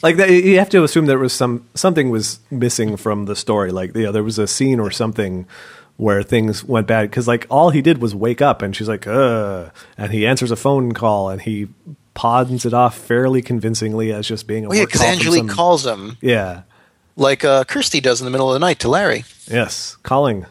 Like 0.00 0.16
that, 0.18 0.30
you 0.30 0.60
have 0.60 0.68
to 0.70 0.84
assume 0.84 1.06
there 1.06 1.18
was 1.18 1.32
some 1.32 1.66
something 1.74 2.08
was 2.10 2.38
missing 2.52 2.96
from 2.96 3.24
the 3.24 3.34
story. 3.34 3.72
Like 3.72 3.96
you 3.96 4.04
know, 4.04 4.12
there 4.12 4.22
was 4.22 4.38
a 4.38 4.46
scene 4.46 4.78
or 4.78 4.92
something 4.92 5.44
where 5.96 6.22
things 6.22 6.62
went 6.62 6.86
bad 6.86 7.10
because 7.10 7.26
like 7.26 7.48
all 7.50 7.70
he 7.70 7.82
did 7.82 7.98
was 8.00 8.14
wake 8.14 8.40
up 8.40 8.62
and 8.62 8.76
she's 8.76 8.86
like, 8.88 9.08
"uh," 9.08 9.70
and 9.96 10.12
he 10.12 10.24
answers 10.24 10.52
a 10.52 10.56
phone 10.56 10.92
call 10.92 11.30
and 11.30 11.42
he 11.42 11.66
pawns 12.14 12.64
it 12.64 12.72
off 12.72 12.96
fairly 12.96 13.42
convincingly 13.42 14.12
as 14.12 14.28
just 14.28 14.46
being 14.46 14.64
a 14.64 14.68
Oh 14.68 14.72
yeah, 14.72 14.84
because 14.84 15.00
call 15.00 15.10
Angelique 15.10 15.40
some- 15.40 15.48
calls 15.48 15.84
him 15.84 16.16
Yeah. 16.20 16.62
like 17.16 17.44
uh, 17.44 17.64
Kirsty 17.64 18.00
does 18.00 18.20
in 18.20 18.24
the 18.24 18.30
middle 18.30 18.48
of 18.48 18.52
the 18.54 18.60
night 18.60 18.78
to 18.80 18.88
Larry. 18.88 19.24
Yes. 19.50 19.96
Calling. 20.04 20.46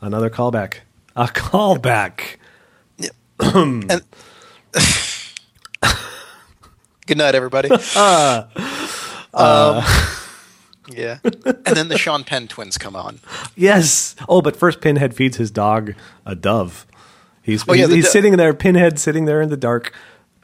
Another 0.00 0.30
callback. 0.30 0.76
A 1.14 1.26
callback. 1.26 2.36
and 3.40 4.02
good 7.06 7.18
night, 7.18 7.34
everybody. 7.34 7.70
um, 7.96 8.44
yeah, 10.88 11.18
and 11.24 11.76
then 11.76 11.88
the 11.88 11.98
Sean 11.98 12.24
Penn 12.24 12.48
twins 12.48 12.78
come 12.78 12.96
on. 12.96 13.20
Yes. 13.54 14.14
Oh, 14.28 14.42
but 14.42 14.56
first 14.56 14.80
Pinhead 14.80 15.14
feeds 15.14 15.36
his 15.36 15.50
dog 15.50 15.94
a 16.24 16.34
dove. 16.34 16.86
He's 17.42 17.64
Oh, 17.68 17.72
yeah, 17.74 17.86
he's, 17.86 17.94
he's 17.94 18.04
do- 18.06 18.10
sitting 18.10 18.36
there, 18.36 18.52
Pinhead 18.54 18.98
sitting 18.98 19.24
there 19.24 19.40
in 19.40 19.50
the 19.50 19.56
dark, 19.56 19.94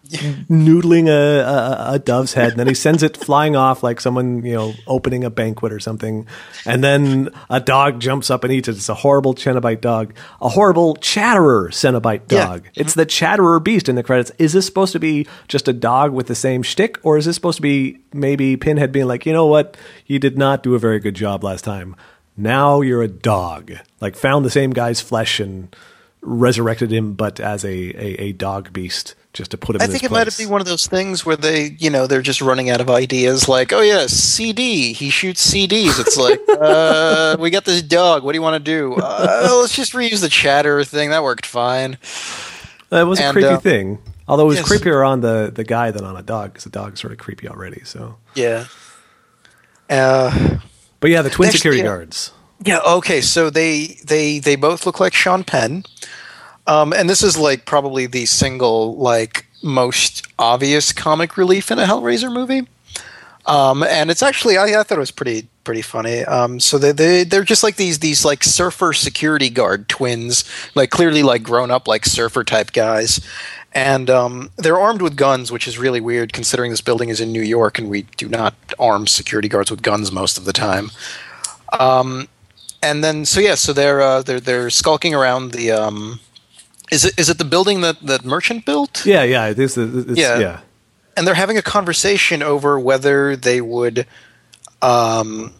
noodling 0.09 1.09
a, 1.09 1.41
a, 1.41 1.95
a 1.95 1.99
dove's 1.99 2.35
head, 2.35 2.51
and 2.53 2.61
then 2.61 2.67
he 2.67 2.75
sends 2.75 3.03
it 3.03 3.17
flying 3.17 3.57
off 3.57 3.83
like 3.83 4.01
someone 4.01 4.45
you 4.45 4.55
know 4.55 4.75
opening 4.87 5.25
a 5.25 5.31
banquet 5.31 5.73
or 5.73 5.81
something, 5.81 6.27
and 6.67 6.83
then 6.83 7.31
a 7.49 7.61
dog 7.61 8.01
jumps 8.01 8.31
up 8.31 8.45
and 8.45 8.53
eats 8.53 8.69
it. 8.69 8.73
It's 8.77 8.89
a 8.89 8.95
horrible 8.95 9.35
Cenobite 9.35 9.81
dog, 9.81 10.15
a 10.41 10.51
horrible 10.51 10.97
Chatterer 10.97 11.69
Cenobite 11.71 12.31
Yeah. 12.31 12.47
dog. 12.47 12.69
It's 12.75 12.95
the 12.95 13.07
Chatterer 13.07 13.61
beast 13.61 13.89
in 13.89 13.95
the 13.97 14.03
credits. 14.03 14.33
Is 14.39 14.53
this 14.53 14.67
supposed 14.67 14.93
to 14.93 15.01
be 15.01 15.27
just 15.49 15.69
a 15.69 15.73
dog 15.73 16.13
with 16.13 16.27
the 16.27 16.35
same 16.35 16.63
shtick, 16.63 16.99
or 17.03 17.17
is 17.17 17.25
this 17.27 17.35
supposed 17.37 17.57
to 17.57 17.63
be 17.63 17.99
maybe 18.13 18.57
Pinhead 18.57 18.93
being 18.93 19.07
like, 19.07 19.25
you 19.27 19.33
know 19.33 19.47
what, 19.47 19.77
you 20.07 20.19
did 20.19 20.37
not 20.37 20.63
do 20.63 20.75
a 20.75 20.79
very 20.79 21.01
good 21.01 21.15
job 21.15 21.43
last 21.45 21.63
time. 21.65 21.97
Now 22.37 22.81
you're 22.81 23.03
a 23.03 23.09
dog. 23.09 23.73
Like 24.01 24.17
found 24.17 24.45
the 24.45 24.51
same 24.51 24.71
guy's 24.73 25.01
flesh 25.01 25.39
and 25.41 25.75
resurrected 26.23 26.91
him, 26.93 27.15
but 27.15 27.41
as 27.41 27.65
a, 27.65 27.69
a, 27.69 28.23
a 28.29 28.33
dog 28.33 28.73
beast 28.73 29.15
just 29.33 29.51
to 29.53 29.59
put 29.59 29.77
him. 29.77 29.83
I 29.83 29.87
in 29.87 29.91
think 29.91 30.05
it 30.05 30.11
might 30.11 30.25
place. 30.25 30.39
be 30.39 30.47
one 30.47 30.61
of 30.61 30.67
those 30.67 30.87
things 30.87 31.25
where 31.25 31.37
they, 31.37 31.77
you 31.79 31.89
know, 31.91 32.07
they're 32.07 32.23
just 32.23 32.41
running 32.43 32.69
out 32.71 32.81
of 32.81 32.91
ideas. 32.91 33.49
Like, 33.49 33.73
oh 33.73 33.81
yeah, 33.81 34.07
CD. 34.07 34.93
He 34.93 35.11
shoots 35.11 35.51
CDs. 35.53 35.99
It's 35.99 36.17
like, 36.17 36.41
uh, 36.49 37.37
we 37.41 37.51
got 37.51 37.65
this 37.65 37.83
dog. 37.83 38.25
What 38.25 38.33
do 38.33 38.39
you 38.39 38.43
want 38.43 38.63
to 38.63 38.71
do? 38.71 38.95
Uh, 38.95 39.49
let's 39.61 39.75
just 39.75 39.93
reuse 39.93 40.21
the 40.21 40.29
chatter 40.29 40.85
thing. 40.85 41.11
That 41.11 41.23
worked 41.23 41.47
fine. 41.47 41.99
That 42.91 43.03
was 43.03 43.21
a 43.21 43.25
And, 43.25 43.33
creepy 43.33 43.49
uh, 43.49 43.59
thing. 43.61 43.99
Although 44.29 44.45
it 44.45 44.49
was 44.49 44.59
yes. 44.59 44.69
creepier 44.71 45.07
on 45.07 45.21
the 45.21 45.51
the 45.53 45.65
guy 45.65 45.91
than 45.91 46.05
on 46.05 46.17
a 46.17 46.23
dog 46.23 46.53
because 46.53 46.65
the 46.65 46.71
dog's 46.71 47.01
sort 47.01 47.13
of 47.13 47.19
creepy 47.19 47.49
already. 47.49 47.83
So, 47.85 48.17
Yeah. 48.35 48.67
Uh, 49.91 50.59
but 51.01 51.11
yeah, 51.11 51.23
the 51.23 51.31
twin 51.31 51.51
security 51.51 51.83
guards. 51.83 52.33
Yeah. 52.65 52.79
Okay. 52.87 53.21
So 53.21 53.51
they 53.51 53.99
they 54.05 54.39
they 54.39 54.57
both 54.57 54.87
look 54.87 55.01
like 55.01 55.13
Sean 55.15 55.43
Penn, 55.45 55.85
um, 56.67 56.93
and 56.93 57.09
this 57.09 57.23
is 57.23 57.37
like 57.37 57.65
probably 57.65 58.07
the 58.07 58.27
single 58.27 58.97
like 58.97 59.47
most 59.63 60.27
obvious 60.39 60.93
comic 60.93 61.37
relief 61.37 61.71
in 61.71 61.79
a 61.79 61.85
Hellraiser 61.85 62.33
movie. 62.33 62.67
Um, 63.47 63.83
and 63.83 64.11
it's 64.11 64.23
actually 64.23 64.57
I, 64.57 64.81
I 64.81 64.83
thought 64.83 64.97
it 64.97 64.99
was 64.99 65.11
pretty 65.11 65.49
pretty 65.65 65.83
funny. 65.83 66.25
Um, 66.25 66.61
so 66.61 66.79
they 66.79 66.93
they 66.93 67.25
they're 67.25 67.45
just 67.45 67.63
like 67.63 67.77
these 67.77 67.99
these 67.99 68.25
like 68.25 68.45
surfer 68.45 68.93
security 68.93 69.51
guard 69.51 69.89
twins, 69.89 70.45
like 70.75 70.91
clearly 70.91 71.23
like 71.23 71.43
grown 71.43 71.71
up 71.71 71.89
like 71.89 72.05
surfer 72.07 72.45
type 72.45 72.73
guys. 72.73 73.21
And 73.75 74.11
um, 74.11 74.51
they're 74.59 74.79
armed 74.79 75.01
with 75.01 75.17
guns, 75.17 75.51
which 75.51 75.67
is 75.67 75.79
really 75.79 76.01
weird 76.01 76.35
considering 76.35 76.71
this 76.71 76.83
building 76.83 77.09
is 77.09 77.23
in 77.23 77.33
New 77.33 77.41
York 77.41 77.79
and 77.79 77.89
we 77.89 78.03
do 78.19 78.29
not 78.29 78.55
arm 78.79 79.07
security 79.07 79.49
guards 79.49 79.71
with 79.71 79.81
guns 79.81 80.13
most 80.13 80.37
of 80.37 80.45
the 80.45 80.53
time 80.53 80.91
and 82.83 83.03
then 83.03 83.25
so 83.25 83.41
yeah, 83.41 83.55
so 83.55 83.73
they're 83.73 84.01
uh, 84.01 84.23
they're 84.23 84.41
they're 84.41 84.71
skulking 84.71 85.15
around 85.15 85.53
the. 85.53 85.71
Is 86.93 87.05
it 87.05 87.19
is 87.19 87.29
it 87.31 87.39
the 87.39 87.45
building 87.45 87.81
that 87.81 88.01
that 88.07 88.25
Merchant 88.25 88.65
built? 88.65 89.05
Yeah, 89.07 89.23
yeah, 89.23 89.47
it 89.47 89.59
is. 89.59 89.77
It's, 89.79 90.19
Yeah. 90.19 90.39
yeah. 90.39 90.61
And 91.17 91.27
they're 91.27 91.35
having 91.35 91.59
a 91.59 91.63
conversation 91.63 92.43
over 92.43 92.79
whether 92.79 93.35
they 93.37 93.61
would 93.61 94.07
um, 94.81 95.53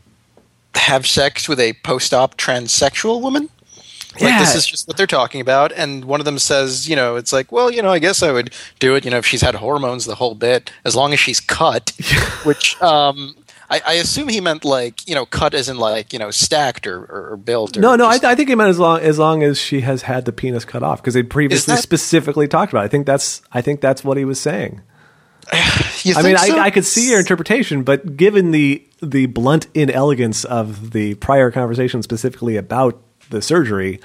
have 0.75 1.07
sex 1.07 1.49
with 1.49 1.61
a 1.61 1.75
post-op 1.85 2.37
transsexual 2.39 3.21
woman. 3.21 3.49
Like 4.21 4.39
this 4.41 4.55
is 4.55 4.67
just 4.67 4.87
what 4.87 4.99
they're 4.99 5.07
talking 5.07 5.41
about, 5.41 5.73
and 5.73 6.05
one 6.05 6.21
of 6.21 6.27
them 6.27 6.39
says, 6.39 6.87
you 6.87 6.95
know, 6.97 7.17
it's 7.17 7.33
like, 7.33 7.51
well, 7.51 7.71
you 7.71 7.81
know, 7.81 7.91
I 7.91 7.99
guess 7.99 8.23
I 8.23 8.31
would 8.31 8.53
do 8.79 8.95
it, 8.95 9.07
you 9.07 9.11
know, 9.11 9.17
if 9.17 9.25
she's 9.25 9.41
had 9.41 9.55
hormones 9.55 10.05
the 10.05 10.15
whole 10.17 10.35
bit, 10.35 10.71
as 10.85 10.95
long 10.95 11.15
as 11.15 11.21
she's 11.21 11.41
cut, 11.41 11.93
which 12.45 12.81
um, 12.83 13.35
I, 13.71 13.81
I 13.87 13.93
assume 13.95 14.29
he 14.29 14.41
meant 14.41 14.65
like, 14.65 15.09
you 15.09 15.15
know, 15.15 15.25
cut 15.27 15.55
as 15.55 15.69
in 15.69 15.79
like, 15.79 16.13
you 16.13 16.19
know, 16.19 16.31
stacked 16.31 16.87
or, 16.87 17.05
or, 17.05 17.31
or 17.33 17.37
built. 17.37 17.77
Or 17.77 17.81
No, 17.81 17.97
no, 17.97 18.07
I, 18.07 18.19
I 18.23 18.35
think 18.35 18.49
he 18.49 18.55
meant 18.55 18.71
as 18.71 18.79
long 18.79 19.01
as 19.01 19.19
long 19.19 19.43
as 19.43 19.59
she 19.59 19.81
has 19.81 20.03
had 20.03 20.25
the 20.25 20.33
penis 20.33 20.65
cut 20.65 20.83
off 20.83 21.01
because 21.01 21.15
they 21.15 21.23
previously 21.23 21.75
that- 21.75 21.83
specifically 21.83 22.49
talked 22.49 22.73
about. 22.73 22.83
It. 22.83 22.87
I 22.87 22.89
think 22.89 23.07
that's 23.07 23.43
I 23.53 23.63
think 23.63 23.81
that's 23.81 24.05
what 24.05 24.17
he 24.17 24.25
was 24.25 24.41
saying. 24.41 24.81
You 26.05 26.15
I 26.17 26.23
mean, 26.23 26.37
so? 26.37 26.57
I, 26.59 26.65
I 26.65 26.71
could 26.73 26.85
see 26.85 27.11
your 27.11 27.21
interpretation, 27.21 27.85
but 27.85 28.17
given 28.17 28.51
the 28.51 28.85
the 29.01 29.27
blunt 29.27 29.69
inelegance 29.73 30.45
of 30.45 30.91
the 30.91 31.15
prior 31.15 31.53
conversation, 31.53 32.03
specifically 32.03 32.57
about 32.57 33.01
the 33.31 33.41
surgery, 33.41 34.01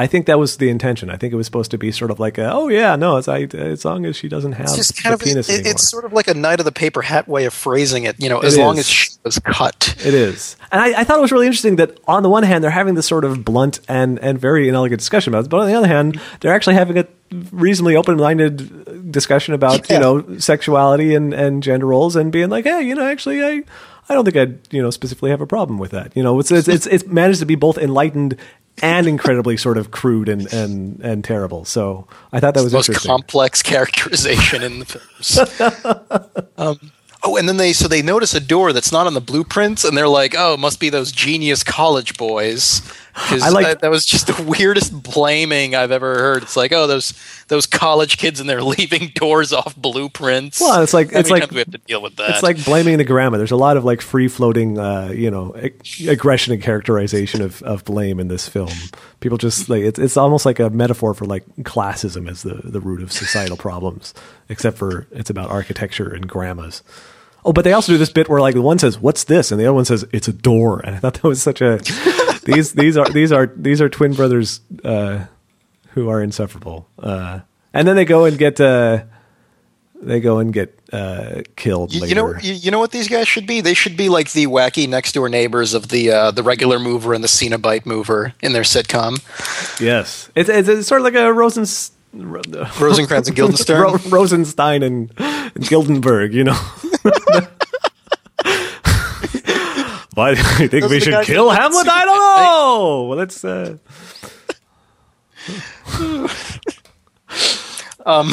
I 0.00 0.06
think 0.06 0.26
that 0.26 0.38
was 0.38 0.58
the 0.58 0.68
intention. 0.70 1.10
I 1.10 1.16
think 1.16 1.32
it 1.32 1.36
was 1.36 1.46
supposed 1.46 1.72
to 1.72 1.78
be 1.78 1.90
sort 1.90 2.12
of 2.12 2.20
like, 2.20 2.38
a, 2.38 2.52
oh 2.52 2.68
yeah, 2.68 2.94
no, 2.94 3.16
it's 3.16 3.26
I, 3.26 3.42
as 3.42 3.84
long 3.84 4.06
as 4.06 4.14
she 4.16 4.28
doesn't 4.28 4.52
have 4.52 4.66
It's 4.66 4.76
just 4.76 5.02
kind 5.02 5.12
of 5.12 5.20
penis 5.20 5.48
it, 5.50 5.66
it's 5.66 5.88
sort 5.90 6.04
of 6.04 6.12
like 6.12 6.28
a 6.28 6.34
night 6.34 6.60
of 6.60 6.64
the 6.64 6.72
paper 6.72 7.02
hat 7.02 7.26
way 7.26 7.44
of 7.46 7.52
phrasing 7.52 8.04
it. 8.04 8.14
You 8.22 8.28
know, 8.28 8.38
as 8.38 8.56
It 8.56 8.60
long 8.60 8.78
as 8.78 8.86
she 8.88 9.10
was 9.24 9.40
cut. 9.40 9.96
It 9.98 10.14
is, 10.14 10.56
and 10.70 10.80
I, 10.80 11.00
I 11.00 11.04
thought 11.04 11.18
it 11.18 11.20
was 11.20 11.32
really 11.32 11.46
interesting 11.46 11.76
that 11.76 11.98
on 12.06 12.22
the 12.22 12.28
one 12.30 12.44
hand 12.44 12.62
they're 12.62 12.70
having 12.70 12.94
this 12.94 13.06
sort 13.06 13.24
of 13.24 13.44
blunt 13.44 13.80
and 13.88 14.18
and 14.20 14.40
very 14.40 14.68
inelegant 14.68 15.00
discussion 15.00 15.32
about 15.34 15.46
it, 15.46 15.50
but 15.50 15.58
on 15.60 15.66
the 15.66 15.74
other 15.74 15.88
hand 15.88 16.20
they're 16.40 16.54
actually 16.54 16.76
having 16.76 16.96
a 16.96 17.06
reasonably 17.50 17.96
open-minded 17.96 19.10
discussion 19.10 19.52
about 19.52 19.90
Yeah. 19.90 19.96
you 19.96 20.00
know 20.00 20.38
sexuality 20.38 21.14
and 21.16 21.34
and 21.34 21.62
gender 21.62 21.86
roles 21.86 22.14
and 22.16 22.30
being 22.30 22.50
like, 22.50 22.64
hey, 22.64 22.82
you 22.82 22.94
know, 22.94 23.04
actually 23.06 23.42
I. 23.42 23.64
I 24.10 24.14
don't 24.14 24.24
think 24.24 24.38
I'd, 24.38 24.58
you 24.72 24.80
know, 24.80 24.88
specifically 24.88 25.28
have 25.28 25.42
a 25.42 25.46
problem 25.46 25.78
with 25.78 25.90
that. 25.90 26.16
You 26.16 26.22
know, 26.22 26.40
it's 26.40 26.50
it's 26.50 26.66
it's, 26.66 26.86
it's 26.86 27.04
managed 27.04 27.40
to 27.40 27.44
be 27.44 27.56
both 27.56 27.76
enlightened 27.76 28.38
and 28.82 29.06
incredibly 29.06 29.56
sort 29.56 29.78
of 29.78 29.90
crude 29.90 30.28
and 30.28 30.52
and 30.52 31.00
and 31.00 31.24
terrible. 31.24 31.64
So 31.64 32.06
I 32.32 32.40
thought 32.40 32.54
that 32.54 32.64
was 32.64 32.72
most 32.72 32.92
complex 32.94 33.62
characterization 33.62 34.62
in 34.62 34.78
the 34.80 34.84
films. 34.84 36.50
um, 36.58 36.92
oh, 37.22 37.36
and 37.36 37.48
then 37.48 37.56
they 37.56 37.72
so 37.72 37.88
they 37.88 38.02
notice 38.02 38.34
a 38.34 38.40
door 38.40 38.72
that's 38.72 38.92
not 38.92 39.06
on 39.06 39.14
the 39.14 39.20
blueprints, 39.20 39.84
and 39.84 39.96
they're 39.96 40.08
like, 40.08 40.34
"Oh, 40.36 40.54
it 40.54 40.60
must 40.60 40.80
be 40.80 40.90
those 40.90 41.12
genius 41.12 41.62
college 41.62 42.16
boys." 42.16 42.82
I 43.14 43.48
like- 43.50 43.66
that, 43.66 43.80
that 43.80 43.90
was 43.90 44.04
just 44.06 44.26
the 44.26 44.42
weirdest 44.58 45.02
blaming 45.02 45.74
I've 45.74 45.90
ever 45.90 46.14
heard. 46.18 46.42
It's 46.42 46.56
like, 46.56 46.72
oh, 46.72 46.86
those 46.86 47.14
those 47.48 47.66
college 47.66 48.16
kids 48.18 48.40
and 48.40 48.48
they're 48.48 48.62
leaving 48.78 49.08
doors 49.14 49.52
off 49.52 49.74
blueprints. 49.76 50.60
Well, 50.60 50.82
it's 50.82 50.94
like- 50.94 51.12
How 51.12 51.18
it's 51.20 51.30
like- 51.30 51.50
we 51.50 51.58
have 51.58 51.70
to 51.70 51.78
deal 51.78 52.00
with 52.02 52.16
that. 52.16 52.30
It's 52.30 52.42
like 52.42 52.64
blaming 52.64 52.98
the 52.98 53.04
grandma. 53.04 53.38
There's 53.38 53.50
a 53.50 53.56
lot 53.56 53.76
of 53.76 53.84
like 53.84 54.00
free 54.00 54.28
floating, 54.28 54.78
uh, 54.78 55.10
you 55.14 55.30
know, 55.30 55.54
ag- 55.56 55.82
aggression 56.06 56.52
and 56.52 56.62
characterization 56.62 57.42
of, 57.42 57.62
of 57.62 57.84
blame 57.84 58.20
in 58.20 58.28
this 58.28 58.48
film. 58.48 58.70
People 59.20 59.38
just 59.38 59.68
like 59.68 59.82
it's 59.82 59.98
it's 59.98 60.16
almost 60.16 60.46
like 60.46 60.60
a 60.60 60.70
metaphor 60.70 61.14
for 61.14 61.24
like 61.24 61.44
classism 61.62 62.30
as 62.30 62.42
the 62.42 62.60
the 62.64 62.80
root 62.80 63.02
of 63.02 63.10
societal 63.12 63.56
problems, 63.56 64.14
except 64.48 64.78
for 64.78 65.06
it's 65.10 65.30
about 65.30 65.50
architecture 65.50 66.08
and 66.14 66.28
grandmas. 66.28 66.82
Oh, 67.44 67.52
but 67.52 67.62
they 67.64 67.72
also 67.72 67.92
do 67.92 67.98
this 67.98 68.10
bit 68.10 68.28
where 68.28 68.40
like 68.40 68.54
the 68.54 68.62
one 68.62 68.78
says, 68.78 68.98
"What's 68.98 69.24
this?" 69.24 69.50
and 69.50 69.60
the 69.60 69.64
other 69.64 69.72
one 69.74 69.84
says, 69.84 70.04
"It's 70.12 70.28
a 70.28 70.32
door." 70.32 70.80
And 70.84 70.94
I 70.94 70.98
thought 70.98 71.14
that 71.14 71.24
was 71.24 71.40
such 71.42 71.60
a 71.60 71.78
these 72.52 72.72
these 72.72 72.96
are 72.96 73.08
these 73.10 73.32
are 73.32 73.46
these 73.54 73.80
are 73.80 73.88
twin 73.88 74.14
brothers 74.14 74.60
uh, 74.84 75.26
who 75.90 76.08
are 76.08 76.22
insufferable. 76.22 76.88
Uh, 76.98 77.40
and 77.74 77.86
then 77.86 77.96
they 77.96 78.04
go 78.04 78.24
and 78.24 78.38
get 78.38 78.60
uh, 78.60 79.02
they 80.00 80.20
go 80.20 80.38
and 80.38 80.52
get 80.52 80.78
uh, 80.92 81.42
killed 81.56 81.92
You, 81.92 82.00
later. 82.00 82.08
you 82.08 82.14
know, 82.14 82.38
you, 82.40 82.54
you 82.54 82.70
know 82.70 82.78
what 82.78 82.92
these 82.92 83.08
guys 83.08 83.28
should 83.28 83.46
be? 83.46 83.60
They 83.60 83.74
should 83.74 83.96
be 83.96 84.08
like 84.08 84.32
the 84.32 84.46
wacky 84.46 84.88
next 84.88 85.12
door 85.12 85.28
neighbors 85.28 85.74
of 85.74 85.88
the 85.88 86.10
uh, 86.10 86.30
the 86.30 86.42
regular 86.42 86.78
mover 86.78 87.14
and 87.14 87.22
the 87.22 87.28
Cenobite 87.28 87.84
mover 87.84 88.32
in 88.40 88.52
their 88.52 88.62
sitcom. 88.62 89.18
Yes, 89.80 90.30
it's, 90.34 90.48
it's, 90.48 90.68
it's 90.68 90.88
sort 90.88 91.00
of 91.00 91.04
like 91.04 91.14
a 91.14 91.32
Rosens, 91.32 91.90
Rosencrantz 92.14 93.28
and 93.28 93.36
Guildenstern. 93.36 93.80
Ro- 93.82 93.98
Rosenstein 94.08 94.82
and, 94.82 95.12
and 95.18 95.64
Gildenberg. 95.64 96.32
You 96.32 96.44
know. 96.44 96.58
Why 100.18 100.34
do 100.34 100.40
you 100.40 100.68
think 100.68 100.82
Those 100.82 100.90
we 100.90 100.98
should 100.98 101.24
kill 101.24 101.48
Hamlet? 101.48 101.86
I 101.90 102.04
don't 102.04 102.42
know. 102.42 103.04
Well, 103.08 103.18
let's. 103.18 103.44
Uh, 103.44 103.76
Um, 108.06 108.32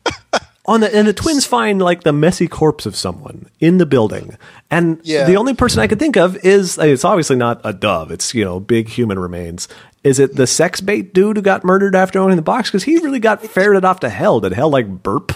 on 0.66 0.80
the 0.80 0.94
and 0.94 1.08
the 1.08 1.14
twins 1.14 1.46
find 1.46 1.80
like 1.80 2.02
the 2.02 2.12
messy 2.12 2.46
corpse 2.46 2.84
of 2.84 2.94
someone 2.94 3.46
in 3.58 3.78
the 3.78 3.86
building, 3.86 4.36
and 4.70 5.00
Yeah. 5.02 5.24
the 5.24 5.36
only 5.36 5.54
person 5.54 5.80
I 5.80 5.86
could 5.86 5.98
think 5.98 6.16
of 6.18 6.36
is 6.44 6.76
it's 6.78 7.06
obviously 7.06 7.36
not 7.36 7.60
a 7.64 7.72
dove. 7.72 8.10
It's 8.10 8.34
you 8.34 8.44
know 8.44 8.60
big 8.60 8.88
human 8.88 9.18
remains. 9.18 9.66
Is 10.04 10.18
it 10.18 10.36
the 10.36 10.46
sex 10.46 10.80
bait 10.82 11.14
dude 11.14 11.36
who 11.36 11.42
got 11.42 11.64
murdered 11.64 11.94
after 11.96 12.18
owning 12.18 12.36
the 12.36 12.42
box? 12.42 12.68
Because 12.68 12.84
he 12.84 12.98
really 12.98 13.18
got 13.18 13.42
ferreted 13.42 13.84
off 13.84 14.00
to 14.00 14.10
hell. 14.10 14.40
Did 14.40 14.52
hell 14.52 14.68
like 14.70 14.86
burp, 15.02 15.32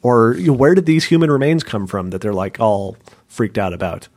or 0.00 0.34
you 0.38 0.46
know, 0.48 0.52
where 0.54 0.74
did 0.74 0.86
these 0.86 1.04
human 1.04 1.30
remains 1.30 1.62
come 1.62 1.86
from 1.86 2.08
that 2.10 2.22
they're 2.22 2.32
like 2.32 2.58
all 2.58 2.96
freaked 3.28 3.58
out 3.58 3.74
about? 3.74 4.08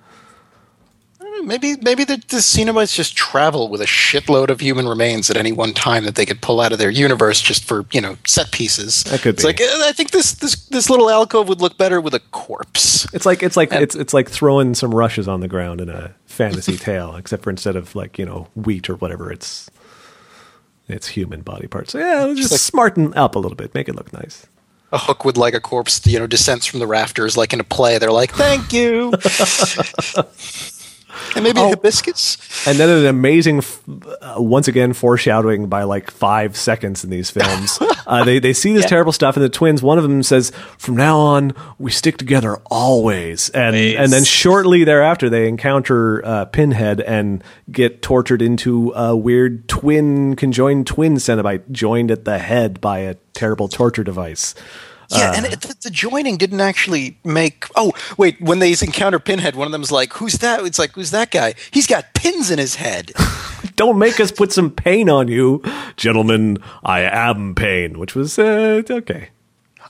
Maybe 1.46 1.76
maybe 1.82 2.04
the, 2.04 2.18
the 2.18 2.38
Cenobites 2.38 2.94
just 2.94 3.16
travel 3.16 3.70
with 3.70 3.82
a 3.82 3.86
shitload 3.86 4.50
of 4.50 4.60
human 4.60 4.88
remains 4.88 5.30
at 5.30 5.38
any 5.38 5.52
one 5.52 5.74
time 5.74 6.04
that 6.06 6.16
they 6.16 6.26
could 6.26 6.42
pull 6.42 6.60
out 6.60 6.72
of 6.72 6.80
their 6.80 6.90
universe 6.90 7.42
just 7.42 7.64
for 7.66 7.86
you 7.92 8.02
know 8.02 8.18
set 8.26 8.52
pieces. 8.52 9.04
That 9.06 9.22
could 9.22 9.36
it's 9.36 9.44
be. 9.44 9.48
like 9.48 9.62
eh, 9.62 9.68
I 9.84 9.92
think 9.92 10.12
this 10.12 10.34
this 10.34 10.56
this 10.68 10.90
little 10.90 11.10
alcove 11.10 11.48
would 11.48 11.62
look 11.62 11.78
better 11.78 12.02
with 12.02 12.14
a 12.14 12.20
corpse. 12.32 13.06
It's 13.14 13.26
like 13.26 13.42
it's 13.44 13.56
like 13.56 13.72
And- 13.72 13.82
it's 13.84 13.96
it's 13.96 14.14
like 14.14 14.30
throwing 14.30 14.76
some 14.76 14.94
rushes 14.94 15.28
on 15.28 15.40
the 15.40 15.48
ground 15.48 15.80
in 15.82 15.90
a 15.90 16.14
fantasy 16.26 16.78
tale, 16.90 17.16
except 17.16 17.44
for 17.44 17.50
instead 17.50 17.76
of 17.76 17.96
like 17.96 18.18
you 18.20 18.26
know 18.26 18.48
wheat 18.56 18.90
or 18.90 18.96
whatever, 18.96 19.32
it's 19.32 19.70
it's 20.88 21.08
human 21.08 21.42
body 21.42 21.68
parts. 21.68 21.92
So 21.94 22.00
yeah, 22.00 22.24
let's 22.26 22.40
just 22.40 22.52
like- 22.52 22.60
smarten 22.62 23.14
up 23.16 23.36
a 23.36 23.40
little 23.40 23.56
bit, 23.56 23.74
make 23.74 23.88
it 23.90 23.96
look 23.96 24.12
nice. 24.14 24.46
A 24.92 25.00
hook 25.00 25.26
with 25.26 25.36
like 25.36 25.56
a 25.56 25.60
corpse, 25.60 26.06
you 26.06 26.20
know, 26.20 26.28
descends 26.28 26.66
from 26.68 26.80
the 26.80 26.86
rafters 26.88 27.36
like 27.36 27.54
in 27.54 27.60
a 27.60 27.64
play. 27.64 27.98
They're 27.98 28.12
like, 28.12 28.32
"Thank 28.32 28.72
you," 28.72 29.12
and 31.36 31.44
maybe 31.44 31.60
Oh. 31.60 31.70
hibiscus. 31.70 32.38
And 32.68 32.78
then 32.78 32.90
an 32.90 33.06
amazing, 33.06 33.64
uh, 34.22 34.36
once 34.38 34.68
again, 34.68 34.94
foreshadowing 34.94 35.68
by 35.68 35.84
like 35.84 36.12
five 36.12 36.56
seconds 36.58 37.04
in 37.04 37.10
these 37.10 37.30
films. 37.30 37.78
uh, 38.08 38.24
they 38.24 38.40
they 38.40 38.54
see 38.54 38.74
this 38.74 38.84
Yeah. 38.84 38.90
terrible 38.90 39.12
stuff, 39.12 39.36
and 39.36 39.44
the 39.44 39.50
twins. 39.50 39.82
One 39.84 39.98
of 39.98 40.04
them 40.04 40.24
says, 40.24 40.52
"From 40.78 40.96
now 40.96 41.18
on, 41.20 41.54
we 41.80 41.92
stick 41.92 42.18
together 42.18 42.58
always." 42.72 43.50
And 43.50 43.76
Always. 43.76 43.96
and 43.96 44.12
then 44.12 44.24
shortly 44.24 44.84
thereafter, 44.84 45.30
they 45.30 45.48
encounter 45.48 46.26
uh, 46.26 46.46
Pinhead 46.46 47.02
and 47.02 47.44
get 47.72 48.02
tortured 48.02 48.42
into 48.42 48.92
a 48.96 49.16
weird 49.16 49.68
twin 49.68 50.36
conjoined 50.36 50.88
twin 50.88 51.16
Cenobite 51.16 51.72
joined 51.72 52.12
at 52.12 52.26
the 52.26 52.38
head 52.40 52.80
by 52.82 53.00
a 53.00 53.16
terrible 53.34 53.68
torture 53.68 54.04
device. 54.04 54.56
Yeah, 55.10 55.34
and 55.36 55.46
it, 55.46 55.62
the, 55.62 55.76
the 55.84 55.90
joining 55.90 56.38
didn't 56.38 56.62
actually 56.62 57.18
make. 57.24 57.68
Oh, 57.76 57.94
wait! 58.18 58.40
When 58.42 58.60
they 58.60 58.72
encounter 58.72 59.20
Pinhead, 59.20 59.56
one 59.56 59.68
of 59.68 59.72
them's 59.72 59.92
like, 59.92 60.14
"Who's 60.14 60.34
that?" 60.40 60.64
It's 60.66 60.80
like, 60.80 60.94
"Who's 60.94 61.12
that 61.12 61.32
guy?" 61.32 61.54
He's 61.72 61.88
got 61.88 62.14
pins 62.14 62.52
in 62.52 62.60
his 62.60 62.76
head. 62.76 63.12
Don't 63.76 64.00
make 64.00 64.20
us 64.20 64.32
put 64.32 64.52
some 64.52 64.72
pain 64.72 65.10
on 65.10 65.28
you, 65.28 65.62
gentlemen. 65.98 66.58
I 66.84 67.02
am 67.02 67.56
pain, 67.56 68.00
which 68.00 68.16
was 68.16 68.40
uh, 68.40 68.82
okay. 68.90 69.30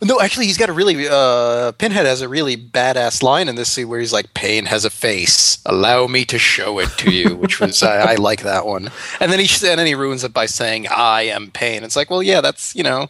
No, 0.02 0.20
actually, 0.20 0.48
he's 0.48 0.58
got 0.58 0.70
a 0.70 0.74
really. 0.74 1.08
Uh, 1.10 1.72
Pinhead 1.74 2.06
has 2.06 2.22
a 2.22 2.28
really 2.28 2.58
badass 2.58 3.24
line 3.24 3.48
in 3.48 3.56
this 3.56 3.72
scene 3.72 3.88
where 3.88 4.00
he's 4.00 4.12
like, 4.12 4.34
"Pain 4.34 4.66
has 4.66 4.84
a 4.84 4.90
face. 4.90 5.60
Allow 5.66 6.08
me 6.08 6.26
to 6.26 6.38
show 6.38 6.80
it 6.80 6.90
to 6.98 7.12
you," 7.12 7.36
which 7.36 7.60
was 7.60 7.82
I, 7.82 8.14
I 8.14 8.16
like 8.16 8.42
that 8.42 8.66
one. 8.66 8.92
And 9.20 9.32
then 9.32 9.40
he 9.40 9.48
and 9.68 9.80
then 9.80 9.88
he 9.88 9.96
ruins 9.96 10.24
it 10.24 10.34
by 10.34 10.48
saying, 10.48 10.88
"I 10.90 11.24
am 11.24 11.52
pain." 11.52 11.84
It's 11.84 11.96
like, 11.96 12.10
well, 12.10 12.22
yeah, 12.22 12.42
that's 12.42 12.76
you 12.76 12.84
know. 12.84 13.10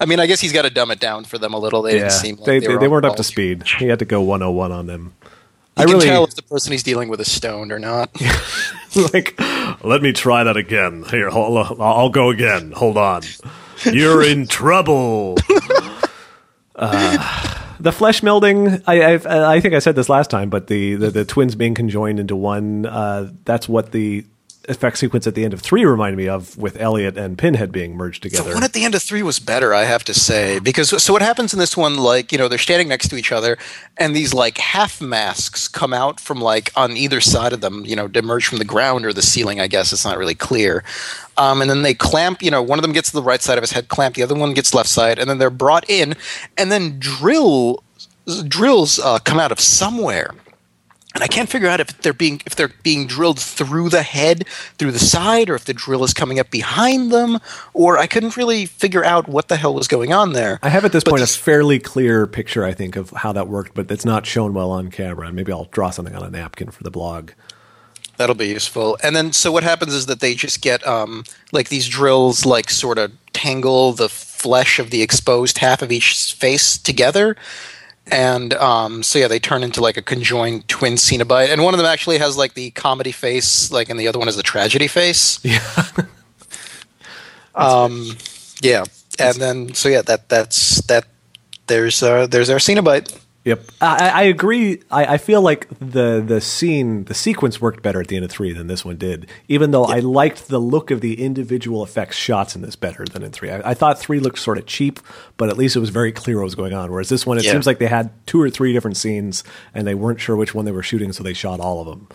I 0.00 0.06
mean, 0.06 0.20
I 0.20 0.26
guess 0.26 0.40
he's 0.40 0.52
got 0.52 0.62
to 0.62 0.70
dumb 0.70 0.90
it 0.90 1.00
down 1.00 1.24
for 1.24 1.38
them 1.38 1.54
a 1.54 1.58
little. 1.58 1.82
They 1.82 1.94
yeah, 1.94 2.00
didn't 2.00 2.12
seem 2.12 2.36
like 2.36 2.44
they, 2.44 2.58
they, 2.60 2.66
they, 2.66 2.74
were 2.74 2.80
they 2.80 2.88
weren't 2.88 3.04
up 3.04 3.16
to 3.16 3.24
speed. 3.24 3.64
He 3.66 3.86
had 3.86 3.98
to 3.98 4.04
go 4.04 4.22
101 4.22 4.70
on 4.72 4.86
them. 4.86 5.14
You 5.24 5.30
I 5.76 5.84
can 5.84 5.94
really 5.94 6.06
tell 6.06 6.24
if 6.24 6.34
the 6.34 6.42
person 6.42 6.72
he's 6.72 6.82
dealing 6.82 7.08
with 7.08 7.20
is 7.20 7.30
stoned 7.30 7.72
or 7.72 7.78
not. 7.78 8.10
like. 9.12 9.38
Let 9.84 10.02
me 10.02 10.12
try 10.12 10.44
that 10.44 10.56
again. 10.56 11.04
Here, 11.04 11.30
hold, 11.30 11.80
I'll 11.80 12.10
go 12.10 12.30
again. 12.30 12.72
Hold 12.72 12.96
on. 12.96 13.22
You're 13.84 14.22
in 14.22 14.46
trouble. 14.46 15.36
Uh, 16.80 17.74
the 17.80 17.90
flesh 17.90 18.20
melding. 18.20 18.84
I 18.86 19.14
I've, 19.14 19.26
I 19.26 19.58
think 19.58 19.74
I 19.74 19.80
said 19.80 19.96
this 19.96 20.08
last 20.08 20.30
time, 20.30 20.48
but 20.48 20.68
the 20.68 20.94
the, 20.94 21.10
the 21.10 21.24
twins 21.24 21.56
being 21.56 21.74
conjoined 21.74 22.20
into 22.20 22.36
one. 22.36 22.86
Uh, 22.86 23.32
that's 23.44 23.68
what 23.68 23.90
the 23.90 24.24
effect 24.68 24.98
sequence 24.98 25.26
at 25.26 25.34
the 25.34 25.44
end 25.44 25.54
of 25.54 25.60
three 25.60 25.84
reminded 25.84 26.16
me 26.16 26.28
of, 26.28 26.56
with 26.56 26.80
Elliot 26.80 27.16
and 27.16 27.38
Pinhead 27.38 27.72
being 27.72 27.96
merged 27.96 28.22
together. 28.22 28.50
The 28.50 28.54
one 28.54 28.64
at 28.64 28.72
the 28.72 28.84
end 28.84 28.94
of 28.94 29.02
three 29.02 29.22
was 29.22 29.38
better, 29.38 29.74
I 29.74 29.84
have 29.84 30.04
to 30.04 30.14
say, 30.14 30.58
because 30.58 31.02
so 31.02 31.12
what 31.12 31.22
happens 31.22 31.52
in 31.52 31.58
this 31.58 31.76
one, 31.76 31.96
like 31.96 32.32
you 32.32 32.38
know, 32.38 32.48
they're 32.48 32.58
standing 32.58 32.88
next 32.88 33.08
to 33.08 33.16
each 33.16 33.32
other, 33.32 33.58
and 33.96 34.14
these 34.14 34.34
like 34.34 34.58
half 34.58 35.00
masks 35.00 35.68
come 35.68 35.92
out 35.92 36.20
from 36.20 36.40
like 36.40 36.70
on 36.76 36.96
either 36.96 37.20
side 37.20 37.52
of 37.52 37.60
them, 37.60 37.84
you 37.84 37.96
know, 37.96 38.10
emerge 38.14 38.46
from 38.46 38.58
the 38.58 38.64
ground 38.64 39.04
or 39.04 39.12
the 39.12 39.22
ceiling. 39.22 39.60
I 39.60 39.66
guess 39.66 39.92
it's 39.92 40.04
not 40.04 40.18
really 40.18 40.34
clear. 40.34 40.84
Um, 41.36 41.60
and 41.60 41.70
then 41.70 41.82
they 41.82 41.94
clamp. 41.94 42.42
You 42.42 42.50
know, 42.50 42.62
one 42.62 42.78
of 42.78 42.82
them 42.82 42.92
gets 42.92 43.10
to 43.10 43.16
the 43.16 43.22
right 43.22 43.40
side 43.40 43.58
of 43.58 43.62
his 43.62 43.72
head, 43.72 43.88
clamp. 43.88 44.16
The 44.16 44.22
other 44.22 44.34
one 44.34 44.54
gets 44.54 44.74
left 44.74 44.88
side, 44.88 45.18
and 45.18 45.28
then 45.28 45.38
they're 45.38 45.50
brought 45.50 45.88
in, 45.88 46.14
and 46.56 46.70
then 46.70 46.98
drill 46.98 47.82
drills 48.46 48.98
uh, 48.98 49.18
come 49.20 49.38
out 49.38 49.52
of 49.52 49.58
somewhere 49.58 50.34
and 51.18 51.24
I 51.24 51.26
can't 51.26 51.48
figure 51.48 51.68
out 51.68 51.80
if 51.80 52.00
they're 52.02 52.12
being 52.12 52.40
if 52.46 52.54
they're 52.54 52.70
being 52.84 53.08
drilled 53.08 53.40
through 53.40 53.88
the 53.88 54.02
head, 54.04 54.46
through 54.78 54.92
the 54.92 55.00
side, 55.00 55.50
or 55.50 55.56
if 55.56 55.64
the 55.64 55.74
drill 55.74 56.04
is 56.04 56.14
coming 56.14 56.38
up 56.38 56.48
behind 56.48 57.10
them, 57.10 57.38
or 57.74 57.98
I 57.98 58.06
couldn't 58.06 58.36
really 58.36 58.66
figure 58.66 59.04
out 59.04 59.26
what 59.26 59.48
the 59.48 59.56
hell 59.56 59.74
was 59.74 59.88
going 59.88 60.12
on 60.12 60.32
there. 60.32 60.60
I 60.62 60.68
have 60.68 60.84
at 60.84 60.92
this 60.92 61.02
But 61.02 61.10
point 61.10 61.20
this- 61.22 61.34
a 61.34 61.40
fairly 61.40 61.80
clear 61.80 62.28
picture, 62.28 62.64
I 62.64 62.72
think, 62.72 62.94
of 62.94 63.10
how 63.10 63.32
that 63.32 63.48
worked, 63.48 63.74
but 63.74 63.90
it's 63.90 64.04
not 64.04 64.26
shown 64.26 64.54
well 64.54 64.70
on 64.70 64.90
camera. 64.92 65.26
And 65.26 65.34
maybe 65.34 65.50
I'll 65.50 65.64
draw 65.72 65.90
something 65.90 66.14
on 66.14 66.22
a 66.22 66.30
napkin 66.30 66.70
for 66.70 66.84
the 66.84 66.90
blog. 66.92 67.32
That'll 68.16 68.36
be 68.36 68.46
useful. 68.46 68.96
And 69.02 69.16
then 69.16 69.32
so 69.32 69.50
what 69.50 69.64
happens 69.64 69.94
is 69.94 70.06
that 70.06 70.20
they 70.20 70.36
just 70.36 70.60
get 70.60 70.86
um, 70.86 71.24
like 71.50 71.68
these 71.68 71.88
drills 71.88 72.46
like 72.46 72.70
sort 72.70 72.98
of 72.98 73.10
tangle 73.32 73.92
the 73.92 74.08
flesh 74.08 74.78
of 74.78 74.90
the 74.90 75.02
exposed 75.02 75.58
half 75.58 75.82
of 75.82 75.90
each 75.90 76.34
face 76.34 76.78
together. 76.78 77.36
And 78.10 78.54
um, 78.54 79.02
so 79.02 79.18
yeah, 79.18 79.28
they 79.28 79.38
turn 79.38 79.62
into 79.62 79.80
like 79.80 79.96
a 79.96 80.02
conjoined 80.02 80.66
twin 80.68 80.94
Cenobite, 80.94 81.48
and 81.50 81.62
one 81.62 81.74
of 81.74 81.78
them 81.78 81.86
actually 81.86 82.18
has 82.18 82.36
like 82.36 82.54
the 82.54 82.70
comedy 82.70 83.12
face, 83.12 83.70
like, 83.70 83.90
and 83.90 84.00
the 84.00 84.08
other 84.08 84.18
one 84.18 84.28
has 84.28 84.36
the 84.36 84.42
tragedy 84.42 84.88
face. 84.88 85.40
Yeah. 85.44 85.60
Um, 87.54 88.16
yeah, 88.62 88.84
and 89.18 89.36
then 89.36 89.74
so 89.74 89.88
yeah, 89.88 90.02
that 90.02 90.28
that's 90.28 90.80
that. 90.82 91.06
There's 91.66 92.02
uh, 92.02 92.26
there's 92.28 92.48
our 92.50 92.58
Cenobite. 92.58 93.18
Yep, 93.48 93.62
I, 93.80 94.08
I 94.10 94.22
agree. 94.24 94.82
I, 94.90 95.14
I 95.14 95.16
feel 95.18 95.40
like 95.40 95.68
the 95.80 96.22
the 96.24 96.38
scene, 96.40 97.04
the 97.04 97.14
sequence 97.14 97.60
worked 97.62 97.82
better 97.82 97.98
at 98.00 98.08
the 98.08 98.16
end 98.16 98.24
of 98.26 98.30
three 98.30 98.52
than 98.52 98.66
this 98.66 98.84
one 98.84 98.96
did. 98.98 99.26
Even 99.48 99.70
though 99.70 99.84
I 99.86 100.00
liked 100.00 100.48
the 100.48 100.58
look 100.58 100.90
of 100.90 101.00
the 101.00 101.24
individual 101.24 101.82
effects 101.82 102.16
shots 102.16 102.54
in 102.54 102.60
this 102.60 102.76
better 102.76 103.06
than 103.06 103.22
in 103.22 103.30
three. 103.32 103.50
I, 103.50 103.70
I 103.70 103.74
thought 103.74 103.98
three 103.98 104.20
looked 104.20 104.38
sort 104.38 104.58
of 104.58 104.66
cheap, 104.66 105.00
but 105.38 105.48
at 105.48 105.56
least 105.56 105.76
it 105.76 105.80
was 105.80 105.88
very 105.88 106.12
clear 106.12 106.36
what 106.36 106.44
was 106.44 106.54
going 106.54 106.74
on. 106.74 106.90
Whereas 106.92 107.08
this 107.08 107.24
one, 107.24 107.38
it 107.38 107.44
Yeah. 107.44 107.52
seems 107.52 107.66
like 107.66 107.78
they 107.78 107.86
had 107.86 108.10
two 108.26 108.38
or 108.40 108.50
three 108.50 108.74
different 108.74 108.98
scenes 108.98 109.44
and 109.72 109.86
they 109.86 109.94
weren't 109.94 110.20
sure 110.20 110.36
which 110.36 110.54
one 110.54 110.66
they 110.66 110.72
were 110.72 110.82
shooting, 110.82 111.12
so 111.12 111.22
they 111.22 111.32
shot 111.32 111.58
all 111.58 111.80
of 111.80 111.86
them. 111.86 112.06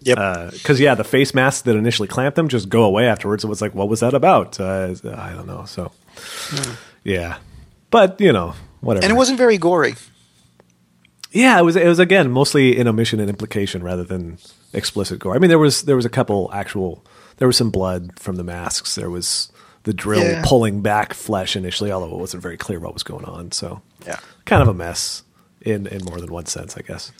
Yep. 0.00 0.52
Because 0.52 0.78
yeah, 0.78 0.94
the 0.94 1.04
face 1.04 1.32
masks 1.34 1.62
that 1.62 1.74
initially 1.74 2.06
clamped 2.06 2.36
them 2.36 2.48
just 2.48 2.68
go 2.68 2.82
away 2.84 3.06
afterwards. 3.08 3.44
It 3.44 3.48
was 3.48 3.62
like, 3.62 3.74
what 3.74 3.88
was 3.88 4.00
that 4.00 4.12
about? 4.12 4.60
Uh, 4.60 4.94
I 5.16 5.32
don't 5.32 5.46
know. 5.46 5.64
So 5.64 5.90
yeah, 7.02 7.38
but 7.90 8.20
you 8.20 8.32
know, 8.32 8.54
whatever. 8.82 9.04
and 9.04 9.12
it 9.12 9.16
wasn't 9.16 9.38
very 9.38 9.56
gory. 9.58 9.94
Yeah, 11.36 11.58
it 11.58 11.62
was. 11.62 11.76
It 11.76 11.86
was 11.86 11.98
again 11.98 12.30
mostly 12.30 12.76
in 12.76 12.88
omission 12.88 13.20
and 13.20 13.28
implication 13.28 13.82
rather 13.82 14.04
than 14.04 14.38
explicit 14.72 15.18
gore. 15.18 15.34
I 15.34 15.38
mean, 15.38 15.48
there 15.50 15.58
was 15.58 15.82
there 15.82 15.96
was 15.96 16.04
a 16.06 16.10
couple 16.10 16.50
actual. 16.52 17.04
There 17.38 17.46
was 17.48 17.56
some 17.56 17.70
blood 17.70 18.18
from 18.18 18.36
the 18.36 18.44
masks. 18.44 18.94
There 18.94 19.10
was 19.10 19.50
the 19.82 19.92
drill 19.92 20.22
Yeah. 20.24 20.42
pulling 20.44 20.80
back 20.80 21.12
flesh 21.14 21.54
initially, 21.54 21.92
although 21.92 22.14
it 22.14 22.18
wasn't 22.20 22.42
very 22.42 22.56
clear 22.56 22.80
what 22.80 22.94
was 22.94 23.02
going 23.02 23.24
on. 23.26 23.52
So, 23.52 23.82
Yeah. 24.06 24.16
kind 24.46 24.62
of 24.62 24.68
a 24.68 24.74
mess 24.74 25.22
in 25.60 25.86
in 25.86 26.04
more 26.04 26.20
than 26.20 26.32
one 26.32 26.46
sense, 26.46 26.76
I 26.76 26.80
guess. 26.82 27.12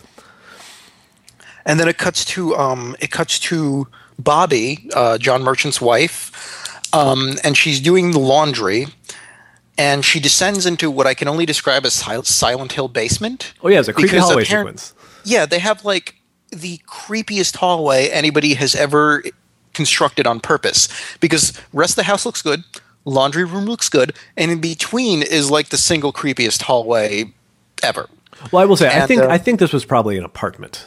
and 1.65 1.79
then 1.81 1.89
it 1.89 1.99
cuts 1.99 2.25
to 2.25 2.57
um, 2.57 2.97
it 3.01 3.11
cuts 3.11 3.39
to 3.41 3.87
Bobby, 4.19 4.89
uh, 4.95 5.19
John 5.19 5.43
Merchant's 5.43 5.81
wife, 5.81 6.33
um, 6.95 7.37
and 7.45 7.57
she's 7.57 7.81
doing 7.81 8.13
the 8.13 8.19
laundry, 8.19 8.87
and 9.79 10.05
she 10.05 10.21
descends 10.21 10.67
into 10.67 10.91
what 10.91 11.07
I 11.07 11.15
can 11.15 11.29
only 11.29 11.47
describe 11.47 11.85
as 11.85 11.95
Silent 11.95 12.73
Hill 12.73 12.89
basement. 12.89 13.53
Oh 13.63 13.69
yeah, 13.69 13.81
it's 13.81 13.89
a 13.89 13.93
creepy 13.93 14.17
hallway 14.17 14.45
sequence. 14.45 14.95
Yeah, 15.25 15.47
they 15.47 15.59
have 15.59 15.85
like 15.85 16.17
the 16.51 16.79
creepiest 16.87 17.57
hallway 17.57 18.09
anybody 18.09 18.55
has 18.55 18.75
ever 18.75 19.23
constructed 19.75 20.27
on 20.27 20.41
purpose 20.41 20.89
because 21.21 21.53
rest 21.73 21.93
of 21.93 21.97
the 21.97 22.03
house 22.05 22.25
looks 22.25 22.43
good, 22.43 22.65
laundry 23.05 23.45
room 23.45 23.67
looks 23.67 23.89
good, 23.89 24.15
and 24.37 24.51
in 24.51 24.61
between 24.61 25.23
is 25.23 25.51
like 25.51 25.69
the 25.69 25.77
single 25.77 26.13
creepiest 26.13 26.63
hallway 26.63 27.33
ever. 27.83 28.09
Well, 28.53 28.63
I 28.63 28.67
will 28.67 28.77
say, 28.77 28.89
I 28.89 29.07
think 29.07 29.23
uh, 29.23 29.29
I 29.29 29.39
think 29.39 29.61
this 29.61 29.73
was 29.73 29.85
probably 29.85 30.17
an 30.19 30.25
apartment. 30.25 30.87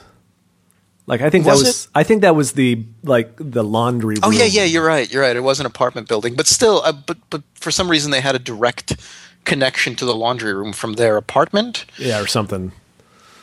Like 1.09 1.21
I 1.21 1.31
think 1.31 1.47
Was 1.47 1.61
that 1.61 1.67
was 1.67 1.85
it? 1.85 1.91
I 1.95 2.03
think 2.03 2.21
that 2.21 2.35
was 2.35 2.51
the 2.51 2.85
like 3.03 3.31
the 3.37 3.63
laundry. 3.63 4.13
Room. 4.13 4.23
Oh 4.25 4.29
yeah, 4.29 4.43
yeah, 4.43 4.63
you're 4.63 4.85
right. 4.85 5.11
You're 5.11 5.23
right. 5.23 5.35
It 5.35 5.41
was 5.41 5.59
an 5.59 5.65
apartment 5.65 6.07
building, 6.07 6.35
but 6.35 6.45
still, 6.45 6.83
uh, 6.85 6.91
but 6.91 7.17
but 7.31 7.41
for 7.55 7.71
some 7.71 7.89
reason 7.89 8.11
they 8.11 8.21
had 8.21 8.35
a 8.35 8.39
direct 8.39 8.95
connection 9.43 9.95
to 9.95 10.05
the 10.05 10.13
laundry 10.13 10.53
room 10.53 10.71
from 10.71 10.93
their 10.93 11.17
apartment. 11.17 11.85
yeah, 11.97 12.21
or 12.21 12.27
something. 12.27 12.73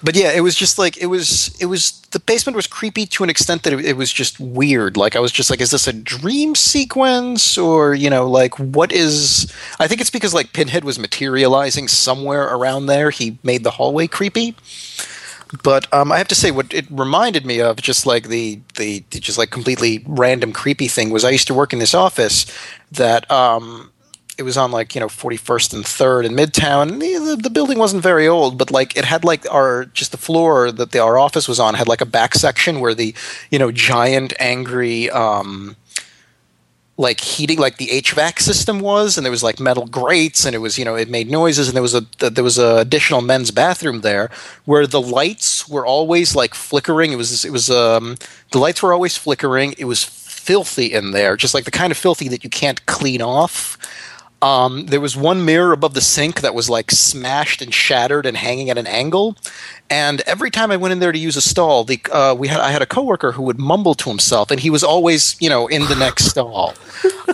But 0.00 0.14
yeah, 0.14 0.30
it 0.30 0.42
was 0.42 0.54
just 0.54 0.78
like 0.78 0.96
it 0.98 1.06
was. 1.06 1.60
It 1.60 1.66
was 1.66 2.02
the 2.12 2.20
basement 2.20 2.54
was 2.54 2.68
creepy 2.68 3.04
to 3.06 3.24
an 3.24 3.30
extent 3.30 3.64
that 3.64 3.72
it, 3.72 3.84
it 3.84 3.96
was 3.96 4.12
just 4.12 4.38
weird. 4.38 4.96
Like 4.96 5.16
I 5.16 5.18
was 5.18 5.32
just 5.32 5.50
like, 5.50 5.60
is 5.60 5.72
this 5.72 5.88
a 5.88 5.92
dream 5.92 6.54
sequence 6.54 7.58
or 7.58 7.96
you 7.96 8.10
know, 8.10 8.30
like 8.30 8.56
what 8.60 8.92
is? 8.92 9.52
I 9.80 9.88
think 9.88 10.00
it's 10.00 10.10
because 10.10 10.32
like 10.32 10.52
Pinhead 10.52 10.84
was 10.84 11.00
materializing 11.00 11.88
somewhere 11.88 12.44
around 12.44 12.86
there. 12.86 13.10
He 13.10 13.38
made 13.42 13.64
the 13.64 13.72
hallway 13.72 14.06
creepy. 14.06 14.54
But 15.62 15.92
um, 15.92 16.10
I 16.10 16.18
have 16.18 16.28
to 16.28 16.34
say, 16.34 16.50
what 16.50 16.72
it 16.74 16.86
reminded 16.90 17.46
me 17.46 17.60
of, 17.60 17.76
just 17.76 18.04
like 18.04 18.28
the, 18.28 18.60
the 18.76 19.04
just 19.10 19.38
like 19.38 19.50
completely 19.50 20.04
random 20.06 20.52
creepy 20.52 20.88
thing, 20.88 21.10
was 21.10 21.24
I 21.24 21.30
used 21.30 21.46
to 21.46 21.54
work 21.54 21.72
in 21.72 21.78
this 21.78 21.94
office 21.94 22.46
that 22.90 23.30
um, 23.30 23.92
it 24.38 24.42
was 24.42 24.56
on 24.56 24.70
like 24.70 24.94
you 24.94 25.00
know 25.00 25.06
41st 25.06 25.74
and 25.74 25.84
3rd 25.84 26.26
in 26.26 26.32
Midtown. 26.32 26.92
And 26.92 27.02
the, 27.02 27.18
the, 27.18 27.36
the 27.42 27.50
building 27.50 27.78
wasn't 27.78 28.02
very 28.02 28.26
old, 28.26 28.58
but 28.58 28.70
like 28.70 28.96
it 28.96 29.04
had 29.04 29.24
like 29.24 29.50
our 29.52 29.86
just 29.86 30.10
the 30.10 30.18
floor 30.18 30.70
that 30.72 30.90
the, 30.92 30.98
our 30.98 31.18
office 31.18 31.48
was 31.48 31.60
on 31.60 31.74
had 31.74 31.88
like 31.88 32.00
a 32.00 32.06
back 32.06 32.34
section 32.34 32.80
where 32.80 32.94
the 32.94 33.14
you 33.50 33.58
know 33.58 33.70
giant 33.70 34.32
angry. 34.38 35.10
Um, 35.10 35.76
like 36.98 37.20
heating 37.20 37.58
like 37.58 37.76
the 37.76 37.88
HVAC 37.88 38.40
system 38.40 38.80
was 38.80 39.16
and 39.16 39.24
there 39.24 39.30
was 39.30 39.42
like 39.42 39.60
metal 39.60 39.86
grates 39.86 40.46
and 40.46 40.54
it 40.54 40.58
was 40.58 40.78
you 40.78 40.84
know 40.84 40.94
it 40.94 41.10
made 41.10 41.30
noises 41.30 41.68
and 41.68 41.76
there 41.76 41.82
was 41.82 41.94
a 41.94 42.06
there 42.18 42.44
was 42.44 42.58
a 42.58 42.76
additional 42.76 43.20
men's 43.20 43.50
bathroom 43.50 44.00
there 44.00 44.30
where 44.64 44.86
the 44.86 45.00
lights 45.00 45.68
were 45.68 45.84
always 45.84 46.34
like 46.34 46.54
flickering. 46.54 47.12
It 47.12 47.16
was 47.16 47.44
it 47.44 47.52
was 47.52 47.70
um 47.70 48.16
the 48.52 48.58
lights 48.58 48.82
were 48.82 48.92
always 48.92 49.16
flickering. 49.16 49.74
It 49.78 49.84
was 49.84 50.04
filthy 50.04 50.92
in 50.92 51.10
there 51.10 51.36
just 51.36 51.54
like 51.54 51.64
the 51.64 51.70
kind 51.70 51.90
of 51.90 51.98
filthy 51.98 52.28
that 52.28 52.44
you 52.44 52.50
can't 52.50 52.86
clean 52.86 53.20
off 53.20 53.76
um, 54.42 54.86
there 54.86 55.00
was 55.00 55.16
one 55.16 55.44
mirror 55.44 55.72
above 55.72 55.94
the 55.94 56.00
sink 56.00 56.42
that 56.42 56.54
was 56.54 56.68
like 56.68 56.90
smashed 56.90 57.62
and 57.62 57.72
shattered 57.72 58.26
and 58.26 58.36
hanging 58.36 58.68
at 58.68 58.76
an 58.76 58.86
angle. 58.86 59.36
And 59.88 60.20
every 60.22 60.50
time 60.50 60.70
I 60.70 60.76
went 60.76 60.92
in 60.92 60.98
there 60.98 61.12
to 61.12 61.18
use 61.18 61.36
a 61.36 61.40
stall, 61.40 61.84
the 61.84 62.00
uh, 62.12 62.34
we 62.34 62.48
had 62.48 62.60
I 62.60 62.70
had 62.70 62.82
a 62.82 62.86
coworker 62.86 63.32
who 63.32 63.42
would 63.42 63.58
mumble 63.58 63.94
to 63.94 64.10
himself, 64.10 64.50
and 64.50 64.60
he 64.60 64.68
was 64.68 64.84
always 64.84 65.36
you 65.40 65.48
know 65.48 65.66
in 65.68 65.86
the 65.86 65.96
next 65.96 66.24
stall. 66.30 66.74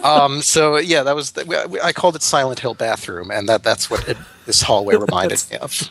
Um, 0.05 0.43
so 0.43 0.77
yeah, 0.77 1.03
that 1.03 1.17
was 1.17 1.33
the, 1.33 1.81
I 1.83 1.93
called 1.93 2.15
it 2.15 2.23
Silent 2.23 2.61
Hill 2.61 2.75
bathroom, 2.75 3.31
and 3.31 3.49
that 3.49 3.63
that's 3.63 3.91
what 3.91 4.09
it, 4.09 4.17
this 4.47 4.63
hallway 4.63 4.97
reminded 5.07 5.43
me 5.51 5.57
of. 5.59 5.91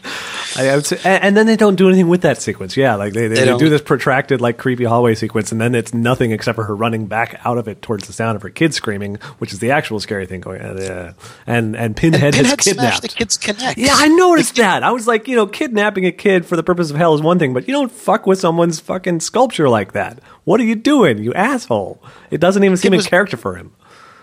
I, 0.58 0.70
I 0.70 0.76
would 0.76 0.86
say, 0.86 0.98
and, 1.04 1.24
and 1.24 1.38
then 1.38 1.46
they 1.48 1.56
don't 1.56 1.76
do 1.76 1.88
anything 1.88 2.10
with 2.10 2.22
that 2.22 2.42
sequence. 2.42 2.76
Yeah, 2.76 2.96
like 2.96 3.14
they, 3.14 3.28
they, 3.28 3.36
they 3.36 3.46
don't. 3.46 3.60
do 3.60 3.70
this 3.70 3.82
protracted, 3.82 4.42
like 4.42 4.58
creepy 4.58 4.84
hallway 4.84 5.16
sequence, 5.16 5.52
and 5.52 5.62
then 5.62 5.74
it's 5.76 5.94
nothing 5.94 6.32
except 6.32 6.56
for 6.56 6.64
her 6.66 6.76
running 6.76 7.08
back 7.08 7.40
out 7.46 7.58
of 7.58 7.68
it 7.68 7.82
towards 7.82 8.08
the 8.08 8.14
sound 8.14 8.36
of 8.36 8.42
her 8.42 8.50
kids 8.50 8.76
screaming, 8.76 9.16
which 9.38 9.54
is 9.54 9.60
the 9.60 9.72
actual 9.72 10.00
scary 10.00 10.26
thing 10.26 10.42
going 10.42 10.62
on. 10.62 10.78
Yeah. 10.78 11.14
And 11.48 11.76
and 11.76 11.96
Pinhead, 11.96 12.34
Pinhead 12.34 12.46
has 12.46 12.56
kidnapped. 12.58 13.02
the 13.02 13.08
kids 13.08 13.38
connect. 13.38 13.78
yeah, 13.78 13.94
I 13.96 14.08
noticed 14.10 14.56
that. 14.58 14.84
I 14.84 14.92
was 14.92 15.08
like, 15.08 15.28
you 15.28 15.36
know, 15.36 15.48
kidnapping 15.48 16.06
a 16.06 16.12
kid 16.12 16.46
for 16.46 16.56
the 16.56 16.64
purpose 16.64 16.90
of 16.90 16.98
hell 16.98 17.14
is 17.16 17.22
one 17.22 17.40
thing, 17.40 17.54
but 17.54 17.68
you 17.68 17.74
don't 17.74 17.92
fuck 17.92 18.26
with 18.28 18.40
someone's 18.40 18.80
fucking 18.80 19.20
sculpture 19.22 19.70
like 19.70 19.94
that. 19.94 20.20
What 20.44 20.60
are 20.60 20.64
you 20.66 20.76
doing, 20.76 21.20
you 21.20 21.34
asshole? 21.34 22.04
It 22.30 22.40
doesn't 22.40 22.64
even 22.64 22.78
seem 22.78 22.92
was- 22.92 23.06
in 23.06 23.10
character 23.10 23.38
for 23.38 23.56
him. 23.56 23.72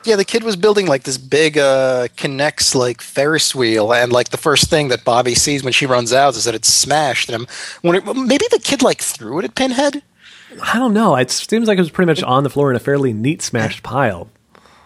Yeah, 0.05 0.17
the 0.17 0.25
kid 0.25 0.43
was 0.43 0.57
building 0.57 0.87
like 0.87 1.03
this 1.03 1.19
big 1.19 1.59
uh 1.59 2.09
K'Nex 2.17 2.75
like 2.75 3.01
Ferris 3.01 3.55
wheel, 3.55 3.93
and 3.93 4.13
like 4.13 4.31
the 4.31 4.37
first 4.37 4.71
thing 4.71 4.89
that 4.89 5.05
Bobby 5.05 5.35
sees 5.35 5.63
when 5.63 5.73
she 5.73 5.87
runs 5.87 6.13
out 6.13 6.35
is 6.37 6.45
that 6.45 6.55
it's 6.55 6.73
smashed. 6.73 7.29
And 7.29 7.43
I'm 7.43 7.49
wondering, 7.83 8.27
maybe 8.27 8.47
the 8.51 8.61
kid 8.63 8.83
like 8.83 9.01
threw 9.03 9.39
it 9.39 9.45
at 9.45 9.55
Pinhead. 9.55 10.03
I 10.63 10.79
don't 10.79 10.95
know. 10.95 11.15
It 11.17 11.31
seems 11.31 11.69
like 11.69 11.79
it 11.79 11.83
was 11.83 11.91
pretty 11.91 12.07
much 12.07 12.23
on 12.23 12.43
the 12.43 12.51
floor 12.51 12.71
in 12.71 12.77
a 12.77 12.81
fairly 12.81 13.13
neat 13.13 13.43
smashed 13.43 13.83
pile. 13.83 14.29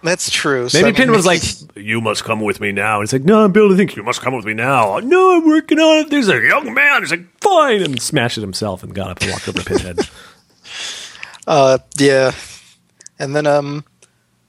That's 0.02 0.28
true. 0.28 0.68
So, 0.68 0.78
Maybe 0.78 0.86
I 0.86 0.88
mean, 0.88 0.96
Pinhead 0.96 1.16
was 1.16 1.26
like, 1.26 1.42
"You 1.76 2.00
must 2.00 2.24
come 2.24 2.40
with 2.40 2.60
me 2.60 2.72
now." 2.72 2.96
And 2.96 3.04
it's 3.04 3.12
like, 3.12 3.22
"No, 3.22 3.44
I'm 3.44 3.52
building 3.52 3.76
things. 3.76 3.94
You 3.96 4.02
must 4.02 4.20
come 4.20 4.34
with 4.34 4.44
me 4.44 4.54
now." 4.54 4.98
No, 4.98 5.36
I'm 5.36 5.46
working 5.46 5.78
on 5.78 5.98
it. 5.98 6.10
There's 6.10 6.28
a 6.28 6.40
young 6.40 6.74
man. 6.74 7.02
He's 7.02 7.12
like, 7.12 7.26
"Fine," 7.40 7.82
and 7.82 8.02
smashed 8.02 8.36
it 8.36 8.40
himself 8.40 8.82
and 8.82 8.92
got 8.92 9.10
up 9.10 9.20
and 9.22 9.30
walked 9.30 9.48
over 9.48 9.60
to 9.60 9.64
Pinhead. 9.64 9.98
Uh, 11.44 11.76
yeah, 11.98 12.30
and 13.18 13.34
then 13.34 13.48
um, 13.48 13.84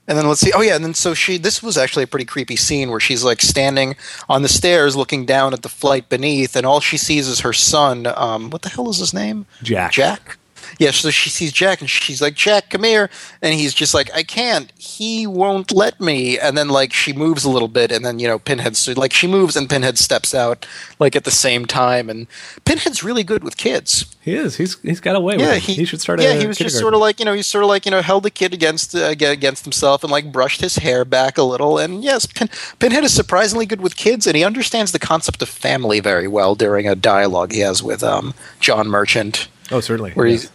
and 0.06 0.18
then 0.18 0.28
let's 0.28 0.40
see. 0.40 0.52
Oh 0.54 0.60
yeah, 0.60 0.76
and 0.76 0.84
then 0.84 0.94
so 0.94 1.14
she. 1.14 1.38
This 1.38 1.62
was 1.62 1.78
actually 1.78 2.04
a 2.04 2.06
pretty 2.06 2.26
creepy 2.26 2.56
scene 2.56 2.90
where 2.90 3.00
she's 3.00 3.24
like 3.24 3.40
standing 3.40 3.96
on 4.28 4.42
the 4.42 4.48
stairs, 4.48 4.96
looking 4.96 5.24
down 5.24 5.52
at 5.52 5.62
the 5.62 5.68
flight 5.68 6.08
beneath, 6.08 6.56
and 6.56 6.66
all 6.66 6.80
she 6.80 6.96
sees 6.96 7.26
is 7.28 7.40
her 7.40 7.52
son. 7.52 8.06
Um, 8.06 8.50
what 8.50 8.62
the 8.62 8.68
hell 8.68 8.90
is 8.90 8.98
his 8.98 9.14
name? 9.14 9.46
Jack. 9.62 9.92
Jack. 9.92 10.38
Yeah, 10.78 10.90
so 10.90 11.10
she 11.10 11.30
sees 11.30 11.52
Jack 11.52 11.80
and 11.80 11.88
she's 11.90 12.20
like, 12.22 12.34
Jack, 12.34 12.70
come 12.70 12.84
here. 12.84 13.10
And 13.42 13.54
he's 13.54 13.74
just 13.74 13.94
like, 13.94 14.12
I 14.14 14.22
can't. 14.22 14.72
He 14.78 15.26
won't 15.26 15.72
let 15.72 16.00
me. 16.00 16.38
And 16.38 16.56
then, 16.56 16.68
like, 16.68 16.92
she 16.92 17.12
moves 17.12 17.44
a 17.44 17.50
little 17.50 17.68
bit, 17.68 17.90
and 17.92 18.04
then, 18.04 18.18
you 18.18 18.26
know, 18.28 18.38
Pinhead, 18.38 18.76
so, 18.76 18.92
like, 18.92 19.12
she 19.12 19.26
moves 19.26 19.56
and 19.56 19.68
Pinhead 19.68 19.98
steps 19.98 20.34
out, 20.34 20.66
like, 20.98 21.16
at 21.16 21.24
the 21.24 21.30
same 21.30 21.66
time. 21.66 22.08
And 22.10 22.26
Pinhead's 22.64 23.02
really 23.04 23.24
good 23.24 23.44
with 23.44 23.56
kids. 23.56 24.06
He 24.24 24.34
is. 24.34 24.56
He's 24.56 24.80
he's 24.80 25.00
got 25.00 25.16
away 25.16 25.36
with 25.36 25.44
Yeah, 25.44 25.54
it. 25.56 25.64
he, 25.64 25.74
He, 25.74 25.84
should 25.84 26.00
start. 26.00 26.18
Yeah, 26.18 26.30
a 26.30 26.40
he 26.40 26.46
was 26.46 26.56
just 26.56 26.78
sort 26.78 26.94
of 26.94 27.00
like 27.00 27.18
you 27.18 27.26
know, 27.26 27.34
he's 27.34 27.46
sort 27.46 27.62
of 27.62 27.68
like 27.68 27.84
you 27.84 27.90
know, 27.90 28.00
held 28.00 28.22
the 28.22 28.30
kid 28.30 28.54
against 28.54 28.94
uh, 28.94 29.08
against 29.08 29.64
himself 29.64 30.02
and 30.02 30.10
like 30.10 30.32
brushed 30.32 30.62
his 30.62 30.76
hair 30.76 31.04
back 31.04 31.36
a 31.36 31.42
little. 31.42 31.76
And 31.76 32.02
yes, 32.02 32.24
Pin, 32.24 32.48
Pinhead 32.78 33.04
is 33.04 33.12
surprisingly 33.12 33.66
good 33.66 33.82
with 33.82 33.96
kids, 33.96 34.26
and 34.26 34.34
he 34.34 34.42
understands 34.42 34.92
the 34.92 34.98
concept 34.98 35.42
of 35.42 35.50
family 35.50 36.00
very 36.00 36.26
well 36.26 36.54
during 36.54 36.88
a 36.88 36.94
dialogue 36.94 37.52
he 37.52 37.60
has 37.60 37.82
with 37.82 38.02
um, 38.02 38.32
John 38.60 38.88
Merchant, 38.88 39.48
Oh, 39.70 39.80
certainly. 39.80 40.12
where 40.12 40.26
yes. 40.26 40.50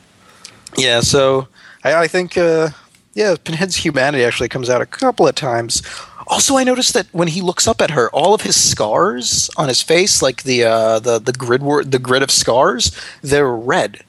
he's 0.75 0.83
yeah. 0.85 0.99
So 1.01 1.47
I, 1.83 2.03
I 2.03 2.07
think 2.07 2.37
uh, 2.37 2.69
yeah, 3.13 3.35
Pinhead's 3.43 3.75
humanity 3.75 4.23
actually 4.23 4.49
comes 4.49 4.69
out 4.69 4.81
a 4.81 4.85
couple 4.85 5.27
of 5.27 5.35
times. 5.35 5.81
Also, 6.27 6.57
I 6.57 6.63
noticed 6.63 6.93
that 6.93 7.07
when 7.11 7.27
he 7.27 7.41
looks 7.41 7.67
up 7.67 7.81
at 7.81 7.89
her, 7.91 8.09
all 8.11 8.35
of 8.35 8.41
his 8.41 8.55
scars 8.55 9.49
on 9.57 9.67
his 9.67 9.81
face, 9.81 10.21
like 10.21 10.43
the 10.43 10.63
uh, 10.63 10.99
the 10.99 11.19
the 11.19 11.33
grid 11.33 11.63
wor- 11.63 11.83
the 11.83 11.97
grid 11.97 12.21
of 12.21 12.29
scars, 12.29 12.95
they're 13.23 13.49
red, 13.49 14.01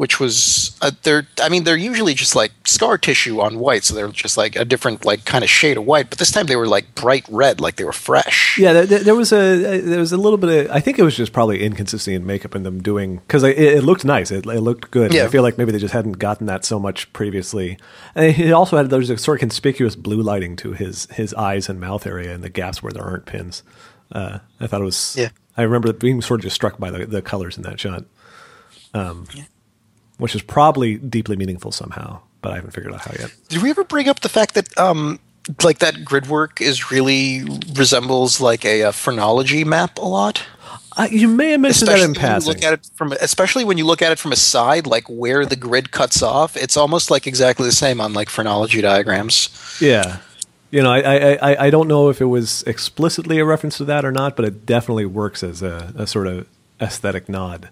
which 0.00 0.18
was 0.18 0.74
uh, 0.80 0.90
they're 1.02 1.26
I 1.42 1.50
mean 1.50 1.64
they're 1.64 1.76
usually 1.76 2.14
just 2.14 2.34
like 2.34 2.52
scar 2.66 2.96
tissue 2.96 3.38
on 3.42 3.58
white, 3.58 3.84
so 3.84 3.94
they're 3.94 4.08
just 4.08 4.38
like 4.38 4.56
a 4.56 4.64
different 4.64 5.04
like 5.04 5.26
kind 5.26 5.44
of 5.44 5.50
shade 5.50 5.76
of 5.76 5.84
white. 5.84 6.08
But 6.08 6.18
this 6.18 6.30
time 6.30 6.46
they 6.46 6.56
were 6.56 6.66
like 6.66 6.94
bright 6.94 7.26
red, 7.28 7.60
like 7.60 7.76
they 7.76 7.84
were 7.84 7.92
fresh. 7.92 8.56
Yeah, 8.58 8.72
there, 8.72 8.86
there- 8.86 9.14
was 9.14 9.30
a 9.30 9.80
there 9.82 9.98
was 9.98 10.12
a 10.12 10.16
little 10.16 10.38
bit 10.38 10.64
of 10.66 10.70
I 10.74 10.80
think 10.80 10.98
it 10.98 11.02
was 11.02 11.14
just 11.14 11.34
probably 11.34 11.62
inconsistency 11.62 12.14
in 12.14 12.24
makeup 12.24 12.56
in 12.56 12.62
them 12.62 12.82
doing 12.82 13.16
because 13.18 13.42
it, 13.42 13.58
it 13.58 13.84
looked 13.84 14.06
nice, 14.06 14.30
it, 14.30 14.46
it 14.46 14.60
looked 14.62 14.90
good. 14.90 15.12
Yeah. 15.12 15.24
I 15.24 15.28
feel 15.28 15.42
like 15.42 15.58
maybe 15.58 15.70
they 15.70 15.78
just 15.78 15.92
hadn't 15.92 16.18
gotten 16.18 16.46
that 16.46 16.64
so 16.64 16.78
much 16.78 17.12
previously. 17.12 17.76
And 18.14 18.34
he 18.34 18.52
also 18.52 18.78
had 18.78 18.88
there's 18.88 19.10
a 19.10 19.18
sort 19.18 19.36
of 19.36 19.40
conspicuous 19.40 19.96
blue 19.96 20.22
lighting 20.22 20.56
to 20.56 20.72
his 20.72 21.08
his 21.12 21.34
eyes 21.34 21.68
and 21.68 21.78
mouth 21.78 22.06
area 22.06 22.32
and 22.34 22.42
the 22.42 22.48
gaps 22.48 22.82
where 22.82 22.90
there 22.92 23.04
aren't 23.04 23.26
pins. 23.26 23.62
Uh, 24.10 24.38
I 24.58 24.66
thought 24.66 24.80
it 24.80 24.84
was. 24.84 25.14
Yeah. 25.18 25.28
I 25.58 25.62
remember 25.62 25.92
being 25.92 26.22
sort 26.22 26.40
of 26.40 26.44
just 26.44 26.56
struck 26.56 26.78
by 26.78 26.90
the, 26.90 27.04
the 27.04 27.20
colors 27.20 27.58
in 27.58 27.64
that 27.64 27.78
shot, 27.78 28.04
um, 28.94 29.26
which 30.20 30.34
is 30.34 30.42
probably 30.42 30.96
deeply 30.96 31.36
meaningful 31.36 31.72
somehow, 31.72 32.20
but 32.42 32.52
I 32.52 32.56
haven't 32.56 32.70
figured 32.70 32.94
out 32.94 33.00
how 33.00 33.12
yet. 33.18 33.32
Did 33.48 33.62
we 33.62 33.70
ever 33.70 33.84
bring 33.84 34.08
up 34.08 34.20
the 34.20 34.28
fact 34.28 34.54
that 34.54 34.76
um 34.78 35.18
like 35.64 35.78
that 35.80 36.04
grid 36.04 36.28
work 36.28 36.60
is 36.60 36.90
really 36.92 37.42
resembles 37.74 38.40
like 38.40 38.64
a, 38.64 38.84
uh 38.84 38.92
phrenology 38.92 39.64
map 39.64 39.98
a 39.98 40.04
lot? 40.04 40.42
Uh, 40.96 41.08
you 41.10 41.28
may 41.28 41.50
have 41.52 41.60
mentioned 41.60 41.88
that 41.88 41.94
especially 41.98 42.04
in 42.04 42.10
when 42.10 42.14
you 42.14 42.20
passing. 42.20 42.48
look 42.52 42.62
at 42.64 42.72
it 42.74 42.90
from 42.94 43.12
especially 43.12 43.64
when 43.64 43.78
you 43.78 43.86
look 43.86 44.02
at 44.02 44.12
it 44.12 44.18
from 44.18 44.32
a 44.32 44.36
side 44.36 44.86
like 44.86 45.04
where 45.08 45.46
the 45.46 45.56
grid 45.56 45.92
cuts 45.92 46.20
off 46.22 46.56
it's 46.56 46.76
almost 46.76 47.10
like 47.10 47.26
exactly 47.28 47.64
the 47.64 47.72
same 47.72 48.00
on 48.00 48.12
like 48.12 48.28
phrenology 48.28 48.80
diagrams 48.80 49.48
Yeah. 49.80 50.18
You 50.72 50.82
know, 50.84 50.92
I, 50.92 51.00
I, 51.00 51.38
I, 51.52 51.66
I 51.66 51.70
don't 51.70 51.88
know 51.88 52.10
if 52.10 52.20
it 52.20 52.26
was 52.26 52.62
explicitly 52.64 53.38
a 53.40 53.44
reference 53.44 53.76
to 53.78 53.84
that 53.86 54.04
or 54.04 54.12
not, 54.12 54.36
but 54.36 54.44
it 54.44 54.66
definitely 54.66 55.04
works 55.04 55.42
as 55.42 55.62
a, 55.62 55.92
a 55.96 56.06
sort 56.06 56.28
of 56.28 56.46
aesthetic 56.80 57.28
nod. 57.28 57.70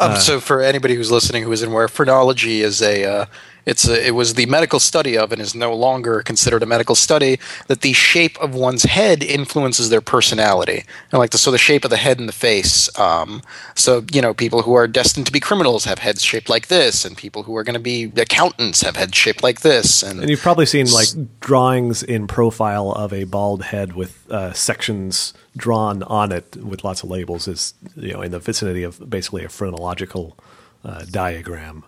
Um, 0.00 0.16
so 0.16 0.40
for 0.40 0.62
anybody 0.62 0.94
who's 0.94 1.10
listening 1.10 1.42
who 1.42 1.52
isn't 1.52 1.70
aware 1.70 1.88
phrenology 1.88 2.62
is 2.62 2.82
a 2.82 3.04
uh, 3.04 3.26
it's 3.66 3.88
a, 3.88 4.06
it 4.06 4.12
was 4.12 4.34
the 4.34 4.46
medical 4.46 4.80
study 4.80 5.16
of 5.16 5.32
and 5.32 5.40
is 5.40 5.54
no 5.54 5.74
longer 5.74 6.22
considered 6.22 6.62
a 6.62 6.66
medical 6.66 6.94
study 6.94 7.38
that 7.66 7.82
the 7.82 7.92
shape 7.92 8.40
of 8.40 8.54
one's 8.54 8.84
head 8.84 9.22
influences 9.22 9.90
their 9.90 10.00
personality 10.00 10.84
and 11.12 11.18
like 11.18 11.30
the 11.30 11.38
so 11.38 11.50
the 11.50 11.58
shape 11.58 11.84
of 11.84 11.90
the 11.90 11.96
head 11.96 12.18
and 12.18 12.28
the 12.28 12.32
face 12.32 12.90
um, 12.98 13.42
so 13.74 14.04
you 14.12 14.20
know 14.20 14.34
people 14.34 14.62
who 14.62 14.74
are 14.74 14.86
destined 14.86 15.26
to 15.26 15.32
be 15.32 15.40
criminals 15.40 15.84
have 15.84 15.98
heads 15.98 16.22
shaped 16.22 16.48
like 16.48 16.68
this 16.68 17.04
and 17.04 17.16
people 17.16 17.42
who 17.44 17.56
are 17.56 17.64
going 17.64 17.74
to 17.74 17.80
be 17.80 18.04
accountants 18.16 18.82
have 18.82 18.96
heads 18.96 19.16
shaped 19.16 19.42
like 19.42 19.60
this 19.60 20.02
and 20.02 20.20
And 20.20 20.30
you've 20.30 20.40
probably 20.40 20.66
seen 20.66 20.86
like 20.90 21.08
drawings 21.40 22.02
in 22.02 22.26
profile 22.26 22.92
of 22.92 23.12
a 23.12 23.24
bald 23.24 23.62
head 23.64 23.94
with 23.94 24.30
uh, 24.30 24.52
sections 24.52 25.34
drawn 25.56 26.02
on 26.04 26.32
it 26.32 26.56
with 26.56 26.84
lots 26.84 27.02
of 27.02 27.10
labels 27.10 27.48
is 27.48 27.74
you 27.96 28.12
know 28.12 28.22
in 28.22 28.30
the 28.30 28.38
vicinity 28.38 28.82
of 28.82 29.10
basically 29.10 29.44
a 29.44 29.48
phrenological 29.48 30.36
uh, 30.84 31.04
diagram. 31.10 31.84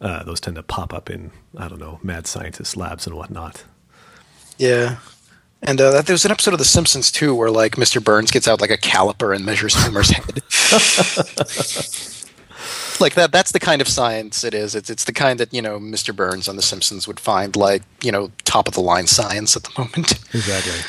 Uh, 0.00 0.22
those 0.24 0.40
tend 0.40 0.56
to 0.56 0.62
pop 0.62 0.92
up 0.92 1.08
in 1.08 1.30
I 1.56 1.68
don't 1.68 1.80
know 1.80 1.98
mad 2.02 2.26
scientist 2.26 2.76
labs 2.76 3.06
and 3.06 3.16
whatnot. 3.16 3.64
Yeah. 4.58 4.96
And 5.62 5.80
uh, 5.80 6.02
there 6.02 6.12
was 6.12 6.26
an 6.26 6.30
episode 6.30 6.52
of 6.52 6.58
The 6.58 6.64
Simpsons 6.64 7.10
too, 7.10 7.34
where 7.34 7.50
like 7.50 7.76
Mr. 7.76 8.02
Burns 8.02 8.30
gets 8.30 8.46
out 8.46 8.60
like 8.60 8.70
a 8.70 8.76
caliper 8.76 9.34
and 9.34 9.46
measures 9.46 9.74
Homer's 9.74 10.10
head. 10.10 10.42
like 13.00 13.14
that. 13.14 13.32
That's 13.32 13.52
the 13.52 13.60
kind 13.60 13.80
of 13.80 13.88
science 13.88 14.44
it 14.44 14.52
is. 14.52 14.74
It's 14.74 14.90
it's 14.90 15.04
the 15.04 15.12
kind 15.12 15.40
that 15.40 15.54
you 15.54 15.62
know 15.62 15.78
Mr. 15.78 16.14
Burns 16.14 16.48
on 16.48 16.56
The 16.56 16.62
Simpsons 16.62 17.08
would 17.08 17.18
find 17.18 17.56
like 17.56 17.82
you 18.02 18.12
know 18.12 18.30
top 18.44 18.68
of 18.68 18.74
the 18.74 18.82
line 18.82 19.06
science 19.06 19.56
at 19.56 19.64
the 19.64 19.70
moment. 19.78 20.18
Exactly. 20.34 20.80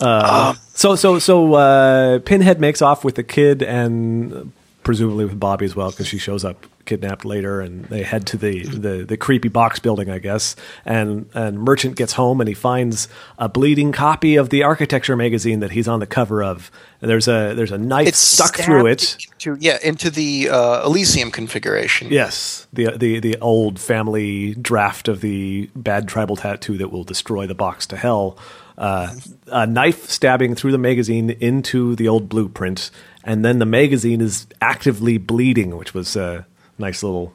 Uh, 0.00 0.54
so 0.74 0.94
so 0.94 1.18
so 1.18 1.54
uh, 1.54 2.18
Pinhead 2.20 2.60
makes 2.60 2.82
off 2.82 3.04
with 3.04 3.14
the 3.14 3.24
kid 3.24 3.62
and 3.62 4.52
presumably 4.88 5.26
with 5.26 5.38
Bobby 5.38 5.66
as 5.66 5.76
well 5.76 5.90
because 5.90 6.06
she 6.06 6.16
shows 6.16 6.46
up 6.46 6.64
kidnapped 6.86 7.26
later 7.26 7.60
and 7.60 7.84
they 7.90 8.02
head 8.02 8.26
to 8.26 8.38
the, 8.38 8.62
the, 8.62 9.04
the 9.04 9.18
creepy 9.18 9.50
box 9.50 9.78
building 9.78 10.08
I 10.08 10.18
guess 10.18 10.56
and 10.86 11.28
and 11.34 11.58
Merchant 11.58 11.94
gets 11.94 12.14
home 12.14 12.40
and 12.40 12.48
he 12.48 12.54
finds 12.54 13.06
a 13.38 13.50
bleeding 13.50 13.92
copy 13.92 14.36
of 14.36 14.48
the 14.48 14.62
architecture 14.62 15.14
magazine 15.14 15.60
that 15.60 15.72
he's 15.72 15.88
on 15.88 16.00
the 16.00 16.06
cover 16.06 16.42
of. 16.42 16.70
And 17.02 17.10
there's 17.10 17.28
a 17.28 17.52
there's 17.54 17.70
a 17.70 17.76
knife 17.76 18.14
stuck 18.14 18.56
through 18.56 18.86
it. 18.86 19.18
Into, 19.34 19.58
yeah, 19.60 19.76
into 19.84 20.08
the 20.08 20.48
uh, 20.48 20.86
Elysium 20.86 21.30
configuration. 21.30 22.08
Yes, 22.10 22.66
the 22.72 22.96
the 22.96 23.20
the 23.20 23.36
old 23.40 23.78
family 23.78 24.54
draft 24.54 25.06
of 25.06 25.20
the 25.20 25.68
bad 25.76 26.08
tribal 26.08 26.36
tattoo 26.36 26.78
that 26.78 26.90
will 26.90 27.04
destroy 27.04 27.46
the 27.46 27.54
box 27.54 27.86
to 27.88 27.98
hell. 27.98 28.38
Uh, 28.78 29.12
a 29.48 29.66
knife 29.66 30.08
stabbing 30.08 30.54
through 30.54 30.70
the 30.70 30.78
magazine 30.78 31.30
into 31.30 31.96
the 31.96 32.06
old 32.06 32.28
blueprint, 32.28 32.92
and 33.24 33.44
then 33.44 33.58
the 33.58 33.66
magazine 33.66 34.20
is 34.20 34.46
actively 34.60 35.18
bleeding, 35.18 35.76
which 35.76 35.94
was 35.94 36.16
a 36.16 36.46
nice 36.78 37.02
little 37.02 37.32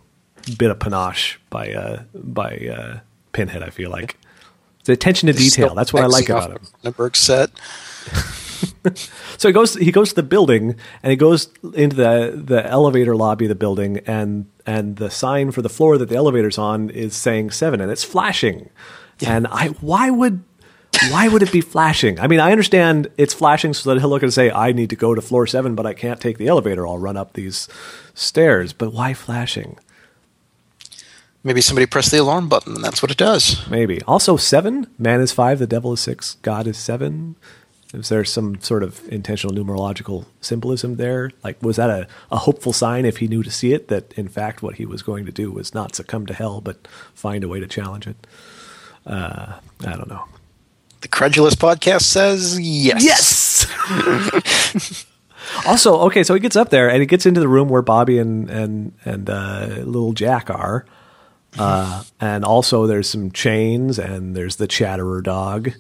bit 0.58 0.72
of 0.72 0.80
panache 0.80 1.40
by 1.50 1.72
uh, 1.74 2.04
by 2.14 2.58
uh, 2.58 3.00
Pinhead. 3.32 3.64
I 3.64 3.70
feel 3.70 3.90
like 3.90 4.18
the 4.86 4.94
attention 4.94 5.28
to 5.28 5.34
detail. 5.34 5.76
That's 5.76 5.94
what 5.94 6.04
I 6.04 6.08
like 6.08 6.30
about 6.30 6.52
him. 6.52 6.68
Cronenberg 6.84 7.16
set. 7.16 7.52
So 9.38 9.50
he 9.50 9.54
goes 9.54 9.76
he 9.76 9.92
goes 9.92 10.10
to 10.10 10.16
the 10.16 10.24
building 10.24 10.76
and 11.02 11.12
he 11.12 11.16
goes 11.16 11.50
into 11.74 11.96
the 11.96 12.42
the 12.44 12.66
elevator 12.66 13.16
lobby 13.16 13.46
of 13.46 13.50
the 13.50 13.56
building 13.56 14.00
and 14.06 14.46
and 14.66 14.98
the 14.98 15.10
sign 15.10 15.52
for 15.52 15.62
the 15.62 15.70
floor 15.70 15.98
that 15.98 16.10
the 16.10 16.16
elevator's 16.16 16.58
on 16.58 16.90
is 16.90 17.16
saying 17.16 17.52
7 17.52 17.82
and 17.82 17.92
it's 17.92 18.04
flashing. 18.04 18.70
And 19.26 19.48
I 19.48 19.68
why 19.82 20.10
would 20.10 20.44
why 21.12 21.28
would 21.28 21.44
it 21.44 21.52
be 21.52 21.62
flashing? 21.62 22.20
I 22.20 22.28
mean, 22.28 22.40
I 22.40 22.52
understand 22.52 23.10
it's 23.18 23.34
flashing 23.34 23.74
so 23.74 23.94
that 23.94 24.00
he'll 24.00 24.10
look 24.10 24.24
and 24.24 24.34
say 24.34 24.52
I 24.52 24.72
need 24.72 24.90
to 24.92 24.96
go 24.96 25.14
to 25.16 25.22
floor 25.22 25.48
7 25.48 25.76
but 25.76 25.86
I 25.86 25.94
can't 25.94 26.22
take 26.22 26.38
the 26.38 26.48
elevator. 26.48 26.88
I'll 26.88 26.98
run 26.98 27.18
up 27.18 27.34
these 27.34 27.68
stairs. 28.14 28.74
But 28.74 28.94
why 28.94 29.14
flashing? 29.14 29.78
Maybe 31.44 31.60
somebody 31.60 31.86
pressed 31.86 32.12
the 32.12 32.22
alarm 32.22 32.48
button, 32.48 32.76
and 32.76 32.84
that's 32.84 33.02
what 33.02 33.12
it 33.12 33.18
does. 33.18 33.68
Maybe. 33.70 34.02
Also 34.04 34.38
7, 34.38 34.88
man 34.98 35.20
is 35.20 35.34
5, 35.34 35.60
the 35.60 35.68
devil 35.68 35.92
is 35.92 36.00
6, 36.00 36.36
God 36.42 36.68
is 36.68 36.78
7. 36.78 37.36
Is 37.94 38.10
there 38.10 38.24
some 38.24 38.60
sort 38.62 38.82
of 38.82 39.08
intentional 39.10 39.54
numerological 39.54 40.26
symbolism 40.40 40.96
there? 40.96 41.32
Like, 41.44 41.62
was 41.62 41.76
that 41.76 41.90
a, 41.90 42.08
a 42.32 42.38
hopeful 42.38 42.74
sign 42.74 43.06
if 43.06 43.18
he 43.18 43.28
knew 43.28 43.44
to 43.44 43.52
see 43.52 43.74
it 43.74 43.90
that 43.90 44.14
in 44.14 44.30
fact 44.30 44.64
what 44.64 44.76
he 44.76 44.86
was 44.86 45.04
going 45.04 45.26
to 45.26 45.32
do 45.32 45.52
was 45.52 45.76
not 45.76 45.96
succumb 45.96 46.26
to 46.28 46.34
hell 46.34 46.60
but 46.60 46.88
find 47.14 47.44
a 47.44 47.48
way 47.48 47.60
to 47.60 47.68
challenge 47.68 48.08
it? 48.08 48.26
Uh, 49.06 49.60
I 49.86 49.96
don't 49.96 50.10
know. 50.10 50.26
The 51.04 51.08
Credulous 51.10 51.54
podcast 51.56 52.02
says 52.04 52.58
yes. 52.60 53.04
Yes. 53.90 55.06
also, 55.68 56.00
okay, 56.04 56.24
so 56.24 56.34
he 56.34 56.40
gets 56.40 56.56
up 56.56 56.70
there 56.70 56.90
and 56.90 57.02
he 57.02 57.06
gets 57.06 57.26
into 57.26 57.40
the 57.42 57.48
room 57.48 57.68
where 57.70 57.82
Bobby 57.82 58.18
and 58.20 58.50
and 58.50 58.94
and 59.06 59.30
uh, 59.30 59.68
little 59.84 60.14
Jack 60.14 60.50
are, 60.50 60.86
Uh, 61.60 62.04
and 62.20 62.44
also, 62.46 62.88
there's 62.88 63.08
some 63.10 63.32
chains, 63.32 64.00
and 64.00 64.34
there's 64.36 64.56
the 64.56 64.66
Chatterer 64.68 65.22
dog, 65.22 65.72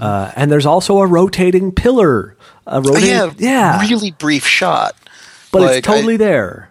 uh, 0.00 0.30
and 0.36 0.52
there's 0.52 0.66
also 0.66 0.98
a 0.98 1.06
rotating 1.06 1.72
pillar. 1.72 2.36
A 2.66 2.80
rotating, 2.80 3.08
yeah, 3.08 3.32
yeah, 3.38 3.80
really 3.80 4.10
brief 4.12 4.46
shot. 4.46 4.94
but 5.50 5.62
like, 5.62 5.78
it's 5.78 5.86
totally 5.86 6.14
I- 6.14 6.18
there. 6.18 6.70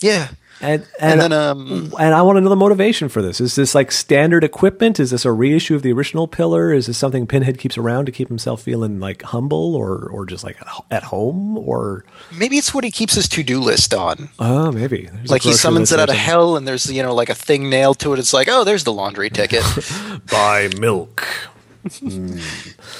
Yeah. 0.00 0.28
And 0.60 0.86
And, 1.00 1.20
and 1.20 1.20
then 1.20 1.32
um 1.32 1.92
and 1.98 2.14
I 2.14 2.22
want 2.22 2.36
to 2.36 2.40
know 2.40 2.48
the 2.48 2.56
motivation 2.56 3.08
for 3.08 3.22
this. 3.22 3.40
Is 3.40 3.54
this 3.54 3.74
like 3.74 3.92
standard 3.92 4.44
equipment? 4.44 4.98
Is 4.98 5.10
this 5.10 5.24
a 5.24 5.32
reissue 5.32 5.74
of 5.74 5.82
the 5.82 5.92
original 5.92 6.26
pillar? 6.26 6.72
Is 6.72 6.86
this 6.86 6.98
something 6.98 7.26
Pinhead 7.26 7.58
keeps 7.58 7.78
around 7.78 8.06
to 8.06 8.12
keep 8.12 8.28
himself 8.28 8.62
feeling 8.62 9.00
like 9.00 9.22
humble, 9.22 9.76
or 9.76 10.08
or 10.08 10.26
just 10.26 10.44
like 10.44 10.58
at 10.90 11.04
home, 11.04 11.56
or 11.58 12.04
maybe 12.36 12.56
it's 12.56 12.74
what 12.74 12.84
he 12.84 12.90
keeps 12.90 13.14
his 13.14 13.28
to-do 13.28 13.60
list 13.60 13.94
on. 13.94 14.28
oh 14.38 14.72
maybe 14.72 15.08
There's 15.12 15.30
Like 15.30 15.42
he 15.42 15.52
summons 15.52 15.92
it 15.92 16.00
out 16.00 16.08
of 16.08 16.16
hell 16.16 16.56
and 16.56 16.66
there's 16.66 16.90
you 16.90 17.02
know 17.02 17.14
like 17.14 17.28
a 17.28 17.34
thing 17.34 17.70
nailed 17.70 17.98
to 18.00 18.12
it. 18.12 18.18
It's 18.18 18.32
like, 18.32 18.48
"Oh, 18.50 18.64
there's 18.64 18.84
the 18.84 18.92
laundry 18.92 19.30
ticket." 19.30 19.64
Buy 20.30 20.68
milk. 20.78 21.26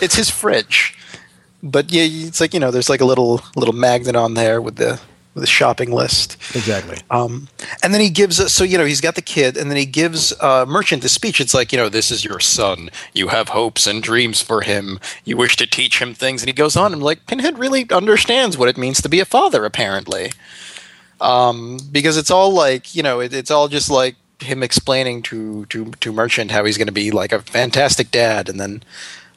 it's 0.00 0.14
his 0.14 0.30
fridge. 0.30 0.96
But 1.62 1.90
yeah, 1.90 2.04
it's 2.04 2.40
like, 2.40 2.54
you 2.54 2.60
know, 2.60 2.70
there's 2.70 2.88
like 2.88 3.00
a 3.00 3.04
little 3.04 3.42
little 3.56 3.74
magnet 3.74 4.14
on 4.16 4.34
there 4.34 4.62
with 4.62 4.76
the 4.76 5.00
with 5.38 5.44
the 5.44 5.50
shopping 5.50 5.92
list. 5.92 6.36
Exactly. 6.54 6.98
Um, 7.10 7.48
and 7.82 7.94
then 7.94 8.00
he 8.00 8.10
gives 8.10 8.40
us, 8.40 8.52
so, 8.52 8.64
you 8.64 8.76
know, 8.76 8.84
he's 8.84 9.00
got 9.00 9.14
the 9.14 9.22
kid, 9.22 9.56
and 9.56 9.70
then 9.70 9.78
he 9.78 9.86
gives 9.86 10.32
uh, 10.40 10.66
Merchant 10.66 11.02
the 11.02 11.08
speech. 11.08 11.40
It's 11.40 11.54
like, 11.54 11.72
you 11.72 11.78
know, 11.78 11.88
this 11.88 12.10
is 12.10 12.24
your 12.24 12.40
son. 12.40 12.90
You 13.14 13.28
have 13.28 13.50
hopes 13.50 13.86
and 13.86 14.02
dreams 14.02 14.42
for 14.42 14.62
him. 14.62 14.98
You 15.24 15.36
wish 15.36 15.56
to 15.56 15.66
teach 15.66 16.02
him 16.02 16.12
things. 16.14 16.42
And 16.42 16.48
he 16.48 16.52
goes 16.52 16.76
on 16.76 16.92
and, 16.92 17.02
like, 17.02 17.26
Pinhead 17.26 17.58
really 17.58 17.88
understands 17.90 18.58
what 18.58 18.68
it 18.68 18.76
means 18.76 19.00
to 19.02 19.08
be 19.08 19.20
a 19.20 19.24
father, 19.24 19.64
apparently. 19.64 20.32
Um, 21.20 21.78
because 21.90 22.16
it's 22.16 22.30
all 22.30 22.52
like, 22.52 22.94
you 22.94 23.02
know, 23.02 23.20
it, 23.20 23.32
it's 23.32 23.50
all 23.50 23.68
just 23.68 23.90
like 23.90 24.16
him 24.40 24.62
explaining 24.62 25.22
to, 25.22 25.66
to, 25.66 25.86
to 25.86 26.12
Merchant 26.12 26.50
how 26.50 26.64
he's 26.64 26.78
going 26.78 26.86
to 26.86 26.92
be 26.92 27.10
like 27.10 27.32
a 27.32 27.42
fantastic 27.42 28.10
dad. 28.10 28.48
And 28.48 28.60
then, 28.60 28.82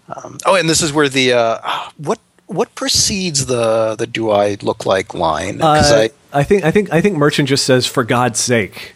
um, 0.07 0.38
oh, 0.45 0.56
and 0.56 0.69
this 0.69 0.82
is 0.82 0.94
where 0.94 1.10
the, 1.10 1.34
uh, 1.34 1.90
what, 1.98 2.19
what 2.52 2.73
precedes 2.76 3.45
the 3.48 3.95
the 3.95 4.07
do 4.07 4.30
I 4.32 4.57
look 4.61 4.86
like 4.86 5.14
line? 5.14 5.60
'Cause 5.60 5.91
Uh, 5.91 6.07
I, 6.34 6.40
I 6.40 6.44
think 6.44 6.64
I 6.64 6.72
think 6.72 6.91
I 6.94 7.02
think 7.02 7.18
Merchant 7.18 7.49
just 7.49 7.65
says 7.65 7.86
for 7.88 8.03
God's 8.03 8.40
sake, 8.40 8.95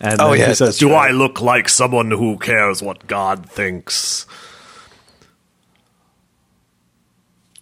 and 0.00 0.20
Oh, 0.20 0.30
then 0.30 0.40
yeah, 0.40 0.48
he 0.48 0.54
says, 0.54 0.78
"Do 0.78 0.90
right. 0.92 1.08
I 1.10 1.12
look 1.12 1.40
like 1.40 1.68
someone 1.68 2.10
who 2.10 2.36
cares 2.38 2.82
what 2.82 3.06
God 3.06 3.48
thinks?" 3.50 4.26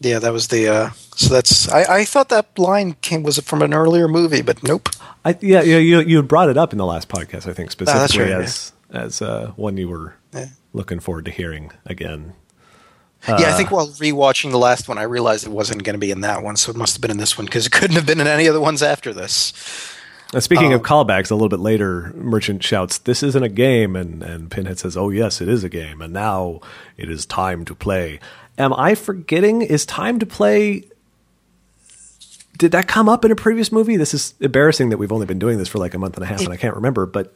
Yeah, 0.01 0.19
that 0.19 0.33
was 0.33 0.49
the. 0.49 0.69
Uh, 0.69 0.91
so 1.16 1.33
that's. 1.33 1.69
I, 1.69 2.01
I 2.01 2.05
thought 2.05 2.29
that 2.29 2.59
line 2.59 2.97
came 3.01 3.23
was 3.23 3.39
from 3.39 3.62
an 3.62 3.73
earlier 3.73 4.09
movie, 4.09 4.43
but 4.43 4.62
nope. 4.62 4.89
I, 5.25 5.37
yeah, 5.41 5.62
yeah, 5.62 5.79
you 5.79 6.01
you 6.01 6.23
brought 6.23 6.51
it 6.51 6.59
up 6.59 6.73
in 6.73 6.79
the 6.79 6.85
last 6.85 7.09
podcast, 7.09 7.49
I 7.49 7.55
think, 7.55 7.73
Oh, 7.81 7.85
that's 7.85 8.12
specifically 8.12 8.33
right, 8.33 8.43
as 8.45 8.73
as 8.91 9.23
uh, 9.23 9.53
one 9.57 9.77
you 9.79 9.89
were 9.89 10.15
Yeah. 10.35 10.49
looking 10.75 11.01
forward 11.01 11.25
to 11.25 11.31
hearing 11.31 11.71
again. 11.87 12.35
Yeah, 13.29 13.49
I 13.49 13.53
think 13.53 13.71
while 13.71 13.89
rewatching 13.89 14.51
the 14.51 14.59
last 14.59 14.89
one, 14.89 14.99
I 14.99 15.03
realized 15.05 15.47
it 15.47 15.51
wasn't 15.51 15.83
going 15.85 15.95
to 15.95 15.99
be 15.99 16.11
in 16.11 16.21
that 16.23 16.43
one, 16.43 16.57
so 16.57 16.71
it 16.71 16.77
must 16.77 16.95
have 16.95 17.01
been 17.01 17.11
in 17.11 17.17
this 17.19 17.39
one 17.39 17.47
because 17.47 17.67
it 17.67 17.73
couldn't 17.73 17.97
have 17.97 18.07
been 18.07 18.21
in 18.21 18.27
any 18.27 18.47
of 18.47 18.55
the 18.55 18.61
ones 18.61 18.83
after 18.83 19.13
this. 19.15 19.53
Uh, 20.35 20.41
speaking 20.41 20.69
Um, 20.73 20.81
of 20.81 20.83
callbacks, 20.83 21.31
a 21.31 21.35
little 21.35 21.49
bit 21.49 21.61
later, 21.61 22.13
Merchant 22.17 22.63
shouts, 22.63 22.99
"This 22.99 23.23
isn't 23.23 23.43
a 23.43 23.49
game," 23.49 23.95
and 23.95 24.23
and 24.23 24.51
Pinhead 24.51 24.79
says, 24.79 24.97
"Oh 24.97 25.11
yes, 25.11 25.41
it 25.41 25.49
is 25.49 25.63
a 25.65 25.69
game, 25.69 26.01
and 26.03 26.13
now 26.13 26.61
it 26.97 27.09
is 27.11 27.25
time 27.25 27.65
to 27.67 27.75
play." 27.75 28.19
Am 28.59 28.73
I 28.75 28.95
forgetting? 28.95 29.63
Is 29.63 29.87
time 29.87 30.19
to 30.19 30.27
play? 30.27 30.85
Did 32.59 32.73
that 32.73 32.87
come 32.87 33.09
up 33.09 33.25
in 33.25 33.31
a 33.31 33.37
previous 33.37 33.73
movie? 33.73 33.97
This 33.97 34.15
is 34.15 34.35
embarrassing 34.41 34.91
that 34.91 34.99
we've 34.99 35.11
only 35.13 35.27
been 35.27 35.39
doing 35.41 35.59
this 35.59 35.69
for 35.69 35.79
like 35.79 35.95
a 35.95 35.99
month 35.99 36.15
and 36.17 36.23
a 36.25 36.27
half, 36.27 36.41
and 36.41 36.53
I 36.53 36.57
can't 36.57 36.75
remember. 36.77 37.05
But 37.07 37.33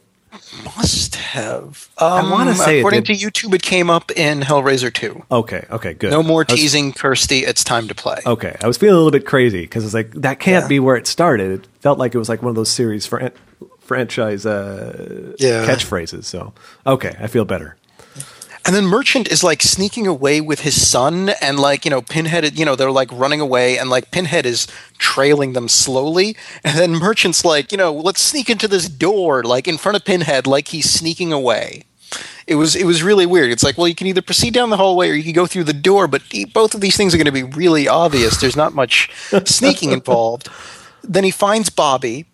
Must 0.63 1.15
have. 1.15 1.89
Um, 1.97 2.29
wanna 2.29 2.53
say 2.55 2.79
according 2.79 3.03
to 3.05 3.13
YouTube, 3.13 3.53
it 3.53 3.61
came 3.63 3.89
up 3.89 4.11
in 4.11 4.41
Hellraiser 4.41 4.93
Two. 4.93 5.23
okay, 5.31 5.65
okay, 5.71 5.93
good. 5.93 6.11
No 6.11 6.21
more 6.23 6.45
was- 6.47 6.59
teasing, 6.59 6.93
Kirsty. 6.93 7.39
It's 7.45 7.63
time 7.63 7.87
to 7.87 7.95
play. 7.95 8.17
Okay, 8.25 8.55
I 8.61 8.67
was 8.67 8.77
feeling 8.77 8.93
a 8.95 8.97
little 8.97 9.11
bit 9.11 9.25
crazy 9.25 9.61
because 9.61 9.85
it's 9.85 9.93
like 9.93 10.11
that 10.13 10.39
can't 10.39 10.65
Yeah. 10.65 10.67
be 10.67 10.79
where 10.79 10.95
it 10.95 11.07
started. 11.07 11.51
It 11.51 11.67
felt 11.81 11.97
like 11.99 12.13
it 12.13 12.17
was 12.19 12.29
like 12.29 12.41
one 12.41 12.49
of 12.49 12.55
those 12.55 12.69
series 12.69 13.05
fran- 13.05 13.31
franchise 13.79 14.45
uh, 14.45 15.33
Yeah. 15.39 15.65
catchphrases. 15.65 16.25
So 16.25 16.53
okay, 16.85 17.15
I 17.19 17.27
feel 17.27 17.45
better. 17.45 17.75
And 18.69 18.75
then 18.75 18.85
Merchant 18.85 19.31
is 19.31 19.43
like 19.43 19.63
sneaking 19.63 20.05
away 20.05 20.41
with 20.41 20.59
his 20.59 20.87
son, 20.87 21.29
and 21.41 21.59
like, 21.59 21.85
you 21.85 21.89
know, 21.89 22.03
Pinhead, 22.03 22.59
you 22.59 22.65
know, 22.65 22.75
they're 22.75 22.91
like 22.91 23.11
running 23.11 23.41
away, 23.41 23.79
and 23.79 23.89
like 23.89 24.11
Pinhead 24.11 24.45
is 24.45 24.67
trailing 24.99 25.53
them 25.53 25.67
slowly. 25.67 26.37
And 26.63 26.77
then 26.77 26.91
Merchant's 26.91 27.43
like, 27.43 27.71
you 27.71 27.79
know, 27.79 27.91
let's 27.91 28.21
sneak 28.21 28.47
into 28.47 28.67
this 28.67 28.87
door, 28.87 29.41
like 29.41 29.67
in 29.67 29.79
front 29.79 29.95
of 29.95 30.05
Pinhead, 30.05 30.45
like 30.45 30.67
he's 30.67 30.87
sneaking 30.87 31.33
away. 31.33 31.85
It 32.45 32.57
was 32.57 32.75
it 32.75 32.85
was 32.85 33.01
really 33.01 33.25
weird. 33.25 33.49
It's 33.49 33.63
like, 33.63 33.75
well, 33.75 33.87
you 33.87 33.95
can 33.95 34.05
either 34.05 34.21
proceed 34.21 34.53
down 34.53 34.69
the 34.69 34.77
hallway 34.77 35.09
or 35.09 35.15
you 35.15 35.23
can 35.23 35.33
go 35.33 35.47
through 35.47 35.63
the 35.63 35.73
door, 35.73 36.07
but 36.07 36.21
both 36.53 36.75
of 36.75 36.81
these 36.81 36.95
things 36.95 37.15
are 37.15 37.17
going 37.17 37.25
to 37.25 37.31
be 37.31 37.41
really 37.41 37.87
obvious. 37.87 38.39
There's 38.39 38.55
not 38.55 38.75
much 38.75 39.09
sneaking 39.45 39.93
involved. 39.93 40.47
Then 41.03 41.23
he 41.23 41.31
finds 41.31 41.71
Bobby, 41.71 42.27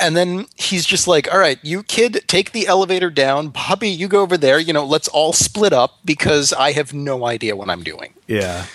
and 0.00 0.16
then 0.16 0.46
he's 0.56 0.84
just 0.86 1.06
like, 1.06 1.32
"All 1.32 1.38
right, 1.38 1.58
you 1.62 1.82
kid, 1.82 2.24
take 2.26 2.52
the 2.52 2.66
elevator 2.66 3.10
down. 3.10 3.48
Bobby, 3.48 3.88
you 3.88 4.08
go 4.08 4.22
over 4.22 4.36
there. 4.36 4.58
You 4.58 4.72
know, 4.72 4.84
let's 4.84 5.08
all 5.08 5.32
split 5.32 5.72
up 5.72 5.98
because 6.04 6.52
I 6.52 6.72
have 6.72 6.92
no 6.94 7.26
idea 7.26 7.54
what 7.56 7.68
I'm 7.70 7.82
doing." 7.82 8.14
Yeah, 8.26 8.66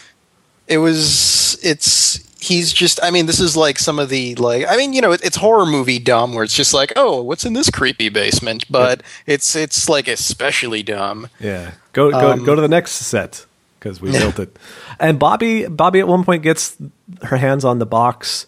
It 0.68 0.77
was 0.80 1.57
it's 1.64 2.19
he's 2.39 2.72
just 2.73 2.99
I 3.03 3.10
mean, 3.11 3.26
this 3.26 3.39
is 3.39 3.56
like 3.57 3.80
some 3.80 3.97
of 3.99 4.10
the 4.10 4.35
like 4.35 4.65
I 4.69 4.77
mean, 4.77 4.93
you 4.93 5.02
know, 5.02 5.11
it, 5.11 5.23
it's 5.23 5.38
horror 5.38 5.65
movie 5.65 5.99
dumb 5.99 6.34
where 6.34 6.43
it's 6.43 6.53
just 6.56 6.73
like, 6.73 6.93
"Oh, 6.95 7.22
what's 7.22 7.45
in 7.45 7.53
this 7.53 7.69
creepy 7.69 8.10
basement?" 8.10 8.65
But 8.69 9.02
it's 9.26 9.56
it's 9.56 9.89
like 9.89 10.07
especially 10.07 10.84
dumb. 10.84 11.30
yeah. 11.39 11.72
Go 11.93 12.11
go 12.11 12.31
Um, 12.31 12.43
go 12.43 12.56
to 12.56 12.61
the 12.61 12.68
next 12.68 12.91
set 12.93 13.45
because 13.80 14.02
we 14.02 14.11
built 14.19 14.39
it. 14.39 14.57
And 14.99 15.18
Bobby 15.19 15.68
Bobby 15.68 15.99
at 15.99 16.07
one 16.07 16.23
point 16.23 16.43
gets 16.43 16.76
her 17.23 17.38
hands 17.38 17.64
on 17.65 17.80
the 17.80 17.85
box 17.85 18.45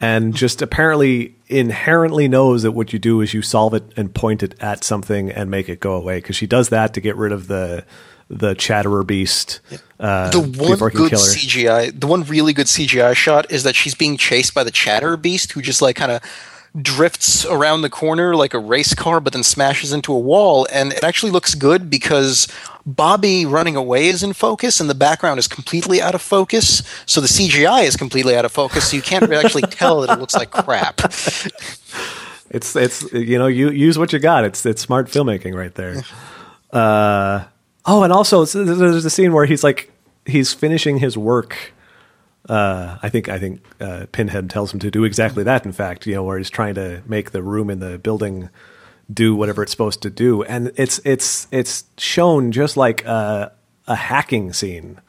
and 0.00 0.34
just 0.34 0.62
apparently 0.62 1.34
inherently 1.48 2.28
knows 2.28 2.62
that 2.62 2.72
what 2.72 2.92
you 2.92 2.98
do 2.98 3.20
is 3.20 3.34
you 3.34 3.42
solve 3.42 3.74
it 3.74 3.84
and 3.96 4.14
point 4.14 4.42
it 4.42 4.54
at 4.60 4.84
something 4.84 5.30
and 5.30 5.50
make 5.50 5.68
it 5.68 5.80
go 5.80 5.94
away 5.94 6.18
because 6.18 6.36
she 6.36 6.46
does 6.46 6.68
that 6.68 6.94
to 6.94 7.00
get 7.00 7.16
rid 7.16 7.32
of 7.32 7.48
the 7.48 7.84
the 8.30 8.54
chatterer 8.54 9.02
beast. 9.02 9.60
Uh, 9.98 10.30
the 10.30 10.40
one 10.40 10.78
good 10.78 10.92
kill 10.92 11.08
her. 11.08 11.16
CGI, 11.16 11.98
the 11.98 12.06
one 12.06 12.22
really 12.24 12.52
good 12.52 12.66
CGI 12.66 13.14
shot 13.14 13.50
is 13.50 13.62
that 13.62 13.74
she's 13.74 13.94
being 13.94 14.16
chased 14.16 14.54
by 14.54 14.64
the 14.64 14.70
chatterer 14.70 15.16
Beast, 15.16 15.52
who 15.52 15.62
just 15.62 15.82
like 15.82 15.96
kind 15.96 16.12
of 16.12 16.22
drifts 16.80 17.46
around 17.46 17.80
the 17.80 17.90
corner 17.90 18.36
like 18.36 18.54
a 18.54 18.58
race 18.58 18.94
car, 18.94 19.20
but 19.20 19.32
then 19.32 19.42
smashes 19.42 19.92
into 19.92 20.12
a 20.12 20.18
wall. 20.18 20.66
And 20.70 20.92
it 20.92 21.02
actually 21.02 21.32
looks 21.32 21.54
good 21.54 21.88
because 21.88 22.46
Bobby 22.88 23.44
running 23.44 23.76
away 23.76 24.08
is 24.08 24.22
in 24.22 24.32
focus, 24.32 24.80
and 24.80 24.88
the 24.88 24.94
background 24.94 25.38
is 25.38 25.46
completely 25.46 26.00
out 26.00 26.14
of 26.14 26.22
focus. 26.22 26.82
So 27.04 27.20
the 27.20 27.26
CGI 27.26 27.84
is 27.84 27.96
completely 27.96 28.34
out 28.34 28.46
of 28.46 28.52
focus, 28.52 28.90
so 28.90 28.96
you 28.96 29.02
can't 29.02 29.30
actually 29.30 29.62
tell 29.70 30.00
that 30.00 30.16
it 30.16 30.20
looks 30.20 30.34
like 30.34 30.50
crap. 30.50 31.00
It's 32.50 32.74
it's 32.76 33.12
you 33.12 33.38
know 33.38 33.46
you 33.46 33.70
use 33.70 33.98
what 33.98 34.10
you 34.12 34.18
got. 34.18 34.44
It's 34.44 34.64
it's 34.64 34.80
smart 34.80 35.08
filmmaking 35.08 35.54
right 35.54 35.74
there. 35.74 36.02
Uh, 36.70 37.44
oh, 37.86 38.02
and 38.02 38.12
also 38.12 38.44
there's 38.44 39.04
a 39.04 39.08
scene 39.08 39.32
where 39.32 39.46
he's 39.46 39.64
like 39.64 39.90
he's 40.26 40.52
finishing 40.52 40.98
his 40.98 41.16
work. 41.16 41.72
Uh, 42.46 42.98
I 43.02 43.08
think 43.08 43.30
I 43.30 43.38
think 43.38 43.62
uh, 43.80 44.04
Pinhead 44.12 44.50
tells 44.50 44.74
him 44.74 44.78
to 44.80 44.90
do 44.90 45.04
exactly 45.04 45.42
that. 45.44 45.64
In 45.64 45.72
fact, 45.72 46.06
you 46.06 46.14
know 46.14 46.22
where 46.22 46.36
he's 46.36 46.50
trying 46.50 46.74
to 46.74 47.02
make 47.06 47.30
the 47.30 47.42
room 47.42 47.70
in 47.70 47.78
the 47.78 47.98
building 47.98 48.50
do 49.12 49.34
whatever 49.34 49.62
it's 49.62 49.72
supposed 49.72 50.02
to 50.02 50.10
do, 50.10 50.42
and 50.44 50.72
it's 50.76 51.00
it's 51.04 51.46
it's 51.50 51.84
shown 51.98 52.52
just 52.52 52.76
like 52.76 53.04
a, 53.04 53.52
a 53.86 53.94
hacking 53.96 54.52
scene. 54.52 55.00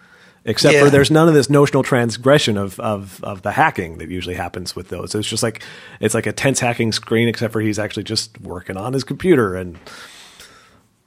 Except 0.45 0.73
for 0.77 0.89
there's 0.89 1.11
none 1.11 1.27
of 1.27 1.33
this 1.33 1.49
notional 1.49 1.83
transgression 1.83 2.57
of, 2.57 2.79
of 2.79 3.23
of 3.23 3.41
the 3.43 3.51
hacking 3.51 3.97
that 3.99 4.09
usually 4.09 4.35
happens 4.35 4.75
with 4.75 4.87
those. 4.89 5.13
It's 5.13 5.27
just 5.27 5.43
like 5.43 5.61
it's 5.99 6.15
like 6.15 6.25
a 6.25 6.31
tense 6.31 6.59
hacking 6.61 6.91
screen, 6.93 7.27
except 7.27 7.53
for 7.53 7.61
he's 7.61 7.77
actually 7.77 8.03
just 8.05 8.39
working 8.41 8.77
on 8.77 8.93
his 8.93 9.03
computer 9.03 9.55
and. 9.55 9.77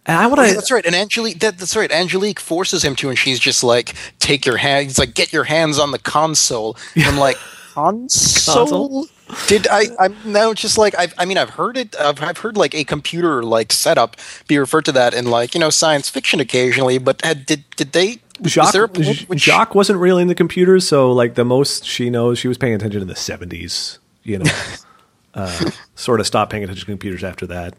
And 0.05 0.17
I 0.19 0.27
want 0.27 0.41
Yeah, 0.41 0.49
to. 0.49 0.55
that's 0.55 0.71
right. 0.73 0.85
And 0.85 0.95
Angelique, 0.97 1.39
that, 1.41 1.59
that's 1.59 1.77
right. 1.77 1.91
Angelique 1.91 2.41
forces 2.41 2.85
him 2.85 2.97
to, 2.97 3.09
and 3.09 3.17
she's 3.19 3.39
just 3.39 3.63
like, 3.63 3.95
"Take 4.19 4.45
your 4.45 4.57
hands, 4.57 4.99
like, 4.99 5.15
"Get 5.15 5.33
your 5.33 5.45
hands 5.45 5.79
on 5.79 5.93
the 5.93 5.99
console." 5.99 6.77
And 6.97 7.05
I'm 7.07 7.19
like, 7.19 7.37
"Console." 7.75 8.67
Console? 8.67 9.07
Did 9.47 9.67
I? 9.71 9.85
I'm 9.99 10.17
now 10.25 10.53
just 10.53 10.77
like 10.77 10.99
I've, 10.99 11.15
I 11.17 11.25
mean 11.25 11.39
I've 11.39 11.51
heard 11.51 11.77
it. 11.77 11.97
I've, 11.99 12.23
I've 12.23 12.39
heard 12.39 12.57
like 12.57 12.75
a 12.75 12.85
computer 12.85 13.43
like 13.43 13.73
setup 13.73 14.17
be 14.47 14.59
referred 14.59 14.85
to 14.87 14.93
that 14.93 15.15
in 15.15 15.27
like 15.27 15.55
you 15.55 15.61
know 15.61 15.71
science 15.71 16.09
fiction 16.09 16.39
occasionally. 16.41 16.99
But 16.99 17.25
had, 17.25 17.47
did 17.47 17.65
did 17.77 17.93
they? 17.93 18.19
was 18.41 18.53
Jacques, 18.53 18.73
there 18.73 18.85
a 18.85 18.89
which- 18.89 19.27
Jacques 19.41 19.75
wasn't 19.75 19.99
really 20.01 20.23
in 20.23 20.29
the 20.29 20.35
computers, 20.35 20.87
so 20.87 21.13
like 21.13 21.35
the 21.35 21.45
most 21.45 21.85
she 21.85 22.11
knows, 22.11 22.39
she 22.39 22.49
was 22.49 22.59
paying 22.59 22.75
attention 22.75 23.01
in 23.01 23.09
the 23.09 23.17
seventies. 23.17 23.99
You 24.23 24.41
know, 24.41 24.51
uh, 25.35 25.71
sort 25.95 26.21
of 26.21 26.27
stopped 26.27 26.51
paying 26.51 26.65
attention 26.65 26.85
to 26.85 26.93
computers 26.93 27.25
after 27.25 27.47
that. 27.47 27.75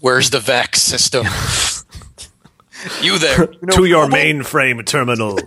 Where's 0.00 0.30
the 0.30 0.40
VAX 0.40 0.80
system? 0.80 1.26
you 3.02 3.18
there? 3.18 3.48
You 3.62 3.66
know, 3.66 3.76
to 3.76 3.84
your 3.84 4.06
mainframe 4.06 4.84
terminal. 4.86 5.38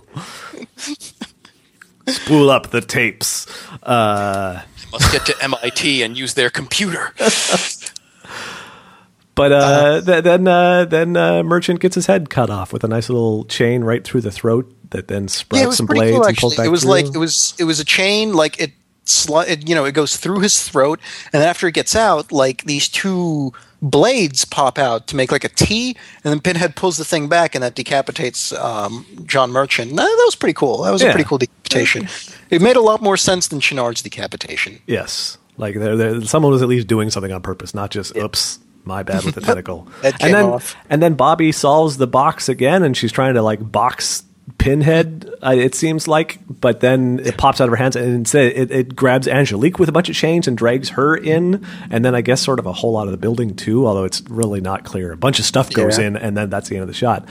Spool 2.08 2.50
up 2.50 2.70
the 2.70 2.80
tapes. 2.80 3.46
Uh, 3.82 4.62
they 4.84 4.90
must 4.92 5.12
get 5.12 5.26
to 5.26 5.42
MIT 5.42 6.02
and 6.02 6.16
use 6.16 6.34
their 6.34 6.50
computer. 6.50 7.12
But 9.34 9.52
uh, 9.52 10.00
th- 10.00 10.24
then 10.24 10.48
uh, 10.48 10.86
then 10.86 11.14
uh, 11.14 11.42
Merchant 11.42 11.80
gets 11.80 11.94
his 11.94 12.06
head 12.06 12.30
cut 12.30 12.48
off 12.48 12.72
with 12.72 12.84
a 12.84 12.88
nice 12.88 13.10
little 13.10 13.44
chain 13.44 13.84
right 13.84 14.02
through 14.02 14.22
the 14.22 14.30
throat 14.30 14.72
that 14.92 15.08
then 15.08 15.28
sprouts 15.28 15.62
Yeah, 15.62 15.70
some 15.72 15.84
blades 15.84 16.16
cool. 16.16 16.24
and 16.26 16.36
pulls 16.38 16.56
back 16.56 16.64
it 16.66 16.70
was 16.70 16.82
through. 16.84 16.90
like 16.90 17.04
it 17.14 17.18
was 17.18 17.54
it 17.58 17.64
was 17.64 17.78
a 17.78 17.84
chain. 17.84 18.32
Like 18.32 18.58
it, 18.58 18.72
sli- 19.04 19.46
it, 19.46 19.68
you 19.68 19.74
know, 19.74 19.84
it 19.84 19.92
goes 19.92 20.16
through 20.16 20.40
his 20.40 20.66
throat, 20.66 21.00
and 21.34 21.42
then 21.42 21.48
after 21.50 21.66
it 21.68 21.72
gets 21.72 21.94
out, 21.94 22.32
like 22.32 22.64
these 22.64 22.88
two 22.88 23.52
blades 23.90 24.44
pop 24.44 24.78
out 24.78 25.06
to 25.08 25.16
make 25.16 25.30
like 25.32 25.44
a 25.44 25.48
T, 25.48 25.96
and 26.24 26.32
then 26.32 26.40
Pinhead 26.40 26.76
pulls 26.76 26.96
the 26.96 27.04
thing 27.04 27.28
back, 27.28 27.54
and 27.54 27.62
that 27.64 27.74
decapitates 27.74 28.52
um, 28.52 29.06
John 29.24 29.50
Merchant. 29.52 29.90
That, 29.90 30.02
that 30.04 30.22
was 30.26 30.34
pretty 30.36 30.54
cool. 30.54 30.82
That 30.82 30.90
was 30.90 31.02
Yeah. 31.02 31.08
a 31.08 31.12
pretty 31.12 31.28
cool 31.28 31.38
decapitation. 31.38 32.08
It 32.50 32.60
made 32.62 32.76
a 32.76 32.80
lot 32.80 33.00
more 33.02 33.16
sense 33.16 33.48
than 33.48 33.60
Channard's 33.60 34.02
decapitation. 34.02 34.80
Yes, 34.86 35.38
like 35.56 35.74
there, 35.76 35.96
there, 35.96 36.20
someone 36.22 36.52
was 36.52 36.62
at 36.62 36.68
least 36.68 36.86
doing 36.86 37.10
something 37.10 37.32
on 37.32 37.42
purpose, 37.42 37.74
not 37.74 37.90
just 37.90 38.16
oops, 38.16 38.58
my 38.84 39.02
bad 39.02 39.24
with 39.24 39.34
the 39.34 39.40
tentacle. 39.50 39.88
And 40.02 40.14
then 40.34 40.44
off. 40.44 40.76
and 40.90 41.02
then 41.02 41.14
Bobby 41.14 41.50
solves 41.52 41.96
the 41.96 42.06
box 42.06 42.48
again, 42.48 42.82
and 42.82 42.96
she's 42.96 43.12
trying 43.12 43.34
to 43.34 43.42
like 43.42 43.72
box 43.72 44.22
Pinhead. 44.58 45.28
Uh, 45.42 45.50
it 45.56 45.74
seems 45.74 46.06
like, 46.08 46.38
but 46.48 46.80
then 46.80 47.20
it 47.24 47.36
pops 47.36 47.60
out 47.60 47.64
of 47.64 47.70
her 47.70 47.76
hands, 47.76 47.96
and 47.96 48.06
instead 48.14 48.52
it, 48.52 48.70
it 48.70 48.96
grabs 48.96 49.26
Angelique 49.28 49.78
with 49.78 49.88
a 49.88 49.92
bunch 49.92 50.08
of 50.08 50.14
chains 50.14 50.46
and 50.48 50.56
drags 50.56 50.90
her 50.90 51.16
in, 51.16 51.66
and 51.90 52.04
then 52.04 52.14
I 52.14 52.20
guess 52.20 52.40
sort 52.42 52.58
of 52.58 52.66
a 52.66 52.72
whole 52.72 52.92
lot 52.92 53.06
of 53.06 53.10
the 53.10 53.16
building 53.18 53.54
too, 53.54 53.86
although 53.86 54.04
it's 54.04 54.22
really 54.28 54.60
not 54.60 54.84
clear. 54.84 55.12
A 55.12 55.16
bunch 55.16 55.38
of 55.38 55.44
stuff 55.44 55.70
goes 55.72 55.98
Yeah. 55.98 56.06
in, 56.06 56.16
and 56.16 56.36
then 56.36 56.48
that's 56.50 56.68
the 56.68 56.76
end 56.76 56.82
of 56.82 56.88
the 56.88 56.94
shot. 56.94 57.28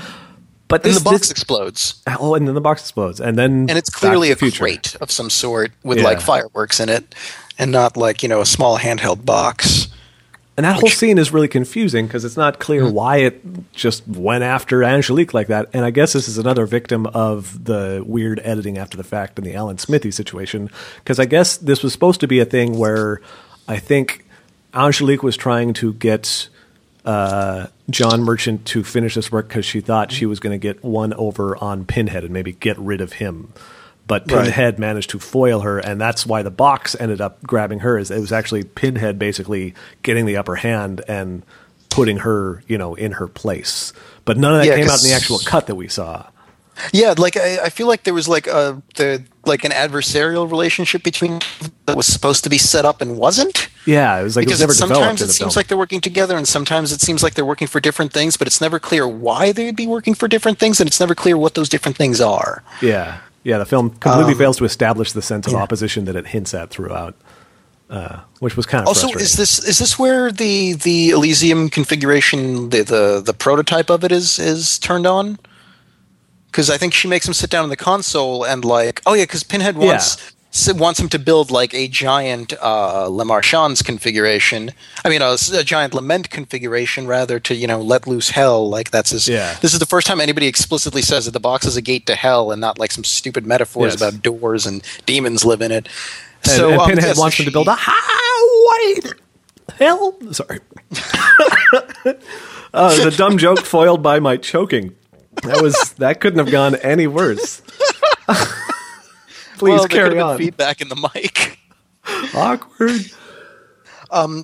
But 0.67 0.83
And 0.83 0.91
this, 0.93 0.97
the 1.03 1.09
box 1.09 1.19
this- 1.19 1.31
explodes, 1.31 1.95
oh, 2.19 2.35
and 2.35 2.47
then 2.47 2.55
the 2.55 2.61
box 2.61 2.81
explodes, 2.81 3.19
and 3.21 3.37
then 3.37 3.67
and 3.69 3.77
it's 3.77 3.89
clearly 3.89 4.31
a 4.31 4.35
future. 4.35 4.59
crate 4.63 4.95
of 4.99 5.11
some 5.11 5.29
sort 5.29 5.71
with 5.83 5.99
Yeah. 5.99 6.03
like 6.05 6.21
fireworks 6.21 6.79
in 6.79 6.89
it, 6.89 7.13
and 7.57 7.71
not 7.71 7.95
like 7.97 8.23
you 8.23 8.29
know 8.29 8.41
a 8.41 8.45
small 8.45 8.77
handheld 8.79 9.25
box. 9.25 9.87
And 10.57 10.65
that 10.65 10.79
whole 10.79 10.89
scene 10.89 11.17
is 11.17 11.33
really 11.33 11.49
confusing 11.49 12.07
because 12.07 12.23
it's 12.23 12.37
not 12.37 12.59
clear 12.59 12.89
why 12.89 13.17
it 13.17 13.73
just 13.73 14.07
went 14.07 14.43
after 14.43 14.85
Angelique 14.85 15.33
like 15.33 15.47
that. 15.47 15.69
And 15.73 15.83
I 15.83 15.91
guess 15.91 16.13
this 16.13 16.29
is 16.29 16.37
another 16.37 16.65
victim 16.65 17.07
of 17.07 17.65
the 17.65 18.01
weird 18.07 18.39
editing 18.41 18.77
after 18.77 18.95
the 18.95 19.03
fact 19.03 19.37
in 19.37 19.43
the 19.43 19.53
Alan 19.53 19.77
Smithee 19.77 20.11
situation. 20.11 20.69
Because 20.99 21.19
I 21.19 21.25
guess 21.25 21.57
this 21.57 21.83
was 21.83 21.91
supposed 21.91 22.21
to 22.21 22.27
be 22.27 22.39
a 22.39 22.45
thing 22.45 22.77
where 22.77 23.21
I 23.67 23.77
think 23.79 24.25
Angelique 24.73 25.23
was 25.23 25.35
trying 25.35 25.73
to 25.73 25.91
get 25.93 26.47
uh, 27.03 27.67
John 27.89 28.23
Merchant 28.23 28.65
to 28.67 28.83
finish 28.83 29.15
this 29.15 29.31
work 29.31 29.49
because 29.49 29.65
she 29.65 29.81
thought 29.81 30.11
she 30.11 30.25
was 30.25 30.39
going 30.39 30.53
to 30.53 30.57
get 30.57 30.83
one 30.85 31.13
over 31.15 31.57
on 31.57 31.83
Pinhead 31.85 32.23
and 32.23 32.31
maybe 32.31 32.53
get 32.53 32.77
rid 32.79 33.01
of 33.01 33.13
him. 33.13 33.51
But 34.07 34.31
Right. 34.31 34.45
Pinhead 34.45 34.77
managed 34.77 35.09
to 35.11 35.19
foil 35.19 35.61
her, 35.61 35.79
and 35.79 35.99
that's 35.99 36.25
why 36.25 36.43
the 36.43 36.51
box 36.51 36.95
ended 36.99 37.21
up 37.21 37.41
grabbing 37.43 37.79
her. 37.79 37.97
Is 37.97 38.11
it 38.11 38.19
was 38.19 38.31
actually 38.31 38.63
Pinhead 38.63 39.17
basically 39.17 39.73
getting 40.03 40.25
the 40.25 40.37
upper 40.37 40.55
hand 40.55 41.01
and 41.07 41.41
putting 41.89 42.17
her, 42.17 42.61
you 42.67 42.77
know, 42.77 42.93
in 42.95 43.13
her 43.13 43.27
place. 43.27 43.93
But 44.25 44.37
none 44.37 44.53
of 44.53 44.59
that 44.61 44.67
Yeah, 44.67 44.75
came 44.75 44.89
out 44.89 45.01
in 45.03 45.09
the 45.09 45.15
actual 45.15 45.39
cut 45.39 45.67
that 45.67 45.75
we 45.75 45.87
saw. 45.87 46.27
Yeah, 46.91 47.15
like 47.17 47.37
I, 47.37 47.63
I 47.63 47.69
feel 47.69 47.87
like 47.87 48.03
there 48.03 48.13
was 48.13 48.27
like 48.27 48.47
a 48.47 48.81
the 48.95 49.23
like 49.45 49.63
an 49.63 49.71
adversarial 49.71 50.49
relationship 50.51 51.03
between 51.03 51.39
that 51.85 51.95
was 51.95 52.05
supposed 52.05 52.43
to 52.43 52.49
be 52.49 52.57
set 52.57 52.83
up 52.83 52.99
and 53.01 53.17
wasn't. 53.17 53.69
Yeah, 53.85 54.19
it 54.19 54.23
was 54.23 54.35
like 54.35 54.45
because 54.45 54.61
it 54.61 54.67
was 54.67 54.81
never 54.81 54.93
sometimes 54.93 55.21
it 55.21 55.27
seems 55.27 55.53
film. 55.53 55.59
like 55.59 55.67
they're 55.67 55.77
working 55.77 56.01
together, 56.01 56.35
and 56.35 56.45
sometimes 56.45 56.91
it 56.91 56.99
seems 56.99 57.23
like 57.23 57.35
they're 57.35 57.45
working 57.45 57.67
for 57.67 57.79
different 57.79 58.11
things. 58.11 58.35
But 58.35 58.47
it's 58.47 58.59
never 58.59 58.77
clear 58.77 59.07
why 59.07 59.53
they'd 59.53 59.75
be 59.75 59.87
working 59.87 60.13
for 60.15 60.27
different 60.27 60.59
things, 60.59 60.81
and 60.81 60.87
it's 60.87 60.99
never 60.99 61.15
clear 61.15 61.37
what 61.37 61.53
those 61.55 61.69
different 61.69 61.95
things 61.97 62.19
are. 62.19 62.61
yeah, 62.81 63.19
yeah. 63.45 63.57
The 63.59 63.65
film 63.65 63.91
completely 63.91 64.33
Um, 64.33 64.39
fails 64.39 64.57
to 64.57 64.65
establish 64.65 65.13
the 65.13 65.21
sense 65.21 65.47
of 65.47 65.53
yeah. 65.53 65.59
opposition 65.61 66.05
that 66.05 66.15
it 66.17 66.27
hints 66.27 66.53
at 66.53 66.69
throughout, 66.71 67.15
uh, 67.89 68.19
which 68.39 68.57
was 68.57 68.65
kind 68.65 68.81
of 68.81 68.87
Also, 68.87 69.07
is 69.09 69.37
this 69.37 69.59
is 69.63 69.77
this 69.79 69.97
where 69.97 70.31
the 70.31 70.73
the 70.73 71.11
Elysium 71.11 71.69
configuration, 71.69 72.69
the 72.71 72.83
the, 72.83 73.21
the 73.23 73.33
prototype 73.33 73.89
of 73.89 74.03
it 74.03 74.11
is 74.11 74.39
is 74.39 74.77
turned 74.79 75.07
on? 75.07 75.37
Because 76.47 76.69
I 76.69 76.77
think 76.77 76.93
she 76.93 77.07
makes 77.07 77.27
him 77.27 77.33
sit 77.33 77.49
down 77.49 77.63
in 77.63 77.69
the 77.69 77.75
console 77.77 78.43
and 78.45 78.65
like, 78.65 79.01
oh 79.05 79.13
yeah, 79.13 79.23
because 79.23 79.43
Pinhead 79.43 79.77
wants 79.77 80.17
wants 80.75 80.99
him 80.99 81.09
to 81.09 81.19
build 81.19 81.51
like 81.51 81.73
a 81.73 81.87
giant 81.87 82.53
uh, 82.61 83.07
Le 83.07 83.25
Marchand's 83.25 83.81
configuration. 83.81 84.71
I 85.03 85.09
mean, 85.09 85.21
a 85.21 85.35
giant 85.63 85.93
Lament 85.93 86.29
configuration, 86.29 87.07
rather 87.07 87.39
to 87.41 87.55
you 87.55 87.67
know 87.67 87.81
let 87.81 88.07
loose 88.07 88.29
hell. 88.29 88.69
Like 88.69 88.91
that's 88.91 89.09
his. 89.11 89.27
Yeah. 89.27 89.55
This 89.61 89.73
is 89.73 89.79
the 89.79 89.85
first 89.85 90.07
time 90.07 90.21
anybody 90.21 90.47
explicitly 90.47 91.01
says 91.01 91.25
that 91.25 91.31
the 91.31 91.39
box 91.39 91.65
is 91.65 91.75
a 91.77 91.81
gate 91.81 92.05
to 92.07 92.15
hell, 92.15 92.51
and 92.51 92.61
not 92.61 92.79
like 92.79 92.91
some 92.91 93.03
stupid 93.03 93.45
metaphors 93.45 93.93
Yes. 93.93 94.01
about 94.01 94.21
doors 94.21 94.65
and 94.65 94.81
demons 95.05 95.43
live 95.45 95.61
in 95.61 95.71
it. 95.71 95.87
and, 96.43 96.51
so 96.51 96.69
and 96.71 96.79
um, 96.81 96.87
Pinhead 96.89 97.05
yeah, 97.05 97.13
so 97.13 97.21
wants 97.21 97.39
him 97.39 97.45
to 97.45 97.51
build 97.51 97.67
a 97.67 97.75
highway. 97.77 99.11
Hell, 99.77 100.17
sorry. 100.31 100.59
oh, 102.73 103.03
the 103.03 103.13
dumb 103.15 103.37
joke 103.37 103.59
foiled 103.59 104.01
by 104.01 104.19
my 104.19 104.37
choking. 104.37 104.95
That 105.43 105.61
was 105.61 105.93
that 105.93 106.21
couldn't 106.21 106.39
have 106.39 106.51
gone 106.51 106.75
any 106.75 107.07
worse. 107.07 107.61
Please 109.57 109.79
well, 109.79 109.87
carry 109.87 110.19
on. 110.19 110.37
Feedback 110.37 110.81
in 110.81 110.89
the 110.89 111.09
mic. 111.13 111.59
Awkward. 112.35 113.11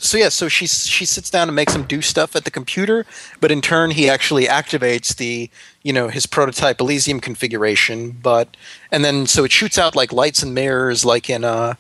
So 0.01 0.17
yeah, 0.17 0.29
so 0.29 0.47
she 0.47 0.67
she 0.67 1.05
sits 1.05 1.29
down 1.29 1.47
and 1.47 1.55
makes 1.55 1.75
him 1.75 1.83
do 1.83 2.01
stuff 2.01 2.35
at 2.35 2.45
the 2.45 2.51
computer, 2.51 3.05
but 3.39 3.51
in 3.51 3.61
turn 3.61 3.91
he 3.91 4.09
actually 4.09 4.45
activates 4.45 5.15
the 5.15 5.49
you 5.83 5.93
know 5.93 6.09
his 6.09 6.25
prototype 6.25 6.81
Elysium 6.81 7.19
configuration. 7.19 8.11
But 8.11 8.57
and 8.91 9.05
then 9.05 9.27
so 9.27 9.43
it 9.43 9.51
shoots 9.51 9.77
out 9.77 9.95
like 9.95 10.11
lights 10.11 10.43
and 10.43 10.53
mirrors, 10.53 11.05
like 11.05 11.29
in 11.29 11.43
uh 11.43 11.75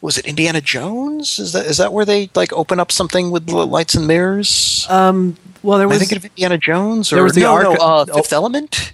was 0.00 0.18
it 0.18 0.26
Indiana 0.26 0.60
Jones? 0.60 1.38
Is 1.38 1.52
that 1.52 1.66
is 1.66 1.78
that 1.78 1.92
where 1.92 2.04
they 2.04 2.30
like 2.34 2.52
open 2.52 2.80
up 2.80 2.92
something 2.92 3.30
with 3.30 3.48
l- 3.50 3.66
lights 3.66 3.94
and 3.94 4.06
mirrors? 4.06 4.86
Um, 4.88 5.36
Well, 5.62 5.78
there 5.78 5.88
was. 5.88 5.98
I 5.98 6.00
was 6.00 6.08
thinking 6.08 6.18
of 6.18 6.24
Indiana 6.24 6.58
Jones 6.58 7.12
or 7.12 7.16
there 7.16 7.24
was 7.24 7.34
the 7.34 7.42
no, 7.42 7.52
arc- 7.52 7.64
no, 7.64 7.72
uh, 7.74 8.06
oh. 8.10 8.14
Fifth 8.14 8.32
Element? 8.32 8.92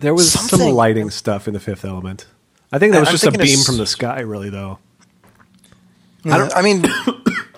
There 0.00 0.14
was 0.14 0.32
some 0.32 0.60
lighting 0.60 1.10
stuff 1.10 1.46
in 1.46 1.54
the 1.54 1.60
Fifth 1.60 1.84
Element. 1.84 2.26
I 2.72 2.78
think 2.78 2.92
that 2.92 3.00
was 3.00 3.08
I'm 3.08 3.14
just 3.14 3.26
a 3.26 3.32
beam 3.32 3.58
from 3.64 3.76
the 3.76 3.86
sky, 3.86 4.20
really, 4.20 4.50
though. 4.50 4.78
I 6.24 6.38
don't. 6.38 6.54
I 6.54 6.62
mean, 6.62 6.84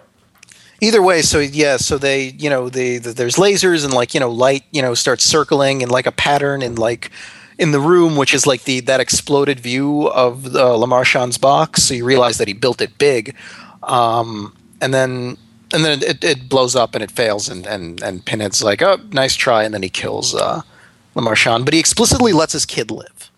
either 0.80 1.02
way. 1.02 1.22
So 1.22 1.38
yeah. 1.38 1.76
So 1.76 1.98
they, 1.98 2.30
you 2.30 2.50
know, 2.50 2.68
they, 2.68 2.98
the, 2.98 3.12
there's 3.12 3.36
lasers 3.36 3.84
and 3.84 3.92
like 3.92 4.14
you 4.14 4.20
know, 4.20 4.30
light, 4.30 4.64
you 4.70 4.82
know, 4.82 4.94
starts 4.94 5.24
circling 5.24 5.82
and 5.82 5.90
like 5.90 6.06
a 6.06 6.12
pattern 6.12 6.62
in 6.62 6.76
like 6.76 7.10
in 7.58 7.72
the 7.72 7.80
room, 7.80 8.16
which 8.16 8.34
is 8.34 8.46
like 8.46 8.64
the 8.64 8.80
that 8.80 9.00
exploded 9.00 9.60
view 9.60 10.08
of 10.08 10.54
uh, 10.54 10.76
Le 10.76 10.86
Marchand's 10.86 11.38
box. 11.38 11.84
So 11.84 11.94
you 11.94 12.04
realize 12.04 12.38
that 12.38 12.48
he 12.48 12.54
built 12.54 12.80
it 12.80 12.98
big, 12.98 13.36
um, 13.82 14.56
and 14.80 14.92
then 14.92 15.36
and 15.72 15.84
then 15.84 16.02
it, 16.02 16.22
it 16.22 16.48
blows 16.48 16.74
up 16.74 16.94
and 16.94 17.02
it 17.02 17.10
fails, 17.10 17.48
and 17.48 17.66
and 17.66 18.02
and 18.02 18.24
Pinhead's 18.24 18.62
like, 18.62 18.82
oh, 18.82 18.98
nice 19.10 19.36
try, 19.36 19.64
and 19.64 19.74
then 19.74 19.82
he 19.82 19.88
kills 19.88 20.34
uh, 20.34 20.62
Le 21.14 21.22
Marchand, 21.22 21.64
but 21.64 21.74
he 21.74 21.80
explicitly 21.80 22.32
lets 22.32 22.52
his 22.52 22.64
kid 22.66 22.90
live. 22.90 23.30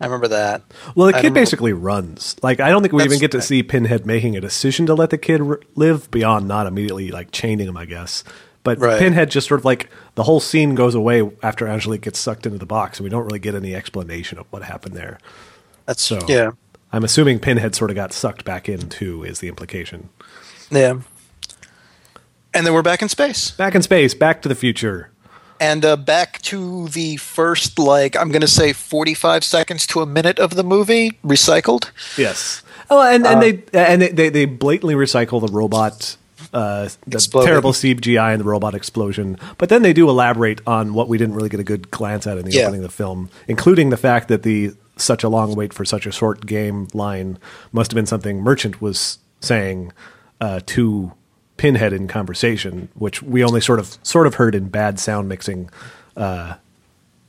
I 0.00 0.04
remember 0.04 0.28
that. 0.28 0.62
Well, 0.94 1.06
the 1.10 1.14
kid 1.20 1.32
basically 1.32 1.72
runs. 1.72 2.36
Like, 2.42 2.60
I 2.60 2.68
don't 2.68 2.82
think 2.82 2.92
we 2.92 2.98
That's 3.02 3.12
even 3.14 3.20
get 3.20 3.30
to 3.30 3.38
right. 3.38 3.44
see 3.44 3.62
Pinhead 3.62 4.04
making 4.04 4.36
a 4.36 4.42
decision 4.42 4.84
to 4.86 4.94
let 4.94 5.08
the 5.08 5.16
kid 5.16 5.40
r- 5.40 5.60
live 5.74 6.10
beyond 6.10 6.46
not 6.46 6.66
immediately 6.66 7.10
like 7.10 7.30
chaining 7.32 7.66
him, 7.66 7.78
I 7.78 7.86
guess. 7.86 8.22
But 8.62 8.78
Right. 8.78 8.98
Pinhead 8.98 9.30
just 9.30 9.48
sort 9.48 9.58
of 9.60 9.64
like 9.64 9.88
the 10.14 10.24
whole 10.24 10.38
scene 10.40 10.74
goes 10.74 10.94
away 10.94 11.28
after 11.42 11.66
Angelique 11.66 12.02
gets 12.02 12.18
sucked 12.18 12.44
into 12.44 12.58
the 12.58 12.66
box, 12.66 12.98
and 12.98 13.04
we 13.04 13.10
don't 13.10 13.24
really 13.24 13.38
get 13.38 13.54
any 13.54 13.74
explanation 13.74 14.38
of 14.38 14.46
what 14.50 14.62
happened 14.64 14.94
there. 14.96 15.18
That's 15.86 16.02
So 16.02 16.18
yeah. 16.28 16.50
I'm 16.92 17.02
assuming 17.04 17.38
Pinhead 17.38 17.74
sort 17.74 17.90
of 17.90 17.94
got 17.94 18.12
sucked 18.12 18.44
back 18.44 18.68
in 18.68 18.88
too, 18.90 19.24
is 19.24 19.38
the 19.38 19.48
implication. 19.48 20.10
Yeah. 20.70 21.00
And 22.52 22.66
then 22.66 22.74
we're 22.74 22.82
back 22.82 23.00
in 23.02 23.08
space. 23.08 23.52
Back 23.52 23.74
in 23.74 23.82
space, 23.82 24.12
back 24.14 24.42
to 24.42 24.48
the 24.48 24.54
future. 24.54 25.10
And 25.60 25.84
uh, 25.84 25.96
back 25.96 26.40
to 26.42 26.88
the 26.88 27.16
first, 27.16 27.78
like, 27.78 28.16
I'm 28.16 28.30
going 28.30 28.42
to 28.42 28.48
say 28.48 28.72
45 28.72 29.42
seconds 29.44 29.86
to 29.88 30.00
a 30.00 30.06
minute 30.06 30.38
of 30.38 30.54
the 30.54 30.62
movie, 30.64 31.12
recycled. 31.24 31.90
Yes. 32.18 32.62
Oh, 32.90 33.02
and, 33.02 33.26
and 33.26 33.42
they 33.42 33.62
and 33.72 34.00
they, 34.02 34.08
they, 34.08 34.28
they 34.28 34.44
blatantly 34.44 34.94
recycle 34.94 35.40
the 35.44 35.52
robot, 35.52 36.16
uh, 36.52 36.88
the 37.06 37.16
Exploding. 37.16 37.48
terrible 37.48 37.72
CGI 37.72 38.32
and 38.32 38.40
the 38.40 38.44
robot 38.44 38.74
explosion. 38.74 39.38
But 39.58 39.70
then 39.70 39.82
they 39.82 39.92
do 39.92 40.08
elaborate 40.08 40.60
on 40.66 40.94
what 40.94 41.08
we 41.08 41.18
didn't 41.18 41.34
really 41.34 41.48
get 41.48 41.58
a 41.58 41.64
good 41.64 41.90
glance 41.90 42.26
at 42.28 42.38
in 42.38 42.44
the 42.44 42.52
Yeah. 42.52 42.62
opening 42.62 42.84
of 42.84 42.90
the 42.90 42.96
film, 42.96 43.28
including 43.48 43.90
the 43.90 43.96
fact 43.96 44.28
that 44.28 44.44
the 44.44 44.72
"such 44.96 45.24
a 45.24 45.28
long 45.28 45.54
wait 45.56 45.72
for 45.72 45.84
such 45.84 46.06
a 46.06 46.12
short 46.12 46.46
game" 46.46 46.86
line 46.94 47.38
must 47.72 47.90
have 47.90 47.96
been 47.96 48.06
something 48.06 48.40
Merchant 48.40 48.80
was 48.80 49.18
saying 49.40 49.92
uh, 50.40 50.60
to 50.66 51.12
Pinhead 51.56 51.92
in 51.92 52.08
conversation, 52.08 52.88
which 52.94 53.22
we 53.22 53.42
only 53.42 53.60
sort 53.60 53.78
of 53.78 53.98
sort 54.02 54.26
of 54.26 54.34
heard 54.34 54.54
in 54.54 54.68
bad 54.68 54.98
sound 54.98 55.28
mixing, 55.28 55.70
uh, 56.16 56.54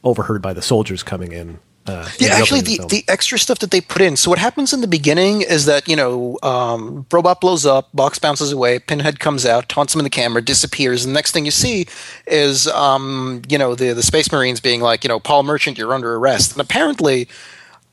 overheard 0.04 0.42
by 0.42 0.54
the 0.54 0.62
soldiers 0.62 1.04
coming 1.04 1.32
in. 1.32 1.60
Uh, 1.86 2.06
Yeah, 2.20 2.36
actually, 2.36 2.60
the, 2.62 2.86
the 2.90 3.06
extra 3.08 3.40
stuff 3.40 3.60
that 3.60 3.72
they 3.72 3.80
put 3.80 4.02
in. 4.02 4.18
So, 4.18 4.30
what 4.30 4.40
happens 4.40 4.74
in 4.74 4.82
the 4.82 4.88
beginning 4.88 5.42
is 5.42 5.66
that, 5.66 5.88
you 5.88 5.96
know, 5.96 6.38
um, 6.44 7.06
robot 7.12 7.40
blows 7.40 7.66
up, 7.66 7.88
box 7.94 8.20
bounces 8.20 8.52
away, 8.52 8.80
Pinhead 8.80 9.22
comes 9.22 9.46
out, 9.46 9.70
taunts 9.70 9.96
him 9.96 10.02
in 10.02 10.04
the 10.04 10.10
camera, 10.10 10.42
disappears. 10.42 11.06
And 11.06 11.16
the 11.16 11.18
next 11.18 11.32
thing 11.32 11.46
you 11.46 11.52
see 11.52 11.88
is, 12.26 12.68
um, 12.68 13.42
you 13.48 13.58
know, 13.58 13.74
the, 13.74 13.94
the 13.94 14.04
Space 14.04 14.32
Marines 14.34 14.60
being 14.60 14.82
like, 14.82 15.06
you 15.06 15.08
know, 15.08 15.20
Paul 15.20 15.44
Merchant, 15.44 15.78
you're 15.78 15.94
under 15.94 16.16
arrest. 16.16 16.52
And 16.52 16.62
apparently, 16.62 17.30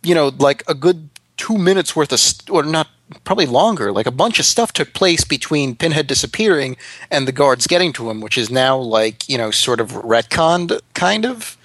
you 0.03 0.15
know, 0.15 0.33
like 0.39 0.65
a 0.67 0.75
good 0.75 1.09
two 1.37 1.57
minutes 1.57 1.95
worth 1.95 2.13
of, 2.13 2.19
st- 2.19 2.51
or 2.51 2.65
not 2.65 2.89
probably 3.25 3.47
longer. 3.47 3.93
Like 3.93 4.07
a 4.07 4.11
bunch 4.11 4.39
of 4.39 4.45
stuff 4.45 4.73
took 4.73 4.93
place 4.95 5.25
between 5.25 5.77
Pinhead 5.77 6.07
disappearing 6.07 6.77
and 7.11 7.29
the 7.29 7.33
guards 7.33 7.67
getting 7.67 7.93
to 7.95 8.11
him, 8.11 8.21
which 8.21 8.39
is 8.39 8.51
now 8.51 8.77
like 8.79 9.29
you 9.29 9.39
know 9.39 9.51
sort 9.51 9.81
of 9.81 9.93
retconned, 9.93 10.81
kind 10.95 11.27
of. 11.27 11.57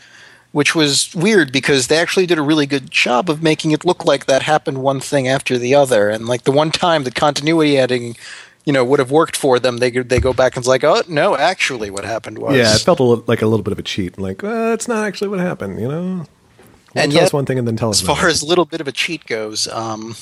Which 0.51 0.73
was 0.73 1.13
weird 1.13 1.51
because 1.51 1.87
they 1.87 1.97
actually 1.97 2.25
did 2.25 2.39
a 2.39 2.41
really 2.41 2.65
good 2.65 2.89
job 2.89 3.29
of 3.29 3.43
making 3.43 3.69
it 3.69 3.85
look 3.85 4.03
like 4.03 4.25
that 4.25 4.41
happened 4.41 4.79
one 4.81 4.99
thing 4.99 5.27
after 5.27 5.59
the 5.59 5.75
other, 5.75 6.09
and 6.09 6.25
like 6.25 6.43
the 6.43 6.51
one 6.51 6.71
time 6.71 7.03
the 7.03 7.11
continuity 7.11 7.77
editing 7.77 8.15
you 8.65 8.73
know 8.73 8.83
would 8.83 8.97
have 8.99 9.11
worked 9.11 9.37
for 9.37 9.59
them 9.59 9.77
they 9.77 9.91
they 9.91 10.19
go 10.19 10.33
back 10.33 10.55
and 10.55 10.61
it's 10.61 10.67
like 10.67 10.83
oh 10.83 11.01
no 11.07 11.35
actually 11.37 11.89
what 11.91 12.03
happened 12.03 12.37
was 12.39 12.55
Yeah, 12.57 12.73
it 12.75 12.81
felt 12.81 12.99
a 12.99 13.03
li- 13.03 13.23
like 13.27 13.41
a 13.43 13.47
little 13.47 13.63
bit 13.63 13.71
of 13.71 13.79
a 13.79 13.83
cheat. 13.83 14.17
Like, 14.19 14.43
uh, 14.43 14.71
it's 14.73 14.87
not 14.87 15.05
actually 15.05 15.27
what 15.29 15.39
happened, 15.39 15.79
you 15.79 15.87
know? 15.87 16.01
Well, 16.95 17.03
And 17.03 17.11
tell 17.11 17.21
yet, 17.21 17.27
us 17.27 17.33
one 17.33 17.45
thing 17.45 17.59
and 17.59 17.67
then 17.67 17.77
tell 17.77 17.91
us 17.91 18.01
as 18.01 18.05
far 18.07 18.15
another. 18.17 18.29
as 18.29 18.41
a 18.41 18.45
little 18.47 18.65
bit 18.65 18.81
of 18.81 18.87
a 18.87 18.91
cheat 18.91 19.25
goes 19.27 19.67
um 19.67 20.15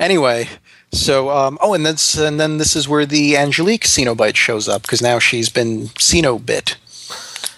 anyway 0.00 0.48
so 0.92 1.30
um 1.30 1.58
oh 1.60 1.74
and 1.74 1.84
that's 1.86 2.16
and 2.16 2.38
then 2.40 2.58
this 2.58 2.76
is 2.76 2.88
where 2.88 3.06
the 3.06 3.36
angelique 3.36 3.84
Cenobite 3.84 4.36
shows 4.36 4.68
up 4.68 4.82
because 4.82 5.02
now 5.02 5.18
she's 5.18 5.48
been 5.48 5.88
Cenobit 5.98 6.76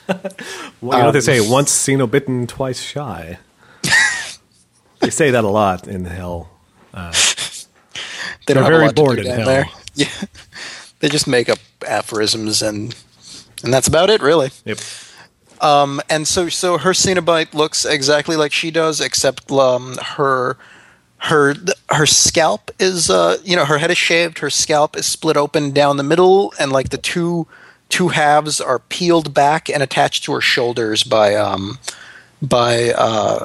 Well, 0.08 0.18
you 0.82 0.88
know 0.98 1.04
what 1.06 1.12
they 1.12 1.20
say, 1.20 1.38
um, 1.40 1.50
once 1.50 1.72
Ceno 1.72 2.08
bitten, 2.08 2.46
twice 2.46 2.80
shy. 2.80 3.38
they 5.00 5.10
say 5.10 5.30
that 5.32 5.42
a 5.44 5.48
lot 5.48 5.88
in 5.88 6.04
hell. 6.04 6.48
they 6.92 7.00
They're 8.46 8.54
don't 8.54 8.64
have 8.64 8.72
very 8.72 8.92
bored 8.92 9.16
to 9.18 9.22
do 9.24 9.28
in 9.30 9.36
hell. 9.36 9.46
there 9.46 9.66
yeah 9.94 10.08
they 11.00 11.08
just 11.08 11.26
make 11.26 11.48
up 11.48 11.58
aphorisms 11.86 12.62
and 12.62 12.94
and 13.64 13.72
that's 13.74 13.88
about 13.88 14.10
it 14.10 14.20
really 14.22 14.50
Yep. 14.64 14.78
Um, 15.60 16.00
and 16.10 16.28
so 16.28 16.48
so 16.50 16.76
her 16.78 16.90
Cenobite 16.92 17.54
looks 17.54 17.86
exactly 17.86 18.36
like 18.36 18.52
she 18.52 18.70
does, 18.70 19.00
except 19.00 19.50
um, 19.50 19.96
her 20.02 20.58
her 21.18 21.54
her 21.90 22.06
scalp 22.06 22.70
is 22.78 23.10
uh, 23.10 23.38
you 23.44 23.56
know 23.56 23.64
her 23.64 23.78
head 23.78 23.90
is 23.90 23.98
shaved, 23.98 24.38
her 24.38 24.50
scalp 24.50 24.96
is 24.96 25.06
split 25.06 25.36
open 25.36 25.70
down 25.72 25.96
the 25.96 26.02
middle, 26.02 26.52
and 26.58 26.70
like 26.72 26.90
the 26.90 26.98
two 26.98 27.46
two 27.88 28.08
halves 28.08 28.60
are 28.60 28.78
peeled 28.80 29.32
back 29.32 29.68
and 29.70 29.82
attached 29.82 30.24
to 30.24 30.32
her 30.32 30.40
shoulders 30.40 31.02
by 31.04 31.34
um, 31.34 31.78
by 32.42 32.90
uh, 32.90 33.44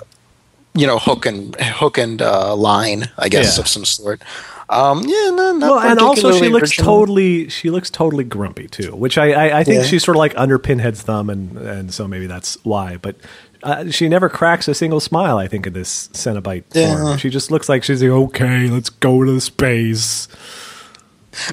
you 0.73 0.85
know 0.85 0.97
hook 0.99 1.25
and 1.25 1.55
hook 1.55 1.97
and 1.97 2.21
uh, 2.21 2.55
line, 2.55 3.09
I 3.17 3.29
guess 3.29 3.57
Yeah. 3.57 3.61
of 3.61 3.67
some 3.67 3.85
sort. 3.85 4.21
Um, 4.69 4.99
yeah, 5.03 5.31
no, 5.33 5.51
not 5.57 5.59
Well, 5.59 5.79
and 5.79 5.99
also 5.99 6.31
she 6.31 6.47
looks 6.47 6.69
original. 6.77 6.99
totally 6.99 7.49
she 7.49 7.69
looks 7.69 7.89
totally 7.89 8.23
grumpy 8.23 8.67
too, 8.67 8.95
which 8.95 9.17
I 9.17 9.31
I, 9.49 9.59
I 9.59 9.63
think 9.65 9.81
Yeah. 9.81 9.83
she's 9.89 10.03
sort 10.03 10.15
of 10.15 10.19
like 10.19 10.33
under 10.37 10.57
Pinhead's 10.59 11.01
thumb, 11.01 11.29
and 11.29 11.57
and 11.57 11.93
so 11.93 12.07
maybe 12.07 12.25
that's 12.25 12.57
why. 12.63 12.95
But 12.97 13.17
uh, 13.63 13.89
she 13.91 14.07
never 14.09 14.29
cracks 14.29 14.67
a 14.67 14.73
single 14.73 14.99
smile. 14.99 15.37
I 15.37 15.47
think 15.47 15.67
in 15.67 15.73
this 15.73 16.07
Cenobite 16.09 16.63
Yeah. 16.73 16.95
form, 16.97 17.17
she 17.17 17.29
just 17.29 17.51
looks 17.51 17.69
like 17.69 17.83
she's 17.83 18.01
like, 18.01 18.11
okay, 18.11 18.67
let's 18.67 18.89
go 18.89 19.23
to 19.23 19.31
the 19.31 19.41
space. 19.41 20.27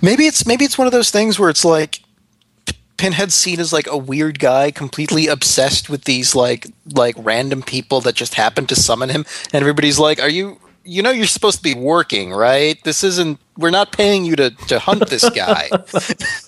Maybe 0.02 0.26
it's 0.26 0.46
maybe 0.46 0.64
it's 0.64 0.76
one 0.78 0.86
of 0.86 0.92
those 0.92 1.10
things 1.10 1.38
where 1.38 1.50
it's 1.50 1.64
like 1.64 2.00
Pinhead's 2.96 3.34
seen 3.34 3.60
as 3.60 3.72
like 3.72 3.86
a 3.86 3.96
weird 3.96 4.40
guy, 4.40 4.70
completely 4.72 5.28
obsessed 5.28 5.88
with 5.88 6.02
these 6.04 6.34
like 6.34 6.66
like 6.94 7.14
random 7.18 7.62
people 7.62 8.00
that 8.00 8.16
just 8.16 8.34
happen 8.34 8.66
to 8.66 8.74
summon 8.74 9.08
him, 9.08 9.24
and 9.52 9.60
everybody's 9.60 10.00
like, 10.00 10.20
"Are 10.20 10.28
you? 10.28 10.58
You 10.84 11.02
know, 11.02 11.10
you're 11.10 11.26
supposed 11.26 11.58
to 11.58 11.62
be 11.62 11.74
working, 11.74 12.32
right? 12.32 12.82
This 12.82 13.04
isn't. 13.04 13.38
We're 13.56 13.70
not 13.70 13.92
paying 13.92 14.24
you 14.24 14.34
to 14.36 14.50
to 14.66 14.78
hunt 14.80 15.08
this 15.10 15.28
guy." 15.30 15.68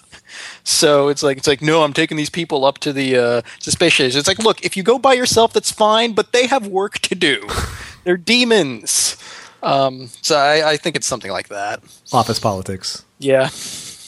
so 0.71 1.09
it's 1.09 1.23
like 1.23 1.37
it's 1.37 1.47
like 1.47 1.63
no, 1.63 1.83
I'm 1.83 1.93
taking 1.93 2.17
these 2.17 2.31
people 2.31 2.65
up 2.65 2.79
to 2.79 2.93
the 2.93 3.17
uh, 3.17 3.43
to 3.61 3.71
space 3.71 3.95
station. 3.95 4.19
It's 4.19 4.29
like, 4.29 4.39
look, 4.39 4.65
if 4.65 4.77
you 4.77 4.83
go 4.83 4.99
by 4.99 5.15
yourself, 5.15 5.53
that's 5.53 5.71
fine, 5.71 6.13
but 6.13 6.33
they 6.33 6.47
have 6.47 6.67
work 6.67 6.99
to 7.01 7.15
do. 7.15 7.49
They're 8.05 8.17
demons. 8.17 9.17
Um, 9.63 10.09
so 10.23 10.37
I, 10.37 10.71
I 10.71 10.77
think 10.77 10.97
it's 10.97 11.07
something 11.07 11.31
like 11.31 11.49
that. 11.49 11.83
Office 12.13 12.39
politics. 12.39 13.05
Yeah. 13.19 13.51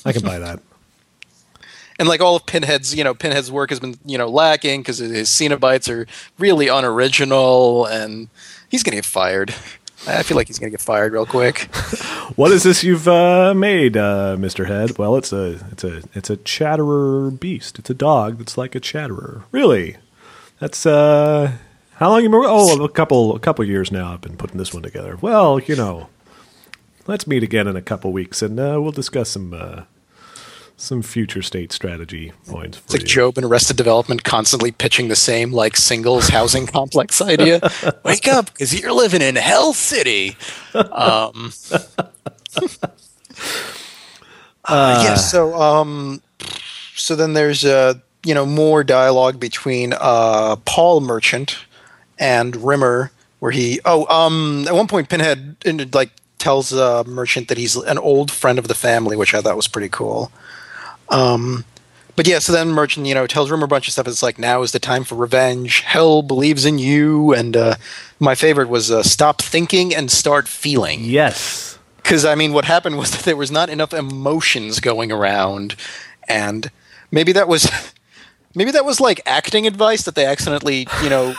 I 0.04 0.12
can 0.12 0.22
buy 0.22 0.38
that. 0.38 0.60
and 1.98 2.08
like 2.08 2.20
all 2.20 2.36
of 2.36 2.46
Pinhead's, 2.46 2.94
you 2.94 3.04
know, 3.04 3.14
Pinhead's 3.14 3.50
work 3.50 3.70
has 3.70 3.78
been, 3.78 3.96
you 4.04 4.18
know, 4.18 4.28
lacking 4.28 4.80
because 4.80 4.98
his 4.98 5.28
Cenobites 5.28 5.88
are 5.88 6.06
really 6.38 6.68
unoriginal, 6.68 7.86
and 7.86 8.28
he's 8.68 8.82
gonna 8.82 8.96
get 8.96 9.04
fired. 9.04 9.54
I 10.06 10.22
feel 10.22 10.36
like 10.36 10.48
he's 10.48 10.58
gonna 10.58 10.70
get 10.70 10.80
fired 10.80 11.12
real 11.12 11.26
quick. 11.26 11.68
What 12.36 12.50
is 12.50 12.62
this 12.62 12.82
you've 12.82 13.08
uh, 13.08 13.52
made, 13.52 13.94
uh, 13.94 14.36
Mister 14.38 14.64
Head? 14.64 14.96
Well, 14.96 15.16
it's 15.16 15.34
a 15.34 15.60
it's 15.70 15.84
a 15.84 16.02
it's 16.14 16.30
a 16.30 16.38
chatterer 16.38 17.30
beast. 17.30 17.78
It's 17.78 17.90
a 17.90 17.94
dog 17.94 18.38
that's 18.38 18.56
like 18.56 18.74
a 18.74 18.80
chatterer. 18.80 19.44
Really? 19.52 19.98
That's 20.58 20.86
uh, 20.86 21.52
how 21.96 22.08
long 22.08 22.22
you 22.22 22.30
been? 22.30 22.40
Oh, 22.42 22.82
a 22.82 22.88
couple 22.88 23.36
a 23.36 23.38
couple 23.38 23.66
years 23.66 23.92
now. 23.92 24.14
I've 24.14 24.22
been 24.22 24.38
putting 24.38 24.56
this 24.56 24.72
one 24.72 24.82
together. 24.82 25.18
Well, 25.20 25.58
you 25.60 25.76
know, 25.76 26.08
let's 27.06 27.26
meet 27.26 27.42
again 27.42 27.68
in 27.68 27.76
a 27.76 27.82
couple 27.82 28.12
weeks, 28.12 28.40
and 28.40 28.58
uh, 28.58 28.78
we'll 28.80 28.92
discuss 28.92 29.28
some 29.28 29.52
uh, 29.52 29.82
some 30.76 31.02
future 31.02 31.42
state 31.42 31.72
strategy 31.72 32.32
points 32.46 32.78
for 32.78 32.84
It's 32.84 32.94
like 32.94 33.02
you. 33.02 33.22
Gob 33.22 33.38
in 33.38 33.44
Arrested 33.44 33.76
Development 33.76 34.24
constantly 34.24 34.72
pitching 34.72 35.08
the 35.08 35.16
same 35.16 35.52
like 35.52 35.76
singles 35.76 36.28
housing 36.28 36.66
complex 36.78 37.20
idea. 37.20 37.60
Wake 38.04 38.26
up, 38.28 38.46
because 38.46 38.78
you're 38.78 38.92
living 38.92 39.22
in 39.22 39.36
Hell 39.36 39.72
City. 39.72 40.36
Um, 40.74 41.52
uh, 44.64 45.02
yeah. 45.04 45.14
So, 45.14 45.54
um, 45.54 46.22
so 46.94 47.16
then 47.16 47.34
there's 47.34 47.64
uh, 47.64 47.94
you 48.24 48.34
know 48.34 48.46
more 48.46 48.84
dialogue 48.84 49.38
between 49.40 49.94
uh, 49.98 50.56
Paul 50.64 51.00
Merchant 51.00 51.58
and 52.18 52.56
Rimmer, 52.56 53.10
where 53.38 53.52
he 53.52 53.80
oh 53.84 54.06
um 54.06 54.66
at 54.68 54.74
one 54.74 54.86
point 54.88 55.08
Pinhead 55.08 55.56
uh, 55.66 55.84
like 55.92 56.10
tells 56.38 56.72
uh, 56.72 57.04
Merchant 57.06 57.48
that 57.48 57.56
he's 57.56 57.76
an 57.76 57.98
old 57.98 58.30
friend 58.30 58.58
of 58.58 58.66
the 58.68 58.74
family, 58.74 59.16
which 59.16 59.32
I 59.32 59.40
thought 59.40 59.56
was 59.56 59.68
pretty 59.68 59.88
cool. 59.88 60.32
Um, 61.12 61.64
but 62.16 62.26
yeah, 62.26 62.40
so 62.40 62.52
then 62.52 62.68
Merchant, 62.68 63.06
you 63.06 63.14
know, 63.14 63.26
tells 63.26 63.50
Rimmer 63.50 63.64
a 63.64 63.68
bunch 63.68 63.86
of 63.86 63.92
stuff. 63.92 64.08
It's 64.08 64.22
like 64.22 64.38
now 64.38 64.62
is 64.62 64.72
the 64.72 64.78
time 64.78 65.04
for 65.04 65.14
revenge. 65.14 65.80
Hell 65.80 66.22
believes 66.22 66.64
in 66.64 66.78
you, 66.78 67.32
and 67.32 67.56
uh, 67.56 67.76
my 68.18 68.34
favorite 68.34 68.68
was 68.68 68.90
uh, 68.90 69.02
stop 69.02 69.40
thinking 69.40 69.94
and 69.94 70.10
start 70.10 70.48
feeling. 70.48 71.04
Yes. 71.04 71.78
Because 71.96 72.24
I 72.24 72.34
mean, 72.34 72.52
what 72.52 72.64
happened 72.64 72.98
was 72.98 73.10
that 73.16 73.24
there 73.24 73.36
was 73.36 73.50
not 73.50 73.70
enough 73.70 73.94
emotions 73.94 74.80
going 74.80 75.12
around, 75.12 75.76
and 76.28 76.70
maybe 77.10 77.32
that 77.32 77.48
was 77.48 77.70
maybe 78.54 78.72
that 78.72 78.84
was 78.84 79.00
like 79.00 79.20
acting 79.24 79.66
advice 79.66 80.02
that 80.02 80.14
they 80.14 80.26
accidentally, 80.26 80.86
you 81.02 81.08
know, 81.08 81.34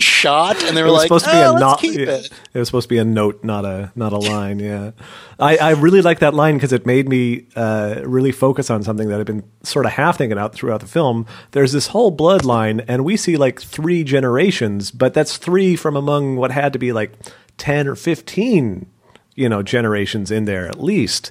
shot, 0.00 0.62
and 0.64 0.76
they 0.76 0.82
were 0.82 0.88
It 0.88 0.92
was 0.92 0.98
like, 1.00 1.06
supposed 1.08 1.24
to 1.26 1.30
be 1.30 1.36
"Oh, 1.36 1.50
a 1.50 1.52
let's 1.52 1.60
not. 1.60 1.80
keep 1.80 1.98
It. 2.00 2.08
it." 2.54 2.58
was 2.58 2.68
supposed 2.68 2.84
to 2.86 2.88
be 2.88 2.98
a 2.98 3.04
note, 3.04 3.44
not 3.44 3.64
a 3.64 3.92
not 3.94 4.12
a 4.12 4.18
line. 4.18 4.58
Yeah, 4.58 4.90
I, 5.38 5.56
I 5.56 5.70
really 5.70 6.02
like 6.02 6.18
that 6.20 6.34
line 6.34 6.54
because 6.56 6.72
it 6.72 6.86
made 6.86 7.08
me 7.08 7.46
uh, 7.56 8.00
really 8.04 8.32
focus 8.32 8.70
on 8.70 8.82
something 8.82 9.08
that 9.08 9.20
I've 9.20 9.26
been 9.26 9.44
sort 9.62 9.86
of 9.86 9.92
half 9.92 10.18
thinking 10.18 10.38
out 10.38 10.52
throughout 10.54 10.80
the 10.80 10.86
film. 10.86 11.26
There's 11.52 11.72
this 11.72 11.88
whole 11.88 12.14
bloodline, 12.16 12.84
and 12.88 13.04
we 13.04 13.16
see 13.16 13.36
like 13.36 13.60
three 13.60 14.02
generations, 14.04 14.90
but 14.90 15.14
that's 15.14 15.36
three 15.36 15.76
from 15.76 15.96
among 15.96 16.36
what 16.36 16.50
had 16.50 16.72
to 16.72 16.78
be 16.78 16.92
like 16.92 17.12
ten 17.56 17.86
or 17.86 17.94
fifteen, 17.94 18.86
you 19.34 19.48
know, 19.48 19.62
generations 19.62 20.30
in 20.30 20.44
there 20.46 20.66
at 20.66 20.82
least. 20.82 21.30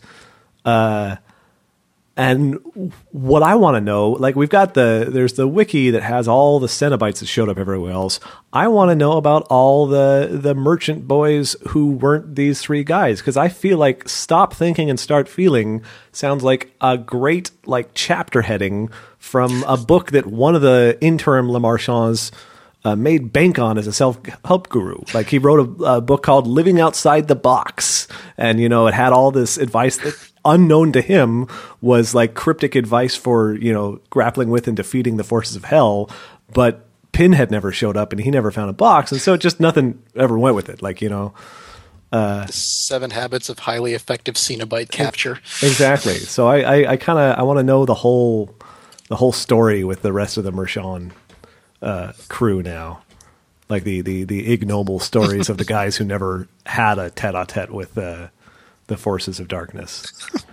Uh, 0.65 1.15
and 2.19 2.91
what 3.11 3.43
I 3.43 3.55
want 3.55 3.75
to 3.75 3.81
know, 3.81 4.09
like 4.11 4.35
we've 4.35 4.49
got 4.49 4.73
the 4.73 5.07
there's 5.09 5.33
the 5.33 5.47
wiki 5.47 5.89
that 5.91 6.03
has 6.03 6.27
all 6.27 6.59
the 6.59 6.67
Cenobites 6.67 7.19
that 7.19 7.27
showed 7.27 7.47
up 7.47 7.57
everywhere 7.57 7.93
else. 7.93 8.19
I 8.51 8.67
want 8.67 8.91
to 8.91 8.95
know 8.95 9.13
about 9.13 9.47
all 9.49 9.87
the 9.87 10.27
the 10.29 10.53
merchant 10.53 11.07
boys 11.07 11.55
who 11.69 11.91
weren't 11.91 12.35
these 12.35 12.59
three 12.59 12.83
guys 12.83 13.19
because 13.19 13.37
I 13.37 13.47
feel 13.47 13.77
like 13.77 14.09
stop 14.09 14.53
thinking 14.53 14.89
and 14.89 14.99
start 14.99 15.29
feeling 15.29 15.81
sounds 16.11 16.43
like 16.43 16.73
a 16.81 16.97
great 16.97 17.51
like 17.65 17.91
chapter 17.93 18.41
heading 18.41 18.89
from 19.17 19.63
a 19.63 19.77
book 19.77 20.11
that 20.11 20.25
one 20.25 20.55
of 20.55 20.61
the 20.61 20.97
interim 20.99 21.49
Le 21.49 21.61
Marchands 21.61 22.33
uh, 22.85 22.95
made 22.95 23.33
bank 23.33 23.59
on 23.59 23.77
as 23.77 23.87
a 23.87 23.93
self 23.93 24.19
help 24.45 24.69
guru. 24.69 24.99
Like 25.13 25.27
he 25.27 25.37
wrote 25.37 25.81
a, 25.81 25.83
a 25.83 26.01
book 26.01 26.23
called 26.23 26.47
Living 26.47 26.79
Outside 26.79 27.27
the 27.27 27.35
Box, 27.35 28.07
and 28.37 28.59
you 28.59 28.69
know 28.69 28.87
it 28.87 28.93
had 28.93 29.13
all 29.13 29.31
this 29.31 29.57
advice 29.57 29.97
that 29.97 30.15
unknown 30.45 30.91
to 30.93 31.01
him 31.01 31.47
was 31.81 32.15
like 32.15 32.33
cryptic 32.33 32.75
advice 32.75 33.15
for 33.15 33.53
you 33.55 33.73
know 33.73 33.99
grappling 34.09 34.49
with 34.49 34.67
and 34.67 34.77
defeating 34.77 35.17
the 35.17 35.23
forces 35.23 35.55
of 35.55 35.65
hell, 35.65 36.09
but. 36.53 36.85
Pinhead 37.11 37.49
never 37.49 37.71
showed 37.71 37.97
up 37.97 38.13
and 38.13 38.21
he 38.21 38.29
never 38.29 38.51
found 38.51 38.69
a 38.69 38.73
box, 38.73 39.11
and 39.11 39.19
so 39.19 39.35
just 39.35 39.59
nothing 39.59 39.99
ever 40.15 40.37
went 40.37 40.55
with 40.55 40.69
it. 40.69 40.81
Like 40.81 41.01
you 41.01 41.09
know, 41.09 41.33
Seven 42.49 43.11
habits 43.11 43.49
of 43.49 43.59
highly 43.59 43.93
effective 43.93 44.35
Cenobite 44.35 44.89
capture. 44.89 45.39
exactly. 45.61 46.13
So 46.15 46.47
I, 46.47 46.59
I, 46.59 46.91
I 46.91 46.97
kind 46.97 47.19
of 47.19 47.37
I 47.37 47.43
want 47.43 47.57
to 47.57 47.63
know 47.63 47.85
the 47.85 47.93
whole 47.93 48.55
the 49.07 49.15
whole 49.15 49.31
story 49.31 49.83
with 49.83 50.01
the 50.01 50.13
rest 50.13 50.37
of 50.37 50.43
the 50.43 50.51
Mershon 50.51 51.11
uh, 51.81 52.13
crew 52.27 52.61
now, 52.61 53.03
like 53.69 53.83
the, 53.83 54.01
the 54.01 54.23
the 54.23 54.51
ignoble 54.51 54.99
stories 54.99 55.49
of 55.49 55.57
the 55.57 55.65
guys 55.77 55.97
who 55.97 56.05
never 56.05 56.47
had 56.65 56.97
a 56.99 57.09
tete 57.09 57.35
a 57.35 57.45
tete 57.47 57.71
with 57.71 57.97
uh, 57.97 58.27
the 58.87 58.97
forces 58.97 59.39
of 59.39 59.47
darkness. 59.47 60.11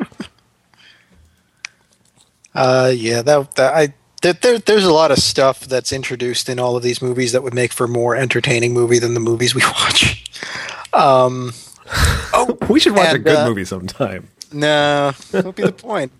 Uh, 2.55 2.90
yeah, 2.97 3.20
that, 3.20 3.55
that 3.57 3.74
I 3.74 3.94
there, 4.23 4.32
there, 4.32 4.59
there's 4.59 4.85
a 4.86 4.93
lot 4.93 5.11
of 5.11 5.19
stuff 5.19 5.61
that's 5.61 5.93
introduced 5.93 6.48
in 6.48 6.59
all 6.59 6.74
of 6.74 6.82
these 6.82 7.03
movies 7.03 7.32
that 7.32 7.43
would 7.43 7.53
make 7.53 7.70
for 7.70 7.86
more 7.86 8.16
entertaining 8.16 8.73
movie 8.73 8.98
than 8.98 9.12
the 9.15 9.20
movies 9.20 9.55
we 9.55 9.61
watch. 9.65 10.24
Um, 10.94 11.53
oh, 12.32 12.57
We 12.70 12.81
should 12.81 12.94
watch 12.97 13.15
a 13.15 13.19
good 13.19 13.36
uh, 13.36 13.47
movie 13.47 13.66
sometime. 13.66 14.28
No, 14.53 15.11
that 15.32 15.44
would 15.44 15.55
be 15.55 15.65
the 15.65 15.73
point. 15.73 16.12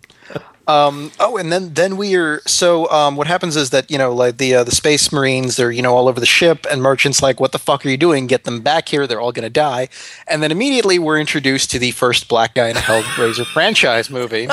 Um, 0.69 1.13
oh, 1.21 1.37
and 1.37 1.53
then 1.53 1.75
then 1.75 1.97
we 1.97 2.17
are 2.17 2.41
so. 2.47 2.91
Um, 2.91 3.15
what 3.17 3.29
happens 3.29 3.55
is 3.55 3.71
that 3.71 3.91
you 3.91 3.99
know, 3.99 4.13
like 4.13 4.39
the 4.39 4.57
uh, 4.57 4.65
the 4.65 4.73
space 4.73 5.13
marines, 5.13 5.57
they're 5.57 5.71
you 5.71 5.83
know 5.83 5.95
all 5.95 6.09
over 6.09 6.19
the 6.19 6.27
ship, 6.27 6.67
and 6.71 6.83
merchants 6.83 7.23
like, 7.23 7.39
"What 7.39 7.53
the 7.53 7.59
fuck 7.59 7.87
are 7.87 7.89
you 7.89 7.97
doing? 7.97 8.27
Get 8.27 8.45
them 8.45 8.61
back 8.61 8.89
here! 8.89 9.07
They're 9.07 9.21
all 9.21 9.33
going 9.33 9.45
to 9.45 9.51
die." 9.51 9.89
And 10.27 10.43
then 10.43 10.51
immediately 10.51 10.99
we're 10.99 11.21
introduced 11.21 11.71
to 11.71 11.79
the 11.79 11.93
first 11.93 12.29
black 12.29 12.55
guy 12.55 12.69
in 12.69 12.77
a 12.77 12.81
Hellraiser 12.81 13.47
franchise 13.53 14.11
movie. 14.11 14.49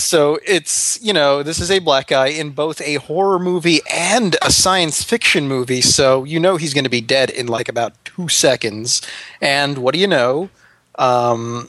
So 0.00 0.38
it's 0.46 0.98
you 1.02 1.12
know 1.12 1.42
this 1.42 1.60
is 1.60 1.70
a 1.70 1.78
black 1.78 2.08
guy 2.08 2.28
in 2.28 2.50
both 2.50 2.80
a 2.80 2.94
horror 2.94 3.38
movie 3.38 3.80
and 3.92 4.36
a 4.40 4.50
science 4.50 5.02
fiction 5.02 5.46
movie. 5.46 5.80
So 5.80 6.24
you 6.24 6.40
know 6.40 6.56
he's 6.56 6.74
going 6.74 6.84
to 6.84 6.90
be 6.90 7.00
dead 7.00 7.28
in 7.30 7.46
like 7.46 7.68
about 7.68 7.94
two 8.04 8.28
seconds. 8.28 9.02
And 9.40 9.78
what 9.78 9.94
do 9.94 10.00
you 10.00 10.06
know? 10.06 10.48
Um, 10.96 11.68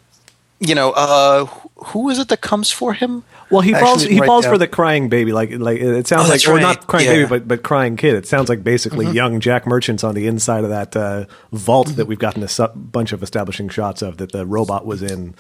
you 0.60 0.76
know, 0.76 0.92
uh, 0.92 1.48
who 1.86 2.10
is 2.10 2.20
it 2.20 2.28
that 2.30 2.42
comes 2.42 2.70
for 2.72 2.94
him? 2.94 3.24
Well, 3.50 3.62
he 3.62 3.74
I 3.74 3.80
falls. 3.80 4.04
He 4.04 4.10
didn't 4.10 4.26
falls 4.26 4.46
write 4.46 4.52
for 4.52 4.58
the 4.58 4.68
crying 4.68 5.10
baby. 5.10 5.34
Like, 5.34 5.52
like 5.52 5.80
it 5.80 6.08
sounds 6.08 6.22
Oh, 6.22 6.30
like, 6.30 6.32
that's 6.34 6.48
or 6.48 6.54
right. 6.56 6.62
not 6.62 6.88
crying 6.88 7.06
Yeah. 7.06 7.12
Mm-hmm. 7.14 7.22
baby, 7.30 7.40
but 7.40 7.48
but 7.48 7.64
crying 7.64 7.96
kid. 7.98 8.16
It 8.16 8.28
sounds 8.28 8.50
like 8.50 8.64
basically 8.64 9.08
young 9.12 9.40
Jack 9.40 9.66
Merchants 9.68 10.04
on 10.04 10.14
the 10.16 10.28
inside 10.28 10.64
of 10.64 10.70
that 10.70 10.96
uh, 10.96 11.26
vault 11.52 11.88
Mm-hmm. 11.88 11.98
that 11.98 12.06
we've 12.08 12.20
gotten 12.20 12.44
a 12.44 12.48
su- 12.48 12.68
bunch 12.76 13.12
of 13.14 13.24
establishing 13.24 13.68
shots 13.70 14.02
of 14.02 14.18
that 14.18 14.32
the 14.32 14.46
robot 14.46 14.86
was 14.86 15.02
in, 15.02 15.34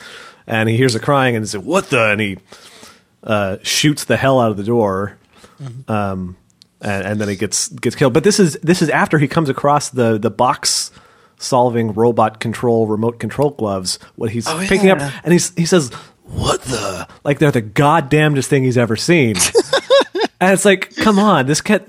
and 0.48 0.68
he 0.68 0.78
hears 0.78 0.96
a 0.96 1.00
crying 1.00 1.36
and 1.36 1.48
says, 1.48 1.62
"What 1.62 1.90
the?" 1.90 2.12
and 2.12 2.20
he 2.20 2.38
uh, 3.24 3.58
shoots 3.64 4.06
the 4.06 4.18
hell 4.18 4.40
out 4.40 4.52
of 4.52 4.58
the 4.58 4.64
door. 4.64 5.18
Mm-hmm. 5.62 5.92
Um, 5.92 6.38
and, 6.82 7.06
and 7.06 7.22
then 7.22 7.30
he 7.30 7.36
gets 7.36 7.68
gets 7.70 7.96
killed. 7.96 8.14
But 8.14 8.24
this 8.24 8.40
is 8.40 8.54
this 8.64 8.82
is 8.82 8.90
after 8.90 9.20
he 9.20 9.28
comes 9.28 9.48
across 9.50 9.90
the 9.90 10.18
the 10.18 10.32
box 10.32 10.90
solving 11.38 11.94
robot 11.94 12.40
control 12.40 12.88
remote 12.88 13.20
control 13.20 13.52
gloves. 13.52 14.00
What 14.16 14.32
he's 14.32 14.48
Oh, 14.48 14.58
picking 14.68 14.90
up, 14.90 15.00
and 15.24 15.32
he's 15.34 15.54
he 15.56 15.66
says, 15.66 15.92
"What 16.32 16.62
the?" 16.64 17.08
Like 17.24 17.40
they're 17.40 17.52
the 17.52 17.62
goddamnedest 17.62 18.50
thing 18.50 18.64
he's 18.64 18.78
ever 18.78 18.96
seen. 18.96 19.36
and 20.42 20.54
it's 20.54 20.66
like, 20.66 20.96
come 20.96 21.20
on, 21.20 21.46
this 21.46 21.62
cat. 21.62 21.86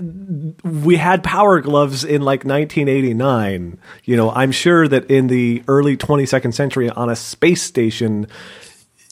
We 0.62 0.97
had 0.97 1.24
power 1.24 1.60
gloves 1.60 2.05
in 2.05 2.23
like 2.23 2.44
1989. 2.44 3.78
You 4.05 4.16
know, 4.16 4.31
I'm 4.31 4.52
sure 4.52 4.86
that 4.89 5.10
in 5.10 5.28
the 5.28 5.62
early 5.69 5.97
22nd 5.97 6.52
century 6.52 6.90
on 6.90 7.09
a 7.09 7.16
space 7.16 7.62
station, 7.62 8.27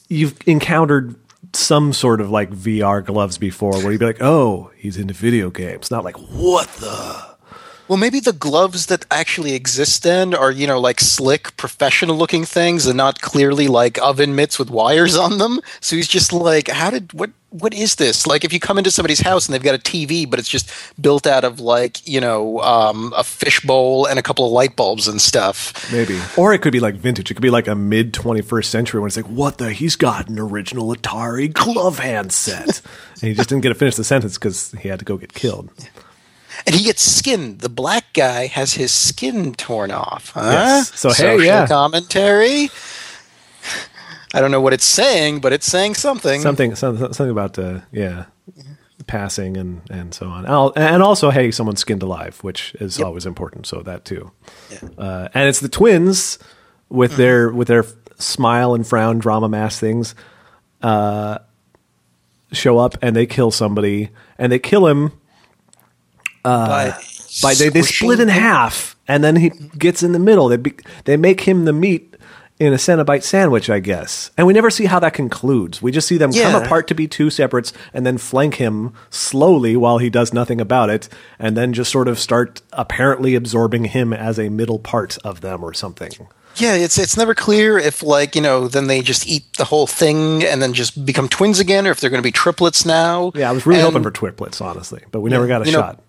you've 0.08 0.36
encountered 0.46 1.14
some 1.54 1.92
sort 1.92 2.20
of 2.20 2.30
like 2.30 2.50
VR 2.50 3.04
gloves 3.04 3.38
before 3.38 3.72
where 3.72 3.92
you'd 3.92 3.98
be 3.98 4.06
like, 4.06 4.20
oh, 4.22 4.70
he's 4.76 4.96
into 4.96 5.14
video 5.14 5.50
games. 5.50 5.90
Not 5.90 6.04
like, 6.04 6.16
what 6.16 6.68
the? 6.74 7.29
Well, 7.90 7.96
maybe 7.96 8.20
the 8.20 8.32
gloves 8.32 8.86
that 8.86 9.04
actually 9.10 9.52
exist 9.52 10.04
then 10.04 10.32
are, 10.32 10.52
you 10.52 10.64
know, 10.64 10.78
like 10.78 11.00
slick, 11.00 11.56
professional 11.56 12.16
looking 12.16 12.44
things 12.44 12.86
and 12.86 12.96
not 12.96 13.20
clearly 13.20 13.66
like 13.66 13.98
oven 13.98 14.36
mitts 14.36 14.60
with 14.60 14.70
wires 14.70 15.16
on 15.16 15.38
them. 15.38 15.58
So 15.80 15.96
he's 15.96 16.06
just 16.06 16.32
like, 16.32 16.68
how 16.68 16.90
did, 16.90 17.12
what, 17.12 17.30
what 17.48 17.74
is 17.74 17.96
this? 17.96 18.28
Like 18.28 18.44
if 18.44 18.52
you 18.52 18.60
come 18.60 18.78
into 18.78 18.92
somebody's 18.92 19.18
house 19.18 19.48
and 19.48 19.54
they've 19.54 19.60
got 19.60 19.74
a 19.74 19.78
TV, 19.78 20.30
but 20.30 20.38
it's 20.38 20.48
just 20.48 20.70
built 21.02 21.26
out 21.26 21.42
of 21.42 21.58
like, 21.58 22.06
you 22.06 22.20
know, 22.20 22.60
um, 22.60 23.12
a 23.16 23.24
fishbowl 23.24 24.06
and 24.06 24.20
a 24.20 24.22
couple 24.22 24.46
of 24.46 24.52
light 24.52 24.76
bulbs 24.76 25.08
and 25.08 25.20
stuff. 25.20 25.90
Maybe. 25.90 26.20
Or 26.36 26.54
it 26.54 26.62
could 26.62 26.72
be 26.72 26.78
like 26.78 26.94
vintage. 26.94 27.32
It 27.32 27.34
could 27.34 27.42
be 27.42 27.50
like 27.50 27.66
a 27.66 27.74
mid 27.74 28.12
21st 28.12 28.66
century 28.66 29.00
when 29.00 29.08
it's 29.08 29.16
like, 29.16 29.26
what 29.26 29.58
the? 29.58 29.72
He's 29.72 29.96
got 29.96 30.28
an 30.28 30.38
original 30.38 30.94
Atari 30.94 31.52
glove 31.52 31.98
handset. 31.98 32.82
and 33.14 33.22
he 33.22 33.34
just 33.34 33.48
didn't 33.48 33.64
get 33.64 33.70
to 33.70 33.74
finish 33.74 33.96
the 33.96 34.04
sentence 34.04 34.38
because 34.38 34.70
he 34.80 34.88
had 34.88 35.00
to 35.00 35.04
go 35.04 35.16
get 35.16 35.34
killed. 35.34 35.72
And 36.66 36.74
he 36.74 36.84
gets 36.84 37.02
skinned. 37.02 37.60
The 37.60 37.68
black 37.68 38.12
guy 38.12 38.46
has 38.46 38.74
his 38.74 38.92
skin 38.92 39.54
torn 39.54 39.90
off. 39.90 40.30
Huh? 40.30 40.50
Yes. 40.52 40.98
So, 40.98 41.08
hey, 41.08 41.14
Social 41.14 41.44
yeah. 41.44 41.66
commentary. 41.66 42.70
I 44.32 44.40
don't 44.40 44.50
know 44.50 44.60
what 44.60 44.72
it's 44.72 44.84
saying, 44.84 45.40
but 45.40 45.52
it's 45.52 45.66
saying 45.66 45.94
something. 45.94 46.40
Something, 46.40 46.74
something 46.76 47.30
about, 47.30 47.58
uh, 47.58 47.80
yeah, 47.90 48.26
passing 49.06 49.56
and, 49.56 49.82
and 49.90 50.14
so 50.14 50.26
on. 50.28 50.44
And 50.76 51.02
also, 51.02 51.30
hey, 51.30 51.50
someone 51.50 51.76
skinned 51.76 52.02
alive, 52.02 52.38
which 52.42 52.74
is 52.74 53.00
always 53.00 53.26
important. 53.26 53.66
So 53.66 53.82
that 53.82 54.04
too. 54.04 54.30
Uh, 54.96 55.28
and 55.34 55.48
it's 55.48 55.60
the 55.60 55.68
twins 55.68 56.38
with 56.88 57.16
their 57.16 57.50
with 57.50 57.68
their 57.68 57.84
smile 58.18 58.74
and 58.74 58.86
frown 58.86 59.18
drama 59.18 59.48
mask 59.48 59.80
things 59.80 60.14
uh, 60.82 61.38
show 62.52 62.78
up 62.78 62.96
and 63.02 63.14
they 63.16 63.26
kill 63.26 63.50
somebody 63.50 64.10
and 64.38 64.50
they 64.52 64.58
kill 64.58 64.86
him 64.86 65.12
Uh, 66.44 66.66
by, 66.92 67.02
by 67.42 67.54
they, 67.54 67.68
they 67.68 67.82
split 67.82 68.20
in 68.20 68.28
half 68.28 68.96
and 69.06 69.22
then 69.22 69.36
he 69.36 69.50
gets 69.78 70.02
in 70.02 70.12
the 70.12 70.18
middle. 70.18 70.48
They 70.48 70.56
be, 70.56 70.74
they 71.04 71.16
make 71.16 71.42
him 71.42 71.64
the 71.66 71.72
meat 71.72 72.06
in 72.58 72.72
a 72.74 72.76
Cenobite 72.76 73.22
sandwich 73.22 73.68
I 73.70 73.80
guess. 73.80 74.30
And 74.36 74.46
we 74.46 74.52
never 74.52 74.70
see 74.70 74.84
how 74.86 74.98
that 75.00 75.14
concludes. 75.14 75.80
We 75.82 75.92
just 75.92 76.06
see 76.08 76.16
them 76.18 76.30
Yeah. 76.32 76.50
come 76.52 76.62
apart 76.62 76.86
to 76.88 76.94
be 76.94 77.06
two 77.08 77.30
separates 77.30 77.72
and 77.94 78.04
then 78.06 78.18
flank 78.18 78.54
him 78.56 78.92
slowly 79.10 79.76
while 79.76 79.98
he 79.98 80.10
does 80.10 80.32
nothing 80.32 80.60
about 80.60 80.90
it 80.90 81.08
and 81.38 81.56
then 81.56 81.72
just 81.72 81.90
sort 81.90 82.08
of 82.08 82.18
start 82.18 82.62
apparently 82.72 83.34
absorbing 83.34 83.84
him 83.86 84.12
as 84.12 84.38
a 84.38 84.48
middle 84.48 84.78
part 84.78 85.18
of 85.24 85.40
them 85.40 85.62
or 85.62 85.72
something. 85.74 86.10
Yeah, 86.56 86.74
it's 86.74 86.98
it's 86.98 87.16
never 87.16 87.32
clear 87.34 87.78
if 87.78 88.02
like 88.02 88.34
you 88.34 88.42
know 88.42 88.66
then 88.66 88.88
they 88.88 89.02
just 89.02 89.26
eat 89.28 89.44
the 89.56 89.64
whole 89.64 89.86
thing 89.86 90.42
and 90.44 90.60
then 90.60 90.74
just 90.74 91.06
become 91.06 91.28
twins 91.28 91.60
again, 91.60 91.86
or 91.86 91.92
if 91.92 92.00
they're 92.00 92.10
going 92.10 92.22
to 92.22 92.26
be 92.26 92.32
triplets 92.32 92.84
now. 92.84 93.30
yeah 93.36 93.48
I 93.48 93.52
was 93.52 93.64
really 93.66 93.80
And 93.80 93.86
hoping 93.86 94.02
for 94.02 94.10
triplets 94.10 94.60
honestly 94.60 95.02
but 95.12 95.20
we 95.20 95.30
never 95.30 95.46
got 95.46 95.62
a 95.62 95.66
you 95.66 95.72
know, 95.72 95.78
shot 95.78 96.02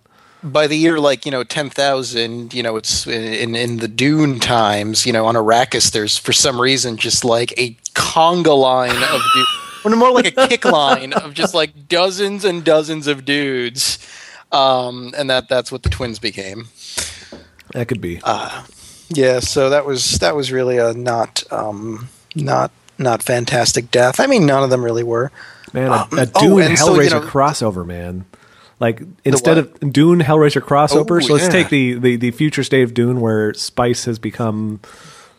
By 0.44 0.66
the 0.68 0.76
year 0.76 1.00
like 1.00 1.26
you 1.26 1.32
know 1.32 1.44
ten 1.44 1.70
thousand, 1.70 2.54
you 2.54 2.64
know 2.64 2.76
it's 2.76 3.06
in 3.06 3.56
in 3.56 3.78
the 3.78 3.88
Dune 3.88 4.40
times. 4.40 5.06
You 5.06 5.14
know 5.14 5.26
on 5.28 5.36
Arrakis, 5.36 5.92
there's 5.92 6.18
for 6.18 6.34
some 6.34 6.60
reason 6.60 6.98
just 6.98 7.24
like 7.24 7.54
a 7.60 7.74
conga 7.94 8.58
line 8.60 8.90
of 9.04 9.22
du- 9.34 9.46
or 9.86 9.96
more 9.96 10.12
like 10.12 10.36
a 10.36 10.48
kick 10.48 10.66
line 10.66 11.14
of 11.14 11.34
just 11.36 11.54
like 11.54 11.88
dozens 11.88 12.44
and 12.44 12.64
dozens 12.64 13.06
of 13.08 13.24
dudes. 13.24 14.00
Um, 14.52 15.14
and 15.16 15.30
that 15.30 15.48
that's 15.48 15.72
what 15.72 15.84
the 15.84 15.90
twins 15.90 16.18
became. 16.20 16.68
that 17.74 17.88
could 17.88 18.02
be 18.02 18.20
Uh, 18.24 18.64
Yeah, 19.10 19.40
so 19.42 19.70
that 19.70 19.86
was 19.86 20.18
that 20.20 20.36
was 20.36 20.52
really 20.52 20.78
a 20.78 20.94
not 20.94 21.44
um, 21.52 22.10
not 22.36 22.72
not 22.98 23.22
fantastic 23.22 23.92
death. 23.92 24.20
I 24.20 24.26
mean, 24.28 24.46
none 24.46 24.64
of 24.64 24.70
them 24.72 24.84
really 24.84 25.04
were. 25.04 25.32
Man, 25.74 25.88
a, 25.90 26.08
a 26.14 26.32
oh, 26.36 26.42
Dune 26.42 26.62
and 26.64 26.80
so, 26.80 26.96
you 26.96 27.02
Hellraiser 27.02 27.22
know- 27.22 27.28
crossover, 27.28 27.86
man. 27.86 28.26
Like 28.82 29.02
instead 29.24 29.58
of 29.60 29.80
Dune 29.94 30.20
Hellraiser 30.20 30.60
crossover, 30.62 31.18
Oh, 31.24 31.26
so 31.26 31.34
let's 31.34 31.46
yeah. 31.46 31.52
take 31.52 31.70
the, 31.70 31.94
the 31.94 32.16
the 32.18 32.32
future 32.32 32.64
state 32.64 32.82
of 32.84 32.94
Dune 32.94 33.22
where 33.22 33.54
Spice 33.54 34.04
has 34.06 34.20
become. 34.20 34.82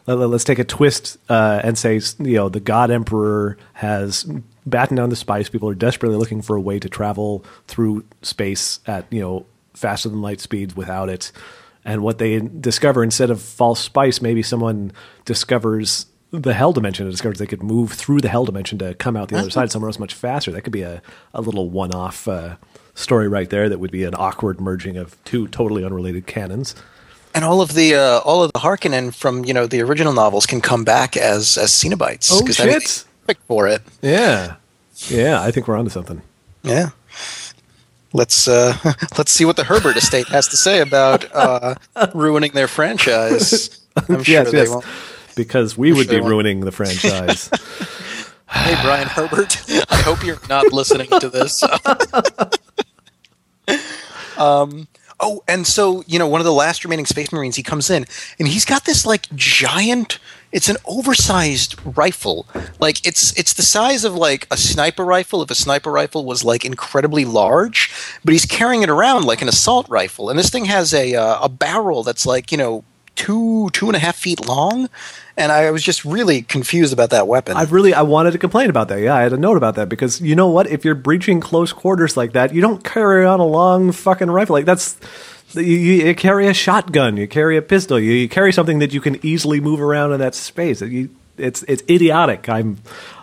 let- 0.06 0.14
Let's 0.16 0.44
take 0.44 0.58
a 0.60 0.64
twist 0.64 1.18
uh, 1.28 1.60
and 1.62 1.76
say 1.76 2.00
you 2.20 2.36
know 2.36 2.48
the 2.48 2.60
God 2.60 2.90
Emperor 2.90 3.56
has 3.74 4.24
battened 4.64 4.96
down 4.98 5.08
the 5.10 5.16
spice. 5.16 5.48
People 5.48 5.68
are 5.68 5.74
desperately 5.74 6.16
looking 6.16 6.40
for 6.40 6.54
a 6.56 6.60
way 6.60 6.78
to 6.78 6.88
travel 6.88 7.44
through 7.66 8.04
space 8.22 8.78
at 8.86 9.06
you 9.10 9.20
know 9.20 9.44
faster 9.74 10.08
than 10.08 10.22
light 10.22 10.40
speeds 10.40 10.76
without 10.76 11.08
it. 11.08 11.32
And 11.84 12.02
what 12.04 12.18
they 12.18 12.38
discover 12.38 13.02
instead 13.02 13.30
of 13.30 13.42
false 13.42 13.80
spice, 13.80 14.22
maybe 14.22 14.42
someone 14.44 14.92
discovers 15.24 16.06
the 16.30 16.54
hell 16.54 16.72
dimension 16.72 17.06
and 17.06 17.12
discovers 17.12 17.38
they 17.38 17.46
could 17.46 17.62
move 17.62 17.92
through 17.92 18.20
the 18.20 18.28
hell 18.28 18.44
dimension 18.44 18.78
to 18.78 18.94
come 18.94 19.16
out 19.16 19.28
the 19.28 19.36
other 19.38 19.50
side 19.50 19.70
somewhere 19.72 19.88
else 19.88 19.98
much 19.98 20.14
faster. 20.14 20.52
That 20.52 20.62
could 20.62 20.72
be 20.72 20.82
a, 20.82 21.02
a 21.34 21.40
little 21.40 21.68
one 21.70 21.92
off 21.92 22.28
uh, 22.28 22.54
story 22.94 23.28
right 23.28 23.48
there 23.48 23.68
that 23.68 23.78
would 23.78 23.90
be 23.90 24.04
an 24.04 24.14
awkward 24.16 24.60
merging 24.60 24.96
of 24.96 25.22
two 25.24 25.48
totally 25.48 25.84
unrelated 25.84 26.26
canons. 26.26 26.74
And 27.34 27.44
all 27.44 27.62
of 27.62 27.74
the 27.74 27.94
uh, 27.94 28.18
all 28.20 28.42
of 28.42 28.52
the 28.52 28.58
Harkonnen 28.58 29.14
from 29.14 29.44
you 29.44 29.54
know 29.54 29.66
the 29.66 29.80
original 29.80 30.12
novels 30.12 30.44
can 30.44 30.60
come 30.60 30.84
back 30.84 31.16
as 31.16 31.56
as 31.56 31.70
Cenobites. 31.70 32.30
Oh, 32.30 32.44
'cause 32.44 32.60
I 32.60 32.66
mean, 32.66 32.80
shit. 32.80 33.06
For 33.48 33.66
it. 33.68 33.80
Yeah. 34.02 34.56
Yeah, 35.08 35.40
I 35.40 35.50
think 35.50 35.66
we're 35.66 35.78
onto 35.78 35.90
something. 35.90 36.20
Yeah. 36.62 36.90
Let's 38.12 38.46
uh, 38.46 38.76
let's 39.16 39.32
see 39.32 39.44
what 39.46 39.56
the 39.56 39.64
Herbert 39.64 39.96
estate 39.96 40.28
has 40.28 40.48
to 40.48 40.56
say 40.56 40.80
about 40.80 41.24
uh, 41.34 41.76
ruining 42.14 42.52
their 42.52 42.68
franchise. 42.68 43.80
I'm 43.96 44.22
sure 44.22 44.34
yes, 44.34 44.50
they 44.50 44.58
yes. 44.58 44.68
won't. 44.68 44.84
Because 45.34 45.78
we 45.78 45.92
would 45.92 46.08
sure 46.08 46.20
be 46.20 46.28
ruining 46.28 46.60
the 46.60 46.72
franchise. 46.72 47.50
Hey, 48.52 48.76
Brian 48.82 49.08
Herbert, 49.08 49.56
I 49.90 49.96
hope 50.02 50.22
you're 50.22 50.38
not 50.46 50.74
listening 50.74 51.08
to 51.20 51.30
this. 51.30 51.64
Um, 54.42 54.88
oh, 55.20 55.42
and 55.46 55.66
so, 55.66 56.02
you 56.06 56.18
know, 56.18 56.26
one 56.26 56.40
of 56.40 56.44
the 56.44 56.52
last 56.52 56.84
remaining 56.84 57.06
Space 57.06 57.32
Marines, 57.32 57.56
he 57.56 57.62
comes 57.62 57.88
in 57.88 58.04
and 58.38 58.48
he's 58.48 58.64
got 58.64 58.84
this 58.84 59.06
like 59.06 59.32
giant. 59.34 60.18
It's 60.50 60.68
an 60.68 60.76
oversized 60.84 61.76
rifle. 61.96 62.46
Like 62.78 63.06
it's 63.06 63.38
it's 63.38 63.54
the 63.54 63.62
size 63.62 64.04
of 64.04 64.14
like 64.14 64.46
a 64.50 64.56
sniper 64.56 65.04
rifle 65.04 65.42
if 65.42 65.50
a 65.50 65.54
sniper 65.54 65.90
rifle 65.90 66.26
was 66.26 66.44
like 66.44 66.64
incredibly 66.64 67.24
large, 67.24 67.90
but 68.24 68.32
he's 68.32 68.44
carrying 68.44 68.82
it 68.82 68.90
around 68.90 69.24
like 69.24 69.40
an 69.40 69.48
assault 69.48 69.88
rifle. 69.88 70.28
And 70.28 70.38
this 70.38 70.50
thing 70.50 70.66
has 70.66 70.92
a 70.92 71.14
uh, 71.14 71.38
a 71.42 71.48
barrel 71.48 72.02
that's 72.02 72.26
like, 72.26 72.52
you 72.52 72.58
know, 72.58 72.84
two 73.14 73.70
two 73.70 73.86
and 73.86 73.96
a 73.96 73.98
half 73.98 74.16
feet 74.16 74.46
long, 74.46 74.88
and 75.36 75.52
I 75.52 75.70
was 75.70 75.82
just 75.82 76.04
really 76.04 76.42
confused 76.42 76.92
about 76.92 77.10
that 77.10 77.28
weapon. 77.28 77.56
I 77.56 77.64
really 77.64 77.94
I 77.94 78.02
wanted 78.02 78.32
to 78.32 78.38
complain 78.38 78.70
about 78.70 78.88
that. 78.88 79.00
Yeah, 79.00 79.14
I 79.14 79.22
had 79.22 79.32
a 79.32 79.36
note 79.36 79.56
about 79.56 79.74
that 79.76 79.88
because 79.88 80.20
you 80.20 80.36
know 80.36 80.48
what? 80.48 80.66
If 80.66 80.84
you're 80.84 80.94
breaching 80.94 81.40
close 81.40 81.72
quarters 81.72 82.16
like 82.16 82.32
that, 82.32 82.54
you 82.54 82.60
don't 82.60 82.82
carry 82.84 83.24
on 83.24 83.40
a 83.40 83.46
long 83.46 83.92
fucking 83.92 84.30
rifle. 84.30 84.54
Like 84.54 84.64
that's 84.64 84.96
you, 85.54 85.62
you 85.62 86.14
carry 86.14 86.46
a 86.46 86.54
shotgun, 86.54 87.16
you 87.16 87.28
carry 87.28 87.56
a 87.56 87.62
pistol, 87.62 87.98
you, 87.98 88.12
you, 88.12 88.28
carry 88.28 88.52
something 88.52 88.78
that 88.78 88.92
you 88.92 89.00
can 89.00 89.24
easily 89.24 89.60
move 89.60 89.80
around 89.80 90.12
in 90.12 90.20
that 90.20 90.34
space. 90.34 90.80
You, 90.80 91.10
it's 91.36 91.62
it's 91.64 91.82
idiotic. 91.88 92.48
I'm 92.48 92.78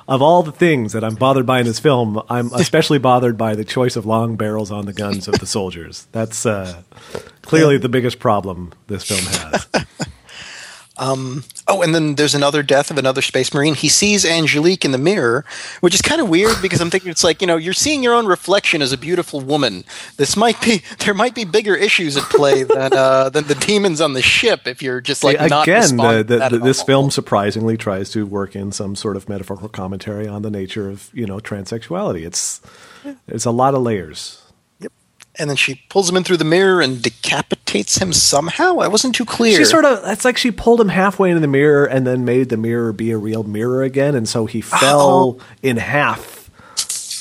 of 0.07 0.23
all 0.23 0.41
the 0.41 0.51
things 0.51 0.93
that 0.93 1.03
I'm 1.03 1.13
bothered 1.13 1.45
by 1.45 1.59
in 1.59 1.65
this 1.65 1.79
film, 1.79 2.21
I'm 2.29 2.51
especially 2.53 2.97
bothered 2.97 3.37
by 3.37 3.55
the 3.55 3.63
choice 3.63 3.95
of 3.95 4.05
long 4.05 4.35
barrels 4.35 4.71
on 4.71 4.85
the 4.85 4.93
guns 4.93 5.27
of 5.27 5.39
the 5.39 5.45
soldiers. 5.45 6.07
That's 6.11 6.45
uh, 6.45 6.81
clearly 7.49 7.77
the 7.77 7.89
biggest 7.89 8.19
problem 8.19 8.71
this 8.87 9.03
film 9.03 9.21
has. 9.21 9.67
Um, 10.99 11.45
oh, 11.65 11.81
and 11.81 11.95
then 11.95 12.15
there's 12.15 12.35
another 12.35 12.61
death 12.61 12.91
of 12.91 12.97
another 12.97 13.21
space 13.21 13.53
marine. 13.53 13.73
He 13.73 13.87
sees 13.87 14.25
Angelique 14.25 14.83
in 14.83 14.91
the 14.91 14.97
mirror, 14.97 15.45
which 15.79 15.95
is 15.95 16.01
kind 16.01 16.19
of 16.19 16.27
weird 16.27 16.61
because 16.61 16.81
I'm 16.81 16.89
thinking 16.89 17.09
it's 17.09 17.23
like 17.23 17.39
you 17.39 17.47
know 17.47 17.55
you're 17.55 17.73
seeing 17.73 18.03
your 18.03 18.13
own 18.13 18.25
reflection 18.25 18.81
as 18.81 18.91
a 18.91 18.97
beautiful 18.97 19.39
woman. 19.39 19.85
This 20.17 20.35
might 20.35 20.59
be 20.61 20.81
there 20.99 21.13
might 21.13 21.33
be 21.33 21.45
bigger 21.45 21.73
issues 21.73 22.17
at 22.17 22.23
play 22.23 22.63
than 22.65 22.91
uh, 22.93 23.29
than 23.29 23.47
the 23.47 23.55
demons 23.55 24.01
on 24.01 24.11
the 24.11 24.21
ship 24.21 24.67
if 24.67 24.83
you're 24.83 24.99
just 24.99 25.23
like 25.23 25.39
not 25.49 25.63
again. 25.63 25.95
The, 25.95 26.23
the, 26.23 26.49
the, 26.49 26.59
this 26.59 26.83
film 26.83 27.11
surprisingly 27.11 27.77
tries 27.77 28.09
to 28.11 28.25
work 28.25 28.53
in 28.53 28.73
some 28.73 28.97
sort 28.97 29.15
of 29.15 29.29
metaphorical 29.29 29.69
commentary 29.69 30.27
on 30.27 30.41
the 30.41 30.51
nature 30.51 30.89
of 30.89 31.09
you 31.13 31.25
know 31.25 31.39
transsexuality. 31.39 32.25
It's 32.25 32.59
it's 33.25 33.45
a 33.45 33.51
lot 33.51 33.73
of 33.73 33.81
layers 33.83 34.38
and 35.39 35.49
then 35.49 35.57
she 35.57 35.81
pulls 35.89 36.09
him 36.09 36.17
in 36.17 36.23
through 36.23 36.37
the 36.37 36.43
mirror 36.43 36.81
and 36.81 37.01
decapitates 37.01 37.97
him 37.97 38.13
somehow. 38.13 38.79
I 38.79 38.87
wasn't 38.87 39.15
too 39.15 39.25
clear. 39.25 39.57
She 39.57 39.65
sort 39.65 39.85
of 39.85 40.01
it's 40.05 40.25
like 40.25 40.37
she 40.37 40.51
pulled 40.51 40.81
him 40.81 40.89
halfway 40.89 41.29
into 41.29 41.39
the 41.39 41.47
mirror 41.47 41.85
and 41.85 42.05
then 42.05 42.25
made 42.25 42.49
the 42.49 42.57
mirror 42.57 42.93
be 42.93 43.11
a 43.11 43.17
real 43.17 43.43
mirror 43.43 43.83
again, 43.83 44.15
and 44.15 44.27
so 44.27 44.45
he 44.45 44.61
fell 44.61 45.39
oh. 45.39 45.45
in 45.63 45.77
half. 45.77 46.38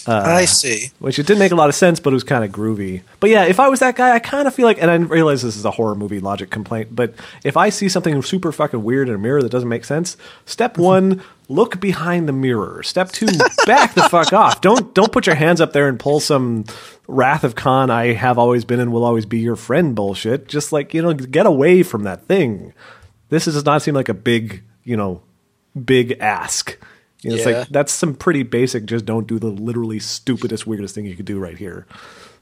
Uh, 0.06 0.22
I 0.24 0.44
see. 0.44 0.90
Which 0.98 1.18
it 1.18 1.26
didn't 1.26 1.40
make 1.40 1.52
a 1.52 1.56
lot 1.56 1.68
of 1.68 1.74
sense, 1.74 2.00
but 2.00 2.12
it 2.12 2.14
was 2.14 2.24
kind 2.24 2.44
of 2.44 2.50
groovy. 2.50 3.02
But 3.20 3.30
yeah, 3.30 3.44
if 3.44 3.58
I 3.58 3.68
was 3.68 3.80
that 3.80 3.96
guy, 3.96 4.14
I 4.14 4.18
kind 4.18 4.46
of 4.46 4.54
feel 4.54 4.66
like, 4.66 4.80
and 4.80 4.90
I 4.90 4.96
realize 4.96 5.42
this 5.42 5.56
is 5.56 5.64
a 5.64 5.70
horror 5.70 5.94
movie 5.94 6.20
logic 6.20 6.50
complaint, 6.50 6.94
but 6.94 7.14
if 7.44 7.56
I 7.56 7.70
see 7.70 7.88
something 7.88 8.20
super 8.22 8.52
fucking 8.52 8.82
weird 8.82 9.08
in 9.08 9.14
a 9.14 9.18
mirror 9.18 9.42
that 9.42 9.50
doesn't 9.50 9.68
make 9.68 9.84
sense, 9.84 10.16
step 10.46 10.74
mm-hmm. 10.74 10.82
one, 10.82 11.22
look 11.48 11.80
behind 11.80 12.28
the 12.28 12.32
mirror. 12.32 12.82
Step 12.82 13.10
two, 13.10 13.26
back 13.66 13.94
the 13.94 14.08
fuck 14.10 14.32
off. 14.32 14.60
Don't 14.68 14.94
don't 14.94 15.12
put 15.12 15.26
your 15.26 15.36
hands 15.36 15.60
up 15.60 15.72
there 15.72 15.88
and 15.88 15.98
pull 15.98 16.20
some 16.20 16.64
Wrath 17.08 17.42
of 17.42 17.54
Khan, 17.54 17.90
I 17.90 18.12
have 18.12 18.36
always 18.38 18.66
been 18.66 18.80
and 18.80 18.92
will 18.92 19.04
always 19.04 19.24
be 19.24 19.38
your 19.38 19.56
friend 19.56 19.94
bullshit. 19.94 20.46
Just 20.46 20.72
like, 20.72 20.92
you 20.92 21.00
know, 21.00 21.14
get 21.14 21.46
away 21.46 21.82
from 21.82 22.02
that 22.02 22.24
thing. 22.24 22.74
This 23.30 23.46
does 23.46 23.64
not 23.64 23.80
seem 23.80 23.94
like 23.94 24.10
a 24.10 24.14
big, 24.14 24.62
you 24.84 24.96
know, 24.96 25.22
big 25.84 26.18
ask. 26.20 26.76
You 27.22 27.30
know, 27.30 27.36
yeah. 27.36 27.42
It's 27.42 27.46
like 27.46 27.68
that's 27.68 27.92
some 27.92 28.14
pretty 28.14 28.42
basic, 28.42 28.86
just 28.86 29.04
don't 29.04 29.26
do 29.26 29.38
the 29.38 29.48
literally 29.48 29.98
stupidest, 29.98 30.66
weirdest 30.66 30.94
thing 30.94 31.06
you 31.06 31.16
could 31.16 31.26
do 31.26 31.38
right 31.38 31.58
here 31.58 31.86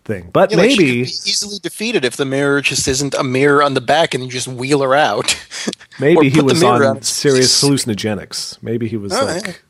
thing. 0.06 0.30
But 0.32 0.50
yeah, 0.50 0.58
maybe 0.58 1.00
like 1.00 1.08
easily 1.08 1.58
defeated 1.58 2.04
if 2.04 2.16
the 2.16 2.24
mirror 2.24 2.62
just 2.62 2.88
isn't 2.88 3.14
a 3.14 3.24
mirror 3.24 3.62
on 3.62 3.74
the 3.74 3.80
back 3.80 4.14
and 4.14 4.24
you 4.24 4.30
just 4.30 4.48
wheel 4.48 4.80
her 4.80 4.94
out. 4.94 5.38
maybe 6.00 6.30
he 6.30 6.40
was 6.40 6.62
on 6.62 7.02
serious 7.02 7.62
hallucinogenics. 7.62 8.62
Maybe 8.62 8.88
he 8.88 8.96
was 8.96 9.12
oh, 9.12 9.24
like. 9.24 9.62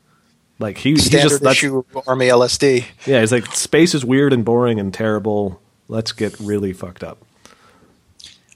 Like 0.59 0.79
he, 0.79 0.95
Standard 0.97 1.33
he 1.33 1.37
just 1.37 1.43
issue 1.43 1.83
Army 2.07 2.29
LSD. 2.29 2.83
Yeah, 3.05 3.19
he's 3.19 3.31
like 3.31 3.45
space 3.53 3.93
is 3.93 4.03
weird 4.03 4.33
and 4.33 4.43
boring 4.43 4.79
and 4.79 4.91
terrible. 4.91 5.61
Let's 5.87 6.11
get 6.11 6.39
really 6.39 6.73
fucked 6.73 7.03
up. 7.03 7.19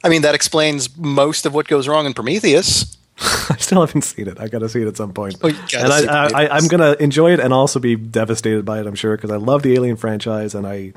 I 0.04 0.10
mean, 0.10 0.24
that 0.24 0.34
explains 0.34 0.98
most 0.98 1.46
of 1.46 1.54
what 1.54 1.68
goes 1.68 1.88
wrong 1.88 2.08
in 2.08 2.16
Prometheus. 2.16 2.98
I 3.50 3.58
still 3.58 3.82
haven't 3.86 4.02
seen 4.02 4.28
it. 4.28 4.40
I 4.40 4.48
got 4.48 4.60
to 4.60 4.70
see 4.70 4.82
it 4.82 4.88
at 4.88 4.98
some 4.98 5.14
point. 5.14 5.36
Oh, 5.44 5.48
and 5.48 5.94
I, 5.94 6.46
I, 6.46 6.58
am 6.58 6.68
gonna 6.68 6.96
enjoy 7.00 7.32
it 7.34 7.40
and 7.40 7.54
also 7.54 7.80
be 7.80 7.96
devastated 7.96 8.66
by 8.66 8.80
it. 8.80 8.88
I'm 8.88 8.96
sure 8.96 9.16
because 9.16 9.30
I 9.30 9.36
love 9.36 9.62
the 9.62 9.74
Alien 9.74 9.96
franchise 9.96 10.56
and 10.56 10.66
I, 10.66 10.94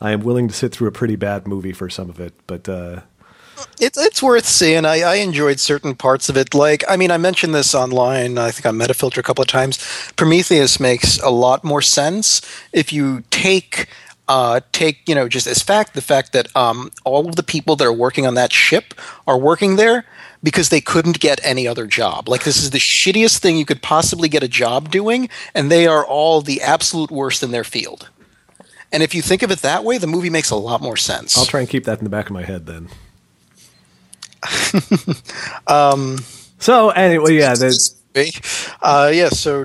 I 0.00 0.12
am 0.12 0.20
willing 0.20 0.46
to 0.46 0.54
sit 0.54 0.72
through 0.72 0.86
a 0.86 0.92
pretty 0.92 1.16
bad 1.16 1.48
movie 1.48 1.72
for 1.72 1.90
some 1.90 2.10
of 2.10 2.20
it. 2.20 2.32
But 2.46 2.68
uh, 2.68 3.00
it's 3.80 3.98
it's 3.98 4.22
worth 4.22 4.46
seeing. 4.46 4.84
I, 4.84 5.00
I 5.00 5.14
enjoyed 5.16 5.58
certain 5.58 5.96
parts 5.96 6.28
of 6.28 6.36
it. 6.36 6.54
Like, 6.54 6.84
I 6.88 6.96
mean, 6.96 7.10
I 7.10 7.16
mentioned 7.16 7.54
this 7.54 7.74
online. 7.74 8.38
I 8.38 8.52
think 8.52 8.66
on 8.66 8.76
Metafilter 8.76 9.18
a 9.18 9.22
couple 9.24 9.42
of 9.42 9.48
times. 9.48 9.78
Prometheus 10.14 10.78
makes 10.78 11.18
a 11.18 11.30
lot 11.30 11.64
more 11.64 11.82
sense 11.82 12.40
if 12.72 12.92
you 12.92 13.24
take 13.30 13.88
uh, 14.28 14.60
take 14.72 15.08
you 15.08 15.14
know 15.14 15.28
just 15.28 15.46
as 15.46 15.62
fact 15.62 15.94
the 15.94 16.02
fact 16.02 16.32
that 16.32 16.54
um, 16.54 16.92
all 17.04 17.28
of 17.28 17.36
the 17.36 17.42
people 17.42 17.76
that 17.76 17.86
are 17.86 17.92
working 17.92 18.26
on 18.26 18.34
that 18.34 18.52
ship 18.52 18.94
are 19.26 19.38
working 19.38 19.76
there 19.76 20.04
because 20.42 20.68
they 20.68 20.80
couldn't 20.80 21.20
get 21.20 21.40
any 21.42 21.66
other 21.66 21.86
job. 21.86 22.28
Like 22.28 22.44
this 22.44 22.62
is 22.62 22.70
the 22.70 22.78
shittiest 22.78 23.38
thing 23.38 23.56
you 23.56 23.64
could 23.64 23.82
possibly 23.82 24.28
get 24.28 24.42
a 24.42 24.48
job 24.48 24.90
doing, 24.90 25.28
and 25.54 25.70
they 25.70 25.86
are 25.86 26.04
all 26.04 26.40
the 26.40 26.62
absolute 26.62 27.10
worst 27.10 27.42
in 27.42 27.50
their 27.50 27.64
field. 27.64 28.08
And 28.92 29.02
if 29.02 29.14
you 29.14 29.22
think 29.22 29.42
of 29.42 29.50
it 29.50 29.60
that 29.60 29.84
way, 29.84 29.98
the 29.98 30.06
movie 30.06 30.30
makes 30.30 30.50
a 30.50 30.56
lot 30.56 30.80
more 30.80 30.96
sense. 30.96 31.36
I'll 31.36 31.44
try 31.44 31.60
and 31.60 31.68
keep 31.68 31.84
that 31.84 31.98
in 31.98 32.04
the 32.04 32.10
back 32.10 32.26
of 32.26 32.32
my 32.32 32.42
head 32.42 32.66
then. 32.66 32.88
um, 35.66 36.18
so 36.58 36.90
anyway, 36.90 37.34
yeah, 37.36 37.54
uh, 38.82 39.10
yeah. 39.12 39.28
So 39.28 39.64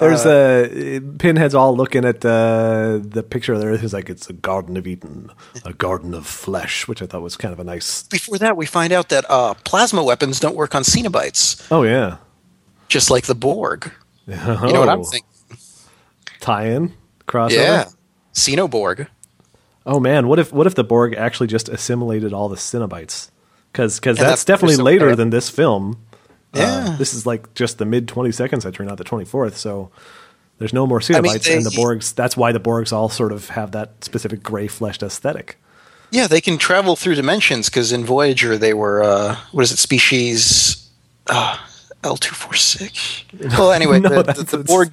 there's 0.00 0.26
uh, 0.26 0.68
a 0.70 1.00
Pinhead's 1.00 1.54
all 1.54 1.76
looking 1.76 2.04
at 2.04 2.24
uh, 2.24 2.98
the 3.02 3.22
picture 3.22 3.56
there. 3.58 3.76
He's 3.76 3.94
like, 3.94 4.10
it's 4.10 4.28
a 4.28 4.32
Garden 4.32 4.76
of 4.76 4.86
Eden, 4.86 5.30
a 5.64 5.72
garden 5.72 6.14
of 6.14 6.26
flesh, 6.26 6.88
which 6.88 7.00
I 7.02 7.06
thought 7.06 7.22
was 7.22 7.36
kind 7.36 7.52
of 7.52 7.60
a 7.60 7.64
nice. 7.64 8.02
Before 8.04 8.38
that, 8.38 8.56
we 8.56 8.66
find 8.66 8.92
out 8.92 9.10
that 9.10 9.24
uh, 9.28 9.54
plasma 9.64 10.02
weapons 10.02 10.40
don't 10.40 10.56
work 10.56 10.74
on 10.74 10.82
Cenobites. 10.82 11.66
Oh 11.70 11.82
yeah, 11.82 12.16
just 12.88 13.10
like 13.10 13.26
the 13.26 13.34
Borg. 13.34 13.92
Oh. 14.28 14.66
You 14.66 14.72
know 14.72 14.80
what 14.80 14.88
I'm 14.88 15.04
thinking? 15.04 15.28
Tie-in 16.40 16.94
crossover. 17.26 17.50
Yeah, 17.50 17.84
Xenoborg. 18.34 19.08
Oh 19.86 20.00
man, 20.00 20.28
what 20.28 20.38
if 20.38 20.52
what 20.52 20.66
if 20.66 20.74
the 20.74 20.84
Borg 20.84 21.14
actually 21.14 21.46
just 21.46 21.68
assimilated 21.68 22.32
all 22.32 22.48
the 22.48 22.56
Cenobites? 22.56 23.30
Because 23.72 23.98
because 23.98 24.18
that's, 24.18 24.30
that's, 24.30 24.44
definitely 24.44 24.76
later 24.76 25.14
than 25.16 25.30
this 25.30 25.48
film. 25.50 26.04
Uh, 26.54 26.58
yeah, 26.58 26.92
uh, 26.92 26.96
this 26.96 27.14
is 27.14 27.26
like 27.26 27.54
just 27.54 27.78
the 27.78 27.84
mid 27.84 28.08
twenty 28.08 28.32
second 28.32 28.60
century, 28.60 28.86
not 28.86 28.98
the 28.98 29.04
twenty 29.04 29.24
fourth. 29.24 29.56
So 29.56 29.90
there's 30.58 30.72
no 30.72 30.86
more 30.86 31.00
Cenobites, 31.00 31.16
I 31.16 31.20
mean, 31.20 31.38
they, 31.42 31.56
and 31.56 31.66
the 31.66 31.70
Borgs. 31.70 32.14
That's 32.14 32.36
why 32.36 32.52
the 32.52 32.60
Borgs 32.60 32.92
all 32.92 33.08
sort 33.08 33.32
of 33.32 33.50
have 33.50 33.72
that 33.72 34.04
specific 34.04 34.42
gray 34.42 34.66
fleshed 34.66 35.02
aesthetic. 35.02 35.58
Yeah, 36.10 36.26
they 36.26 36.40
can 36.40 36.58
travel 36.58 36.96
through 36.96 37.14
dimensions 37.14 37.68
because 37.68 37.92
in 37.92 38.04
Voyager 38.04 38.58
they 38.58 38.74
were 38.74 39.02
uh, 39.02 39.36
what 39.52 39.62
is 39.62 39.72
it 39.72 39.78
species. 39.78 40.88
Uh, 41.26 41.56
L 42.02 42.16
two 42.16 42.34
four 42.34 42.54
six. 42.54 43.24
Well, 43.58 43.72
anyway, 43.72 44.00
no, 44.00 44.22
the, 44.22 44.32
the, 44.32 44.56
the 44.56 44.64
Borg 44.64 44.92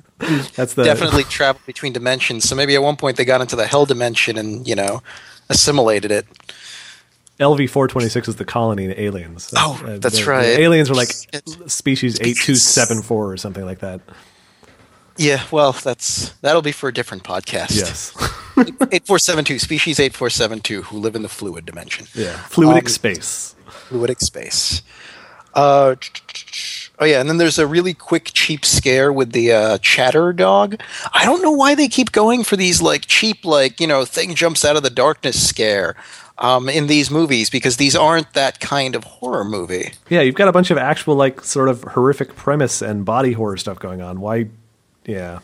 that's 0.55 0.73
the 0.73 0.83
definitely 0.83 1.23
traveled 1.23 1.65
between 1.65 1.93
dimensions. 1.93 2.47
So 2.47 2.55
maybe 2.55 2.75
at 2.75 2.83
one 2.83 2.97
point 2.97 3.17
they 3.17 3.25
got 3.25 3.39
into 3.41 3.55
the 3.55 3.65
hell 3.65 3.85
dimension 3.85 4.37
and 4.37 4.67
you 4.67 4.75
know 4.75 5.01
assimilated 5.49 6.11
it. 6.11 6.27
LV 7.39 7.69
four 7.69 7.87
twenty 7.87 8.09
six 8.09 8.27
is 8.27 8.37
the 8.37 8.45
colony 8.45 8.85
in 8.85 8.99
Aliens. 8.99 9.53
Oh, 9.55 9.81
uh, 9.85 9.97
that's 9.97 10.19
the, 10.19 10.25
right. 10.25 10.43
The 10.43 10.61
aliens 10.61 10.89
are 10.89 10.95
like 10.95 11.09
species 11.67 12.19
eight 12.21 12.37
two 12.37 12.55
seven 12.55 13.01
four 13.01 13.31
or 13.31 13.37
something 13.37 13.65
like 13.65 13.79
that. 13.79 14.01
Yeah, 15.17 15.43
well, 15.51 15.71
that's 15.71 16.29
that'll 16.41 16.61
be 16.61 16.71
for 16.71 16.89
a 16.89 16.93
different 16.93 17.23
podcast. 17.23 17.75
Yes. 17.75 18.13
eight 18.91 19.05
four 19.05 19.19
seven 19.19 19.45
two 19.45 19.59
species 19.59 19.99
eight 19.99 20.13
four 20.13 20.29
seven 20.29 20.59
two 20.59 20.83
who 20.83 20.97
live 20.97 21.15
in 21.15 21.21
the 21.21 21.29
fluid 21.29 21.65
dimension. 21.65 22.07
Yeah, 22.13 22.33
fluidic 22.49 22.81
um, 22.81 22.87
space. 22.87 23.55
Fluidic 23.67 24.19
space. 24.19 24.81
Uh, 25.53 25.95
Oh 26.99 27.05
yeah, 27.05 27.19
and 27.19 27.29
then 27.29 27.37
there's 27.37 27.59
a 27.59 27.67
really 27.67 27.93
quick, 27.93 28.31
cheap 28.33 28.65
scare 28.65 29.13
with 29.13 29.31
the 29.31 29.51
uh, 29.51 29.77
chatter 29.79 30.33
dog. 30.33 30.81
I 31.13 31.25
don't 31.25 31.43
know 31.43 31.51
why 31.51 31.75
they 31.75 31.87
keep 31.87 32.11
going 32.11 32.43
for 32.43 32.55
these 32.55 32.81
like 32.81 33.05
cheap, 33.05 33.45
like 33.45 33.79
you 33.79 33.85
know, 33.85 34.03
thing 34.03 34.33
jumps 34.33 34.65
out 34.65 34.75
of 34.75 34.81
the 34.81 34.89
darkness 34.89 35.47
scare 35.47 35.95
um, 36.39 36.69
in 36.69 36.87
these 36.87 37.09
movies 37.09 37.49
because 37.49 37.77
these 37.77 37.95
aren't 37.95 38.33
that 38.33 38.59
kind 38.59 38.95
of 38.95 39.03
horror 39.03 39.43
movie. 39.43 39.93
Yeah, 40.09 40.21
you've 40.21 40.35
got 40.35 40.47
a 40.47 40.51
bunch 40.51 40.71
of 40.71 40.77
actual 40.77 41.15
like 41.15 41.41
sort 41.41 41.69
of 41.69 41.83
horrific 41.83 42.35
premise 42.35 42.81
and 42.81 43.05
body 43.05 43.33
horror 43.33 43.57
stuff 43.57 43.79
going 43.79 44.01
on. 44.01 44.19
Why? 44.19 44.47
Yeah. 45.05 45.39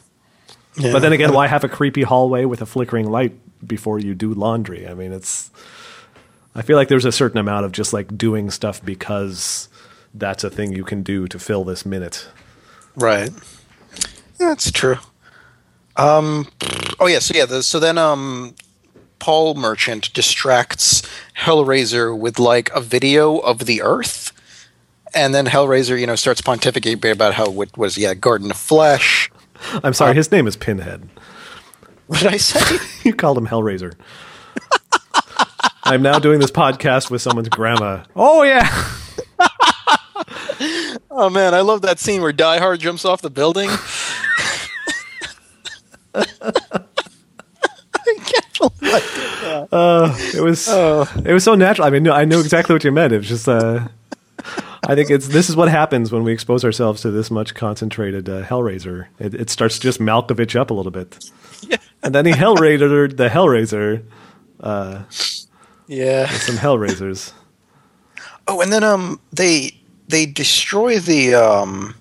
yeah. 0.78 0.92
But 0.92 1.00
then 1.00 1.14
again, 1.14 1.34
why 1.34 1.48
have 1.48 1.64
a 1.64 1.70
creepy 1.70 2.04
hallway 2.04 2.46
with 2.46 2.62
a 2.62 2.66
flickering 2.66 3.10
light 3.10 3.34
before 3.66 4.00
you 4.00 4.14
do 4.14 4.34
laundry? 4.34 4.88
I 4.88 4.94
mean, 4.94 5.12
it's. 5.12 5.50
I 6.56 6.62
feel 6.62 6.78
like 6.78 6.88
there's 6.88 7.06
a 7.06 7.12
certain 7.12 7.40
amount 7.40 7.66
of 7.66 7.72
just 7.72 7.94
like 7.94 8.16
doing 8.16 8.52
stuff 8.52 8.84
because 8.86 9.70
that's 10.14 10.44
a 10.44 10.52
thing 10.52 10.72
you 10.72 10.84
can 10.84 11.02
do 11.02 11.28
to 11.28 11.40
fill 11.40 11.64
this 11.64 11.84
minute. 11.84 12.28
Right. 12.96 13.32
Yeah, 14.40 14.50
that's 14.50 14.72
true. 14.72 14.98
Um, 15.96 16.48
oh 17.00 17.08
yeah, 17.08 17.20
so 17.20 17.36
yeah, 17.36 17.46
the, 17.46 17.64
so 17.64 17.80
then 17.80 17.98
um, 17.98 18.56
Paul 19.24 19.56
Merchant 19.56 20.14
distracts 20.14 21.02
Hellraiser 21.40 22.14
with 22.18 22.40
like 22.40 22.70
a 22.72 22.82
video 22.82 23.38
of 23.38 23.60
the 23.60 23.82
Earth, 23.82 24.34
and 25.16 25.34
then 25.34 25.46
Hellraiser, 25.46 25.98
you 25.98 26.06
know, 26.06 26.18
starts 26.18 26.42
pontificating 26.42 27.10
about 27.10 27.34
how 27.34 27.62
it 27.62 27.78
was 27.78 27.98
yeah, 27.98 28.16
Garden 28.16 28.52
of 28.52 28.58
Flesh. 28.58 29.32
I'm 29.82 29.94
sorry, 29.94 30.12
um, 30.12 30.18
his 30.18 30.30
name 30.30 30.46
is 30.46 30.58
Pinhead. 30.58 31.08
What 32.08 32.20
did 32.20 32.34
I 32.34 32.36
say? 32.36 32.86
you 33.06 33.14
called 33.16 33.38
him 33.38 33.48
Hellraiser. 33.48 33.94
I'm 35.86 36.02
now 36.02 36.20
doing 36.20 36.42
this 36.42 36.52
podcast 36.52 37.10
with 37.10 37.22
someone's 37.22 37.48
grandma. 37.48 38.04
Oh 38.18 38.44
yeah. 38.44 38.68
Oh 41.16 41.30
man, 41.30 41.54
I 41.54 41.62
love 41.62 41.84
that 41.84 42.00
scene 42.00 42.22
where 42.24 42.34
Die 42.34 42.58
Hard 42.58 42.80
jumps 42.80 43.06
off 43.06 43.22
the 43.22 43.30
building. 43.30 43.70
I 48.56 48.58
can't 48.70 48.80
believe 48.80 48.94
I 48.94 49.00
did 49.00 49.70
that. 49.70 49.74
Uh, 49.74 50.16
it 50.36 50.42
was 50.42 50.68
it 51.26 51.34
was 51.34 51.44
so 51.44 51.56
natural. 51.56 51.88
I 51.88 51.90
mean, 51.90 52.04
no, 52.04 52.14
I 52.14 52.26
knew 52.26 52.40
exactly 52.40 52.74
what 52.74 52.84
you 52.84 52.92
meant. 52.92 53.14
It 53.14 53.18
was 53.18 53.28
just 53.30 53.48
uh, 53.48 53.88
I 54.86 54.96
think 54.96 55.10
it's 55.10 55.28
this 55.30 55.50
is 55.50 55.56
what 55.56 55.70
happens 55.70 56.12
when 56.12 56.24
we 56.24 56.32
expose 56.34 56.64
ourselves 56.66 57.02
to 57.02 57.12
this 57.12 57.32
much 57.32 57.56
concentrated 57.56 58.28
uh, 58.30 58.44
Hellraiser. 58.44 59.08
It, 59.20 59.34
it 59.34 59.50
starts 59.50 59.76
to 59.76 59.82
just 59.82 60.00
Malkovich 60.00 60.56
up 60.60 60.70
a 60.72 60.74
little 60.74 60.92
bit, 60.92 61.18
Yeah. 61.62 61.78
and 62.04 62.14
then 62.14 62.26
he 62.26 62.34
Hellraiser 62.34 63.16
the 63.16 63.30
Hellraiser 63.30 64.04
Yeah. 65.88 66.28
some 66.30 66.56
Hellraisers. 66.58 67.34
Oh, 68.48 68.62
and 68.62 68.72
then 68.74 68.84
um, 68.84 69.20
they 69.32 69.72
they 70.10 70.26
destroy 70.26 71.00
the 71.00 71.34
um, 71.36 71.96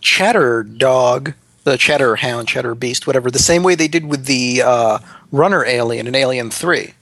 chatter 0.00 0.62
dog, 0.62 1.34
the 1.64 1.76
Cheddar 1.76 2.16
hound, 2.16 2.48
Cheddar 2.48 2.74
beast, 2.74 3.06
whatever, 3.06 3.30
the 3.30 3.38
same 3.38 3.62
way 3.62 3.74
they 3.74 3.88
did 3.88 4.06
with 4.06 4.26
the 4.26 4.62
uh, 4.62 4.98
runner 5.30 5.64
alien 5.64 6.06
in 6.06 6.14
Alien 6.14 6.50
Three. 6.50 6.94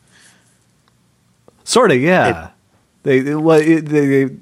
Sort 1.65 1.91
of, 1.91 2.01
yeah. 2.01 2.51
they 3.03 3.21
they, 3.21 3.33
they 3.33 3.81
they 3.81 4.37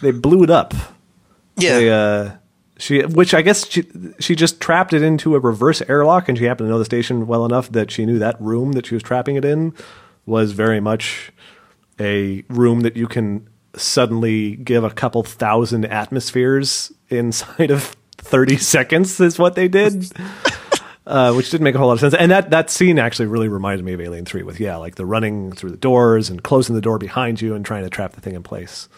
they 0.00 0.10
blew 0.10 0.42
it 0.42 0.50
up. 0.50 0.74
Yeah. 1.56 1.78
They, 1.78 1.90
uh, 1.90 2.30
she, 2.78 3.02
which 3.02 3.32
I 3.32 3.42
guess 3.42 3.68
she, 3.68 3.84
she 4.18 4.34
just 4.34 4.60
trapped 4.60 4.92
it 4.92 5.02
into 5.02 5.36
a 5.36 5.38
reverse 5.38 5.82
airlock, 5.82 6.28
and 6.28 6.36
she 6.36 6.44
happened 6.44 6.66
to 6.66 6.70
know 6.70 6.78
the 6.80 6.84
station 6.84 7.28
well 7.28 7.44
enough 7.44 7.70
that 7.70 7.92
she 7.92 8.04
knew 8.04 8.18
that 8.18 8.40
room 8.40 8.72
that 8.72 8.86
she 8.86 8.94
was 8.94 9.04
trapping 9.04 9.36
it 9.36 9.44
in 9.44 9.72
was 10.26 10.52
very 10.52 10.80
much 10.80 11.30
a 12.00 12.44
room 12.48 12.80
that 12.80 12.96
you 12.96 13.06
can 13.06 13.48
suddenly 13.76 14.56
give 14.56 14.82
a 14.82 14.90
couple 14.90 15.22
thousand 15.22 15.84
atmospheres 15.84 16.92
inside 17.08 17.70
of 17.70 17.96
30 18.22 18.56
seconds 18.56 19.20
is 19.20 19.38
what 19.38 19.54
they 19.54 19.68
did. 19.68 20.10
Uh, 21.04 21.32
which 21.34 21.50
didn't 21.50 21.64
make 21.64 21.74
a 21.74 21.78
whole 21.78 21.88
lot 21.88 21.94
of 21.94 21.98
sense. 22.00 22.14
And 22.14 22.30
that, 22.30 22.50
that 22.50 22.70
scene 22.70 22.96
actually 22.96 23.26
really 23.26 23.48
reminded 23.48 23.84
me 23.84 23.92
of 23.92 24.00
Alien 24.00 24.24
3 24.24 24.44
with, 24.44 24.60
yeah, 24.60 24.76
like 24.76 24.94
the 24.94 25.04
running 25.04 25.50
through 25.50 25.72
the 25.72 25.76
doors 25.76 26.30
and 26.30 26.40
closing 26.44 26.76
the 26.76 26.80
door 26.80 26.96
behind 26.96 27.40
you 27.40 27.56
and 27.56 27.66
trying 27.66 27.82
to 27.82 27.90
trap 27.90 28.12
the 28.12 28.20
thing 28.20 28.36
in 28.36 28.44
place. 28.44 28.88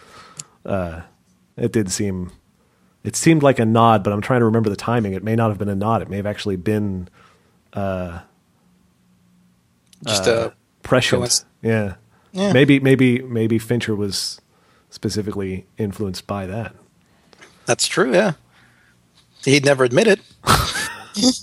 Uh, 0.66 1.00
it 1.56 1.72
did 1.72 1.90
seem, 1.90 2.30
it 3.04 3.16
seemed 3.16 3.42
like 3.42 3.58
a 3.58 3.64
nod, 3.64 4.04
but 4.04 4.12
I'm 4.12 4.20
trying 4.20 4.40
to 4.40 4.44
remember 4.44 4.68
the 4.68 4.76
timing. 4.76 5.14
It 5.14 5.24
may 5.24 5.34
not 5.34 5.48
have 5.48 5.56
been 5.56 5.70
a 5.70 5.74
nod. 5.74 6.02
It 6.02 6.10
may 6.10 6.16
have 6.18 6.26
actually 6.26 6.56
been 6.56 7.08
Just 10.04 10.28
uh, 10.28 10.50
prescient. 10.82 11.22
Coinc- 11.22 11.44
Yeah. 11.62 11.94
Yeah. 12.32 12.52
Maybe, 12.52 12.80
maybe, 12.80 13.22
maybe 13.22 13.58
Fincher 13.58 13.96
was 13.96 14.42
specifically 14.90 15.64
influenced 15.78 16.26
by 16.26 16.44
that. 16.46 16.74
that's 17.64 17.86
true. 17.86 18.12
Yeah. 18.12 18.32
He'd 19.44 19.64
never 19.64 19.84
admit 19.84 20.06
it. 20.06 20.20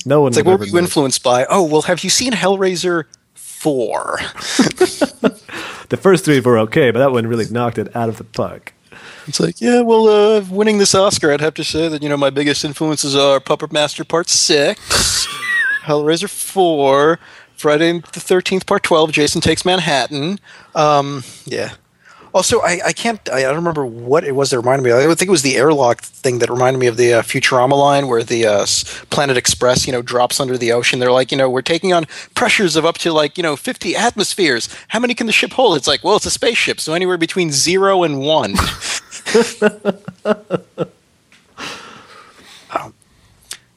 No 0.06 0.20
one 0.20 0.28
It's 0.32 0.36
like, 0.38 0.46
what 0.46 0.60
were 0.60 0.66
you 0.66 0.76
it. 0.76 0.82
influenced 0.82 1.24
by? 1.24 1.46
Oh, 1.50 1.64
well, 1.64 1.84
have 1.84 2.04
you 2.04 2.10
seen 2.10 2.34
Hellraiser 2.34 3.06
Four? 3.36 4.20
The 5.90 5.98
first 5.98 6.24
three 6.24 6.40
were 6.40 6.58
okay, 6.60 6.90
but 6.92 7.00
that 7.00 7.12
one 7.12 7.28
really 7.28 7.46
knocked 7.50 7.78
it 7.78 7.94
out 7.96 8.08
of 8.08 8.18
the 8.18 8.24
park. 8.24 8.74
It's 9.28 9.40
like, 9.42 9.60
yeah, 9.60 9.82
well, 9.82 10.08
uh, 10.08 10.42
winning 10.50 10.78
this 10.78 10.96
Oscar, 10.96 11.32
I'd 11.34 11.42
have 11.42 11.54
to 11.56 11.64
say 11.66 11.90
that 11.90 12.02
you 12.02 12.08
know 12.10 12.16
my 12.16 12.30
biggest 12.30 12.64
influences 12.64 13.14
are 13.16 13.40
Puppet 13.42 13.74
Master 13.74 14.06
Part 14.06 14.30
Six, 14.30 15.28
Hellraiser 15.84 16.30
Four, 16.30 17.20
Friday 17.56 18.00
the 18.00 18.20
Thirteenth 18.22 18.66
Part 18.66 18.84
Twelve, 18.84 19.12
Jason 19.12 19.42
Takes 19.42 19.66
Manhattan. 19.66 20.40
Um, 20.76 21.24
yeah. 21.46 21.74
Also, 22.34 22.62
I, 22.62 22.80
I 22.88 22.94
can't. 22.94 23.20
I 23.30 23.42
don't 23.42 23.56
remember 23.56 23.86
what 23.86 24.24
it 24.24 24.34
was 24.34 24.52
that 24.52 24.58
reminded 24.58 24.84
me. 24.84 24.92
I 24.94 25.04
think 25.16 25.24
it 25.24 25.30
was 25.30 25.42
the 25.42 25.58
airlock 25.58 26.02
thing 26.02 26.40
that 26.40 26.50
reminded 26.50 26.80
me 26.80 26.88
of 26.88 26.96
the 26.96 27.16
uh, 27.16 27.22
Futurama 27.22 27.78
line 27.78 28.08
where 28.08 28.24
the 28.24 28.46
uh, 28.46 28.66
Planet 29.10 29.36
Express, 29.36 29.86
you 29.86 29.92
know, 29.92 30.02
drops 30.02 30.40
under 30.40 30.58
the 30.58 30.72
ocean. 30.72 31.00
They're 31.00 31.12
like, 31.12 31.32
you 31.32 31.38
know, 31.38 31.50
we're 31.50 31.62
taking 31.62 31.92
on 31.92 32.06
pressures 32.34 32.76
of 32.78 32.86
up 32.86 32.98
to 33.00 33.12
like, 33.12 33.38
you 33.38 33.44
know, 33.44 33.58
fifty 33.58 33.96
atmospheres. 33.96 34.70
How 34.90 35.00
many 35.00 35.14
can 35.14 35.28
the 35.28 35.34
ship 35.34 35.52
hold? 35.52 35.76
It's 35.76 35.88
like, 35.88 36.04
well, 36.04 36.16
it's 36.16 36.26
a 36.26 36.32
spaceship, 36.32 36.80
so 36.80 36.94
anywhere 36.94 37.18
between 37.18 37.52
zero 37.52 38.04
and 38.04 38.20
one. 38.22 38.56
Um, 42.74 42.94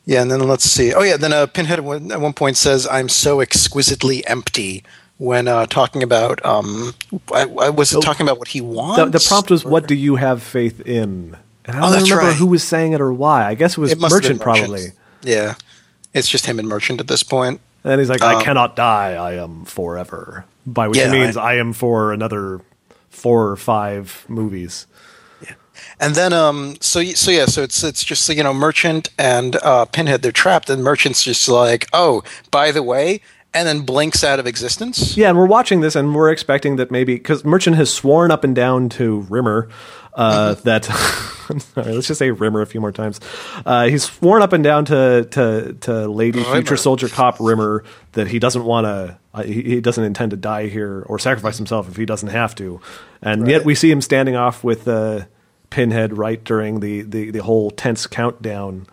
yeah, 0.07 0.23
and 0.23 0.31
then 0.31 0.41
let's 0.41 0.65
see. 0.65 0.95
Oh, 0.95 1.03
yeah, 1.03 1.17
then 1.17 1.33
uh, 1.33 1.47
Pinhead 1.47 1.79
at 1.81 2.21
one 2.21 2.33
point 2.33 2.57
says, 2.57 2.87
"I'm 2.89 3.09
so 3.09 3.41
exquisitely 3.41 4.25
empty." 4.27 4.85
When 5.17 5.47
uh, 5.47 5.67
talking 5.67 6.03
about, 6.03 6.45
um, 6.45 6.93
I, 7.33 7.43
I 7.43 7.71
was 7.71 7.93
it 7.93 8.03
talking 8.03 8.27
about 8.27 8.39
what 8.39 8.49
he 8.49 8.61
wants. 8.61 8.97
The, 8.97 9.19
the 9.19 9.25
prompt 9.29 9.49
was, 9.51 9.65
"What 9.65 9.87
do 9.87 9.95
you 9.95 10.17
have 10.17 10.43
faith 10.43 10.81
in?" 10.81 11.37
And 11.67 11.77
I 11.77 11.79
Oh, 11.79 11.83
don't 11.83 11.93
that's 11.93 12.11
remember 12.11 12.31
right. 12.31 12.37
who 12.37 12.47
was 12.47 12.65
saying 12.65 12.93
it 12.95 13.01
or 13.01 13.13
why. 13.13 13.47
I 13.47 13.55
guess 13.55 13.73
it 13.73 13.79
was 13.79 13.93
It 13.93 14.01
Merchant, 14.01 14.41
probably. 14.41 14.87
Yeah, 15.23 15.55
it's 16.13 16.29
just 16.29 16.47
him 16.47 16.59
and 16.59 16.67
Merchant 16.69 17.01
at 17.01 17.07
this 17.09 17.23
point. 17.23 17.61
And 17.85 18.01
he's 18.01 18.11
like, 18.11 18.23
Um, 18.23 18.37
"I 18.37 18.43
cannot 18.43 18.75
die. 18.75 19.13
I 19.13 19.35
am 19.35 19.65
forever." 19.65 20.47
By 20.67 20.89
which 20.89 20.99
Yeah, 20.99 21.13
means 21.13 21.37
I- 21.37 21.53
I, 21.53 21.55
am 21.59 21.73
for 21.75 22.13
another 22.13 22.61
four 23.11 23.49
or 23.51 23.57
five 23.57 24.25
movies. 24.29 24.87
And 26.01 26.15
then, 26.15 26.33
um, 26.33 26.77
so 26.81 27.03
so 27.05 27.31
yeah, 27.31 27.47
so 27.47 27.63
it's 27.63 27.85
it's 27.85 28.03
just 28.03 28.29
you 28.29 28.43
know 28.43 28.55
Merchant 28.55 29.11
and 29.19 29.57
uh, 29.57 29.85
Pinhead 29.85 30.23
they're 30.23 30.33
trapped, 30.33 30.69
and 30.71 30.83
Merchant's 30.83 31.23
just 31.23 31.49
like, 31.49 31.87
oh, 31.93 32.23
by 32.51 32.71
the 32.73 32.83
way, 32.83 33.21
and 33.55 33.67
then 33.67 33.83
blinks 33.83 34.25
out 34.25 34.39
of 34.41 34.47
existence. 34.47 35.17
Yeah, 35.17 35.29
and 35.31 35.39
we're 35.39 35.47
watching 35.47 35.81
this, 35.81 35.95
and 35.97 36.15
we're 36.15 36.31
expecting 36.31 36.77
that 36.77 36.91
maybe 36.91 37.15
because 37.15 37.45
Merchant 37.45 37.77
has 37.77 37.93
sworn 37.93 38.31
up 38.31 38.45
and 38.45 38.55
down 38.55 38.89
to 38.91 39.21
Rimmer 39.31 39.69
uh, 40.15 40.55
Mm-hmm. 40.55 40.63
that 40.63 40.85
sorry, 41.75 41.93
let's 41.93 42.07
just 42.07 42.19
say 42.19 42.31
Rimmer 42.31 42.61
a 42.61 42.67
few 42.67 42.81
more 42.81 42.93
times. 42.93 43.21
Uh, 43.67 43.87
he's 43.89 44.05
sworn 44.05 44.43
up 44.43 44.53
and 44.53 44.63
down 44.63 44.85
to 44.87 45.27
to 45.31 45.73
to 45.81 46.09
Lady 46.09 46.41
Rimmer. 46.41 46.55
Future 46.55 46.77
Soldier 46.77 47.09
Cop 47.09 47.37
Rimmer 47.41 47.85
that 48.13 48.29
he 48.29 48.39
doesn't 48.39 48.65
want 48.65 48.85
to. 48.87 49.19
Uh, 49.33 49.43
he, 49.43 49.63
he 49.63 49.81
doesn't 49.81 50.05
intend 50.05 50.31
to 50.31 50.37
die 50.37 50.69
here 50.69 51.03
or 51.07 51.19
sacrifice 51.19 51.57
himself 51.57 51.89
if 51.89 51.97
he 51.97 52.07
doesn't 52.07 52.29
have 52.29 52.55
to, 52.57 52.81
and 53.23 53.49
yet 53.49 53.65
we 53.65 53.75
see 53.75 53.91
him 53.91 54.01
standing 54.01 54.37
off 54.37 54.63
with 54.63 54.87
uh, 54.87 55.25
Pinhead 55.71 56.17
right 56.17 56.43
during 56.45 56.79
the, 56.79 57.03
the 57.03 57.31
the 57.33 57.43
whole 57.43 57.71
tense 57.73 58.07
countdown 58.07 58.87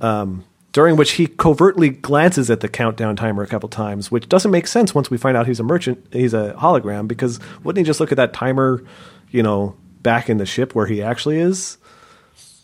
um, 0.00 0.44
during 0.72 0.96
which 0.96 1.12
he 1.12 1.26
covertly 1.26 1.90
glances 1.90 2.50
at 2.50 2.60
the 2.60 2.68
countdown 2.68 3.14
timer 3.16 3.42
a 3.42 3.46
couple 3.46 3.68
times, 3.68 4.10
which 4.10 4.28
doesn't 4.28 4.50
make 4.50 4.66
sense 4.66 4.94
once 4.94 5.10
we 5.10 5.18
find 5.18 5.36
out 5.36 5.46
he's 5.46 5.60
a 5.60 5.62
merchant, 5.64 6.04
he's 6.12 6.32
a 6.34 6.54
hologram, 6.58 7.06
because 7.06 7.38
wouldn't 7.62 7.84
he 7.84 7.88
just 7.88 8.00
look 8.00 8.10
at 8.12 8.16
that 8.16 8.32
timer, 8.32 8.82
you 9.30 9.42
know, 9.42 9.76
back 10.02 10.28
in 10.30 10.38
the 10.38 10.46
ship 10.46 10.74
where 10.74 10.86
he 10.86 11.02
actually 11.02 11.38
is, 11.38 11.78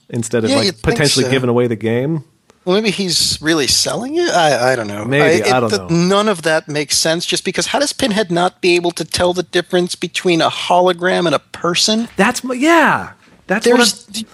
instead 0.08 0.44
of 0.44 0.50
Yeah, 0.50 0.56
like 0.56 0.82
potentially 0.82 1.24
so. 1.26 1.30
giving 1.30 1.50
away 1.50 1.66
the 1.66 1.76
game? 1.76 2.24
Well, 2.64 2.74
maybe 2.76 2.90
he's 2.90 3.38
really 3.40 3.66
selling 3.66 4.16
it. 4.16 4.28
I, 4.30 4.72
I 4.72 4.76
don't 4.76 4.88
know. 4.88 5.04
Maybe, 5.04 5.42
I 5.44 5.58
don't 5.60 5.70
know. 5.72 5.88
None 5.88 6.28
of 6.28 6.42
that 6.42 6.68
makes 6.68 6.98
sense. 6.98 7.24
Just 7.24 7.42
because, 7.44 7.68
how 7.68 7.78
does 7.78 7.94
Pinhead 7.94 8.30
not 8.30 8.60
be 8.60 8.74
able 8.76 8.90
to 8.90 9.06
tell 9.06 9.32
the 9.32 9.42
difference 9.42 9.94
between 9.94 10.42
a 10.42 10.50
hologram 10.50 11.24
and 11.24 11.34
a 11.34 11.38
person? 11.38 12.08
That's 12.16 12.44
my, 12.44 12.54
yeah, 12.54 13.12
that's 13.46 13.66
what 13.66 13.76
There's, 13.76 14.06
I'm- 14.14 14.26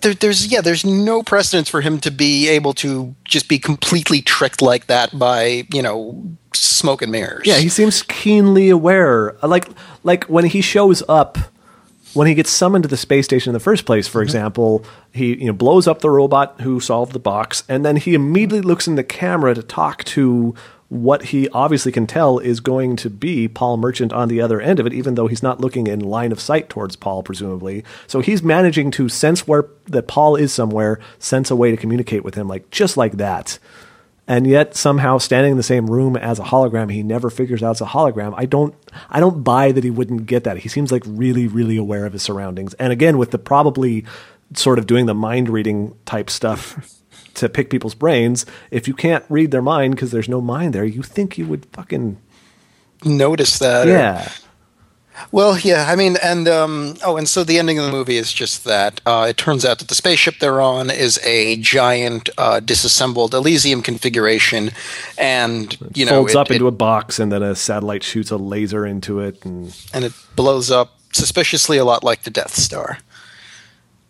there, 0.00 0.14
there's, 0.14 0.46
yeah, 0.46 0.60
there's 0.60 0.84
no 0.84 1.22
precedence 1.22 1.68
for 1.68 1.80
him 1.80 2.00
to 2.00 2.10
be 2.10 2.48
able 2.48 2.72
to 2.74 3.14
just 3.24 3.48
be 3.48 3.58
completely 3.58 4.22
tricked 4.22 4.62
like 4.62 4.86
that 4.86 5.18
by, 5.18 5.66
you 5.72 5.82
know, 5.82 6.22
smoke 6.54 7.02
and 7.02 7.12
mirrors. 7.12 7.46
Yeah, 7.46 7.58
he 7.58 7.68
seems 7.68 8.02
keenly 8.02 8.70
aware. 8.70 9.36
Like 9.42 9.68
like 10.02 10.24
when 10.24 10.44
he 10.46 10.60
shows 10.60 11.02
up, 11.08 11.38
when 12.14 12.26
he 12.26 12.34
gets 12.34 12.50
summoned 12.50 12.84
to 12.84 12.88
the 12.88 12.96
space 12.96 13.24
station 13.24 13.50
in 13.50 13.54
the 13.54 13.60
first 13.60 13.84
place, 13.84 14.08
for 14.08 14.18
mm-hmm. 14.18 14.24
example, 14.24 14.84
he 15.12 15.36
you 15.36 15.46
know 15.46 15.52
blows 15.52 15.86
up 15.86 16.00
the 16.00 16.10
robot 16.10 16.60
who 16.60 16.80
solved 16.80 17.12
the 17.12 17.18
box, 17.18 17.62
and 17.68 17.84
then 17.84 17.96
he 17.96 18.14
immediately 18.14 18.60
looks 18.60 18.86
in 18.86 18.96
the 18.96 19.04
camera 19.04 19.54
to 19.54 19.62
talk 19.62 20.04
to 20.04 20.54
what 20.90 21.26
he 21.26 21.48
obviously 21.50 21.92
can 21.92 22.04
tell 22.04 22.40
is 22.40 22.58
going 22.58 22.96
to 22.96 23.08
be 23.08 23.46
Paul 23.46 23.76
Merchant 23.76 24.12
on 24.12 24.26
the 24.26 24.40
other 24.40 24.60
end 24.60 24.80
of 24.80 24.86
it, 24.86 24.92
even 24.92 25.14
though 25.14 25.28
he's 25.28 25.42
not 25.42 25.60
looking 25.60 25.86
in 25.86 26.00
line 26.00 26.32
of 26.32 26.40
sight 26.40 26.68
towards 26.68 26.96
Paul, 26.96 27.22
presumably. 27.22 27.84
So 28.08 28.18
he's 28.20 28.42
managing 28.42 28.90
to 28.92 29.08
sense 29.08 29.46
where 29.46 29.66
that 29.86 30.08
Paul 30.08 30.34
is 30.34 30.52
somewhere, 30.52 30.98
sense 31.20 31.48
a 31.48 31.56
way 31.56 31.70
to 31.70 31.76
communicate 31.76 32.24
with 32.24 32.34
him, 32.34 32.48
like 32.48 32.70
just 32.70 32.96
like 32.96 33.18
that. 33.18 33.60
And 34.26 34.48
yet 34.48 34.74
somehow 34.74 35.18
standing 35.18 35.52
in 35.52 35.56
the 35.56 35.62
same 35.62 35.88
room 35.88 36.16
as 36.16 36.40
a 36.40 36.44
hologram 36.44 36.90
he 36.90 37.04
never 37.04 37.30
figures 37.30 37.62
out 37.62 37.72
it's 37.72 37.80
a 37.80 37.86
hologram. 37.86 38.34
I 38.36 38.46
don't 38.46 38.74
i 39.08 39.18
don't 39.18 39.42
buy 39.42 39.72
that 39.72 39.84
he 39.84 39.90
wouldn't 39.90 40.26
get 40.26 40.42
that. 40.44 40.58
He 40.58 40.68
seems 40.68 40.90
like 40.90 41.02
really 41.06 41.46
really 41.46 41.76
aware 41.76 42.04
of 42.04 42.12
his 42.12 42.22
surroundings. 42.22 42.74
And 42.74 42.92
again 42.92 43.18
with 43.18 43.30
the 43.30 43.38
probably 43.38 44.04
sort 44.54 44.78
of 44.78 44.86
doing 44.86 45.06
the 45.06 45.14
mind 45.14 45.48
reading 45.48 45.96
type 46.04 46.30
stuff 46.30 46.96
to 47.40 47.48
pick 47.48 47.68
people's 47.70 47.94
brains 47.94 48.46
if 48.70 48.86
you 48.88 48.94
can't 48.94 49.24
read 49.28 49.50
their 49.50 49.62
mind 49.62 49.94
because 49.94 50.10
there's 50.12 50.28
no 50.28 50.40
mind 50.40 50.72
there 50.74 50.84
you 50.84 51.02
think 51.02 51.36
you 51.36 51.44
would 51.46 51.66
fucking 51.72 52.16
notice 53.04 53.58
that. 53.58 53.86
or- 53.88 53.90
yeah 53.90 54.30
Well, 55.32 55.58
yeah, 55.58 55.84
I 55.86 55.96
mean, 55.96 56.16
and 56.22 56.48
um, 56.48 56.94
oh, 57.04 57.18
and 57.18 57.28
so 57.28 57.44
the 57.44 57.58
ending 57.58 57.78
of 57.78 57.84
the 57.84 57.92
movie 57.92 58.16
is 58.16 58.32
just 58.32 58.64
that. 58.64 59.02
Uh, 59.04 59.26
it 59.28 59.36
turns 59.36 59.66
out 59.66 59.78
that 59.80 59.88
the 59.88 59.94
spaceship 59.94 60.36
they're 60.40 60.62
on 60.62 60.88
is 60.88 61.20
a 61.24 61.56
giant 61.58 62.30
uh, 62.38 62.58
disassembled 62.60 63.34
Elysium 63.34 63.82
configuration, 63.82 64.70
and 65.18 65.76
you 65.94 66.06
know, 66.06 66.12
folds 66.22 66.32
it, 66.32 66.38
up 66.38 66.50
it- 66.50 66.54
into 66.54 66.68
a 66.68 66.70
box, 66.72 67.18
and 67.18 67.30
then 67.30 67.42
a 67.42 67.54
satellite 67.54 68.02
shoots 68.02 68.30
a 68.30 68.38
laser 68.38 68.86
into 68.86 69.20
it, 69.20 69.44
and 69.44 69.76
and 69.92 70.04
it 70.06 70.12
blows 70.36 70.70
up 70.70 70.98
suspiciously 71.12 71.76
a 71.76 71.84
lot 71.84 72.02
like 72.02 72.22
the 72.22 72.30
Death 72.30 72.54
Star. 72.54 72.98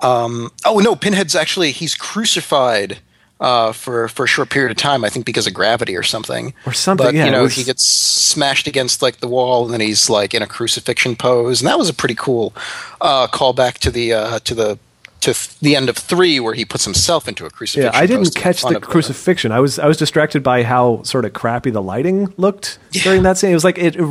Um, 0.00 0.50
oh 0.64 0.78
no, 0.78 0.94
Pinhead's 0.94 1.34
actually 1.34 1.72
he's 1.72 1.96
crucified 1.96 3.00
uh, 3.40 3.72
for 3.72 4.06
for 4.08 4.24
a 4.24 4.28
short 4.28 4.50
period 4.50 4.70
of 4.70 4.76
time. 4.76 5.04
I 5.04 5.08
think 5.08 5.24
because 5.26 5.46
of 5.46 5.54
gravity 5.54 5.96
or 5.96 6.02
something. 6.02 6.52
Or 6.66 6.72
something, 6.72 7.06
But 7.06 7.14
yeah, 7.14 7.24
you 7.26 7.30
know, 7.30 7.42
was- 7.44 7.54
he 7.56 7.64
gets 7.64 7.84
smashed 7.84 8.66
against 8.66 9.02
like 9.02 9.18
the 9.20 9.28
wall, 9.28 9.64
and 9.64 9.72
then 9.72 9.80
he's 9.80 10.10
like 10.10 10.34
in 10.34 10.42
a 10.42 10.46
crucifixion 10.46 11.16
pose, 11.16 11.60
and 11.60 11.68
that 11.68 11.78
was 11.78 11.88
a 11.88 11.94
pretty 11.94 12.14
cool 12.14 12.52
uh, 13.00 13.26
callback 13.28 13.78
to 13.78 13.90
the 13.90 14.12
uh, 14.12 14.38
to 14.40 14.54
the 14.54 14.78
to 15.20 15.34
th- 15.34 15.58
the 15.60 15.76
end 15.76 15.88
of 15.90 15.98
three 15.98 16.40
where 16.40 16.54
he 16.54 16.64
puts 16.64 16.84
himself 16.86 17.28
into 17.28 17.44
a 17.44 17.50
crucifixion. 17.50 17.92
yeah, 17.92 17.98
I 17.98 18.06
didn't 18.06 18.34
catch 18.34 18.62
the 18.62 18.80
crucifixion. 18.80 19.52
I 19.52 19.60
was 19.60 19.78
I 19.78 19.86
was 19.86 19.96
distracted 19.98 20.42
by 20.42 20.62
how 20.62 21.02
sort 21.02 21.24
of 21.26 21.32
crappy 21.34 21.70
the 21.70 21.82
lighting 21.82 22.32
looked 22.38 22.78
during 22.92 23.22
that 23.24 23.36
scene. 23.38 23.50
It 23.50 23.54
was 23.54 23.64
like 23.64 23.76
it 23.78 23.96
it 23.96 24.02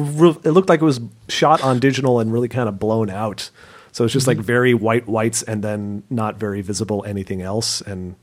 looked 0.52 0.70
like 0.70 0.82
it 0.82 0.86
was 0.86 1.00
shot 1.28 1.62
on 1.64 1.80
digital 1.80 2.20
and 2.20 2.32
really 2.34 2.48
kind 2.50 2.70
of 2.70 2.78
blown 2.80 3.10
out. 3.10 3.50
So 3.92 4.04
it's 4.04 4.14
just 4.14 4.28
Mm-hmm. 4.28 4.38
like 4.40 4.46
very 4.46 4.74
white 4.76 5.08
whites 5.08 5.42
and 5.42 5.64
then 5.64 6.04
not 6.12 6.38
very 6.38 6.62
visible 6.62 7.04
anything 7.08 7.42
else 7.42 7.82
and. 7.82 8.16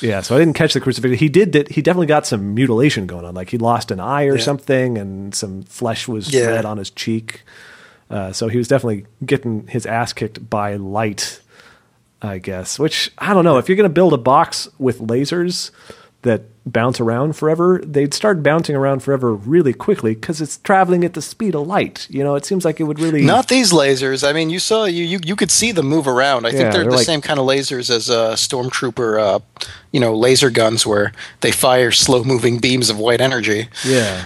Yeah, 0.00 0.20
so 0.20 0.36
I 0.36 0.38
didn't 0.38 0.54
catch 0.54 0.74
the 0.74 0.80
crucifixion. 0.80 1.18
He 1.18 1.28
did. 1.28 1.50
did 1.50 1.68
he 1.68 1.82
definitely 1.82 2.06
got 2.06 2.26
some 2.26 2.54
mutilation 2.54 3.06
going 3.06 3.24
on. 3.24 3.34
Like 3.34 3.50
he 3.50 3.58
lost 3.58 3.90
an 3.90 4.00
eye 4.00 4.24
or 4.26 4.36
Yeah. 4.36 4.42
something, 4.44 4.98
and 4.98 5.34
some 5.34 5.62
flesh 5.64 6.06
was 6.08 6.32
Yeah. 6.32 6.46
red 6.46 6.64
on 6.64 6.78
his 6.78 6.90
cheek. 6.90 7.42
Uh, 8.10 8.32
so 8.32 8.48
he 8.48 8.56
was 8.56 8.68
definitely 8.68 9.04
getting 9.24 9.66
his 9.66 9.84
ass 9.86 10.12
kicked 10.12 10.48
by 10.48 10.76
light, 10.76 11.40
I 12.22 12.38
guess. 12.38 12.78
Which 12.78 13.10
I 13.18 13.34
don't 13.34 13.44
know. 13.44 13.58
If 13.58 13.68
you're 13.68 13.76
going 13.76 13.88
to 13.90 13.94
build 13.94 14.12
a 14.14 14.18
box 14.18 14.68
with 14.78 14.98
lasers 15.00 15.70
that 16.22 16.42
bounce 16.66 17.00
around 17.00 17.34
forever, 17.34 17.80
they'd 17.84 18.12
start 18.12 18.42
bouncing 18.42 18.76
around 18.76 19.00
forever 19.02 19.32
really 19.32 19.72
quickly 19.72 20.14
because 20.14 20.40
it's 20.42 20.58
traveling 20.58 21.02
at 21.04 21.14
the 21.14 21.22
speed 21.22 21.54
of 21.54 21.66
light. 21.66 22.06
You 22.10 22.22
know, 22.24 22.34
it 22.34 22.44
seems 22.44 22.64
like 22.64 22.78
it 22.80 22.84
would 22.84 22.98
really 23.00 23.22
Not 23.22 23.48
these 23.48 23.72
lasers. 23.72 24.28
I 24.28 24.32
mean, 24.32 24.50
you 24.50 24.58
saw 24.58 24.84
you 24.84 25.04
you, 25.04 25.18
you 25.24 25.36
could 25.36 25.50
see 25.50 25.72
them 25.72 25.86
move 25.86 26.06
around. 26.08 26.44
I 26.44 26.50
Yeah, 26.50 26.56
think 26.58 26.72
they're, 26.72 26.82
they're 26.82 26.90
the 26.90 26.96
like- 26.96 27.06
same 27.06 27.20
kind 27.22 27.38
of 27.38 27.46
lasers 27.46 27.88
as 27.88 28.10
uh, 28.10 28.34
stormtrooper, 28.34 29.18
uh, 29.20 29.38
you 29.92 30.00
know, 30.00 30.14
laser 30.14 30.50
guns 30.50 30.84
where 30.86 31.12
they 31.40 31.52
fire 31.52 31.90
slow 31.92 32.22
moving 32.24 32.58
beams 32.58 32.90
of 32.90 32.98
white 32.98 33.20
energy. 33.20 33.68
yeah. 33.86 34.24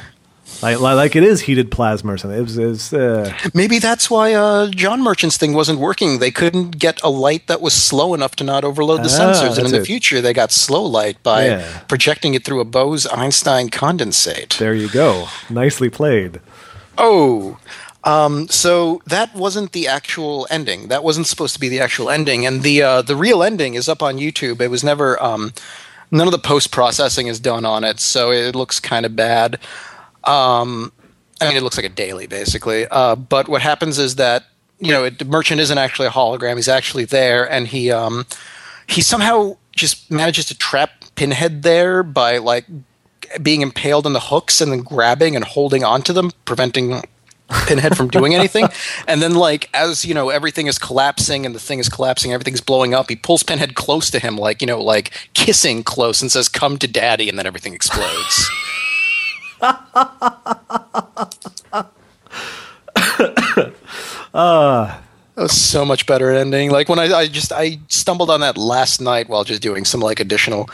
Like, 0.63 0.79
like 0.81 1.17
it 1.17 1.25
is 1.25 1.41
heated 1.43 1.71
plasma 1.71 2.13
or 2.13 2.19
something. 2.19 2.39
It 2.39 2.43
was, 2.43 2.57
it 2.59 2.67
was, 2.67 2.93
uh, 2.95 3.37
Maybe 3.53 3.79
that's 3.79 4.09
why 4.09 4.33
uh, 4.35 4.69
John 4.71 5.03
Merchant's 5.03 5.37
thing 5.37 5.53
wasn't 5.55 5.81
working. 5.81 6.19
They 6.21 6.31
couldn't 6.31 6.79
get 6.79 7.03
a 7.03 7.11
light 7.11 7.49
that 7.49 7.61
was 7.61 7.75
slow 7.75 8.15
enough 8.15 8.37
to 8.37 8.45
not 8.45 8.63
overload 8.65 9.01
the 9.01 9.11
Ah, 9.13 9.33
sensors. 9.33 9.57
And 9.59 9.67
in 9.67 9.73
that's 9.73 9.79
the 9.79 9.85
future, 9.85 10.21
they 10.21 10.33
got 10.33 10.53
slow 10.53 10.83
light 10.85 11.23
by 11.23 11.47
Yeah. 11.47 11.79
projecting 11.89 12.35
it 12.35 12.45
through 12.45 12.61
a 12.61 12.65
Bose 12.65 13.07
Einstein 13.09 13.71
condensate. 13.71 14.57
there 14.59 14.75
you 14.75 14.89
go. 14.89 15.27
Nicely 15.51 15.91
played. 15.91 16.41
Oh, 16.99 17.59
um, 18.05 18.49
so 18.49 19.01
that 19.07 19.35
wasn't 19.35 19.73
the 19.73 19.89
actual 19.89 20.47
ending. 20.51 20.89
That 20.89 21.03
wasn't 21.05 21.27
supposed 21.27 21.55
to 21.55 21.61
be 21.61 21.69
the 21.69 21.81
actual 21.81 22.11
ending, 22.11 22.45
and 22.47 22.63
the 22.63 22.83
uh, 22.83 23.03
the 23.03 23.17
real 23.17 23.43
ending 23.43 23.75
is 23.75 23.89
up 23.89 24.03
on 24.03 24.17
YouTube. 24.19 24.61
It 24.61 24.69
was 24.69 24.83
never. 24.85 25.21
Um, 25.23 25.53
none 26.11 26.27
of 26.27 26.33
the 26.33 26.39
post 26.39 26.71
processing 26.71 27.29
is 27.29 27.41
done 27.41 27.65
on 27.65 27.85
it, 27.85 27.99
so 28.01 28.31
it 28.31 28.55
looks 28.55 28.79
kind 28.81 29.07
of 29.07 29.17
bad. 29.17 29.59
Um, 30.25 30.93
I 31.41 31.49
mean, 31.49 31.57
it 31.57 31.63
looks 31.63 31.77
like 31.77 31.87
a 31.87 31.91
daily, 31.91 32.27
basically. 32.27 32.87
Uh, 32.89 33.17
but 33.17 33.49
what 33.49 33.63
happens 33.63 33.99
is 33.99 34.17
that 34.17 34.45
you 34.83 34.91
know, 34.91 35.05
it, 35.05 35.25
Merchant 35.27 35.61
isn't 35.61 35.79
actually 35.79 36.09
a 36.09 36.11
hologram. 36.11 36.57
He's 36.57 36.69
actually 36.69 37.05
there, 37.05 37.49
and 37.51 37.69
he 37.69 37.91
um, 37.91 38.27
he 38.89 39.01
somehow 39.01 39.57
just 39.75 40.11
manages 40.11 40.47
to 40.47 40.59
trap 40.59 40.91
Pinhead 41.15 41.63
there 41.63 42.03
by 42.03 42.39
like 42.39 42.67
being 43.41 43.63
impaled 43.63 44.07
on 44.07 44.13
the 44.13 44.21
hooks 44.21 44.61
and 44.61 44.73
then 44.73 44.81
grabbing 44.81 45.37
and 45.37 45.45
holding 45.45 45.85
onto 45.85 46.13
them, 46.13 46.33
preventing 46.45 47.01
Pinhead 47.67 47.97
from 47.97 48.09
doing 48.09 48.35
anything. 48.35 48.69
And 49.07 49.23
then, 49.23 49.35
like, 49.35 49.69
as 49.75 50.05
you 50.05 50.15
know, 50.15 50.31
everything 50.31 50.67
is 50.67 50.79
collapsing 50.79 51.45
and 51.45 51.55
the 51.55 51.61
thing 51.61 51.79
is 51.79 51.89
collapsing, 51.89 52.33
everything's 52.33 52.61
blowing 52.61 52.95
up. 52.95 53.09
He 53.09 53.17
pulls 53.17 53.43
Pinhead 53.43 53.75
close 53.75 54.11
to 54.11 54.19
him, 54.19 54.37
like 54.37 54.61
you 54.61 54.67
know, 54.67 54.83
like 54.83 55.13
kissing 55.35 55.85
close, 55.85 56.23
and 56.23 56.31
says, 56.31 56.49
"Come 56.49 56.77
to 56.79 56.89
Daddy," 56.89 57.29
and 57.29 57.39
then 57.39 57.47
everything 57.47 57.75
explodes. 57.75 58.51
That 65.35 65.43
was 65.43 65.61
so 65.61 65.85
much 65.85 66.07
better 66.07 66.31
ending. 66.31 66.71
Like 66.71 66.89
when 66.89 66.99
I, 66.99 67.13
I 67.13 67.27
just 67.27 67.53
I 67.53 67.79
stumbled 67.89 68.29
on 68.29 68.41
that 68.41 68.59
last 68.59 69.01
night 69.01 69.29
while 69.29 69.45
just 69.45 69.63
doing 69.63 69.85
some 69.87 70.01
like 70.01 70.21
additional, 70.21 70.69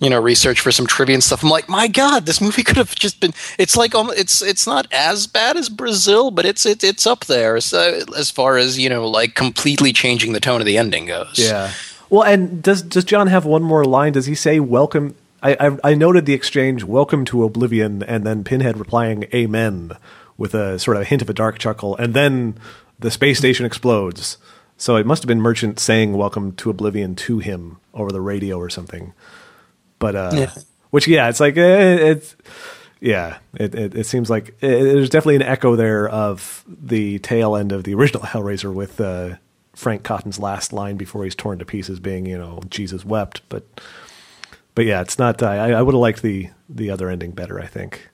you 0.00 0.10
know, 0.10 0.20
research 0.20 0.60
for 0.60 0.72
some 0.72 0.86
trivia 0.86 1.14
and 1.14 1.22
stuff. 1.22 1.44
I'm 1.44 1.48
like, 1.48 1.68
my 1.68 1.86
God, 1.86 2.26
this 2.26 2.40
movie 2.40 2.62
could 2.64 2.76
have 2.76 2.94
just 2.94 3.20
been. 3.20 3.32
It's 3.56 3.76
like 3.76 3.94
um, 3.94 4.10
it's 4.16 4.42
it's 4.42 4.66
not 4.66 4.88
as 4.92 5.28
bad 5.28 5.56
as 5.56 5.68
Brazil, 5.68 6.32
but 6.32 6.44
it's 6.44 6.66
it, 6.66 6.82
it's 6.82 7.06
up 7.06 7.26
there 7.26 7.60
so, 7.60 8.00
as 8.16 8.30
far 8.30 8.56
as 8.56 8.78
you 8.78 8.88
know, 8.88 9.08
like 9.08 9.36
completely 9.36 9.92
changing 9.92 10.32
the 10.32 10.40
tone 10.40 10.60
of 10.60 10.66
the 10.66 10.76
ending 10.76 11.06
goes. 11.06 11.38
Yeah. 11.38 11.72
Well, 12.08 12.24
and 12.24 12.60
does 12.60 12.82
does 12.82 13.04
John 13.04 13.28
have 13.28 13.44
one 13.44 13.62
more 13.62 13.84
line? 13.84 14.12
Does 14.12 14.26
he 14.26 14.34
say 14.34 14.58
"Welcome"? 14.58 15.14
I 15.42 15.56
I, 15.68 15.78
I 15.90 15.94
noted 15.94 16.26
the 16.26 16.34
exchange 16.34 16.84
"Welcome 16.84 17.24
to 17.26 17.44
Oblivion" 17.44 18.02
and 18.02 18.24
then 18.26 18.44
Pinhead 18.44 18.78
replying 18.78 19.24
"Amen" 19.34 19.92
with 20.36 20.54
a 20.54 20.78
sort 20.78 20.96
of 20.96 21.02
a 21.02 21.06
hint 21.06 21.22
of 21.22 21.30
a 21.30 21.34
dark 21.34 21.58
chuckle, 21.58 21.96
and 21.96 22.14
then 22.14 22.58
the 22.98 23.10
space 23.10 23.38
station 23.38 23.64
explodes. 23.66 24.38
So 24.76 24.96
it 24.96 25.04
must 25.06 25.22
have 25.22 25.28
been 25.28 25.40
Merchant 25.40 25.78
saying 25.78 26.14
"Welcome 26.14 26.52
to 26.56 26.70
Oblivion" 26.70 27.14
to 27.16 27.38
him 27.38 27.76
over 27.94 28.10
the 28.12 28.20
radio 28.20 28.58
or 28.58 28.70
something. 28.70 29.12
But 29.98 30.14
uh, 30.16 30.30
Yeah. 30.34 30.50
which 30.90 31.06
yeah, 31.06 31.28
it's 31.28 31.40
like 31.40 31.56
eh, 31.56 31.94
it's 32.10 32.36
yeah, 33.00 33.38
it, 33.54 33.74
it 33.74 33.94
it 33.94 34.04
seems 34.04 34.28
like 34.30 34.48
it, 34.60 34.68
there's 34.82 35.10
definitely 35.10 35.36
an 35.36 35.42
echo 35.42 35.76
there 35.76 36.08
of 36.08 36.64
the 36.66 37.18
tail 37.20 37.56
end 37.56 37.72
of 37.72 37.84
the 37.84 37.94
original 37.94 38.22
Hellraiser 38.22 38.72
with 38.72 39.00
uh, 39.00 39.36
Frank 39.74 40.02
Cotton's 40.02 40.38
last 40.38 40.72
line 40.72 40.96
before 40.96 41.24
he's 41.24 41.34
torn 41.34 41.58
to 41.58 41.64
pieces, 41.64 42.00
being 42.00 42.26
you 42.26 42.38
know 42.38 42.60
Jesus 42.70 43.04
wept. 43.04 43.42
But 43.50 43.64
but 44.80 44.86
yeah, 44.86 45.02
it's 45.02 45.18
not. 45.18 45.42
I, 45.42 45.72
I 45.72 45.82
would 45.82 45.92
have 45.92 46.00
liked 46.00 46.22
the 46.22 46.48
the 46.70 46.90
other 46.90 47.10
ending 47.10 47.32
better. 47.32 47.60
I 47.60 47.66
think 47.66 48.08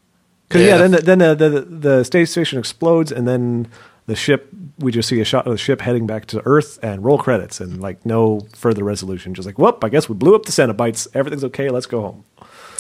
because 0.49 0.63
yeah. 0.63 0.71
Yeah. 0.71 0.79
then 0.79 0.91
the, 0.91 1.01
then 1.01 1.19
the, 1.21 1.35
the 1.37 1.61
the 1.61 2.05
space 2.05 2.33
station 2.33 2.59
explodes 2.59 3.13
and 3.13 3.29
then 3.29 3.69
the 4.07 4.17
ship 4.17 4.49
we 4.77 4.91
just 4.91 5.09
see 5.09 5.21
a 5.21 5.25
shot 5.25 5.47
of 5.47 5.53
the 5.53 5.59
ship 5.59 5.81
heading 5.81 6.09
back 6.09 6.27
to 6.27 6.43
Earth 6.45 6.81
and 6.83 7.05
roll 7.05 7.19
credits 7.19 7.61
and 7.61 7.81
like 7.81 8.05
no 8.05 8.49
further 8.57 8.83
resolution. 8.83 9.33
Just 9.33 9.47
like 9.47 9.61
whoop, 9.61 9.85
I 9.85 9.89
guess 9.89 10.09
we 10.09 10.17
blew 10.17 10.35
up 10.35 10.45
the 10.45 10.51
Cenobites. 10.51 11.07
Everything's 11.15 11.45
okay. 11.45 11.71
Let's 11.71 11.87
go 11.87 12.01
home. 12.01 12.25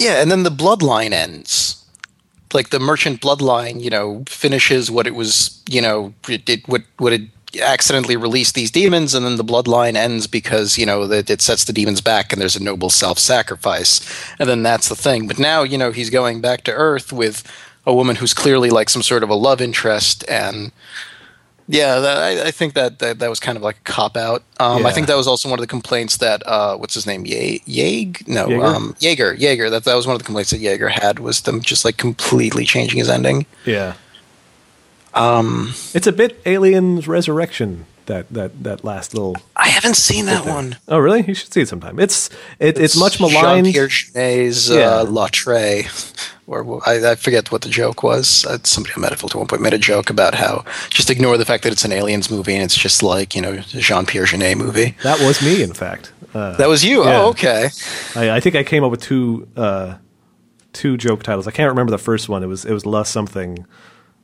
Yeah, 0.01 0.21
and 0.21 0.33
then 0.33 0.43
the 0.43 0.51
bloodline 0.51 1.13
ends. 1.13 1.85
Like 2.53 2.71
the 2.71 2.81
merchant 2.81 3.21
bloodline, 3.21 3.81
you 3.81 3.91
know, 3.91 4.25
finishes 4.27 4.91
what 4.91 5.07
it 5.07 5.15
was, 5.15 5.63
you 5.71 5.81
know, 5.81 6.13
it, 6.29 6.49
it 6.49 6.67
what 6.67 6.83
what 6.99 7.13
it 7.13 7.23
accidentally 7.63 8.17
release 8.17 8.53
these 8.53 8.71
demons, 8.71 9.15
and 9.15 9.25
then 9.25 9.37
the 9.37 9.45
bloodline 9.45 9.95
ends 9.95 10.27
because 10.27 10.77
you 10.79 10.87
know 10.87 11.07
that 11.07 11.31
it 11.31 11.41
sets 11.43 11.65
the 11.65 11.73
demons 11.73 12.01
back, 12.01 12.33
and 12.33 12.41
there's 12.41 12.57
a 12.57 12.63
noble 12.63 12.91
self-sacrifice, 12.91 14.01
and 14.39 14.49
then 14.49 14.63
that's 14.63 14.89
the 14.89 14.97
thing. 14.97 15.27
But 15.27 15.39
now, 15.39 15.63
you 15.63 15.79
know, 15.79 15.93
he's 15.93 16.11
going 16.11 16.41
back 16.41 16.63
to 16.65 16.73
Earth 16.73 17.13
with 17.13 17.43
a 17.87 17.95
woman 17.95 18.17
who's 18.17 18.35
clearly 18.35 18.71
like 18.71 18.89
some 18.91 19.03
sort 19.03 19.23
of 19.23 19.31
a 19.31 19.35
love 19.35 19.61
interest, 19.61 20.25
and 20.29 20.73
yeah, 21.69 21.99
that, 21.99 22.19
I, 22.19 22.47
I 22.49 22.51
think 22.53 22.75
that, 22.75 23.01
that 23.01 23.19
that 23.19 23.29
was 23.31 23.41
kind 23.41 23.57
of 23.57 23.63
like 23.63 23.77
a 23.79 23.83
cop 23.93 24.17
out. 24.17 24.43
Um, 24.61 24.83
Yeah. 24.83 24.89
I 24.89 24.93
think 24.93 25.07
that 25.09 25.17
was 25.17 25.27
also 25.27 25.49
one 25.49 25.59
of 25.59 25.63
the 25.63 25.67
complaints 25.67 26.19
that 26.19 26.47
uh, 26.47 26.77
what's 26.77 26.95
his 26.95 27.07
name, 27.07 27.27
Ye- 27.27 27.63
Yeg? 27.67 28.23
No, 28.29 28.47
Yagher? 28.47 28.65
um, 28.65 28.95
Yagher. 29.01 29.37
Yagher. 29.39 29.71
That 29.71 29.85
that 29.85 29.95
was 29.95 30.07
one 30.07 30.15
of 30.15 30.21
the 30.21 30.25
complaints 30.27 30.51
that 30.51 30.61
Yagher 30.61 30.91
had 30.91 31.19
was 31.19 31.41
them 31.43 31.61
just 31.61 31.85
like 31.85 31.97
completely 31.97 32.65
changing 32.65 32.99
his 32.99 33.09
ending. 33.09 33.47
Yeah. 33.65 33.95
Um, 35.17 35.73
it's 35.95 36.07
a 36.07 36.13
bit 36.13 36.41
Aliens 36.47 37.09
Resurrection 37.09 37.87
that 38.07 38.29
that 38.31 38.63
that 38.65 38.85
last 38.85 39.15
little. 39.15 39.37
I 39.57 39.69
haven't 39.69 39.97
seen 39.97 40.27
that 40.27 40.47
one. 40.47 40.77
Oh, 40.89 40.99
really? 40.99 41.23
You 41.27 41.35
should 41.35 41.53
see 41.53 41.63
it 41.63 41.69
sometime. 41.69 41.99
It's 41.99 42.31
it, 42.59 42.79
it's, 42.79 42.97
much 42.97 43.21
maligned. 43.21 43.67
Jean-Pierre 43.67 43.89
Jeunet's 43.89 44.69
Yeah. 44.69 45.01
uh, 45.01 45.83
or 46.47 46.81
I, 46.89 47.11
I 47.11 47.15
forget 47.17 47.51
what 47.51 47.63
the 47.63 47.69
joke 47.69 48.03
was. 48.03 48.47
Uh, 48.47 48.59
somebody 48.63 48.95
on 48.95 49.03
Metafilter 49.03 49.31
at 49.31 49.35
one 49.37 49.47
point 49.49 49.63
made 49.63 49.75
a 49.75 49.79
joke 49.79 50.11
about 50.11 50.35
how 50.35 50.65
just 50.91 51.11
ignore 51.11 51.37
the 51.37 51.45
fact 51.45 51.65
that 51.65 51.73
it's 51.73 51.85
an 51.85 51.93
aliens 51.93 52.31
movie 52.31 52.55
and 52.55 52.63
it's 52.63 52.77
just 52.77 53.03
like 53.03 53.35
you 53.35 53.43
know 53.43 53.53
a 53.55 53.61
Jean-Pierre 53.63 54.27
Jeunet 54.27 54.57
movie. 54.57 54.95
That 55.03 55.19
was 55.21 55.43
me, 55.43 55.63
in 55.63 55.73
fact. 55.73 56.13
Uh, 56.35 56.57
That 56.57 56.69
was 56.69 56.85
you. 56.85 57.05
Yeah. 57.05 57.23
Oh, 57.23 57.29
okay. 57.31 57.71
I, 58.15 58.31
I 58.37 58.41
think 58.41 58.55
I 58.55 58.63
came 58.63 58.85
up 58.85 58.91
with 58.91 59.01
two 59.03 59.49
uh, 59.57 59.97
two 60.73 60.97
joke 60.97 61.23
titles. 61.23 61.47
I 61.49 61.51
can't 61.51 61.69
remember 61.71 61.91
the 61.91 61.99
first 61.99 62.29
one. 62.29 62.43
It 62.43 62.47
was 62.47 62.65
it 62.65 62.73
was 62.73 62.87
La 62.87 63.03
something. 63.03 63.67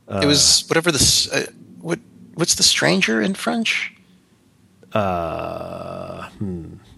It 0.09 0.27
was 0.27 0.65
whatever 0.69 0.93
this. 0.93 1.31
Uh, 1.31 1.47
what 1.81 1.99
what's 2.35 2.55
the 2.55 2.63
stranger 2.63 3.21
in 3.21 3.35
French? 3.35 3.93
Uh, 4.93 6.29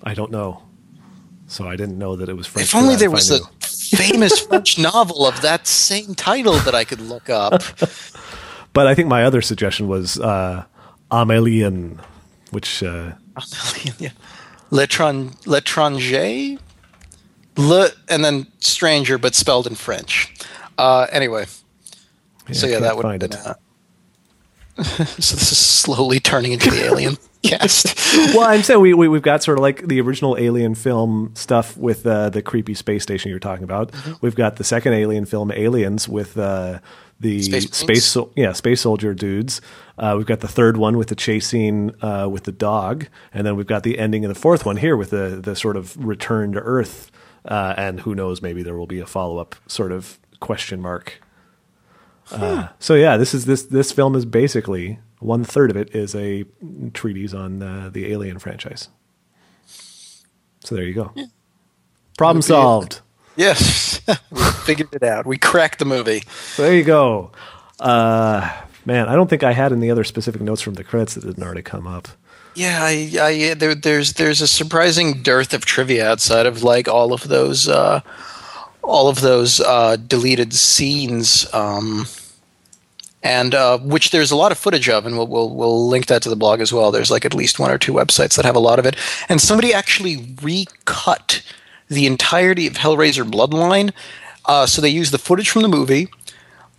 I 0.03 0.15
don't 0.15 0.31
know. 0.31 0.63
So 1.47 1.69
I 1.69 1.77
didn't 1.77 1.99
know 1.99 2.17
that 2.17 2.29
it 2.29 2.37
was 2.37 2.47
French. 2.47 2.69
If 2.69 2.75
only 2.75 2.97
there 2.97 3.11
was 3.11 3.31
a 3.31 3.41
famous 3.61 4.41
French 4.41 4.79
novel 4.91 5.27
of 5.27 5.41
that 5.43 5.67
same 5.67 6.15
title 6.15 6.55
that 6.55 6.75
I 6.75 6.85
could 6.85 7.01
look 7.01 7.29
up. 7.31 7.63
but 8.73 8.87
I 8.87 8.95
think 8.95 9.09
my 9.09 9.25
other 9.25 9.43
suggestion 9.43 9.87
was 9.87 10.19
uh, 10.19 10.65
Amélian, 11.11 12.01
which 12.51 12.83
uh, 12.83 13.13
yeah. 13.99 14.11
L'étran- 14.71 15.37
L'étranger? 15.47 16.59
Le, 17.57 17.91
and 18.09 18.25
then 18.25 18.49
stranger, 18.59 19.17
but 19.17 19.35
spelled 19.37 19.67
in 19.69 19.77
French. 19.77 20.35
Uh, 20.77 21.07
anyway. 21.13 21.47
So 22.53 22.67
yeah, 22.67 22.81
that 22.81 22.97
would 22.97 23.03
find 23.03 23.23
it. 23.23 23.37
Uh, 23.37 23.55
so 24.83 25.05
this 25.05 25.53
is 25.53 25.59
slowly 25.59 26.19
turning 26.19 26.53
into 26.53 26.69
the 26.69 26.85
alien 26.85 27.17
cast. 27.45 27.97
well, 28.35 28.43
I'm 28.49 28.63
saying 28.63 28.81
we, 28.81 28.93
we 28.93 29.07
we've 29.07 29.23
got 29.23 29.43
sort 29.43 29.59
of 29.59 29.63
like 29.63 29.87
the 29.87 30.01
original 30.01 30.37
Alien 30.37 30.75
film 30.75 31.31
stuff 31.35 31.77
with 31.77 32.05
uh, 32.07 32.31
the 32.31 32.43
creepy 32.43 32.75
space 32.75 33.05
station 33.05 33.29
you 33.29 33.37
were 33.37 33.41
talking 33.41 33.63
about. 33.63 33.93
Mm-hmm. 33.93 34.13
We've 34.21 34.35
got 34.35 34.57
the 34.57 34.65
second 34.65 34.95
Alien 34.95 35.27
film, 35.27 35.53
Aliens, 35.53 36.09
with 36.09 36.37
uh, 36.37 36.81
the 37.21 37.43
Space 37.43 37.71
space, 37.71 38.17
yeah 38.35 38.53
space 38.53 38.81
soldier 38.81 39.15
dudes. 39.15 39.61
Uh, 39.97 40.15
we've 40.17 40.27
got 40.27 40.41
the 40.41 40.49
third 40.49 40.77
one 40.77 40.99
with 40.99 41.09
the 41.09 41.15
chase 41.15 41.47
scene 41.47 41.93
uh, 42.03 42.29
with 42.31 42.45
the 42.45 42.53
dog, 42.53 43.07
and 43.33 43.47
then 43.47 43.55
we've 43.55 43.69
got 43.69 43.85
the 43.85 43.99
ending 43.99 44.25
of 44.25 44.29
the 44.29 44.39
fourth 44.39 44.67
one 44.67 44.77
here 44.77 44.97
with 44.97 45.11
the 45.11 45.41
the 45.41 45.55
sort 45.55 45.77
of 45.77 45.97
return 46.05 46.53
to 46.53 46.61
Earth. 46.61 47.11
Uh, 47.45 47.75
and 47.77 48.01
who 48.01 48.15
knows? 48.15 48.41
Maybe 48.41 48.63
there 48.63 48.75
will 48.75 48.87
be 48.87 49.01
a 49.01 49.07
follow 49.07 49.39
up 49.39 49.55
sort 49.69 49.93
of 49.93 50.19
question 50.41 50.81
mark. 50.81 51.21
Uh, 52.31 52.69
so 52.79 52.95
yeah, 52.95 53.17
this 53.17 53.35
is 53.35 53.45
this 53.45 53.65
this 53.65 53.93
film 53.93 54.15
is 54.15 54.25
basically 54.25 54.99
one 55.21 55.45
third 55.45 55.71
of 55.71 55.77
it 55.77 55.95
is 55.95 56.15
a 56.15 56.45
treatise 56.93 57.35
on 57.35 57.63
uh, 57.63 57.91
the 57.93 58.13
Alien 58.13 58.39
franchise. 58.39 58.89
So 59.67 60.75
there 60.75 60.85
you 60.85 60.95
go. 60.95 61.13
Problem 62.17 62.39
It'll 62.39 62.47
be 62.47 62.63
solved. 62.63 63.01
yes, 63.37 64.01
we 64.31 64.43
figured 64.65 64.95
it 64.95 65.03
out. 65.03 65.27
We 65.27 65.37
cracked 65.39 65.79
the 65.79 65.85
movie. 65.85 66.23
So 66.55 66.63
there 66.63 66.75
you 66.75 66.85
go. 66.85 67.33
Uh, 67.79 68.51
man, 68.85 69.09
I 69.09 69.15
don't 69.15 69.29
think 69.29 69.43
I 69.43 69.53
had 69.53 69.73
any 69.73 69.91
other 69.91 70.05
specific 70.05 70.41
notes 70.41 70.63
from 70.63 70.75
the 70.75 70.85
credits 70.85 71.15
that 71.15 71.25
didn't 71.25 71.43
already 71.43 71.63
come 71.63 71.87
up. 71.87 72.09
Yeah, 72.55 72.79
I, 72.83 73.11
I 73.21 73.55
there, 73.55 73.75
there's 73.75 74.13
there's 74.15 74.41
a 74.41 74.47
surprising 74.47 75.23
dearth 75.23 75.53
of 75.55 75.65
trivia 75.65 76.09
outside 76.09 76.47
of 76.47 76.63
like 76.63 76.87
all 76.87 77.13
of 77.13 77.27
those 77.29 77.69
uh, 77.69 78.01
all 78.85 79.09
of 79.09 79.21
those 79.21 79.61
uh, 79.61 79.97
deleted 79.97 80.53
scenes, 80.53 81.53
um, 81.53 82.07
and 83.23 83.55
uh, 83.55 83.79
which 83.79 84.11
there's 84.11 84.31
a 84.31 84.37
lot 84.37 84.53
of 84.53 84.59
footage 84.59 84.89
of, 84.89 85.07
and 85.07 85.17
we'll, 85.17 85.27
we'll 85.27 85.51
we'll 85.51 85.89
link 85.89 86.07
that 86.07 86.23
to 86.23 86.29
the 86.29 86.37
blog 86.37 86.61
as 86.61 86.73
well. 86.73 86.91
There's 86.91 87.11
like 87.11 87.25
at 87.25 87.35
least 87.35 87.59
one 87.59 87.71
or 87.71 87.79
two 87.79 87.93
websites 87.93 88.37
that 88.37 88.45
have 88.45 88.57
a 88.57 88.61
lot 88.61 88.79
of 88.79 88.87
it, 88.87 88.97
and 89.29 89.41
somebody 89.41 89.73
actually 89.73 90.37
recut 90.43 91.43
the 91.89 92.07
entirety 92.07 92.67
of 92.67 92.75
Hellraiser 92.75 93.29
Bloodline. 93.29 93.93
Uh, 94.47 94.67
so 94.67 94.83
they 94.83 94.91
used 94.91 95.13
the 95.13 95.19
footage 95.19 95.49
from 95.49 95.63
the 95.63 95.69
movie. 95.69 96.09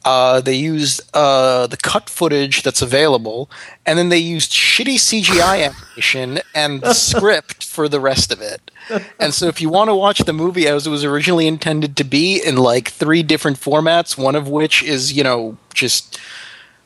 Uh, 0.06 0.40
they 0.40 0.54
used 0.54 1.02
uh, 1.16 1.66
the 1.66 1.78
cut 1.78 2.10
footage 2.10 2.62
that's 2.62 2.82
available, 2.82 3.50
and 3.88 3.98
then 3.98 4.10
they 4.10 4.20
used 4.20 4.52
shitty 4.52 4.96
CGI 4.96 5.66
animation 5.96 6.40
and 6.54 6.82
the 6.82 6.94
script 7.10 7.66
for 7.66 7.90
the 7.90 8.00
rest 8.00 8.32
of 8.32 8.40
it. 8.40 8.72
And 9.20 9.34
so, 9.34 9.48
if 9.48 9.60
you 9.60 9.70
want 9.70 9.90
to 9.90 9.96
watch 9.96 10.20
the 10.20 10.34
movie 10.34 10.68
as 10.68 10.86
it 10.86 10.92
was 10.92 11.04
originally 11.04 11.48
intended 11.48 11.98
to 11.98 12.04
be 12.04 12.40
in 12.40 12.56
like 12.58 12.90
three 12.90 13.24
different 13.24 13.60
formats, 13.60 14.16
one 14.16 14.36
of 14.36 14.48
which 14.48 14.84
is, 14.84 15.12
you 15.12 15.24
know, 15.24 15.58
just 15.74 16.20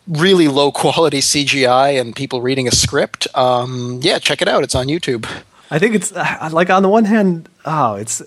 really 0.08 0.48
low 0.48 0.72
quality 0.72 1.20
CGI 1.20 2.00
and 2.00 2.16
people 2.16 2.41
reading 2.41 2.70
a 2.70 2.72
script, 2.72 3.28
um, 3.36 4.00
yeah, 4.02 4.18
check 4.18 4.41
it 4.41 4.48
out. 4.48 4.64
It's 4.64 4.76
on 4.76 4.88
YouTube. 4.88 5.30
I 5.70 5.78
think 5.78 5.94
it's 5.94 6.12
uh, 6.12 6.50
like 6.52 6.70
on 6.70 6.84
the 6.84 6.90
one 6.90 7.06
hand, 7.06 7.50
oh, 7.66 7.96
it's 7.96 8.24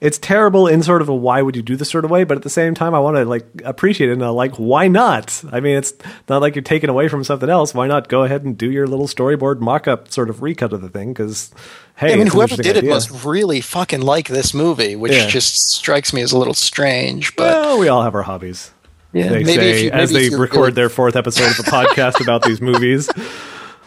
it's 0.00 0.16
terrible 0.18 0.66
in 0.66 0.82
sort 0.82 1.02
of 1.02 1.08
a 1.10 1.14
why 1.14 1.42
would 1.42 1.54
you 1.56 1.62
do 1.62 1.76
this 1.76 1.90
sort 1.90 2.04
of 2.06 2.10
way, 2.10 2.24
but 2.24 2.36
at 2.38 2.42
the 2.42 2.48
same 2.50 2.74
time, 2.74 2.94
I 2.94 2.98
want 3.00 3.16
to 3.18 3.24
like 3.26 3.46
appreciate 3.64 4.08
it 4.08 4.14
and 4.14 4.22
uh, 4.22 4.32
like 4.32 4.54
why 4.56 4.88
not? 4.88 5.42
I 5.52 5.60
mean, 5.60 5.76
it's 5.76 5.92
not 6.28 6.40
like 6.40 6.54
you're 6.54 6.62
taking 6.62 6.88
away 6.88 7.08
from 7.08 7.22
something 7.22 7.50
else. 7.50 7.74
Why 7.74 7.86
not 7.86 8.08
go 8.08 8.22
ahead 8.24 8.42
and 8.44 8.56
do 8.56 8.70
your 8.70 8.86
little 8.86 9.06
storyboard 9.06 9.60
mock-up 9.60 10.10
sort 10.10 10.30
of 10.30 10.40
recut 10.42 10.72
of 10.72 10.80
the 10.80 10.88
thing? 10.88 11.12
Because 11.12 11.52
hey, 11.96 12.14
I 12.14 12.16
mean, 12.16 12.28
whoever 12.28 12.56
did 12.56 12.76
it 12.78 12.84
must 12.86 13.24
really 13.24 13.60
fucking 13.60 14.00
like 14.00 14.28
this 14.28 14.54
movie, 14.54 14.96
which 14.96 15.12
Yeah. 15.12 15.26
just 15.26 15.70
strikes 15.70 16.12
me 16.14 16.22
as 16.22 16.32
a 16.32 16.38
little 16.38 16.54
strange. 16.54 17.36
But 17.36 17.44
Well, 17.54 17.78
we 17.78 17.88
all 17.88 18.02
have 18.02 18.14
our 18.14 18.22
hobbies. 18.22 18.70
yeah, 19.12 19.28
They 19.28 19.44
maybe 19.44 19.52
say 19.52 19.70
if 19.70 19.82
you, 19.84 19.90
as 19.90 20.12
they 20.12 20.30
record 20.30 20.56
really- 20.56 20.70
their 20.72 20.88
fourth 20.88 21.14
episode 21.16 21.50
of 21.50 21.58
a 21.58 21.70
podcast 21.70 22.20
about 22.22 22.42
these 22.42 22.60
movies. 22.60 23.08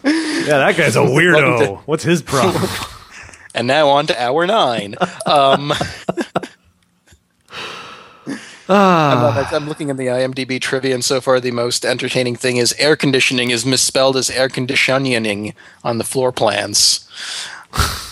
Yeah, 0.04 0.58
that 0.58 0.76
guy's 0.76 0.94
a 0.96 0.98
weirdo. 0.98 1.78
What's 1.86 2.04
his 2.04 2.20
problem? 2.20 2.62
And 3.54 3.66
now 3.66 3.88
on 3.88 4.06
to 4.08 4.20
hour 4.22 4.46
nine. 4.46 4.96
Um, 5.26 5.72
Ah. 8.66 9.46
I'm, 9.50 9.62
I'm 9.62 9.68
looking 9.68 9.90
at 9.90 9.98
the 9.98 10.06
IMDb 10.06 10.58
trivia, 10.60 10.94
and 10.94 11.04
so 11.04 11.20
far 11.20 11.38
the 11.38 11.50
most 11.50 11.84
entertaining 11.84 12.34
thing 12.34 12.56
is 12.56 12.74
air 12.78 12.96
conditioning 12.96 13.50
is 13.50 13.66
misspelled 13.66 14.16
as 14.16 14.30
air 14.30 14.48
conditioning 14.48 15.54
on 15.82 15.98
the 15.98 16.04
floor 16.04 16.32
plans. 16.32 17.06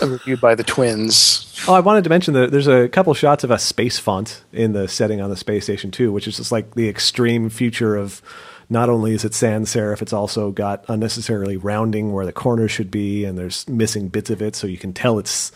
Reviewed 0.01 0.39
by 0.41 0.53
the 0.53 0.63
twins. 0.63 1.49
Oh, 1.67 1.73
I 1.73 1.79
wanted 1.79 2.03
to 2.03 2.09
mention 2.09 2.33
that 2.35 2.51
there's 2.51 2.67
a 2.67 2.87
couple 2.89 3.13
shots 3.13 3.43
of 3.43 3.49
a 3.49 3.57
space 3.57 3.97
font 3.97 4.43
in 4.51 4.73
the 4.73 4.87
setting 4.87 5.21
on 5.21 5.29
the 5.31 5.37
space 5.37 5.63
station 5.63 5.89
too, 5.89 6.11
which 6.11 6.27
is 6.27 6.37
just 6.37 6.51
like 6.51 6.75
the 6.75 6.87
extreme 6.89 7.49
future 7.49 7.95
of 7.95 8.21
not 8.69 8.89
only 8.89 9.13
is 9.13 9.25
it 9.25 9.33
sans 9.33 9.73
serif, 9.73 10.01
it's 10.01 10.13
also 10.13 10.51
got 10.51 10.85
unnecessarily 10.87 11.57
rounding 11.57 12.11
where 12.11 12.25
the 12.25 12.33
corners 12.33 12.71
should 12.71 12.91
be, 12.91 13.25
and 13.25 13.37
there's 13.37 13.67
missing 13.67 14.09
bits 14.09 14.29
of 14.29 14.41
it, 14.41 14.55
so 14.55 14.67
you 14.67 14.77
can 14.77 14.93
tell 14.93 15.19
it's 15.19 15.51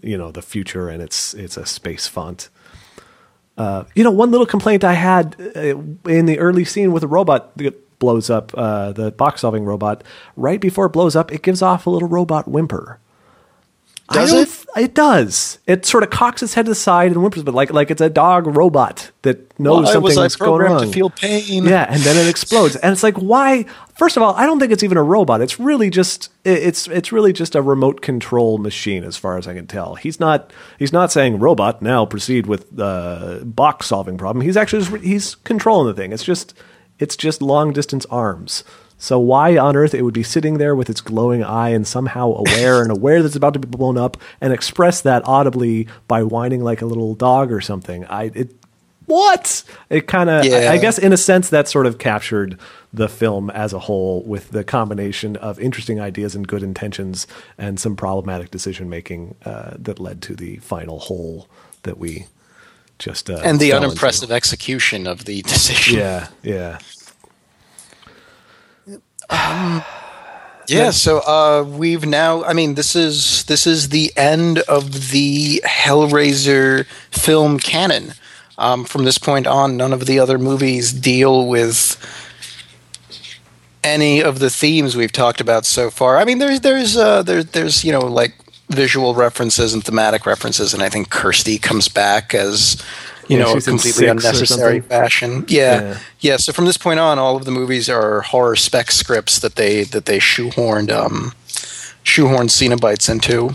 you 0.00 0.16
know 0.16 0.30
the 0.30 0.42
future 0.42 0.88
and 0.88 1.02
it's 1.02 1.34
it's 1.34 1.56
a 1.56 1.66
space 1.66 2.06
font. 2.06 2.48
Uh, 3.58 3.84
you 3.94 4.02
know, 4.02 4.10
one 4.10 4.30
little 4.30 4.46
complaint 4.46 4.82
I 4.82 4.94
had 4.94 5.36
uh, 5.54 5.78
in 6.08 6.26
the 6.26 6.38
early 6.38 6.64
scene 6.64 6.92
with 6.92 7.02
the 7.02 7.08
robot 7.08 7.56
that 7.58 7.98
blows 7.98 8.30
up, 8.30 8.52
uh, 8.56 8.92
the 8.92 9.12
box 9.12 9.42
solving 9.42 9.64
robot, 9.64 10.02
right 10.36 10.60
before 10.60 10.86
it 10.86 10.90
blows 10.90 11.14
up, 11.14 11.30
it 11.30 11.42
gives 11.42 11.62
off 11.62 11.86
a 11.86 11.90
little 11.90 12.08
robot 12.08 12.48
whimper. 12.48 12.98
Does 14.10 14.32
it? 14.32 14.66
it 14.76 14.94
does. 14.94 15.58
It 15.66 15.86
sort 15.86 16.02
of 16.02 16.10
cocks 16.10 16.42
its 16.42 16.54
head 16.54 16.66
to 16.66 16.70
the 16.70 16.74
side 16.74 17.12
and 17.12 17.20
whimpers, 17.20 17.42
but 17.42 17.54
like 17.54 17.72
like 17.72 17.90
it's 17.90 18.00
a 18.00 18.10
dog 18.10 18.46
robot 18.46 19.10
that 19.22 19.58
knows 19.58 19.86
Why 19.86 19.96
was 19.98 20.14
something's 20.14 20.36
going 20.36 20.62
wrong. 20.62 20.82
to 20.82 20.92
feel 20.92 21.08
pain? 21.10 21.64
Yeah, 21.64 21.86
and 21.88 22.02
then 22.02 22.16
it 22.16 22.28
explodes, 22.28 22.76
and 22.76 22.92
it's 22.92 23.02
like, 23.02 23.16
why? 23.16 23.64
First 23.94 24.16
of 24.16 24.22
all, 24.22 24.34
I 24.34 24.44
don't 24.44 24.58
think 24.58 24.72
it's 24.72 24.82
even 24.82 24.98
a 24.98 25.02
robot. 25.02 25.40
It's 25.40 25.58
really 25.60 25.88
just 25.88 26.30
it's 26.44 26.88
it's 26.88 27.12
really 27.12 27.32
just 27.32 27.54
a 27.54 27.62
remote 27.62 28.02
control 28.02 28.58
machine, 28.58 29.04
as 29.04 29.16
far 29.16 29.38
as 29.38 29.46
I 29.46 29.54
can 29.54 29.66
tell. 29.66 29.94
He's 29.94 30.18
not 30.20 30.52
he's 30.78 30.92
not 30.92 31.12
saying 31.12 31.38
robot 31.38 31.80
now 31.80 32.04
proceed 32.04 32.46
with 32.46 32.74
the 32.74 33.42
box 33.44 33.86
solving 33.86 34.18
problem. 34.18 34.44
He's 34.44 34.56
actually 34.56 34.84
just, 34.84 35.04
he's 35.04 35.34
controlling 35.36 35.86
the 35.86 35.94
thing. 35.94 36.12
It's 36.12 36.24
just 36.24 36.54
it's 36.98 37.16
just 37.16 37.40
long 37.40 37.72
distance 37.72 38.04
arms. 38.06 38.64
So 39.02 39.18
why 39.18 39.58
on 39.58 39.74
earth 39.74 39.94
it 39.94 40.02
would 40.02 40.14
be 40.14 40.22
sitting 40.22 40.58
there 40.58 40.76
with 40.76 40.88
its 40.88 41.00
glowing 41.00 41.42
eye 41.42 41.70
and 41.70 41.84
somehow 41.84 42.34
aware 42.34 42.82
and 42.82 42.92
aware 42.92 43.20
that 43.20 43.26
it's 43.26 43.34
about 43.34 43.52
to 43.54 43.58
be 43.58 43.66
blown 43.66 43.98
up 43.98 44.16
and 44.40 44.52
express 44.52 45.00
that 45.00 45.26
audibly 45.26 45.88
by 46.06 46.22
whining 46.22 46.62
like 46.62 46.82
a 46.82 46.86
little 46.86 47.16
dog 47.16 47.50
or 47.50 47.60
something? 47.60 48.04
I 48.06 48.30
it 48.32 48.54
what 49.06 49.64
it 49.90 50.06
kind 50.06 50.30
of 50.30 50.44
Yeah. 50.44 50.70
I, 50.70 50.74
I 50.74 50.78
guess 50.78 50.98
in 50.98 51.12
a 51.12 51.16
sense 51.16 51.48
that 51.48 51.66
sort 51.66 51.86
of 51.86 51.98
captured 51.98 52.56
the 52.92 53.08
film 53.08 53.50
as 53.50 53.72
a 53.72 53.80
whole 53.80 54.22
with 54.22 54.50
the 54.52 54.62
combination 54.62 55.34
of 55.34 55.58
interesting 55.58 55.98
ideas 56.00 56.36
and 56.36 56.46
good 56.46 56.62
intentions 56.62 57.26
and 57.58 57.80
some 57.80 57.96
problematic 57.96 58.52
decision 58.52 58.88
making 58.88 59.34
uh, 59.44 59.72
that 59.78 59.98
led 59.98 60.22
to 60.22 60.36
the 60.36 60.58
final 60.58 61.00
hole 61.00 61.48
that 61.82 61.98
we 61.98 62.26
just 63.00 63.28
uh, 63.28 63.40
And 63.42 63.58
the 63.58 63.70
fell 63.70 63.78
into. 63.78 63.88
unimpressive 63.88 64.30
execution 64.30 65.08
of 65.08 65.24
the 65.24 65.42
decision. 65.42 65.98
yeah 65.98 66.28
yeah 66.44 66.78
Yeah, 70.68 70.90
so 70.90 71.18
uh, 71.20 71.64
we've 71.64 72.06
now. 72.06 72.44
I 72.44 72.52
mean, 72.52 72.74
this 72.74 72.94
is 72.94 73.44
this 73.44 73.66
is 73.66 73.88
the 73.88 74.12
end 74.16 74.60
of 74.60 75.10
the 75.10 75.62
Hellraiser 75.66 76.86
film 77.10 77.58
canon. 77.58 78.12
Um, 78.58 78.84
from 78.84 79.04
this 79.04 79.18
point 79.18 79.46
on, 79.46 79.76
none 79.76 79.92
of 79.92 80.06
the 80.06 80.18
other 80.18 80.38
movies 80.38 80.92
deal 80.92 81.48
with 81.48 81.96
any 83.82 84.22
of 84.22 84.38
the 84.38 84.50
themes 84.50 84.94
we've 84.94 85.12
talked 85.12 85.40
about 85.40 85.66
so 85.66 85.90
far. 85.90 86.18
I 86.18 86.24
mean, 86.24 86.38
there's 86.38 86.60
there's 86.60 86.96
uh, 86.96 87.22
there, 87.22 87.42
there's 87.42 87.84
you 87.84 87.92
know 87.92 88.00
like 88.00 88.34
visual 88.68 89.14
references 89.14 89.74
and 89.74 89.84
thematic 89.84 90.26
references, 90.26 90.72
and 90.74 90.82
I 90.82 90.88
think 90.88 91.10
Kirsty 91.10 91.58
comes 91.58 91.88
back 91.88 92.34
as 92.34 92.82
you 93.28 93.38
Yeah, 93.38 93.38
know 93.38 93.56
a 93.56 93.60
completely 93.60 94.06
unnecessary 94.08 94.80
fashion. 94.80 95.44
Yeah. 95.48 95.82
Yeah. 95.82 95.98
yeah, 96.20 96.36
So 96.38 96.52
from 96.52 96.64
this 96.66 96.76
point 96.78 97.00
on, 97.00 97.18
all 97.18 97.36
of 97.36 97.44
the 97.44 97.50
movies 97.50 97.88
are 97.88 98.22
horror 98.22 98.56
spec 98.56 98.90
scripts 98.90 99.38
that 99.40 99.56
they 99.56 99.84
that 99.84 100.06
they 100.06 100.18
shoehorned 100.18 100.90
um, 100.90 101.32
shoehorned 102.04 102.50
Cenobites 102.50 103.08
into. 103.10 103.54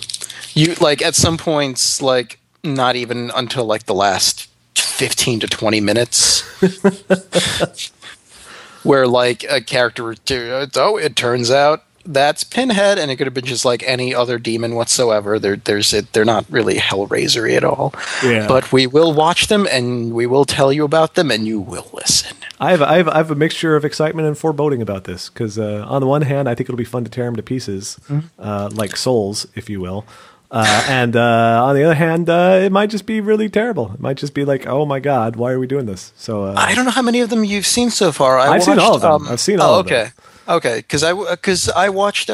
You 0.54 0.76
like 0.76 1.02
at 1.02 1.16
some 1.16 1.38
points, 1.38 2.02
like 2.02 2.40
not 2.64 2.96
even 2.96 3.32
until 3.36 3.66
like 3.66 3.86
the 3.86 3.94
last 3.96 4.48
fifteen 4.76 5.40
to 5.42 5.48
twenty 5.48 5.82
minutes. 5.82 6.44
Where 8.84 9.08
like 9.08 9.44
a 9.50 9.60
character, 9.62 10.16
oh, 10.76 10.98
it 10.98 11.16
turns 11.16 11.52
out 11.52 11.84
that's 12.08 12.44
Pinhead, 12.44 12.98
and 12.98 13.12
it 13.12 13.18
could 13.18 13.28
have 13.28 13.34
been 13.34 13.46
just 13.46 13.66
like 13.66 13.84
any 13.86 14.16
other 14.16 14.40
demon 14.40 14.76
whatsoever. 14.76 15.40
There, 15.40 15.56
there's 15.56 15.94
it. 15.94 16.14
They're 16.14 16.26
not 16.26 16.46
really 16.50 16.76
Hellraisery 16.76 17.56
at 17.56 17.64
all. 17.64 17.94
Yeah. 18.24 18.48
But 18.48 18.72
we 18.72 18.88
will 18.88 19.14
watch 19.14 19.48
them, 19.48 19.68
and 19.70 20.14
we 20.14 20.26
will 20.26 20.46
tell 20.46 20.72
you 20.72 20.84
about 20.86 21.16
them, 21.16 21.32
and 21.32 21.46
you 21.46 21.60
will 21.60 21.90
listen. 21.94 22.36
I 22.60 22.72
have, 22.72 22.82
I 22.82 22.98
have, 22.98 23.08
I 23.08 23.18
have 23.18 23.32
a 23.32 23.36
mixture 23.36 23.76
of 23.76 23.86
excitement 23.86 24.28
and 24.28 24.38
foreboding 24.38 24.82
about 24.82 25.04
this 25.04 25.30
because, 25.30 25.60
uh, 25.60 25.86
on 25.88 26.02
the 26.02 26.08
one 26.08 26.24
hand, 26.24 26.50
I 26.50 26.56
think 26.56 26.70
it'll 26.70 26.78
be 26.78 26.84
fun 26.84 27.04
to 27.04 27.12
tear 27.12 27.26
them 27.26 27.36
to 27.36 27.44
pieces, 27.44 28.00
uh, 28.40 28.70
like 28.74 28.96
souls, 28.98 29.46
if 29.56 29.70
you 29.70 29.80
will. 29.80 30.06
Uh, 30.50 30.86
and 30.88 31.16
uh, 31.16 31.66
on 31.66 31.76
the 31.76 31.84
other 31.84 31.96
hand, 31.96 32.30
uh, 32.30 32.60
it 32.62 32.72
might 32.72 32.90
just 32.90 33.06
be 33.06 33.20
really 33.20 33.50
terrible. 33.50 33.92
It 33.94 34.00
might 34.00 34.18
just 34.18 34.34
be 34.34 34.46
like, 34.46 34.66
oh 34.66 34.86
my 34.86 35.00
god, 35.00 35.36
why 35.36 35.52
are 35.52 35.60
we 35.60 35.68
doing 35.68 35.86
this? 35.86 36.14
So 36.16 36.46
uh, 36.46 36.54
I 36.58 36.74
don't 36.74 36.86
know 36.86 36.92
how 36.92 37.02
many 37.02 37.20
of 37.20 37.30
them 37.30 37.44
you've 37.44 37.66
seen 37.66 37.90
so 37.90 38.12
far. 38.12 38.40
I 38.40 38.48
I've 38.48 38.64
seen 38.64 38.80
all 38.80 38.96
of 38.96 39.02
them. 39.02 39.28
I've 39.28 39.40
seen 39.42 39.60
all 39.60 39.76
oh, 39.76 39.80
of 39.82 39.88
them. 39.88 39.96
okay. 39.96 40.12
Okay, 40.48 40.78
because 40.78 41.04
I 41.04 41.14
because 41.14 41.70
I 41.70 41.90
watched. 41.90 42.30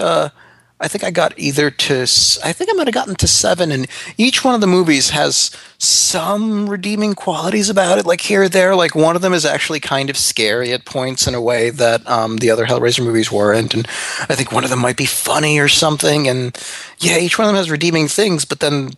I 0.83 0.89
think 0.89 1.05
I 1.05 1.11
got 1.11 1.33
either 1.37 1.71
to. 1.71 2.01
I 2.43 2.51
think 2.51 2.69
I 2.69 2.73
might 2.73 2.87
have 2.87 2.93
gotten 2.93 3.15
to 3.15 3.27
seven, 3.27 3.71
and 3.71 3.87
each 4.17 4.43
one 4.43 4.53
of 4.53 4.59
the 4.59 4.67
movies 4.67 5.11
has 5.11 5.49
some 5.77 6.69
redeeming 6.69 7.13
qualities 7.13 7.69
about 7.69 7.99
it. 7.99 8.05
Like 8.05 8.19
here 8.19 8.43
or 8.43 8.49
there, 8.49 8.75
like 8.75 8.93
one 8.93 9.15
of 9.15 9.21
them 9.21 9.33
is 9.33 9.45
actually 9.45 9.79
kind 9.79 10.09
of 10.09 10.17
scary 10.17 10.73
at 10.73 10.83
points 10.83 11.25
in 11.25 11.35
a 11.35 11.41
way 11.41 11.69
that 11.69 12.05
um, 12.05 12.37
the 12.37 12.51
other 12.51 12.65
Hellraiser 12.65 13.03
movies 13.03 13.31
weren't, 13.31 13.73
and 13.73 13.87
I 14.29 14.35
think 14.35 14.51
one 14.51 14.65
of 14.65 14.69
them 14.69 14.79
might 14.79 14.97
be 14.97 15.05
funny 15.05 15.57
or 15.57 15.69
something. 15.69 16.27
And 16.27 16.57
yeah, 16.99 17.17
each 17.17 17.39
one 17.39 17.47
of 17.47 17.49
them 17.49 17.57
has 17.57 17.71
redeeming 17.71 18.09
things, 18.09 18.43
but 18.43 18.59
then 18.59 18.91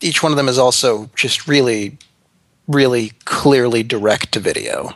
each 0.00 0.22
one 0.22 0.32
of 0.32 0.36
them 0.38 0.48
is 0.48 0.58
also 0.58 1.10
just 1.14 1.46
really 1.46 1.98
really 2.66 3.12
clearly 3.26 3.82
direct 3.82 4.32
to 4.32 4.40
video. 4.40 4.94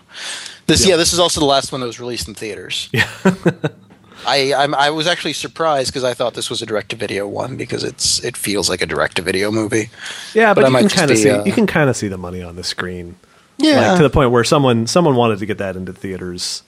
This 0.66 0.86
yeah. 0.86 0.96
this 0.96 1.12
is 1.12 1.18
also 1.18 1.40
the 1.40 1.46
last 1.46 1.72
one 1.72 1.82
that 1.82 1.86
was 1.86 2.00
released 2.00 2.26
in 2.26 2.34
theaters. 2.34 2.88
Yeah. 2.90 3.10
I 4.26 4.54
I'm, 4.54 4.74
I 4.74 4.90
was 4.90 5.06
actually 5.06 5.32
surprised 5.32 5.90
because 5.90 6.04
I 6.04 6.14
thought 6.14 6.34
this 6.34 6.48
was 6.50 6.62
a 6.62 6.66
direct 6.66 6.90
to 6.90 6.96
video 6.96 7.26
one 7.26 7.56
because 7.56 7.84
it's 7.84 8.22
it 8.24 8.36
feels 8.36 8.68
like 8.68 8.80
a 8.82 8.86
direct 8.86 9.16
to 9.16 9.22
video 9.22 9.50
movie. 9.50 9.90
yeah, 10.34 10.54
but, 10.54 10.62
but 10.62 10.72
you 10.72 10.78
can 10.78 10.88
kind 10.88 11.10
of 11.10 11.16
be, 11.16 11.22
see 11.22 11.30
uh, 11.30 11.44
you 11.44 11.52
can 11.52 11.66
kind 11.66 11.90
of 11.90 11.96
see 11.96 12.08
the 12.08 12.18
money 12.18 12.42
on 12.42 12.56
the 12.56 12.64
screen. 12.64 13.16
Yeah, 13.58 13.90
like 13.90 13.96
to 13.98 14.02
the 14.02 14.10
point 14.10 14.30
where 14.30 14.44
someone 14.44 14.86
someone 14.86 15.14
wanted 15.16 15.38
to 15.40 15.46
get 15.46 15.58
that 15.58 15.76
into 15.76 15.92
theaters, 15.92 16.62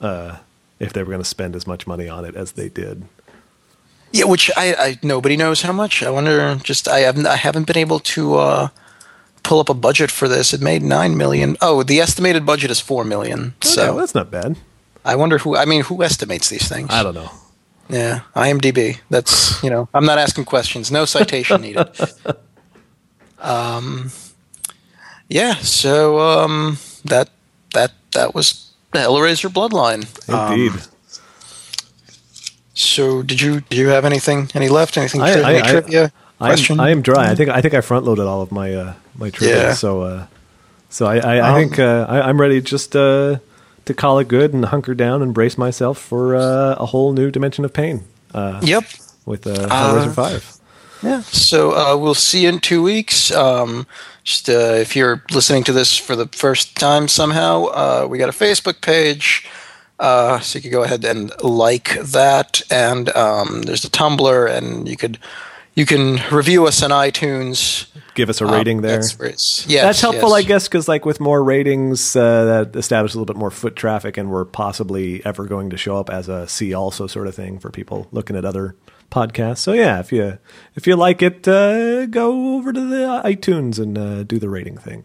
uh, 0.00 0.38
if 0.78 0.92
they 0.92 1.02
were 1.02 1.10
going 1.10 1.22
to 1.22 1.28
spend 1.28 1.56
as 1.56 1.66
much 1.66 1.86
money 1.86 2.08
on 2.08 2.24
it 2.24 2.34
as 2.36 2.52
they 2.52 2.68
did. 2.68 3.04
yeah. 4.12 4.24
Which 4.24 4.50
I, 4.56 4.74
I 4.74 4.98
nobody 5.02 5.36
knows 5.36 5.62
how 5.62 5.72
much. 5.72 6.02
I 6.02 6.10
wonder. 6.10 6.56
Just 6.62 6.88
I 6.88 7.00
haven't 7.00 7.26
I 7.26 7.36
haven't 7.36 7.66
been 7.66 7.76
able 7.78 7.98
to 8.00 8.34
uh, 8.36 8.68
pull 9.42 9.58
up 9.60 9.68
a 9.68 9.74
budget 9.74 10.10
for 10.10 10.28
this. 10.28 10.54
It 10.54 10.60
made 10.60 10.82
nine 10.82 11.16
million. 11.16 11.56
Oh, 11.60 11.82
the 11.82 12.00
estimated 12.00 12.46
budget 12.46 12.70
is 12.70 12.80
four 12.80 13.04
million. 13.04 13.54
So 13.62 13.70
So 13.70 13.96
that's 13.96 14.14
not 14.14 14.30
bad. 14.30 14.56
I 15.04 15.16
wonder 15.16 15.38
who. 15.38 15.56
I 15.56 15.64
mean, 15.66 15.82
who 15.82 16.02
estimates 16.02 16.48
these 16.48 16.68
things? 16.68 16.90
I 16.90 17.02
don't 17.02 17.14
know. 17.14 17.30
Yeah, 17.88 18.20
IMDb. 18.34 19.00
That's 19.10 19.62
you 19.62 19.70
know, 19.70 19.88
I'm 19.92 20.06
not 20.06 20.18
asking 20.18 20.46
questions. 20.46 20.90
No 20.90 21.04
citation 21.04 21.60
needed. 21.60 21.88
um, 23.40 24.10
yeah. 25.28 25.54
So 25.56 26.18
um, 26.20 26.78
that 27.04 27.28
that 27.74 27.92
that 28.12 28.34
was 28.34 28.72
the 28.92 29.00
Hellraiser 29.00 29.50
Bloodline. 29.50 30.04
Indeed. 30.28 30.72
Um, 30.72 30.80
so 32.74 33.22
did 33.22 33.40
you 33.40 33.60
do 33.60 33.76
you 33.76 33.88
have 33.88 34.04
anything 34.04 34.50
any 34.54 34.68
left? 34.68 34.96
Anything 34.96 35.20
I- 35.22 35.32
tri- 35.32 35.42
I- 35.42 35.52
any 35.54 35.62
I- 35.62 35.70
trivia? 35.70 36.12
I'm, 36.40 36.48
question? 36.48 36.80
I 36.80 36.90
am 36.90 37.00
dry. 37.02 37.30
I 37.30 37.34
think 37.36 37.48
I 37.50 37.60
think 37.60 37.74
I 37.74 37.80
front 37.80 38.04
loaded 38.04 38.26
all 38.26 38.42
of 38.42 38.50
my 38.50 38.74
uh, 38.74 38.94
my 39.16 39.30
trivia. 39.30 39.56
Yeah. 39.68 39.72
So 39.74 40.02
uh, 40.02 40.26
so 40.90 41.06
I 41.06 41.16
I, 41.18 41.36
I 41.36 41.48
Um, 41.50 41.54
think 41.54 41.78
uh, 41.78 42.06
I, 42.08 42.28
I'm 42.28 42.40
ready 42.40 42.60
just 42.60 42.96
uh, 42.96 43.38
to 43.86 43.94
call 43.94 44.18
it 44.18 44.28
good 44.28 44.52
and 44.52 44.64
hunker 44.66 44.94
down 44.94 45.22
and 45.22 45.32
brace 45.34 45.56
myself 45.58 45.98
for 45.98 46.36
uh, 46.36 46.74
a 46.78 46.86
whole 46.86 47.12
new 47.12 47.30
dimension 47.30 47.64
of 47.64 47.72
pain 47.72 48.04
uh, 48.32 48.60
Yep. 48.62 48.84
with 49.26 49.46
uh, 49.46 49.54
Hellraiser 49.68 50.08
Uh, 50.08 50.12
Five. 50.12 50.52
Yeah. 51.02 51.20
So 51.22 51.72
uh, 51.72 51.96
we'll 51.98 52.14
see 52.14 52.42
you 52.44 52.48
in 52.48 52.60
two 52.60 52.82
weeks. 52.82 53.30
Um, 53.30 53.86
just 54.22 54.48
uh, 54.48 54.52
if 54.80 54.96
you're 54.96 55.22
listening 55.32 55.62
to 55.64 55.72
this 55.72 55.96
for 55.98 56.16
the 56.16 56.26
first 56.28 56.76
time 56.76 57.08
somehow, 57.08 57.64
uh, 57.66 58.06
we 58.08 58.16
got 58.16 58.30
a 58.30 58.32
Facebook 58.32 58.80
page. 58.80 59.46
Uh, 60.00 60.40
so 60.40 60.56
you 60.56 60.62
could 60.62 60.72
go 60.72 60.82
ahead 60.82 61.04
and 61.04 61.30
like 61.42 61.96
that, 62.00 62.62
and 62.70 63.14
um, 63.14 63.62
there's 63.62 63.84
a 63.84 63.90
Tumblr, 63.90 64.50
and 64.50 64.88
you 64.88 64.96
could 64.96 65.18
you 65.74 65.86
can 65.86 66.20
review 66.32 66.66
us 66.66 66.82
on 66.82 66.90
iTunes. 66.90 67.86
Give 68.14 68.30
us 68.30 68.40
a 68.40 68.46
Um, 68.46 68.52
rating 68.52 68.82
there. 68.82 69.00
That's, 69.00 69.66
yes, 69.66 69.82
That's 69.82 70.00
helpful, 70.00 70.30
yes. 70.30 70.38
I 70.38 70.42
guess, 70.42 70.68
because 70.68 70.88
like 70.88 71.04
with 71.04 71.20
more 71.20 71.42
ratings, 71.42 72.14
uh, 72.14 72.44
that 72.44 72.76
establish 72.76 73.14
a 73.14 73.18
little 73.18 73.32
bit 73.32 73.36
more 73.38 73.50
foot 73.50 73.74
traffic, 73.76 74.16
and 74.16 74.30
we're 74.30 74.44
possibly 74.44 75.24
ever 75.24 75.46
going 75.46 75.70
to 75.70 75.76
show 75.76 75.96
up 75.96 76.10
as 76.10 76.28
a 76.28 76.46
see 76.46 76.72
also 76.74 77.06
sort 77.06 77.26
of 77.26 77.34
thing 77.34 77.58
for 77.58 77.70
people 77.70 78.06
looking 78.12 78.36
at 78.36 78.44
other 78.44 78.76
podcasts. 79.10 79.58
So 79.58 79.72
yeah, 79.72 80.00
if 80.00 80.12
you 80.12 80.38
if 80.74 80.86
you 80.86 80.96
like 80.96 81.22
it, 81.22 81.46
uh, 81.48 82.06
go 82.06 82.54
over 82.56 82.72
to 82.72 82.80
the 82.80 83.22
iTunes 83.24 83.78
and 83.78 83.98
uh, 83.98 84.22
do 84.22 84.38
the 84.38 84.48
rating 84.48 84.78
thing. 84.78 85.04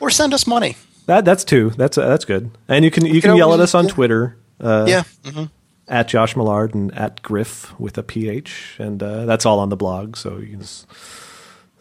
Or 0.00 0.10
send 0.10 0.34
us 0.34 0.46
money. 0.46 0.76
That 1.06 1.24
that's 1.24 1.44
two. 1.44 1.70
That's 1.70 1.96
uh, 1.98 2.08
that's 2.08 2.24
good. 2.24 2.50
And 2.68 2.84
you 2.84 2.90
can 2.90 3.06
you 3.06 3.20
can, 3.20 3.30
can 3.30 3.36
yell 3.36 3.54
at 3.54 3.60
us 3.60 3.74
on 3.74 3.86
yeah. 3.86 3.90
Twitter. 3.90 4.36
Uh, 4.60 4.86
yeah. 4.88 5.02
hmm 5.24 5.44
At 5.88 6.08
Josh 6.08 6.36
Millard 6.36 6.74
and 6.74 6.94
at 6.94 7.22
Griff 7.22 7.78
with 7.78 7.98
a 7.98 8.02
PH, 8.02 8.76
and 8.78 9.02
uh, 9.02 9.26
that's 9.26 9.44
all 9.44 9.58
on 9.58 9.68
the 9.68 9.76
blog. 9.76 10.16
So 10.16 10.38
you 10.38 10.48
can 10.48 10.60
just, 10.60 10.86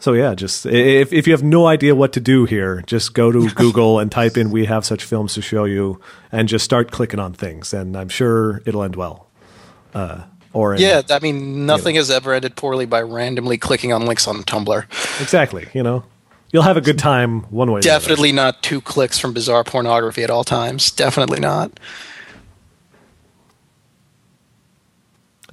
so 0.03 0.11
yeah, 0.11 0.35
just 0.35 0.65
if 0.65 1.13
if 1.13 1.27
you 1.27 1.33
have 1.33 1.43
no 1.43 1.65
idea 1.65 1.95
what 1.95 2.11
to 2.11 2.19
do 2.19 2.43
here, 2.43 2.83
just 2.85 3.13
go 3.13 3.31
to 3.31 3.49
Google 3.55 3.99
and 3.99 4.11
type 4.11 4.35
in 4.35 4.51
"We 4.51 4.65
have 4.65 4.83
such 4.83 5.01
films 5.01 5.33
to 5.35 5.41
show 5.41 5.63
you," 5.63 6.01
and 6.29 6.49
just 6.49 6.65
start 6.65 6.91
clicking 6.91 7.21
on 7.21 7.31
things, 7.31 7.73
and 7.73 7.95
I'm 7.95 8.09
sure 8.09 8.61
it'll 8.65 8.83
end 8.83 8.97
well. 8.97 9.29
Uh, 9.93 10.23
or 10.51 10.75
Yeah. 10.75 11.03
I 11.09 11.19
mean, 11.19 11.65
nothing 11.65 11.95
has 11.95 12.11
ever 12.11 12.33
ended 12.33 12.57
poorly 12.57 12.85
by 12.85 13.01
randomly 13.01 13.57
clicking 13.57 13.93
on 13.93 14.05
links 14.05 14.27
on 14.27 14.43
Tumblr. 14.43 14.83
exactly. 15.21 15.69
You 15.73 15.83
know, 15.83 16.03
you'll 16.51 16.63
have 16.63 16.75
a 16.75 16.81
good 16.81 16.99
time 16.99 17.43
one 17.43 17.71
way. 17.71 17.79
or 17.79 17.81
the 17.81 17.89
other. 17.89 17.99
Definitely 17.99 18.33
not 18.33 18.61
two 18.61 18.81
clicks 18.81 19.17
from 19.17 19.31
bizarre 19.31 19.63
pornography 19.63 20.21
at 20.21 20.29
all 20.29 20.43
times. 20.43 20.91
Definitely 20.91 21.39
not. 21.39 21.79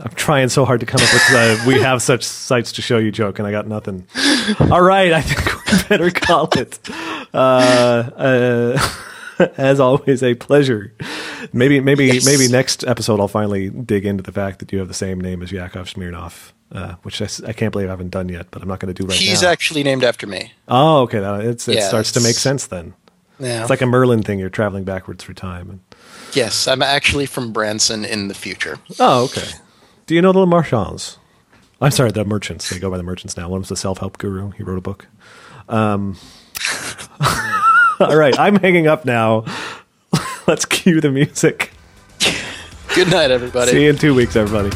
I'm 0.03 0.11
trying 0.13 0.49
so 0.49 0.65
hard 0.65 0.81
to 0.81 0.87
come 0.87 1.01
up 1.03 1.13
with 1.13 1.23
uh, 1.33 1.65
we 1.67 1.81
have 1.83 2.01
such 2.03 2.25
sites 2.25 2.73
to 2.73 2.83
show 2.83 2.99
you 2.99 3.11
joke, 3.13 3.39
and 3.39 3.47
I 3.47 3.51
got 3.51 3.67
nothing. 3.67 4.07
All 4.71 4.81
right, 4.83 5.13
I 5.13 5.21
think 5.21 5.67
we 5.73 5.89
better 5.89 6.11
call 6.11 6.49
it. 6.57 6.79
Uh, 7.35 7.37
uh, 8.17 9.47
as 9.57 9.79
always, 9.81 10.23
a 10.23 10.35
pleasure. 10.35 10.93
Maybe, 11.53 11.81
maybe, 11.81 12.07
Yes. 12.07 12.27
maybe 12.27 12.49
next 12.49 12.85
episode 12.85 13.21
I'll 13.21 13.29
finally 13.29 13.71
dig 13.71 14.05
into 14.07 14.23
the 14.23 14.33
fact 14.33 14.59
that 14.61 14.73
you 14.73 14.79
have 14.79 14.89
the 14.89 14.95
same 14.95 15.21
name 15.21 15.43
as 15.43 15.53
Yakov 15.53 15.87
Smirnoff, 15.93 16.53
uh, 16.73 16.95
which 17.03 17.21
I 17.43 17.53
can't 17.53 17.73
believe 17.73 17.89
I 17.89 17.93
haven't 17.93 18.11
done 18.11 18.29
yet, 18.29 18.47
but 18.51 18.63
I'm 18.63 18.69
not 18.69 18.81
going 18.81 18.93
to 18.95 19.03
do 19.03 19.07
right 19.07 19.17
He's 19.17 19.29
now. 19.29 19.33
He's 19.33 19.43
actually 19.43 19.83
named 19.83 20.05
after 20.05 20.27
me. 20.27 20.53
oh, 20.69 21.03
okay. 21.03 21.21
That, 21.21 21.41
it 21.45 21.67
Yeah, 21.69 21.89
starts 21.89 22.13
to 22.13 22.21
make 22.21 22.37
sense 22.37 22.67
then. 22.67 22.95
Yeah. 23.39 23.63
It's 23.63 23.71
like 23.71 23.81
a 23.81 23.87
Merlin 23.87 24.23
thing. 24.23 24.39
You're 24.39 24.51
traveling 24.51 24.85
backwards 24.85 25.25
through 25.25 25.35
time. 25.35 25.81
Yes, 26.35 26.69
I'm 26.69 26.83
actually 26.83 27.27
from 27.27 27.53
Branson 27.53 28.05
in 28.05 28.29
the 28.29 28.35
future. 28.35 28.79
oh, 28.99 29.25
okay. 29.25 29.49
Do 30.11 30.17
you 30.17 30.23
know 30.23 30.33
the 30.33 30.45
Marchands? 30.45 31.21
I'm 31.81 31.93
sorry, 31.93 32.11
the 32.11 32.25
merchants. 32.25 32.69
They 32.69 32.81
go 32.81 32.91
by 32.91 32.97
the 32.97 33.05
merchants 33.05 33.37
now. 33.37 33.49
One 33.49 33.61
was 33.61 33.69
the 33.69 33.77
self-help 33.77 34.19
guru. 34.19 34.51
He 34.51 34.65
wrote 34.65 34.79
a 34.79 34.81
book. 34.81 35.07
Um, 35.69 36.17
all 38.01 38.17
right, 38.17 38.37
I'm 38.37 38.57
hanging 38.57 38.89
up 38.89 39.05
now. 39.05 39.45
Let's 40.49 40.65
cue 40.65 41.01
the 41.01 41.13
music. 41.13 41.71
Good 42.93 43.09
night, 43.09 43.31
everybody. 43.31 43.71
See 43.71 43.85
you 43.85 43.91
in 43.91 43.99
two 43.99 44.13
weeks, 44.13 44.35
everybody. 44.35 44.71